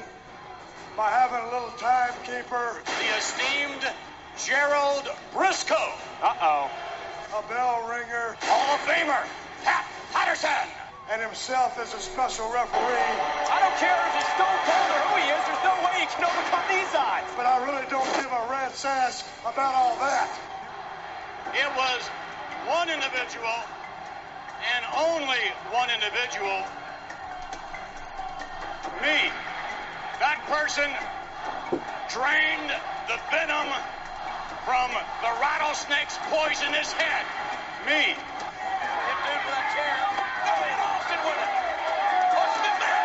by 0.96 1.10
having 1.10 1.40
a 1.40 1.52
little 1.52 1.72
timekeeper, 1.78 2.82
The 2.84 3.16
esteemed 3.16 3.84
Gerald 4.44 5.08
Brisco. 5.32 5.80
Uh-oh. 6.22 6.70
a 7.32 7.48
bell 7.48 7.88
ringer, 7.88 8.36
Hall 8.40 8.74
of 8.74 8.80
Famer, 8.80 9.24
Pat 9.64 9.86
Patterson. 10.12 10.79
And 11.10 11.20
himself 11.20 11.74
as 11.82 11.92
a 11.92 11.98
special 11.98 12.46
referee. 12.54 13.10
I 13.50 13.58
don't 13.58 13.78
care 13.82 13.98
if 13.98 14.12
he's 14.14 14.30
Stone 14.38 14.60
Cold 14.62 14.88
or 14.94 15.00
who 15.10 15.14
he 15.18 15.26
is. 15.26 15.42
There's 15.42 15.66
no 15.66 15.74
way 15.82 15.94
he 15.98 16.06
can 16.06 16.22
overcome 16.22 16.66
these 16.70 16.94
odds. 16.94 17.26
But 17.34 17.50
I 17.50 17.58
really 17.66 17.86
don't 17.90 18.06
give 18.14 18.30
a 18.30 18.42
rat's 18.46 18.84
ass 18.84 19.26
about 19.42 19.74
all 19.74 19.98
that. 19.98 20.30
It 21.50 21.66
was 21.74 22.00
one 22.70 22.86
individual 22.94 23.58
and 24.70 24.86
only 24.94 25.42
one 25.74 25.90
individual. 25.90 26.62
Me. 29.02 29.18
That 30.22 30.38
person 30.46 30.86
drained 32.12 32.70
the 33.10 33.18
venom 33.34 33.66
from 34.62 34.94
the 35.26 35.32
rattlesnake's 35.42 36.14
poisonous 36.30 36.92
head. 36.92 37.24
Me. 37.82 38.14
Hit 38.14 39.18
dude 39.26 39.42
with 39.42 39.54
that 39.58 39.66
chair. 39.74 39.96
Go 40.44 40.54
in, 40.60 40.76
Austin 40.76 41.20
with 41.24 41.40
it. 41.40 41.52
Push 42.36 42.54
McMahon. 42.60 43.00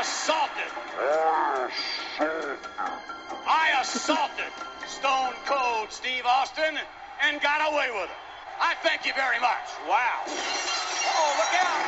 Assaulted. 0.00 0.72
Ah, 0.96 1.68
I 3.46 3.80
assaulted 3.82 4.52
Stone 4.88 5.34
Cold 5.44 5.92
Steve 5.92 6.24
Austin 6.24 6.78
and 7.22 7.40
got 7.42 7.60
away 7.70 7.90
with 7.92 8.08
it. 8.08 8.16
I 8.60 8.74
thank 8.82 9.04
you 9.04 9.12
very 9.12 9.38
much. 9.40 9.66
Wow. 9.88 10.24
Oh, 10.24 11.36
look 11.36 11.52
out. 11.60 11.84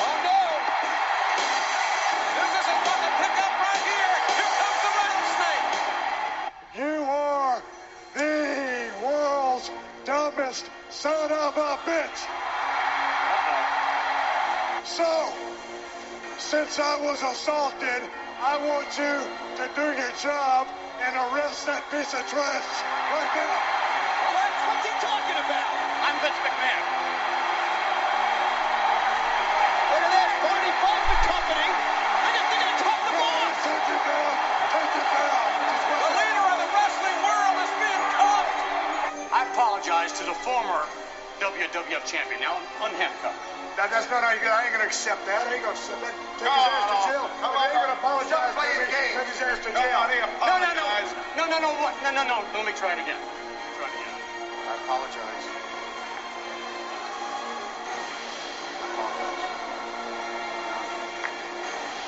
Oh, 0.00 0.16
no. 0.24 0.40
This 2.40 2.52
isn't 2.64 2.80
what 2.80 2.98
to 3.04 3.10
pick 3.20 3.36
up 3.44 3.54
right 3.60 3.84
here. 3.92 4.14
Here 4.40 4.52
comes 4.56 4.80
the 4.80 4.92
rattlesnake. 4.96 5.68
You 6.80 6.96
are 7.04 7.60
the 8.16 8.88
world's 9.04 9.68
dumbest 10.06 10.64
son 10.88 11.30
of 11.30 11.56
a 11.56 11.76
bitch. 11.84 12.20
So, 14.86 15.32
since 16.40 16.80
I 16.80 16.96
was 17.04 17.20
assaulted, 17.20 18.00
I 18.40 18.56
want 18.64 18.88
you 18.96 19.12
to 19.60 19.64
do 19.76 19.86
your 19.92 20.12
job 20.24 20.64
and 21.04 21.12
arrest 21.12 21.68
that 21.68 21.84
piece 21.92 22.16
of 22.16 22.24
trash 22.32 22.68
right 23.12 23.32
now. 23.36 23.56
Well, 24.24 24.34
that's 24.40 24.60
what's 24.64 24.84
he 24.88 24.94
talking 25.04 25.36
about? 25.36 25.68
I'm 26.00 26.16
Vince 26.24 26.40
McMahon. 26.40 26.84
Look 29.92 30.00
at 30.00 30.12
that. 30.16 30.30
Barney 30.40 30.72
bought 30.80 31.04
the 31.12 31.18
company. 31.28 31.68
I 31.68 32.28
didn't 32.32 32.48
think 32.48 32.62
I 32.64 32.72
caught 32.88 33.02
the 33.04 33.14
boss. 33.20 33.54
Take 33.60 33.86
it 33.92 34.00
down. 34.00 34.32
Take 34.72 34.94
it 34.96 35.08
down. 35.12 35.44
The 35.92 36.10
leader 36.16 36.46
of 36.50 36.56
the 36.56 36.70
wrestling 36.72 37.18
world 37.20 37.56
is 37.68 37.72
being 37.84 38.04
caught. 38.16 38.48
I 39.28 39.40
apologize 39.52 40.16
to 40.16 40.24
the 40.24 40.36
former 40.40 40.88
WWF 41.40 42.04
champion. 42.04 42.40
Now 42.40 42.60
unhandcuffed. 42.84 43.40
That, 43.80 43.88
that's 43.88 44.10
not 44.12 44.20
how 44.20 44.36
you 44.36 44.40
get. 44.44 44.52
I 44.52 44.68
ain't 44.68 44.76
gonna 44.76 44.84
accept 44.84 45.24
that. 45.24 45.48
I 45.48 45.56
ain't 45.56 45.64
gonna 45.64 45.72
accept 45.72 46.00
that. 46.04 46.12
Take 46.36 46.46
No, 46.46 46.52
his 46.52 46.68
ass 46.68 46.84
to 46.84 46.98
jail. 47.08 47.24
no. 47.40 47.48
But 47.48 47.56
I 47.56 47.64
ain't 47.64 47.80
gonna 47.80 47.96
apologize. 47.96 48.28
Stop 48.28 48.60
playing 48.60 48.78
me. 48.84 48.86
games. 48.92 49.14
Take 49.16 49.30
his 49.32 49.40
ass 49.40 49.58
to 49.64 49.70
jail. 49.72 49.88
Nobody 49.88 50.16
No, 50.20 50.54
no, 50.60 50.70
no. 50.76 50.84
No, 51.40 51.44
no, 51.48 51.56
no. 51.64 51.70
What? 51.80 51.94
No, 52.04 52.10
no, 52.12 52.22
no. 52.28 52.36
Let 52.52 52.64
me 52.68 52.74
try 52.76 52.92
it 52.92 53.00
again. 53.00 53.16
Try 53.80 53.88
it 53.88 53.94
again. 53.96 54.14
I 54.68 54.72
apologize. 54.84 55.46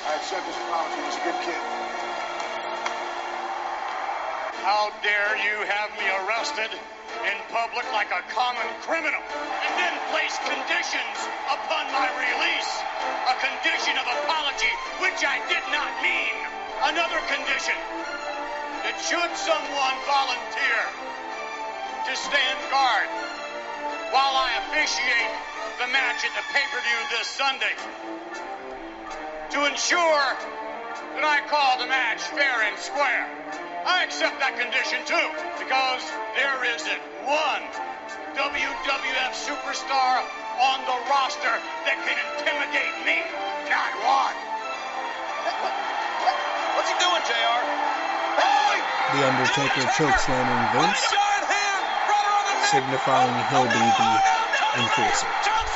I 0.05 0.15
accept 0.19 0.45
his 0.45 0.57
apology. 0.67 0.99
He's 1.09 1.17
a 1.17 1.23
good 1.25 1.39
kid. 1.47 1.61
How 4.61 4.91
dare 5.03 5.35
you 5.43 5.63
have 5.67 5.91
me 5.99 6.07
arrested 6.23 6.71
in 7.23 7.37
public 7.47 7.87
like 7.95 8.11
a 8.11 8.21
common 8.31 8.67
criminal 8.83 9.23
and 9.23 9.73
then 9.79 9.93
place 10.11 10.35
conditions 10.43 11.17
upon 11.47 11.87
my 11.95 12.07
release? 12.19 12.71
A 13.31 13.35
condition 13.39 13.95
of 13.95 14.05
apology, 14.23 14.73
which 14.99 15.23
I 15.23 15.39
did 15.47 15.63
not 15.71 15.91
mean. 16.03 16.35
Another 16.83 17.19
condition 17.31 17.79
that 18.83 18.99
should 18.99 19.31
someone 19.39 19.97
volunteer 20.03 20.81
to 22.07 22.13
stand 22.19 22.59
guard 22.67 23.07
while 24.11 24.35
I 24.35 24.59
officiate 24.67 25.31
the 25.79 25.87
match 25.87 26.27
at 26.27 26.35
the 26.35 26.45
pay-per-view 26.51 26.99
this 27.17 27.27
Sunday 27.27 27.75
to 29.51 29.65
ensure 29.65 30.27
that 31.15 31.23
I 31.23 31.39
call 31.47 31.79
the 31.79 31.87
match 31.87 32.21
fair 32.35 32.63
and 32.67 32.77
square. 32.77 33.62
I 33.83 34.03
accept 34.07 34.39
that 34.39 34.55
condition 34.55 35.03
too, 35.03 35.27
because 35.59 36.03
there 36.39 36.59
isn't 36.71 37.03
one 37.27 37.63
WWF 38.39 39.33
superstar 39.35 40.23
on 40.59 40.79
the 40.87 40.97
roster 41.11 41.55
that 41.83 41.97
can 42.07 42.15
intimidate 42.15 42.95
me. 43.03 43.19
Not 43.67 43.91
one. 44.07 44.35
What's 46.79 46.87
he 46.87 46.95
doing, 46.97 47.23
JR? 47.27 47.61
The 49.13 49.21
Undertaker 49.27 49.85
chokeslamming 49.93 50.63
Vince, 50.73 51.03
Giant 51.11 51.45
hand. 51.51 51.85
Right 52.07 52.25
around 52.25 52.45
the 52.47 52.55
neck. 52.55 52.71
signifying 52.71 53.35
he'll 53.51 53.67
be 53.67 53.83
the 53.99 54.11
enforcer. 54.79 55.72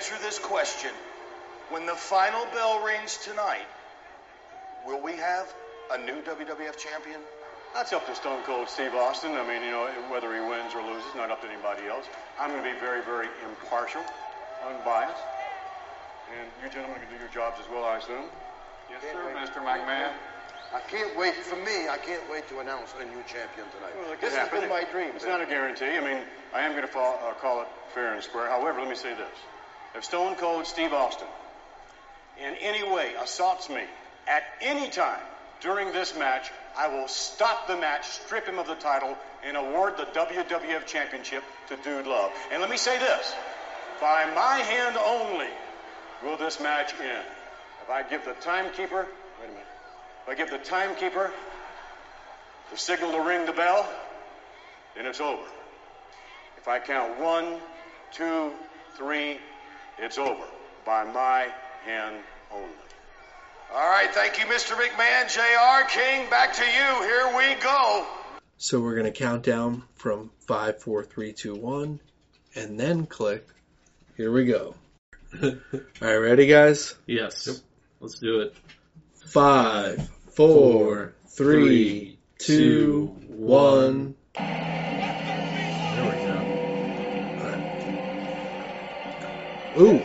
Answer 0.00 0.16
this 0.24 0.38
question. 0.38 0.88
When 1.68 1.84
the 1.84 1.92
final 1.92 2.46
bell 2.56 2.80
rings 2.82 3.18
tonight, 3.18 3.68
will 4.86 5.02
we 5.02 5.12
have 5.12 5.44
a 5.92 5.98
new 5.98 6.24
WWF 6.24 6.78
champion? 6.78 7.20
That's 7.74 7.92
up 7.92 8.06
to 8.06 8.14
Stone 8.14 8.44
Cold 8.44 8.70
Steve 8.70 8.94
Austin. 8.94 9.32
I 9.32 9.46
mean, 9.46 9.60
you 9.60 9.72
know, 9.72 9.92
whether 10.08 10.32
he 10.32 10.40
wins 10.40 10.72
or 10.72 10.80
loses, 10.80 11.04
not 11.14 11.30
up 11.30 11.42
to 11.42 11.48
anybody 11.52 11.86
else. 11.86 12.06
I'm 12.40 12.48
going 12.48 12.64
to 12.64 12.72
be 12.72 12.80
very, 12.80 13.04
very 13.04 13.28
impartial, 13.44 14.00
unbiased. 14.64 15.20
And 16.32 16.48
you 16.64 16.72
gentlemen 16.72 16.96
can 16.96 17.12
do 17.12 17.20
your 17.20 17.28
jobs 17.28 17.60
as 17.60 17.68
well, 17.68 17.84
I 17.84 17.98
assume. 17.98 18.24
Yes, 18.88 19.04
sir, 19.04 19.20
Mr. 19.36 19.60
McMahon. 19.60 20.16
I 20.72 20.80
can't 20.88 21.12
wait, 21.14 21.34
for 21.34 21.56
me, 21.56 21.92
I 21.92 21.98
can't 22.00 22.24
wait 22.32 22.48
to 22.48 22.60
announce 22.60 22.94
a 22.96 23.04
new 23.04 23.20
champion 23.28 23.68
tonight. 23.76 23.92
Well, 24.00 24.16
this 24.18 24.32
could 24.32 24.32
has 24.32 24.48
been 24.48 24.68
my 24.70 24.84
dream. 24.90 25.12
It's 25.14 25.26
not 25.26 25.42
a 25.42 25.46
guarantee. 25.46 25.92
I 25.92 26.00
mean, 26.00 26.24
I 26.54 26.62
am 26.62 26.72
going 26.72 26.88
to 26.88 26.88
fall, 26.88 27.20
uh, 27.20 27.34
call 27.34 27.60
it 27.60 27.68
fair 27.92 28.14
and 28.14 28.24
square. 28.24 28.48
However, 28.48 28.80
let 28.80 28.88
me 28.88 28.96
say 28.96 29.12
this. 29.12 29.36
If 29.94 30.04
Stone 30.04 30.36
Cold 30.36 30.66
Steve 30.66 30.92
Austin 30.92 31.26
in 32.38 32.54
any 32.56 32.82
way 32.82 33.12
assaults 33.22 33.68
me 33.68 33.82
at 34.28 34.44
any 34.60 34.88
time 34.88 35.20
during 35.60 35.92
this 35.92 36.16
match, 36.16 36.50
I 36.76 36.88
will 36.88 37.08
stop 37.08 37.66
the 37.66 37.76
match, 37.76 38.06
strip 38.06 38.46
him 38.46 38.58
of 38.58 38.66
the 38.66 38.76
title, 38.76 39.16
and 39.44 39.56
award 39.56 39.96
the 39.96 40.04
WWF 40.04 40.86
Championship 40.86 41.42
to 41.68 41.76
Dude 41.76 42.06
Love. 42.06 42.30
And 42.52 42.60
let 42.60 42.70
me 42.70 42.76
say 42.76 42.98
this. 42.98 43.34
By 44.00 44.24
my 44.34 44.58
hand 44.58 44.96
only 44.96 45.48
will 46.24 46.36
this 46.36 46.60
match 46.60 46.94
end. 46.94 47.26
If 47.82 47.90
I 47.90 48.02
give 48.02 48.24
the 48.24 48.32
timekeeper, 48.34 49.06
wait 49.40 49.46
a 49.46 49.48
minute. 49.48 49.66
If 50.22 50.28
I 50.28 50.34
give 50.34 50.50
the 50.50 50.58
timekeeper 50.58 51.30
the 52.70 52.78
signal 52.78 53.12
to 53.12 53.20
ring 53.20 53.44
the 53.46 53.52
bell, 53.52 53.86
then 54.96 55.06
it's 55.06 55.20
over. 55.20 55.42
If 56.56 56.68
I 56.68 56.78
count 56.78 57.18
one, 57.18 57.56
two, 58.12 58.52
three, 58.96 59.38
it's 60.00 60.18
over. 60.18 60.44
By 60.84 61.04
my 61.04 61.48
hand 61.84 62.16
only. 62.52 62.68
All 63.72 63.88
right, 63.88 64.12
thank 64.12 64.38
you, 64.38 64.46
Mr. 64.46 64.72
McMahon. 64.72 65.32
JR 65.32 65.88
King, 65.88 66.28
back 66.28 66.54
to 66.54 66.64
you. 66.64 67.02
Here 67.04 67.36
we 67.36 67.54
go. 67.62 68.06
So 68.56 68.80
we're 68.80 68.94
going 68.94 69.12
to 69.12 69.16
count 69.16 69.44
down 69.44 69.84
from 69.94 70.30
five, 70.46 70.82
four, 70.82 71.04
three, 71.04 71.32
two, 71.32 71.54
one, 71.54 72.00
and 72.54 72.80
then 72.80 73.06
click. 73.06 73.46
Here 74.16 74.32
we 74.32 74.46
go. 74.46 74.74
All 75.42 75.50
right, 76.00 76.16
ready, 76.16 76.46
guys? 76.46 76.94
Yes. 77.06 77.62
Let's 78.00 78.18
do 78.18 78.40
it. 78.40 78.56
Five, 79.26 80.08
four, 80.34 81.12
three, 81.28 82.18
two, 82.38 83.14
one. 83.28 84.16
There 84.34 85.19
Ooh, 89.78 89.98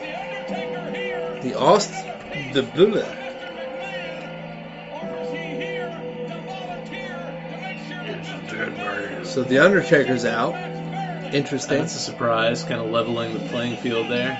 the 1.41 1.55
Austin, 1.57 2.51
the 2.53 2.63
blah. 2.63 3.25
So 9.25 9.43
the 9.43 9.59
Undertaker's 9.59 10.23
out. 10.23 10.55
Interesting. 11.33 11.79
That's 11.79 11.95
a 11.95 11.99
surprise, 11.99 12.63
kind 12.63 12.79
of 12.79 12.89
leveling 12.89 13.33
the 13.33 13.49
playing 13.49 13.75
field 13.77 14.09
there. 14.09 14.39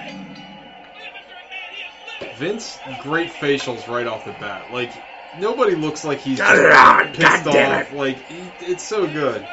Vince, 2.36 2.80
great 3.00 3.30
facials 3.30 3.88
right 3.90 4.08
off 4.08 4.24
the 4.26 4.32
bat. 4.32 4.72
Like 4.72 4.92
nobody 5.38 5.76
looks 5.76 6.06
like 6.06 6.20
he's 6.20 6.38
Got 6.38 6.58
it 6.58 6.72
on, 6.72 7.14
pissed 7.14 7.46
goddamn 7.46 7.82
off. 7.82 7.94
Like 7.94 8.26
he, 8.28 8.52
it's 8.60 8.84
so 8.84 9.08
good. 9.08 9.46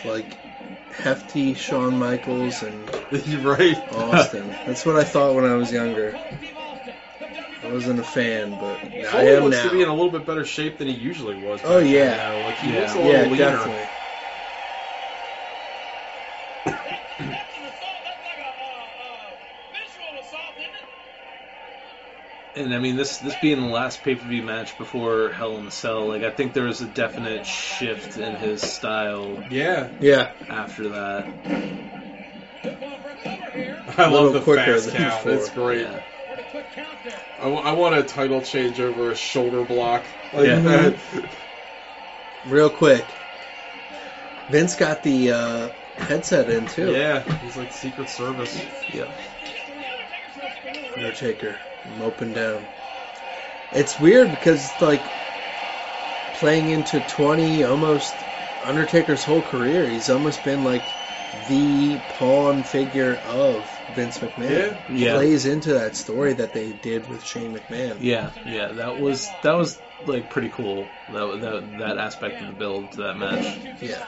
It's 0.00 0.04
like 0.06 0.34
hefty 0.90 1.52
Shawn 1.52 1.98
Michaels 1.98 2.62
and 2.62 2.88
You're 3.26 3.40
right. 3.56 3.76
Austin. 3.92 4.56
That's 4.64 4.86
what 4.86 4.96
I 4.96 5.04
thought 5.04 5.34
when 5.34 5.44
I 5.44 5.56
was 5.56 5.70
younger. 5.70 6.16
I 7.62 7.66
wasn't 7.66 8.00
a 8.00 8.02
fan, 8.02 8.56
but 8.56 8.80
I 9.04 9.10
Foley 9.10 9.26
am 9.26 9.42
looks 9.44 9.56
now. 9.58 9.64
to 9.64 9.70
be 9.72 9.82
in 9.82 9.88
a 9.88 9.94
little 9.94 10.10
bit 10.10 10.24
better 10.24 10.46
shape 10.46 10.78
than 10.78 10.88
he 10.88 10.94
usually 10.94 11.36
was. 11.36 11.62
Oh, 11.62 11.78
back 11.80 11.86
yeah. 11.86 12.12
you 12.12 12.16
know, 12.16 12.40
Like 12.40 12.56
he 12.56 12.68
Yeah. 12.68 12.80
looks 12.80 12.94
a 12.94 12.98
little 12.98 13.12
yeah, 13.12 13.24
leaner. 13.24 13.50
definitely. 13.52 13.88
And 22.60 22.74
I 22.74 22.78
mean, 22.78 22.96
this 22.96 23.18
this 23.18 23.36
being 23.36 23.60
the 23.60 23.66
last 23.66 24.02
pay 24.02 24.14
per 24.14 24.26
view 24.26 24.42
match 24.42 24.76
before 24.76 25.32
Hell 25.32 25.58
in 25.58 25.66
a 25.66 25.70
Cell, 25.70 26.08
like 26.08 26.22
I 26.22 26.30
think 26.30 26.52
there 26.52 26.64
was 26.64 26.80
a 26.80 26.86
definite 26.86 27.46
shift 27.46 28.18
in 28.18 28.36
his 28.36 28.60
style 28.60 29.44
Yeah, 29.48 29.88
Yeah, 30.00 30.32
after 30.48 30.90
that. 30.90 31.26
I 33.96 34.08
love 34.08 34.32
the 34.32 34.40
quicker 34.40 34.78
fast 34.78 34.92
count. 34.92 35.24
before. 35.24 35.38
It's 35.38 35.50
great. 35.50 35.86
Yeah. 35.86 36.00
I, 37.40 37.72
want 37.72 37.96
a 37.96 38.02
title 38.02 38.42
change 38.42 38.80
over 38.80 39.10
a 39.10 39.16
shoulder 39.16 39.64
block 39.64 40.04
like 40.32 40.46
Yeah. 40.46 40.60
that. 40.60 40.94
real 42.44 42.70
quick. 42.70 43.04
Vince 44.48 44.76
got 44.76 45.02
the 45.02 45.32
uh, 45.32 45.68
headset 45.96 46.50
in 46.50 46.66
too. 46.66 46.92
Yeah, 46.92 47.22
he's 47.38 47.56
like 47.56 47.72
Secret 47.72 48.08
Service. 48.08 48.64
Yeah. 48.92 49.06
Undertaker 50.96 51.58
moping 51.84 52.32
down. 52.32 52.66
It's 53.72 53.98
weird 53.98 54.30
because 54.30 54.72
it's 54.72 54.80
like 54.80 55.06
playing 56.32 56.70
into 56.70 57.00
20 57.00 57.64
almost 57.64 58.24
Undertaker's 58.62 59.24
whole 59.24 59.42
career, 59.42 59.86
he's 59.86 60.10
almost 60.10 60.44
been 60.44 60.64
like 60.64 60.84
the 61.46 61.98
pawn 62.08 62.62
figure 62.64 63.16
of 63.16 63.80
Vince 63.88 64.18
McMahon. 64.18 64.78
Yeah. 64.88 64.96
Yeah. 64.96 65.14
Plays 65.14 65.46
into 65.46 65.74
that 65.74 65.96
story 65.96 66.34
that 66.34 66.52
they 66.52 66.72
did 66.72 67.08
with 67.08 67.22
Shane 67.22 67.54
McMahon. 67.54 67.98
Yeah, 68.00 68.30
yeah, 68.44 68.72
that 68.72 68.98
was 68.98 69.30
that 69.42 69.54
was 69.54 69.78
like 70.06 70.28
pretty 70.28 70.48
cool. 70.48 70.88
That 71.08 71.40
that, 71.40 71.78
that 71.78 71.98
aspect 71.98 72.40
of 72.40 72.46
the 72.48 72.52
build 72.52 72.92
to 72.92 72.98
that 73.02 73.18
match. 73.18 73.58
Yeah. 73.80 74.06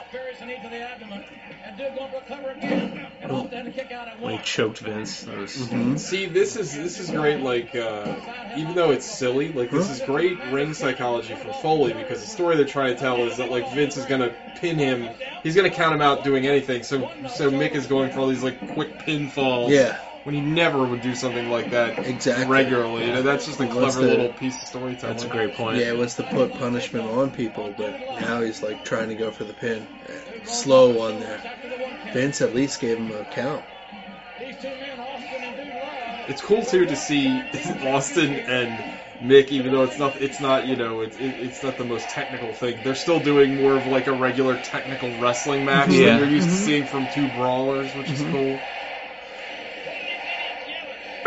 When 4.19 4.33
he 4.33 4.37
choked 4.43 4.79
Vince, 4.79 5.21
that 5.23 5.37
was 5.37 5.55
Mhm. 5.55 5.99
See, 5.99 6.25
this 6.27 6.55
is 6.55 6.75
this 6.75 6.99
is 6.99 7.09
great. 7.09 7.39
Like, 7.39 7.75
uh, 7.75 8.15
even 8.57 8.75
though 8.75 8.91
it's 8.91 9.05
silly, 9.05 9.49
like 9.51 9.69
this 9.71 9.89
is 9.89 10.01
great 10.01 10.37
ring 10.51 10.73
psychology 10.73 11.33
from 11.35 11.53
Foley 11.53 11.93
because 11.93 12.21
the 12.21 12.27
story 12.27 12.55
they're 12.55 12.65
trying 12.65 12.93
to 12.95 12.99
tell 12.99 13.25
is 13.25 13.37
that 13.37 13.49
like 13.49 13.73
Vince 13.73 13.97
is 13.97 14.05
gonna 14.05 14.31
pin 14.55 14.77
him. 14.77 15.09
He's 15.43 15.55
gonna 15.55 15.69
count 15.69 15.93
him 15.93 16.01
out 16.01 16.23
doing 16.23 16.45
anything. 16.47 16.83
So 16.83 17.09
so 17.29 17.49
Mick 17.51 17.75
is 17.75 17.87
going 17.87 18.11
for 18.11 18.19
all 18.19 18.27
these 18.27 18.43
like 18.43 18.73
quick 18.73 18.99
pinfalls. 19.05 19.69
Yeah. 19.71 19.97
When 20.23 20.35
he 20.35 20.41
never 20.41 20.85
would 20.85 21.01
do 21.01 21.15
something 21.15 21.49
like 21.49 21.71
that 21.71 21.99
Exactly. 21.99 22.45
regularly. 22.45 23.05
You 23.05 23.11
know, 23.11 23.21
that's 23.23 23.45
just 23.45 23.59
a 23.59 23.67
clever 23.67 24.01
to- 24.01 24.07
little 24.07 24.33
piece 24.33 24.55
of 24.55 24.67
storytelling. 24.67 25.15
that's 25.15 25.25
a 25.25 25.29
great 25.29 25.53
point. 25.53 25.77
Yeah, 25.77 25.91
he 25.91 25.97
wants 25.97 26.15
to 26.15 26.23
put 26.23 26.57
punishment 26.57 27.05
on 27.05 27.31
people, 27.31 27.73
but 27.75 27.99
now 28.21 28.41
he's 28.41 28.63
like 28.63 28.83
trying 28.83 29.09
to 29.09 29.15
go 29.15 29.31
for 29.31 29.43
the 29.43 29.53
pin. 29.53 29.85
Slow 30.43 31.01
on 31.01 31.19
there. 31.19 31.41
Vince 32.13 32.41
at 32.41 32.53
least 32.53 32.79
gave 32.79 32.97
him 32.97 33.11
a 33.11 33.23
count. 33.25 33.65
It's 36.27 36.41
cool 36.41 36.63
too 36.63 36.85
to 36.85 36.95
see 36.95 37.43
Austin 37.83 38.45
and 38.47 38.99
Mick, 39.21 39.49
even 39.49 39.71
though 39.71 39.83
it's 39.83 39.97
not, 39.97 40.21
it's 40.21 40.39
not, 40.39 40.67
you 40.67 40.75
know, 40.77 41.01
it's 41.01 41.17
it, 41.17 41.35
it's 41.39 41.63
not 41.63 41.77
the 41.77 41.85
most 41.85 42.09
technical 42.09 42.53
thing. 42.53 42.81
They're 42.81 42.95
still 42.95 43.19
doing 43.19 43.57
more 43.57 43.75
of 43.75 43.87
like 43.87 44.07
a 44.07 44.13
regular 44.13 44.57
technical 44.57 45.11
wrestling 45.17 45.65
match 45.65 45.89
Yeah. 45.89 46.17
that 46.17 46.19
you're 46.19 46.29
used 46.29 46.47
to 46.47 46.55
mm-hmm. 46.55 46.65
seeing 46.65 46.85
from 46.85 47.07
two 47.07 47.27
brawlers, 47.27 47.93
which 47.93 48.09
is 48.09 48.21
mm-hmm. 48.21 48.31
cool. 48.31 48.65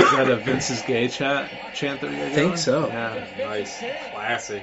Is 0.07 0.13
that 0.13 0.31
a 0.31 0.37
Vince's 0.37 0.83
gay 0.83 1.09
chat 1.09 1.51
chant 1.73 2.01
that 2.01 2.11
we 2.11 2.17
got 2.17 2.27
I 2.27 2.31
think 2.31 2.59
so. 2.59 2.89
Yeah. 2.91 3.25
Nice, 3.39 3.83
classy. 4.11 4.63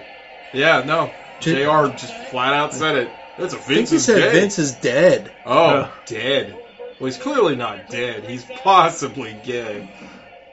Yeah, 0.51 0.83
no, 0.85 1.13
J- 1.39 1.63
Jr. 1.65 1.93
just 1.95 2.13
flat 2.13 2.53
out 2.53 2.73
said 2.73 2.95
it. 2.95 3.17
That's 3.37 3.53
a 3.53 3.57
I 3.57 3.59
think 3.59 3.77
Vince 3.77 3.89
he 3.91 3.99
said 3.99 4.19
dead. 4.19 4.31
Vince 4.33 4.59
is 4.59 4.75
dead. 4.77 5.31
Oh, 5.45 5.65
Uh. 5.67 5.89
dead. 6.05 6.55
Well, 6.99 7.07
he's 7.07 7.17
clearly 7.17 7.55
not 7.55 7.89
dead. 7.89 8.23
He's 8.23 8.43
possibly 8.45 9.33
gay. 9.33 9.85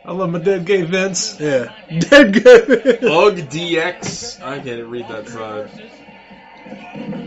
I 0.05 0.13
love 0.13 0.31
my 0.31 0.39
dead 0.39 0.65
gay 0.65 0.83
Vince. 0.83 1.39
Yeah. 1.39 1.69
Dead 2.01 2.33
good. 2.33 3.05
Ugg 3.05 3.37
DX. 3.51 4.43
I 4.43 4.59
can't 4.59 4.87
read 4.87 5.07
that 5.09 5.29
side. 5.29 5.71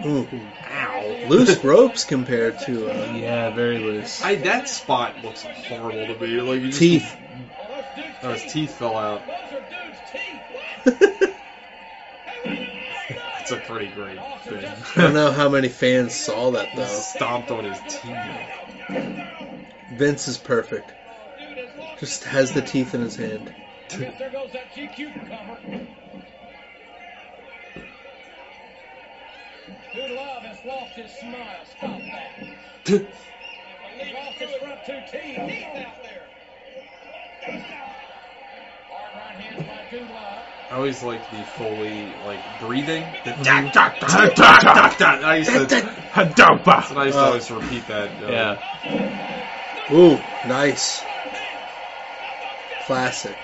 Ooh. 0.05 0.27
Ow. 0.71 1.15
Loose 1.27 1.63
ropes 1.63 2.03
compared 2.03 2.57
to 2.59 2.89
uh, 2.89 3.11
Yeah, 3.13 3.51
very 3.51 3.77
loose. 3.77 4.23
I 4.23 4.35
that 4.35 4.67
spot 4.67 5.23
looks 5.23 5.43
horrible 5.43 6.07
to 6.07 6.19
me. 6.19 6.41
Like 6.41 6.61
you 6.61 6.67
just, 6.67 6.79
teeth. 6.79 7.15
Oh, 8.23 8.31
his 8.31 8.45
teeth 8.45 8.77
fell 8.77 8.95
out. 8.95 9.25
That's 13.43 13.51
a 13.51 13.57
pretty 13.57 13.87
great 13.89 14.17
thing. 14.43 14.65
I 14.95 15.01
don't 15.01 15.13
know 15.13 15.31
how 15.31 15.49
many 15.49 15.67
fans 15.67 16.15
saw 16.15 16.51
that 16.51 16.73
though. 16.73 16.85
stomped 16.85 17.51
on 17.51 17.65
his 17.65 17.81
teeth. 17.81 18.15
Vince 19.89 20.29
is 20.29 20.37
perfect. 20.37 20.93
Just 21.99 22.23
has 22.23 22.53
the 22.53 22.61
teeth 22.61 22.93
in 22.95 23.01
his 23.01 23.17
hand. 23.17 23.53
There 23.89 24.29
goes 24.31 24.53
that 24.53 24.73
GQ 24.73 25.29
cover. 25.29 25.59
Dude 29.93 30.11
Love 30.11 30.43
has 30.43 30.63
lost 30.65 30.93
his 30.95 31.11
smile. 31.11 31.65
Stop 31.65 31.99
that. 31.99 32.33
He's 33.99 34.13
lost 34.13 34.39
his 34.39 34.55
front 34.55 34.85
two 34.85 35.01
teeth. 35.11 35.39
out 35.39 36.01
there. 36.01 36.23
I 40.69 40.75
always 40.75 41.03
like 41.03 41.29
the 41.29 41.43
Foley 41.43 42.15
like 42.25 42.39
breathing. 42.59 43.05
The 43.23 43.33
da, 43.33 43.61
da, 43.69 43.89
da, 43.99 44.29
da, 44.29 44.59
da, 44.59 44.89
da. 44.95 45.27
I 45.27 45.35
used 45.35 45.51
to. 45.51 45.65
That's 45.65 46.89
what 46.89 46.97
I 46.97 47.05
used 47.05 47.17
to 47.17 47.21
Uh, 47.21 47.25
always 47.27 47.51
repeat 47.51 47.87
that. 47.87 48.09
uh, 48.23 48.31
Yeah. 48.31 49.95
Ooh, 49.95 50.19
nice. 50.47 51.03
Classic. 52.79 53.37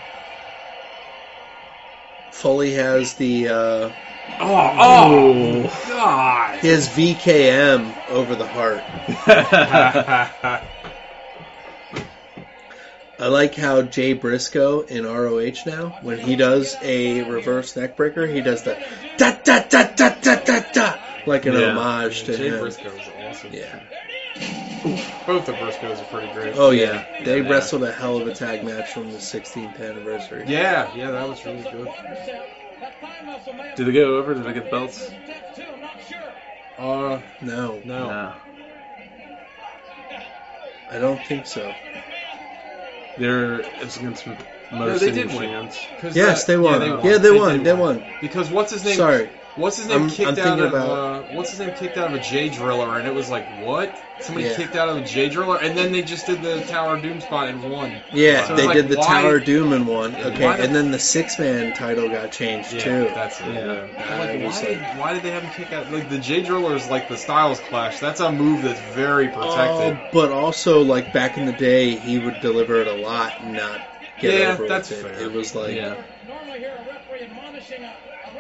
Foley 2.32 2.74
has 2.74 3.14
the 3.16 3.50
uh, 3.50 3.90
Oh, 4.40 4.74
oh, 4.80 5.84
God. 5.88 6.60
his 6.60 6.88
VKM 6.88 7.94
over 8.10 8.36
the 8.36 8.48
heart. 8.48 8.84
I 13.20 13.28
like 13.28 13.56
how 13.56 13.82
Jay 13.82 14.14
Briscoe 14.14 14.82
in 14.82 15.06
ROH 15.06 15.66
now, 15.66 15.94
when 16.02 16.20
he 16.20 16.38
does 16.38 16.78
a 16.82 17.22
reverse 17.22 17.74
neckbreaker, 17.74 18.32
he 18.32 18.42
does 18.42 18.64
the 18.64 18.80
da 19.18 19.32
da 19.44 19.60
da 19.68 19.92
da 19.94 20.16
da 20.22 20.36
da 20.36 20.60
da 20.72 20.98
like 21.26 21.46
an 21.46 21.54
Yeah. 21.54 21.78
homage 21.78 22.24
to 22.24 22.38
Jay 22.38 22.48
him. 22.48 22.60
Briscoe 22.60 22.96
is 22.96 23.10
awesome. 23.10 23.52
Yeah. 23.52 23.76
Both 25.26 25.48
the 25.48 25.54
Briscoes 25.54 26.02
are 26.02 26.06
pretty 26.06 26.34
great. 26.34 26.56
Oh 26.56 26.72
yeah, 26.72 27.04
they 27.20 27.42
Yeah. 27.42 27.50
wrestled 27.50 27.84
a 27.84 27.92
hell 27.92 28.18
of 28.18 28.28
a 28.28 28.32
tag 28.32 28.64
match 28.64 28.88
from 28.94 29.12
the 29.12 29.20
16th 29.20 29.82
anniversary. 29.82 30.46
Yeah, 30.48 30.90
yeah, 30.96 31.12
that 31.12 31.28
was 31.28 31.46
really 31.46 31.68
good. 31.70 31.92
Did 33.76 33.88
they 33.88 33.92
go 33.92 34.18
over? 34.18 34.34
Did 34.34 34.46
they 34.46 34.54
get 34.54 34.70
belts? 34.70 35.12
Uh, 36.78 37.20
No, 37.42 37.82
no. 37.84 38.10
No. 38.10 38.34
I 40.92 40.98
don't 40.98 41.24
think 41.26 41.46
so. 41.46 41.76
They're 43.20 43.60
it's 43.82 43.98
against 43.98 44.26
Motor 44.26 44.46
No, 44.72 44.86
they 44.98 44.98
City 45.08 45.12
did 45.24 45.34
win. 45.34 45.52
Machine 45.66 46.12
Yes, 46.16 46.46
that- 46.46 46.48
they 46.52 46.58
won. 46.58 46.82
Yeah, 46.82 47.12
Yeah, 47.12 47.18
they 47.18 47.32
won. 47.32 47.58
did 47.58 47.66
They 47.66 47.74
won. 47.74 48.06
Because 48.22 48.50
what's 48.50 48.72
his 48.72 48.84
name? 48.86 48.96
Sorry. 48.96 49.30
What's 49.56 49.78
his 49.78 49.88
name 49.88 50.02
I'm- 50.04 50.10
kicked 50.10 50.40
I'm 50.40 50.48
out 50.48 50.60
of? 50.60 50.74
about- 50.74 50.90
Uh, 50.90 51.22
what's 51.32 51.50
his 51.52 51.60
name 51.60 51.72
kicked 51.74 51.98
out 51.98 52.08
of 52.08 52.14
a 52.14 52.20
Jay 52.20 52.50
driller, 52.50 52.98
and 52.98 53.08
it 53.08 53.14
was 53.14 53.30
like 53.30 53.46
what? 53.60 53.94
Somebody 54.22 54.48
Yeah. 54.48 54.56
kicked 54.56 54.76
out 54.76 54.90
of 54.90 54.98
a 54.98 55.02
Jay 55.02 55.30
driller, 55.30 55.58
and 55.58 55.78
then 55.78 55.92
they 55.92 56.02
just 56.02 56.26
did 56.26 56.42
the 56.42 56.62
Tower 56.62 56.96
of 56.96 57.02
Doom 57.02 57.20
spot 57.22 57.48
and 57.48 57.64
won. 57.64 58.02
Yeah, 58.12 58.48
So 58.48 58.56
they 58.56 58.66
like, 58.66 58.76
did 58.76 58.90
the 58.90 58.98
why- 58.98 59.08
Tower 59.08 59.40
Doom 59.40 59.72
and 59.74 59.88
one. 59.88 60.16
Okay, 60.22 60.44
why 60.46 60.58
the- 60.58 60.64
and 60.64 60.76
then 60.76 60.92
the 60.92 61.00
six 61.00 61.40
man 61.40 61.72
title 61.74 62.10
got 62.10 62.32
changed 62.32 62.72
Yeah, 62.74 62.84
too. 62.84 63.12
that's 63.14 63.40
it. 63.42 63.48
Yeah. 63.48 63.60
Yeah. 63.60 64.16
Uh, 64.16 64.20
Like, 64.20 64.30
it 64.32 64.42
was 64.46 64.56
why, 64.56 64.66
did, 64.66 64.96
why 64.98 65.14
did 65.14 65.24
they 65.24 65.32
have 65.32 65.44
him 65.44 65.50
kick 65.50 65.72
out? 65.74 65.90
Like 65.92 66.10
the 66.10 66.20
Jay 66.20 66.42
driller 66.42 66.76
is 66.76 66.90
like 66.90 67.08
the 67.08 67.18
Styles 67.18 67.60
Clash. 67.60 68.00
That's 68.00 68.20
a 68.20 68.32
move 68.32 68.62
that's 68.64 68.80
very 68.80 69.30
protected. 69.30 69.58
Oh, 69.58 69.98
but 70.12 70.32
also, 70.32 70.82
like 70.82 71.12
back 71.14 71.38
in 71.38 71.46
the 71.46 71.54
day, 71.54 71.96
he 71.96 72.18
would 72.20 72.40
deliver 72.42 72.82
it 72.82 72.88
a 72.88 72.94
lot 72.94 73.40
and 73.40 73.56
not 73.56 73.80
get 74.20 74.34
Yeah, 74.38 74.54
over 74.54 74.68
that's 74.68 74.90
with 74.90 75.06
it. 75.06 75.16
fair. 75.16 75.26
It 75.28 75.32
was 75.34 75.56
like, 75.56 75.76
Yeah. 75.76 75.96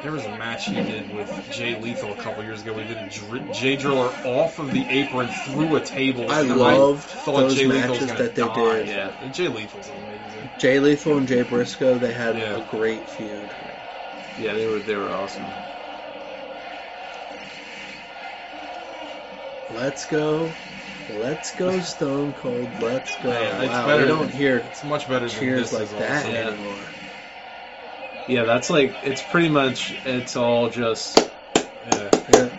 Normally 0.03 0.19
here 0.19 0.25
a 0.25 0.29
referee 0.29 0.33
admonishing 0.33 0.33
a, 0.33 0.33
a 0.33 0.33
There 0.33 0.33
was 0.33 0.35
a 0.35 0.37
match 0.37 0.65
he 0.65 0.75
did 0.75 1.13
with 1.13 1.49
Jay 1.49 1.75
Lethal 1.75 2.11
a 2.13 2.15
couple 2.15 2.43
years 2.43 2.61
ago. 2.61 2.77
He 2.77 2.85
did 2.85 2.97
a 3.01 3.03
dr- 3.03 3.51
Jay 3.51 3.75
driller 3.75 4.09
off 4.23 4.59
of 4.59 4.71
the 4.71 4.89
apron 4.91 5.27
through 5.29 5.75
a 5.75 5.81
table. 5.81 6.29
I 6.29 6.41
and 6.41 6.55
loved 6.55 7.03
thought 7.05 7.37
those 7.41 7.55
Jay 7.55 7.67
matches 7.67 8.07
that 8.07 8.35
they 8.35 8.41
die. 8.43 8.83
did. 8.83 8.87
Yeah. 8.89 9.11
Jay 9.29 9.47
Lethal's 9.47 9.89
amazing. 9.89 10.51
Jay 10.57 10.79
Lethal 10.79 11.17
and 11.17 11.27
Jay 11.27 11.43
Briscoe, 11.43 11.97
they 11.97 12.13
had 12.13 12.37
Yeah. 12.37 12.57
a 12.57 12.61
great 12.61 13.09
feud. 13.09 13.53
Yeah, 14.37 14.53
they 14.53 14.67
were 14.67 14.79
they 14.79 14.95
were 14.95 15.11
awesome. 15.13 15.53
Let's 19.69 20.05
go. 20.05 20.55
Let's 21.07 21.51
go, 21.51 21.79
Stone 21.79 22.33
Cold. 22.33 22.81
Let's 22.81 23.15
go. 23.15 23.31
Yeah, 23.31 23.65
wow, 23.65 23.87
better 23.87 24.01
we 24.03 24.07
don't 24.07 24.27
than- 24.27 24.29
hear 24.37 24.57
It's 24.57 24.83
much 24.83 25.07
better 25.07 25.27
than 25.27 25.39
cheers 25.39 25.71
this 25.71 25.91
like 25.91 25.99
that. 25.99 26.31
Yeah. 26.31 26.49
anymore. 26.49 26.98
Yeah, 28.29 28.43
that's 28.43 28.69
like 28.69 28.93
it's 29.03 29.23
pretty 29.23 29.49
much 29.49 29.91
it's 30.05 30.35
all 30.35 30.69
just 30.69 31.17
Yeah. 31.17 32.09
Yeah. 32.31 32.49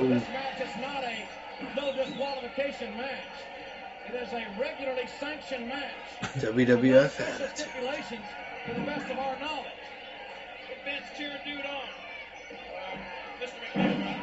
This 0.00 0.22
match 0.32 0.60
is 0.62 0.80
not 0.80 1.04
a 1.04 1.28
no 1.76 1.92
disqualification 1.92 2.96
match. 2.96 3.10
It 4.08 4.14
is 4.14 4.32
a 4.32 4.46
regularly 4.58 5.06
sanctioned 5.20 5.68
match. 5.68 5.92
WWF 6.38 7.16
had 7.16 7.40
it. 7.42 7.58
stipulations 7.58 8.24
to 8.66 8.72
the 8.72 8.80
best 8.80 9.10
of 9.10 9.18
our 9.18 9.38
knowledge. 9.40 9.66
Vince 10.86 11.04
cheering 11.18 11.36
dude 11.44 11.66
on. 11.66 12.07
Mr. 13.40 13.50
McMahon. 13.74 14.16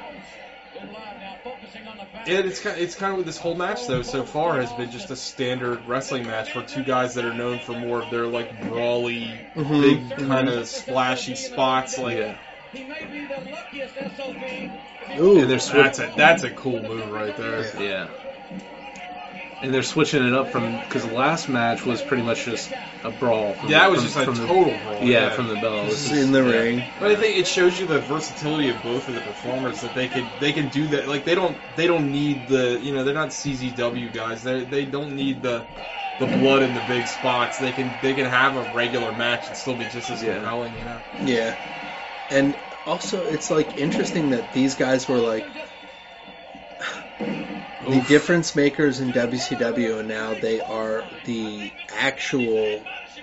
Good 0.73 0.91
live 0.91 1.19
now, 1.19 1.37
focusing 1.43 1.87
on 1.87 1.97
the 1.97 2.03
back. 2.05 2.27
Yeah, 2.27 2.39
it's 2.39 2.59
kind, 2.59 2.79
it's 2.79 2.95
kind 2.95 3.19
of 3.19 3.25
this 3.25 3.37
whole 3.37 3.55
match 3.55 3.87
though 3.87 4.01
so 4.01 4.23
far 4.23 4.59
has 4.59 4.71
been 4.73 4.91
just 4.91 5.09
a 5.11 5.15
standard 5.15 5.85
wrestling 5.87 6.25
match 6.25 6.51
for 6.51 6.63
two 6.63 6.83
guys 6.83 7.15
that 7.15 7.25
are 7.25 7.33
known 7.33 7.59
for 7.59 7.73
more 7.73 8.01
of 8.01 8.09
their 8.09 8.25
like 8.27 8.59
brawly, 8.61 9.31
Mhm. 9.55 9.81
big 9.81 10.27
kind 10.27 10.49
of 10.49 10.67
splashy 10.67 11.35
spots. 11.35 11.97
Like, 11.97 12.17
yeah. 12.17 12.35
He 12.73 12.83
may 12.83 13.05
be 13.05 13.25
the 13.25 13.51
luckiest 13.51 13.95
SOB. 13.95 14.35
if 14.35 14.71
he 15.07 15.19
Ooh, 15.19 15.39
And 15.39 15.49
they're 15.49 15.59
that's 15.59 15.99
a 15.99 16.13
that's 16.17 16.43
a 16.43 16.49
cool 16.49 16.81
move 16.81 17.09
right 17.11 17.35
there. 17.37 17.81
Yeah. 17.81 18.07
And 19.61 19.73
they're 19.73 19.83
switching 19.83 20.23
it 20.25 20.33
up 20.33 20.49
from 20.51 20.77
because 20.79 21.07
the 21.07 21.13
last 21.13 21.47
match 21.49 21.85
was 21.85 22.01
pretty 22.01 22.23
much 22.23 22.45
just 22.45 22.71
a 23.03 23.09
brawl. 23.09 23.53
From 23.53 23.69
Yeah, 23.69 23.79
that 23.79 23.91
was 23.91 23.99
from- 24.01 24.05
just 24.07 24.17
a 24.17 24.25
from 24.25 24.35
the- 24.35 24.47
total 24.47 24.77
brawl. 24.83 25.03
Yeah, 25.03 25.29
from 25.31 25.47
the 25.47 25.55
bell. 25.55 25.85
This 25.85 26.09
This 26.09 26.23
in 26.23 26.31
the 26.31 26.43
yeah. 26.43 26.51
ring. 26.59 26.83
But 26.99 27.11
I 27.11 27.15
think 27.15 27.37
it 27.37 27.47
shows 27.47 27.79
you 27.79 27.87
the 27.87 27.99
versatility 27.99 28.69
of 28.69 28.83
both 28.83 29.07
of 29.07 29.15
the 29.15 29.21
performers 29.21 29.81
that 29.81 29.93
they 29.95 30.07
could 30.07 30.27
they 30.39 30.51
can 30.53 30.69
do 30.69 30.87
that. 30.89 31.07
Like 31.07 31.23
they 31.25 31.35
don't 31.35 31.57
they 31.75 31.87
don't 31.87 32.11
need 32.11 32.47
the 32.47 32.79
you 32.81 32.93
know 32.93 33.03
they're 33.03 33.13
not 33.13 33.29
CZW 33.29 34.11
guys. 34.13 34.43
They 34.43 34.65
they 34.65 34.85
don't 34.85 35.15
need 35.15 35.41
the 35.41 35.65
the 36.19 36.27
blood 36.27 36.61
in 36.61 36.73
the 36.73 36.81
big 36.81 37.07
spots. 37.07 37.57
They 37.57 37.71
can 37.71 37.97
they 38.01 38.13
can 38.13 38.25
have 38.25 38.55
a 38.57 38.61
regular 38.61 39.11
match 39.13 39.47
and 39.47 39.57
still 39.57 39.75
be 39.75 39.85
just 39.85 40.09
as 40.09 40.21
Yeah. 40.21 40.35
compelling. 40.35 40.77
You 40.77 40.83
know. 40.85 41.01
Yeah. 41.23 41.55
And 42.29 42.55
also, 42.85 43.25
it's 43.25 43.49
like 43.49 43.77
interesting 43.77 44.29
that 44.31 44.51
these 44.51 44.75
guys 44.75 45.07
were 45.07 45.17
like 45.19 45.47
the 47.85 48.01
difference 48.07 48.55
makers 48.55 48.99
in 48.99 49.11
WCW, 49.11 49.99
and 49.99 50.07
now 50.07 50.33
they 50.33 50.61
are 50.61 51.05
the 51.25 51.71
actual 51.97 52.81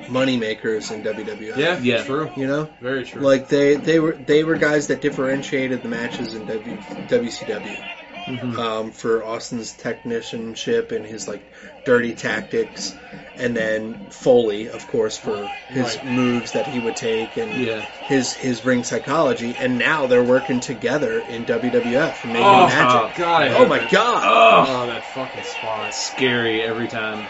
money 0.08 0.36
makers 0.36 0.90
in 0.90 1.02
WWF. 1.02 1.56
Yeah, 1.56 1.78
Yeah. 1.82 2.02
true. 2.04 2.32
You 2.36 2.46
know, 2.46 2.68
Very 2.80 3.04
true. 3.04 3.22
like 3.22 3.48
they 3.48 3.76
they 3.76 4.00
were 4.00 4.12
they 4.12 4.44
were 4.44 4.56
guys 4.56 4.88
that 4.88 5.00
differentiated 5.00 5.82
the 5.82 5.88
matches 5.88 6.34
in 6.34 6.46
w, 6.46 6.76
WCW. 6.76 7.76
Mhm. 8.28 8.56
um, 8.56 8.92
for 8.92 9.24
Austin's 9.24 9.72
technicianship 9.72 10.92
and 10.92 11.04
his 11.04 11.26
like 11.26 11.42
dirty 11.84 12.14
tactics, 12.14 12.94
and 13.36 13.56
then 13.56 14.06
Foley, 14.10 14.68
of 14.68 14.86
course, 14.86 15.16
for 15.18 15.50
his 15.68 15.96
Right. 15.96 16.04
moves 16.04 16.52
that 16.52 16.66
he 16.68 16.78
would 16.78 16.94
take 16.94 17.36
and 17.36 17.52
Yeah. 17.58 17.82
his 18.04 18.34
his 18.34 18.64
ring 18.64 18.84
psychology. 18.84 19.56
And 19.58 19.76
now 19.78 20.06
they're 20.06 20.22
working 20.22 20.60
together 20.60 21.18
in 21.20 21.44
WWF 21.44 22.24
making 22.24 22.46
oh 22.46 22.66
magic. 22.66 23.16
God! 23.16 23.48
Oh 23.48 23.66
my 23.66 23.78
that. 23.80 23.90
God! 23.90 24.66
Oh, 24.68 24.86
that 24.86 25.04
fucking 25.04 25.42
spot. 25.42 25.92
Scary 25.92 26.62
every 26.62 26.86
time. 26.88 27.28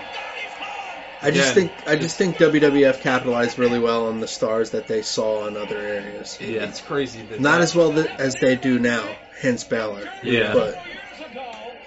I 1.24 1.30
just 1.30 1.48
Yeah, 1.48 1.54
think 1.54 1.84
I 1.86 1.96
just 1.96 2.18
think 2.18 2.36
WWF 2.36 3.00
capitalized 3.00 3.56
really 3.56 3.78
well 3.78 4.08
on 4.08 4.18
the 4.20 4.26
stars 4.28 4.72
that 4.72 4.88
they 4.88 5.02
saw 5.02 5.46
in 5.46 5.56
other 5.56 5.78
areas. 5.80 6.36
Yeah. 6.40 6.64
It's 6.64 6.80
crazy 6.80 7.22
that 7.22 7.40
Not 7.40 7.58
that- 7.58 7.62
as 7.62 7.74
well 7.76 7.92
that, 7.92 8.20
as 8.20 8.34
they 8.34 8.56
do 8.56 8.78
now. 8.80 9.20
Hence 9.42 9.64
Balor. 9.64 10.08
Yeah. 10.22 10.54
But 10.54 10.78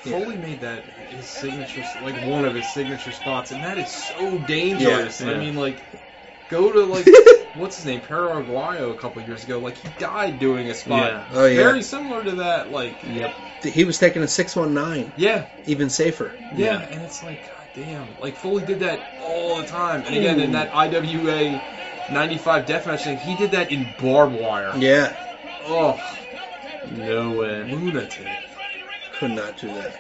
yeah. 0.03 0.11
Foley 0.11 0.37
made 0.37 0.61
that 0.61 0.83
his 1.09 1.27
signature, 1.27 1.83
like 2.01 2.15
one 2.21 2.45
of 2.45 2.53
his 2.53 2.67
signature 2.69 3.11
spots, 3.11 3.51
and 3.51 3.63
that 3.63 3.77
is 3.79 3.89
so 3.89 4.37
dangerous. 4.37 5.21
Yeah, 5.21 5.31
I 5.31 5.37
mean, 5.37 5.55
like, 5.55 5.77
go 6.49 6.71
to 6.71 6.81
like 6.81 7.07
what's 7.53 7.77
his 7.77 7.85
name, 7.85 8.01
Perro 8.01 8.43
Aguayo, 8.43 8.91
a 8.91 8.95
couple 8.95 9.21
years 9.23 9.43
ago. 9.45 9.59
Like 9.59 9.77
he 9.77 9.87
died 9.97 10.37
doing 10.37 10.69
a 10.69 10.75
spot 10.75 11.11
Yeah. 11.11 11.23
Oh, 11.31 11.45
yeah. 11.45 11.55
very 11.55 11.81
similar 11.81 12.23
to 12.23 12.31
that. 12.33 12.69
Like, 12.71 13.01
Yep. 13.03 13.35
he 13.63 13.85
was 13.85 13.97
taking 13.97 14.21
a 14.21 14.27
six 14.27 14.55
one 14.55 14.73
nine, 14.73 15.11
yeah, 15.15 15.45
even 15.65 15.89
safer. 15.89 16.35
yeah, 16.51 16.81
Yeah. 16.81 16.87
and 16.91 17.01
it's 17.01 17.23
like, 17.23 17.41
god 17.49 17.67
damn, 17.73 18.15
like 18.19 18.35
Foley 18.35 18.63
did 18.63 18.81
that 18.81 18.99
all 19.17 19.57
the 19.57 19.65
time. 19.67 20.03
And 20.05 20.15
again, 20.15 20.39
in 20.39 20.51
that 20.51 20.69
IWA 20.75 21.61
'95 22.09 22.65
deathmatch 22.65 23.03
thing, 23.05 23.17
he 23.17 23.33
did 23.33 23.51
that 23.51 23.71
in 23.71 23.85
barbed 23.85 24.35
wire. 24.35 24.73
Yeah, 24.77 25.13
Oh, 25.67 25.99
No 26.91 27.31
way. 27.31 27.63
lunatic. 27.63 28.27
could 29.13 29.31
not 29.31 29.57
do 29.57 29.69
that. 29.73 29.97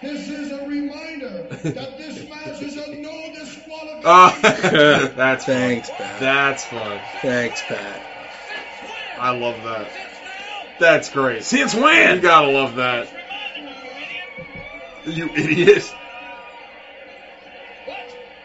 This 0.00 0.28
is 0.28 0.52
a 0.52 0.64
reminder 0.66 1.46
that 1.50 1.98
this 1.98 2.28
match 2.28 2.62
is 2.62 2.76
a 2.76 2.94
no 2.96 3.32
disqualification. 3.32 4.02
Oh, 4.04 5.10
that's 5.16 5.44
fun. 5.44 5.54
Thanks, 5.54 5.90
Pat. 5.90 6.20
That's 6.20 6.64
fun. 6.64 7.00
Thanks, 7.20 7.62
Pat. 7.62 8.02
I 9.18 9.30
love 9.30 9.64
that. 9.64 9.90
That's 10.78 11.10
great. 11.10 11.44
Since 11.44 11.74
You 11.74 11.82
when? 11.82 12.16
You 12.16 12.22
gotta 12.22 12.48
love 12.48 12.76
that. 12.76 13.12
You 15.06 15.30
idiot. 15.34 15.94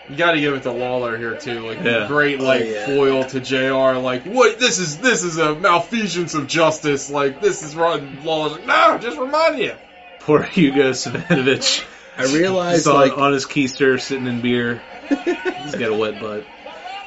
You 0.10 0.18
gotta 0.18 0.40
give 0.40 0.54
it 0.54 0.64
to 0.64 0.72
Lawler 0.72 1.18
here 1.18 1.36
too. 1.36 1.66
Like 1.66 1.80
Yeah. 1.84 2.08
great 2.08 2.40
oh, 2.40 2.44
like 2.44 2.62
Oh, 2.62 2.66
yeah. 2.66 2.86
foil 2.86 3.24
to 3.26 3.40
JR. 3.40 3.98
Like 4.00 4.26
what 4.26 4.60
this 4.60 4.80
is 4.80 5.00
this 5.00 5.24
is 5.24 5.38
a 5.38 5.56
malfeasance 5.56 6.34
of 6.34 6.48
justice. 6.48 7.10
Like 7.10 7.40
this 7.40 7.64
is 7.64 7.76
wrong. 7.76 8.20
Lawler's 8.22 8.54
like, 8.54 8.66
no, 8.66 8.98
just 8.98 9.18
remind 9.18 9.60
you. 9.60 9.76
Poor 10.20 10.42
Hugo 10.42 10.92
Savinovich. 10.92 11.86
I 12.18 12.26
realized 12.26 12.80
He's 12.80 12.88
on, 12.88 12.96
like 12.96 13.18
on 13.18 13.34
his 13.34 13.46
keister 13.46 14.00
sitting 14.00 14.28
in 14.28 14.42
beer. 14.42 14.82
He's 15.10 15.76
got 15.76 15.90
a 15.90 15.96
wet 15.96 16.20
butt. 16.20 16.46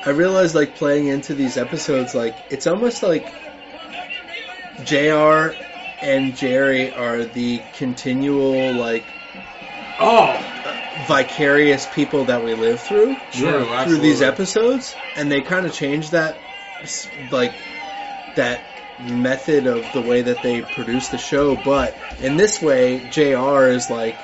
I 0.05 0.10
realized 0.10 0.55
like 0.55 0.74
playing 0.74 1.09
into 1.09 1.35
these 1.35 1.56
episodes, 1.56 2.14
like 2.14 2.35
it's 2.51 2.66
almost 2.66 3.02
like 3.02 3.27
Jr. 4.85 5.56
and 6.02 6.36
Jerry 6.36 6.93
are 6.93 7.24
the 7.24 7.60
continual 7.74 8.73
like 8.73 9.05
Oh, 9.98 10.35
vicarious 11.06 11.86
people 11.94 12.24
that 12.27 12.43
we 12.43 12.55
live 12.55 12.81
through 12.81 13.16
true. 13.32 13.64
Yeah, 13.64 13.85
through 13.85 13.98
these 13.98 14.23
episodes, 14.23 14.94
and 15.16 15.31
they 15.31 15.40
kind 15.40 15.66
of 15.66 15.73
change 15.73 16.10
that 16.10 16.36
like 17.31 17.52
that 18.36 18.60
method 19.01 19.66
of 19.66 19.85
the 19.93 20.01
way 20.01 20.23
that 20.23 20.43
they 20.43 20.62
produce 20.62 21.09
the 21.09 21.18
show. 21.18 21.56
But 21.56 21.97
in 22.20 22.36
this 22.36 22.62
way, 22.62 23.09
Jr. 23.10 23.66
is 23.68 23.90
like 23.90 24.16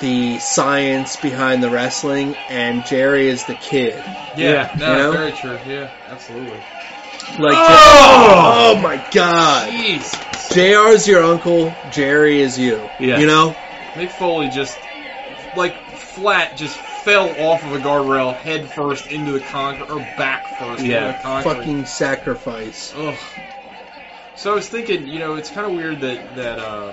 the 0.00 0.38
science 0.38 1.16
behind 1.16 1.62
the 1.62 1.70
wrestling, 1.70 2.36
and 2.48 2.84
Jerry 2.84 3.28
is 3.28 3.44
the 3.44 3.54
kid. 3.54 3.94
Yeah, 4.36 4.36
Yeah, 4.36 4.74
no, 4.78 5.12
very 5.12 5.32
true. 5.32 5.58
Yeah, 5.66 5.90
absolutely. 6.08 6.60
Like, 7.38 7.56
Oh! 7.56 8.76
oh 8.76 8.80
my 8.80 8.96
god. 9.10 9.70
Jeez. 9.70 10.14
JR's 10.52 11.08
your 11.08 11.22
uncle, 11.22 11.74
Jerry 11.90 12.40
is 12.40 12.58
you. 12.58 12.88
Yeah. 13.00 13.18
You 13.18 13.26
know? 13.26 13.56
Mick 13.94 14.10
Foley 14.10 14.48
just 14.48 14.78
like 15.56 15.74
flat 16.16 16.56
just 16.56 16.76
fell 16.76 17.28
off 17.38 17.62
of 17.62 17.72
a 17.74 17.78
guardrail 17.78 18.34
head 18.34 18.64
first 18.66 19.12
into 19.12 19.32
the 19.32 19.40
concrete 19.40 19.90
or 19.90 20.00
back 20.16 20.46
first 20.58 20.82
Yeah. 20.82 21.08
into 21.08 21.18
the 21.18 21.22
concrete. 21.22 21.54
Fucking 21.54 21.86
sacrifice. 21.86 22.94
Ugh. 22.96 23.14
So 24.34 24.52
I 24.52 24.54
was 24.54 24.68
thinking, 24.68 25.06
you 25.08 25.18
know, 25.18 25.34
it's 25.36 25.50
kind 25.50 25.66
of 25.66 25.72
weird 25.74 26.00
that 26.00 26.36
that 26.36 26.58
uh, 26.58 26.92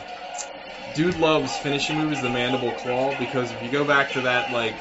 dude 0.94 1.18
loves 1.18 1.58
finishing 1.58 1.98
moves, 1.98 2.22
the 2.22 2.30
mandible 2.30 2.72
claw, 2.72 3.16
because 3.18 3.52
if 3.52 3.64
you 3.64 3.70
go 3.70 3.84
back 3.86 4.12
to 4.12 4.22
that 4.22 4.52
like 4.52 4.76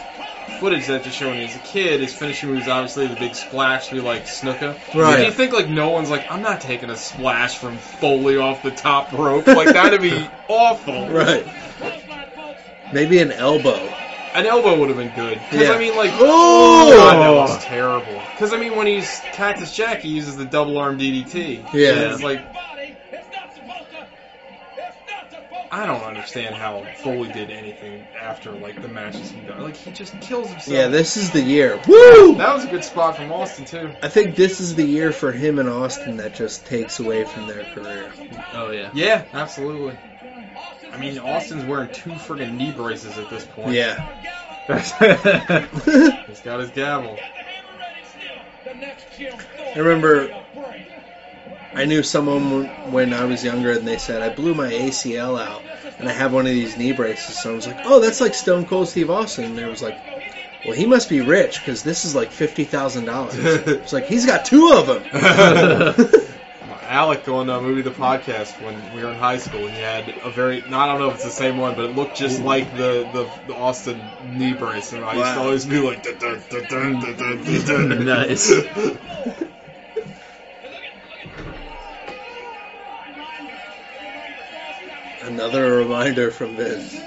footage 0.58 0.86
that 0.86 1.02
they're 1.04 1.12
showing 1.12 1.38
you 1.38 1.44
as 1.44 1.54
a 1.56 1.60
kid, 1.60 2.00
his 2.00 2.12
finishing 2.12 2.50
moves 2.50 2.68
obviously 2.68 3.06
the 3.06 3.16
big 3.16 3.34
splash 3.34 3.88
through 3.88 4.00
like 4.02 4.24
Snuka. 4.26 4.74
Right. 4.94 5.18
Do 5.18 5.24
you 5.24 5.30
think 5.32 5.52
like 5.52 5.68
no 5.68 5.90
one's 5.90 6.10
like, 6.10 6.30
I'm 6.30 6.42
not 6.42 6.60
taking 6.60 6.90
a 6.90 6.96
splash 6.96 7.56
from 7.58 7.76
Foley 7.78 8.36
off 8.36 8.62
the 8.62 8.70
top 8.72 9.12
rope? 9.12 9.46
Like 9.46 9.72
that'd 9.72 10.00
be 10.02 10.28
awful. 10.48 11.08
Right. 11.08 11.46
Maybe 12.92 13.18
an 13.20 13.32
elbow. 13.32 13.92
An 14.34 14.46
elbow 14.46 14.78
would 14.78 14.88
have 14.88 14.96
been 14.96 15.14
good. 15.14 15.40
Because, 15.50 15.68
Yeah. 15.68 15.74
I 15.74 15.78
mean, 15.78 15.94
like, 15.96 16.12
Oh! 16.14 16.94
God, 16.96 17.16
that 17.20 17.30
was 17.34 17.64
terrible. 17.64 18.20
Because, 18.32 18.52
I 18.52 18.56
mean, 18.58 18.76
when 18.76 18.86
he's 18.86 19.20
Cactus 19.32 19.74
Jack, 19.74 20.00
he 20.00 20.08
uses 20.08 20.36
the 20.36 20.44
double 20.46 20.78
arm 20.78 20.98
DDT. 20.98 21.62
Yeah. 21.74 21.90
And 21.92 22.12
It's 22.12 22.22
like, 22.22 22.42
I 25.70 25.86
don't 25.86 26.02
understand 26.02 26.54
how 26.54 26.84
Foley 27.02 27.32
did 27.32 27.50
anything 27.50 28.06
after, 28.20 28.52
like, 28.52 28.82
the 28.82 28.88
matches 28.88 29.30
he 29.30 29.40
done. 29.40 29.62
Like, 29.62 29.74
he 29.76 29.90
just 29.90 30.20
kills 30.20 30.50
himself. 30.50 30.76
Yeah, 30.76 30.88
this 30.88 31.16
is 31.16 31.30
the 31.30 31.40
year. 31.40 31.80
Woo! 31.88 32.34
That 32.36 32.54
was 32.54 32.64
a 32.64 32.68
good 32.68 32.84
spot 32.84 33.16
from 33.16 33.32
Austin, 33.32 33.64
too. 33.64 33.90
I 34.02 34.08
think 34.08 34.36
this 34.36 34.60
is 34.60 34.74
the 34.74 34.84
year 34.84 35.12
for 35.12 35.32
him 35.32 35.58
and 35.58 35.70
Austin 35.70 36.18
that 36.18 36.34
just 36.34 36.66
takes 36.66 37.00
away 37.00 37.24
from 37.24 37.46
their 37.46 37.64
career. 37.74 38.12
Oh 38.52 38.70
yeah. 38.70 38.90
Yeah, 38.92 39.24
absolutely. 39.32 39.96
I 40.92 40.98
mean, 40.98 41.18
Austin's 41.18 41.64
wearing 41.64 41.90
two 41.90 42.10
friggin' 42.10 42.52
knee 42.52 42.70
braces 42.70 43.18
at 43.18 43.30
this 43.30 43.44
point. 43.44 43.74
Yeah. 43.74 44.06
He's 46.28 46.40
got 46.40 46.60
his 46.60 46.70
gavel. 46.70 47.18
I 49.74 49.78
remember 49.78 50.32
I 51.74 51.86
knew 51.86 52.02
someone 52.02 52.66
when 52.92 53.14
I 53.14 53.24
was 53.24 53.42
younger, 53.42 53.72
and 53.72 53.88
they 53.88 53.96
said 53.96 54.20
I 54.20 54.28
blew 54.28 54.54
my 54.54 54.70
ACL 54.70 55.40
out, 55.40 55.64
and 55.98 56.08
I 56.08 56.12
have 56.12 56.32
one 56.32 56.46
of 56.46 56.52
these 56.52 56.76
knee 56.76 56.92
braces. 56.92 57.36
So 57.36 57.52
I 57.52 57.54
was 57.54 57.66
like, 57.66 57.78
"Oh, 57.84 58.00
that's 58.00 58.20
like 58.20 58.34
Stone 58.34 58.66
Cold 58.66 58.88
Steve 58.88 59.10
Austin." 59.10 59.46
And 59.46 59.58
they 59.58 59.64
was 59.64 59.82
like, 59.82 59.96
"Well, 60.64 60.76
he 60.76 60.86
must 60.86 61.08
be 61.08 61.22
rich 61.22 61.58
because 61.60 61.82
this 61.82 62.04
is 62.04 62.14
like 62.14 62.30
fifty 62.30 62.64
thousand 62.64 63.06
dollars." 63.06 63.34
It's 63.66 63.92
like 63.92 64.04
he's 64.04 64.26
got 64.26 64.44
two 64.44 64.72
of 64.74 64.86
them. 64.86 66.12
Alec 66.92 67.26
on 67.26 67.48
uh, 67.48 67.58
Movie 67.58 67.80
the 67.80 67.90
Podcast 67.90 68.60
when 68.60 68.74
we 68.94 69.02
were 69.02 69.08
in 69.08 69.16
high 69.16 69.38
school, 69.38 69.64
and 69.64 69.74
he 69.74 69.80
had 69.80 70.06
a 70.22 70.30
very, 70.30 70.62
I 70.62 70.86
don't 70.86 70.98
know 70.98 71.08
if 71.08 71.14
it's 71.14 71.24
the 71.24 71.30
same 71.30 71.56
one, 71.56 71.74
but 71.74 71.86
it 71.86 71.96
looked 71.96 72.18
just 72.18 72.42
like 72.42 72.70
the, 72.76 73.08
the, 73.10 73.26
the 73.46 73.54
Austin 73.54 73.98
knee 74.20 74.52
brace, 74.52 74.92
and 74.92 75.02
I 75.02 75.14
used 75.14 75.32
to 75.32 75.40
always 75.40 75.64
be 75.64 75.80
like, 75.80 76.02
dun, 76.02 76.18
dun, 76.18 76.42
dun, 76.50 76.68
dun, 76.68 77.16
dun, 77.16 77.64
dun, 77.64 77.88
dun. 77.88 78.04
nice. 78.04 78.52
Another 85.22 85.76
reminder 85.76 86.30
from 86.30 86.56
Vince. 86.56 87.00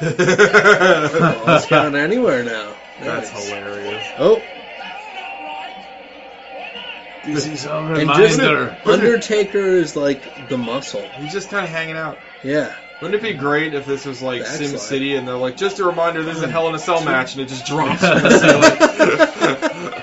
Well, 0.00 1.56
it's 1.56 1.66
gone 1.66 1.96
anywhere 1.96 2.44
now. 2.44 2.74
Nice. 3.00 3.30
That's 3.30 3.48
hilarious. 3.48 4.12
Oh. 4.16 4.42
This 7.26 7.46
is 7.46 7.66
a 7.66 7.76
and 7.76 8.08
just 8.10 8.38
reminder. 8.38 8.76
Undertaker 8.84 9.76
is 9.76 9.96
like 9.96 10.48
the 10.48 10.58
muscle. 10.58 11.06
He's 11.18 11.32
just 11.32 11.50
kind 11.50 11.64
of 11.64 11.70
hanging 11.70 11.96
out. 11.96 12.18
Yeah. 12.42 12.74
Wouldn't 13.02 13.22
it 13.22 13.22
be 13.22 13.34
great 13.34 13.74
if 13.74 13.84
this 13.84 14.06
was 14.06 14.22
like 14.22 14.42
Backslide. 14.42 14.68
Sim 14.68 14.78
City 14.78 15.16
and 15.16 15.28
they're 15.28 15.36
like, 15.36 15.56
just 15.56 15.80
a 15.80 15.84
reminder, 15.84 16.22
this 16.22 16.36
is 16.36 16.42
a 16.42 16.48
Hell 16.48 16.68
in 16.68 16.74
a 16.74 16.78
Cell 16.78 17.04
match, 17.04 17.34
and 17.34 17.42
it 17.42 17.48
just 17.48 17.66
drops 17.66 18.00
from 18.06 18.22
the 18.22 18.38
ceiling. 18.38 20.02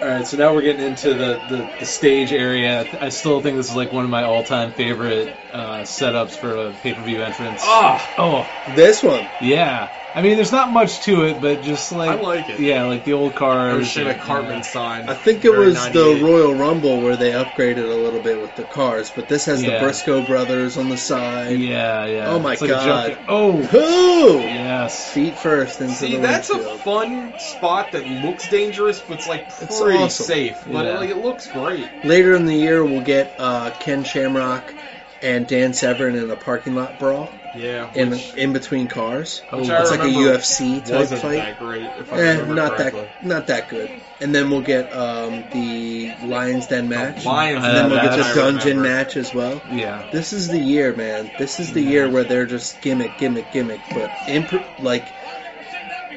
All 0.00 0.08
right, 0.08 0.26
so 0.26 0.36
now 0.36 0.52
we're 0.52 0.62
getting 0.62 0.84
into 0.84 1.14
the, 1.14 1.40
the, 1.48 1.70
the 1.78 1.86
stage 1.86 2.32
area. 2.32 2.84
I 3.00 3.10
still 3.10 3.40
think 3.40 3.56
this 3.56 3.70
is 3.70 3.76
like 3.76 3.92
one 3.92 4.02
of 4.02 4.10
my 4.10 4.24
all-time 4.24 4.72
favorite 4.72 5.36
uh, 5.52 5.80
setups 5.82 6.36
for 6.36 6.56
a 6.56 6.72
pay-per-view 6.72 7.22
entrance. 7.22 7.62
Ah, 7.64 8.12
Oh, 8.18 8.48
This 8.66 9.02
one. 9.02 9.30
yeah. 9.38 9.90
I 10.14 10.20
mean, 10.20 10.36
there's 10.36 10.52
not 10.52 10.70
much 10.70 11.00
to 11.04 11.22
it, 11.24 11.40
but 11.40 11.62
just 11.62 11.90
like 11.90 12.10
I 12.10 12.14
like 12.16 12.50
it. 12.50 12.60
Yeah, 12.60 12.84
like 12.84 13.02
the 13.04 13.14
old 13.14 13.34
cars. 13.34 13.74
oh 13.80 13.82
shit, 13.82 14.06
a 14.06 14.10
and, 14.10 14.20
Cartman 14.20 14.62
sign. 14.62 15.08
I 15.08 15.14
think 15.14 15.46
it 15.46 15.50
was 15.56 15.74
the 15.90 16.20
Royal 16.22 16.52
Rumble 16.54 17.00
where 17.00 17.16
they 17.16 17.30
upgraded 17.32 17.90
a 17.90 17.94
little 17.96 18.20
bit 18.20 18.38
with 18.38 18.54
the 18.54 18.64
cars, 18.64 19.10
but 19.10 19.26
this 19.26 19.46
has 19.46 19.62
Yeah. 19.62 19.80
the 19.80 19.86
Brisco 19.86 20.26
brothers 20.26 20.76
on 20.76 20.90
the 20.90 20.98
side. 20.98 21.58
Yeah, 21.58 22.04
yeah. 22.04 22.28
Oh 22.28 22.38
my 22.40 22.52
It's 22.52 22.60
like 22.60 22.70
God. 22.72 23.08
jump- 23.08 23.20
Oh, 23.26 23.62
Who? 23.62 24.48
yes. 24.50 25.10
Feet 25.12 25.38
first 25.38 25.80
into 25.80 25.94
See, 25.94 26.16
the 26.16 26.20
that's 26.20 26.50
a 26.50 26.76
fun 26.76 27.32
spot 27.38 27.92
that 27.92 28.06
looks 28.06 28.46
dangerous, 28.48 29.00
but 29.00 29.14
it's 29.14 29.26
like 29.26 29.46
It's 29.62 29.80
pretty 29.80 29.96
awesome. 29.98 30.26
safe. 30.26 30.62
But 30.66 30.84
Yeah. 30.84 30.98
like 30.98 31.08
it 31.08 31.16
looks 31.16 31.46
great. 31.48 31.88
Later 32.04 32.34
in 32.34 32.44
the 32.44 32.54
year, 32.54 32.84
we'll 32.84 33.00
get 33.00 33.32
uh, 33.38 33.70
Ken 33.78 34.04
Shamrock 34.04 34.74
and 35.22 35.46
Dan 35.46 35.72
Severn 35.72 36.14
in 36.16 36.30
a 36.30 36.36
parking 36.36 36.74
lot 36.74 36.98
brawl 36.98 37.32
Yeah, 37.54 37.90
in 37.94 38.10
which, 38.10 38.34
in 38.34 38.52
between 38.52 38.88
cars. 38.88 39.42
Oh, 39.52 39.60
it's 39.60 39.68
like 39.90 40.00
a 40.00 40.04
UFC 40.04 40.84
type 40.84 40.98
wasn't 40.98 41.22
fight. 41.22 41.36
that 41.36 41.58
great. 41.58 41.90
Eh, 42.12 42.44
not 42.46 42.76
correctly. 42.76 43.02
that 43.02 43.24
not 43.24 43.46
that 43.48 43.68
good. 43.68 43.90
And 44.20 44.34
then 44.34 44.50
we'll 44.50 44.60
get 44.62 44.92
um, 44.92 45.48
the 45.50 46.12
Lions 46.22 46.66
Den 46.68 46.88
match. 46.88 47.24
Lions 47.24 47.64
and 47.64 47.76
then 47.76 47.90
we'll 47.90 48.00
get 48.02 48.16
the 48.16 48.34
dungeon 48.34 48.80
match 48.80 49.16
as 49.16 49.34
well. 49.34 49.60
Yeah. 49.70 50.06
This 50.12 50.32
is 50.32 50.48
the 50.48 50.60
year, 50.60 50.94
man. 50.94 51.30
This 51.38 51.58
is 51.58 51.72
the 51.72 51.82
year 51.82 52.08
where 52.08 52.22
they're 52.24 52.46
just 52.46 52.80
gimmick, 52.82 53.18
gimmick, 53.18 53.50
gimmick, 53.50 53.80
but 53.92 54.12
imp- 54.28 54.78
like 54.78 55.12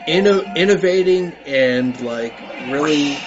inno- 0.08 0.56
innovating 0.56 1.34
and 1.48 2.00
like 2.02 2.40
really, 2.70 3.18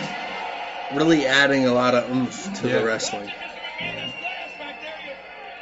really 0.95 1.27
adding 1.27 1.67
a 1.67 1.73
lot 1.73 1.95
of 1.95 2.11
oomph 2.11 2.61
to 2.61 2.69
Yeah. 2.69 2.79
the 2.79 2.85
wrestling. 2.85 3.31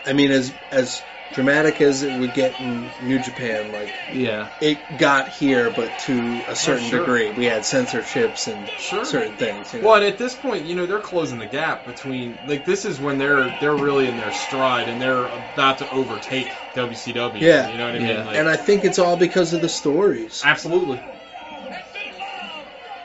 I 0.06 0.12
mean, 0.12 0.30
as 0.30 0.54
as 0.70 1.04
dramatic 1.32 1.80
as 1.80 2.02
it 2.02 2.12
would 2.12 2.32
get 2.32 2.60
in 2.60 2.92
New 3.00 3.18
Japan, 3.18 3.72
like 3.72 4.00
Yeah. 4.08 4.48
it 4.60 4.96
got 4.96 5.28
here, 5.28 5.70
but 5.70 5.98
to 5.98 6.44
a 6.46 6.54
certain 6.54 6.84
sure. 6.88 7.00
degree. 7.00 7.30
We 7.32 7.46
had 7.46 7.64
censorships 7.64 8.46
and 8.46 8.70
Sure. 8.76 9.04
certain 9.04 9.36
things. 9.36 9.74
You 9.74 9.80
know? 9.80 9.86
Well, 9.88 9.96
and 9.96 10.04
at 10.04 10.18
this 10.18 10.36
point, 10.36 10.66
you 10.66 10.76
know, 10.76 10.86
they're 10.86 11.00
closing 11.00 11.38
the 11.38 11.46
gap 11.46 11.84
between 11.84 12.38
like 12.44 12.64
this 12.64 12.84
is 12.84 13.00
when 13.00 13.18
they're 13.18 13.50
they're 13.58 13.74
really 13.74 14.06
in 14.08 14.16
their 14.16 14.30
stride 14.32 14.88
and 14.88 15.02
they're 15.02 15.26
about 15.26 15.78
to 15.78 15.90
overtake 15.90 16.54
WCW. 16.74 17.40
Yeah. 17.40 17.70
you 17.70 17.76
know 17.76 17.86
what 17.86 17.96
I 17.96 17.98
Yeah. 17.98 18.16
mean? 18.18 18.26
Like, 18.26 18.36
And 18.36 18.48
I 18.48 18.56
think 18.56 18.84
it's 18.84 19.00
all 19.00 19.16
because 19.16 19.52
of 19.52 19.60
the 19.60 19.68
stories. 19.68 20.42
absolutely. 20.44 21.00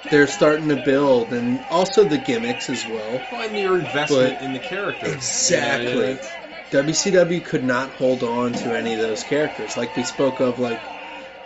They're 0.03 0.27
starting 0.27 0.69
to 0.69 0.75
build, 0.77 1.31
and 1.31 1.63
also 1.69 2.03
the 2.03 2.17
gimmicks 2.17 2.69
as 2.69 2.85
well. 2.85 3.19
Find 3.19 3.55
your 3.57 3.79
investment 3.79 4.39
But- 4.39 4.43
in 4.45 4.51
the 4.53 4.59
character. 4.59 5.05
Exactly. 5.07 5.89
You 5.91 5.95
know, 5.95 6.01
it's- 6.05 6.37
WCW 6.71 7.43
could 7.43 7.63
not 7.63 7.91
hold 7.91 8.23
on 8.23 8.53
to 8.53 8.73
any 8.75 8.93
of 8.93 8.99
those 8.99 9.23
characters. 9.23 9.75
Like 9.77 9.95
we 9.95 10.03
spoke 10.03 10.39
of, 10.39 10.57
like 10.57 10.81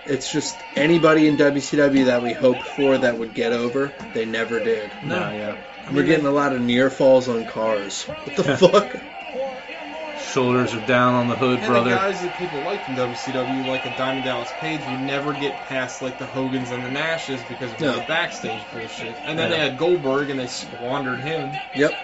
it's 0.06 0.30
just 0.30 0.64
anybody 0.76 1.28
in 1.28 1.36
WCW 1.36 2.06
that 2.06 2.22
we 2.22 2.34
hoped 2.34 2.68
for 2.68 3.00
that 3.00 3.18
would 3.18 3.34
get 3.34 3.52
over, 3.52 3.92
they 4.14 4.26
never 4.26 4.60
did. 4.60 4.94
No, 5.02 5.32
yeah. 5.32 5.56
We're 5.92 6.04
getting 6.04 6.28
a 6.28 6.32
lot 6.32 6.54
of 6.54 6.62
near 6.62 6.90
falls 6.92 7.28
on 7.28 7.46
cars. 7.46 8.04
What 8.24 8.36
the 8.36 8.44
fuck? 8.44 8.96
Shoulders 10.18 10.74
are 10.76 10.80
down 10.80 11.14
on 11.16 11.28
the 11.28 11.36
hood, 11.36 11.60
And 11.60 11.68
brother. 11.68 11.90
the 11.90 11.96
guys 11.96 12.22
that 12.22 12.36
people 12.36 12.62
liked 12.62 12.88
in 12.88 12.96
WCW, 12.96 13.66
like 13.66 13.86
a 13.86 13.90
Diamond 13.90 14.24
Dallas 14.26 14.52
Page, 14.52 14.86
would 14.88 15.00
never 15.02 15.34
get 15.34 15.62
past 15.62 16.02
like 16.02 16.18
the 16.18 16.26
Hogans 16.26 16.72
and 16.72 16.86
the 16.86 16.90
Nashes 16.90 17.44
because 17.48 17.74
of 17.74 17.80
No. 17.82 18.00
the 18.00 18.06
backstage 18.06 18.70
bullshit. 18.72 19.18
And 19.26 19.38
then 19.38 19.52
Yeah. 19.52 19.58
they 19.58 19.64
had 19.64 19.78
Goldberg, 19.78 20.30
and 20.30 20.40
they 20.40 20.48
squandered 20.48 21.22
him. 21.22 21.60
Yep. 21.74 22.00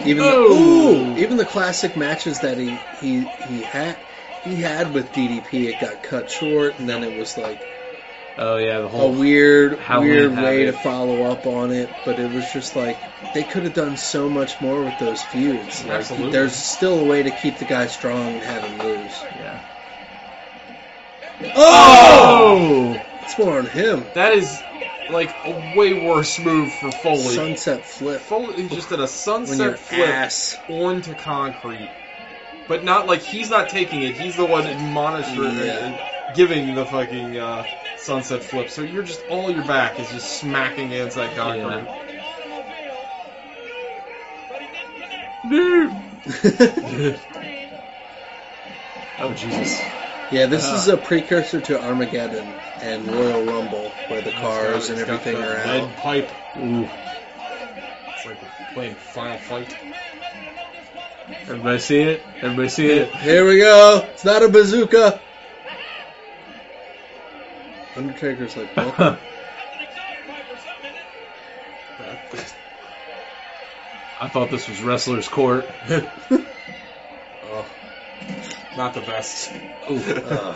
Even 0.00 0.24
the, 0.24 0.32
Oh. 0.32 1.12
ooh, 1.12 1.16
even 1.16 1.36
the 1.36 1.44
classic 1.44 1.96
matches 1.96 2.40
that 2.40 2.58
he 2.58 2.78
he 3.00 3.24
he 3.48 3.62
had 3.62 3.96
he 4.42 4.56
had 4.60 4.92
with 4.92 5.12
DDP, 5.12 5.68
it 5.68 5.78
got 5.78 6.02
cut 6.02 6.28
short, 6.30 6.78
and 6.78 6.88
then 6.88 7.02
it 7.02 7.16
was 7.16 7.38
like 7.38 7.58
oh 8.36 8.56
yeah, 8.56 8.80
the 8.80 8.88
whole 8.88 9.14
a 9.14 9.18
weird 9.18 9.78
weird 10.00 10.36
way 10.36 10.64
to 10.64 10.72
follow 10.72 11.22
up 11.30 11.46
on 11.46 11.70
it. 11.70 11.88
But 12.04 12.18
it 12.18 12.30
was 12.30 12.50
just 12.52 12.74
like 12.76 12.98
they 13.32 13.44
could 13.44 13.64
have 13.64 13.74
done 13.74 13.96
so 13.96 14.28
much 14.28 14.60
more 14.60 14.82
with 14.82 14.98
those 14.98 15.22
feuds. 15.22 15.84
Like, 15.84 15.98
Absolutely. 15.98 16.32
There's 16.32 16.54
still 16.56 17.00
a 17.00 17.04
way 17.04 17.22
to 17.22 17.30
keep 17.30 17.58
the 17.58 17.64
guy 17.64 17.86
strong 17.86 18.34
and 18.34 18.42
have 18.42 18.64
him 18.64 18.78
lose. 18.82 19.24
yeah. 19.40 19.58
Oh, 21.56 22.96
oh! 22.96 23.00
it's 23.22 23.38
more 23.38 23.58
on 23.58 23.66
him. 23.66 24.04
That 24.14 24.34
is 24.34 24.62
like 25.08 25.30
a 25.44 25.50
way 25.50 25.92
worse 25.92 26.38
move 26.38 26.72
for 26.72 26.90
Foley. 26.90 27.34
Sunset 27.36 27.84
flip. 27.84 28.20
Foley 28.20 28.68
just 28.68 28.88
did 28.88 29.00
a 29.00 29.08
sunset 29.08 29.78
flip 29.78 30.08
ass. 30.08 30.58
onto 30.68 31.14
concrete, 31.14 31.90
but 32.68 32.84
not 32.84 33.06
like 33.06 33.20
he's 33.20 33.50
not 33.50 33.68
taking 33.68 34.02
it. 34.02 34.14
He's 34.14 34.36
the 34.36 34.46
one 34.46 34.80
monitoring 34.92 35.58
Yeah. 35.58 35.84
and 35.84 35.98
giving 36.32 36.74
the 36.74 36.86
fucking 36.86 37.36
uh, 37.38 37.64
sunset 37.96 38.42
flip. 38.42 38.70
So 38.70 38.82
you're 38.82 39.02
just 39.02 39.24
all 39.28 39.50
your 39.50 39.64
back 39.64 39.98
is 39.98 40.10
just 40.10 40.38
smacking 40.38 40.86
against 40.92 41.16
that 41.16 41.34
concrete. 41.34 41.88
Oh 49.18 49.32
Jesus. 49.34 49.80
Yeah, 50.30 50.46
this 50.46 50.64
is 50.64 50.88
a 50.88 50.96
precursor 50.96 51.60
to 51.60 51.80
Armageddon 51.80 52.54
and 52.84 53.10
Royal 53.10 53.44
Rumble, 53.44 53.88
where 54.08 54.20
the 54.20 54.30
cars 54.30 54.90
and 54.90 54.98
got 54.98 55.08
everything 55.08 55.36
the 55.36 55.42
are 55.42 55.72
lead 55.72 55.82
out. 55.82 55.96
pipe. 55.96 56.30
Ooh. 56.56 56.88
It's 58.14 58.26
like 58.26 58.36
playing 58.74 58.94
Final 58.94 59.38
Fight. 59.38 59.74
Everybody 61.48 61.78
see 61.78 62.00
it? 62.00 62.26
Everybody 62.42 62.68
see 62.68 62.86
it? 62.88 63.16
Here 63.16 63.46
we 63.46 63.58
go. 63.58 64.08
It's 64.12 64.24
not 64.24 64.42
a 64.42 64.48
bazooka. 64.48 65.20
Undertaker's 67.96 68.56
like, 68.56 68.76
welcome. 68.76 69.18
I 74.20 74.28
thought 74.28 74.50
this 74.50 74.68
was 74.68 74.82
wrestler's 74.82 75.28
court. 75.28 75.70
Oh, 77.46 77.66
not 78.74 78.94
the 78.94 79.00
best. 79.02 79.52
Ugh. 79.86 80.00
Uh, 80.24 80.54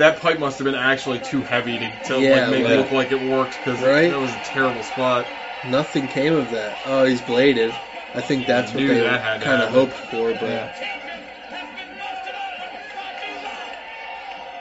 That 0.00 0.18
pipe 0.22 0.38
must 0.38 0.56
have 0.58 0.64
been 0.64 0.74
actually 0.74 1.18
too 1.18 1.42
heavy 1.42 1.78
to, 1.78 1.90
to 2.04 2.20
Yeah, 2.22 2.48
like, 2.48 2.50
make 2.52 2.64
like- 2.64 2.72
it 2.72 2.76
look 2.78 2.90
like 2.90 3.10
it 3.12 3.20
worked 3.20 3.58
because 3.62 3.82
Right? 3.82 4.10
that 4.10 4.18
was 4.18 4.34
a 4.34 4.38
terrible 4.38 4.82
spot. 4.82 5.26
Nothing 5.62 6.08
came 6.08 6.34
of 6.34 6.50
that. 6.52 6.78
Oh, 6.86 7.04
he's 7.04 7.20
bladed. 7.20 7.74
I 8.14 8.22
think 8.22 8.46
that's 8.46 8.72
what 8.72 8.80
Knew 8.80 8.94
they 8.94 9.00
that 9.02 9.42
kind 9.42 9.60
of 9.60 9.68
hoped 9.70 9.92
for, 9.92 10.32
but 10.32 10.72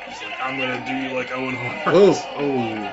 It's 0.10 0.22
like, 0.22 0.42
I'm 0.44 0.60
gonna 0.60 0.78
do 0.86 0.94
you 0.94 1.14
like 1.14 1.32
Owen 1.32 1.56
Hart. 1.56 1.96
Whoa. 1.96 2.16
Oh. 2.36 2.92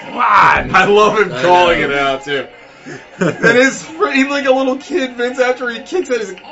Come 0.00 0.14
on! 0.16 0.74
I 0.74 0.84
love 0.86 1.18
him 1.20 1.32
I 1.32 1.42
calling 1.42 1.80
know. 1.80 1.84
it 1.90 1.92
out 1.92 2.24
too. 2.24 2.48
and 3.18 3.56
his 3.58 3.86
he's 3.86 4.26
like 4.26 4.46
a 4.46 4.52
little 4.52 4.76
kid, 4.78 5.14
Vince. 5.16 5.38
After 5.38 5.68
he 5.68 5.80
kicks 5.82 6.10
it, 6.10 6.20
he's 6.20 6.32
like, 6.32 6.42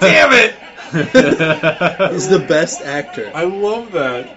"Damn 0.00 0.32
it!" 0.32 0.54
He's 2.12 2.28
the 2.28 2.44
best 2.48 2.80
actor. 2.82 3.30
I 3.32 3.44
love 3.44 3.92
that. 3.92 4.28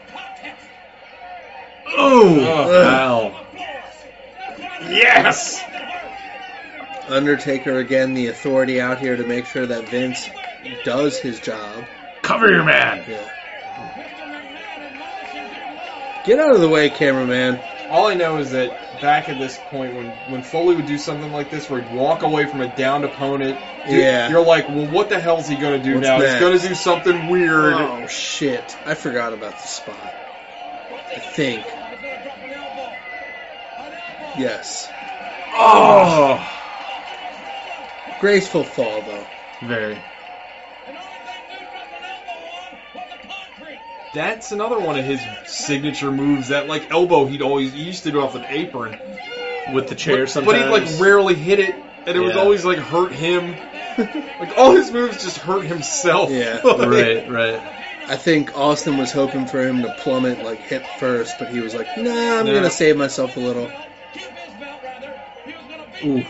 oh, 1.88 2.40
Oh. 2.40 2.84
wow. 2.84 3.46
Yes. 4.82 5.64
Undertaker 7.08 7.80
again, 7.80 8.14
the 8.14 8.28
authority 8.28 8.80
out 8.80 9.00
here 9.00 9.16
to 9.16 9.24
make 9.26 9.46
sure 9.48 9.66
that 9.66 9.90
Vince 9.90 10.30
does 10.84 11.18
his 11.20 11.40
job. 11.40 11.86
Cover 12.22 12.52
your 12.52 12.64
man. 12.64 13.04
Yeah. 13.10 13.30
Get 16.26 16.40
out 16.40 16.54
of 16.54 16.62
the 16.62 16.70
way, 16.70 16.90
cameraman. 16.90 17.60
All 17.90 18.08
I 18.08 18.14
know 18.14 18.38
is 18.38 18.52
that 18.52 18.70
back 19.04 19.28
at 19.30 19.38
this 19.38 19.58
point, 19.58 19.94
when 19.96 20.12
when 20.26 20.42
Foley 20.44 20.76
would 20.76 20.86
do 20.88 20.98
something 20.98 21.30
like 21.30 21.50
this, 21.50 21.70
where 21.70 21.82
he'd 21.82 21.92
walk 21.92 22.24
away 22.24 22.46
from 22.46 22.62
a 22.62 22.68
downed 22.68 23.04
opponent, 23.04 23.60
you- 23.86 24.00
Yeah. 24.00 24.30
you're 24.30 24.46
like, 24.46 24.70
well, 24.70 24.88
what 24.88 25.10
the 25.10 25.20
hell's 25.20 25.48
he 25.48 25.58
gonna 25.58 25.78
do 25.78 25.96
What's 25.96 26.08
now? 26.08 26.18
next? 26.20 26.32
He's 26.32 26.40
gonna 26.42 26.60
do 26.70 26.74
something 26.76 27.28
weird. 27.28 27.74
Oh 27.76 28.08
shit! 28.08 28.78
I 28.86 28.94
forgot 28.96 29.34
about 29.34 29.58
the 29.58 29.68
spot. 29.68 30.10
I 31.16 31.20
think. 31.20 31.66
Yes. 34.38 34.90
Oh, 35.56 36.50
Graceful 38.20 38.64
fall 38.64 39.02
though. 39.02 39.28
very. 39.62 40.02
That's 44.14 44.52
another 44.52 44.80
one 44.80 44.96
of 44.96 45.06
his 45.06 45.26
signature 45.44 46.12
moves. 46.12 46.50
That 46.50 46.68
like 46.68 46.88
elbow, 46.92 47.26
he'd 47.26 47.42
always 47.42 47.74
he 47.74 47.80
used 47.84 48.04
to 48.04 48.12
do 48.12 48.22
off 48.22 48.36
an 48.36 48.46
apron, 48.50 48.96
With 49.72 49.90
the 49.90 49.96
chair 49.96 50.26
but, 50.26 50.30
sometimes. 50.30 50.70
but 50.70 50.84
he'd 50.84 50.90
like 50.92 51.02
rarely 51.02 51.36
hit 51.36 51.60
it, 51.60 51.76
and 52.06 52.16
it 52.16 52.20
would 52.20 52.36
Yeah. 52.36 52.40
always 52.42 52.64
like 52.64 52.78
hurt 52.78 53.14
him. 53.14 53.58
like 54.40 54.56
all 54.58 54.76
his 54.76 54.92
moves 54.92 55.22
just 55.22 55.38
hurt 55.38 55.66
himself. 55.66 56.32
Yeah. 56.32 56.60
Like, 56.64 56.88
Right, 56.90 57.28
right. 57.28 57.62
I 58.08 58.18
think 58.18 58.56
Austin 58.58 58.98
was 58.98 59.12
hoping 59.12 59.48
for 59.48 59.62
him 59.66 59.82
to 59.84 59.90
plummet 59.90 60.42
like 60.42 60.62
hip 60.62 60.86
first, 60.86 61.40
but 61.40 61.48
he 61.50 61.62
was 61.62 61.74
like, 61.74 61.96
"Nah, 61.96 62.40
I'm 62.40 62.46
Nah. 62.46 62.54
gonna 62.54 62.70
save 62.70 62.98
myself 62.98 63.36
a 63.38 63.40
little." 63.40 63.74
Ooh. 66.04 66.28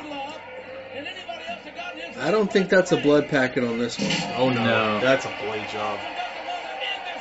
I 2.19 2.31
don't 2.31 2.51
think 2.51 2.69
that's 2.69 2.91
a 2.91 2.97
blood 2.97 3.27
packet 3.27 3.63
on 3.63 3.79
this 3.79 3.97
one. 3.99 4.37
Oh 4.37 4.49
no, 4.49 4.61
No. 4.63 4.99
that's 4.99 5.25
a 5.25 5.29
blade 5.29 5.67
job. 5.67 5.99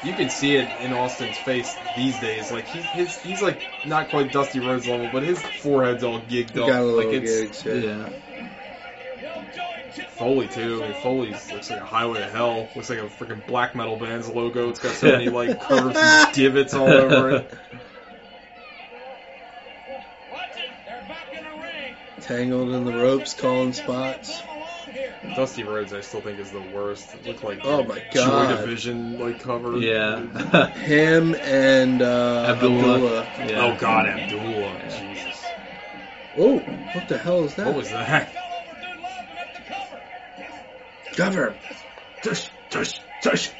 You 0.02 0.14
can 0.14 0.28
see 0.28 0.56
it 0.56 0.68
in 0.80 0.92
Austin's 0.92 1.38
face 1.38 1.78
these 1.96 2.18
days. 2.18 2.50
Like 2.50 2.66
he's 2.66 2.84
his, 2.84 3.20
he's 3.20 3.40
like 3.42 3.60
not 3.86 4.10
quite 4.10 4.32
Dusty 4.32 4.58
Rhodes 4.58 4.86
level, 4.86 5.08
but 5.12 5.22
his 5.22 5.40
forehead's 5.40 6.02
all 6.02 6.20
gigged 6.20 6.58
up. 6.58 6.68
got 6.68 6.80
a 6.80 6.84
like 6.84 7.06
it's 7.08 7.62
gigs. 7.62 7.64
Yeah. 7.64 7.74
Yeah. 7.74 8.08
Foley 10.16 10.48
too. 10.48 10.82
I 10.82 10.88
mean, 10.88 10.94
Foley's 11.02 11.52
looks 11.52 11.70
like 11.70 11.80
a 11.80 11.84
highway 11.84 12.20
to 12.20 12.30
hell. 12.30 12.68
Looks 12.74 12.90
like 12.90 12.98
a 12.98 13.02
freaking 13.02 13.46
black 13.46 13.76
metal 13.76 13.96
band's 13.96 14.28
logo. 14.28 14.70
It's 14.70 14.80
got 14.80 14.94
so 14.94 15.08
many 15.08 15.28
like 15.28 15.60
curves 15.68 15.96
and 15.96 16.34
divots 16.34 16.74
all 16.74 16.88
over 16.88 17.30
it. 17.36 17.54
Tangled 22.22 22.70
in 22.70 22.84
the 22.84 22.92
ropes, 22.92 23.34
calling 23.34 23.72
spots. 23.72 24.42
Dusty 25.34 25.62
Rhodes, 25.64 25.92
I 25.92 26.00
still 26.00 26.20
think 26.20 26.38
is 26.38 26.50
the 26.50 26.60
worst. 26.60 27.14
It 27.14 27.26
looked 27.26 27.44
like 27.44 27.60
Oh 27.64 27.84
my 27.84 27.98
Joy 28.10 28.24
God. 28.24 28.58
Division 28.58 29.18
like 29.18 29.40
cover. 29.40 29.76
Yeah. 29.76 30.18
Him 30.72 31.34
and 31.34 32.02
uh, 32.02 32.46
Abdullah. 32.48 33.22
Abdullah. 33.22 33.50
yeah. 33.50 33.64
Oh 33.64 33.76
God, 33.76 34.06
Abdullah. 34.06 34.80
Jesus. 34.98 35.54
Oh, 36.36 36.58
what 36.58 37.08
the 37.08 37.18
hell 37.18 37.44
is 37.44 37.54
that? 37.56 37.66
What 37.66 37.76
was 37.76 37.90
that? 37.90 38.32
Cover. 41.16 41.58
Tush, 42.22 42.48
tush, 42.70 43.00
tush. 43.20 43.50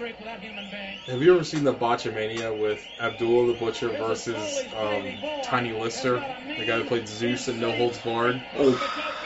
Have 0.00 1.22
you 1.22 1.34
ever 1.34 1.44
seen 1.44 1.64
the 1.64 1.74
Botchamania 1.74 2.56
with 2.56 2.88
Abdullah 2.98 3.48
the 3.52 3.58
Butcher 3.58 3.88
versus 3.90 4.64
um, 4.74 5.18
Tiny 5.42 5.72
Lister, 5.72 6.22
the 6.56 6.64
guy 6.64 6.78
who 6.78 6.84
played 6.84 7.06
Zeus 7.06 7.48
in 7.48 7.60
No 7.60 7.70
Holds 7.72 7.98
Barred? 7.98 8.40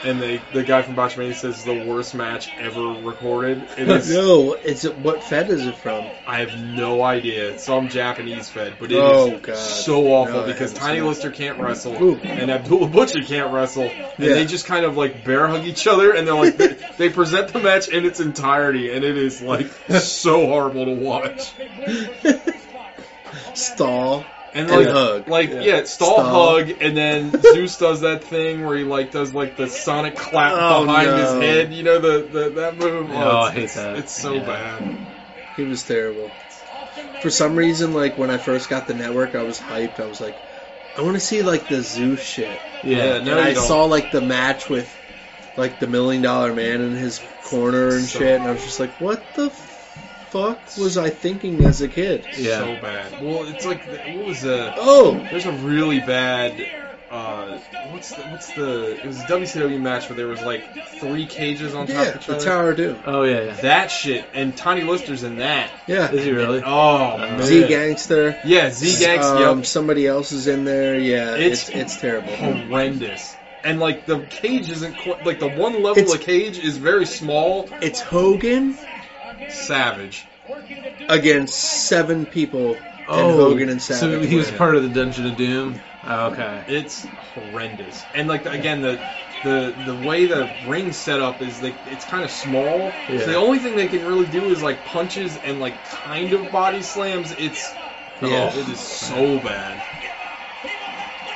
And 0.03 0.21
they, 0.21 0.39
the 0.53 0.63
guy 0.63 0.81
from 0.81 0.95
Botchamania 0.95 1.33
says 1.33 1.63
the 1.63 1.73
worst 1.73 2.13
match 2.13 2.49
ever 2.59 2.81
recorded. 2.81 3.63
It 3.77 3.87
is, 3.89 4.11
No, 4.13 4.53
it's 4.53 4.83
what 4.87 5.23
Fed 5.23 5.49
is 5.49 5.65
it 5.65 5.75
from? 5.75 6.11
I 6.27 6.41
have 6.41 6.61
no 6.61 7.01
idea. 7.01 7.51
It's 7.51 7.63
some 7.63 7.87
Japanese 7.87 8.49
fed, 8.49 8.75
but 8.79 8.91
it 8.91 8.97
is 8.97 9.01
Oh, 9.01 9.37
God. 9.37 9.55
so 9.55 10.13
awful 10.13 10.41
No, 10.41 10.45
because 10.45 10.73
haven't 10.73 10.85
Tiny 10.85 10.99
seen. 10.99 11.07
Lister 11.07 11.31
can't 11.31 11.57
wrestle 11.59 12.03
Ooh. 12.03 12.19
and 12.23 12.51
Abdullah 12.51 12.87
Butcher 12.87 13.21
can't 13.21 13.51
wrestle, 13.51 13.89
and 13.89 14.13
Yeah. 14.19 14.33
they 14.33 14.45
just 14.45 14.65
kind 14.67 14.85
of 14.85 14.95
like 14.97 15.23
bear 15.23 15.47
hug 15.47 15.65
each 15.65 15.87
other, 15.87 16.11
and 16.11 16.27
they're 16.27 16.35
like 16.35 16.57
they, 16.57 16.75
they 16.97 17.09
present 17.09 17.53
the 17.53 17.59
match 17.61 17.87
in 17.87 18.05
its 18.05 18.19
entirety, 18.19 18.91
and 18.91 19.03
it 19.03 19.17
is 19.17 19.41
like 19.41 19.67
so 19.89 20.45
horrible 20.71 20.85
to 20.85 21.01
watch. 21.01 21.53
Stall. 23.53 24.25
And 24.53 24.69
And 24.71 24.85
like, 24.85 24.87
hug. 24.93 25.27
like 25.27 25.49
Yeah. 25.49 25.59
yeah, 25.61 25.83
stall, 25.83 26.13
Stall. 26.19 26.55
hug, 26.59 26.69
and 26.79 26.95
then 26.95 27.31
Zeus 27.41 27.77
does 27.77 28.01
that 28.01 28.23
thing 28.23 28.63
where 28.65 28.77
he 28.77 28.85
like 28.85 29.11
does 29.11 29.33
like 29.33 29.57
the 29.57 29.67
sonic 29.67 30.15
clap 30.15 30.53
Oh, 30.55 30.85
behind 30.85 31.07
no. 31.07 31.17
his 31.17 31.31
head. 31.43 31.73
You 31.73 31.83
know 31.83 31.99
the, 31.99 32.27
the 32.31 32.49
that 32.51 32.77
move. 32.77 33.11
Oh, 33.11 33.15
I 33.15 33.47
it's, 33.49 33.53
hate 33.55 33.63
it's, 33.65 33.73
that. 33.75 33.97
It's 33.97 34.11
so 34.13 34.33
Yeah. 34.35 34.45
bad. 34.45 35.07
He 35.57 35.63
was 35.65 35.83
terrible. 35.83 36.31
For 37.21 37.29
some 37.29 37.57
reason, 37.57 37.93
like 37.93 38.17
when 38.17 38.29
I 38.31 38.37
first 38.37 38.69
got 38.69 38.87
the 38.87 38.93
network, 38.93 39.35
I 39.35 39.43
was 39.43 39.59
hyped. 39.59 39.99
I 39.99 40.05
was 40.05 40.21
like, 40.21 40.37
I 40.97 41.01
want 41.01 41.15
to 41.15 41.19
see 41.21 41.41
like 41.41 41.67
the 41.67 41.81
Zeus 41.81 42.21
shit. 42.21 42.61
Yeah. 42.81 43.19
No, 43.19 43.31
and 43.31 43.41
I 43.41 43.53
don't. 43.53 43.67
saw 43.67 43.83
like 43.85 44.11
the 44.11 44.21
match 44.21 44.69
with 44.69 44.97
like 45.57 45.79
the 45.79 45.87
Million 45.87 46.21
Dollar 46.21 46.53
Man 46.53 46.79
in 46.79 46.93
his 46.93 47.19
corner 47.43 47.89
and 47.89 48.05
So- 48.05 48.19
shit, 48.19 48.39
and 48.39 48.47
I 48.47 48.51
was 48.53 48.63
just 48.63 48.79
like, 48.79 48.93
what 48.99 49.33
the 49.33 49.49
fuck 50.35 50.77
was 50.77 50.97
I 50.97 51.09
thinking 51.09 51.63
as 51.63 51.81
a 51.81 51.87
kid? 51.87 52.25
Yeah. 52.37 52.59
So 52.59 52.81
bad. 52.81 53.23
Well, 53.23 53.45
it's 53.45 53.65
like 53.65 53.85
what 53.87 54.25
was 54.25 54.41
the 54.41 54.73
Oh, 54.77 55.13
There's 55.31 55.45
a 55.45 55.51
really 55.53 55.99
bad. 55.99 56.67
Uh, 57.09 57.59
what's 57.91 58.09
the, 58.09 58.21
what's 58.23 58.53
the? 58.53 58.97
It 59.01 59.05
was 59.05 59.19
a 59.21 59.23
WCW 59.23 59.79
match 59.79 60.09
where 60.09 60.17
there 60.17 60.27
was 60.27 60.41
like 60.41 60.87
three 60.99 61.25
cages 61.27 61.73
on 61.73 61.87
top 61.87 61.95
yeah, 61.95 62.01
of 62.09 62.15
each 62.17 62.25
the 62.25 62.35
other. 62.35 62.45
Tower 62.45 62.69
of 62.71 62.77
Doom. 62.77 62.99
Oh 63.05 63.23
yeah. 63.23 63.43
yeah. 63.43 63.53
That 63.53 63.87
shit 63.91 64.25
and 64.33 64.57
Tiny 64.57 64.81
Lister's 64.81 65.23
in 65.23 65.37
that. 65.37 65.71
Yeah, 65.87 66.11
Is 66.11 66.25
he 66.25 66.31
really? 66.31 66.61
Oh 66.65 67.17
man. 67.17 67.41
Z 67.41 67.67
Gangster. 67.67 68.37
Yeah, 68.43 68.71
Z 68.71 68.99
Gangster. 69.05 69.47
Um, 69.47 69.59
yep. 69.59 69.65
somebody 69.65 70.05
else 70.07 70.33
is 70.33 70.47
in 70.47 70.65
there. 70.65 70.99
Yeah, 70.99 71.35
It's- 71.35 71.69
it's 71.69 71.69
it's, 71.69 71.97
terrible. 72.01 72.35
Horrendous. 72.35 73.35
And 73.63 73.79
like 73.79 74.05
the 74.05 74.19
cage 74.19 74.69
isn't 74.69 74.97
quite 74.97 75.25
like 75.25 75.39
the 75.39 75.47
one 75.47 75.81
level 75.81 75.99
It's- 75.99 76.13
of 76.13 76.21
cage 76.21 76.57
is 76.59 76.77
very 76.77 77.05
small. 77.05 77.69
It's 77.81 78.01
Hogan 78.01 78.77
Savage. 79.49 80.27
against 81.07 81.53
seven 81.87 82.25
people, 82.25 82.81
and 83.07 83.07
Oh, 83.07 83.49
Hogan 83.49 83.69
and 83.69 83.81
so 83.81 84.21
he 84.21 84.35
was 84.35 84.47
win. 84.47 84.57
part 84.57 84.75
of 84.75 84.83
the 84.83 84.89
Dungeon 84.89 85.27
of 85.27 85.37
Doom. 85.37 85.81
Oh, 86.03 86.31
okay. 86.31 86.63
It's 86.67 87.05
horrendous. 87.33 88.05
And 88.13 88.27
like 88.27 88.45
again, 88.45 88.81
the 88.81 88.99
the 89.43 89.73
the 89.77 89.95
way 89.95 90.25
the 90.25 90.49
ring 90.63 90.91
set 90.91 91.21
up 91.21 91.41
is 91.41 91.61
like 91.61 91.75
it's 91.85 92.05
kind 92.05 92.23
of 92.23 92.31
small. 92.31 92.91
Yeah. 93.09 93.19
So 93.19 93.25
the 93.27 93.35
only 93.35 93.59
thing 93.59 93.75
they 93.75 93.87
can 93.87 94.03
really 94.03 94.25
do 94.27 94.49
is 94.49 94.61
like 94.63 94.83
punches 94.85 95.37
and 95.37 95.59
like 95.59 95.83
kind 95.83 96.33
of 96.33 96.51
body 96.51 96.81
slams. 96.81 97.31
It's 97.31 97.75
oh, 98.21 98.27
Yeah. 98.29 98.49
oh, 98.53 98.59
it 98.59 98.69
is 98.69 98.79
so 98.79 99.37
bad. 99.39 99.81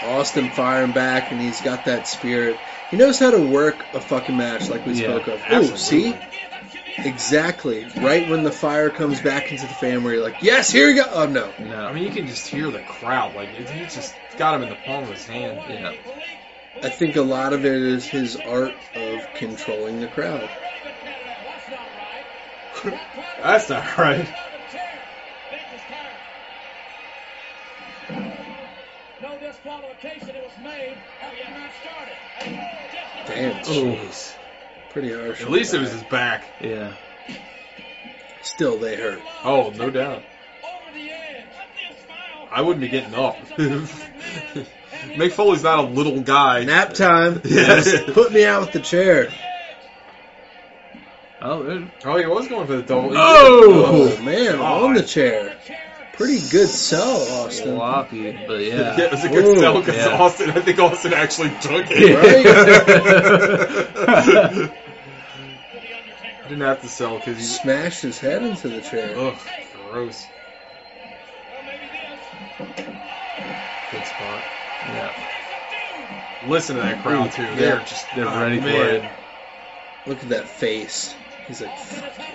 Austin 0.01 0.49
firing 0.49 0.91
back, 0.93 1.31
and 1.31 1.41
he's 1.41 1.61
got 1.61 1.85
that 1.85 2.07
spirit. 2.07 2.61
He 2.89 2.97
knows 2.97 3.19
how 3.19 3.31
to 3.31 3.39
work 3.39 3.85
a 3.93 3.99
fucking 3.99 4.35
match, 4.37 4.69
like 4.69 4.85
we 4.85 4.93
Yeah, 4.93 5.11
spoke 5.11 5.27
of. 5.27 5.41
Oh, 5.49 5.61
absolutely. 5.61 5.77
see, 5.77 6.28
exactly. 7.05 7.85
Right 7.95 8.27
when 8.27 8.43
the 8.43 8.51
fire 8.51 8.89
comes 8.89 9.21
back 9.21 9.51
into 9.51 9.65
the 9.65 9.73
family, 9.73 10.13
you're 10.13 10.23
like, 10.23 10.41
"Yes, 10.41 10.71
here 10.71 10.87
we 10.87 10.95
go." 10.95 11.05
Oh 11.09 11.25
no, 11.25 11.53
No. 11.59 11.85
I 11.85 11.93
mean, 11.93 12.03
you 12.03 12.11
can 12.11 12.27
just 12.27 12.47
hear 12.47 12.69
the 12.69 12.79
crowd. 12.79 13.35
Like 13.35 13.49
it, 13.49 13.69
he 13.69 13.85
just 13.85 14.13
got 14.37 14.55
him 14.55 14.63
in 14.63 14.69
the 14.69 14.75
palm 14.75 15.03
of 15.03 15.09
his 15.09 15.25
hand. 15.25 15.61
Yeah. 15.69 15.93
I 16.81 16.89
think 16.89 17.17
a 17.17 17.21
lot 17.21 17.51
of 17.53 17.65
it 17.65 17.73
is 17.73 18.09
his 18.09 18.37
art 18.37 18.73
of 18.95 19.33
controlling 19.33 19.99
the 19.99 20.07
crowd. 20.07 20.49
That's 23.41 23.69
not 23.69 23.97
right. 23.97 24.27
No 29.21 29.37
disqualification. 29.39 30.29
It 30.29 30.43
was 30.43 30.63
made 30.63 30.97
after 31.21 31.43
the 31.43 31.51
match 31.51 31.71
started. 31.81 32.15
Damn, 33.27 33.55
jeez, 33.61 34.38
pretty 34.91 35.13
harsh. 35.13 35.41
At 35.41 35.49
least 35.49 35.73
it 35.73 35.79
was 35.79 35.91
his 35.91 36.03
back. 36.03 36.45
Yeah. 36.61 36.93
Still, 38.41 38.77
they 38.77 38.95
hurt. 38.95 39.21
Oh, 39.43 39.71
no 39.75 39.89
doubt. 39.89 40.23
Over 40.63 40.93
the 40.93 41.11
edge. 41.11 41.45
I 42.51 42.61
wouldn't 42.61 42.81
be 42.81 42.87
getting 42.87 43.13
up. 43.13 43.35
Mick 45.15 45.31
Foley's 45.31 45.63
not 45.63 45.79
a 45.79 45.83
little 45.83 46.21
guy. 46.21 46.63
Nap 46.63 46.93
time. 46.93 47.41
Yeah. 47.45 47.65
Just 47.81 48.07
put 48.13 48.31
me 48.31 48.45
out 48.45 48.61
with 48.61 48.71
the 48.73 48.79
chair. 48.79 49.31
Oh. 51.41 51.63
there- 51.63 51.91
Oh, 52.05 52.17
he 52.17 52.25
was 52.25 52.47
going 52.47 52.67
for 52.67 52.77
the 52.77 52.81
double. 52.83 53.11
Oh 53.15 54.17
man, 54.21 54.57
God. 54.57 54.83
on 54.83 54.93
the 54.93 55.03
oh, 55.03 55.05
chair. 55.05 55.57
Pretty 56.19 56.49
good 56.49 56.67
sell, 56.67 57.21
Austin. 57.31 57.75
Sloppy, 57.75 58.33
but 58.33 58.59
Yeah, 58.59 58.97
yeah. 58.97 59.05
it 59.05 59.11
was 59.11 59.23
a 59.23 59.29
good 59.29 59.45
Ooh, 59.45 59.59
sell 59.61 59.79
because 59.79 59.95
yeah. 59.95 60.17
Austin. 60.17 60.49
I 60.49 60.59
think 60.59 60.77
Austin 60.77 61.13
actually 61.13 61.51
took 61.51 61.85
it. 61.89 62.13
Right? 64.05 64.71
Didn't 66.49 66.59
have 66.59 66.81
to 66.81 66.89
sell 66.89 67.19
because 67.19 67.37
he 67.37 67.45
Smashed 67.45 68.01
his 68.01 68.19
head 68.19 68.43
into 68.43 68.67
the 68.67 68.81
chair. 68.81 69.17
ugh 69.17 69.39
gross. 69.71 70.27
Good 73.89 74.05
spot. 74.05 74.43
Yeah. 74.93 75.13
Listen 76.41 76.75
to 76.75 76.81
that 76.81 77.01
crowd 77.01 77.31
too. 77.31 77.55
They're 77.55 77.77
Yeah. 77.77 77.83
just 77.85 78.13
They're 78.13 78.27
oh, 78.27 78.41
ready 78.41 78.59
for 78.59 78.67
it. 78.89 79.05
Look 80.05 80.21
at 80.21 80.29
that 80.29 80.49
face. 80.49 81.15
He's 81.47 81.61
like, 81.61 81.71
Austin 81.71 82.25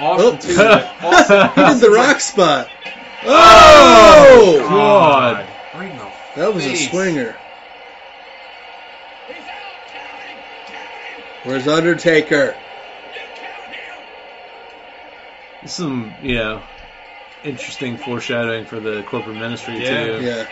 Oh. 0.00 0.36
too. 0.36 0.56
Austin, 1.06 1.50
he 1.54 1.72
did 1.72 1.80
the 1.80 1.90
rock 1.90 2.20
spot. 2.20 2.68
Oh! 3.24 4.58
oh! 4.62 4.68
God. 4.68 5.46
Right 5.74 5.92
the 5.98 6.40
That 6.40 6.54
was 6.54 6.64
a 6.64 6.70
face. 6.70 6.90
swinger. 6.90 7.36
Where's 11.44 11.66
Undertaker? 11.68 12.54
Some, 15.66 16.14
you 16.22 16.34
know, 16.36 16.62
interesting 17.44 17.96
foreshadowing 17.98 18.64
for 18.64 18.80
the 18.80 19.02
corporate 19.02 19.36
ministry 19.36 19.82
Yeah. 19.82 20.04
too. 20.06 20.20
Yeah. 20.22 20.46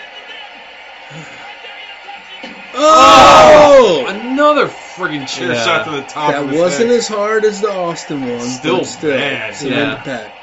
Oh! 2.74 4.06
Another 4.08 4.66
friggin' 4.68 5.26
chair 5.26 5.52
Yeah. 5.52 5.64
shot 5.64 5.84
to 5.86 5.90
the 5.92 6.02
top. 6.02 6.32
That 6.32 6.44
of 6.44 6.50
his 6.50 6.58
wasn't 6.58 6.90
head. 6.90 6.98
as 6.98 7.08
hard 7.08 7.44
as 7.44 7.60
the 7.60 7.70
Austin 7.72 8.28
one. 8.28 8.40
Still 8.40 8.78
but 8.78 8.86
still 8.86 9.16
bad. 9.16 9.54
cement 9.54 9.76
Yeah. 9.76 10.02
pack. 10.02 10.34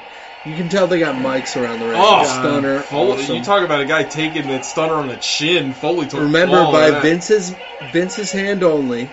You 0.45 0.55
can 0.55 0.69
tell 0.69 0.87
they 0.87 0.99
got 0.99 1.15
mics 1.15 1.59
around 1.59 1.79
the 1.79 1.87
ring. 1.87 1.95
Oh, 1.99 2.23
Stunner. 2.23 2.79
Foley, 2.81 3.23
awesome. 3.23 3.35
You 3.37 3.43
talk 3.43 3.63
about 3.63 3.81
a 3.81 3.85
guy 3.85 4.03
taking 4.03 4.47
that 4.49 4.63
stunner 4.63 4.93
on 4.93 5.07
the 5.07 5.17
chin. 5.17 5.73
Foley 5.73 6.05
took 6.07 6.19
Remember, 6.21 6.57
all 6.57 6.67
of 6.67 6.73
by 6.73 6.91
that. 6.91 7.01
Vince's 7.01 7.55
Vince's 7.91 8.31
hand 8.31 8.63
only. 8.63 9.09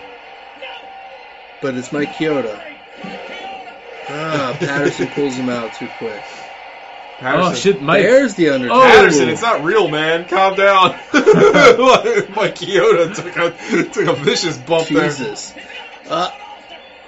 But 1.61 1.75
it's 1.75 1.91
Mike 1.91 2.09
Chioda. 2.13 2.61
Ah, 4.09 4.55
Patterson 4.59 5.07
pulls 5.07 5.35
him 5.37 5.49
out 5.49 5.73
too 5.73 5.87
quick. 5.97 6.21
Patterson. 7.23 7.51
Oh 7.51 7.55
shit, 7.55 7.81
Mike. 7.81 8.01
There's 8.03 8.35
the 8.35 8.49
Undertaker. 8.49 8.77
Oh. 8.77 8.83
Patterson, 8.83 9.29
it's 9.29 9.41
not 9.41 9.63
real, 9.63 9.87
man. 9.87 10.27
Calm 10.27 10.55
down. 10.55 10.89
Mike 11.13 12.55
Chioda 12.55 13.15
took 13.15 13.37
a 13.37 13.83
took 13.89 14.07
a 14.07 14.13
vicious 14.21 14.57
bump 14.57 14.89
there. 14.89 15.07
Jesus. 15.07 15.53
Uh. 16.09 16.31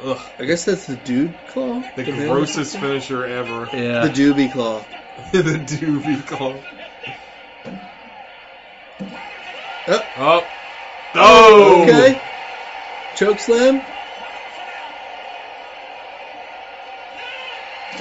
Ugh, 0.03 0.21
I 0.39 0.45
guess 0.45 0.65
that's 0.65 0.87
the 0.87 0.95
dude 0.97 1.33
claw. 1.49 1.83
the 1.95 2.03
man? 2.03 2.29
grossest 2.29 2.77
finisher 2.77 3.25
ever. 3.25 3.69
Yeah. 3.73 4.07
The 4.07 4.09
doobie 4.09 4.51
claw. 4.51 4.85
the 5.31 5.41
doobie 5.41 6.25
claw. 6.25 6.55
Oh, 9.87 10.01
Oh. 10.17 10.47
Oh. 11.15 11.83
okay. 11.83 12.21
Choke 13.15 13.39
slam. 13.39 13.81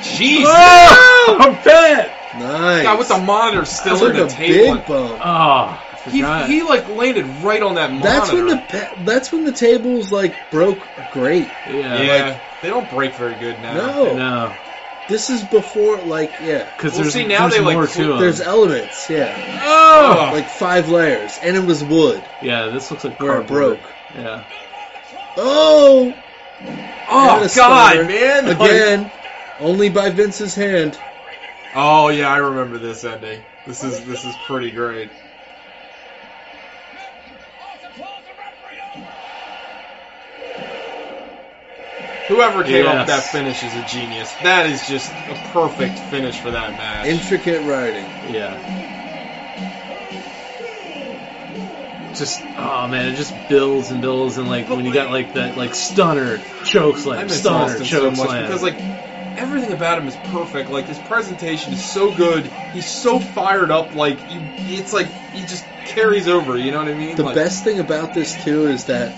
Jesus. 0.03 0.51
Oh, 0.53 1.14
I 1.41 1.61
bet. 1.63 2.21
Nice. 2.35 2.83
God, 2.83 2.99
with 2.99 3.09
the 3.09 3.19
monitor 3.19 3.65
still 3.65 3.99
Took 3.99 4.11
in 4.11 4.17
the 4.17 4.27
a 4.27 4.29
table. 4.29 4.75
big 4.75 4.87
bump. 4.87 5.21
Oh, 5.25 5.81
He, 6.05 6.19
he 6.47 6.63
like 6.63 6.89
landed 6.89 7.27
right 7.27 7.63
on 7.63 7.77
that 7.77 7.93
monitor. 7.93 8.09
That's 8.09 8.33
when 8.33 8.47
the 8.47 8.93
that's 8.99 9.33
when 9.33 9.45
the 9.45 9.53
tables 9.53 10.11
like 10.11 10.51
broke 10.51 11.09
great. 11.11 11.55
yeah. 11.65 12.03
yeah, 12.03 12.39
they 12.61 12.69
don't 12.69 12.89
break 12.89 13.15
very 13.15 13.37
good 13.37 13.61
now. 13.61 13.75
No, 13.75 14.17
No, 14.17 14.57
this 15.07 15.31
is 15.31 15.45
before 15.45 15.99
like 16.03 16.41
yeah. 16.41 16.65
because 16.65 16.95
Well, 16.95 17.03
there's, 17.03 17.15
see, 17.15 17.27
now 17.27 17.43
there's 17.43 17.55
they, 17.55 17.61
like, 17.61 17.75
more 17.77 17.87
cl- 17.87 18.19
There's 18.19 18.41
elements, 18.41 19.09
yeah, 19.09 19.33
Oh, 19.63 20.31
like 20.33 20.47
five 20.47 20.89
layers, 20.89 21.39
and 21.39 21.57
it 21.57 21.65
was 21.65 21.85
wood 21.85 22.29
Yeah, 22.41 22.67
this 22.69 22.91
looks 22.91 23.05
like 23.05 23.21
where 23.21 23.41
it 23.43 23.47
broke. 23.47 23.95
Yeah. 24.13 24.43
Oh, 25.37 26.15
oh 27.09 27.49
God, 27.55 27.93
stunner. 27.95 28.05
man! 28.05 28.47
Like- 28.47 28.61
again, 28.61 29.11
only 29.61 29.89
by 29.89 30.11
Vince's 30.11 30.55
hand. 30.57 30.99
Oh 31.75 32.09
yeah, 32.09 32.33
I 32.33 32.39
remember 32.39 32.79
this 32.79 33.05
ending. 33.05 33.43
This 33.67 33.83
is 33.83 34.05
this 34.05 34.25
is 34.25 34.37
pretty 34.37 34.71
great. 34.71 35.11
Whoever 42.29 42.65
came 42.65 42.87
up 42.87 42.99
with 42.99 43.07
that 43.09 43.25
finish 43.25 43.63
is 43.63 43.77
a 43.77 43.83
genius. 43.83 44.33
That 44.37 44.67
is 44.67 44.87
just 44.87 45.13
a 45.29 45.35
perfect 45.53 45.99
finish 45.99 46.41
for 46.41 46.53
that 46.53 46.77
match. 46.77 47.07
Intricate 47.07 47.63
writing. 47.63 48.07
Yeah. 48.29 48.59
Just 52.15 52.43
oh 52.57 52.87
man, 52.89 53.13
it 53.13 53.17
just 53.17 53.49
builds 53.49 53.91
and 53.91 54.01
builds 54.01 54.39
and 54.39 54.49
like 54.49 54.69
when 54.69 54.87
you 54.87 54.93
got 54.93 55.11
like 55.11 55.33
that 55.35 55.57
like 55.57 55.75
stunner 55.75 56.39
choke 56.65 56.97
I 56.97 57.01
slam, 57.01 57.29
stunner 57.29 57.79
choke 57.81 58.15
so 58.17 58.25
slam. 58.27 58.43
because 58.43 58.63
like 58.63 58.79
everything 59.37 59.73
about 59.73 59.99
him 59.99 60.09
is 60.09 60.17
perfect. 60.17 60.69
Like 60.69 60.87
his 60.87 60.99
presentation 60.99 61.73
is 61.73 61.85
so 61.85 62.13
good. 62.13 62.51
He's 62.73 62.89
so 62.89 63.19
fired 63.21 63.71
up. 63.71 63.95
Like 63.95 64.31
you, 64.31 64.51
it's 64.57 64.93
like 64.93 65.09
he 65.33 65.45
just 65.45 65.67
carries 65.85 66.29
over. 66.29 66.57
You 66.57 66.73
know 66.73 66.79
what 66.79 66.89
I 66.89 66.95
mean? 66.95 67.17
The 67.17 67.25
Like, 67.25 67.35
best 67.35 67.65
thing 67.65 67.79
about 67.79 68.13
this 68.13 68.43
too 68.43 68.67
is 68.67 68.87
that 68.87 69.15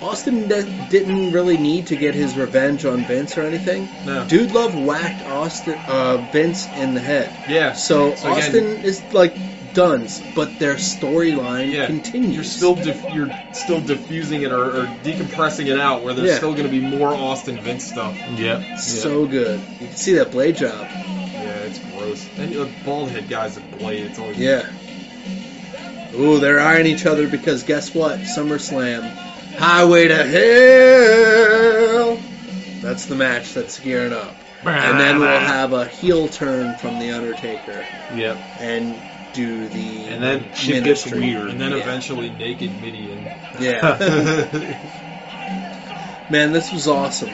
Austin 0.00 0.46
de- 0.48 0.62
didn't 0.64 1.32
really 1.32 1.56
need 1.56 1.86
to 1.88 1.96
get 1.96 2.14
his 2.14 2.36
revenge 2.36 2.84
on 2.84 3.02
Vince 3.04 3.38
or 3.38 3.46
anything. 3.46 3.88
No. 4.04 4.24
Dude 4.26 4.52
Love 4.52 4.74
whacked 4.74 5.22
Austin 5.22 5.80
uh, 5.86 6.18
Vince 6.18 6.70
in 6.76 6.94
the 6.94 7.00
head. 7.00 7.32
Yeah. 7.46 7.72
So, 7.72 8.14
So 8.14 8.28
again- 8.30 8.38
Austin 8.38 8.84
is 8.84 9.12
like 9.12 9.34
done, 9.76 10.08
but 10.34 10.58
their 10.58 10.74
storyline 10.74 11.70
Yeah, 11.72 11.86
continues. 11.86 12.34
You're 12.34 12.44
still 12.44 12.74
diff- 12.74 13.12
you're 13.12 13.30
still 13.52 13.80
diffusing 13.80 14.42
it 14.42 14.50
or, 14.50 14.64
or 14.64 14.86
decompressing 15.04 15.66
it 15.66 15.78
out, 15.78 16.02
where 16.02 16.14
there's 16.14 16.30
Yeah. 16.30 16.36
still 16.38 16.52
going 16.52 16.64
to 16.64 16.70
be 16.70 16.80
more 16.80 17.14
Austin 17.14 17.60
Vince 17.60 17.84
stuff. 17.84 18.16
Yep. 18.36 18.78
so 18.78 19.26
good. 19.26 19.60
You 19.80 19.86
can 19.88 19.96
see 19.96 20.14
that 20.14 20.32
blade 20.32 20.56
job. 20.56 20.88
Yeah, 20.90 21.58
it's 21.68 21.78
gross. 21.78 22.26
And 22.38 22.52
the 22.52 22.68
bald 22.84 23.10
head 23.10 23.28
guys 23.28 23.56
at 23.58 23.78
Blade, 23.78 24.06
it's 24.06 24.18
oh, 24.18 24.22
always 24.22 24.38
Yeah. 24.38 24.64
Ooh, 26.14 26.40
they're 26.40 26.58
eyeing 26.60 26.86
each 26.86 27.04
other 27.06 27.28
because 27.28 27.62
guess 27.62 27.94
what? 27.94 28.18
SummerSlam, 28.20 29.02
Highway 29.58 30.08
to 30.08 30.24
Hell. 31.16 32.18
That's 32.80 33.04
the 33.06 33.14
match 33.16 33.52
that's 33.52 33.78
gearing 33.80 34.12
up, 34.14 34.34
and 34.64 34.98
then 34.98 35.18
we'll 35.18 35.28
have 35.28 35.72
a 35.74 35.84
heel 35.86 36.28
turn 36.28 36.76
from 36.76 36.98
the 36.98 37.10
Undertaker 37.12 37.84
Yep. 38.14 38.38
and 38.60 38.94
do 39.36 39.68
the 39.68 40.08
And 40.08 40.22
then 40.22 40.46
shit 40.54 40.82
gets 40.82 41.10
weird. 41.10 41.50
and 41.50 41.60
then 41.60 41.72
Yeah. 41.72 41.78
eventually 41.78 42.30
naked 42.30 42.70
Mideon. 42.80 43.28
Yeah, 43.60 43.98
man, 46.30 46.52
this 46.52 46.72
was 46.72 46.88
awesome. 46.88 47.30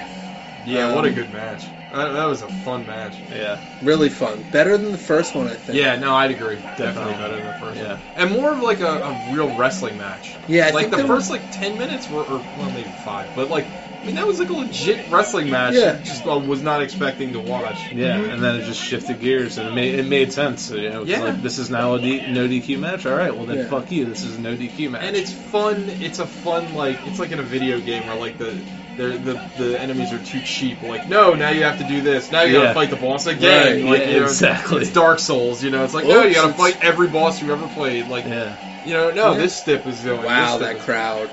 yeah, 0.65 0.95
what 0.95 1.05
a 1.05 1.09
Um, 1.09 1.15
good 1.15 1.33
match. 1.33 1.65
That, 1.93 2.13
that 2.13 2.25
was 2.25 2.43
a 2.43 2.49
fun 2.49 2.87
match. 2.87 3.17
Yeah. 3.31 3.59
Really 3.83 4.09
fun. 4.09 4.43
Better 4.51 4.79
than 4.79 4.93
the 4.93 4.99
first 4.99 5.35
one, 5.35 5.47
I 5.47 5.55
think. 5.55 5.79
Yeah, 5.79 5.97
no, 5.97 6.15
I'd 6.15 6.31
agree. 6.31 6.57
Definitely 6.77 7.15
better 7.15 7.37
than 7.37 7.47
the 7.47 7.53
first 7.59 7.81
Yeah. 7.81 7.95
one. 7.95 8.01
And 8.17 8.31
more 8.33 8.53
of 8.53 8.61
like 8.61 8.81
a, 8.81 9.03
a 9.03 9.13
real 9.13 9.55
wrestling 9.55 9.99
match. 9.99 10.35
Yeah, 10.49 10.67
I 10.67 10.71
like 10.71 10.85
think 10.85 10.91
the 10.93 10.97
there 10.99 11.07
first 11.07 11.31
like 11.31 11.51
ten 11.51 11.77
minutes 11.79 12.09
were, 12.09 12.23
or 12.23 12.43
well, 12.57 12.71
maybe 12.71 12.89
five, 12.89 13.29
but 13.35 13.51
like 13.51 13.67
I 14.03 14.07
mean 14.07 14.17
that 14.17 14.27
was 14.27 14.41
like 14.41 14.49
a 14.49 14.53
legit 14.53 15.09
wrestling 15.11 15.49
match. 15.49 15.75
Yeah. 15.75 16.01
just 16.03 16.27
uh, 16.27 16.37
was 16.37 16.61
not 16.61 16.83
expecting 16.83 17.35
to 17.35 17.41
watch. 17.41 17.93
Yeah, 17.93 18.17
and 18.17 18.43
then 18.43 18.57
it 18.57 18.65
just 18.65 18.81
shifted 18.81 19.21
gears, 19.21 19.59
and 19.59 19.69
it 19.69 19.73
made 19.75 19.95
it 19.95 20.07
made 20.07 20.33
sense. 20.33 20.71
You 20.71 20.91
know, 20.91 21.05
Yeah. 21.05 21.23
like 21.23 21.41
this 21.43 21.59
is 21.59 21.71
now 21.71 21.95
a 21.95 22.01
D, 22.01 22.33
no 22.33 22.49
DQ 22.49 22.79
match. 22.81 23.07
All 23.07 23.15
right, 23.17 23.33
well 23.35 23.47
then 23.47 23.59
Yeah. 23.59 23.69
fuck 23.69 23.93
you. 23.93 24.05
This 24.07 24.25
is 24.25 24.37
a 24.39 24.41
no 24.41 24.57
DQ 24.57 24.91
match. 24.91 25.03
And 25.05 25.15
it's 25.17 25.31
fun. 25.33 25.87
It's 25.89 26.19
a 26.19 26.27
fun 26.27 26.75
like 26.75 26.99
it's 27.07 27.21
like 27.21 27.31
in 27.31 27.39
a 27.39 27.45
video 27.45 27.79
game 27.81 28.05
where 28.09 28.17
like 28.17 28.39
the 28.39 28.59
the 28.97 29.05
the, 29.19 29.41
the 29.57 29.81
enemies 29.81 30.13
are 30.13 30.19
too 30.25 30.41
cheap. 30.41 30.83
Like 30.83 31.09
no, 31.09 31.35
now 31.35 31.51
you 31.51 31.63
have 31.63 31.79
to 31.79 31.85
do 31.85 32.01
this. 32.01 32.33
Now 32.33 32.43
you 32.43 32.55
Yeah. 32.55 32.63
gotta 32.63 32.75
fight 32.75 32.91
the 32.91 32.97
boss 32.97 33.27
again. 33.29 33.83
Right, 33.85 33.85
like, 33.85 34.01
yeah, 34.01 34.09
you 34.15 34.17
know, 34.21 34.25
exactly. 34.27 34.83
It's 34.83 34.93
Dark 34.93 35.21
Souls. 35.21 35.63
You 35.63 35.71
know, 35.71 35.85
it's 35.85 35.95
like 35.95 36.07
no, 36.07 36.25
you 36.25 36.35
gotta 36.35 36.49
it's- 36.51 36.57
fight 36.59 36.85
every 36.85 37.07
boss 37.07 37.41
you 37.41 37.53
ever 37.53 37.69
played. 37.69 38.09
Like 38.09 38.25
yeah, 38.25 38.57
you 38.85 38.95
know, 38.95 39.13
no, 39.13 39.33
Yeah. 39.33 39.39
this 39.39 39.55
step 39.55 39.87
is 39.87 40.01
going. 40.01 40.25
Wow, 40.25 40.59
this 40.59 40.67
that 40.77 40.81
crowd. 40.85 41.31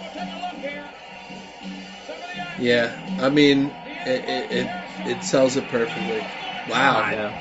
Yeah, 2.60 2.92
I 3.20 3.30
mean, 3.30 3.74
it 4.06 4.30
it, 4.30 4.52
it, 4.52 4.68
it 5.08 5.24
sells 5.24 5.56
it 5.58 5.68
perfectly. 5.70 6.24
Wow. 6.68 7.10
yeah. 7.10 7.32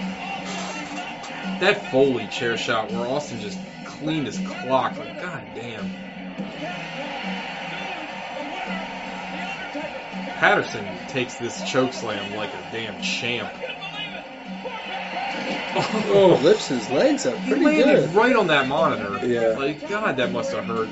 That 1.60 1.82
Foley 1.90 2.26
chair 2.28 2.56
shot 2.56 2.90
where 2.90 3.06
Austin 3.06 3.40
just 3.40 3.58
cleaned 3.84 4.26
his 4.26 4.38
clock. 4.38 4.96
Like 4.98 5.20
god 5.20 5.42
damn. 5.54 5.90
Patterson 10.38 10.88
takes 11.08 11.34
this 11.34 11.68
choke 11.68 11.92
slam 11.92 12.32
like 12.36 12.50
a 12.50 12.62
damn 12.72 13.00
champ. 13.02 13.52
Oh, 16.10 16.38
lifts 16.42 16.68
his 16.68 16.90
legs 16.90 17.26
up 17.26 17.38
He 17.38 17.50
pretty 17.50 17.64
landed 17.66 18.06
good. 18.06 18.14
right 18.14 18.34
on 18.34 18.48
that 18.48 18.66
monitor. 18.66 19.24
Yeah. 19.26 19.58
Like, 19.58 19.88
God, 19.88 20.16
that 20.16 20.32
must 20.32 20.52
have 20.52 20.64
hurt. 20.64 20.88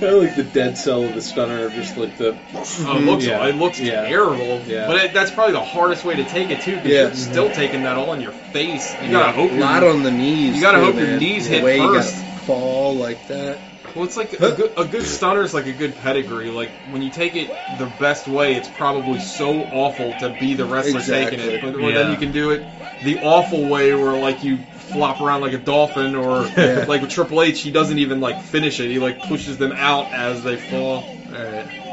Kind 0.00 0.14
of 0.16 0.22
like 0.22 0.34
the 0.34 0.42
dead 0.42 0.76
cell 0.76 1.04
of 1.04 1.14
the 1.14 1.22
stunner, 1.22 1.70
just 1.70 1.96
like 1.96 2.16
the. 2.16 2.36
Oh, 2.54 2.96
it 2.98 3.02
looks 3.04 3.24
Yeah. 3.24 3.46
it 3.46 3.54
looks 3.54 3.78
Yeah. 3.80 4.06
terrible. 4.08 4.60
Yeah. 4.66 4.86
But 4.86 4.96
it, 5.04 5.12
that's 5.12 5.30
probably 5.30 5.52
the 5.52 5.64
hardest 5.64 6.04
way 6.04 6.16
to 6.16 6.24
take 6.24 6.50
it 6.50 6.62
too, 6.62 6.76
because 6.76 6.90
Yeah. 6.90 7.02
you're 7.02 7.14
still 7.14 7.50
taking 7.50 7.82
that 7.84 7.96
all 7.96 8.12
in 8.14 8.20
your 8.20 8.32
face. 8.32 8.94
You 9.02 9.10
gotta 9.10 9.32
hope 9.32 9.52
Not 9.52 9.82
your- 9.82 9.92
on 9.92 10.02
the 10.02 10.10
knees. 10.10 10.56
You 10.56 10.60
gotta 10.62 10.78
too, 10.78 10.84
hope 10.84 10.96
your 10.96 11.18
knees 11.18 11.48
the 11.48 11.54
hit 11.54 11.64
way 11.64 11.78
first. 11.78 12.16
You 12.16 12.22
gotta 12.22 12.36
fall 12.46 12.96
like 12.96 13.28
that. 13.28 13.58
Well, 13.94 14.04
it's 14.04 14.16
like 14.16 14.32
a 14.34 14.52
good, 14.52 14.72
a 14.76 14.84
good 14.84 15.02
stunner 15.04 15.42
is 15.42 15.52
like 15.52 15.66
a 15.66 15.72
good 15.72 15.96
pedigree. 16.02 16.50
Like 16.50 16.70
when 16.92 17.02
you 17.02 17.10
take 17.10 17.34
it 17.34 17.50
the 17.78 17.86
best 17.86 18.28
way, 18.28 18.54
it's 18.54 18.68
probably 18.68 19.18
so 19.18 19.62
awful 19.72 20.12
to 20.20 20.28
be 20.28 20.54
the 20.54 20.64
wrestler 20.64 21.00
taking 21.00 21.40
it. 21.40 21.60
But 21.60 21.74
or 21.74 21.90
then 21.92 22.12
you 22.12 22.16
can 22.16 22.30
do 22.30 22.50
it 22.50 22.62
the 23.02 23.18
awful 23.22 23.68
way, 23.68 23.92
where 23.94 24.12
like 24.12 24.44
you 24.44 24.58
flop 24.92 25.20
around 25.20 25.40
like 25.42 25.52
a 25.52 25.58
dolphin, 25.58 26.14
or 26.14 26.46
Yeah. 26.56 26.84
like 26.88 27.00
with 27.02 27.10
Triple 27.10 27.42
H, 27.42 27.60
he 27.60 27.70
doesn't 27.70 27.98
even 27.98 28.20
like 28.20 28.42
finish 28.42 28.80
it. 28.80 28.90
He 28.90 28.98
like 28.98 29.22
pushes 29.22 29.58
them 29.58 29.72
out 29.72 30.12
as 30.12 30.42
they 30.42 30.56
fall. 30.56 31.02
All 31.04 31.32
right. 31.32 31.86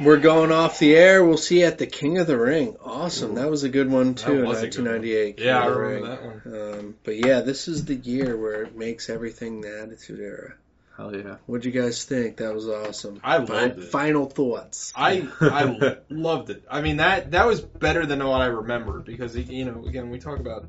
We're 0.00 0.18
going 0.20 0.52
off 0.52 0.78
the 0.78 0.94
air. 0.94 1.24
We'll 1.24 1.36
see 1.36 1.60
you 1.60 1.66
at 1.66 1.78
the 1.78 1.86
King 1.86 2.18
of 2.18 2.28
the 2.28 2.38
Ring. 2.38 2.76
Awesome. 2.84 3.34
That 3.34 3.50
was 3.50 3.64
a 3.64 3.68
good 3.68 3.90
one 3.90 4.14
too. 4.14 4.30
In 4.44 4.46
was 4.46 4.62
a 4.62 4.68
good 4.68 4.84
one. 4.84 4.92
1998. 5.02 5.38
Yeah, 5.40 5.58
I 5.60 5.66
remember 5.66 5.88
Ring. 5.88 6.04
that 6.04 6.22
one. 6.24 6.78
Um, 6.78 6.94
but 7.02 7.16
yeah, 7.16 7.40
this 7.40 7.66
is 7.66 7.84
the 7.84 7.96
year 7.96 8.36
where 8.36 8.62
it 8.62 8.76
makes 8.76 9.10
everything 9.10 9.60
the 9.60 9.80
Attitude 9.82 10.20
Era. 10.20 10.54
Hell 10.98 11.14
yeah. 11.14 11.36
What'd 11.46 11.64
you 11.64 11.70
guys 11.70 12.04
think? 12.04 12.38
That 12.38 12.52
was 12.52 12.68
awesome. 12.68 13.20
I 13.22 13.44
Fi- 13.44 13.52
loved 13.66 13.78
it. 13.78 13.84
Final 13.84 14.26
thoughts. 14.26 14.92
I 14.96 15.28
I 15.40 15.96
loved 16.10 16.50
it. 16.50 16.64
I 16.68 16.80
mean 16.82 16.96
that 16.96 17.30
that 17.30 17.46
was 17.46 17.60
better 17.60 18.04
than 18.04 18.18
what 18.26 18.40
I 18.40 18.46
remembered 18.46 19.04
because 19.04 19.36
you 19.36 19.64
know 19.64 19.84
again 19.86 20.10
we 20.10 20.18
talk 20.18 20.40
about 20.40 20.68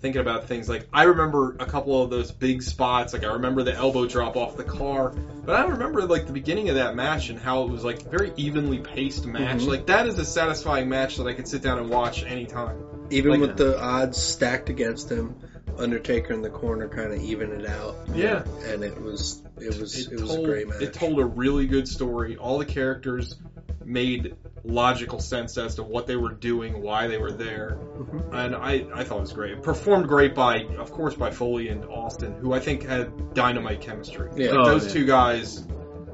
thinking 0.00 0.20
about 0.20 0.46
things 0.48 0.68
like 0.68 0.88
I 0.92 1.04
remember 1.04 1.56
a 1.60 1.66
couple 1.66 2.02
of 2.02 2.10
those 2.10 2.32
big 2.32 2.62
spots 2.62 3.12
like 3.12 3.22
I 3.24 3.28
remember 3.34 3.62
the 3.62 3.72
elbow 3.74 4.06
drop 4.06 4.36
off 4.36 4.56
the 4.56 4.64
car 4.64 5.10
but 5.10 5.54
I 5.54 5.64
remember 5.66 6.02
like 6.02 6.26
the 6.26 6.32
beginning 6.32 6.68
of 6.70 6.74
that 6.74 6.94
match 6.96 7.28
and 7.30 7.38
how 7.38 7.62
it 7.62 7.70
was 7.70 7.84
like 7.84 8.02
very 8.10 8.32
evenly 8.36 8.78
paced 8.78 9.26
match 9.26 9.60
Mhm. 9.62 9.68
like 9.68 9.86
that 9.86 10.06
is 10.08 10.18
a 10.18 10.24
satisfying 10.24 10.88
match 10.88 11.16
that 11.18 11.26
I 11.28 11.34
could 11.34 11.46
sit 11.48 11.62
down 11.62 11.78
and 11.78 11.88
watch 11.88 12.24
anytime. 12.24 12.82
Even 13.10 13.30
Like- 13.32 13.40
with 13.40 13.56
the 13.56 13.80
odds 13.80 14.18
stacked 14.18 14.68
against 14.70 15.08
him, 15.10 15.34
Undertaker 15.78 16.32
in 16.34 16.42
the 16.42 16.50
corner 16.50 16.88
kind 16.88 17.12
of 17.12 17.20
even 17.22 17.52
it 17.52 17.66
out. 17.66 17.96
Yeah. 18.14 18.44
And 18.66 18.82
it 18.84 19.00
was 19.00 19.42
it 19.60 19.78
was 19.78 20.06
it, 20.08 20.20
was 20.20 20.28
told, 20.30 20.44
a 20.44 20.48
great 20.48 20.68
match. 20.68 20.82
It 20.82 20.92
told 20.94 21.18
a 21.20 21.24
really 21.24 21.66
good 21.66 21.86
story. 21.88 22.36
All 22.36 22.58
the 22.58 22.64
characters 22.64 23.36
made 23.84 24.36
logical 24.64 25.18
sense 25.18 25.56
as 25.56 25.76
to 25.76 25.82
what 25.82 26.06
they 26.06 26.16
were 26.16 26.32
doing, 26.32 26.82
why 26.82 27.06
they 27.06 27.16
were 27.18 27.32
there, 27.32 27.78
Mm-hmm. 27.98 28.34
and 28.34 28.54
I, 28.54 28.86
I 28.94 29.02
thought 29.04 29.18
it 29.18 29.20
was 29.22 29.32
great. 29.32 29.52
It 29.52 29.62
Performed 29.62 30.06
great 30.08 30.34
by, 30.34 30.58
of 30.78 30.92
course, 30.92 31.14
by 31.14 31.30
Foley 31.30 31.68
and 31.68 31.84
Austin, 31.86 32.34
who 32.34 32.52
I 32.52 32.60
think 32.60 32.84
had 32.84 33.34
dynamite 33.34 33.80
chemistry. 33.80 34.30
Yeah. 34.36 34.50
Like, 34.50 34.58
Oh, 34.60 34.64
those 34.66 34.86
yeah. 34.86 34.92
two 34.92 35.06
guys. 35.06 35.66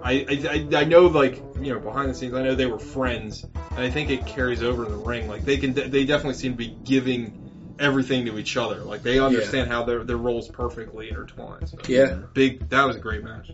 I, 0.03 0.13
I, 0.29 0.49
I- 0.51 0.81
I 0.81 0.85
know 0.85 1.07
like 1.07 1.37
you 1.61 1.73
know 1.73 1.79
behind 1.81 2.11
the 2.11 2.15
scenes 2.15 2.35
I 2.35 2.43
know 2.43 2.55
they 2.55 2.67
were 2.67 2.79
friends 2.79 3.43
and 3.45 3.81
I 3.81 3.89
think 3.91 4.11
it 4.11 4.27
carries 4.27 4.63
over 4.63 4.85
in 4.85 4.91
the 4.93 4.99
ring 4.99 5.29
like 5.29 5.45
they 5.47 5.57
can 5.57 5.73
they 5.73 6.05
definitely 6.05 6.35
seem 6.35 6.53
to 6.53 6.59
be 6.59 6.77
giving 6.85 7.44
everything 7.79 8.27
to 8.27 8.39
each 8.39 8.57
other 8.57 8.77
like 8.83 9.03
they 9.03 9.19
understand 9.19 9.69
how 9.69 9.85
their 9.85 10.05
their 10.05 10.17
roles 10.17 10.49
perfectly 10.49 11.09
intertwine 11.09 11.67
so 11.67 11.77
Yeah. 11.89 12.19
big 12.33 12.69
that 12.71 12.85
was 12.87 12.97
a 12.97 13.01
great 13.01 13.23
match 13.25 13.51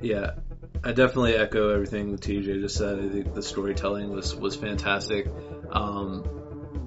Yeah, 0.00 0.30
I 0.84 0.92
definitely 0.92 1.34
echo 1.34 1.70
everything 1.70 2.12
that 2.12 2.20
TJ 2.20 2.60
just 2.60 2.76
said. 2.76 2.98
I 3.00 3.08
think 3.08 3.34
the 3.34 3.42
storytelling 3.42 4.10
was 4.12 4.34
was 4.34 4.54
fantastic. 4.54 5.26
Um, 5.70 6.24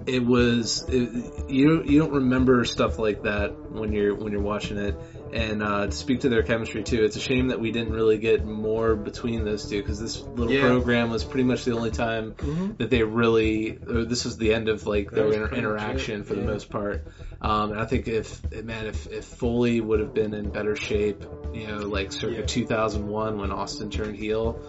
it 0.06 0.24
was 0.24 0.86
it, 0.88 1.50
you 1.50 1.68
don't 1.68 1.88
you 1.88 2.00
don't 2.00 2.14
remember 2.14 2.64
stuff 2.64 2.98
like 2.98 3.24
that 3.24 3.50
when 3.70 3.92
you're 3.92 4.16
when 4.16 4.32
you're 4.32 4.42
watching 4.42 4.78
it. 4.78 4.96
And 5.34 5.64
uh, 5.64 5.86
to 5.88 5.92
speak 5.92 6.22
to 6.22 6.30
their 6.30 6.44
chemistry 6.44 6.84
too, 6.84 7.04
it's 7.04 7.16
a 7.16 7.22
shame 7.22 7.48
that 7.50 7.60
we 7.62 7.72
didn't 7.72 7.94
really 7.94 8.18
get 8.18 8.46
more 8.46 8.96
between 8.96 9.46
those 9.46 9.70
two 9.70 9.82
because 9.82 10.00
this 10.00 10.22
little 10.22 10.52
Yeah. 10.52 10.62
program 10.68 11.10
was 11.10 11.24
pretty 11.24 11.46
much 11.46 11.64
the 11.64 11.74
only 11.76 11.92
time 11.92 12.34
Mhm. 12.34 12.78
that 12.80 12.90
they 12.90 13.04
really. 13.04 13.78
Or 13.88 14.04
this 14.04 14.26
was 14.26 14.38
the 14.38 14.54
end 14.54 14.68
of 14.68 14.86
like 14.86 15.10
their 15.12 15.32
inter- 15.32 15.56
interaction 15.56 16.24
for 16.24 16.36
the 16.36 16.42
most 16.42 16.70
part. 16.70 17.06
Um, 17.42 17.72
and 17.72 17.80
I 17.80 17.86
think 17.86 18.08
if 18.08 18.42
man, 18.64 18.88
if, 18.88 19.08
if 19.08 19.24
Foley 19.26 19.80
would 19.80 20.00
have 20.02 20.14
been 20.14 20.34
in 20.34 20.50
better 20.50 20.76
shape, 20.76 21.24
you 21.54 21.68
know, 21.68 21.78
like 21.78 22.12
circa 22.12 22.36
Yeah. 22.42 22.46
2001 22.46 23.38
when 23.40 23.52
Austin 23.52 23.90
turned 23.90 24.16
heel, 24.18 24.60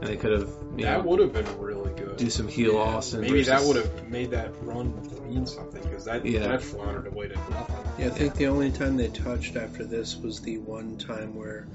and 0.00 0.08
they 0.08 0.16
could 0.16 0.32
have 0.32 0.48
you 0.76 0.84
That 0.84 1.04
know, 1.04 1.10
would 1.10 1.20
have 1.20 1.32
been 1.32 1.46
really 1.58 1.90
good. 1.94 2.16
do 2.16 2.30
some 2.30 2.48
heel 2.48 2.74
Yeah, 2.74 2.78
Austin. 2.78 3.20
Maybe 3.22 3.42
that 3.42 3.64
would 3.64 3.76
have 3.76 4.08
made 4.08 4.30
that 4.30 4.52
run 4.62 4.94
mean 5.32 5.46
something 5.46 5.82
because 5.82 6.04
that 6.04 6.24
Yeah. 6.24 6.48
that 6.48 6.62
floundered 6.62 7.06
away 7.06 7.28
to 7.28 7.34
nothing. 7.34 7.76
Yeah, 7.98 8.06
I 8.06 8.10
think 8.10 8.34
the 8.36 8.46
only 8.46 8.70
time 8.70 8.96
they 8.96 9.08
touched 9.08 9.56
after 9.56 9.84
this 9.84 10.22
was 10.22 10.40
the 10.40 10.58
one 10.58 10.96
time 10.96 11.34
where 11.34 11.66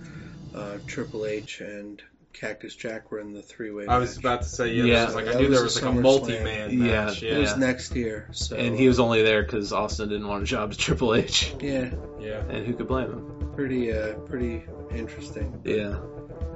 uh, 0.53 0.77
Triple 0.87 1.25
H 1.25 1.61
and 1.61 2.01
Cactus 2.33 2.75
Jack 2.75 3.11
were 3.11 3.19
in 3.19 3.33
the 3.33 3.41
three 3.41 3.71
way. 3.71 3.87
I 3.87 3.97
was 3.97 4.17
about 4.17 4.43
to 4.43 4.47
say 4.49 4.73
yeah. 4.73 4.83
Yeah. 4.85 5.05
Was 5.05 5.15
like 5.15 5.25
That 5.25 5.35
I 5.35 5.39
knew 5.39 5.49
was 5.49 5.57
there 5.57 5.61
a 5.61 5.63
was 5.65 5.81
like 5.81 5.91
a 5.91 6.01
multi-man 6.01 6.71
Yeah. 6.71 7.05
match. 7.05 7.23
It 7.23 7.31
Yeah, 7.33 7.39
was 7.39 7.57
next 7.57 7.95
year, 7.95 8.29
so 8.31 8.55
and 8.55 8.77
he 8.77 8.87
was 8.87 8.99
only 8.99 9.23
there 9.23 9.41
because 9.43 9.73
Austin 9.73 10.09
didn't 10.09 10.27
want 10.27 10.43
a 10.43 10.45
job 10.45 10.71
at 10.71 10.77
Triple 10.77 11.15
H, 11.15 11.53
yeah, 11.59 11.89
yeah. 12.19 12.43
and 12.49 12.65
who 12.65 12.73
could 12.73 12.87
blame 12.87 13.11
him? 13.11 13.51
pretty 13.55 13.91
uh, 13.91 14.13
pretty 14.29 14.63
interesting. 14.95 15.61
Yeah, 15.65 15.97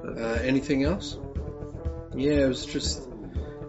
Uh, 0.05 0.37
anything 0.43 0.83
else? 0.83 1.17
Yeah, 2.15 2.33
it 2.45 2.47
was 2.47 2.65
just 2.65 3.01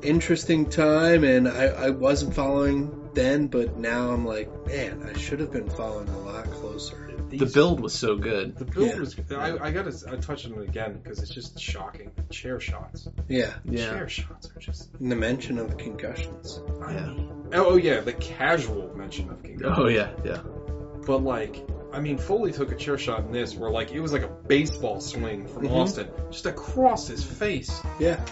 interesting 0.03 0.69
time, 0.69 1.25
and 1.25 1.49
I, 1.49 1.65
I 1.67 1.91
wasn't 1.91 2.35
following 2.35 3.02
then, 3.15 3.47
but 3.49 3.77
now 3.77 4.11
I'm 4.11 4.25
like, 4.27 4.49
man, 4.67 5.03
I 5.09 5.19
should 5.19 5.41
have 5.41 5.51
been 5.53 5.69
following 5.69 6.09
a 6.09 6.19
lot 6.21 6.45
closer. 6.51 7.09
the 7.29 7.47
build 7.47 7.81
was 7.81 7.95
so 7.95 8.17
good. 8.17 8.57
The 8.59 8.65
build 8.67 8.89
Yeah. 8.89 8.99
was. 8.99 9.17
I, 9.31 9.57
I 9.69 9.71
gotta. 9.71 9.95
I 10.11 10.17
touch 10.17 10.45
on 10.47 10.53
it 10.55 10.69
again 10.69 11.01
because 11.03 11.19
it's 11.21 11.31
just 11.33 11.59
shocking. 11.59 12.11
Chair 12.31 12.61
shots. 12.61 13.09
Yeah, 13.29 13.55
Yeah, 13.65 13.91
Chair 13.91 14.09
shots 14.09 14.51
are 14.55 14.61
just. 14.61 14.93
and 15.01 15.11
the 15.11 15.17
mention 15.17 15.59
of 15.59 15.71
the 15.71 15.77
concussions. 15.77 16.61
I 16.85 16.93
Yeah. 16.95 17.15
oh, 17.55 17.67
oh 17.73 17.77
yeah, 17.77 18.01
the 18.01 18.13
casual 18.13 18.95
mention 18.97 19.31
of 19.31 19.43
King. 19.43 19.61
oh 19.65 19.89
yeah, 19.89 20.11
yeah. 20.25 20.43
But 21.07 21.19
like, 21.25 21.57
I 21.93 22.01
mean, 22.01 22.17
Foley 22.19 22.53
took 22.53 22.71
a 22.71 22.77
chair 22.77 22.97
shot 22.99 23.21
in 23.21 23.33
this 23.33 23.55
where 23.57 23.71
like 23.71 23.93
it 23.93 24.01
was 24.01 24.13
like 24.13 24.23
a 24.23 24.29
baseball 24.29 25.01
swing 25.01 25.47
from 25.47 25.67
Mhm. 25.67 25.73
Austin 25.73 26.09
just 26.31 26.47
across 26.47 27.09
his 27.09 27.25
face. 27.25 27.81
Yeah, 27.99 28.23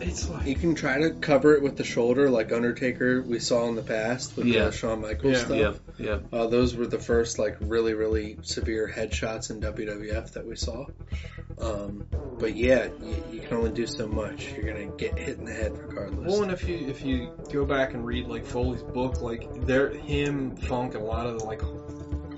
It's 0.00 0.28
like 0.28 0.46
you 0.46 0.54
can 0.54 0.74
try 0.74 0.98
to 0.98 1.10
cover 1.10 1.54
it 1.54 1.62
with 1.62 1.76
the 1.76 1.84
shoulder, 1.84 2.30
like 2.30 2.52
Undertaker 2.52 3.22
we 3.22 3.38
saw 3.38 3.68
in 3.68 3.74
the 3.74 3.82
past 3.82 4.36
with 4.36 4.46
Yeah. 4.46 4.66
the 4.66 4.72
Shawn 4.72 5.00
Michaels 5.02 5.34
Yeah. 5.34 5.44
stuff. 5.44 5.56
Yep, 5.58 5.80
yep. 5.98 6.22
Uh, 6.32 6.46
those 6.46 6.74
were 6.74 6.86
the 6.86 6.98
first 6.98 7.38
like 7.38 7.56
really 7.60 7.94
really 7.94 8.38
severe 8.42 8.90
headshots 8.94 9.50
in 9.50 9.60
WWF 9.60 10.32
that 10.32 10.46
we 10.46 10.56
saw. 10.56 10.86
Um, 11.60 12.06
but 12.38 12.56
yeah, 12.56 12.88
you, 13.02 13.24
you 13.34 13.40
can 13.40 13.58
only 13.58 13.70
do 13.70 13.86
so 13.86 14.06
much. 14.08 14.52
You're 14.54 14.72
gonna 14.72 14.86
get 14.96 15.18
hit 15.18 15.38
in 15.38 15.44
the 15.44 15.52
head 15.52 15.76
regardless. 15.76 16.26
Well, 16.32 16.42
and 16.44 16.52
if 16.52 16.66
you 16.68 16.76
if 16.88 17.02
you 17.04 17.30
go 17.52 17.64
back 17.66 17.92
and 17.94 18.04
read 18.06 18.26
like 18.26 18.46
Foley's 18.46 18.82
book, 18.82 19.20
like 19.20 19.46
they're 19.66 19.90
him, 19.90 20.56
Funk, 20.56 20.94
and 20.94 21.02
a 21.02 21.06
lot 21.06 21.26
of 21.26 21.38
the 21.40 21.44
like 21.44 21.60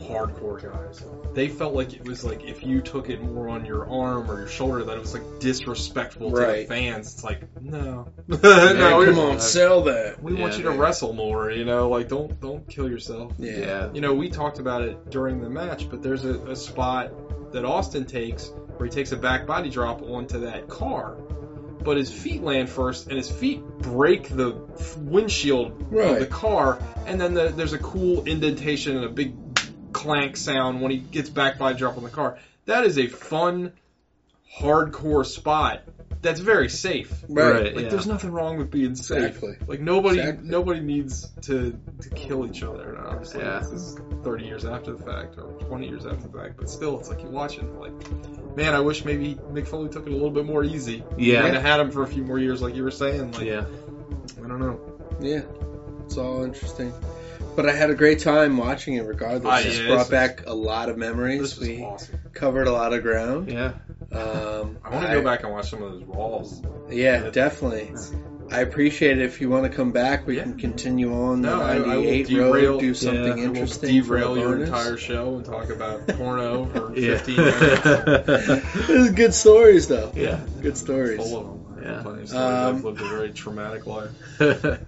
hardcore 0.00 0.60
guys, 0.60 1.02
they 1.34 1.48
felt 1.48 1.72
like 1.74 1.94
it 1.94 2.04
was 2.04 2.24
like 2.24 2.44
if 2.44 2.62
you 2.62 2.80
took 2.80 3.08
it 3.08 3.22
more 3.22 3.48
on 3.48 3.64
your 3.64 3.88
arm 3.88 4.30
or 4.30 4.38
your 4.38 4.48
shoulder, 4.48 4.84
that 4.84 4.96
it 4.96 5.00
was 5.00 5.14
like 5.14 5.22
disrespectful 5.40 6.30
to 6.30 6.36
the 6.36 6.66
fans. 6.66 7.12
It's 7.14 7.24
like 7.24 7.42
no, 7.60 8.08
no, 8.28 8.96
we, 8.98 9.06
come 9.06 9.18
on, 9.18 9.40
sell 9.40 9.84
that. 9.84 10.22
we 10.22 10.34
want 10.34 10.52
Yeah, 10.52 10.58
you 10.58 10.64
to 10.64 10.70
wrestle 10.72 11.12
more. 11.12 11.50
You 11.50 11.64
know, 11.64 11.88
like 11.88 12.08
don't 12.08 12.38
don't 12.40 12.68
kill 12.68 12.88
yourself. 12.88 13.32
Yeah. 13.38 13.52
Yeah, 13.58 13.92
You 13.92 14.00
know, 14.00 14.12
we 14.14 14.28
talked 14.28 14.58
about 14.58 14.82
it 14.82 15.10
during 15.10 15.40
the 15.40 15.48
match, 15.50 15.88
but 15.88 16.02
there's 16.02 16.24
a, 16.24 16.34
a 16.50 16.56
spot 16.56 17.52
that 17.52 17.64
Austin 17.64 18.04
takes 18.06 18.50
where 18.76 18.86
he 18.86 18.90
takes 18.90 19.12
a 19.12 19.16
back 19.16 19.46
body 19.46 19.68
drop 19.70 20.02
onto 20.02 20.40
that 20.40 20.68
car, 20.68 21.16
but 21.84 21.96
his 21.96 22.10
feet 22.10 22.42
land 22.42 22.68
first, 22.68 23.06
and 23.08 23.16
his 23.16 23.30
feet 23.30 23.62
break 23.78 24.28
the 24.28 24.54
f- 24.78 24.96
windshield 24.96 25.72
of 26.14 26.18
the 26.18 26.26
car, 26.26 26.78
and 27.06 27.20
then 27.20 27.34
the, 27.34 27.48
there's 27.48 27.74
a 27.74 27.78
cool 27.78 28.24
indentation 28.24 28.96
and 28.96 29.04
a 29.04 29.08
big 29.08 29.34
clank 30.02 30.36
sound 30.36 30.80
when 30.80 30.90
he 30.90 30.98
gets 30.98 31.28
back 31.30 31.58
by 31.58 31.72
dropping 31.72 32.02
the 32.04 32.10
car. 32.10 32.38
That 32.66 32.84
is 32.84 32.98
a 32.98 33.06
fun, 33.06 33.72
hardcore 34.58 35.26
spot. 35.26 35.82
That's 36.20 36.38
very 36.38 36.68
safe. 36.68 37.12
Right. 37.28 37.74
Like 37.74 37.84
yeah. 37.84 37.90
there's 37.90 38.06
nothing 38.06 38.30
wrong 38.30 38.56
with 38.56 38.70
being 38.70 38.94
safe. 38.94 39.24
Exactly. 39.24 39.56
Like 39.66 39.80
nobody 39.80 40.20
Exactly. 40.20 40.48
nobody 40.48 40.80
needs 40.80 41.28
to 41.42 41.76
to 42.00 42.10
kill 42.10 42.46
each 42.46 42.62
other. 42.62 42.94
And 42.94 43.04
obviously, 43.06 43.40
Yeah. 43.40 43.58
this 43.58 43.72
is 43.72 43.98
30 44.22 44.44
years 44.44 44.64
after 44.64 44.92
the 44.92 45.02
fact 45.02 45.36
or 45.36 45.50
20 45.66 45.88
years 45.88 46.06
after 46.06 46.28
the 46.28 46.38
fact, 46.38 46.58
but 46.58 46.70
still, 46.70 47.00
it's 47.00 47.08
like 47.08 47.22
you 47.22 47.28
watch 47.28 47.58
it 47.58 47.64
like, 47.74 47.92
man, 48.56 48.72
I 48.72 48.80
wish 48.80 49.04
maybe 49.04 49.34
Mick 49.34 49.66
Foley 49.66 49.88
took 49.88 50.06
it 50.06 50.10
a 50.10 50.12
little 50.12 50.30
bit 50.30 50.46
more 50.46 50.62
easy. 50.62 51.02
Yeah. 51.18 51.42
Might 51.42 51.54
have 51.54 51.62
had 51.62 51.80
him 51.80 51.90
for 51.90 52.04
a 52.04 52.06
few 52.06 52.22
more 52.22 52.38
years, 52.38 52.62
like 52.62 52.76
you 52.76 52.84
were 52.84 52.92
saying. 52.92 53.32
Like, 53.32 53.42
yeah. 53.46 53.64
I 54.44 54.46
don't 54.46 54.60
know. 54.60 54.80
Yeah, 55.20 55.42
it's 56.04 56.16
all 56.16 56.44
interesting. 56.44 56.92
But 57.54 57.68
I 57.68 57.72
had 57.72 57.90
a 57.90 57.94
great 57.94 58.20
time 58.20 58.56
watching 58.56 58.94
it 58.94 59.02
regardless. 59.06 59.44
Ah, 59.52 59.58
It's 59.58 59.78
yeah, 59.78 59.86
brought 59.88 59.98
this 59.98 60.08
back 60.08 60.44
a 60.46 60.54
lot 60.54 60.88
of 60.88 60.96
memories. 60.96 61.40
This 61.42 61.58
was 61.58 61.68
we 61.68 61.82
awesome. 61.82 62.18
covered 62.32 62.66
a 62.66 62.72
lot 62.72 62.92
of 62.94 63.02
ground. 63.02 63.50
Yeah. 63.52 63.72
Um, 64.10 64.78
I 64.84 64.90
want 64.94 65.06
to 65.08 65.12
go 65.14 65.22
back 65.22 65.42
and 65.42 65.52
watch 65.52 65.68
some 65.70 65.82
of 65.82 65.92
those 65.92 66.04
walls. 66.04 66.62
Yeah, 66.90 67.28
definitely. 67.30 67.92
I 68.50 68.60
appreciate 68.60 69.18
it. 69.18 69.24
If 69.24 69.40
you 69.40 69.48
want 69.48 69.64
to 69.64 69.70
come 69.70 69.92
back, 69.92 70.26
we 70.26 70.36
can 70.36 70.58
continue 70.58 71.12
on 71.14 71.40
No, 71.40 71.58
the 71.58 71.64
I, 71.64 71.74
I 71.76 71.78
98 71.78 72.26
derail, 72.28 72.72
road, 72.72 72.80
do 72.80 72.92
something 72.94 73.38
yeah, 73.38 73.44
interesting. 73.44 74.02
for 74.02 74.08
derail 74.18 74.36
your 74.38 74.52
bonus. 74.52 74.68
entire 74.68 74.96
show 74.98 75.36
and 75.36 75.44
talk 75.44 75.70
about 75.70 76.06
porno 76.08 76.66
for 76.66 76.94
15 76.94 77.36
minutes. 77.36 77.82
This 77.82 78.88
is 78.90 79.10
good 79.12 79.32
stories, 79.34 79.88
though. 79.88 80.12
Yeah. 80.14 80.40
Good 80.60 80.76
stories. 80.76 81.16
Full 81.18 81.36
of 81.38 81.46
them. 81.76 81.84
Yeah. 81.84 82.02
plenty 82.02 82.22
of 82.22 82.28
stories. 82.28 82.34
Um, 82.34 82.76
I've 82.76 82.84
lived 82.84 83.00
a 83.00 83.08
very 83.08 83.30
traumatic 83.32 83.86
life. 83.86 84.10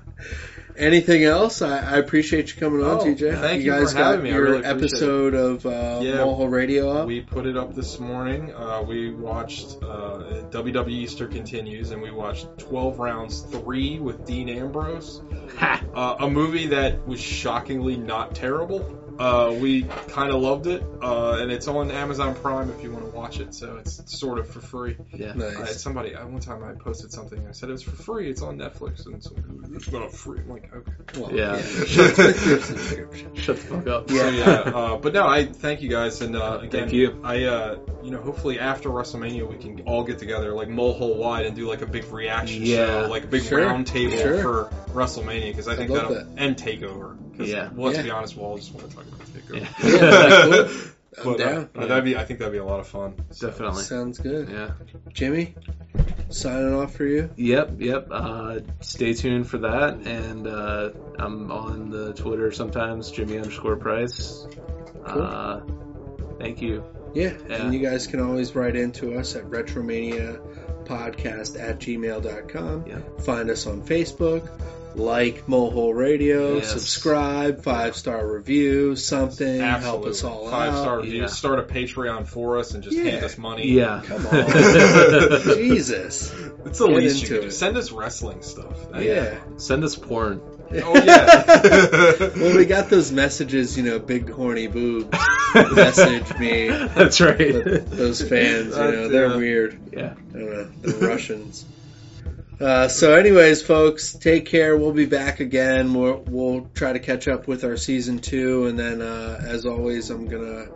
Anything 0.77 1.23
else? 1.25 1.63
I, 1.63 1.79
I 1.79 1.97
appreciate 1.99 2.53
you 2.55 2.61
coming 2.61 2.85
on, 2.85 2.99
Oh, 3.01 3.05
TJ. 3.05 3.41
thank 3.41 3.59
you 3.63 3.67
you 3.67 3.71
guys 3.71 3.93
for 3.93 3.99
got 3.99 4.05
having 4.13 4.25
me. 4.25 4.31
Your 4.31 4.43
really 4.43 4.59
appreciate 4.65 4.81
it. 4.81 4.83
episode 4.93 5.35
of 5.35 5.67
uh, 5.67 6.01
Yeah. 6.03 6.13
Mulehole 6.17 6.51
Radio 6.51 6.91
up. 6.91 7.07
We 7.07 7.21
put 7.21 7.47
it 7.47 7.57
up 7.57 7.75
this 7.75 8.01
morning. 8.01 8.53
Uh, 8.53 8.83
we 8.83 9.11
watched 9.15 9.77
uh, 9.83 10.43
WWE 10.51 10.89
Easter 10.91 11.29
continues, 11.29 11.93
and 11.93 12.03
we 12.03 12.11
watched 12.11 12.49
12 12.59 12.99
rounds 12.99 13.41
three 13.43 14.01
with 14.01 14.25
Dean 14.27 14.49
Ambrose. 14.49 15.23
Uh, 15.61 16.17
a 16.19 16.29
movie 16.29 16.67
that 16.69 17.07
was 17.07 17.21
shockingly 17.21 17.97
not 17.97 18.35
terrible. 18.35 18.81
Uh, 19.19 19.55
we 19.61 19.83
kind 20.09 20.33
of 20.33 20.41
loved 20.43 20.67
it, 20.67 20.83
uh, 21.03 21.39
and 21.41 21.53
it's 21.53 21.69
on 21.69 21.91
Amazon 21.91 22.35
Prime 22.35 22.71
if 22.71 22.83
you 22.83 22.91
want 22.91 23.05
to 23.05 23.11
watch 23.17 23.39
it. 23.41 23.55
So 23.55 23.77
it's 23.77 24.03
sort 24.19 24.39
of 24.39 24.49
for 24.49 24.61
free. 24.61 24.97
yeah. 25.13 25.33
Nice. 25.35 25.57
Uh, 25.57 25.67
somebody 25.67 26.15
uh, 26.15 26.27
one 26.27 26.41
time 26.41 26.65
I 26.65 26.73
posted 26.73 27.13
something. 27.13 27.47
I 27.47 27.53
said 27.53 27.69
it 27.69 27.73
was 27.73 27.83
for 27.83 27.93
free. 27.93 28.29
It's 28.31 28.43
on 28.43 28.59
Netflix, 28.59 29.07
and 29.07 29.23
so 29.23 29.33
it's 29.73 29.91
not 29.93 30.13
free. 30.13 30.41
I'm 30.41 30.49
like, 30.49 30.75
okay. 30.75 31.21
Well, 31.21 31.33
Yeah. 31.33 31.61
Click 31.63 32.47
your 32.47 32.61
subscription. 32.61 33.35
Shut 33.37 33.57
the 33.57 33.63
fuck 33.63 33.87
up. 33.87 34.11
So 34.11 34.29
yeah, 34.29 34.45
uh, 34.51 34.97
but 34.97 35.13
no, 35.13 35.27
I 35.27 35.47
thank 35.47 35.83
you 35.83 35.89
guys, 35.89 36.21
and 36.21 36.35
uh, 36.37 36.59
again, 36.63 36.71
Thank 36.71 36.93
you. 36.93 37.21
I, 37.23 37.45
uh, 37.45 37.79
you 38.03 38.11
know, 38.11 38.21
hopefully 38.21 38.59
after 38.59 38.89
WrestleMania 38.89 39.49
we 39.49 39.57
can 39.57 39.81
all 39.87 40.03
get 40.05 40.19
together, 40.19 40.53
like 40.53 40.69
mulehole 40.69 41.17
wide, 41.17 41.47
and 41.47 41.55
do 41.55 41.69
like 41.69 41.83
a 41.83 41.87
big 41.87 42.05
reaction 42.13 42.63
Yeah. 42.63 42.87
show, 43.05 43.09
like 43.11 43.25
a 43.25 43.29
big 43.29 43.45
Sure, 43.45 43.61
round 43.61 43.87
table 43.87 44.17
sure. 44.17 44.43
for 44.43 44.71
WrestleMania, 44.93 45.49
because 45.51 45.69
I 45.69 45.77
think 45.77 45.91
love 45.91 46.09
that'll 46.09 46.15
that. 46.27 46.27
and 46.43 46.57
Takeover. 46.57 47.17
'Cause, 47.37 47.49
Yeah. 47.49 47.71
Well, 47.75 47.87
let's 47.87 47.99
Yeah. 47.99 48.05
be 48.05 48.11
honest, 48.11 48.37
we'll 48.37 48.47
all 48.47 48.57
just 48.57 48.73
want 48.75 48.91
to 48.91 48.97
talk 48.97 49.05
about 49.07 49.21
Takeover. 49.29 49.61
Yeah. 49.83 50.69
Yeah. 50.75 50.91
I'm 51.17 51.25
But, 51.25 51.41
uh, 51.41 51.49
down. 51.49 51.69
uh, 51.77 51.87
that'd 51.87 52.03
be, 52.03 52.17
I 52.17 52.25
think 52.25 52.41
that'd 52.41 52.51
be 52.53 52.59
a 52.59 52.65
lot 52.65 52.81
of 52.81 52.89
fun. 52.89 53.15
So, 53.31 53.47
Definitely. 53.47 53.85
Sounds 53.85 54.19
good. 54.19 54.49
Yeah. 54.49 54.71
Jimmy, 55.13 55.55
signing 56.29 56.75
off 56.75 56.93
for 56.97 57.05
you. 57.05 57.31
Yep, 57.37 57.75
yep. 57.79 58.09
Uh, 58.11 58.59
stay 58.81 59.15
tuned 59.15 59.47
for 59.49 59.59
that, 59.59 59.95
and 60.07 60.49
uh, 60.49 60.91
I'm 61.21 61.53
on 61.53 61.91
the 61.91 62.15
Twitter 62.15 62.51
sometimes, 62.51 63.13
Jimmy 63.13 63.37
underscore 63.37 63.77
Price. 63.77 64.45
Uh, 65.07 65.61
thank 66.41 66.61
you. 66.61 66.83
Yeah, 67.15 67.35
Yeah. 67.49 67.63
and 67.63 67.73
you 67.75 67.79
guys 67.79 68.09
can 68.09 68.19
always 68.19 68.57
write 68.57 68.75
into 68.75 69.15
us 69.17 69.37
at 69.37 69.45
retromania 69.45 70.41
podcast 70.85 71.61
at 71.63 71.79
gmail.com. 71.79 72.85
Yeah. 72.89 72.99
Find 73.25 73.51
us 73.51 73.69
on 73.69 73.83
Facebook, 73.83 74.49
like 74.97 75.47
Mulehole 75.47 75.95
Radio, 75.95 76.57
Yes. 76.57 76.71
subscribe, 76.73 77.63
five 77.63 77.97
star 77.97 78.27
review, 78.27 78.97
something, 78.97 79.61
help 79.61 80.07
us 80.07 80.23
all 80.25 80.49
Five 80.49 80.73
out. 80.75 80.81
star 80.83 80.97
reviews. 80.99 81.15
Yeah. 81.15 81.27
Start 81.27 81.59
a 81.59 81.63
Patreon 81.63 82.27
for 82.27 82.59
us 82.59 82.75
and 82.75 82.83
just 82.83 82.97
Yeah. 82.97 83.11
hand 83.11 83.25
us 83.25 83.37
money. 83.39 83.69
Yeah. 83.69 84.03
Come 84.07 84.27
on. 84.27 84.47
Jesus. 85.57 86.33
It's 86.67 86.79
the 86.79 86.87
Get 86.87 86.97
least 86.97 87.23
you 87.23 87.29
can 87.29 87.41
do. 87.41 87.47
it. 87.49 87.53
Send 87.53 87.77
us 87.77 87.93
wrestling 87.93 88.43
stuff. 88.43 88.91
That- 88.93 89.03
Yeah. 89.03 89.35
Send 89.57 89.85
us 89.85 89.97
porn. 89.97 90.41
Oh 90.77 90.95
yeah. 91.05 91.45
Well, 92.37 92.57
we 92.57 92.65
got 92.65 92.89
those 92.89 93.13
messages, 93.13 93.77
you 93.77 93.85
know, 93.85 93.99
big 93.99 94.31
horny 94.31 94.67
boobs 94.67 95.17
message 95.55 96.37
me. 96.39 96.69
That's 96.69 97.21
right. 97.21 97.37
But 97.63 97.91
those 97.91 98.21
fans, 98.23 98.75
you 98.75 98.83
know, 98.83 98.91
That's, 99.03 99.13
they're 99.13 99.27
uh, 99.33 99.37
weird. 99.37 99.79
yeah. 99.93 100.15
I 100.31 100.33
don't 100.33 100.53
know, 100.53 100.65
the 100.81 101.07
Russians. 101.07 101.65
Uh, 102.61 102.89
so, 102.89 103.15
anyways, 103.15 103.63
folks, 103.63 104.13
take 104.13 104.47
care. 104.47 104.77
We'll 104.77 104.93
be 104.93 105.07
back 105.07 105.41
again. 105.41 105.93
We'll, 105.95 106.23
we'll 106.27 106.71
try 106.75 106.93
to 106.93 107.01
catch 107.01 107.27
up 107.27 107.49
with 107.49 107.65
our 107.65 107.77
season 107.77 108.21
two, 108.21 108.67
and 108.67 108.79
then, 108.79 109.03
uh, 109.03 109.41
as 109.45 109.67
always, 109.67 110.11
I'm 110.11 110.27
gonna 110.27 110.67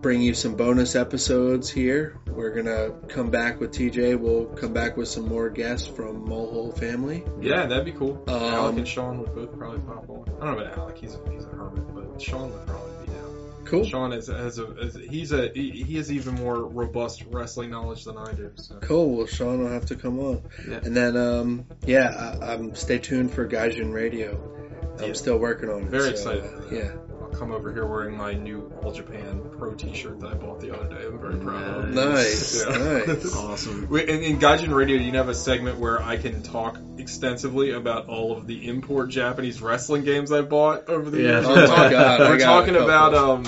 bring 0.00 0.20
you 0.20 0.34
some 0.34 0.54
bonus 0.54 0.94
episodes 0.94 1.70
here. 1.70 2.20
We're 2.26 2.54
gonna 2.54 2.90
come 3.08 3.30
back 3.30 3.58
with 3.58 3.72
TJ. 3.72 4.18
We'll 4.18 4.44
come 4.46 4.72
back 4.72 4.96
with 4.96 5.08
some 5.08 5.26
more 5.26 5.48
guests 5.48 5.88
from 5.88 6.26
Mulehole 6.28 6.78
family. 6.78 7.24
Yeah, 7.40 7.66
that'd 7.66 7.84
be 7.84 7.92
cool. 7.92 8.22
Um, 8.28 8.42
Alec 8.42 8.76
and 8.76 8.88
Sean 8.88 9.18
would 9.20 9.34
both 9.34 9.58
probably 9.58 9.80
pop 9.80 10.08
on. 10.08 10.24
I 10.40 10.46
don't 10.46 10.58
know 10.58 10.64
about 10.64 10.78
Alec; 10.78 10.98
he's 10.98 11.14
a, 11.14 11.30
he's 11.32 11.44
a 11.46 11.48
hermit, 11.48 11.94
but 11.94 12.20
Sean 12.20 12.52
would 12.52 12.66
probably. 12.66 12.93
Cool. 13.74 13.84
Sean 13.84 14.12
is 14.12 14.26
has 14.28 14.58
a 14.58 14.66
is, 14.78 14.94
he's 14.94 15.32
a 15.32 15.48
he, 15.48 15.96
has 15.96 16.10
even 16.12 16.34
more 16.34 16.64
robust 16.64 17.24
wrestling 17.30 17.70
knowledge 17.70 18.04
than 18.04 18.16
I 18.16 18.32
do. 18.32 18.50
So 18.56 18.76
Cool. 18.80 19.16
Well, 19.16 19.26
Sean 19.26 19.60
will 19.60 19.70
have 19.70 19.86
to 19.86 19.96
come 19.96 20.18
on. 20.18 20.42
Yeah. 20.68 20.80
And 20.82 20.96
then, 20.96 21.16
um, 21.16 21.66
yeah, 21.86 22.36
I, 22.40 22.52
I'm 22.52 22.74
stay 22.74 22.98
tuned 22.98 23.32
for 23.32 23.48
Gaijin 23.48 23.92
Radio. 23.92 24.50
I'm 24.98 25.08
Yeah. 25.08 25.12
still 25.14 25.38
working 25.38 25.68
on 25.70 25.82
it. 25.82 25.88
Very 25.88 26.16
so, 26.16 26.30
excited 26.30 26.44
uh, 26.44 26.74
yeah. 26.74 26.92
I'll 27.34 27.40
come 27.40 27.50
over 27.52 27.72
here 27.72 27.84
wearing 27.84 28.16
my 28.16 28.32
new 28.34 28.72
All 28.80 28.92
Japan 28.92 29.42
Pro 29.58 29.74
T-shirt 29.74 30.20
that 30.20 30.28
I 30.30 30.34
bought 30.34 30.60
the 30.60 30.72
other 30.72 30.88
day. 30.88 31.04
I'm 31.04 31.18
very 31.18 31.36
proud 31.36 31.64
of. 31.64 31.84
it. 31.88 31.92
Nice. 31.94 32.64
Yeah. 32.64 32.76
Nice. 33.06 33.34
Awesome. 33.44 33.88
We- 33.88 34.08
In, 34.08 34.22
in 34.22 34.38
Gaijin 34.38 34.72
Radio, 34.72 34.96
you 34.98 35.10
have 35.12 35.28
a 35.28 35.34
segment 35.34 35.78
where 35.78 36.00
I 36.00 36.16
can 36.16 36.42
talk 36.44 36.78
extensively 36.96 37.72
about 37.72 38.06
all 38.08 38.36
of 38.36 38.46
the 38.46 38.68
import 38.68 39.10
Japanese 39.10 39.60
wrestling 39.60 40.04
games 40.04 40.30
I 40.30 40.42
bought 40.42 40.88
over 40.88 41.10
the 41.10 41.18
Yeah. 41.22 41.40
years. 41.40 41.46
Oh 41.46 41.54
We're, 41.54 41.60
my 41.62 41.66
talking, 41.66 41.90
God, 41.90 42.20
we're 42.20 42.38
talking 42.38 42.76
about 42.76 43.14
um, 43.14 43.42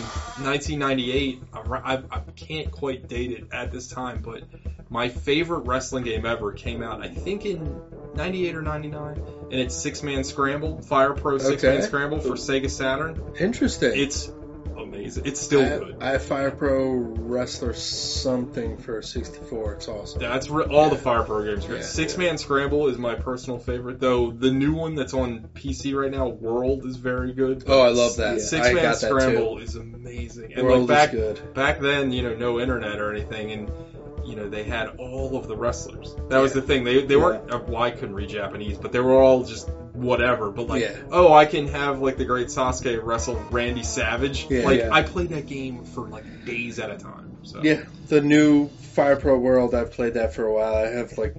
1998. 0.44 1.42
I, 1.55 2.02
I 2.10 2.18
can't 2.34 2.73
quite 2.73 3.06
date 3.06 3.31
it 3.31 3.48
at 3.52 3.70
this 3.70 3.86
time, 3.86 4.20
but 4.20 4.42
my 4.89 5.08
favorite 5.08 5.60
wrestling 5.60 6.05
game 6.05 6.24
ever 6.26 6.52
came 6.52 6.82
out, 6.82 7.02
I 7.02 7.08
think, 7.08 7.44
in 7.44 7.81
98 8.15 8.55
or 8.56 8.62
99, 8.62 9.23
and 9.50 9.60
it's 9.60 9.74
Six 9.74 10.02
Man 10.02 10.24
Scramble, 10.24 10.81
Fire 10.82 11.12
Pro 11.12 11.39
Six 11.39 11.62
Man 11.62 11.76
Okay. 11.78 11.82
Scramble 11.86 12.20
for 12.20 12.34
Sega 12.34 12.70
Saturn. 12.70 13.20
Interesting. 13.39 13.92
It's 13.94 14.31
amazing. 14.78 15.26
It's 15.26 15.40
still 15.40 15.65
I, 15.65 15.78
good. 15.78 15.97
I 16.00 16.10
have 16.12 16.23
Fire 16.24 16.50
Pro 16.50 16.86
Wrestler 16.89 17.74
something 17.74 18.76
for 18.78 19.02
64. 19.02 19.74
It's 19.74 19.89
awesome. 19.89 20.20
That's 20.20 20.48
re- 20.48 20.65
all 20.65 20.89
the 20.89 20.97
Fire 20.97 21.24
Pro 21.24 21.44
games. 21.44 21.65
are 21.65 21.68
great. 21.68 21.78
Yeah. 21.81 21.84
Six 21.84 22.16
Man 22.16 22.39
Scramble 22.39 22.89
is 22.89 22.97
my 22.97 23.15
personal 23.16 23.58
favorite, 23.58 24.00
though. 24.00 24.31
The 24.31 24.50
new 24.50 24.73
one 24.74 24.94
that's 24.94 25.15
on 25.15 25.48
PC 25.55 25.94
right 26.00 26.10
now, 26.10 26.28
World, 26.28 26.86
is 26.86 26.97
very 26.97 27.32
good. 27.32 27.65
Oh, 27.66 27.81
I 27.82 27.89
love 27.89 28.16
that. 28.16 28.40
Six 28.40 28.66
I 28.68 28.73
Man 28.73 28.82
got 28.82 29.00
that 29.00 29.08
Scramble 29.08 29.58
is 29.58 29.74
amazing. 29.76 30.55
And 30.55 30.65
World 30.66 30.89
like 30.89 31.10
back 31.10 31.15
is 31.15 31.39
good. 31.39 31.55
back 31.55 31.81
then, 31.81 32.12
you 32.12 32.23
know, 32.23 32.34
no 32.34 32.60
internet 32.60 32.98
or 33.00 33.12
anything, 33.12 33.52
and 33.52 33.70
you 34.26 34.36
know 34.36 34.48
they 34.48 34.64
had 34.64 34.96
all 34.98 35.36
of 35.36 35.48
the 35.48 35.56
wrestlers. 35.56 36.14
That 36.28 36.38
was 36.38 36.52
the 36.52 36.62
thing. 36.62 36.84
They 36.84 37.05
they 37.05 37.16
weren't. 37.16 37.50
Uh, 37.50 37.60
well, 37.66 37.82
I 37.82 37.90
couldn't 37.90 38.14
read 38.14 38.28
Japanese, 38.28 38.78
but 38.78 38.92
they 38.92 39.00
were 39.00 39.14
all 39.14 39.44
just 39.44 39.68
whatever. 39.92 40.50
But 40.50 40.66
like, 40.68 40.82
Yeah. 40.82 40.96
oh, 41.10 41.32
I 41.32 41.46
can 41.46 41.68
have 41.68 42.00
like 42.00 42.16
the 42.16 42.24
great 42.24 42.48
Sasuke 42.48 43.02
wrestle 43.02 43.36
Randy 43.50 43.82
Savage. 43.82 44.46
Yeah. 44.50 44.64
like 44.64 44.80
Yeah. 44.80 44.92
I 44.92 45.02
played 45.02 45.30
that 45.30 45.46
game 45.46 45.84
for 45.84 46.06
like 46.08 46.44
days 46.44 46.78
at 46.78 46.90
a 46.90 46.98
time. 46.98 47.36
So 47.42 47.62
Yeah, 47.62 47.82
the 48.08 48.20
new 48.20 48.68
Fire 48.68 49.16
Pro 49.16 49.38
World. 49.38 49.74
I've 49.74 49.92
played 49.92 50.14
that 50.14 50.34
for 50.34 50.44
a 50.44 50.52
while. 50.52 50.74
I 50.74 50.88
have 50.88 51.16
like 51.18 51.34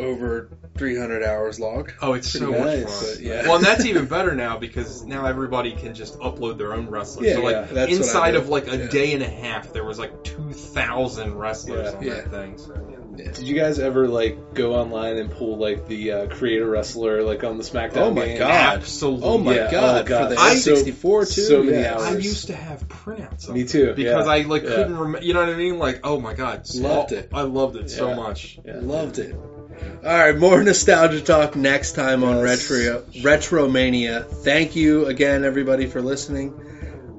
over 0.00 0.48
300 0.76 1.22
hours 1.24 1.58
logged. 1.58 1.92
Oh, 2.00 2.14
it's 2.14 2.30
so 2.30 2.38
Pretty 2.52 2.52
much 2.52 2.64
nice, 2.86 3.00
fun. 3.00 3.14
but 3.16 3.20
yeah. 3.22 3.42
Well, 3.42 3.56
and 3.56 3.64
that's 3.64 3.84
even 3.84 4.06
better 4.16 4.34
now 4.34 4.58
because 4.58 5.04
now 5.04 5.26
everybody 5.26 5.72
can 5.72 5.94
just 5.94 6.18
upload 6.20 6.58
their 6.58 6.72
own 6.74 6.88
wrestlers. 6.88 7.26
Yeah, 7.28 7.34
so 7.34 7.42
like 7.42 7.54
yeah, 7.54 7.62
that's 7.72 7.92
inside 7.92 8.34
of 8.36 8.48
like 8.48 8.68
a 8.68 8.76
Yeah. 8.76 8.86
day 8.88 9.12
and 9.14 9.22
a 9.22 9.28
half, 9.28 9.72
there 9.72 9.84
was 9.84 9.98
like 9.98 10.22
two 10.24 10.52
thousand 10.52 11.34
wrestlers 11.34 11.92
Yeah. 11.92 11.98
on 11.98 12.04
Yeah. 12.04 12.14
that 12.14 12.30
thing. 12.30 12.58
So, 12.58 12.74
yeah. 12.90 12.94
Did 13.32 13.38
you 13.40 13.56
guys 13.56 13.80
ever 13.80 14.06
like 14.06 14.54
go 14.54 14.74
online 14.76 15.16
and 15.16 15.28
pull 15.28 15.58
like 15.58 15.88
the 15.88 16.12
uh, 16.12 16.26
creator 16.28 16.70
wrestler 16.70 17.24
like 17.24 17.42
on 17.42 17.56
the 17.58 17.64
SmackDown? 17.64 17.96
Oh 17.96 18.10
my 18.12 18.26
game? 18.26 18.38
God. 18.38 18.50
Absolutely. 18.78 19.24
Oh 19.26 19.38
my 19.38 19.54
Yeah, 19.56 19.70
god, 19.72 20.02
oh 20.02 20.04
God. 20.08 20.28
for 20.28 20.34
the 20.36 20.40
I- 20.40 20.54
N64 20.54 21.34
too. 21.34 21.40
so 21.42 21.62
many 21.64 21.78
yeah. 21.78 21.94
hours. 21.94 22.02
I 22.04 22.12
used 22.18 22.46
to 22.46 22.54
have 22.54 22.86
printouts. 22.86 23.48
Of 23.48 23.54
Me 23.56 23.64
too, 23.64 23.92
Because 23.94 24.26
yeah. 24.26 24.32
I 24.32 24.42
like 24.42 24.62
Yeah. 24.62 24.68
couldn't 24.68 24.96
remember. 24.96 25.26
You 25.26 25.34
know 25.34 25.40
what 25.40 25.48
I 25.48 25.56
mean? 25.56 25.80
Like, 25.80 26.00
oh 26.04 26.20
my 26.20 26.34
god, 26.34 26.62
Loved 26.76 27.12
Oh, 27.12 27.16
it. 27.16 27.30
I 27.34 27.42
loved 27.42 27.74
it 27.74 27.90
so 27.90 28.14
much. 28.14 28.60
Yeah. 28.64 28.76
Loved 28.82 29.18
it. 29.18 29.34
All 30.04 30.12
right, 30.18 30.36
more 30.36 30.62
nostalgia 30.62 31.20
talk 31.20 31.56
next 31.56 31.92
time 31.92 32.22
on 32.24 32.36
Yes. 32.44 32.70
Retro 32.70 33.02
Retromania. 33.22 34.24
Thank 34.44 34.76
you 34.76 35.06
again, 35.06 35.44
everybody, 35.44 35.86
for 35.86 36.00
listening. 36.00 36.54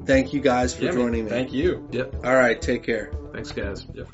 Thank 0.06 0.34
you 0.34 0.40
guys 0.40 0.74
for 0.74 0.86
Yeah, 0.86 0.92
man. 0.92 1.00
joining 1.02 1.24
me. 1.26 1.30
Thank 1.30 1.54
you. 1.54 1.88
Yep. 1.92 2.16
All 2.24 2.36
right, 2.36 2.60
take 2.62 2.84
care. 2.84 3.12
Thanks, 3.34 3.52
guys. 3.52 3.86
Yep. 3.94 4.08